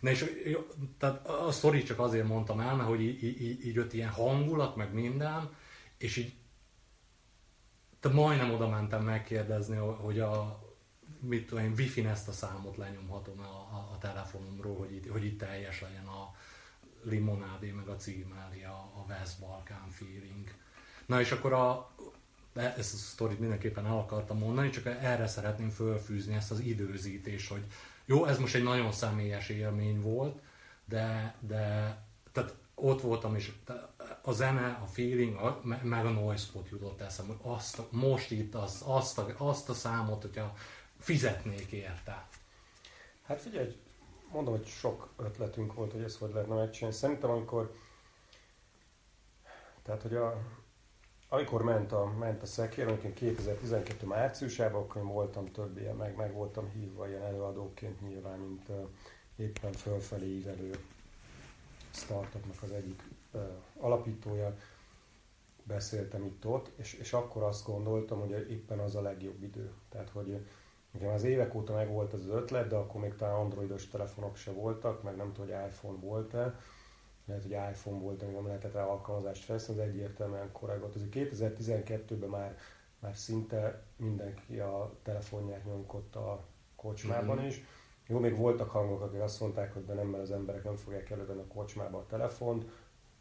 Na 0.00 0.10
és 0.10 0.24
tehát 0.98 1.26
a 1.26 1.50
sztori 1.50 1.82
csak 1.82 1.98
azért 1.98 2.26
mondtam 2.26 2.60
el, 2.60 2.74
mert 2.74 2.88
hogy 2.88 3.00
így, 3.00 3.74
jött 3.74 3.92
ilyen 3.92 4.10
hangulat, 4.10 4.76
meg 4.76 4.92
minden, 4.92 5.56
és 5.98 6.16
így 6.16 6.34
te 8.00 8.08
majdnem 8.08 8.52
oda 8.52 8.68
mentem 8.68 9.04
megkérdezni, 9.04 9.76
hogy 9.76 10.20
a, 10.20 10.65
mit 11.28 11.46
tudom 11.46 11.64
én, 11.64 11.74
wifi 11.76 12.06
ezt 12.06 12.28
a 12.28 12.32
számot 12.32 12.76
lenyomhatom 12.76 13.40
a, 13.40 13.76
a, 13.76 13.88
a 13.92 13.98
telefonomról, 13.98 14.76
hogy 14.76 14.94
itt, 14.94 15.10
hogy 15.10 15.24
itt 15.24 15.38
teljes 15.38 15.80
legyen 15.80 16.06
a 16.06 16.34
limonádé, 17.02 17.70
meg 17.70 17.88
a 17.88 17.96
címeli, 17.96 18.62
a, 18.64 18.90
a 18.94 19.04
West 19.08 19.40
Balkán 19.40 19.88
feeling. 19.90 20.54
Na 21.06 21.20
és 21.20 21.32
akkor 21.32 21.52
a, 21.52 21.90
ezt 22.54 22.94
a 22.94 22.96
sztorit 22.96 23.40
mindenképpen 23.40 23.86
el 23.86 23.98
akartam 23.98 24.38
mondani, 24.38 24.70
csak 24.70 24.86
erre 24.86 25.26
szeretném 25.26 25.70
fölfűzni 25.70 26.34
ezt 26.34 26.50
az 26.50 26.60
időzítést, 26.60 27.48
hogy 27.50 27.64
jó, 28.04 28.24
ez 28.24 28.38
most 28.38 28.54
egy 28.54 28.62
nagyon 28.62 28.92
személyes 28.92 29.48
élmény 29.48 30.00
volt, 30.00 30.40
de, 30.84 31.34
de 31.40 31.96
tehát 32.32 32.54
ott 32.74 33.00
voltam, 33.00 33.34
és 33.34 33.52
a 34.22 34.32
zene, 34.32 34.80
a 34.82 34.86
feeling, 34.86 35.36
a, 35.36 35.60
meg 35.82 36.06
a 36.06 36.10
noise 36.10 36.44
spot 36.44 36.68
jutott 36.68 37.00
eszembe, 37.00 37.34
hogy 37.38 37.52
azt, 37.54 37.82
most 37.90 38.30
itt 38.30 38.54
az, 38.54 38.82
azt, 38.84 39.18
a, 39.18 39.34
azt 39.36 39.68
a 39.68 39.74
számot, 39.74 40.22
hogyha 40.22 40.54
fizetnék 41.06 41.72
érte. 41.72 42.26
Hát 43.22 43.40
figyelj, 43.40 43.76
mondom, 44.32 44.56
hogy 44.56 44.66
sok 44.66 45.12
ötletünk 45.16 45.74
volt, 45.74 45.92
hogy 45.92 46.02
ezt 46.02 46.18
hogy 46.18 46.32
lehetne 46.32 46.54
megcsinálni. 46.54 46.96
Szerintem 46.96 47.30
amikor, 47.30 47.74
tehát 49.82 50.02
hogy 50.02 50.14
a, 50.14 50.38
amikor 51.28 51.62
ment 51.62 51.92
a, 51.92 52.12
ment 52.18 52.42
a 52.42 52.46
szekér, 52.46 52.86
amikor 52.86 53.12
2012 53.12 54.06
márciusában, 54.06 54.82
akkor 54.82 55.02
én 55.02 55.08
voltam 55.08 55.52
több 55.52 55.78
ilyen, 55.78 55.96
meg, 55.96 56.16
meg 56.16 56.32
voltam 56.32 56.70
hívva 56.70 57.08
ilyen 57.08 57.22
előadóként 57.22 58.00
nyilván, 58.00 58.38
mint 58.38 58.68
uh, 58.68 58.88
éppen 59.36 59.72
fölfelé 59.72 60.26
ívelő 60.26 60.70
startupnak 61.90 62.62
az 62.62 62.70
egyik 62.70 63.02
uh, 63.32 63.42
alapítója. 63.78 64.56
Beszéltem 65.62 66.24
itt-ott, 66.24 66.70
és, 66.78 66.92
és 66.92 67.12
akkor 67.12 67.42
azt 67.42 67.66
gondoltam, 67.66 68.18
hogy 68.20 68.30
éppen 68.50 68.78
az 68.78 68.94
a 68.94 69.00
legjobb 69.00 69.42
idő. 69.42 69.72
Tehát, 69.88 70.10
hogy 70.10 70.46
Nekem 70.98 71.14
az 71.14 71.24
évek 71.24 71.54
óta 71.54 71.74
meg 71.74 71.88
volt 71.88 72.12
ez 72.12 72.20
az 72.20 72.28
ötlet, 72.28 72.68
de 72.68 72.76
akkor 72.76 73.00
még 73.00 73.14
talán 73.14 73.34
androidos 73.34 73.88
telefonok 73.88 74.36
se 74.36 74.52
voltak, 74.52 75.02
meg 75.02 75.16
nem 75.16 75.32
tudom, 75.32 75.50
hogy 75.50 75.68
iPhone 75.68 75.98
volt-e. 76.00 76.54
Lehet, 77.26 77.42
hogy 77.42 77.50
iPhone 77.50 77.98
volt, 77.98 78.18
de 78.18 78.26
nem 78.26 78.46
lehetett 78.46 78.72
rá 78.72 78.84
alkalmazást 78.84 79.44
felszínni, 79.44 79.80
az 79.80 79.86
egyértelműen. 79.86 80.50
Azért 80.94 81.12
2012-ben 81.12 82.28
már, 82.28 82.56
már 82.98 83.16
szinte 83.16 83.82
mindenki 83.96 84.58
a 84.58 84.92
telefonját 85.02 85.64
nyomkodta 85.64 86.32
a 86.32 86.44
kocsmában 86.76 87.36
mm-hmm. 87.36 87.46
is. 87.46 87.64
Jó, 88.06 88.18
még 88.18 88.36
voltak 88.36 88.70
hangok, 88.70 89.00
akik 89.00 89.20
azt 89.20 89.40
mondták, 89.40 89.72
hogy 89.72 89.84
de 89.84 89.94
nem, 89.94 90.06
mert 90.06 90.22
az 90.22 90.30
emberek 90.30 90.64
nem 90.64 90.76
fogják 90.76 91.10
elővenni 91.10 91.40
a 91.40 91.54
kocsmába 91.54 91.98
a 91.98 92.06
telefont, 92.06 92.64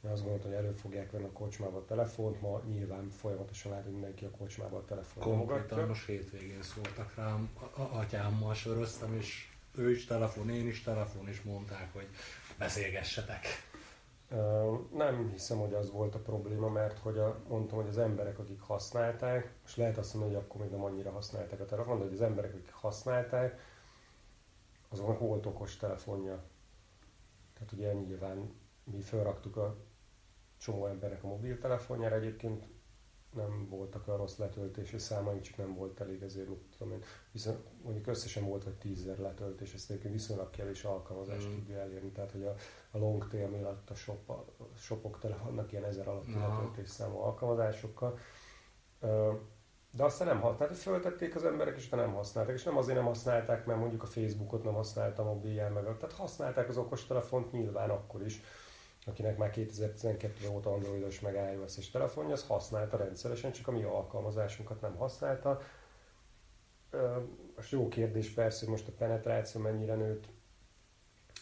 én 0.06 0.11
azt 0.11 0.22
gondoltam, 0.22 0.49
hogy 0.49 0.60
elő 0.60 0.72
fogják 0.72 1.11
venni 1.11 1.23
a 1.23 1.32
kocsmába 1.32 1.77
a 1.77 1.86
telefont, 1.86 2.41
ma 2.41 2.61
nyilván 2.68 3.10
folyamatosan 3.10 3.72
lát, 3.72 3.84
hogy 3.84 3.91
mindenki 3.91 4.26
a 4.26 4.30
kocsmába 4.30 4.77
a 4.77 4.86
telefont 4.86 5.26
Konkrétan 5.26 5.88
most 5.88 6.06
hétvégén 6.06 6.61
szóltak 6.61 7.15
rám, 7.15 7.49
a, 7.77 7.82
atyámmal 7.82 8.53
söröztem, 8.53 9.14
és 9.14 9.49
ő 9.76 9.91
is 9.91 10.06
telefon, 10.06 10.49
én 10.49 10.68
is 10.68 10.84
telefon, 10.84 11.27
és 11.27 11.41
mondták, 11.41 11.94
hogy 11.94 12.07
beszélgessetek. 12.57 13.45
Nem 14.94 15.30
hiszem, 15.32 15.57
hogy 15.57 15.73
az 15.73 15.91
volt 15.91 16.15
a 16.15 16.19
probléma, 16.19 16.69
mert 16.69 16.99
hogy 16.99 17.18
a, 17.18 17.41
mondtam, 17.48 17.77
hogy 17.77 17.88
az 17.88 17.98
emberek, 17.98 18.40
akik 18.40 18.61
használták, 18.61 19.53
most 19.61 19.77
lehet 19.77 19.98
azt 19.98 20.14
mondani, 20.14 20.36
hogy 20.36 20.44
akkor 20.44 20.61
még 20.61 20.69
nem 20.69 20.84
annyira 20.84 21.11
használták 21.11 21.60
a 21.60 21.65
telefont, 21.65 21.99
de 21.99 22.06
hogy 22.06 22.14
az 22.14 22.22
emberek, 22.22 22.53
akik 22.53 22.72
használták, 22.72 23.60
azoknak 24.90 25.19
volt 25.19 25.45
okos 25.45 25.77
telefonja. 25.77 26.44
Tehát 27.53 27.72
ugye 27.72 27.94
nyilván 27.94 28.53
mi 28.84 29.02
felraktuk 29.02 29.57
a 29.57 29.76
csomó 30.57 30.86
embernek 30.86 31.23
a 31.23 31.27
mobiltelefonjára 31.27 32.15
egyébként 32.15 32.65
nem 33.36 33.68
voltak 33.69 34.07
a 34.07 34.15
rossz 34.15 34.38
letöltési 34.38 34.98
számaink, 34.98 35.41
csak 35.41 35.57
nem 35.57 35.76
volt 35.76 35.99
elég, 35.99 36.22
ezért 36.22 36.49
mit 36.49 36.64
tudom 36.77 36.94
én. 36.94 37.03
Viszont 37.32 37.60
mondjuk 37.84 38.07
összesen 38.07 38.45
volt, 38.45 38.64
hogy 38.64 38.73
tízzer 38.73 39.18
letöltés, 39.18 39.73
ezt 39.73 39.90
egyébként 39.90 40.14
viszonylag 40.14 40.49
kevés 40.49 40.84
alkalmazást 40.84 41.48
mm. 41.48 41.52
tudja 41.52 41.77
elérni. 41.77 42.10
Tehát, 42.10 42.32
hogy 42.32 42.44
a, 42.44 42.56
a 42.91 42.98
long 42.98 43.27
tail 43.27 43.48
miatt 43.48 43.90
a, 43.90 43.95
shop, 43.95 44.30
a 44.30 44.45
shopok 44.77 45.19
tele 45.19 45.38
vannak 45.44 45.72
ilyen 45.72 45.84
ezer 45.84 46.07
alatti 46.07 46.34
letöltés 46.34 46.90
számú 46.90 47.18
alkalmazásokkal. 47.18 48.18
de 49.91 50.03
aztán 50.03 50.27
nem 50.27 50.40
használták, 50.40 50.77
föltették 50.77 51.36
az 51.36 51.45
emberek, 51.45 51.77
és 51.77 51.90
nem 51.90 52.14
használták. 52.14 52.56
És 52.56 52.64
nem 52.64 52.77
azért 52.77 52.98
nem 52.98 53.06
használták, 53.06 53.65
mert 53.65 53.80
mondjuk 53.80 54.03
a 54.03 54.07
Facebookot 54.07 54.64
nem 54.64 54.73
használtam 54.73 55.27
a 55.27 55.34
mobilján 55.34 55.72
meg. 55.72 55.84
Tehát 55.84 56.15
használták 56.15 56.69
az 56.69 56.77
okostelefont 56.77 57.52
nyilván 57.52 57.90
akkor 57.90 58.26
is. 58.26 58.41
Akinek 59.07 59.38
már 59.38 59.49
2012 59.49 60.48
óta 60.49 60.73
androidos 60.73 61.19
meg 61.19 61.53
iOS-es 61.53 61.90
telefonja, 61.90 62.34
az 62.34 62.48
használta 62.48 62.98
rendszeresen, 62.98 63.52
csak 63.52 63.68
a 63.68 63.72
mi 63.72 63.84
alkalmazásunkat 63.84 64.82
nem 64.82 64.95
használta. 64.95 65.61
Most 67.56 67.72
jó 67.72 67.88
kérdés 67.88 68.30
persze, 68.30 68.60
hogy 68.60 68.69
most 68.73 68.88
a 68.88 68.91
penetráció 68.98 69.61
mennyire 69.61 69.95
nőtt. 69.95 70.27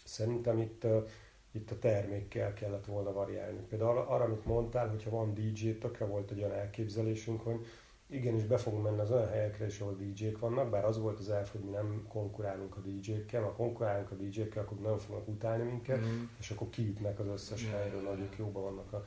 Szerintem 0.04 0.60
itt, 0.60 0.88
itt 1.52 1.72
a 1.72 1.80
termékkel 1.80 2.54
kellett 2.54 2.86
volna 2.86 3.12
variálni. 3.12 3.60
Például 3.70 3.98
arra 3.98 4.24
amit 4.24 4.46
mondtál, 4.46 4.90
hogyha 4.90 5.10
van 5.10 5.34
DJ, 5.34 5.72
tökre 5.72 6.06
volt 6.06 6.32
egy 6.32 6.40
olyan 6.40 6.52
elképzelésünk, 6.52 7.42
hogy 7.42 7.66
igenis 8.14 8.44
be 8.44 8.58
fogunk 8.58 8.84
menni 8.84 9.00
az 9.00 9.12
olyan 9.12 9.28
helyekre 9.28 9.66
is, 9.66 9.80
ahol 9.80 9.96
DJ-k 9.96 10.40
vannak, 10.40 10.70
bár 10.70 10.86
az 10.86 11.00
volt 11.00 11.20
az 11.20 11.30
elf, 11.30 11.52
hogy 11.52 11.62
mi 11.62 11.70
nem 11.70 12.06
konkurálunk 12.08 12.78
a 12.78 12.80
DJ-kkel, 12.80 13.44
ha 13.44 13.52
konkurálunk 13.52 14.12
a 14.12 14.16
DJ-kkel, 14.16 14.64
akkor 14.64 14.78
nem 14.78 14.98
fognak 14.98 15.28
utálni 15.28 15.64
minket, 15.64 16.00
mm. 16.00 16.24
és 16.40 16.52
akkor 16.52 16.70
kiütnek 16.70 17.20
az 17.20 17.28
összes 17.28 17.64
yeah. 17.64 17.80
helyről, 17.80 18.02
nagyok 18.02 18.38
jóban 18.38 18.64
vannak 18.64 18.94
a... 18.94 19.04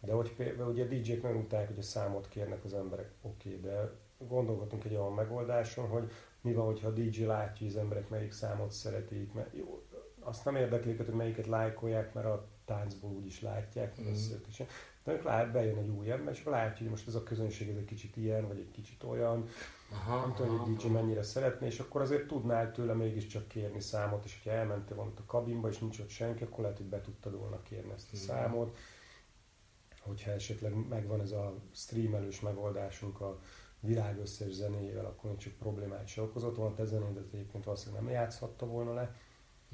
De 0.00 0.12
hogy 0.12 0.34
például 0.34 0.70
ugye 0.70 0.84
a 0.84 0.86
DJ-k 0.86 1.22
nem 1.22 1.36
utálják, 1.36 1.68
hogy 1.68 1.78
a 1.78 1.82
számot 1.82 2.28
kérnek 2.28 2.64
az 2.64 2.74
emberek, 2.74 3.10
oké, 3.22 3.48
okay, 3.48 3.60
de 3.60 3.92
gondolkodtunk 4.18 4.84
egy 4.84 4.94
olyan 4.94 5.12
megoldáson, 5.12 5.88
hogy 5.88 6.10
mi 6.40 6.52
van, 6.52 6.66
hogyha 6.66 6.88
a 6.88 6.92
DJ 6.92 7.24
látja, 7.24 7.66
hogy 7.66 7.76
az 7.76 7.82
emberek 7.82 8.08
melyik 8.08 8.32
számot 8.32 8.70
szeretik, 8.72 9.32
mert 9.32 9.54
jó, 9.54 9.82
azt 10.20 10.44
nem 10.44 10.56
érdekli 10.56 10.92
őket, 10.92 11.06
hogy 11.06 11.14
melyiket 11.14 11.46
lájkolják, 11.46 12.14
mert 12.14 12.26
a 12.26 12.48
táncból 12.64 13.10
úgyis 13.10 13.40
látják, 13.40 14.00
mm. 14.00 14.12
De 15.04 15.20
lát, 15.22 15.52
bejön 15.52 15.78
egy 15.78 15.88
új 15.88 16.10
ember, 16.10 16.34
és 16.34 16.40
akkor 16.40 16.52
látja, 16.52 16.78
hogy 16.78 16.90
most 16.90 17.08
ez 17.08 17.14
a 17.14 17.22
közönség 17.22 17.68
ez 17.68 17.76
egy 17.76 17.84
kicsit 17.84 18.16
ilyen, 18.16 18.46
vagy 18.46 18.58
egy 18.58 18.70
kicsit 18.70 19.02
olyan, 19.02 19.48
aha, 19.90 20.20
nem 20.20 20.34
tudom, 20.34 20.58
hogy 20.58 20.74
DJ 20.74 20.86
mennyire 20.86 21.22
szeretné, 21.22 21.66
és 21.66 21.78
akkor 21.78 22.00
azért 22.00 22.26
tudnál 22.26 22.72
tőle 22.72 22.94
mégiscsak 22.94 23.48
kérni 23.48 23.80
számot, 23.80 24.24
és 24.24 24.40
hogyha 24.42 24.58
elmentél 24.58 24.96
volna 24.96 25.12
a 25.16 25.24
kabinba, 25.26 25.68
és 25.68 25.78
nincs 25.78 25.98
ott 25.98 26.08
senki, 26.08 26.42
akkor 26.42 26.60
lehet, 26.62 26.76
hogy 26.76 26.86
be 26.86 27.00
tudtad 27.00 27.38
volna 27.38 27.62
kérni 27.62 27.92
ezt 27.92 28.12
a 28.12 28.16
számot. 28.16 28.76
Hogyha 30.00 30.30
esetleg 30.30 30.88
megvan 30.88 31.20
ez 31.20 31.30
a 31.30 31.54
streamelős 31.72 32.40
megoldásunk 32.40 33.20
a 33.20 33.40
világ 33.80 34.18
összes 34.18 34.52
zenéjével, 34.52 35.04
akkor 35.04 35.30
még 35.30 35.38
csak 35.38 35.52
problémát 35.52 36.06
se 36.06 36.22
okozott 36.22 36.56
volna, 36.56 36.74
te 36.74 36.84
zenédet 36.84 37.32
egyébként 37.32 37.64
valószínűleg 37.64 38.02
nem 38.02 38.12
játszhatta 38.12 38.66
volna 38.66 38.94
le. 38.94 39.16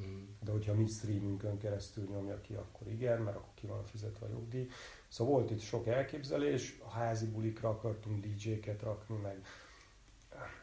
Mm. 0.02 0.24
De 0.44 0.50
hogyha 0.50 0.74
mi 0.74 0.86
streamünkön 0.86 1.58
keresztül 1.58 2.04
nyomja 2.04 2.40
ki, 2.40 2.54
akkor 2.54 2.88
igen, 2.88 3.20
mert 3.20 3.36
akkor 3.36 3.54
ki 3.54 3.66
van 3.66 3.84
fizetve 3.84 4.26
a 4.26 4.28
jogdíj. 4.28 4.68
Szóval 5.10 5.32
volt 5.32 5.50
itt 5.50 5.60
sok 5.60 5.86
elképzelés, 5.86 6.80
a 6.84 6.88
házi 6.88 7.26
bulikra 7.26 7.68
akartunk 7.68 8.24
DJ-ket 8.24 8.82
rakni, 8.82 9.16
meg 9.16 9.42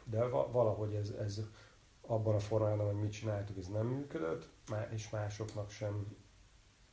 de 0.03 0.23
valahogy 0.27 0.93
ez, 0.93 1.09
ez 1.09 1.41
abban 2.01 2.35
a 2.35 2.39
formában, 2.39 2.85
hogy 2.85 3.01
mit 3.01 3.11
csináltuk, 3.11 3.57
ez 3.57 3.67
nem 3.67 3.87
működött, 3.87 4.49
és 4.89 5.09
másoknak 5.09 5.69
sem, 5.69 6.15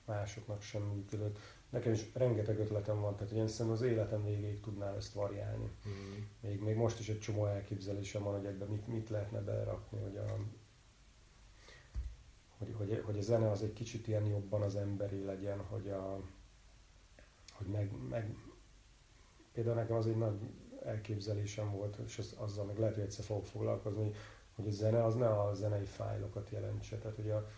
másoknak 0.05 0.63
sem 0.63 0.83
működött. 0.83 1.39
Nekem 1.71 1.93
is 1.93 2.11
rengeteg 2.15 2.59
ötletem 2.59 3.01
van, 3.01 3.17
tehát 3.17 3.33
én 3.33 3.49
szerintem 3.49 3.81
az 3.81 3.83
életem 3.83 4.25
végéig 4.25 4.61
tudnám 4.61 4.95
ezt 4.95 5.13
variálni. 5.13 5.71
Mm. 5.89 6.23
Még, 6.41 6.61
még 6.61 6.77
most 6.77 6.99
is 6.99 7.09
egy 7.09 7.21
csomó 7.21 7.47
elképzelésem 7.47 8.23
van, 8.23 8.37
hogy 8.37 8.47
ebben 8.47 8.69
mit, 8.69 8.87
mit 8.87 9.09
lehetne 9.09 9.41
berakni, 9.41 9.99
hogy 9.99 10.17
a, 10.17 10.37
hogy, 12.59 12.75
hogy, 12.77 13.03
hogy 13.05 13.19
a 13.19 13.23
zene 13.23 13.51
az 13.51 13.63
egy 13.63 13.73
kicsit 13.73 14.09
ilyen 14.09 14.25
jobban 14.27 14.63
az 14.63 14.77
emberi 14.77 15.25
legyen, 15.25 15.59
hogy 15.59 15.89
a, 15.89 16.21
hogy 17.57 17.67
meg, 17.67 17.91
meg 18.09 18.37
például 19.53 19.77
nekem 19.77 19.97
az 19.97 20.07
egy 20.07 20.17
nagy 20.17 20.39
elképzelésem 20.85 21.71
volt, 21.71 21.97
és 22.07 22.19
az, 22.19 22.35
azzal 22.39 22.65
meg 22.65 22.79
lehet, 22.79 22.95
hogy 22.95 23.05
egyszer 23.05 23.25
fogok 23.25 23.47
foglalkozni, 23.47 24.11
hogy 24.55 24.67
a 24.67 24.71
zene 24.71 25.05
az 25.05 25.15
ne 25.15 25.29
a 25.29 25.55
zenei 25.55 25.85
fájlokat 25.85 26.51
jelentse. 26.51 26.99
Tehát, 26.99 27.17
hogy 27.17 27.31
a, 27.31 27.49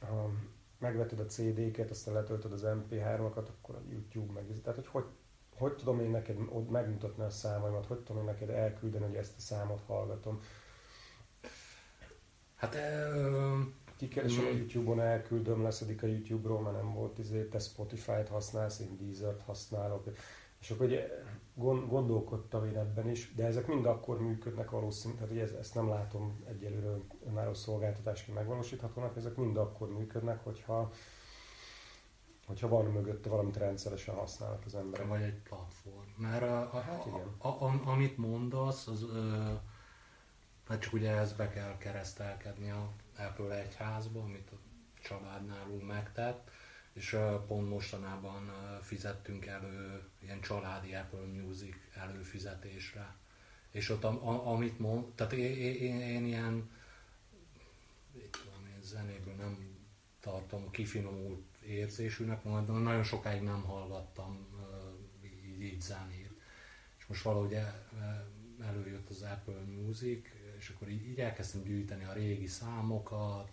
ha 0.00 0.30
megveted 0.78 1.20
a 1.20 1.26
CD-ket, 1.26 1.90
aztán 1.90 2.14
letöltöd 2.14 2.52
az 2.52 2.64
MP3-akat, 2.66 3.48
akkor 3.48 3.74
a 3.74 3.82
YouTube 3.90 4.32
meg. 4.32 4.60
Tehát, 4.62 4.78
hogy 4.78 4.86
hogy, 4.86 5.04
hogy 5.56 5.76
tudom 5.76 6.00
én 6.00 6.10
neked 6.10 6.38
megmutatni 6.70 7.22
a 7.22 7.30
számaimat, 7.30 7.86
hogy 7.86 7.98
tudom 7.98 8.22
én 8.22 8.28
neked 8.28 8.50
elküldeni, 8.50 9.04
hogy 9.04 9.14
ezt 9.14 9.36
a 9.36 9.40
számot 9.40 9.82
hallgatom. 9.86 10.40
Hát 12.54 12.76
kikeresem 13.96 14.44
a 14.44 14.56
YouTube-on, 14.56 15.00
elküldöm, 15.00 15.62
leszedik 15.62 16.02
a 16.02 16.06
YouTube-ról, 16.06 16.60
mert 16.60 16.76
nem 16.76 16.92
volt 16.92 17.18
izé, 17.18 17.42
te 17.44 17.58
Spotify-t 17.58 18.28
használsz, 18.28 18.78
én 18.78 18.96
Deezer-t 19.00 19.42
használok. 19.42 20.04
És 20.60 20.70
akkor 20.70 20.86
ugye 20.86 21.08
gondolkodtam 21.88 22.64
én 22.64 22.76
ebben 22.76 23.10
is, 23.10 23.34
de 23.34 23.46
ezek 23.46 23.66
mind 23.66 23.86
akkor 23.86 24.20
működnek 24.20 24.70
valószínűleg, 24.70 25.28
tehát 25.28 25.42
ez, 25.42 25.52
ezt 25.52 25.74
nem 25.74 25.88
látom 25.88 26.44
egyelőre 26.48 26.98
önálló 27.26 27.54
szolgáltatásként 27.54 28.36
megvalósíthatónak, 28.36 29.16
ezek 29.16 29.36
mind 29.36 29.56
akkor 29.56 29.92
működnek, 29.92 30.44
hogyha 30.44 30.92
hogyha 32.46 32.68
van 32.68 32.84
mögötte 32.84 33.28
valamit 33.28 33.56
rendszeresen 33.56 34.14
használnak 34.14 34.62
az 34.64 34.74
emberek. 34.74 35.08
Vagy 35.08 35.22
egy 35.22 35.42
platform. 35.42 36.08
Mert 36.16 36.42
a, 36.42 36.60
a, 36.72 36.80
hát 36.80 37.06
a, 37.06 37.48
a, 37.48 37.64
a, 37.64 37.80
amit 37.84 38.16
mondasz, 38.16 38.86
az, 38.86 39.02
ö, 39.02 39.52
hát 40.68 40.80
csak 40.80 40.92
ugye 40.92 41.10
ez 41.10 41.32
be 41.32 41.48
kell 41.48 41.78
keresztelkedni 41.78 42.70
a 42.70 42.92
Apple 43.16 43.58
egyházba, 43.60 44.20
amit 44.22 44.50
a 44.50 44.56
család 45.02 45.46
nálunk 45.46 45.86
megtett, 45.86 46.50
és 46.92 47.18
pont 47.46 47.68
mostanában 47.68 48.52
fizettünk 48.82 49.46
elő 49.46 50.02
ilyen 50.18 50.40
családi 50.40 50.94
Apple 50.94 51.42
Music 51.42 51.76
előfizetésre. 51.94 53.14
És 53.70 53.88
ott, 53.88 54.04
a, 54.04 54.28
a, 54.28 54.52
amit 54.52 54.78
mond, 54.78 55.14
tehát 55.14 55.32
én, 55.32 55.76
én, 55.76 56.00
én 56.00 56.26
ilyen, 56.26 56.70
tudom 58.12 58.66
én, 58.66 58.82
zenéből 58.82 59.34
nem 59.34 59.76
tartom 60.20 60.70
kifinomult 60.70 61.42
érzésűnek, 61.66 62.44
majd 62.44 62.82
nagyon 62.82 63.02
sokáig 63.02 63.42
nem 63.42 63.62
hallgattam 63.62 64.46
így, 65.24 65.62
így 65.62 65.80
zenét. 65.80 66.32
És 66.98 67.06
most 67.06 67.22
valahogy 67.22 67.56
előjött 68.60 69.08
az 69.08 69.22
Apple 69.22 69.60
Music, 69.60 70.28
és 70.64 70.72
akkor 70.74 70.88
így, 70.88 71.06
így 71.06 71.20
elkezdtem 71.20 71.62
gyűjteni 71.62 72.04
a 72.04 72.12
régi 72.12 72.46
számokat, 72.46 73.48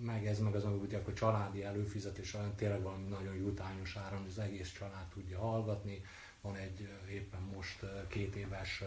meg 0.00 0.26
ez, 0.26 0.38
meg 0.38 0.54
az, 0.54 0.64
hogy 0.64 0.94
akkor 0.94 1.12
családi 1.12 1.62
előfizetés 1.62 2.34
olyan 2.34 2.54
tényleg 2.54 2.82
valami 2.82 3.08
nagyon 3.08 3.34
jutányos 3.34 3.94
hogy 3.94 4.28
az 4.28 4.38
egész 4.38 4.72
család 4.72 5.06
tudja 5.06 5.38
hallgatni. 5.38 6.02
Van 6.40 6.56
egy 6.56 6.88
éppen 7.10 7.40
most 7.40 7.84
két 8.08 8.36
éves 8.36 8.82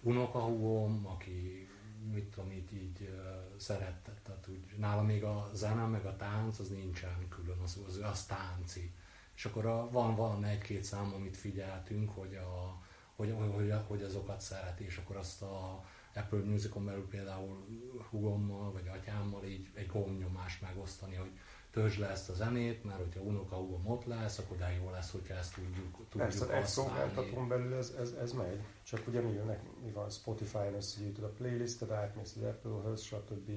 unokahúgom, 0.00 1.06
aki 1.06 1.68
mit 2.12 2.24
tudom, 2.24 2.50
így, 2.50 2.74
így 2.74 3.20
szerette. 3.56 4.12
Tehát 4.22 4.48
úgy, 4.48 4.78
nála 4.78 5.02
még 5.02 5.24
a 5.24 5.50
zene, 5.54 5.86
meg 5.86 6.04
a 6.04 6.16
tánc, 6.16 6.58
az 6.58 6.68
nincsen 6.68 7.28
külön, 7.28 7.58
az, 7.58 7.78
az, 7.86 7.96
az 7.96 8.26
tánci. 8.26 8.92
És 9.34 9.44
akkor 9.44 9.66
a, 9.66 9.90
van, 9.90 10.16
van 10.16 10.44
egy-két 10.44 10.84
szám, 10.84 11.12
amit 11.14 11.36
figyeltünk, 11.36 12.10
hogy, 12.10 12.34
a, 12.34 12.82
hogy, 13.16 13.34
hogy, 13.54 13.74
hogy 13.86 14.02
azokat 14.02 14.40
szereti, 14.40 14.84
és 14.84 14.96
akkor 14.96 15.16
azt 15.16 15.42
a, 15.42 15.84
Apple 16.18 16.38
Musicon 16.38 16.84
belül 16.84 17.06
például 17.08 17.66
hugommal 18.10 18.72
vagy 18.72 18.88
atyámmal 18.88 19.44
így 19.44 19.68
egy 19.74 19.86
gomnyomást 19.86 20.62
megosztani, 20.62 21.14
hogy 21.14 21.30
töltsd 21.70 22.00
le 22.00 22.08
ezt 22.10 22.28
a 22.28 22.34
zenét, 22.34 22.84
mert 22.84 22.98
hogyha 22.98 23.20
unoka 23.20 23.56
hugom 23.56 23.86
ott 23.86 24.04
lesz, 24.04 24.38
akkor 24.38 24.56
de 24.56 24.78
jó 24.82 24.90
lesz, 24.90 25.10
hogyha 25.10 25.34
ezt 25.34 25.54
tudjuk, 25.54 25.92
tudjuk 25.92 26.22
Persze, 26.22 26.56
egy 26.56 26.66
szolgáltatón 26.66 27.48
belül 27.48 27.74
ez, 27.74 27.94
ez, 28.00 28.14
ez 28.22 28.32
megy, 28.32 28.60
csak 28.82 29.08
ugye 29.08 29.20
mi, 29.20 29.32
jönnek, 29.32 29.60
mi 29.84 29.90
van? 29.90 30.10
Spotify-on 30.10 30.74
összegyűjtöd 30.74 31.24
a 31.24 31.28
playlistet, 31.28 31.90
átmész 31.90 32.36
az 32.36 32.42
Apple-höz, 32.42 33.02
stb. 33.02 33.50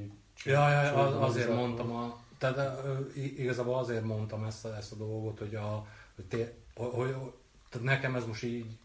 Ja, 0.46 0.70
ja, 0.70 0.94
az, 0.94 1.30
azért 1.30 1.56
mondtam, 1.56 1.92
a, 1.92 2.24
tehát 2.38 2.82
igazából 3.16 3.78
azért 3.78 4.04
mondtam 4.04 4.44
ezt 4.44 4.66
a, 4.66 4.76
ezt 4.76 4.92
a 4.92 4.96
dolgot, 4.96 5.40
hogy, 5.40 5.56
a, 5.56 5.88
hogy, 6.16 6.26
té, 6.26 6.54
hogy 6.76 7.16
tehát 7.70 7.88
nekem 7.88 8.16
ez 8.16 8.26
most 8.26 8.44
így 8.44 8.78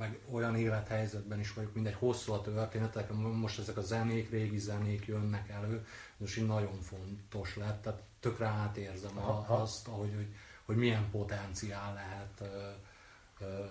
meg 0.00 0.18
olyan 0.30 0.56
élethelyzetben 0.56 1.40
is 1.40 1.52
vagyok, 1.52 1.74
mindegy 1.74 1.94
hosszú 1.94 2.32
a 2.32 2.40
történetek, 2.40 3.12
most 3.12 3.58
ezek 3.58 3.76
a 3.76 3.82
zenék, 3.82 4.30
régi 4.30 4.58
zenék 4.58 5.06
jönnek 5.06 5.48
elő, 5.48 5.86
most 6.16 6.36
így 6.36 6.46
nagyon 6.46 6.80
fontos 6.80 7.56
lett, 7.56 7.82
tehát 7.82 8.02
tökre 8.20 8.46
átérzem 8.46 9.18
a, 9.18 9.60
azt, 9.60 9.88
ahogy, 9.88 10.14
hogy, 10.14 10.34
hogy 10.64 10.76
milyen 10.76 11.10
potenciál 11.10 11.94
lehet, 11.94 12.52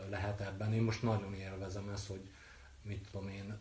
lehet 0.10 0.42
ebben. 0.42 0.74
Én 0.74 0.82
most 0.82 1.04
nagyon 1.04 1.34
élvezem 1.34 1.90
ezt, 1.90 2.08
hogy 2.08 2.30
mit 2.82 3.08
tudom 3.12 3.30
én, 3.30 3.58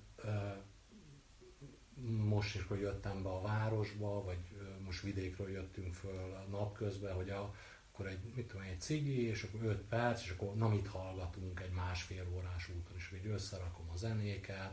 most 2.24 2.54
is, 2.54 2.64
hogy 2.68 2.80
jöttem 2.80 3.22
be 3.22 3.28
a 3.28 3.40
városba, 3.40 4.24
vagy 4.24 4.38
most 4.84 5.02
vidékről 5.02 5.50
jöttünk 5.50 5.94
föl 5.94 6.44
a 6.46 6.50
napközben, 6.50 7.14
hogy 7.14 7.30
a, 7.30 7.54
akkor 7.98 8.10
egy, 8.10 8.34
mit 8.34 8.46
tudom, 8.46 8.62
egy 8.62 8.80
cigi, 8.80 9.22
és 9.22 9.42
akkor 9.42 9.62
5 9.62 9.78
perc, 9.78 10.22
és 10.22 10.30
akkor 10.30 10.54
na 10.54 10.68
mit 10.68 10.86
hallgatunk 10.86 11.60
egy 11.60 11.70
másfél 11.70 12.26
órás 12.36 12.68
úton, 12.68 12.96
és 12.96 13.12
így 13.14 13.26
összerakom 13.26 13.90
a 13.92 13.96
zenéket, 13.96 14.72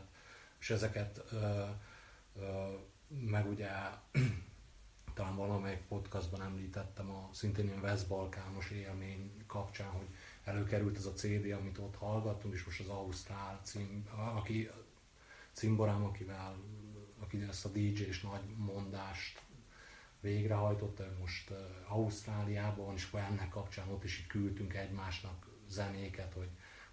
és 0.58 0.70
ezeket 0.70 1.24
ö, 1.32 1.64
ö, 2.36 2.74
meg 3.08 3.48
ugye 3.48 3.68
talán 5.14 5.36
valamelyik 5.36 5.80
podcastban 5.88 6.42
említettem 6.42 7.10
a 7.10 7.28
szintén 7.32 7.66
ilyen 7.66 7.82
West-Balkános 7.82 8.70
élmény 8.70 9.30
kapcsán, 9.46 9.90
hogy 9.90 10.08
előkerült 10.44 10.96
ez 10.96 11.06
a 11.06 11.12
CD, 11.12 11.50
amit 11.50 11.78
ott 11.78 11.96
hallgattunk, 11.96 12.54
és 12.54 12.64
most 12.64 12.80
az 12.80 12.88
Ausztrál 12.88 13.60
cím, 13.62 14.08
aki 14.34 14.70
cimborám, 15.52 16.04
akivel 16.04 16.56
aki 17.18 17.42
ezt 17.42 17.64
a 17.64 17.68
DJ-s 17.68 18.20
nagy 18.20 18.42
mondást 18.56 19.42
végrehajtotta, 20.26 21.04
ő 21.04 21.16
most 21.20 21.52
Ausztráliában, 21.88 22.94
és 22.94 23.06
akkor 23.06 23.20
ennek 23.20 23.48
kapcsán 23.48 23.88
ott 23.88 24.04
is 24.04 24.18
így 24.18 24.26
küldtünk 24.26 24.74
egymásnak 24.74 25.46
zenéket, 25.68 26.32
hogy 26.32 26.48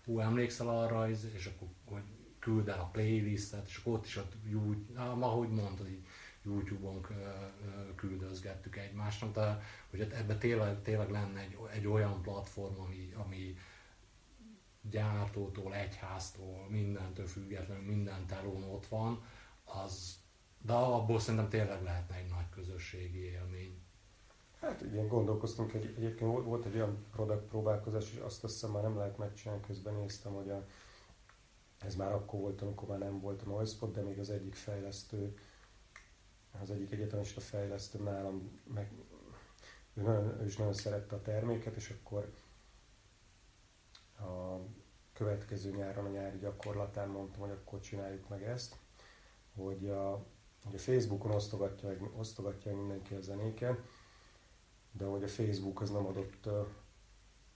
hú, 0.06 0.20
emlékszel 0.20 0.70
arra, 0.70 1.10
és 1.10 1.46
akkor 1.46 1.68
hogy 1.86 2.04
küld 2.40 2.68
el 2.68 2.80
a 2.80 2.90
playlistet, 2.92 3.68
és 3.68 3.78
akkor 3.78 3.94
ott 3.94 4.06
is, 4.06 4.16
ott, 4.18 4.36
ahogy 5.20 5.50
mondtad, 5.50 5.90
így 5.90 6.06
YouTube-on 6.44 7.08
küldözgettük 7.96 8.78
egymásnak, 8.78 9.34
de 9.34 9.62
hogy 9.90 10.02
ebbe 10.02 10.38
tényleg, 10.38 10.82
tényleg 10.82 11.10
lenne 11.10 11.40
egy, 11.40 11.58
egy 11.74 11.88
olyan 11.88 12.22
platform, 12.22 12.80
ami, 12.80 13.14
ami 13.16 13.56
gyártótól, 14.82 15.76
egyháztól, 15.76 16.68
mindentől 16.70 17.28
függetlenül, 17.28 17.84
minden 17.84 18.26
telón 18.26 18.64
ott 18.64 18.86
van, 18.86 19.24
az, 19.64 20.23
de 20.66 20.74
abból 20.74 21.20
szerintem 21.20 21.50
tényleg 21.50 21.84
lehetne 21.84 22.16
egy 22.16 22.30
nagy 22.30 22.50
közösségi 22.50 23.20
élmény. 23.20 23.82
Hát 24.62 24.82
igen, 24.82 25.08
gondolkoztunk, 25.08 25.74
egy, 25.74 25.86
egyébként 25.86 26.44
volt, 26.44 26.66
egy 26.66 26.76
olyan 26.76 27.06
product 27.12 27.44
próbálkozás, 27.44 28.12
és 28.14 28.20
azt 28.20 28.42
hiszem 28.42 28.72
már 28.72 28.84
nem 28.84 28.98
lehet 28.98 29.18
megcsinálni, 29.18 29.64
közben 29.66 29.94
néztem, 29.94 30.34
hogy 30.34 30.50
a, 30.50 30.66
ez 31.86 31.96
már 31.96 32.12
akkor 32.12 32.40
volt, 32.40 32.62
amikor 32.62 32.88
már 32.88 33.00
nem 33.00 33.20
volt 33.20 33.42
a 33.42 33.46
NoisePod, 33.46 33.94
de 33.94 34.02
még 34.02 34.20
az 34.20 34.30
egyik 34.30 34.56
fejlesztő, 34.56 35.38
az 36.62 36.72
egyik 36.72 36.92
egyetemista 36.92 37.42
fejlesztő 37.42 38.00
nálam, 38.00 38.62
meg 38.74 38.92
ő, 39.94 40.02
nagyon, 40.02 40.42
ő 40.42 40.46
is 40.46 40.58
nagyon 40.58 40.74
szerette 40.74 41.16
a 41.16 41.22
terméket, 41.22 41.76
és 41.76 41.90
akkor 42.00 42.34
a 44.20 44.60
következő 45.14 45.72
nyáron, 45.72 46.06
a 46.06 46.10
nyári 46.10 46.38
gyakorlatán 46.38 47.10
mondtam, 47.10 47.42
hogy 47.42 47.52
akkor 47.52 47.80
csináljuk 47.80 48.30
meg 48.30 48.44
ezt, 48.44 48.76
hogy 49.56 49.90
a, 49.90 50.26
a 50.72 50.78
Facebookon 50.78 51.32
osztogatja, 51.32 51.88
meg, 51.88 52.10
osztogatja 52.18 52.76
mindenki 52.76 53.14
a 53.14 53.22
zenéket, 53.22 53.80
de 54.92 55.06
hogy 55.06 55.24
a 55.24 55.28
Facebook 55.28 55.82
az 55.82 55.90
nem 55.90 56.06
adott, 56.06 56.46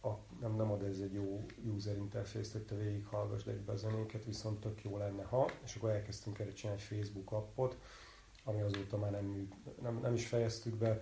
a, 0.02 0.20
nem, 0.40 0.56
nem 0.56 0.72
ad 0.72 0.84
ez 0.84 1.00
egy 1.00 1.14
jó 1.14 1.46
user 1.76 1.98
interface-t, 1.98 2.52
hogy 2.52 2.66
te 2.66 2.76
végighallgassd 2.76 3.48
egybe 3.48 3.72
a 3.72 3.76
zenéket, 3.76 4.26
viszont 4.26 4.60
tök 4.60 4.84
jó 4.84 4.98
lenne, 4.98 5.24
ha, 5.24 5.50
és 5.64 5.76
akkor 5.76 5.90
elkezdtünk 5.90 6.40
erre 6.40 6.54
csinálni 6.54 6.82
egy 6.82 6.88
Facebook 6.88 7.32
appot, 7.32 7.78
ami 8.44 8.62
azóta 8.62 8.98
már 8.98 9.12
nem, 9.12 9.50
nem, 9.82 10.00
nem 10.00 10.14
is 10.14 10.28
fejeztük 10.28 10.76
be, 10.76 11.02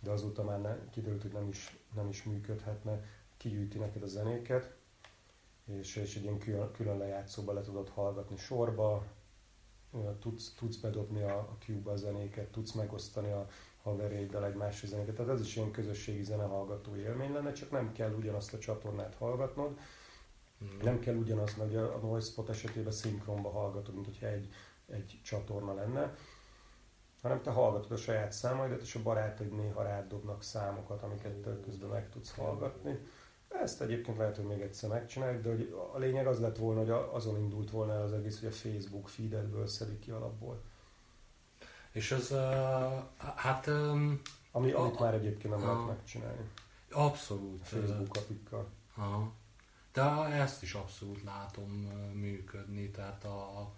de 0.00 0.10
azóta 0.10 0.42
már 0.42 0.60
ne, 0.60 0.90
kiderült, 0.90 1.22
hogy 1.22 1.32
nem 1.32 1.48
is, 1.48 1.78
nem 1.94 2.08
is 2.08 2.22
működhetne, 2.22 3.04
kigyűjti 3.36 3.78
neked 3.78 4.02
a 4.02 4.06
zenéket, 4.06 4.74
és, 5.64 5.96
és 5.96 6.16
egy 6.16 6.22
ilyen 6.22 6.38
külön, 6.38 6.72
külön 6.72 6.98
lejátszóba 6.98 7.52
le 7.52 7.60
tudod 7.60 7.88
hallgatni 7.88 8.36
sorba, 8.36 9.06
tudsz, 10.20 10.54
tudsz 10.54 10.76
bedobni 10.76 11.22
a, 11.22 11.38
a 11.38 11.56
Cube-ba 11.64 11.90
a 11.90 11.96
zenéket, 11.96 12.50
tudsz 12.50 12.72
megosztani 12.72 13.30
a 13.30 13.46
haveréddel 13.82 14.44
egymás 14.44 14.86
zenéket. 14.86 15.14
Tehát 15.14 15.32
ez 15.32 15.40
is 15.40 15.56
ilyen 15.56 15.70
közösségi 15.70 16.22
zenehallgató 16.22 16.96
élmény 16.96 17.32
lenne, 17.32 17.52
csak 17.52 17.70
nem 17.70 17.92
kell 17.92 18.12
ugyanazt 18.12 18.54
a 18.54 18.58
csatornát 18.58 19.14
hallgatnod, 19.14 19.78
mm. 20.64 20.82
nem 20.82 20.98
kell 20.98 21.14
ugyanazt, 21.14 21.56
hogy 21.56 21.76
a, 21.76 21.94
a 21.94 21.98
Noise 21.98 22.42
esetében 22.48 22.92
szinkronba 22.92 23.50
hallgatod, 23.50 23.94
mint 23.94 24.06
hogyha 24.06 24.26
egy, 24.26 24.48
egy 24.86 25.20
csatorna 25.22 25.74
lenne, 25.74 26.14
hanem 27.22 27.42
te 27.42 27.50
hallgatod 27.50 27.92
a 27.92 27.96
saját 27.96 28.32
számaidat, 28.32 28.80
és 28.80 28.94
a 28.94 29.02
barátaid 29.02 29.52
néha 29.52 29.82
rád 29.82 30.08
dobnak 30.08 30.42
számokat, 30.42 31.02
amiket 31.02 31.62
közben 31.64 31.88
meg 31.88 32.08
tudsz 32.08 32.34
hallgatni. 32.34 32.98
Ezt 33.62 33.80
egyébként 33.80 34.16
lehet, 34.16 34.36
hogy 34.36 34.44
még 34.44 34.60
egyszer 34.60 34.90
megcsináljuk, 34.90 35.42
de 35.42 35.48
hogy 35.48 35.74
a 35.94 35.98
lényeg 35.98 36.26
az 36.26 36.40
lett 36.40 36.56
volna, 36.56 36.80
hogy 36.80 37.06
azon 37.12 37.38
indult 37.38 37.70
volna 37.70 37.92
el 37.92 38.02
az 38.02 38.12
egész, 38.12 38.40
hogy 38.40 38.48
a 38.48 38.52
Facebook 38.52 39.08
feededből 39.08 39.66
szedik 39.66 39.98
ki 39.98 40.10
alapból. 40.10 40.62
És 41.90 42.12
az, 42.12 42.30
uh, 42.30 42.38
hát... 43.34 43.66
Um, 43.66 44.20
Ami, 44.50 44.70
a, 44.70 44.80
amit 44.80 44.98
már 44.98 45.14
egyébként 45.14 45.54
nem 45.54 45.68
a, 45.68 45.72
lehet 45.72 45.86
megcsinálni. 45.86 46.50
Abszolút. 46.90 47.60
A 47.60 47.64
Facebook 47.64 48.16
apikkal. 48.16 48.68
Aha. 48.96 49.32
De 49.92 50.02
ezt 50.24 50.62
is 50.62 50.74
abszolút 50.74 51.22
látom 51.22 51.70
működni, 52.12 52.90
tehát 52.90 53.24
a, 53.24 53.72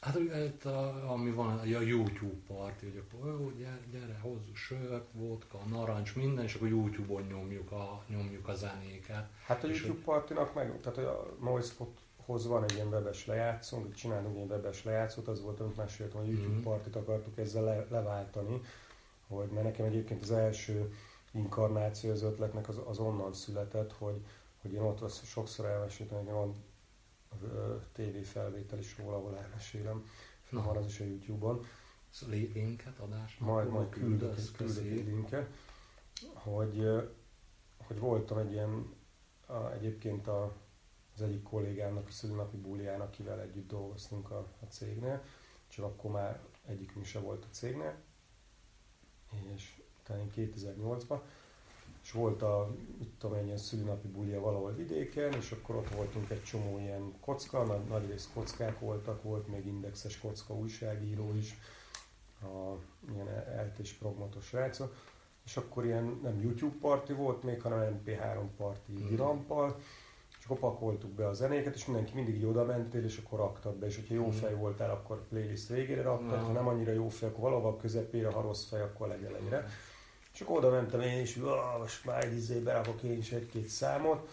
Hát 0.00 0.18
itt, 0.18 0.64
a, 0.64 1.10
ami 1.10 1.30
van, 1.30 1.58
a 1.58 1.64
YouTube 1.64 2.36
parti, 2.46 2.86
hogy 2.86 3.04
akkor 3.08 3.40
ó, 3.40 3.50
gyere, 3.50 3.80
gyere, 3.90 4.18
hozzuk 4.22 4.56
sört, 4.56 5.06
vodka, 5.12 5.58
narancs, 5.68 6.16
minden, 6.16 6.44
és 6.44 6.54
akkor 6.54 6.68
YouTube-on 6.68 7.22
nyomjuk 7.22 7.72
a, 7.72 8.04
nyomjuk 8.08 8.48
a 8.48 8.54
zenéket. 8.54 9.28
Hát 9.46 9.64
a 9.64 9.66
YouTube 9.66 9.92
hogy... 9.92 10.02
partinak 10.02 10.54
meg, 10.54 10.80
tehát 10.80 10.98
a 10.98 11.36
Noisepothoz 11.40 12.46
van 12.46 12.62
egy 12.62 12.74
ilyen 12.74 12.88
webes 12.88 13.26
lejátszónk, 13.26 13.84
hogy 13.84 13.94
csinálunk 13.94 14.36
egy 14.36 14.50
webes 14.50 14.84
lejátszót, 14.84 15.28
az 15.28 15.42
volt, 15.42 15.60
amit 15.60 15.76
meséltem, 15.76 16.20
hogy 16.20 16.28
a 16.28 16.32
YouTube 16.32 16.52
mm-hmm. 16.52 16.62
partit 16.62 16.96
akartuk 16.96 17.38
ezzel 17.38 17.62
le, 17.62 17.86
leváltani, 17.90 18.60
hogy 19.28 19.48
mert 19.48 19.64
nekem 19.64 19.86
egyébként 19.86 20.22
az 20.22 20.30
első 20.30 20.94
inkarnáció 21.32 22.10
az 22.10 22.22
ötletnek 22.22 22.68
az, 22.68 22.80
az 22.86 22.98
onnan 22.98 23.32
született, 23.32 23.92
hogy, 23.92 24.24
hogy 24.62 24.72
én 24.72 24.80
ott 24.80 25.00
azt 25.00 25.26
sokszor 25.26 25.66
elmeséltem, 25.66 26.18
hogy 26.18 26.32
van 26.32 26.54
TV 27.92 28.22
felvétel 28.22 28.78
is 28.78 28.98
róla, 28.98 29.16
ahol 29.16 29.36
elmesélem. 29.36 30.08
Na. 30.50 30.62
Van 30.62 30.76
az 30.76 30.86
is 30.86 31.00
a 31.00 31.04
YouTube-on. 31.04 31.64
Szóval 32.10 32.36
linket, 32.36 32.98
adás? 32.98 33.36
Majd, 33.38 33.68
majd 33.68 33.88
küldök, 33.88 34.36
küldök 34.56 34.84
egy 34.84 35.06
linket, 35.06 35.48
hogy, 36.34 36.88
hogy 37.76 37.98
voltam 37.98 38.38
egy 38.38 38.52
ilyen, 38.52 38.94
a, 39.46 39.70
egyébként 39.72 40.26
a, 40.26 40.56
az 41.14 41.22
egyik 41.22 41.42
kollégámnak 41.42 42.08
a 42.08 42.10
szülinapi 42.10 42.56
búlián, 42.56 43.00
akivel 43.00 43.40
együtt 43.40 43.68
dolgoztunk 43.68 44.30
a, 44.30 44.38
a 44.60 44.64
cégnél, 44.64 45.22
csak 45.68 45.84
akkor 45.84 46.10
már 46.10 46.40
egyikünk 46.66 47.04
se 47.04 47.18
volt 47.18 47.44
a 47.44 47.48
cégnél, 47.50 47.94
és 49.54 49.82
talán 50.02 50.30
2008-ban, 50.36 51.20
és 52.02 52.12
volt 52.12 52.42
a, 52.42 52.74
tudom, 53.18 53.36
egy 53.36 53.44
ilyen 53.44 53.56
szülinapi 53.56 54.08
bulia 54.08 54.40
valahol 54.40 54.74
vidéken, 54.74 55.32
és 55.32 55.50
akkor 55.50 55.76
ott 55.76 55.94
voltunk 55.94 56.30
egy 56.30 56.42
csomó 56.42 56.78
ilyen 56.78 57.14
kocka, 57.20 57.64
nagy, 57.64 57.84
nagy 57.88 58.10
rész 58.10 58.30
kockák 58.34 58.78
voltak, 58.78 59.22
volt 59.22 59.48
még 59.48 59.66
indexes 59.66 60.18
kocka 60.18 60.54
újságíró 60.54 61.34
is, 61.34 61.58
a, 62.42 62.76
ilyen 63.12 63.28
eltés 63.56 63.92
progmatos 63.92 64.44
srácok, 64.44 64.94
és 65.44 65.56
akkor 65.56 65.84
ilyen 65.84 66.20
nem 66.22 66.40
YouTube 66.40 66.76
parti 66.80 67.12
volt 67.12 67.42
még, 67.42 67.62
hanem 67.62 68.00
MP3 68.04 68.42
parti 68.56 68.92
mm. 68.92 69.14
és 70.38 70.44
akkor 70.44 70.58
pakoltuk 70.58 71.10
be 71.10 71.28
a 71.28 71.32
zenéket, 71.32 71.74
és 71.74 71.86
mindenki 71.86 72.14
mindig 72.14 72.34
így 72.34 72.44
oda 72.44 72.64
mentél, 72.64 73.04
és 73.04 73.22
akkor 73.24 73.38
raktad 73.38 73.74
be, 73.74 73.86
és 73.86 73.96
hogyha 73.96 74.14
jó 74.14 74.26
mm. 74.26 74.30
fej 74.30 74.54
voltál, 74.54 74.90
akkor 74.90 75.26
playlist 75.28 75.68
végére 75.68 76.02
raktad, 76.02 76.40
mm. 76.40 76.44
ha 76.44 76.52
nem 76.52 76.68
annyira 76.68 76.92
jó 76.92 77.08
fej, 77.08 77.28
akkor 77.28 77.50
valahol 77.50 77.76
közepére, 77.76 78.30
ha 78.30 78.40
rossz 78.40 78.64
fej, 78.64 78.80
akkor 78.80 79.08
legelejére. 79.08 79.60
Mm. 79.60 79.89
Akkor 80.40 80.56
oda 80.56 80.70
mentem 80.70 81.00
én 81.00 81.20
is, 81.20 81.34
hogy 81.34 81.42
most 81.78 82.04
már 82.04 82.24
egy 82.24 82.36
izé 82.36 82.58
berakok 82.58 83.02
én 83.02 83.18
is 83.18 83.32
egy-két 83.32 83.68
számot, 83.68 84.28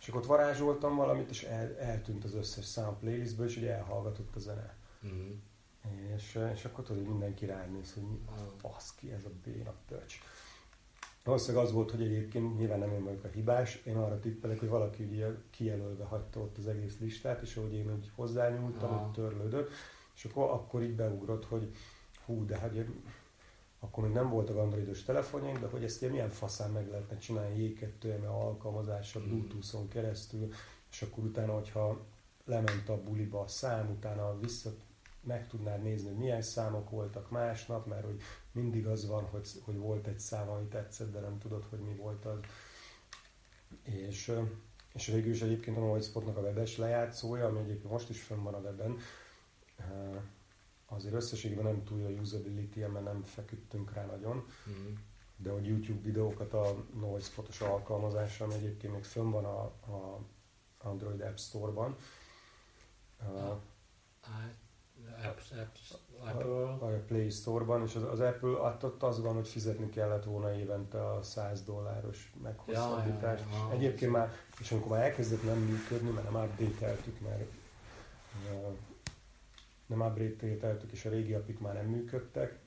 és 0.00 0.08
akkor 0.08 0.20
ott 0.20 0.26
varázsoltam 0.26 0.96
valamit, 0.96 1.30
és 1.30 1.42
el, 1.42 1.76
eltűnt 1.78 2.24
az 2.24 2.34
összes 2.34 2.64
szám 2.64 2.96
playlistből, 2.98 3.46
és 3.46 3.56
ugye 3.56 3.74
elhallgatott 3.74 4.36
a 4.36 4.38
zene. 4.38 4.74
Mm. 5.06 5.30
És, 6.16 6.38
és 6.54 6.64
akkor 6.64 6.84
tudod, 6.84 7.02
hogy 7.02 7.10
mindenki 7.10 7.46
ránéz, 7.46 7.94
hogy 7.94 8.04
baszki, 8.62 9.12
ez 9.12 9.24
a 9.24 9.30
béna 9.44 9.72
pöcs. 9.88 10.14
Valószínűleg 11.24 11.66
az 11.66 11.72
volt, 11.72 11.90
hogy 11.90 12.02
egyébként 12.02 12.58
nyilván 12.58 12.78
nem 12.78 12.92
én 12.92 13.04
vagyok 13.04 13.24
a 13.24 13.28
hibás, 13.28 13.82
én 13.84 13.96
arra 13.96 14.20
tippelek, 14.20 14.58
hogy 14.58 14.68
valaki 14.68 15.02
ugye 15.04 15.26
kijelölve 15.50 16.04
hagyta 16.04 16.40
ott 16.40 16.58
az 16.58 16.66
egész 16.66 16.98
listát, 16.98 17.42
és 17.42 17.56
ahogy 17.56 17.74
én 17.74 17.92
úgy 17.92 18.10
hozzányúltam, 18.14 18.98
hogy 18.98 19.10
törlődött, 19.10 19.70
és 20.14 20.24
akkor, 20.24 20.50
akkor 20.50 20.82
így 20.82 20.94
beugrott, 20.94 21.44
hogy 21.44 21.74
hú, 22.24 22.46
de 22.46 22.58
hát 22.58 22.74
akkor 23.80 24.04
még 24.04 24.12
nem 24.12 24.30
voltak 24.30 24.56
androidos 24.56 25.02
telefonjaink, 25.02 25.58
de 25.58 25.66
hogy 25.66 25.84
ezt 25.84 26.10
milyen 26.10 26.30
faszán 26.30 26.70
meg 26.70 26.88
lehetne 26.88 27.18
csinálni 27.18 27.74
J2M 27.80 28.26
alkalmazással, 28.26 29.22
hmm. 29.22 29.30
Bluetooth-on 29.30 29.88
keresztül, 29.88 30.52
és 30.90 31.02
akkor 31.02 31.24
utána, 31.24 31.52
hogyha 31.52 32.06
lement 32.44 32.88
a 32.88 33.02
buliba 33.02 33.40
a 33.40 33.48
szám, 33.48 33.90
utána 33.90 34.38
vissza 34.38 34.70
meg 35.22 35.48
tudnád 35.48 35.82
nézni, 35.82 36.08
hogy 36.08 36.18
milyen 36.18 36.42
számok 36.42 36.90
voltak 36.90 37.30
másnap, 37.30 37.86
mert 37.86 38.04
hogy 38.04 38.20
mindig 38.52 38.86
az 38.86 39.06
van, 39.06 39.24
hogy, 39.24 39.48
hogy 39.64 39.76
volt 39.76 40.06
egy 40.06 40.18
szám, 40.18 40.48
ami 40.48 40.66
tetszett, 40.66 41.12
de 41.12 41.20
nem 41.20 41.38
tudod, 41.38 41.64
hogy 41.70 41.78
mi 41.78 41.94
volt 41.94 42.24
az. 42.24 42.38
És, 43.82 44.32
és 44.94 45.06
végül 45.06 45.32
is 45.32 45.42
egyébként 45.42 45.76
a 45.76 45.80
Noisepotnak 45.80 46.36
a 46.36 46.40
webes 46.40 46.76
lejátszója, 46.76 47.46
ami 47.46 47.58
egyébként 47.58 47.92
most 47.92 48.08
is 48.08 48.22
fönn 48.22 48.42
van 48.42 48.54
a 48.54 48.58
weben, 48.58 48.98
azért 50.90 51.14
összességében 51.14 51.64
nem 51.64 51.84
túl 51.84 52.04
a 52.04 52.20
usability 52.20 52.78
mert 52.78 53.04
nem 53.04 53.22
feküdtünk 53.22 53.92
rá 53.92 54.04
nagyon, 54.04 54.46
mm. 54.70 54.94
de 55.36 55.50
hogy 55.50 55.66
YouTube 55.66 56.00
videókat 56.02 56.52
a 56.52 56.84
Noisepot-os 57.00 57.60
alkalmazással, 57.60 58.46
ami 58.46 58.56
egyébként 58.56 58.92
még 58.92 59.04
fönn 59.04 59.30
van 59.30 59.44
a, 59.44 59.60
a 59.62 60.18
Android 60.78 61.20
App 61.20 61.36
Store-ban. 61.36 61.96
Uh, 63.28 63.56
Apps, 65.24 65.50
apps, 65.50 65.94
Apple. 66.24 66.44
A, 66.44 66.84
a 66.84 67.02
Play 67.06 67.30
Store-ban, 67.30 67.82
és 67.82 67.94
az, 67.94 68.02
az 68.02 68.20
Apple 68.20 68.48
ott 68.82 69.02
az 69.02 69.20
van, 69.20 69.34
hogy 69.34 69.48
fizetni 69.48 69.88
kellett 69.88 70.24
volna 70.24 70.54
évente 70.54 71.06
a 71.10 71.22
100 71.22 71.62
dolláros 71.62 72.32
meghosszabbítást. 72.42 73.44
Ja, 73.50 73.56
ja, 73.56 73.66
ja, 73.68 73.72
Egyébként 73.72 74.12
már, 74.12 74.32
és 74.60 74.72
amikor 74.72 74.90
már 74.90 75.02
elkezdett 75.02 75.44
nem 75.44 75.58
működni, 75.58 76.10
mert 76.10 76.30
nem 76.30 76.42
update-eltük, 76.42 77.20
mert 77.20 77.50
uh, 78.52 78.76
nem 79.90 80.00
update 80.00 80.76
és 80.92 81.04
a 81.04 81.10
régi 81.10 81.32
apik 81.32 81.58
már 81.58 81.74
nem 81.74 81.86
működtek 81.86 82.58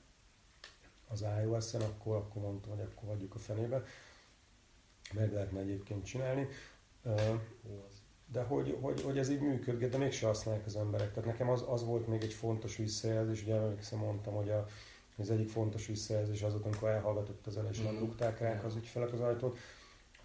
az 1.08 1.24
iOS-en, 1.42 1.80
akkor, 1.80 2.16
akkor 2.16 2.42
mondtam, 2.42 2.70
hogy 2.70 2.80
akkor 2.80 3.08
hagyjuk 3.08 3.34
a 3.34 3.38
fenébe. 3.38 3.84
Meg 5.12 5.32
lehetne 5.32 5.60
egyébként 5.60 6.04
csinálni. 6.04 6.48
De 8.32 8.42
hogy, 8.42 8.78
hogy, 8.80 9.02
hogy 9.02 9.18
ez 9.18 9.30
így 9.30 9.40
működik, 9.40 9.88
de 9.88 9.98
mégse 9.98 10.26
használják 10.26 10.66
az 10.66 10.76
emberek. 10.76 11.12
Tehát 11.12 11.30
nekem 11.30 11.50
az, 11.50 11.64
az 11.68 11.84
volt 11.84 12.06
még 12.06 12.22
egy 12.22 12.32
fontos 12.32 12.76
visszajelzés, 12.76 13.42
ugye 13.42 13.54
emlékszem 13.54 13.98
mondtam, 13.98 14.34
hogy 14.34 14.50
a, 14.50 14.66
az 15.16 15.30
egyik 15.30 15.48
fontos 15.48 15.86
visszajelzés 15.86 16.42
az 16.42 16.54
ott, 16.54 16.64
amikor 16.64 16.88
elhallgatott 16.88 17.46
a 17.46 17.50
zene, 17.50 17.68
és 17.68 17.80
nem 17.80 17.94
mm. 17.94 17.98
rúgták 17.98 18.40
ránk 18.40 18.64
az 18.64 18.76
ügyfelek 18.76 19.12
az 19.12 19.20
ajtót, 19.20 19.58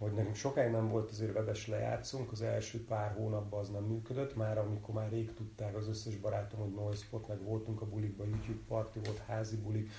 hogy 0.00 0.12
nekünk 0.12 0.34
sokáig 0.34 0.70
nem 0.70 0.88
volt 0.88 1.10
azért 1.10 1.32
vedes 1.32 1.66
lejátszunk, 1.66 2.32
az 2.32 2.42
első 2.42 2.84
pár 2.84 3.12
hónapban 3.12 3.60
az 3.60 3.70
nem 3.70 3.82
működött, 3.82 4.36
már 4.36 4.58
amikor 4.58 4.94
már 4.94 5.10
rég 5.10 5.34
tudták 5.34 5.76
az 5.76 5.88
összes 5.88 6.16
barátom, 6.16 6.60
hogy 6.60 6.74
Noisepot, 6.74 7.28
meg 7.28 7.42
voltunk 7.42 7.80
a 7.80 7.86
bulikban, 7.86 8.28
YouTube 8.28 8.64
party 8.68 8.98
volt, 9.04 9.18
házi 9.18 9.56
bulik, 9.56 9.90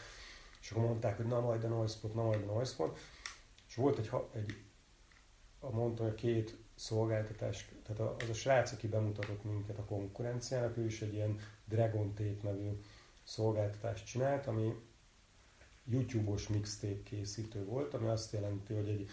és 0.62 0.72
akkor 0.72 0.84
mondták, 0.84 1.18
hogy 1.18 1.26
na 1.26 1.40
majd 1.40 1.64
a 1.64 1.68
Noisepot, 1.68 2.14
na 2.14 2.24
majd 2.24 2.42
a 2.42 2.54
Noisepot, 2.54 3.00
és 3.68 3.76
volt 3.76 3.98
egy, 3.98 4.10
egy 4.34 4.64
a 5.60 5.70
mondtam, 5.70 6.06
hogy 6.06 6.16
két 6.16 6.58
szolgáltatás, 6.76 7.72
tehát 7.84 8.22
az 8.24 8.30
a 8.30 8.34
srác, 8.34 8.72
aki 8.72 8.88
bemutatott 8.88 9.44
minket 9.44 9.78
a 9.78 9.86
konkurenciának, 9.86 10.78
ő 10.78 10.86
is 10.86 11.02
egy 11.02 11.14
ilyen 11.14 11.40
Dragon 11.66 12.14
Tape 12.14 12.40
nevű 12.44 12.70
szolgáltatást 13.24 14.06
csinált, 14.06 14.48
ami 14.48 14.76
YouTube-os 15.86 16.48
mixtape 16.48 17.04
készítő 17.04 17.66
volt, 17.66 17.94
ami 17.94 18.08
azt 18.08 18.32
jelenti, 18.32 18.74
hogy 18.74 18.90
egy 18.90 19.10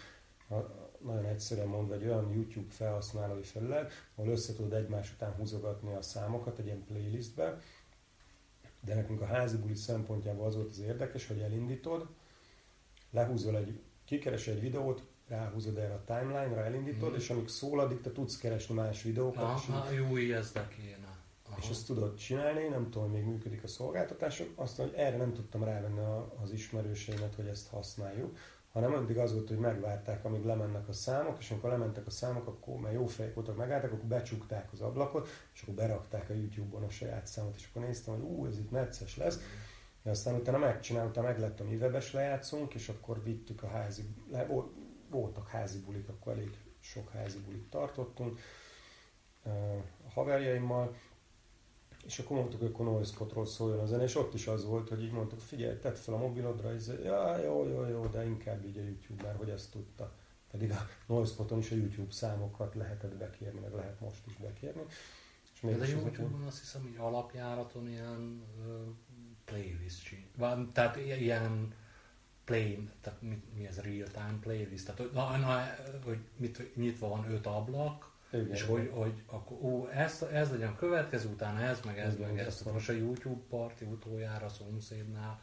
nagyon 1.05 1.25
egyszerűen 1.25 1.67
mondva 1.67 1.93
egy 1.93 2.05
olyan 2.05 2.31
YouTube 2.31 2.73
felhasználói 2.73 3.43
felület, 3.43 3.91
ahol 4.15 4.31
össze 4.31 4.53
tudod 4.53 4.73
egymás 4.73 5.13
után 5.13 5.31
húzogatni 5.31 5.93
a 5.93 6.01
számokat 6.01 6.59
egy 6.59 6.65
ilyen 6.65 6.83
playlistbe, 6.83 7.59
de 8.85 8.95
nekünk 8.95 9.21
a 9.21 9.25
házi 9.25 9.57
buli 9.57 9.75
szempontjából 9.75 10.45
az 10.45 10.55
volt 10.55 10.69
az 10.69 10.79
érdekes, 10.79 11.27
hogy 11.27 11.39
elindítod, 11.39 12.07
lehúzol 13.11 13.57
egy, 13.57 13.79
kikeresel 14.05 14.53
egy 14.53 14.61
videót, 14.61 15.03
ráhúzod 15.27 15.77
erre 15.77 15.93
a 15.93 16.03
timeline-ra, 16.05 16.63
elindítod, 16.63 17.11
mm. 17.11 17.15
és 17.15 17.29
amíg 17.29 17.47
szól, 17.47 17.79
addig 17.79 18.01
te 18.01 18.11
tudsz 18.11 18.37
keresni 18.37 18.75
más 18.75 19.03
videókat. 19.03 19.43
Aha, 19.43 19.91
jó, 19.91 20.15
ez 20.15 20.51
de 20.51 20.67
kéne. 20.67 21.17
Aha. 21.49 21.57
És 21.61 21.69
ezt 21.69 21.85
tudod 21.85 22.15
csinálni, 22.15 22.67
nem 22.67 22.89
tudom, 22.89 23.11
még 23.11 23.23
működik 23.23 23.63
a 23.63 23.67
szolgáltatásom, 23.67 24.47
aztán, 24.55 24.87
hogy 24.87 24.95
erre 24.97 25.17
nem 25.17 25.33
tudtam 25.33 25.63
rávenni 25.63 25.99
az 26.43 26.51
ismerőseimet, 26.51 27.35
hogy 27.35 27.47
ezt 27.47 27.69
használjuk, 27.69 28.37
hanem 28.71 28.93
addig 28.93 29.17
az 29.17 29.33
volt, 29.33 29.47
hogy 29.47 29.57
megvárták, 29.57 30.25
amíg 30.25 30.43
lemennek 30.43 30.87
a 30.87 30.93
számok, 30.93 31.37
és 31.39 31.51
amikor 31.51 31.69
lementek 31.69 32.05
a 32.05 32.09
számok, 32.09 32.47
akkor 32.47 32.79
mert 32.79 32.93
jó 32.93 33.05
fejek 33.05 33.33
voltak, 33.33 33.57
megálltak, 33.57 33.91
akkor 33.91 34.05
becsukták 34.05 34.71
az 34.71 34.81
ablakot, 34.81 35.27
és 35.53 35.61
akkor 35.61 35.73
berakták 35.73 36.29
a 36.29 36.33
YouTube-on 36.33 36.83
a 36.83 36.89
saját 36.89 37.27
számot, 37.27 37.55
és 37.55 37.67
akkor 37.69 37.81
néztem, 37.81 38.13
hogy 38.13 38.23
ú, 38.23 38.45
ez 38.45 38.57
itt 38.57 38.71
necces 38.71 39.17
lesz. 39.17 39.39
De 40.03 40.09
aztán 40.09 40.35
utána 40.35 40.57
megcsináltam, 40.57 41.23
meglett 41.23 41.59
a 41.59 41.63
mi 41.63 41.75
webes 41.75 42.13
lejátszunk, 42.13 42.73
és 42.73 42.89
akkor 42.89 43.23
vittük 43.23 43.63
a 43.63 43.67
házi, 43.67 44.03
le, 44.31 44.47
voltak 45.09 45.47
házi 45.47 45.79
bulik, 45.79 46.09
akkor 46.09 46.33
elég 46.33 46.57
sok 46.79 47.09
házi 47.11 47.39
bulit 47.45 47.69
tartottunk 47.69 48.39
a 49.43 50.11
haverjaimmal, 50.13 50.95
és 52.05 52.19
akkor 52.19 52.37
mondtuk, 52.37 52.59
hogy 52.59 52.71
akkor 52.73 52.85
noise 52.85 53.45
szóljon 53.45 53.79
a 53.79 53.85
zene, 53.85 54.03
és 54.03 54.15
ott 54.15 54.33
is 54.33 54.47
az 54.47 54.65
volt, 54.65 54.89
hogy 54.89 55.03
így 55.03 55.11
mondtuk, 55.11 55.39
figyelj, 55.39 55.77
tedd 55.77 55.93
fel 55.93 56.13
a 56.13 56.17
mobilodra, 56.17 56.73
és 56.73 56.83
ja, 57.03 57.37
jó, 57.37 57.67
jó, 57.67 57.85
jó, 57.85 58.05
de 58.05 58.25
inkább 58.25 58.65
így 58.65 58.77
a 58.77 58.81
YouTube, 58.81 59.23
mert 59.23 59.37
hogy 59.37 59.49
ezt 59.49 59.71
tudta. 59.71 60.11
Pedig 60.51 60.71
a 60.71 60.87
noise 61.07 61.33
is 61.57 61.71
a 61.71 61.75
YouTube 61.75 62.11
számokat 62.11 62.75
lehetett 62.75 63.15
bekérni, 63.15 63.59
meg 63.59 63.73
lehet 63.73 63.99
most 63.99 64.21
is 64.27 64.35
bekérni. 64.35 64.81
És 65.53 65.61
még 65.61 65.77
de 65.77 65.83
a 65.83 65.87
YouTube-on 65.87 66.43
azt 66.43 66.59
hiszem, 66.59 66.81
hogy 66.81 66.95
alapjáraton 66.97 67.89
ilyen 67.89 68.43
uh, 68.57 68.73
playlist 69.45 70.15
van, 70.37 70.69
tehát 70.73 70.95
ilyen 70.95 71.73
play, 72.43 72.89
tehát 73.01 73.21
mi, 73.21 73.43
mi 73.55 73.65
ez 73.67 73.79
real-time 73.79 74.37
playlist, 74.41 74.85
tehát 74.85 75.13
na, 75.13 75.37
na, 75.37 75.63
hogy 76.03 76.19
mit, 76.35 76.75
nyitva 76.75 77.07
van 77.07 77.31
öt 77.31 77.45
ablak, 77.45 78.08
igen, 78.31 78.51
és 78.51 78.63
hogy, 78.63 78.91
hogy 78.93 79.23
akkor, 79.25 79.57
ó, 79.61 79.89
ez, 79.89 80.25
ez 80.31 80.51
legyen 80.51 80.69
a 80.69 80.75
következő, 80.75 81.29
utána 81.29 81.59
ez, 81.59 81.79
meg 81.85 81.97
ez, 81.99 82.17
meg 82.17 82.39
ez. 82.39 82.61
Most 82.73 82.89
a 82.89 82.93
YouTube 82.93 83.41
parti 83.49 83.85
utoljára 83.85 84.45
a 84.45 84.49
szomszédnál, 84.49 85.39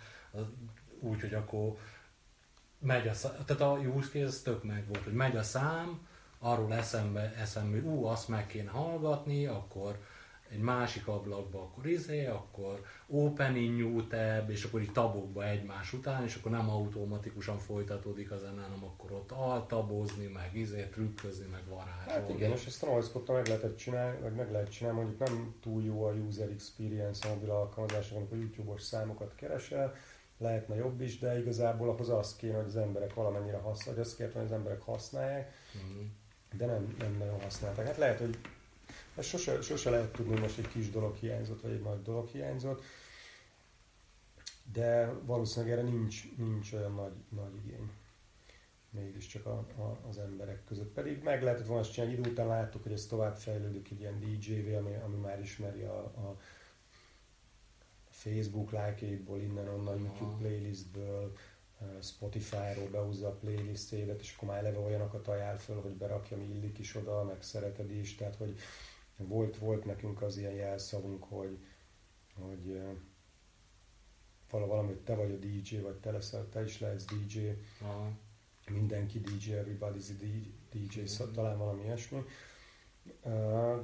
úgy, 1.00 1.20
hogy 1.20 1.34
akkor 1.34 1.76
megy 2.78 3.08
a 3.08 3.14
szám, 3.14 3.32
tehát 3.46 3.62
a 3.62 3.78
use 3.78 4.08
case 4.08 4.42
tök 4.42 4.64
meg 4.64 4.86
volt, 4.88 5.04
hogy 5.04 5.12
megy 5.12 5.36
a 5.36 5.42
szám, 5.42 6.06
arról 6.38 6.74
eszembe, 6.74 7.34
eszembe, 7.34 7.78
ú, 7.78 8.04
azt 8.04 8.28
meg 8.28 8.46
kéne 8.46 8.70
hallgatni, 8.70 9.46
akkor 9.46 9.98
egy 10.50 10.58
másik 10.58 11.08
ablakba, 11.08 11.60
akkor 11.60 11.86
izé, 11.86 12.26
akkor 12.26 12.84
opening 13.06 13.78
new 13.78 14.06
tab, 14.06 14.50
és 14.50 14.64
akkor 14.64 14.80
így 14.80 14.92
tabokba 14.92 15.48
egymás 15.48 15.92
után, 15.92 16.24
és 16.24 16.34
akkor 16.34 16.50
nem 16.50 16.70
automatikusan 16.70 17.58
folytatódik 17.58 18.30
a 18.30 18.38
zene, 18.38 18.62
hanem 18.62 18.84
akkor 18.84 19.12
ott 19.12 19.30
altabozni, 19.30 20.26
meg 20.26 20.50
izé, 20.54 20.82
trükközni, 20.82 21.46
meg 21.50 21.62
varázsolni. 21.68 22.10
Hát 22.10 22.30
igen, 22.30 22.50
és 22.50 22.66
ezt 22.66 22.82
a 22.82 22.86
noise 22.86 23.32
meg 23.32 23.46
lehetett 23.46 23.76
csinálni, 23.76 24.20
vagy 24.20 24.34
meg 24.34 24.50
lehet 24.50 24.70
csinálni, 24.70 24.98
mondjuk 24.98 25.28
nem 25.28 25.54
túl 25.60 25.82
jó 25.82 26.04
a 26.04 26.12
user 26.12 26.50
experience 26.50 27.28
a 27.28 27.34
mobil 27.34 27.50
alkalmazásokon, 27.50 28.18
amikor 28.18 28.38
YouTube-os 28.38 28.82
számokat 28.82 29.34
keresel, 29.34 29.94
lehetne 30.38 30.74
jobb 30.74 31.00
is, 31.00 31.18
de 31.18 31.38
igazából 31.38 31.88
ahhoz 31.88 32.08
az 32.08 32.36
kéne, 32.36 32.56
hogy 32.56 32.66
az 32.66 32.76
emberek 32.76 33.14
valamennyire 33.14 33.56
használják, 33.56 34.04
azt 34.04 34.16
kéne, 34.16 34.30
hogy 34.32 34.44
az 34.44 34.52
emberek 34.52 34.82
használják, 34.82 35.52
mm. 35.76 36.06
de 36.58 36.66
nem, 36.66 36.96
nem 36.98 37.16
nagyon 37.18 37.40
használták. 37.40 37.86
Hát 37.86 37.96
lehet, 37.96 38.18
hogy 38.18 38.38
ezt 39.16 39.28
sose, 39.28 39.60
sose 39.60 39.90
lehet 39.90 40.12
tudni, 40.12 40.40
most 40.40 40.58
egy 40.58 40.68
kis 40.68 40.90
dolog 40.90 41.14
hiányzott, 41.14 41.60
vagy 41.60 41.72
egy 41.72 41.82
nagy 41.82 42.02
dolog 42.02 42.28
hiányzott, 42.28 42.82
de 44.72 45.12
valószínűleg 45.22 45.78
erre 45.78 45.88
nincs, 45.88 46.36
nincs 46.36 46.72
olyan 46.72 46.94
nagy, 46.94 47.14
nagy 47.28 47.56
igény 47.64 47.90
mégiscsak 48.90 49.46
a, 49.46 49.66
a, 49.76 49.98
az 50.08 50.18
emberek 50.18 50.64
között. 50.64 50.92
Pedig 50.92 51.22
meg 51.22 51.42
lehetett 51.42 51.66
volna 51.66 51.84
csinálni, 51.84 52.16
idő 52.16 52.30
után 52.30 52.46
láttuk, 52.46 52.82
hogy 52.82 52.92
ez 52.92 53.06
tovább 53.06 53.36
fejlődik 53.36 53.90
egy 53.90 54.00
ilyen 54.00 54.20
DJ-vé, 54.20 54.74
ami, 54.74 54.94
ami 55.04 55.16
már 55.16 55.40
ismeri 55.40 55.82
a, 55.82 55.98
a 55.98 56.36
Facebook 58.08 58.70
lájkéból, 58.70 59.40
innen-onnan, 59.40 59.98
YouTube 59.98 60.36
playlistből, 60.38 61.36
Spotify-ról 62.02 62.88
behúzza 62.90 63.28
a 63.28 63.36
playlistjédet, 63.36 64.20
és 64.20 64.34
akkor 64.36 64.48
már 64.48 64.58
eleve 64.58 64.78
olyanokat 64.78 65.28
ajánl 65.28 65.58
föl, 65.58 65.80
hogy 65.80 65.92
berakja, 65.92 66.36
mi 66.36 66.44
illik 66.44 66.78
is 66.78 66.94
oda, 66.94 67.24
meg 67.24 67.42
szereted 67.42 67.90
is, 67.90 68.14
tehát 68.14 68.36
hogy 68.36 68.58
volt, 69.16 69.58
volt 69.58 69.84
nekünk 69.84 70.22
az 70.22 70.36
ilyen 70.36 70.52
jelszavunk, 70.52 71.24
hogy, 71.24 71.58
hogy 72.34 72.80
valami, 74.50 74.86
hogy 74.86 75.00
te 75.00 75.14
vagy 75.14 75.30
a 75.30 75.36
DJ, 75.36 75.76
vagy 75.76 75.96
te 75.96 76.10
leszel, 76.10 76.48
te 76.48 76.62
is 76.62 76.80
lehetsz 76.80 77.04
DJ, 77.04 77.48
Aha. 77.80 78.10
mindenki 78.70 79.20
DJ, 79.20 79.50
everybody's 79.50 80.08
a 80.10 80.24
DJ, 80.70 80.98
mm-hmm. 80.98 81.04
szóval 81.04 81.34
talán 81.34 81.58
valami 81.58 81.82
ilyesmi. 81.82 82.24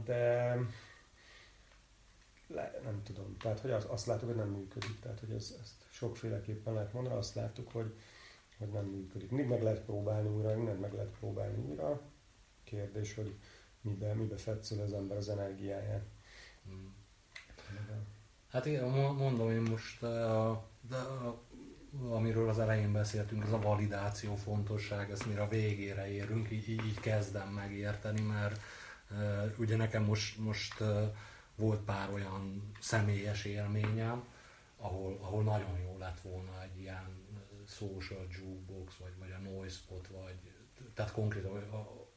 De 0.04 0.58
le, 2.46 2.80
nem 2.84 3.02
tudom, 3.02 3.36
tehát 3.36 3.60
hogy 3.60 3.70
azt, 3.70 3.86
azt 3.86 4.06
láttuk, 4.06 4.28
hogy 4.28 4.36
nem 4.36 4.50
működik, 4.50 5.00
tehát 5.00 5.20
hogy 5.20 5.30
ez, 5.30 5.56
ezt 5.60 5.86
sokféleképpen 5.90 6.74
lehet 6.74 6.92
mondani, 6.92 7.16
azt 7.16 7.34
láttuk, 7.34 7.70
hogy, 7.70 7.94
hogy 8.58 8.68
nem 8.68 8.84
működik. 8.84 9.30
Mindig 9.30 9.48
meg 9.48 9.62
lehet 9.62 9.80
próbálni 9.80 10.28
újra, 10.28 10.56
mindent 10.56 10.80
meg 10.80 10.92
lehet 10.92 11.10
próbálni 11.18 11.56
újra. 11.56 12.00
Kérdés, 12.64 13.14
hogy 13.14 13.38
mibe, 13.82 14.14
mibe 14.14 14.36
fetszül 14.36 14.80
az 14.80 14.92
ember 14.92 15.16
az 15.16 15.28
energiáját. 15.28 16.04
Hmm. 16.64 16.94
Hát 18.48 18.66
én 18.66 18.82
mondom, 18.82 19.46
hogy 19.46 19.68
most 19.68 20.02
a, 20.02 20.68
de 20.88 20.96
a, 20.96 21.42
amiről 22.08 22.48
az 22.48 22.58
elején 22.58 22.92
beszéltünk, 22.92 23.44
ez 23.44 23.52
a 23.52 23.60
validáció 23.60 24.34
fontosság, 24.34 25.10
ezt 25.10 25.26
mire 25.26 25.42
a 25.42 25.48
végére 25.48 26.10
érünk, 26.10 26.50
így, 26.50 26.68
így 26.68 27.00
kezdem 27.00 27.48
megérteni, 27.48 28.20
mert 28.20 28.60
uh, 29.10 29.52
ugye 29.58 29.76
nekem 29.76 30.04
most, 30.04 30.38
most 30.38 30.80
uh, 30.80 31.14
volt 31.56 31.80
pár 31.80 32.12
olyan 32.12 32.72
személyes 32.80 33.44
élményem, 33.44 34.24
ahol, 34.76 35.18
ahol 35.20 35.42
nagyon 35.42 35.78
jó 35.78 35.98
lett 35.98 36.20
volna 36.20 36.62
egy 36.62 36.80
ilyen 36.80 37.20
social 37.66 38.26
jukebox, 38.30 38.96
vagy, 38.96 39.12
vagy 39.18 39.30
a 39.30 39.38
noise 39.38 39.74
spot, 39.74 40.08
vagy 40.08 40.52
tehát 40.94 41.12
konkrétan 41.12 41.52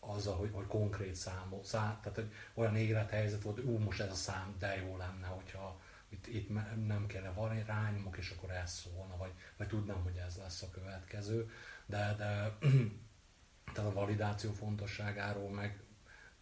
azzal, 0.08 0.36
hogy, 0.36 0.50
hogy 0.54 0.68
konkrét 0.68 1.16
számot, 1.16 1.66
szám, 1.66 2.00
tehát 2.02 2.18
hogy 2.18 2.32
olyan 2.54 2.76
élethelyzet 2.76 3.42
volt, 3.42 3.56
hogy 3.56 3.66
ú, 3.66 3.78
most 3.78 4.00
ez 4.00 4.12
a 4.12 4.16
szám, 4.16 4.56
de 4.60 4.76
jó 4.76 4.98
lenne, 4.98 5.28
hogyha 5.28 5.80
itt, 6.10 6.28
itt 6.28 6.50
nem 6.86 7.06
kellene 7.08 7.64
rányomok, 7.66 8.18
és 8.18 8.30
akkor 8.38 8.50
ez 8.50 8.72
szólna, 8.72 9.18
vagy, 9.18 9.32
vagy 9.58 9.68
tudnám, 9.68 10.04
hogy 10.04 10.16
ez 10.28 10.38
lesz 10.38 10.62
a 10.62 10.70
következő, 10.70 11.52
de, 11.86 12.16
de 12.18 12.58
tehát 13.74 13.90
a 13.90 13.94
validáció 13.94 14.52
fontosságáról, 14.52 15.50
meg 15.50 15.80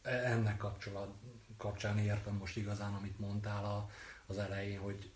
ennek 0.02 0.58
kapcsolat, 0.58 1.14
kapcsán 1.58 1.98
értem 1.98 2.36
most 2.36 2.58
igazán, 2.58 2.94
amit 2.94 3.20
mondtál 3.20 3.66
a, 3.66 3.90
az 4.26 4.38
elején, 4.38 4.80
hogy 4.80 5.12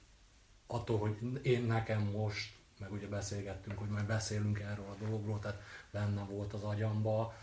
attól, 0.68 1.00
hogy 1.00 1.40
én 1.46 1.64
nekem 1.64 2.02
most, 2.02 2.56
meg 2.80 2.92
ugye 2.92 3.08
beszélgettünk, 3.08 3.80
hogy 3.80 3.90
majd 3.90 4.06
beszélünk 4.06 4.60
erről 4.60 4.90
a 4.90 5.04
dologról, 5.06 5.40
tehát 5.40 5.62
benne 5.92 6.24
volt 6.24 6.54
az 6.54 6.64
agyamba, 6.64 7.36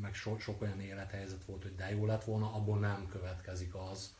meg 0.00 0.14
so, 0.14 0.38
sok 0.38 0.62
olyan 0.62 0.80
élethelyzet 0.80 1.44
volt, 1.44 1.62
hogy 1.62 1.74
de 1.74 1.90
jó 1.90 2.06
lett 2.06 2.24
volna, 2.24 2.54
abból 2.54 2.78
nem 2.78 3.08
következik 3.08 3.74
az, 3.74 4.14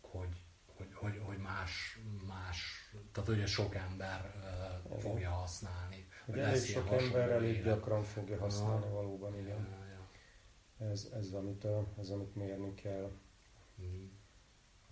hogy, 0.00 0.42
hogy, 0.76 0.94
hogy, 0.94 1.20
hogy 1.24 1.38
más, 1.38 2.00
más, 2.26 2.90
tehát 3.12 3.28
ugye 3.28 3.46
sok 3.46 3.74
ember 3.74 4.34
uh, 4.90 4.98
fogja 5.00 5.30
használni. 5.30 6.08
Ugye 6.26 6.42
elég 6.42 6.62
sok 6.62 6.92
ember 6.92 7.30
elég 7.30 7.62
gyakran 7.62 8.02
fogja 8.02 8.38
használni 8.38 8.84
ja. 8.84 8.92
valóban, 8.92 9.38
igen. 9.38 9.68
Ja, 9.70 9.86
ja. 9.86 10.90
Ez, 10.90 11.08
ez, 11.14 11.32
amit, 11.32 11.66
ez, 11.98 12.08
amit 12.08 12.34
mérni 12.34 12.74
kell. 12.74 13.10
Mm. 13.82 14.04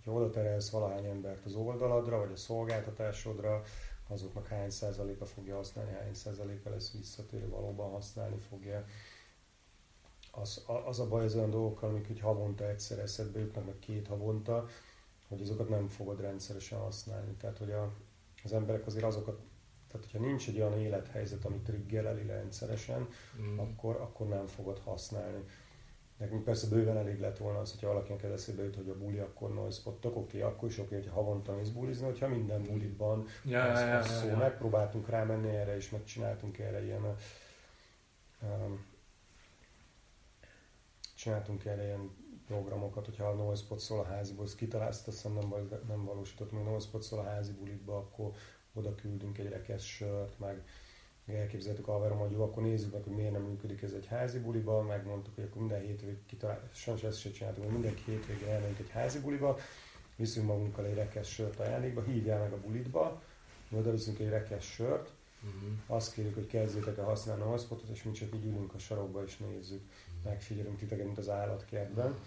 Ha 0.05 0.11
oda 0.11 0.29
terelsz 0.29 0.69
valahány 0.69 1.05
embert 1.05 1.45
az 1.45 1.55
oldaladra, 1.55 2.17
vagy 2.17 2.31
a 2.31 2.35
szolgáltatásodra, 2.35 3.63
azoknak 4.07 4.47
hány 4.47 4.69
százaléka 4.69 5.25
fogja 5.25 5.55
használni, 5.55 5.91
hány 5.91 6.13
százaléka 6.13 6.69
lesz 6.69 6.91
visszatérő, 6.91 7.49
valóban 7.49 7.91
használni 7.91 8.37
fogja. 8.49 8.85
Az, 10.41 10.65
az 10.85 10.99
a 10.99 11.07
baj 11.07 11.23
az 11.23 11.35
olyan 11.35 11.49
dolgokkal, 11.49 11.89
amik 11.89 12.07
hogy 12.07 12.19
havonta 12.19 12.69
egyszer 12.69 12.99
eszedbe 12.99 13.39
jutnak, 13.39 13.65
meg 13.65 13.79
két 13.79 14.07
havonta, 14.07 14.67
hogy 15.27 15.41
azokat 15.41 15.69
nem 15.69 15.87
fogod 15.87 16.21
rendszeresen 16.21 16.79
használni. 16.79 17.31
Tehát, 17.31 17.57
hogy 17.57 17.71
a, 17.71 17.91
az 18.43 18.53
emberek 18.53 18.85
azért 18.85 19.05
azokat, 19.05 19.39
tehát 19.87 20.11
hogyha 20.11 20.27
nincs 20.27 20.47
egy 20.47 20.59
olyan 20.59 20.79
élethelyzet, 20.79 21.45
ami 21.45 21.57
triggereli 21.57 22.25
rendszeresen, 22.25 23.07
mm. 23.41 23.59
akkor, 23.59 23.95
akkor 23.95 24.27
nem 24.27 24.47
fogod 24.47 24.79
használni. 24.79 25.43
Nekünk 26.17 26.43
persze 26.43 26.67
bőven 26.67 26.97
elég 26.97 27.19
lett 27.19 27.37
volna 27.37 27.59
az, 27.59 27.71
hogyha 27.71 27.87
valakinek 27.87 28.23
ez 28.23 28.31
eszébe 28.31 28.63
jut, 28.63 28.75
hogy 28.75 28.89
a 28.89 28.97
buli, 28.97 29.17
akkor 29.17 29.53
noise 29.53 29.79
spottok, 29.79 30.15
oké, 30.15 30.37
okay, 30.37 30.51
akkor 30.51 30.69
is 30.69 30.77
oké, 30.77 30.87
okay, 30.87 30.97
hogyha 30.97 31.21
havonta 31.21 31.55
mész 31.55 31.69
bulizni, 31.69 32.05
hogyha 32.05 32.27
minden 32.27 32.63
buliban 32.63 33.25
ja, 33.43 33.63
az, 33.63 33.79
ja, 33.79 33.87
ja, 33.87 34.01
szó, 34.01 34.27
ja. 34.27 34.37
megpróbáltunk 34.37 35.09
rámenni 35.09 35.49
erre, 35.49 35.75
és 35.75 35.89
megcsináltunk 35.89 36.57
erre 36.57 36.83
ilyen 36.83 37.15
um, 38.41 38.85
csináltunk 41.25 41.65
erre 41.65 41.83
ilyen 41.83 42.09
programokat, 42.47 43.05
hogyha 43.05 43.25
a 43.25 43.33
Noisepot 43.33 43.79
szól 43.79 43.99
a 43.99 44.03
háziból, 44.03 44.45
ezt 44.45 44.55
kitalálsz, 44.55 45.07
azt 45.07 45.23
nem, 45.23 45.53
nem 45.87 46.05
valósított, 46.05 46.51
még 46.51 46.63
Noisepot 46.63 47.01
szól 47.01 47.19
a 47.19 47.23
házi 47.23 47.51
bulitba, 47.51 47.97
akkor 47.97 48.31
oda 48.73 48.95
küldünk 48.95 49.37
egy 49.37 49.49
rekesz 49.49 49.83
sört, 49.83 50.39
meg 50.39 50.63
elképzeltük 51.27 51.87
Alverom, 51.87 52.17
hogy 52.17 52.31
jó, 52.31 52.43
akkor 52.43 52.63
nézzük 52.63 52.93
meg, 52.93 53.03
hogy 53.03 53.13
miért 53.13 53.31
nem 53.31 53.41
működik 53.41 53.81
ez 53.81 53.91
egy 53.91 54.05
házi 54.05 54.39
buliba, 54.39 54.81
megmondtuk, 54.81 55.35
hogy 55.35 55.43
akkor 55.43 55.61
minden 55.61 55.81
hétvég 55.81 56.25
kitalál, 56.25 56.69
sajnos 56.73 57.03
ezt 57.03 57.19
sem 57.19 57.31
csináltuk, 57.31 57.63
hogy 57.63 57.73
minden 57.73 57.95
hétvégén 58.05 58.47
elmegyünk 58.47 58.79
egy 58.79 58.89
házi 58.89 59.19
buliba, 59.19 59.57
viszünk 60.15 60.47
magunkkal 60.47 60.85
egy 60.85 60.95
rekesz 60.95 61.27
sört 61.27 61.59
ajándékba, 61.59 62.01
hívjál 62.01 62.39
meg 62.39 62.53
a 62.53 62.59
bulitba, 62.59 63.21
mi 63.69 63.77
oda 63.77 63.91
viszünk 63.91 64.19
egy 64.19 64.29
rekesz 64.29 64.63
sört, 64.63 65.11
uh-huh. 65.43 65.69
azt 65.87 66.13
kérjük, 66.13 66.33
hogy 66.33 66.47
kezdjétek 66.47 66.97
el 66.97 67.05
használni 67.05 67.41
a 67.41 67.45
hotspotot, 67.45 67.89
és 67.89 68.03
mi 68.03 68.11
csak 68.11 68.33
így 68.35 68.45
ülünk 68.45 68.73
a 68.73 68.79
sarokba 68.79 69.23
és 69.23 69.37
nézzük. 69.37 69.81
Megfigyelünk 70.25 70.77
titeket, 70.77 71.05
mint 71.05 71.17
az 71.17 71.29
állatkertben. 71.29 72.19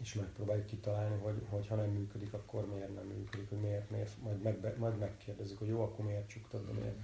És 0.00 0.14
megpróbáljuk 0.14 0.66
kitalálni, 0.66 1.20
hogy, 1.20 1.42
hogy 1.48 1.66
ha 1.66 1.74
nem 1.74 1.90
működik, 1.90 2.32
akkor 2.32 2.66
miért 2.66 2.94
nem 2.94 3.06
működik, 3.06 3.48
hogy 3.48 3.60
miért, 3.60 3.90
miért 3.90 4.22
majd, 4.22 4.42
meg, 4.42 4.78
majd 4.78 4.98
megkérdezzük, 4.98 5.58
hogy 5.58 5.68
jó, 5.68 5.82
akkor 5.82 6.04
miért 6.04 6.28
csuktad, 6.28 6.66
de 6.66 6.72
miért, 6.72 6.98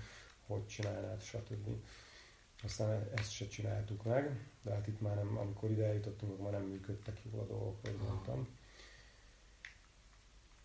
hogy 0.47 0.67
csinálnád, 0.67 1.23
stb. 1.23 1.69
Aztán 2.63 3.09
ezt 3.15 3.31
se 3.31 3.47
csináltuk 3.47 4.05
meg, 4.05 4.41
de 4.63 4.73
hát 4.73 4.87
itt 4.87 5.01
már 5.01 5.15
nem, 5.15 5.39
amikor 5.39 5.71
ide 5.71 5.87
eljutottunk, 5.87 6.33
akkor 6.33 6.45
már 6.45 6.61
nem 6.61 6.69
működtek 6.69 7.21
jól 7.33 7.41
a 7.41 7.47
dolgok, 7.47 7.81
hogy 7.81 7.97
mondtam. 8.07 8.49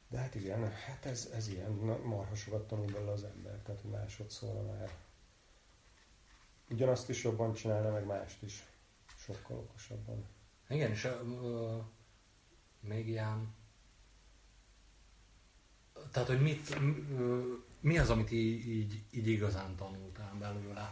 De 0.09 0.17
hát 0.17 0.35
igen, 0.35 0.71
hát 0.71 1.05
ez, 1.05 1.29
ez 1.33 1.47
ilyen, 1.47 1.71
marha 2.03 2.35
sokat 2.35 2.67
tanul 2.67 2.85
belőle 2.85 3.11
az 3.11 3.23
ember, 3.23 3.59
tehát 3.63 3.83
másodszorra 3.83 4.61
már 4.61 4.91
ugyanazt 6.69 7.09
is 7.09 7.23
jobban 7.23 7.53
csinálna, 7.53 7.91
meg 7.91 8.05
mást 8.05 8.43
is 8.43 8.66
sokkal 9.27 9.57
okosabban. 9.57 10.25
Igen, 10.69 10.91
és 10.91 11.03
uh, 11.03 11.83
még 12.79 13.07
ilyen... 13.07 13.55
Tehát, 16.11 16.27
hogy 16.27 16.41
mit, 16.41 16.79
mi 17.79 17.97
az, 17.97 18.09
amit 18.09 18.31
így, 18.31 18.67
így, 18.67 19.03
így 19.11 19.27
igazán 19.27 19.75
tanultál 19.75 20.35
belőle? 20.39 20.91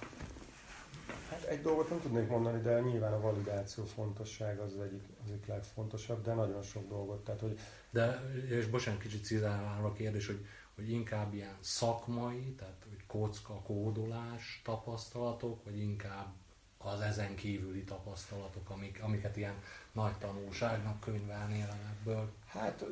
Hát 1.29 1.43
egy 1.43 1.61
dolgot 1.61 1.89
nem 1.89 2.01
tudnék 2.01 2.27
mondani, 2.27 2.61
de 2.61 2.79
nyilván 2.79 3.13
a 3.13 3.19
validáció 3.19 3.85
fontosság 3.85 4.59
az 4.59 4.79
egyik, 4.79 5.03
az 5.23 5.31
egyik 5.31 5.45
legfontosabb, 5.45 6.23
de 6.23 6.33
nagyon 6.33 6.61
sok 6.61 6.87
dolgot. 6.87 7.23
Tehát, 7.23 7.41
hogy... 7.41 7.59
De, 7.89 8.33
és 8.49 8.67
bocsánat, 8.67 9.01
kicsit 9.01 9.23
cizálva 9.23 9.87
a 9.87 9.93
kérdés, 9.93 10.25
hogy, 10.25 10.45
hogy 10.75 10.89
inkább 10.89 11.33
ilyen 11.33 11.57
szakmai, 11.59 12.53
tehát 12.57 12.85
hogy 12.89 13.05
kocka, 13.05 13.53
kódolás 13.53 14.61
tapasztalatok, 14.63 15.63
vagy 15.63 15.79
inkább 15.79 16.33
az 16.85 17.01
ezen 17.01 17.35
kívüli 17.35 17.83
tapasztalatok, 17.83 18.69
amik, 18.69 18.99
amiket 19.03 19.37
ilyen 19.37 19.55
nagy 19.91 20.17
tanulságnak 20.17 20.99
könyvelnél 20.99 21.77
ebből? 21.99 22.31
Hát 22.45 22.85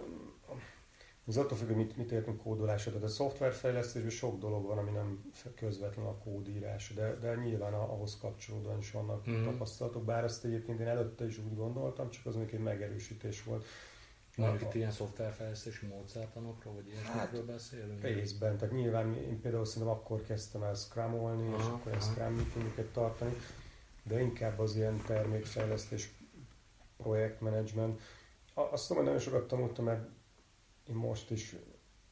az 1.26 1.38
attól 1.38 1.58
függ, 1.58 1.68
hogy 1.68 1.76
mit, 1.76 1.98
mit 1.98 2.12
értünk 2.12 2.42
kódolásra. 2.42 2.92
Tehát 2.92 3.08
a 3.08 3.12
szoftverfejlesztésben 3.12 4.12
sok 4.12 4.40
dolog 4.40 4.66
van, 4.66 4.78
ami 4.78 4.92
nem 4.92 5.34
közvetlen 5.56 6.06
a 6.06 6.18
kódírás, 6.18 6.94
de, 6.96 7.16
de 7.16 7.36
nyilván 7.36 7.74
ahhoz 7.74 8.18
kapcsolódóan 8.22 8.78
is 8.78 8.92
vannak 8.92 9.30
mm. 9.30 9.44
tapasztalatok, 9.44 10.04
bár 10.04 10.24
ezt 10.24 10.46
egyébként 10.46 10.80
én 10.80 10.88
előtte 10.88 11.26
is 11.26 11.38
úgy 11.38 11.56
gondoltam, 11.56 12.10
csak 12.10 12.26
az 12.26 12.36
még 12.36 12.54
egy 12.54 12.60
megerősítés 12.60 13.44
volt. 13.44 13.66
Mondjuk 14.36 14.62
itt 14.62 14.74
ilyen 14.74 14.92
szoftverfejlesztési 14.92 15.86
módszertanokról, 15.86 16.74
vagy 16.74 16.88
ilyesmikről 16.88 17.20
hát, 17.20 17.46
beszélünk? 17.46 18.04
Részben, 18.04 18.58
tehát 18.58 18.74
nyilván 18.74 19.16
én 19.16 19.42
például 19.42 19.66
szerintem 19.66 19.98
akkor 19.98 20.24
kezdtem 20.24 20.64
el 20.64 20.74
scrumolni, 20.74 21.56
és 21.58 21.64
akkor 21.64 21.92
aha. 21.92 22.02
scrum 22.02 22.34
meetingeket 22.34 22.86
tartani, 22.86 23.36
de 24.04 24.22
inkább 24.22 24.60
az 24.60 24.76
ilyen 24.76 25.02
termékfejlesztés, 25.06 26.12
projektmenedzsment. 26.98 28.02
Azt 28.54 28.88
tudom, 28.88 29.04
hogy 29.04 29.12
nagyon 29.12 29.26
sokat 29.26 29.48
tanultam, 29.48 29.86
mert 29.86 30.10
én 30.90 30.96
most 30.96 31.32
is 31.32 31.56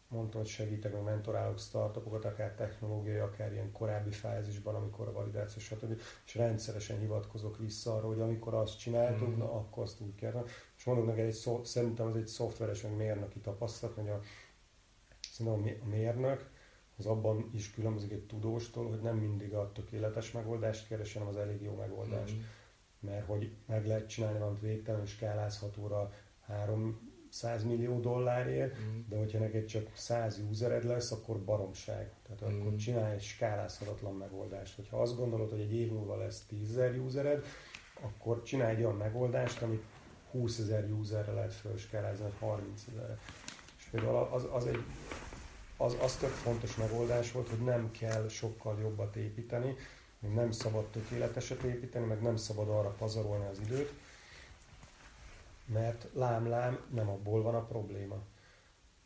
mondtam, 0.08 0.42
hogy 0.42 0.50
segítek, 0.50 0.94
meg 0.94 1.04
mentorálok 1.04 1.60
startupokat, 1.60 2.26
akár 2.26 2.54
technológiai, 2.56 3.18
akár 3.18 3.52
ilyen 3.52 3.72
korábbi 3.72 4.12
fázisban, 4.12 4.76
amikor 4.76 5.08
a 5.08 5.12
validáció, 5.12 5.62
stb. 5.62 6.02
És 6.26 6.36
rendszeresen 6.36 7.00
hivatkozok 7.00 7.58
vissza 7.58 7.96
arra, 7.96 8.08
hogy 8.08 8.20
amikor 8.20 8.54
azt 8.54 8.80
csináltuk, 8.80 9.36
mm. 9.36 9.38
na 9.38 9.54
akkor 9.54 9.84
azt 9.84 10.02
úgy 10.02 10.16
kell. 10.16 10.46
És 10.78 10.84
mondok 10.84 11.06
neked, 11.06 11.26
egy 11.26 11.34
szó, 11.34 11.64
szerintem 11.64 12.08
az 12.08 12.16
egy 12.16 12.28
szoftveres, 12.28 12.82
meg 12.82 12.96
mérnöki 12.96 13.40
tapasztalat, 13.40 13.96
hogy 13.96 14.10
a, 14.10 14.20
szerintem 15.32 15.80
a 15.84 15.88
mérnök 15.88 16.50
az 16.98 17.06
abban 17.06 17.50
is 17.54 17.72
különbözik 17.72 18.12
egy 18.12 18.26
tudóstól, 18.26 18.90
hogy 18.90 19.02
nem 19.02 19.18
mindig 19.18 19.54
a 19.54 19.72
tökéletes 19.72 20.32
megoldást 20.32 20.88
keres, 20.88 21.14
hanem 21.14 21.28
az 21.28 21.38
elég 21.38 21.62
jó 21.62 21.76
megoldást. 21.76 22.36
Mm. 22.36 22.40
Mert 23.00 23.26
hogy 23.26 23.52
meg 23.66 23.88
lehet 23.88 24.08
csinálni 24.08 24.40
valamit 24.40 24.62
végtelen 24.62 25.06
skálázhatóra 25.06 26.12
300 26.48 27.64
millió 27.64 28.00
dollárért, 28.00 28.80
mm. 28.80 29.00
de 29.10 29.18
hogyha 29.18 29.40
neked 29.40 29.66
csak 29.66 29.90
100 29.94 30.42
usered 30.50 30.84
lesz, 30.84 31.12
akkor 31.12 31.44
baromság. 31.44 32.12
Tehát 32.24 32.54
mm. 32.54 32.60
akkor 32.60 32.76
csinálj 32.76 33.14
egy 33.14 33.22
skálázhatatlan 33.22 34.16
megoldást. 34.16 34.76
Hogyha 34.76 35.02
azt 35.02 35.18
gondolod, 35.18 35.50
hogy 35.50 35.60
egy 35.60 35.74
év 35.74 35.92
múlva 35.92 36.18
lesz 36.18 36.46
10 36.46 36.70
ezer 36.70 36.98
usered, 36.98 37.44
akkor 38.02 38.44
csinálj 38.44 38.76
egy 38.76 38.84
olyan 38.84 38.98
megoldást, 38.98 39.62
amit 39.62 39.84
20 40.32 40.60
ezer 40.60 40.92
userre 40.92 41.32
lehet 41.32 41.54
felskálázni, 41.54 42.24
vagy 42.24 42.38
30 42.40 42.86
ezer. 42.88 43.20
És 43.78 43.84
például 43.84 44.28
az, 44.32 44.48
az 44.52 44.66
egy 44.66 44.84
az, 45.84 45.98
az 46.02 46.16
tök 46.16 46.30
fontos 46.30 46.76
megoldás 46.76 47.32
volt, 47.32 47.50
hogy 47.50 47.64
nem 47.64 47.92
kell 47.92 48.28
sokkal 48.28 48.80
jobbat 48.80 49.16
építeni, 49.16 49.76
még 50.20 50.32
nem 50.32 50.52
szabad 50.52 50.86
tökéleteset 50.86 51.64
építeni, 51.64 52.06
meg 52.06 52.22
nem 52.22 52.36
szabad 52.36 52.70
arra 52.70 52.90
pazarolni 52.90 53.46
az 53.46 53.60
időt, 53.60 53.94
mert 55.66 56.08
lám-lám 56.14 56.80
nem 56.94 57.10
abból 57.10 57.42
van 57.42 57.56
a 57.56 57.66
probléma, 57.66 58.18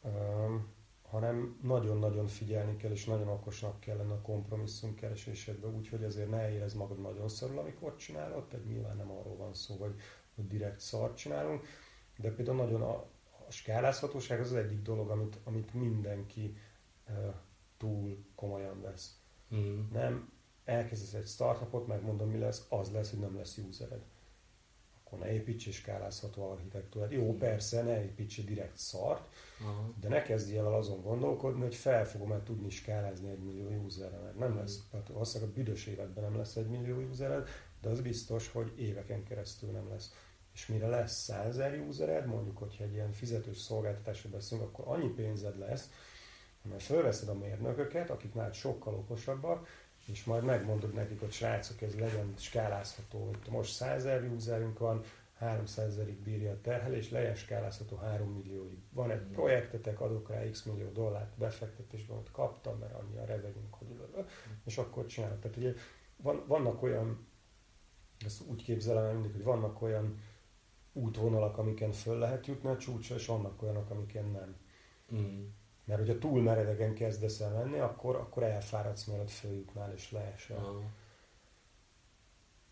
um, 0.02 0.74
hanem 1.10 1.60
nagyon-nagyon 1.62 2.28
figyelni 2.28 2.76
kell, 2.76 2.92
és 2.92 3.06
nagyon 3.06 3.28
okosnak 3.28 3.80
kell 3.80 3.98
lenni 3.98 4.12
a 4.12 4.22
kompromisszum 4.22 4.96
keresésedben, 4.96 5.76
úgyhogy 5.76 6.04
azért 6.04 6.30
ne 6.30 6.52
érez 6.52 6.74
magad 6.74 7.02
nagyon 7.02 7.30
szarul, 7.30 7.60
amikor 7.60 7.96
csinálod, 7.96 8.48
tehát 8.48 8.66
nyilván 8.66 8.98
nem 8.98 9.12
arról 9.12 9.36
van 9.36 9.54
szó, 9.54 9.76
hogy, 9.76 9.96
hogy 10.36 10.48
direkt 10.48 10.80
szart 10.80 11.18
csinálunk, 11.18 11.66
de 12.18 12.32
például 12.32 12.58
nagyon 12.58 12.82
a, 12.82 12.94
a 13.48 13.52
skálázhatóság 13.52 14.40
az, 14.40 14.52
az 14.52 14.58
egyik 14.58 14.82
dolog, 14.82 15.10
amit, 15.10 15.38
amit 15.44 15.74
mindenki 15.74 16.58
túl 17.78 18.26
komolyan 18.36 18.82
vesz. 18.82 19.20
Mm. 19.56 19.80
Nem 19.92 20.32
elkezdesz 20.66 21.14
egy 21.14 21.28
startupot, 21.28 21.88
megmondom 21.88 22.30
mi 22.30 22.38
lesz, 22.38 22.66
az 22.70 22.92
lesz, 22.92 23.10
hogy 23.10 23.20
nem 23.20 23.36
lesz 23.36 23.58
usered. 23.58 24.02
Akkor 25.04 25.20
ne 25.20 25.34
építs 25.34 25.68
és 25.68 25.76
skálázható 25.76 26.52
architektúrát. 26.52 27.12
Jó, 27.12 27.32
mm. 27.32 27.38
persze, 27.38 27.84
ne 27.84 28.04
építs 28.04 28.44
direkt 28.44 28.78
szart, 28.78 29.34
uh-huh. 29.60 30.00
de 30.00 30.08
ne 30.08 30.22
kezdj 30.22 30.58
el 30.58 30.74
azon 30.74 31.02
gondolkodni, 31.02 31.62
hogy 31.62 31.76
fel 31.76 32.06
fogom-e 32.06 32.44
tudni 32.44 32.70
skálázni 32.70 33.30
egy 33.30 33.44
millió 33.44 33.84
userre, 33.84 34.18
mert 34.18 34.38
nem 34.38 34.52
mm. 34.52 34.58
lesz, 34.58 34.80
hát 34.92 35.08
valószínűleg 35.08 35.54
a 35.54 35.56
büdös 35.56 35.86
életben 35.86 36.24
nem 36.24 36.38
lesz 36.38 36.56
egy 36.56 36.68
millió 36.68 36.98
usered, 36.98 37.48
de 37.82 37.90
az 37.90 38.02
biztos, 38.02 38.48
hogy 38.52 38.74
éveken 38.78 39.24
keresztül 39.24 39.72
nem 39.72 39.90
lesz. 39.90 40.14
és 40.54 40.68
mire 40.68 40.88
lesz 40.88 41.24
100 41.24 41.46
ezer 41.46 41.80
usered, 41.80 42.26
mondjuk, 42.26 42.58
hogyha 42.58 42.84
egy 42.84 42.94
ilyen 42.94 43.12
fizetős 43.12 43.58
szolgáltatásról 43.58 44.32
beszélünk, 44.32 44.68
akkor 44.68 44.98
annyi 44.98 45.10
pénzed 45.10 45.58
lesz, 45.58 45.90
mert 46.70 46.84
fölveszed 46.84 47.30
a 47.30 47.34
mérnököket, 47.34 48.10
akik 48.10 48.34
már 48.34 48.54
sokkal 48.54 48.94
okosabbak, 48.94 49.68
és 50.06 50.24
majd 50.24 50.44
megmondod 50.44 50.94
nekik, 50.94 51.20
hogy 51.20 51.32
srácok, 51.32 51.82
ez 51.82 51.96
legyen 51.96 52.34
skálázható. 52.38 53.32
Itt 53.34 53.50
most 53.50 53.74
100 53.74 54.06
ezer 54.06 54.24
userünk 54.24 54.80
van, 54.80 55.04
300 55.38 55.86
ezerig 55.86 56.18
bírja 56.18 56.52
a 56.52 56.62
terhelés, 56.62 57.12
legyen 57.12 57.36
skálázható 57.36 57.96
3 57.96 58.30
millióig. 58.30 58.78
Van 58.94 59.12
egy 59.12 59.22
projektetek, 59.22 60.02
adok 60.02 60.30
rá 60.30 60.50
x 60.50 60.64
millió 60.64 60.90
dollárt 60.90 61.38
befektetésben, 61.38 62.18
ott 62.18 62.32
kaptam, 62.32 62.78
mert 62.78 62.94
annyi 62.94 63.18
a 63.18 63.26
revenünk, 63.26 63.74
hogy 63.74 63.88
és 64.66 64.78
akkor 64.78 65.06
csinálok. 65.06 65.40
Tehát 65.40 65.58
ugye 65.58 65.74
van, 66.16 66.44
vannak 66.48 66.82
olyan, 66.82 67.28
ezt 68.26 68.42
úgy 68.48 68.64
képzelem 68.64 69.14
mindig, 69.14 69.32
hogy 69.32 69.44
vannak 69.44 69.82
olyan 69.82 70.20
útvonalak, 70.94 71.58
amiken 71.58 71.92
föl 71.92 72.18
lehet 72.18 72.48
jutni 72.48 72.70
a 72.70 72.78
csúcsra, 72.78 73.16
és 73.16 73.26
vannak 73.26 73.62
olyanok, 73.62 73.90
amiken 73.90 74.26
nem. 74.26 74.56
Mm. 75.16 75.44
Mert 75.86 76.00
hogyha 76.00 76.18
túl 76.18 76.42
meredegen 76.42 76.94
kezdesz 76.94 77.40
el 77.40 77.54
menni, 77.54 77.80
akkor, 77.80 78.16
akkor 78.16 78.44
elfáradsz, 78.44 79.04
mielőtt 79.04 79.30
följutnál 79.30 79.94
és 79.94 80.12
leesel. 80.12 80.58
Uh-huh. 80.58 80.84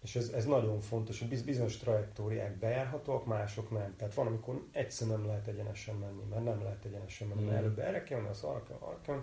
És 0.01 0.15
ez, 0.15 0.29
ez 0.29 0.45
nagyon 0.45 0.79
fontos, 0.79 1.19
hogy 1.19 1.43
bizonyos 1.45 1.77
trajektóriák 1.77 2.57
bejárhatóak, 2.57 3.25
mások 3.25 3.71
nem. 3.71 3.95
Tehát 3.95 4.13
van, 4.13 4.27
amikor 4.27 4.67
egyszer 4.71 5.07
nem 5.07 5.25
lehet 5.25 5.47
egyenesen 5.47 5.95
menni, 5.95 6.23
mert 6.29 6.43
nem 6.43 6.61
lehet 6.61 6.85
egyenesen 6.85 7.27
menni, 7.27 7.43
mert 7.43 7.55
mm. 7.55 7.59
előbb 7.59 7.79
erre 7.79 8.03
kell 8.03 8.17
menni, 8.17 8.29
az 8.29 8.43
arra 8.43 8.63
kell, 8.63 8.77
arra 8.79 9.01
kell, 9.01 9.21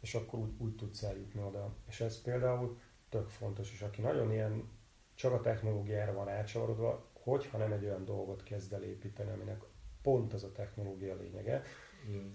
és 0.00 0.14
akkor 0.14 0.38
úgy, 0.38 0.52
úgy 0.58 0.76
tudsz 0.76 1.02
eljutni 1.02 1.42
oda. 1.42 1.74
És 1.88 2.00
ez 2.00 2.22
például 2.22 2.78
tök 3.08 3.28
fontos, 3.28 3.72
és 3.72 3.80
aki 3.80 4.00
nagyon 4.00 4.32
ilyen 4.32 4.68
csak 5.14 5.32
a 5.32 5.40
technológiára 5.40 6.12
van 6.12 6.28
átcsavarodva, 6.28 7.06
hogyha 7.12 7.58
nem 7.58 7.72
egy 7.72 7.84
olyan 7.84 8.04
dolgot 8.04 8.42
kezd 8.42 8.72
el 8.72 8.82
építeni, 8.82 9.30
aminek 9.30 9.62
pont 10.02 10.32
az 10.32 10.44
a 10.44 10.52
technológia 10.52 11.14
lényege. 11.14 11.62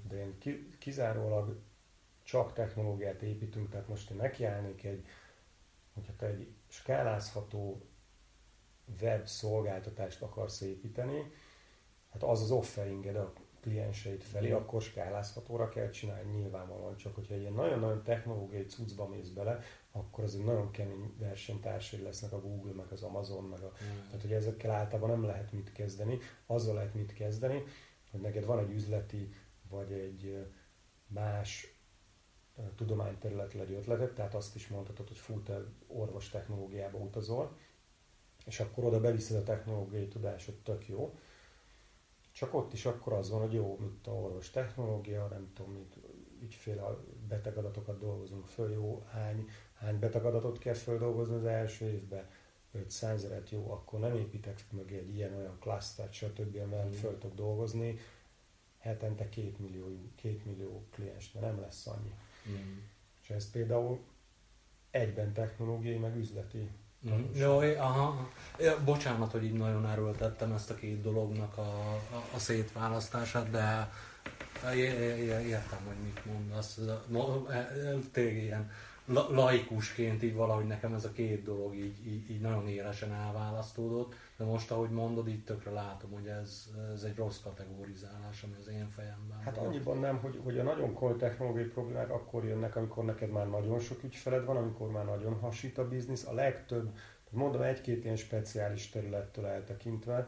De 0.08 0.16
én 0.16 0.38
kizárólag 0.80 1.58
csak 2.24 2.54
technológiát 2.54 3.22
építünk, 3.22 3.70
tehát 3.70 3.88
most 3.88 4.10
én 4.10 4.18
nekiállnék 4.18 4.84
egy, 4.84 5.06
hogyha 5.94 6.16
te 6.16 6.26
egy 6.26 6.54
skálázható 6.68 7.82
web 9.02 9.26
szolgáltatást 9.26 10.22
akarsz 10.22 10.62
építeni, 10.62 11.32
hát 12.10 12.24
az 12.24 12.42
az 12.42 12.52
offeringed 12.52 13.16
a 13.16 13.34
klienseid 13.62 14.24
felé, 14.24 14.50
mm. 14.50 14.54
akkor 14.54 14.82
skálázhatóra 14.82 15.70
kell 15.70 15.90
csinálni 15.90 16.32
nyilvánvalóan, 16.32 16.96
csak 16.96 17.16
hogyha 17.16 17.36
ilyen 17.36 17.54
nagyon-nagyon 17.54 18.04
technológiai 18.04 18.66
cuccba 18.66 19.08
mész 19.08 19.30
bele, 19.30 19.60
akkor 19.92 20.24
az 20.24 20.36
egy 20.36 20.44
nagyon 20.44 20.72
kemény 20.72 21.14
versenytársai 21.18 22.02
lesznek 22.02 22.32
a 22.32 22.42
Google, 22.42 22.74
meg 22.74 22.92
az 22.92 23.04
Amazon, 23.04 23.44
meg 23.44 23.62
a, 23.62 23.72
mm. 23.84 24.06
tehát 24.06 24.22
hogy 24.22 24.34
ezekkel 24.34 24.72
általában 24.72 25.10
nem 25.10 25.24
lehet 25.24 25.52
mit 25.52 25.72
kezdeni, 25.72 26.18
azzal 26.46 26.74
lehet 26.74 26.94
mit 26.94 27.14
kezdeni, 27.14 27.64
hogy 28.12 28.22
neked 28.22 28.46
van 28.46 28.60
egy 28.60 28.72
üzleti, 28.72 29.30
vagy 29.70 29.92
egy 29.92 30.46
más 31.08 31.78
tudományterületre 32.76 33.62
egy 33.62 33.72
ötletet, 33.72 34.14
tehát 34.14 34.36
azt 34.36 34.56
is 34.56 34.68
mondhatod, 34.68 35.08
hogy 35.08 35.18
full 35.18 35.42
te 35.44 35.64
orvos 35.88 36.30
technológiába 36.30 36.98
utazol, 36.98 37.58
és 38.46 38.60
akkor 38.60 38.84
oda 38.84 39.00
beviszed 39.00 39.38
a 39.38 39.44
technológiai 39.44 40.08
tudásod, 40.08 40.56
tök 40.56 40.88
jó. 40.88 41.18
Csak 42.32 42.54
ott 42.54 42.74
is 42.74 42.86
akkor 42.86 43.14
az 43.14 43.30
van, 43.30 43.40
hogy 43.40 43.54
jó, 43.54 43.78
mint 43.80 44.08
a 44.08 44.12
orvos 44.12 44.50
technológia, 44.50 45.28
nem 45.28 45.52
tudom, 45.54 45.72
mit, 45.72 45.96
ügyfél 46.42 47.06
betegadatokat 47.28 48.00
dolgozunk 48.00 48.48
föl, 48.48 48.72
jó, 48.72 49.04
hány, 49.10 49.50
hány 49.74 50.00
betegadatot 50.00 50.58
kell 50.58 50.74
földolgozni 50.74 51.36
az 51.36 51.46
első 51.46 51.86
évben, 51.86 52.30
500 52.72 53.24
eret 53.24 53.50
jó, 53.50 53.72
akkor 53.72 54.00
nem 54.00 54.16
építek 54.16 54.64
mögé 54.72 54.98
egy 54.98 55.16
ilyen-olyan 55.16 55.58
klasztert, 55.60 56.14
stb., 56.14 56.56
amivel 56.56 56.88
mm. 56.88 56.92
föl 56.92 57.18
tudok 57.18 57.36
dolgozni, 57.36 58.00
hetente 58.80 59.30
két 59.30 59.60
millió, 59.60 59.86
két 60.16 60.46
millió 60.46 60.86
kliens, 60.92 61.32
de 61.32 61.40
nem 61.40 61.60
lesz 61.60 61.88
annyi. 61.88 62.14
Mm. 62.50 62.78
És 63.22 63.30
ez 63.30 63.52
például 63.52 64.00
egyben 64.92 65.34
technológiai, 65.34 65.98
meg 65.98 66.16
üzleti. 66.16 66.70
Mm. 67.10 67.24
Jó, 67.34 67.60
aha. 67.60 68.30
Ja, 68.60 68.84
bocsánat, 68.84 69.32
hogy 69.32 69.44
így 69.44 69.54
nagyon 69.54 69.88
erőltettem 69.88 70.54
ezt 70.54 70.70
a 70.70 70.76
két 70.76 71.02
dolognak 71.02 71.58
a, 71.58 71.94
a, 71.94 72.24
a 72.34 72.40
szétválasztását, 72.40 73.50
de 73.50 73.92
értem, 75.46 75.80
hogy 75.88 75.96
mit 76.04 76.26
mondasz. 76.26 76.80
Tényleg 78.12 78.44
ilyen 78.44 78.72
laikusként 79.30 80.24
így 80.24 80.34
valahogy 80.34 80.66
nekem 80.66 80.94
ez 80.94 81.06
a 81.06 81.12
két 81.12 81.44
dolog 81.44 81.76
így, 81.76 82.08
így, 82.08 82.30
így 82.30 82.42
nagyon 82.42 82.68
élesen 82.68 83.14
elválasztódott, 83.14 84.16
de 84.38 84.46
most 84.46 84.72
ahogy 84.72 84.90
mondod, 84.90 85.28
így 85.28 85.44
tökre 85.44 85.72
látom, 85.72 86.12
hogy 86.12 86.28
ez, 86.28 86.70
ez 86.94 87.04
egy 87.04 87.16
rossz 87.16 87.40
kategorizálás, 87.40 88.44
ami 88.44 88.54
az 88.60 88.68
én 88.68 88.90
fejemben 88.90 89.40
Hát 89.40 89.56
volt. 89.56 89.68
annyiban 89.68 89.98
nem, 89.98 90.18
hogy, 90.18 90.40
hogy 90.44 90.60
a 90.60 90.64
nagyon 90.64 90.94
komoly 90.94 91.16
technológiai 91.16 91.66
problémák 91.66 92.10
akkor 92.10 92.46
jönnek, 92.46 92.76
amikor 92.76 93.06
neked 93.06 93.30
már 93.30 93.50
nagyon 93.50 93.80
sok 93.80 94.04
ügyfeled 94.04 94.46
van, 94.46 94.58
amikor 94.58 94.92
már 94.92 95.06
nagyon 95.06 95.40
hasít 95.40 95.78
a 95.78 95.88
biznisz. 95.88 96.26
A 96.26 96.34
legtöbb, 96.34 96.98
mondom 97.30 97.62
egy-két 97.62 98.04
ilyen 98.04 98.16
speciális 98.16 98.90
területtől 98.90 99.46
eltekintve, 99.46 100.28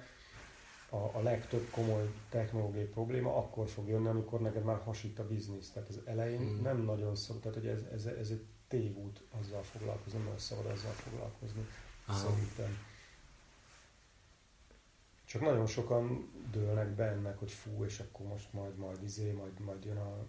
a, 0.89 0.95
a 0.95 1.21
legtöbb 1.21 1.69
komoly 1.71 2.09
technológiai 2.29 2.85
probléma 2.85 3.37
akkor 3.37 3.67
fog 3.67 3.87
jönni, 3.87 4.07
amikor 4.07 4.41
neked 4.41 4.63
már 4.63 4.81
hasít 4.83 5.19
a 5.19 5.27
biznisz. 5.27 5.71
Tehát 5.71 5.89
az 5.89 6.01
elején 6.05 6.41
mm. 6.41 6.61
nem 6.61 6.77
nagyon 6.77 7.15
szok, 7.15 7.39
tehát 7.41 7.57
hogy 7.57 7.67
ez, 7.67 7.81
ez, 7.93 8.05
ez 8.05 8.29
egy 8.29 8.45
tévút 8.67 9.23
azzal 9.39 9.63
foglalkozni, 9.63 10.19
nem 10.19 10.37
szabad 10.37 10.65
azzal 10.65 10.91
foglalkozni, 10.91 11.67
Aha. 12.05 12.17
szerintem. 12.17 12.87
Csak 15.29 15.41
nagyon 15.41 15.65
sokan 15.65 16.31
dőlnek 16.51 16.87
bennek, 16.87 17.37
hogy 17.37 17.51
fú, 17.51 17.83
és 17.83 17.99
akkor 17.99 18.25
most 18.25 18.53
majd, 18.53 18.77
majd 18.77 19.03
izé, 19.03 19.31
majd, 19.31 19.59
majd 19.59 19.85
jön 19.85 19.97
a... 19.97 20.25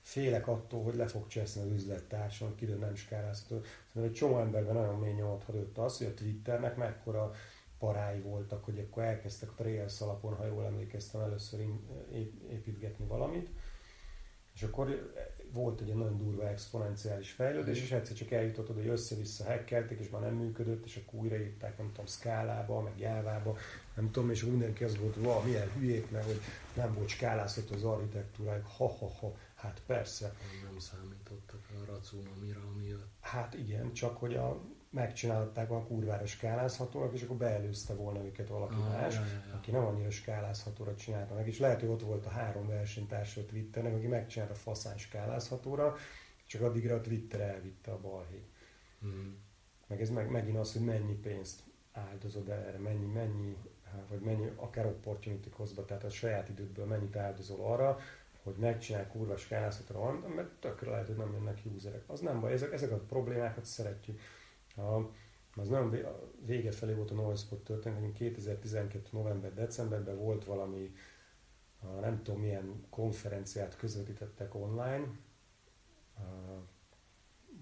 Félek 0.00 0.48
attól, 0.48 0.82
hogy 0.82 0.94
le 0.94 1.06
fog 1.06 1.26
cseszni 1.26 1.62
az 1.62 1.70
üzlettárson, 1.70 2.48
hogy 2.48 2.56
kidő 2.56 2.74
nem 2.74 2.94
skálázható. 2.94 3.62
Szerintem 3.86 4.02
egy 4.02 4.12
csomó 4.12 4.38
emberben 4.38 4.74
nagyon 4.74 4.98
mély 4.98 5.12
nyomot 5.12 5.42
hagyott 5.42 5.78
az, 5.78 5.98
hogy 5.98 6.06
a 6.06 6.14
Twitternek 6.14 6.76
mekkora 6.76 7.32
parái 7.78 8.20
voltak, 8.20 8.64
hogy 8.64 8.78
akkor 8.78 9.02
elkezdtek 9.02 9.50
a 9.56 9.62
Rails 9.62 10.00
alapon, 10.00 10.34
ha 10.34 10.46
jól 10.46 10.64
emlékeztem, 10.64 11.20
először 11.20 11.60
építgetni 12.50 13.06
valamit, 13.06 13.48
és 14.54 14.62
akkor 14.62 15.12
volt 15.52 15.80
egy 15.80 15.94
nagyon 15.94 16.18
durva 16.18 16.48
exponenciális 16.48 17.30
fejlődés, 17.30 17.82
és 17.82 17.92
egyszer 17.92 18.16
csak 18.16 18.30
eljutott 18.30 18.70
oda, 18.70 18.80
hogy 18.80 18.88
össze-vissza 18.88 19.44
hackelték, 19.44 19.98
és 19.98 20.10
már 20.10 20.20
nem 20.20 20.34
működött, 20.34 20.84
és 20.84 20.96
akkor 20.96 21.20
újraírták, 21.20 21.78
nem 21.78 21.88
tudom, 21.88 22.06
szkálába, 22.06 22.80
meg 22.80 22.98
jávába, 22.98 23.56
nem 23.96 24.10
tudom, 24.10 24.30
és 24.30 24.44
mindenki 24.44 24.84
az 24.84 24.98
volt, 24.98 25.14
hogy 25.14 25.44
milyen 25.44 25.70
hülyék, 25.78 26.10
mert 26.10 26.24
hogy 26.24 26.40
nem 26.74 26.92
volt 26.92 27.08
skálázható 27.08 27.74
az 27.74 27.84
architektúrájuk, 27.84 28.66
ha-ha-ha, 28.66 29.36
hát 29.54 29.82
persze. 29.86 30.34
Nem 30.64 30.78
számítottak 30.78 31.60
a 31.70 31.92
racunamira, 31.92 32.60
ami 32.74 32.86
jött. 32.86 33.06
Hát 33.20 33.54
igen, 33.54 33.92
csak 33.92 34.16
hogy 34.16 34.34
a 34.34 34.60
megcsinálták 34.90 35.70
a 35.70 35.82
kurvára 35.82 36.26
skálázhatóak, 36.26 37.14
és 37.14 37.22
akkor 37.22 37.36
beelőzte 37.36 37.94
volna 37.94 38.24
őket 38.24 38.48
valaki 38.48 38.74
ah, 38.74 38.88
más, 38.88 39.14
ja, 39.14 39.20
ja, 39.20 39.42
ja. 39.48 39.54
aki 39.54 39.70
nem 39.70 39.84
annyira 39.84 40.10
skálázhatóra 40.10 40.94
csinálta 40.94 41.34
meg. 41.34 41.46
És 41.46 41.58
lehet, 41.58 41.80
hogy 41.80 41.88
ott 41.88 42.02
volt 42.02 42.26
a 42.26 42.30
három 42.30 42.66
versenytársa 42.66 43.40
a 43.40 43.44
Twitternek, 43.44 43.94
aki 43.94 44.06
megcsinálta 44.06 44.54
faszán 44.54 44.98
skálázhatóra, 44.98 45.96
csak 46.46 46.62
addigra 46.62 46.94
a 46.94 47.00
Twitter 47.00 47.40
elvitte 47.40 47.90
a 47.90 48.00
balhé. 48.00 48.44
Mm. 49.06 49.32
Meg 49.86 50.00
ez 50.00 50.10
meg, 50.10 50.30
megint 50.30 50.56
az, 50.56 50.72
hogy 50.72 50.84
mennyi 50.84 51.14
pénzt 51.14 51.62
áldozod 51.92 52.48
erre, 52.48 52.78
mennyi, 52.78 53.06
mennyi, 53.06 53.56
vagy 54.08 54.20
mennyi, 54.20 54.50
akár 54.56 54.86
opportunity 54.86 55.48
hozba, 55.52 55.84
tehát 55.84 56.04
a 56.04 56.10
saját 56.10 56.48
idődből 56.48 56.86
mennyit 56.86 57.16
áldozol 57.16 57.72
arra, 57.72 57.98
hogy 58.42 58.54
megcsinál 58.56 59.08
kurva 59.08 59.36
skálázhatóra, 59.36 60.28
mert 60.34 60.48
tökre 60.48 60.90
lehet, 60.90 61.06
hogy 61.06 61.16
nem 61.16 61.32
jönnek 61.32 61.60
userek. 61.74 62.02
Az 62.06 62.20
nem 62.20 62.40
baj, 62.40 62.52
ezek, 62.52 62.72
ezeket 62.72 62.98
a 62.98 63.04
problémákat 63.04 63.64
szeretjük 63.64 64.20
a, 64.76 64.96
az 65.60 65.68
nagyon 65.68 65.96
vége 66.44 66.70
felé 66.70 66.92
volt 66.92 67.10
a 67.10 67.14
Noise 67.14 67.46
történet, 67.64 68.12
2012. 68.12 69.08
november-decemberben 69.10 70.16
volt 70.16 70.44
valami, 70.44 70.92
a, 71.80 71.86
nem 71.86 72.22
tudom 72.22 72.40
milyen 72.40 72.86
konferenciát 72.90 73.76
közvetítettek 73.76 74.54
online, 74.54 75.08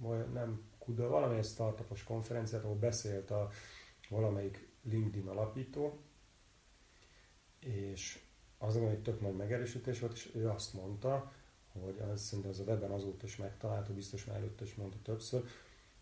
a, 0.02 0.14
nem 0.32 0.62
kuda, 0.78 1.08
valamilyen 1.08 1.42
startupos 1.42 2.04
konferenciát, 2.04 2.64
ahol 2.64 2.76
beszélt 2.76 3.30
a 3.30 3.50
valamelyik 4.08 4.68
LinkedIn 4.82 5.28
alapító, 5.28 5.98
és 7.64 8.18
az 8.58 8.76
egy 8.76 9.02
tök 9.02 9.20
nagy 9.20 9.36
megerősítés 9.36 10.00
volt, 10.00 10.12
és 10.12 10.30
ő 10.34 10.48
azt 10.48 10.74
mondta, 10.74 11.32
hogy 11.72 11.98
az, 11.98 12.22
szerintem 12.22 12.50
az 12.50 12.60
a 12.60 12.64
webben 12.64 12.90
azóta 12.90 13.26
is 13.26 13.36
megtalálható, 13.36 13.94
biztos 13.94 14.24
már 14.24 14.36
előtte 14.36 14.64
is 14.64 14.74
mondta 14.74 14.98
többször, 15.02 15.44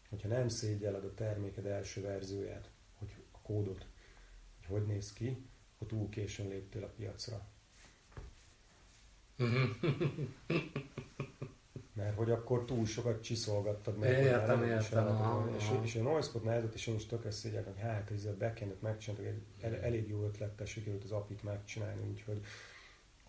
hogyha 0.08 0.28
nem 0.28 0.48
szégyelled 0.48 1.04
a 1.04 1.14
terméked 1.14 1.66
első 1.66 2.00
verzióját, 2.00 2.70
hogy 2.98 3.14
a 3.32 3.38
kódot, 3.38 3.86
hogy 4.56 4.66
hogy 4.66 4.86
néz 4.86 5.12
ki, 5.12 5.46
akkor 5.74 5.86
túl 5.86 6.08
későn 6.08 6.48
léptél 6.48 6.84
a 6.84 6.92
piacra. 6.96 7.46
Mert 11.92 12.16
hogy 12.16 12.30
akkor 12.30 12.64
túl 12.64 12.86
sokat 12.86 13.22
csiszolgattad 13.22 13.98
meg. 13.98 14.10
Értem, 14.10 14.62
értem. 14.62 15.06
Aha, 15.06 15.50
és, 15.56 15.68
aha. 15.68 15.84
és 15.84 15.94
a 15.96 16.02
Noispot 16.02 16.44
nehezet, 16.44 16.74
és 16.74 16.86
én 16.86 16.94
is 16.94 17.06
tökre 17.06 17.30
szégyek, 17.30 17.64
hogy 17.64 17.80
hát 17.80 18.10
ez 18.10 18.24
a 18.24 18.34
backendet 18.38 18.82
megcsináltuk, 18.82 19.26
egy 19.26 19.42
el, 19.60 19.76
elég 19.76 20.08
jó 20.08 20.24
ötlettel 20.24 20.66
sikerült 20.66 21.04
az 21.04 21.10
apit 21.10 21.42
megcsinálni, 21.42 22.02
úgyhogy 22.10 22.40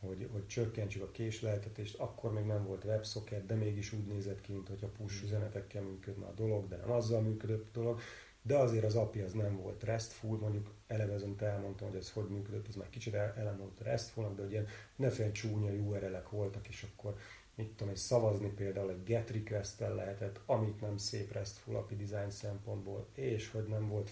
hogy, 0.08 0.30
hogy 0.32 0.48
csökkentsük 0.48 1.04
a 1.04 1.12
késleltetést, 1.12 2.00
akkor 2.00 2.34
még 2.34 2.46
nem 2.46 2.66
volt 2.66 2.84
WebSocket, 2.84 3.46
de 3.46 3.56
mégis 3.56 3.94
úgy 3.94 4.08
nézett 4.08 4.42
ki, 4.42 4.52
mint 4.52 4.68
hogy 4.68 4.84
a 4.84 4.88
push 4.88 5.22
mm. 5.22 5.26
üzenetekkel 5.26 5.82
működne 5.82 6.26
a 6.26 6.32
dolog, 6.32 6.68
de 6.68 6.76
nem 6.76 6.92
azzal 6.92 7.22
működött 7.22 7.76
a 7.76 7.80
dolog. 7.80 8.00
De 8.42 8.58
azért 8.58 8.86
az 8.86 8.96
API 8.96 9.20
az 9.20 9.34
nem 9.34 9.58
volt 9.62 9.84
RESTful, 9.84 10.38
mondjuk 10.38 10.72
eleve 10.88 11.14
azon 11.14 11.36
elmondtam, 11.40 11.88
hogy 11.88 11.98
ez 11.98 12.12
hogy 12.12 12.28
működött, 12.28 12.68
ez 12.68 12.76
már 12.76 12.90
kicsit 12.90 13.14
elem 13.14 13.58
volt 13.58 13.80
RESTfulnak, 13.82 14.36
de 14.36 14.44
ugye 14.44 14.66
ne 14.96 15.32
csúnya 15.32 15.72
URL-ek 15.72 16.30
voltak, 16.30 16.68
és 16.68 16.86
akkor 16.94 17.16
mit 17.56 17.68
tudom, 17.68 17.94
egy 17.94 18.00
szavazni 18.00 18.50
például 18.50 18.90
egy 18.90 19.04
get 19.04 19.30
request 19.30 19.80
lehetett, 19.80 20.40
amit 20.46 20.82
nem 20.82 20.98
szép 20.98 21.32
RESTful 21.32 21.76
API 21.76 21.96
design 21.96 22.30
szempontból, 22.30 23.08
és 23.16 23.50
hogy 23.50 23.68
nem 23.68 23.88
volt 23.88 24.12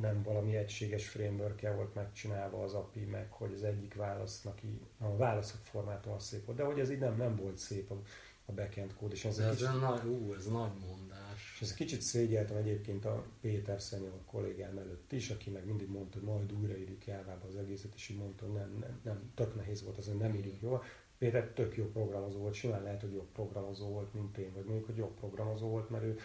nem 0.00 0.22
valami 0.22 0.56
egységes 0.56 1.08
framework 1.08 1.60
volt 1.60 1.94
megcsinálva 1.94 2.62
az 2.62 2.74
API, 2.74 3.04
meg 3.04 3.32
hogy 3.32 3.52
az 3.52 3.62
egyik 3.62 3.94
válasznak 3.94 4.62
így, 4.62 4.80
a 4.98 5.16
válaszok 5.16 5.60
formátum 5.62 6.12
az 6.12 6.24
szép 6.24 6.44
volt, 6.44 6.58
de 6.58 6.64
hogy 6.64 6.80
ez 6.80 6.90
így 6.90 6.98
nem, 6.98 7.16
nem 7.16 7.36
volt 7.36 7.58
szép 7.58 7.90
a, 7.90 8.02
a 8.44 8.52
backend 8.52 8.94
kód. 8.94 9.12
És 9.12 9.24
ez, 9.24 9.38
ez, 9.38 9.56
kicsit, 9.56 9.80
nagy, 9.80 10.04
ú, 10.04 10.34
ez 10.34 10.46
nagy 10.46 10.72
mondás. 10.88 11.52
És 11.54 11.60
ez 11.60 11.74
kicsit 11.74 12.02
szégyeltem 12.02 12.56
egyébként 12.56 13.04
a 13.04 13.24
Péter 13.40 13.80
a 13.92 14.30
kollégám 14.30 14.78
előtt 14.78 15.12
is, 15.12 15.30
aki 15.30 15.50
meg 15.50 15.66
mindig 15.66 15.88
mondta, 15.88 16.18
hogy 16.18 16.28
majd 16.28 16.52
újraírjuk 16.52 17.06
elvába 17.06 17.46
az 17.46 17.56
egészet, 17.56 17.94
és 17.94 18.08
így 18.08 18.18
mondta, 18.18 18.44
hogy 18.44 18.54
nem, 18.54 18.76
nem, 18.80 19.00
nem, 19.02 19.30
tök 19.34 19.54
nehéz 19.54 19.82
volt 19.82 19.98
az, 19.98 20.06
hogy 20.06 20.16
nem 20.16 20.34
írjuk 20.34 20.60
jól. 20.60 20.84
Péter 21.18 21.44
tök 21.48 21.76
jó 21.76 21.84
programozó 21.84 22.38
volt, 22.38 22.54
simán 22.54 22.82
lehet, 22.82 23.00
hogy 23.00 23.12
jobb 23.12 23.32
programozó 23.32 23.86
volt, 23.86 24.14
mint 24.14 24.38
én, 24.38 24.52
vagy 24.54 24.64
mondjuk, 24.64 24.86
hogy 24.86 24.96
jobb 24.96 25.14
programozó 25.14 25.68
volt, 25.68 25.90
mert 25.90 26.04
ő 26.04 26.18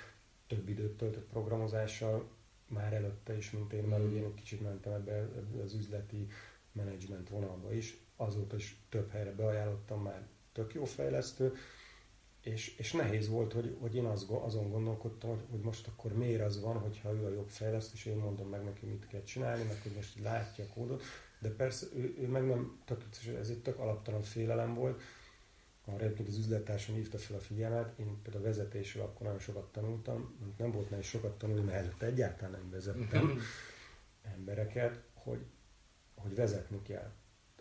több 0.48 0.70
időt 0.70 0.98
töltött 0.98 1.28
programozással, 1.30 2.30
már 2.68 2.94
előtte 2.94 3.38
is, 3.38 3.52
mint 3.52 3.74
én, 3.74 3.84
mert 3.84 4.04
mm. 4.04 4.16
én 4.16 4.24
egy 4.24 4.34
kicsit 4.34 4.62
mentem 4.62 4.94
ebbe 4.94 5.30
az 5.64 5.74
üzleti 5.74 6.28
menedzsment 6.72 7.30
vonalba 7.30 7.74
is, 7.74 7.98
azóta 8.16 8.56
is 8.56 8.82
több 8.90 9.12
helyre 9.12 9.32
beajánlottam, 9.32 10.02
már 10.02 10.28
tök 10.52 10.74
jó 10.74 10.86
fejlesztő, 10.86 11.54
és, 12.42 12.78
és 12.78 12.92
nehéz 12.92 13.30
volt, 13.30 13.54
hogy, 13.54 13.78
hogy 13.80 13.96
én 13.96 14.06
az, 14.06 14.28
azon 14.30 14.70
gondolkodtam, 14.70 15.30
hogy, 15.30 15.44
hogy 15.50 15.60
most 15.60 15.88
akkor 15.88 16.14
miért 16.14 16.42
az 16.42 16.62
van, 16.62 16.78
hogyha 16.78 17.14
ő 17.14 17.26
a 17.26 17.34
jobb 17.34 17.50
fejlesztő, 17.50 17.92
és 17.94 18.06
én 18.06 18.18
mondom 18.18 18.50
meg 18.50 18.64
neki, 18.64 18.86
mit 18.86 19.08
kell 19.08 19.24
csinálni, 19.24 19.64
meg 19.64 19.82
hogy 19.84 19.92
most 19.96 20.20
látja 20.20 20.64
a 20.64 20.74
kódot, 20.74 21.02
de 21.44 21.50
persze 21.50 21.86
ő, 21.96 22.16
ő 22.20 22.28
meg 22.28 22.46
nem, 22.46 22.80
tök, 22.86 23.04
ez 23.40 23.50
egy 23.50 23.62
tök 23.62 23.80
alaptalan 23.80 24.22
félelem 24.22 24.74
volt, 24.74 25.02
arra 25.86 26.04
egyébként 26.04 26.28
az 26.28 26.38
üzlettársam 26.38 26.96
hívta 26.96 27.18
fel 27.18 27.36
a 27.36 27.40
figyelmet, 27.40 28.00
én 28.00 28.22
például 28.22 28.44
a 28.44 28.48
vezetésről 28.48 29.04
akkor 29.04 29.22
nagyon 29.22 29.40
sokat 29.40 29.72
tanultam, 29.72 30.36
nem 30.58 30.72
volt 30.72 30.90
nehéz 30.90 31.06
sokat 31.06 31.38
tanulni, 31.38 31.62
mert 31.62 31.78
előtte 31.78 32.06
egyáltalán 32.06 32.52
nem 32.52 32.70
vezettem 32.70 33.40
embereket, 34.36 35.04
hogy, 35.14 35.46
hogy 36.16 36.36
vezetni 36.36 36.82
kell. 36.82 37.12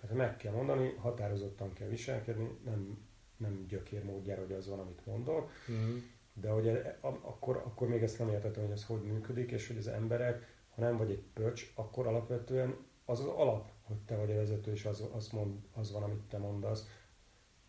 Tehát 0.00 0.16
meg 0.16 0.36
kell 0.36 0.52
mondani, 0.52 0.94
határozottan 0.98 1.72
kell 1.72 1.88
viselkedni, 1.88 2.58
nem, 2.64 2.98
nem 3.36 3.66
gyökér 3.68 4.04
módjára, 4.04 4.40
hogy 4.40 4.52
az 4.52 4.68
van, 4.68 4.78
amit 4.78 5.06
mondok, 5.06 5.50
uh-huh. 5.68 6.02
de 6.32 6.48
hogy 6.48 6.66
e, 6.66 6.98
akkor, 7.00 7.56
akkor 7.56 7.88
még 7.88 8.02
ezt 8.02 8.18
nem 8.18 8.28
értettem, 8.28 8.62
hogy 8.62 8.72
ez 8.72 8.84
hogy 8.84 9.02
működik, 9.02 9.50
és 9.50 9.66
hogy 9.66 9.76
az 9.76 9.88
emberek, 9.88 10.56
ha 10.74 10.80
nem 10.80 10.96
vagy 10.96 11.10
egy 11.10 11.24
pöcs, 11.32 11.72
akkor 11.74 12.06
alapvetően 12.06 12.76
az 13.12 13.20
az 13.20 13.26
alap, 13.26 13.70
hogy 13.82 13.96
te 13.96 14.16
vagy 14.16 14.30
a 14.30 14.34
vezető, 14.34 14.72
és 14.72 14.84
az, 14.84 15.04
az, 15.12 15.28
mond, 15.28 15.58
az 15.72 15.92
van, 15.92 16.02
amit 16.02 16.22
te 16.28 16.38
mondasz 16.38 16.86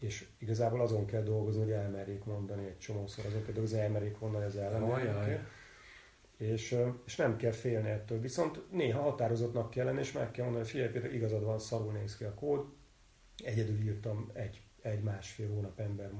és 0.04 0.28
igazából 0.38 0.82
azon 0.82 1.06
kell 1.06 1.24
dolgozni, 1.24 1.62
hogy 1.62 1.72
elmerjék 1.72 2.24
mondani 2.24 2.66
egy 2.66 2.78
csomószor, 2.78 3.26
azon 3.26 3.44
kell 3.44 3.54
dolgozni, 3.54 3.80
elmerjék 3.80 4.20
mondani 4.20 4.46
az 4.46 4.56
ellenőrnek. 4.56 5.46
És, 6.38 6.78
és 7.06 7.16
nem 7.16 7.38
kell 7.38 7.52
félni 7.52 7.90
ettől. 7.90 8.20
Viszont 8.20 8.72
néha 8.72 9.02
határozottnak 9.02 9.70
kell 9.70 9.86
lenni, 9.86 10.00
és 10.00 10.12
meg 10.12 10.32
kell 10.32 10.44
mondani, 10.44 10.66
hogy 10.66 10.74
figyelj, 10.74 11.16
igazad 11.16 11.44
van, 11.44 11.60
szarul 11.60 11.92
néz 11.92 12.18
ki 12.18 12.24
a 12.24 12.34
kód, 12.34 12.66
egyedül 13.44 13.82
írtam 13.82 14.32
egy, 14.34 14.62
egy 14.82 15.04
másfél 15.04 15.50
hónap 15.50 15.80
ember, 15.80 16.12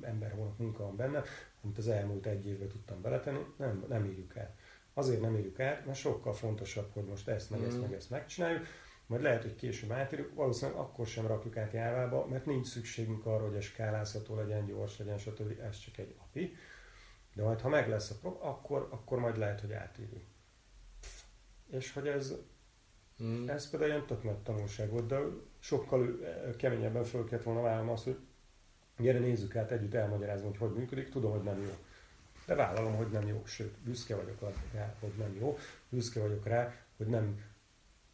ember 0.00 0.32
hónap 0.32 0.58
munka 0.58 0.82
van 0.82 0.96
benne, 0.96 1.22
amit 1.62 1.78
az 1.78 1.88
elmúlt 1.88 2.26
egy 2.26 2.46
évben 2.46 2.68
tudtam 2.68 3.00
beletenni, 3.00 3.44
nem, 3.56 3.84
nem 3.88 4.04
írjuk 4.04 4.36
el. 4.36 4.56
Azért 4.98 5.20
nem 5.20 5.36
írjuk 5.36 5.58
el, 5.58 5.82
mert 5.86 5.98
sokkal 5.98 6.32
fontosabb, 6.32 6.92
hogy 6.92 7.04
most 7.04 7.28
ezt, 7.28 7.50
meg 7.50 7.60
mm. 7.60 7.64
ezt, 7.64 7.80
meg 7.80 7.92
ezt 7.92 8.10
megcsináljuk, 8.10 8.66
majd 9.06 9.22
lehet, 9.22 9.42
hogy 9.42 9.54
később 9.54 9.90
átírjuk, 9.90 10.34
valószínűleg 10.34 10.80
akkor 10.80 11.06
sem 11.06 11.26
rakjuk 11.26 11.56
át 11.56 11.72
Jávába, 11.72 12.26
mert 12.26 12.46
nincs 12.46 12.66
szükségünk 12.66 13.26
arra, 13.26 13.46
hogy 13.46 13.56
a 13.56 13.60
skálázható 13.60 14.36
legyen, 14.36 14.66
gyors 14.66 14.98
legyen, 14.98 15.18
stb. 15.18 15.60
Ez 15.60 15.78
csak 15.78 15.98
egy 15.98 16.14
API. 16.18 16.56
De 17.34 17.42
majd, 17.42 17.60
ha 17.60 17.68
meg 17.68 17.88
lesz 17.88 18.10
a 18.10 18.14
prog, 18.20 18.38
akkor, 18.40 18.88
akkor 18.90 19.18
majd 19.18 19.36
lehet, 19.38 19.60
hogy 19.60 19.72
átírjuk. 19.72 20.22
És 21.70 21.92
hogy 21.92 22.06
ez, 22.06 22.34
hmm. 23.16 23.48
ez 23.48 23.70
például 23.70 23.90
ilyen 23.90 24.06
tök 24.06 24.22
nagy 24.22 24.38
tanulság 24.38 24.90
volt, 24.90 25.06
de 25.06 25.18
sokkal 25.58 26.18
keményebben 26.56 27.04
föl 27.04 27.24
kellett 27.24 27.44
volna 27.44 27.60
vállalni 27.60 27.90
azt, 27.90 28.04
hogy 28.04 28.18
gyere 28.98 29.18
nézzük 29.18 29.56
át 29.56 29.70
együtt 29.70 29.94
elmagyarázni, 29.94 30.46
hogy 30.46 30.58
hogy 30.58 30.72
működik, 30.72 31.08
tudom, 31.08 31.30
hogy 31.30 31.42
nem 31.42 31.62
jó. 31.62 31.72
De 32.48 32.54
vállalom, 32.54 32.94
hogy 32.94 33.10
nem 33.10 33.26
jó, 33.26 33.42
sőt, 33.44 33.78
büszke 33.84 34.16
vagyok 34.16 34.40
rá, 34.72 34.94
hogy 35.00 35.12
nem 35.18 35.36
jó, 35.38 35.58
büszke 35.88 36.20
vagyok 36.20 36.46
rá, 36.46 36.74
hogy 36.96 37.06
nem 37.06 37.44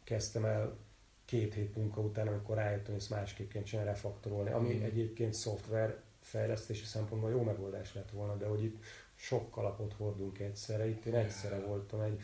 kezdtem 0.03 0.45
el 0.45 0.77
két 1.25 1.53
hét 1.53 1.75
munka 1.75 2.01
után, 2.01 2.27
amikor 2.27 2.55
rájöttem, 2.55 2.85
hogy 2.85 3.01
ezt 3.01 3.09
másképp 3.09 3.49
kell 3.49 3.63
csinálni, 3.63 3.89
refaktorolni, 3.89 4.49
ami 4.49 4.73
mm. 4.73 4.83
egyébként 4.83 5.33
szoftver 5.33 6.01
fejlesztési 6.19 6.85
szempontból 6.85 7.29
jó 7.29 7.43
megoldás 7.43 7.93
lett 7.93 8.11
volna, 8.11 8.35
de 8.35 8.45
hogy 8.45 8.63
itt 8.63 8.83
sok 9.15 9.51
kalapot 9.51 9.93
hordunk 9.93 10.39
egyszerre. 10.39 10.87
Itt 10.87 11.05
én 11.05 11.15
egyszerre 11.15 11.59
voltam 11.59 12.01
egy 12.01 12.21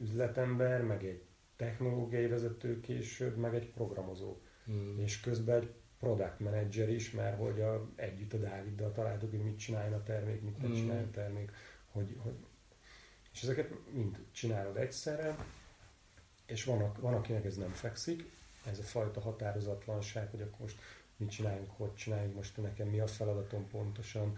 üzletember, 0.00 0.82
meg 0.82 1.04
egy 1.04 1.22
technológiai 1.56 2.26
vezető 2.26 2.80
később, 2.80 3.36
meg 3.36 3.54
egy 3.54 3.70
programozó. 3.70 4.36
Mm. 4.70 4.98
És 4.98 5.20
közben 5.20 5.60
egy 5.60 5.74
product 6.04 6.40
manager 6.40 6.88
is, 6.88 7.10
mert 7.10 7.38
hogy 7.38 7.60
a, 7.60 7.88
együtt 7.94 8.32
a 8.32 8.36
Dáviddal 8.36 8.92
találtuk, 8.92 9.30
hogy 9.30 9.42
mit 9.42 9.58
csináljon 9.58 9.92
a 9.92 10.02
termék, 10.02 10.42
mit 10.42 10.58
nem 10.58 10.70
mm. 10.70 10.74
csináljon 10.74 11.08
a 11.08 11.10
termék, 11.10 11.50
hogy, 11.92 12.16
hogy, 12.18 12.34
és 13.32 13.42
ezeket 13.42 13.70
mind 13.92 14.18
csinálod 14.32 14.76
egyszerre, 14.76 15.36
és 16.46 16.64
van, 16.64 16.92
van, 17.00 17.14
akinek 17.14 17.44
ez 17.44 17.56
nem 17.56 17.70
fekszik, 17.70 18.30
ez 18.70 18.78
a 18.78 18.82
fajta 18.82 19.20
határozatlanság, 19.20 20.30
hogy 20.30 20.40
akkor 20.40 20.60
most 20.60 20.78
mit 21.16 21.30
csináljunk, 21.30 21.70
hogy 21.70 21.94
csináljunk, 21.94 22.34
most 22.34 22.56
nekem 22.56 22.88
mi 22.88 23.00
a 23.00 23.06
feladatom 23.06 23.68
pontosan, 23.68 24.36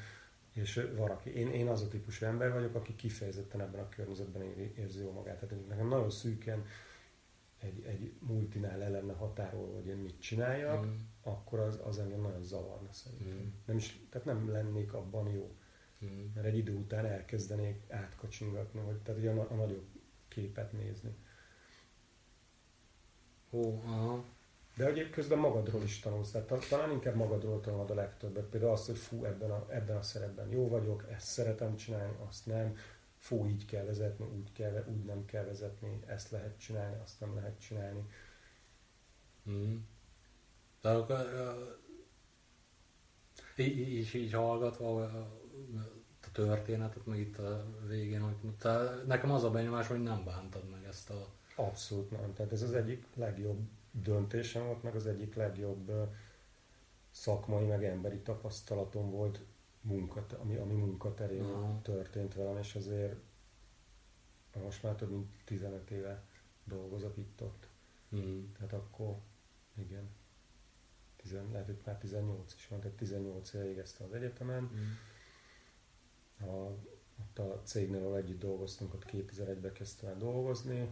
és 0.53 0.89
van, 0.97 1.11
aki, 1.11 1.31
én, 1.31 1.51
én 1.51 1.69
az 1.69 1.83
a 1.83 1.89
típusú 1.89 2.27
ember 2.27 2.53
vagyok, 2.53 2.75
aki 2.75 2.95
kifejezetten 2.95 3.61
ebben 3.61 3.81
a 3.81 3.89
környezetben 3.89 4.43
érzi 4.77 5.01
jól 5.01 5.13
magát. 5.13 5.39
Tehát 5.39 5.69
nekem 5.69 5.89
nagyon 5.89 6.11
szűken 6.11 6.67
egy, 7.59 7.85
egy 7.85 8.13
multinál 8.19 8.79
le 8.79 8.89
lenne 8.89 9.13
határolva, 9.13 9.75
hogy 9.75 9.87
én 9.87 9.97
mit 9.97 10.21
csináljak, 10.21 10.87
mm. 10.87 10.95
Akkor 11.27 11.59
az, 11.59 11.81
az 11.85 11.99
engem 11.99 12.21
nagyon 12.21 12.43
zavarna 12.43 12.93
szerintem. 12.93 13.37
Mm. 13.37 13.49
Nem 13.65 13.77
is, 13.77 14.01
tehát 14.11 14.27
nem 14.27 14.51
lennék 14.51 14.93
abban 14.93 15.31
jó. 15.31 15.57
Mm. 16.05 16.25
Mert 16.35 16.47
egy 16.47 16.57
idő 16.57 16.75
után 16.75 17.07
elkezdenék 17.07 17.83
átkacsingatni, 17.89 18.81
hogy, 18.81 18.97
tehát 18.97 19.21
ugye 19.21 19.31
a, 19.31 19.47
a 19.51 19.55
nagyobb 19.55 19.87
képet 20.29 20.73
nézni. 20.73 21.17
Ó, 23.51 23.83
aha. 23.85 24.25
De 24.77 24.85
hogy 24.85 25.11
közben 25.11 25.39
magadról 25.39 25.83
is 25.83 26.01
tanulsz, 26.01 26.31
tehát 26.31 26.69
talán 26.69 26.91
inkább 26.91 27.15
magadról 27.15 27.61
tanulod 27.61 27.91
a 27.91 27.95
legtöbbet. 27.95 28.45
Például 28.45 28.73
azt, 28.73 28.87
hogy 28.87 28.99
fú, 28.99 29.25
ebben 29.25 29.51
a, 29.51 29.67
ebben 29.71 29.97
a 29.97 30.03
szerepben 30.03 30.49
jó 30.49 30.69
vagyok, 30.69 31.07
ezt 31.11 31.27
szeretem 31.27 31.77
csinálni, 31.77 32.17
azt 32.29 32.47
nem. 32.47 32.77
Fú, 33.17 33.47
így 33.47 33.65
kell 33.65 33.85
vezetni, 33.85 34.27
úgy, 34.37 34.53
kell, 34.53 34.85
úgy 34.89 35.05
nem 35.05 35.25
kell 35.25 35.45
vezetni, 35.45 36.01
ezt 36.07 36.31
lehet 36.31 36.59
csinálni, 36.59 36.97
azt 37.03 37.21
nem 37.21 37.35
lehet 37.35 37.61
csinálni. 37.61 38.07
Mm. 39.51 39.77
De 40.87 40.93
akkor, 40.93 41.17
így, 43.57 43.79
így, 43.79 44.15
így 44.15 44.33
hallgatva 44.33 45.05
a 45.05 45.29
történetet, 46.33 47.07
meg 47.07 47.19
itt 47.19 47.39
a 47.39 47.65
végén, 47.87 48.21
hogy 48.21 48.35
nekem 49.07 49.31
az 49.31 49.45
a 49.45 49.51
benyomás, 49.51 49.87
hogy 49.87 50.03
nem 50.03 50.25
bántad 50.25 50.71
meg 50.71 50.85
ezt 50.85 51.11
a 51.11 51.27
Abszolút 51.57 52.11
nem. 52.11 52.35
Tehát 52.35 52.53
ez 52.53 52.63
az 52.63 52.73
egyik 52.73 53.07
legjobb 53.15 53.69
döntésem 53.91 54.67
volt, 54.67 54.83
meg 54.83 54.95
az 54.95 55.07
egyik 55.07 55.35
legjobb 55.35 55.93
szakmai, 57.11 57.65
meg 57.65 57.85
emberi 57.85 58.19
tapasztalatom 58.19 59.11
volt, 59.11 59.41
munkat, 59.81 60.33
ami, 60.33 60.57
ami 60.57 60.75
munkaterén 60.75 61.45
uh-huh. 61.45 61.83
történt 61.83 62.35
velem, 62.35 62.59
és 62.59 62.75
azért 62.75 63.17
most 64.63 64.83
már 64.83 64.95
több 64.95 65.11
mint 65.11 65.27
15 65.45 65.91
éve 65.91 66.23
dolgozok 66.65 67.17
itt 67.17 67.43
ott. 67.43 67.69
Uh-huh. 68.11 68.45
Tehát 68.57 68.73
akkor, 68.73 69.17
igen, 69.75 70.09
tizen, 71.27 71.51
lehet, 71.51 71.67
hogy 71.67 71.79
már 71.85 71.99
18 71.99 72.55
is 72.55 72.69
van, 72.69 72.81
tehát 72.81 72.97
18 72.97 73.53
éve 73.53 73.65
végeztem 73.65 74.07
az 74.07 74.13
egyetemen. 74.13 74.63
Uh-huh. 74.65 76.55
A, 76.55 76.77
ott 77.21 77.39
a 77.39 77.63
cégnél, 77.65 78.05
ahol 78.05 78.17
együtt 78.17 78.39
dolgoztunk, 78.39 78.95
ott 78.95 79.05
2001-ben 79.13 79.73
kezdtem 79.73 80.09
el 80.09 80.17
dolgozni, 80.17 80.89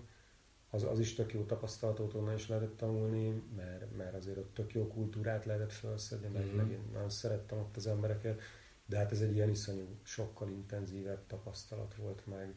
az, 0.70 0.82
az 0.82 0.98
is 0.98 1.14
tök 1.14 1.32
jó 1.32 1.44
tapasztalatot 1.44 2.14
onnan 2.14 2.34
is 2.34 2.48
lehetett 2.48 2.76
tanulni, 2.76 3.42
mert, 3.56 3.96
mert 3.96 4.14
azért 4.14 4.36
ott 4.36 4.54
tök 4.54 4.72
jó 4.72 4.86
kultúrát 4.86 5.44
lehetett 5.44 5.72
felszedni, 5.72 6.28
meg, 6.28 6.52
mm. 6.52 6.56
meg 6.56 6.70
én 6.70 6.88
nagyon 6.92 7.10
szerettem 7.10 7.58
ott 7.58 7.76
az 7.76 7.86
embereket, 7.86 8.40
de 8.86 8.96
hát 8.96 9.12
ez 9.12 9.20
egy 9.20 9.34
ilyen 9.34 9.50
iszonyú, 9.50 9.98
sokkal 10.02 10.48
intenzívebb 10.48 11.26
tapasztalat 11.26 11.94
volt 11.94 12.26
meg. 12.26 12.54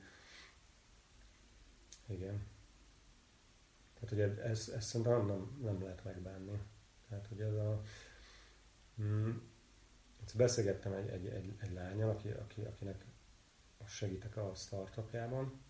Igen. 2.08 2.46
Tehát, 4.00 4.10
hogy 4.10 4.20
ez, 4.50 4.70
ez 4.70 4.86
szerintem 4.86 5.26
nem, 5.26 5.58
nem 5.62 5.82
lehet 5.82 6.04
megbánni. 6.04 6.47
Ez 7.48 7.54
a... 7.54 7.82
Mm, 9.02 9.32
beszélgettem 10.36 10.94
egy, 10.94 11.10
egy, 11.10 11.26
egy, 11.26 11.54
egy 11.62 11.74
lányal, 11.74 12.10
aki, 12.10 12.30
aki, 12.30 12.62
akinek 12.62 13.06
segítek 13.86 14.38
a 14.38 14.52
startupjában, 14.56 15.62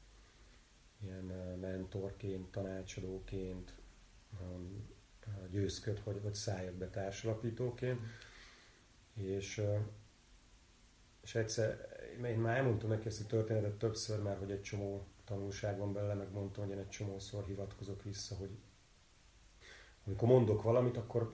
ilyen 1.03 1.23
mentorként, 1.59 2.51
tanácsadóként 2.51 3.73
győzköd, 5.49 5.99
hogy, 5.99 6.19
hogy 6.23 6.33
szálljak 6.33 6.73
be 6.73 6.89
társalapítóként. 6.89 7.99
És, 9.13 9.61
és 11.21 11.35
egyszer, 11.35 11.87
én 12.25 12.37
már 12.37 12.57
elmondtam 12.57 12.89
neki 12.89 13.07
ezt 13.07 13.21
a 13.21 13.25
történetet 13.25 13.77
többször 13.77 14.21
már, 14.21 14.37
hogy 14.37 14.51
egy 14.51 14.61
csomó 14.61 15.07
tanulság 15.25 15.77
van 15.77 15.93
belőle, 15.93 16.13
meg 16.13 16.31
mondtam, 16.31 16.63
hogy 16.63 16.73
én 16.73 16.79
egy 16.79 16.89
csomószor 16.89 17.45
hivatkozok 17.45 18.03
vissza, 18.03 18.35
hogy 18.35 18.57
amikor 20.05 20.27
mondok 20.27 20.61
valamit, 20.61 20.97
akkor 20.97 21.33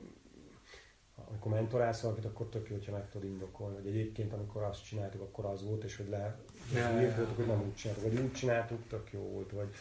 amikor 1.30 1.52
mentorálsz 1.52 2.02
valakit, 2.02 2.26
akkor 2.26 2.46
tök 2.46 2.70
jó, 2.70 2.76
hogyha 2.76 2.92
meg 2.92 3.10
tudod 3.10 3.30
indokolni, 3.30 3.76
hogy 3.76 3.88
egyébként 3.88 4.34
amikor 4.34 4.64
azt 4.64 4.86
csináltuk, 4.86 5.22
akkor 5.22 5.46
az 5.46 5.66
volt, 5.66 5.84
és 5.84 5.98
hogy 5.98 6.10
le, 6.10 6.38
ja, 6.74 7.00
ja. 7.00 7.16
voltuk, 7.16 7.36
hogy 7.36 7.48
nem 7.48 7.62
úgy 7.62 7.76
csináltuk, 7.76 8.12
vagy 8.12 8.20
úgy 8.20 8.34
csináltuk, 8.34 8.88
tök 8.88 9.12
jó 9.12 9.22
volt, 9.22 9.52
vagy 9.52 9.76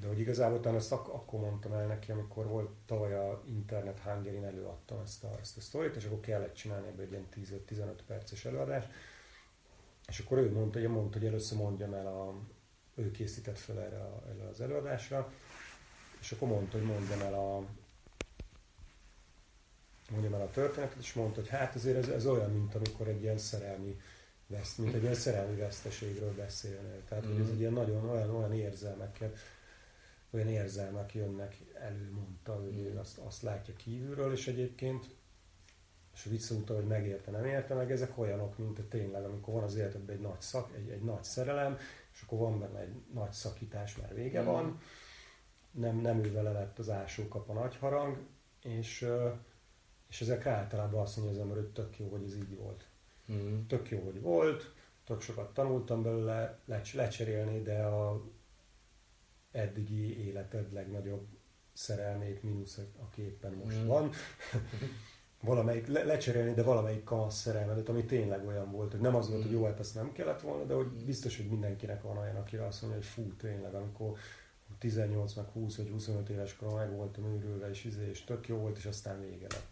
de 0.00 0.06
hogy 0.06 0.18
igazából 0.18 0.60
talán 0.60 0.78
ezt 0.78 0.92
ak- 0.92 1.14
akkor 1.14 1.40
mondtam 1.40 1.72
el 1.72 1.86
neki, 1.86 2.10
amikor 2.10 2.46
volt 2.46 2.70
tavaly 2.86 3.14
a 3.14 3.42
Internet 3.46 3.98
Hungary-n 3.98 4.44
előadtam 4.44 5.00
ezt 5.00 5.24
a, 5.24 5.36
ezt 5.40 5.56
a 5.56 5.60
sztorit, 5.60 5.96
és 5.96 6.04
akkor 6.04 6.20
kellett 6.20 6.54
csinálni 6.54 6.86
ebből 6.86 7.04
egy 7.04 7.10
ilyen 7.10 7.26
10-15 7.68 7.98
perces 8.06 8.44
előadás. 8.44 8.84
És 10.08 10.18
akkor 10.18 10.38
ő 10.38 10.52
mondta, 10.52 10.78
hogy, 10.78 10.88
mondta, 10.88 11.18
hogy 11.18 11.26
először 11.26 11.58
mondjam 11.58 11.94
el, 11.94 12.06
a, 12.06 12.34
ő 12.94 13.10
készített 13.10 13.58
fel 13.58 13.80
erre, 13.80 14.00
a, 14.00 14.22
erre 14.28 14.48
az 14.48 14.60
előadásra, 14.60 15.32
és 16.20 16.32
akkor 16.32 16.48
mondta, 16.48 16.78
hogy 16.78 16.86
mondjam 16.86 17.20
el 17.20 17.34
a, 17.34 17.64
mondjam 20.10 20.34
el 20.34 20.40
a 20.40 20.50
történetet, 20.50 20.98
és 21.00 21.12
mondta, 21.12 21.40
hogy 21.40 21.48
hát 21.48 21.74
azért 21.74 21.96
ez, 21.96 22.08
ez 22.08 22.26
olyan, 22.26 22.50
mint 22.52 22.74
amikor 22.74 23.08
egy 23.08 23.22
ilyen 23.22 23.38
szerelmi 23.38 23.96
vesz, 24.46 24.76
mint 24.76 24.94
egy 24.94 25.02
ilyen 25.02 25.14
szerelmi 25.14 25.56
veszteségről 25.56 26.34
beszélnél. 26.34 27.04
Tehát, 27.08 27.26
mm. 27.26 27.32
hogy 27.32 27.40
ez 27.40 27.48
egy 27.48 27.60
ilyen 27.60 27.72
nagyon 27.72 28.10
olyan, 28.10 28.30
olyan 28.30 28.54
érzelmeket, 28.54 29.38
olyan 30.30 30.48
érzelmek 30.48 31.14
jönnek 31.14 31.56
elő, 31.74 32.10
mondta, 32.12 32.54
hogy 32.54 32.90
mm. 32.94 32.98
azt, 32.98 33.18
azt 33.18 33.42
látja 33.42 33.74
kívülről, 33.74 34.32
és 34.32 34.48
egyébként 34.48 35.16
és 36.14 36.24
visszaúta, 36.24 36.74
hogy 36.74 36.86
megérte, 36.86 37.30
nem 37.30 37.44
érte 37.44 37.74
meg, 37.74 37.90
ezek 37.90 38.18
olyanok, 38.18 38.58
mint 38.58 38.78
a 38.78 38.88
tényleg, 38.88 39.24
amikor 39.24 39.54
van 39.54 39.62
az 39.62 39.74
életedben 39.74 40.16
egy 40.16 40.22
nagy, 40.22 40.40
szak, 40.40 40.74
egy, 40.76 40.88
egy 40.88 41.02
nagy 41.02 41.24
szerelem, 41.24 41.78
és 42.12 42.22
akkor 42.22 42.38
van 42.38 42.58
benne 42.58 42.80
egy 42.80 42.94
nagy 43.14 43.32
szakítás, 43.32 43.96
mert 43.96 44.14
vége 44.14 44.42
mm. 44.42 44.44
van, 44.44 44.80
nem, 45.70 45.96
nem 45.96 46.24
ő 46.24 46.32
vele 46.32 46.52
lett 46.52 46.78
az 46.78 46.90
ásókap 46.90 47.48
a 47.48 47.52
nagy 47.52 47.76
harang, 47.76 48.18
és, 48.62 49.06
és 50.08 50.20
ezek 50.20 50.46
általában 50.46 51.00
azt 51.00 51.16
mondja 51.16 51.34
az 51.34 51.40
ember, 51.40 51.56
hogy 51.56 51.72
tök 51.72 51.98
jó, 51.98 52.08
hogy 52.08 52.24
ez 52.24 52.36
így 52.36 52.56
volt. 52.56 52.86
Mm. 53.32 53.66
Tök 53.66 53.90
jó, 53.90 54.00
hogy 54.04 54.20
volt, 54.20 54.72
tök 55.04 55.20
sokat 55.20 55.54
tanultam 55.54 56.02
belőle 56.02 56.58
lecs- 56.64 56.94
lecserélni, 56.94 57.62
de 57.62 57.82
a 57.82 58.24
eddigi 59.52 60.26
életed 60.26 60.72
legnagyobb 60.72 61.26
szerelmét 61.72 62.42
mínusz, 62.42 62.78
aki 62.98 63.22
éppen 63.22 63.52
most 63.52 63.76
mm. 63.76 63.86
van. 63.86 64.10
valamelyik, 65.40 65.86
le, 65.86 66.04
lecserélni, 66.04 66.54
de 66.54 66.62
valamelyik 66.62 67.04
kamasz 67.04 67.40
szerelmedet, 67.40 67.88
ami 67.88 68.04
tényleg 68.04 68.46
olyan 68.46 68.70
volt, 68.70 68.90
hogy 68.90 69.00
nem 69.00 69.14
az 69.14 69.28
volt, 69.28 69.42
hogy 69.42 69.52
jó, 69.52 69.64
hát 69.64 69.78
ezt 69.78 69.94
nem 69.94 70.12
kellett 70.12 70.40
volna, 70.40 70.64
de 70.64 70.74
hogy 70.74 70.86
biztos, 70.86 71.36
hogy 71.36 71.48
mindenkinek 71.48 72.02
van 72.02 72.18
olyan, 72.18 72.36
aki 72.36 72.56
azt 72.56 72.82
mondja, 72.82 73.00
hogy 73.00 73.08
fú, 73.08 73.32
tényleg, 73.36 73.74
amikor 73.74 74.18
18, 74.78 75.34
meg 75.34 75.46
20 75.46 75.76
vagy 75.76 75.90
25 75.90 76.28
éves 76.28 76.56
korom 76.56 76.76
meg 76.76 76.96
voltam 76.96 77.24
őrülve, 77.24 77.68
és, 77.68 77.84
izé, 77.84 78.08
és 78.08 78.24
tök 78.24 78.48
jó 78.48 78.56
volt, 78.56 78.76
és 78.76 78.84
aztán 78.84 79.20
vége 79.20 79.46
lett. 79.50 79.66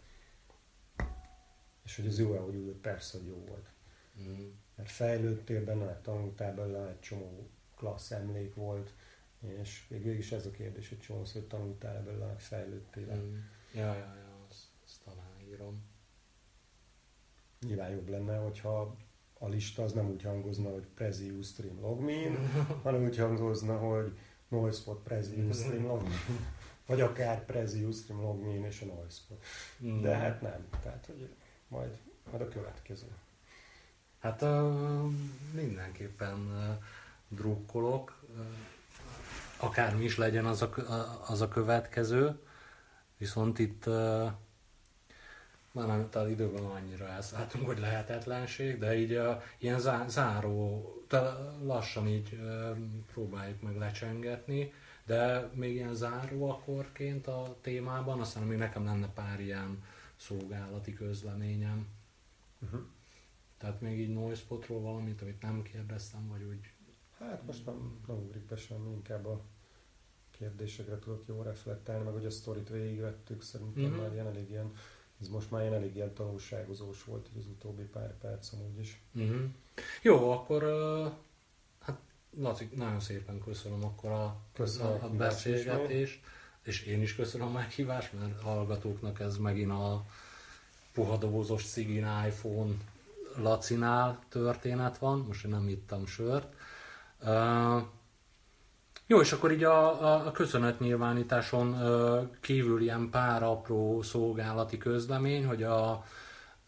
És 1.86 1.96
hogy 1.96 2.06
az 2.06 2.18
jó, 2.18 2.36
hogy 2.36 2.56
úgy, 2.56 2.74
persze, 2.74 3.18
hogy 3.18 3.26
jó 3.26 3.44
volt. 3.48 3.68
Mm. 4.20 4.48
Mert 4.74 4.90
fejlődtél 4.90 5.64
benne, 5.64 6.00
tanultál 6.00 6.54
belőle, 6.54 6.88
egy 6.88 7.00
csomó 7.00 7.48
klassz 7.76 8.10
emlék 8.10 8.54
volt, 8.54 8.94
és 9.40 9.86
végül 9.88 10.14
is 10.14 10.32
ez 10.32 10.46
a 10.46 10.50
kérdés, 10.50 10.88
hogy 10.88 10.98
csomó 10.98 11.22
hogy 11.32 11.46
tanultál 11.46 12.02
belőle, 12.02 12.26
meg 12.26 12.40
fejlődtél. 12.40 13.14
Mm. 13.14 13.36
Ja, 13.74 13.86
ja, 13.86 13.94
ja, 13.94 14.44
azt, 14.48 14.64
azt 14.84 15.00
talán 15.04 15.40
írom. 15.48 15.82
Nyilván 17.60 17.90
jobb 17.90 18.08
lenne, 18.08 18.36
hogyha 18.36 18.96
a 19.38 19.48
lista 19.48 19.82
az 19.82 19.92
nem 19.92 20.08
úgy 20.08 20.22
hangozna, 20.22 20.70
hogy 20.70 20.86
Prezi 20.94 21.30
Ustream 21.30 21.80
Logmin, 21.80 22.36
hanem 22.82 23.02
úgy 23.02 23.16
hangozna, 23.16 23.78
hogy 23.78 24.18
Noispot 24.48 25.02
Prezi 25.02 25.40
Ustream 25.40 25.86
Logmin. 25.92 26.18
Vagy 26.86 27.00
akár 27.00 27.44
Prezi 27.44 27.84
Ustream 27.84 28.20
Logmin 28.20 28.64
és 28.64 28.80
a 28.80 28.84
Noispot. 28.84 29.44
Mm. 29.84 30.00
De 30.00 30.16
hát 30.16 30.40
nem. 30.40 30.68
Tehát, 30.82 31.06
hogy 31.06 31.34
majd, 31.68 31.98
majd 32.30 32.42
a 32.42 32.48
következő. 32.48 33.06
Hát 34.18 34.44
mindenképpen 35.52 36.48
drukkolok, 37.28 38.22
uh, 38.36 38.44
akármi 39.56 40.04
is 40.04 40.16
legyen 40.16 40.46
az 40.46 40.62
a, 40.62 40.70
az 41.26 41.40
a 41.40 41.48
következő, 41.48 42.38
viszont 43.16 43.58
itt 43.58 43.86
uh, 43.86 44.30
már 45.72 45.86
nem 45.86 46.08
az 46.12 46.28
időben 46.28 46.64
annyira 46.64 47.08
elszálltunk, 47.08 47.66
hogy 47.66 47.78
lehetetlenség, 47.78 48.78
de 48.78 48.98
így 48.98 49.12
uh, 49.12 49.42
ilyen 49.58 49.80
zá, 49.80 50.08
záró, 50.08 50.92
lassan 51.62 52.08
így 52.08 52.40
próbáljuk 53.12 53.62
meg 53.62 53.76
lecsengetni, 53.76 54.72
de 55.04 55.50
még 55.52 55.74
ilyen 55.74 55.94
záró 55.94 56.50
akkorként 56.50 57.26
a 57.26 57.56
témában, 57.60 58.20
aztán 58.20 58.42
még 58.42 58.58
nekem 58.58 58.84
lenne 58.84 59.08
pár 59.08 59.40
ilyen 59.40 59.82
szolgálati 60.16 60.92
közleményem. 60.92 61.86
Uh-huh. 62.62 62.80
Tehát 63.58 63.80
még 63.80 63.98
így 63.98 64.12
noisepotról 64.12 64.80
valamit, 64.80 65.22
amit 65.22 65.42
nem 65.42 65.62
kérdeztem, 65.62 66.28
vagy 66.28 66.42
úgy... 66.42 66.70
Hát 67.18 67.46
most 67.46 67.66
nem, 67.66 68.00
nem 68.06 68.16
ugrik 68.16 68.46
be 68.46 68.56
semmi, 68.56 68.90
inkább 68.90 69.26
a 69.26 69.40
kérdésekre 70.30 70.98
tudok 70.98 71.24
jól 71.28 71.44
reflektálni, 71.44 72.04
meg 72.04 72.12
hogy 72.12 72.26
a 72.26 72.30
sztorit 72.30 72.68
végigvettük, 72.68 73.42
szerintem 73.42 73.84
uh-huh. 73.84 74.00
már 74.00 74.12
ilyen 74.12 74.26
elég 74.26 74.50
ilyen, 74.50 74.72
ez 75.20 75.28
most 75.28 75.50
már 75.50 75.60
ilyen 75.60 75.74
elég 75.74 75.94
ilyen 75.94 76.14
tanulságozós 76.14 77.04
volt 77.04 77.28
az 77.38 77.46
utóbbi 77.46 77.82
pár 77.82 78.18
perc 78.18 78.52
amúgy 78.52 78.78
is. 78.78 79.00
Uh-huh. 79.14 79.44
Jó, 80.02 80.30
akkor 80.30 80.62
uh, 80.62 81.12
hát 81.80 82.00
Laci, 82.38 82.68
nagyon 82.74 83.00
szépen 83.00 83.40
köszönöm 83.40 83.84
akkor 83.84 84.10
a, 84.10 84.36
köszönöm 84.52 85.02
a, 85.02 85.04
a 85.04 85.10
beszélgetést 85.10 86.20
és 86.66 86.82
én 86.82 87.02
is 87.02 87.14
köszönöm 87.14 87.46
a 87.46 87.50
meghívást, 87.50 88.12
mert 88.20 88.42
hallgatóknak 88.42 89.20
ez 89.20 89.36
megint 89.36 89.70
a 89.70 90.04
puha 90.92 91.16
dobozos 91.16 91.64
cigin 91.64 92.06
iPhone 92.26 92.72
lacinál 93.36 94.18
történet 94.28 94.98
van, 94.98 95.24
most 95.28 95.44
én 95.44 95.50
nem 95.50 95.68
ittam 95.68 96.06
sört. 96.06 96.54
Uh, 97.22 97.82
jó, 99.06 99.20
és 99.20 99.32
akkor 99.32 99.52
így 99.52 99.64
a, 99.64 100.02
a, 100.02 100.26
a 100.26 100.32
köszönetnyilvánításon 100.32 101.68
uh, 101.68 102.28
kívül 102.40 102.80
ilyen 102.80 103.10
pár 103.10 103.42
apró 103.42 104.02
szolgálati 104.02 104.78
közlemény, 104.78 105.46
hogy 105.46 105.62
a 105.62 106.04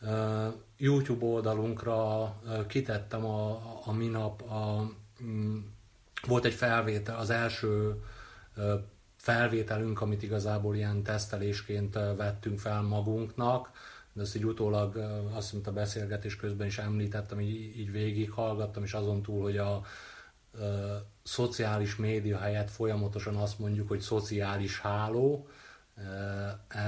uh, 0.01 0.47
YouTube 0.77 1.25
oldalunkra 1.25 2.23
uh, 2.23 2.67
kitettem 2.67 3.25
a, 3.25 3.61
a 3.85 3.93
minap, 3.93 4.43
a, 4.43 4.91
um, 5.21 5.75
volt 6.27 6.45
egy 6.45 6.55
felvétel, 6.55 7.19
az 7.19 7.31
első 7.31 8.03
uh, 8.57 8.73
felvételünk, 9.33 10.01
amit 10.01 10.23
igazából 10.23 10.77
ilyen 10.77 11.03
tesztelésként 11.03 11.95
vettünk 11.95 12.59
fel 12.59 12.83
magunknak, 12.83 13.71
de 14.13 14.23
ezt 14.23 14.37
így 14.37 14.45
utólag 14.45 14.97
azt 15.35 15.53
mondta 15.53 15.71
a 15.71 15.75
beszélgetés 15.75 16.37
közben 16.37 16.67
is 16.67 16.79
említettem, 16.79 17.41
így, 17.41 17.79
így 17.79 17.91
végighallgattam, 17.91 18.83
és 18.83 18.93
azon 18.93 19.23
túl, 19.23 19.43
hogy 19.43 19.57
a, 19.57 19.73
a 19.73 19.83
szociális 21.23 21.97
média 21.97 22.39
helyett 22.39 22.71
folyamatosan 22.71 23.37
azt 23.37 23.59
mondjuk, 23.59 23.89
hogy 23.89 24.01
szociális 24.01 24.81
háló, 24.81 25.49
e, 25.97 26.79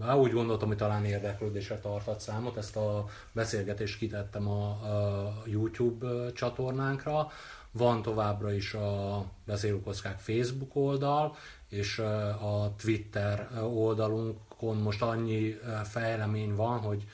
e, 0.00 0.16
úgy 0.16 0.32
gondoltam, 0.32 0.68
hogy 0.68 0.76
talán 0.76 1.04
érdeklődésre 1.04 1.78
tartott 1.78 2.20
számot, 2.20 2.56
ezt 2.56 2.76
a 2.76 3.04
beszélgetést 3.32 3.98
kitettem 3.98 4.48
a, 4.48 4.68
a 4.68 5.42
YouTube 5.46 6.32
csatornánkra, 6.32 7.30
van 7.72 8.02
továbbra 8.02 8.52
is 8.52 8.74
a 8.74 9.24
Beszélőkockák 9.44 10.18
Facebook 10.18 10.76
oldal, 10.76 11.36
és 11.68 11.98
a 11.98 12.74
Twitter 12.76 13.50
oldalunkon 13.62 14.76
most 14.76 15.02
annyi 15.02 15.58
fejlemény 15.84 16.54
van, 16.54 16.78
hogy 16.78 17.04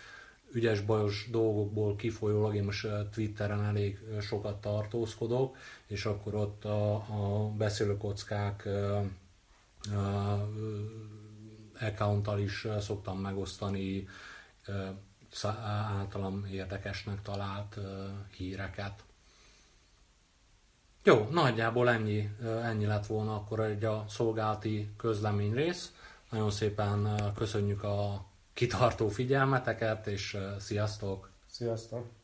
ügyes 0.53 0.81
bajos 0.81 1.29
dolgokból 1.31 1.97
kifolyólag 1.97 2.55
én 2.55 2.65
most 2.65 2.89
Twitteren 3.13 3.65
elég 3.65 3.99
sokat 4.21 4.61
tartózkodok, 4.61 5.57
és 5.87 6.05
akkor 6.05 6.35
ott 6.35 6.65
a, 6.65 6.95
a 6.95 7.49
beszélőkockák 7.57 8.69
accounttal 11.81 12.39
is 12.39 12.67
szoktam 12.81 13.19
megosztani 13.21 14.09
általam 15.63 16.47
érdekesnek 16.51 17.23
talált 17.23 17.79
híreket. 18.37 19.05
Jó, 21.09 21.27
nagyjából 21.31 21.91
ennyi, 21.91 22.31
ennyi 22.63 22.87
lett 22.87 23.07
volna 23.07 23.35
akkor 23.35 23.61
egy 23.61 23.85
a 23.85 24.05
szolgálati 24.09 24.91
közlemény 24.97 25.55
rész. 25.55 25.93
Nagyon 26.31 26.51
szépen 26.51 27.21
köszönjük 27.35 27.83
a 27.83 28.25
kitartó 28.53 29.09
figyelmeteket, 29.09 30.07
és 30.07 30.37
sziasztok! 30.59 31.31
Sziasztok! 31.51 32.18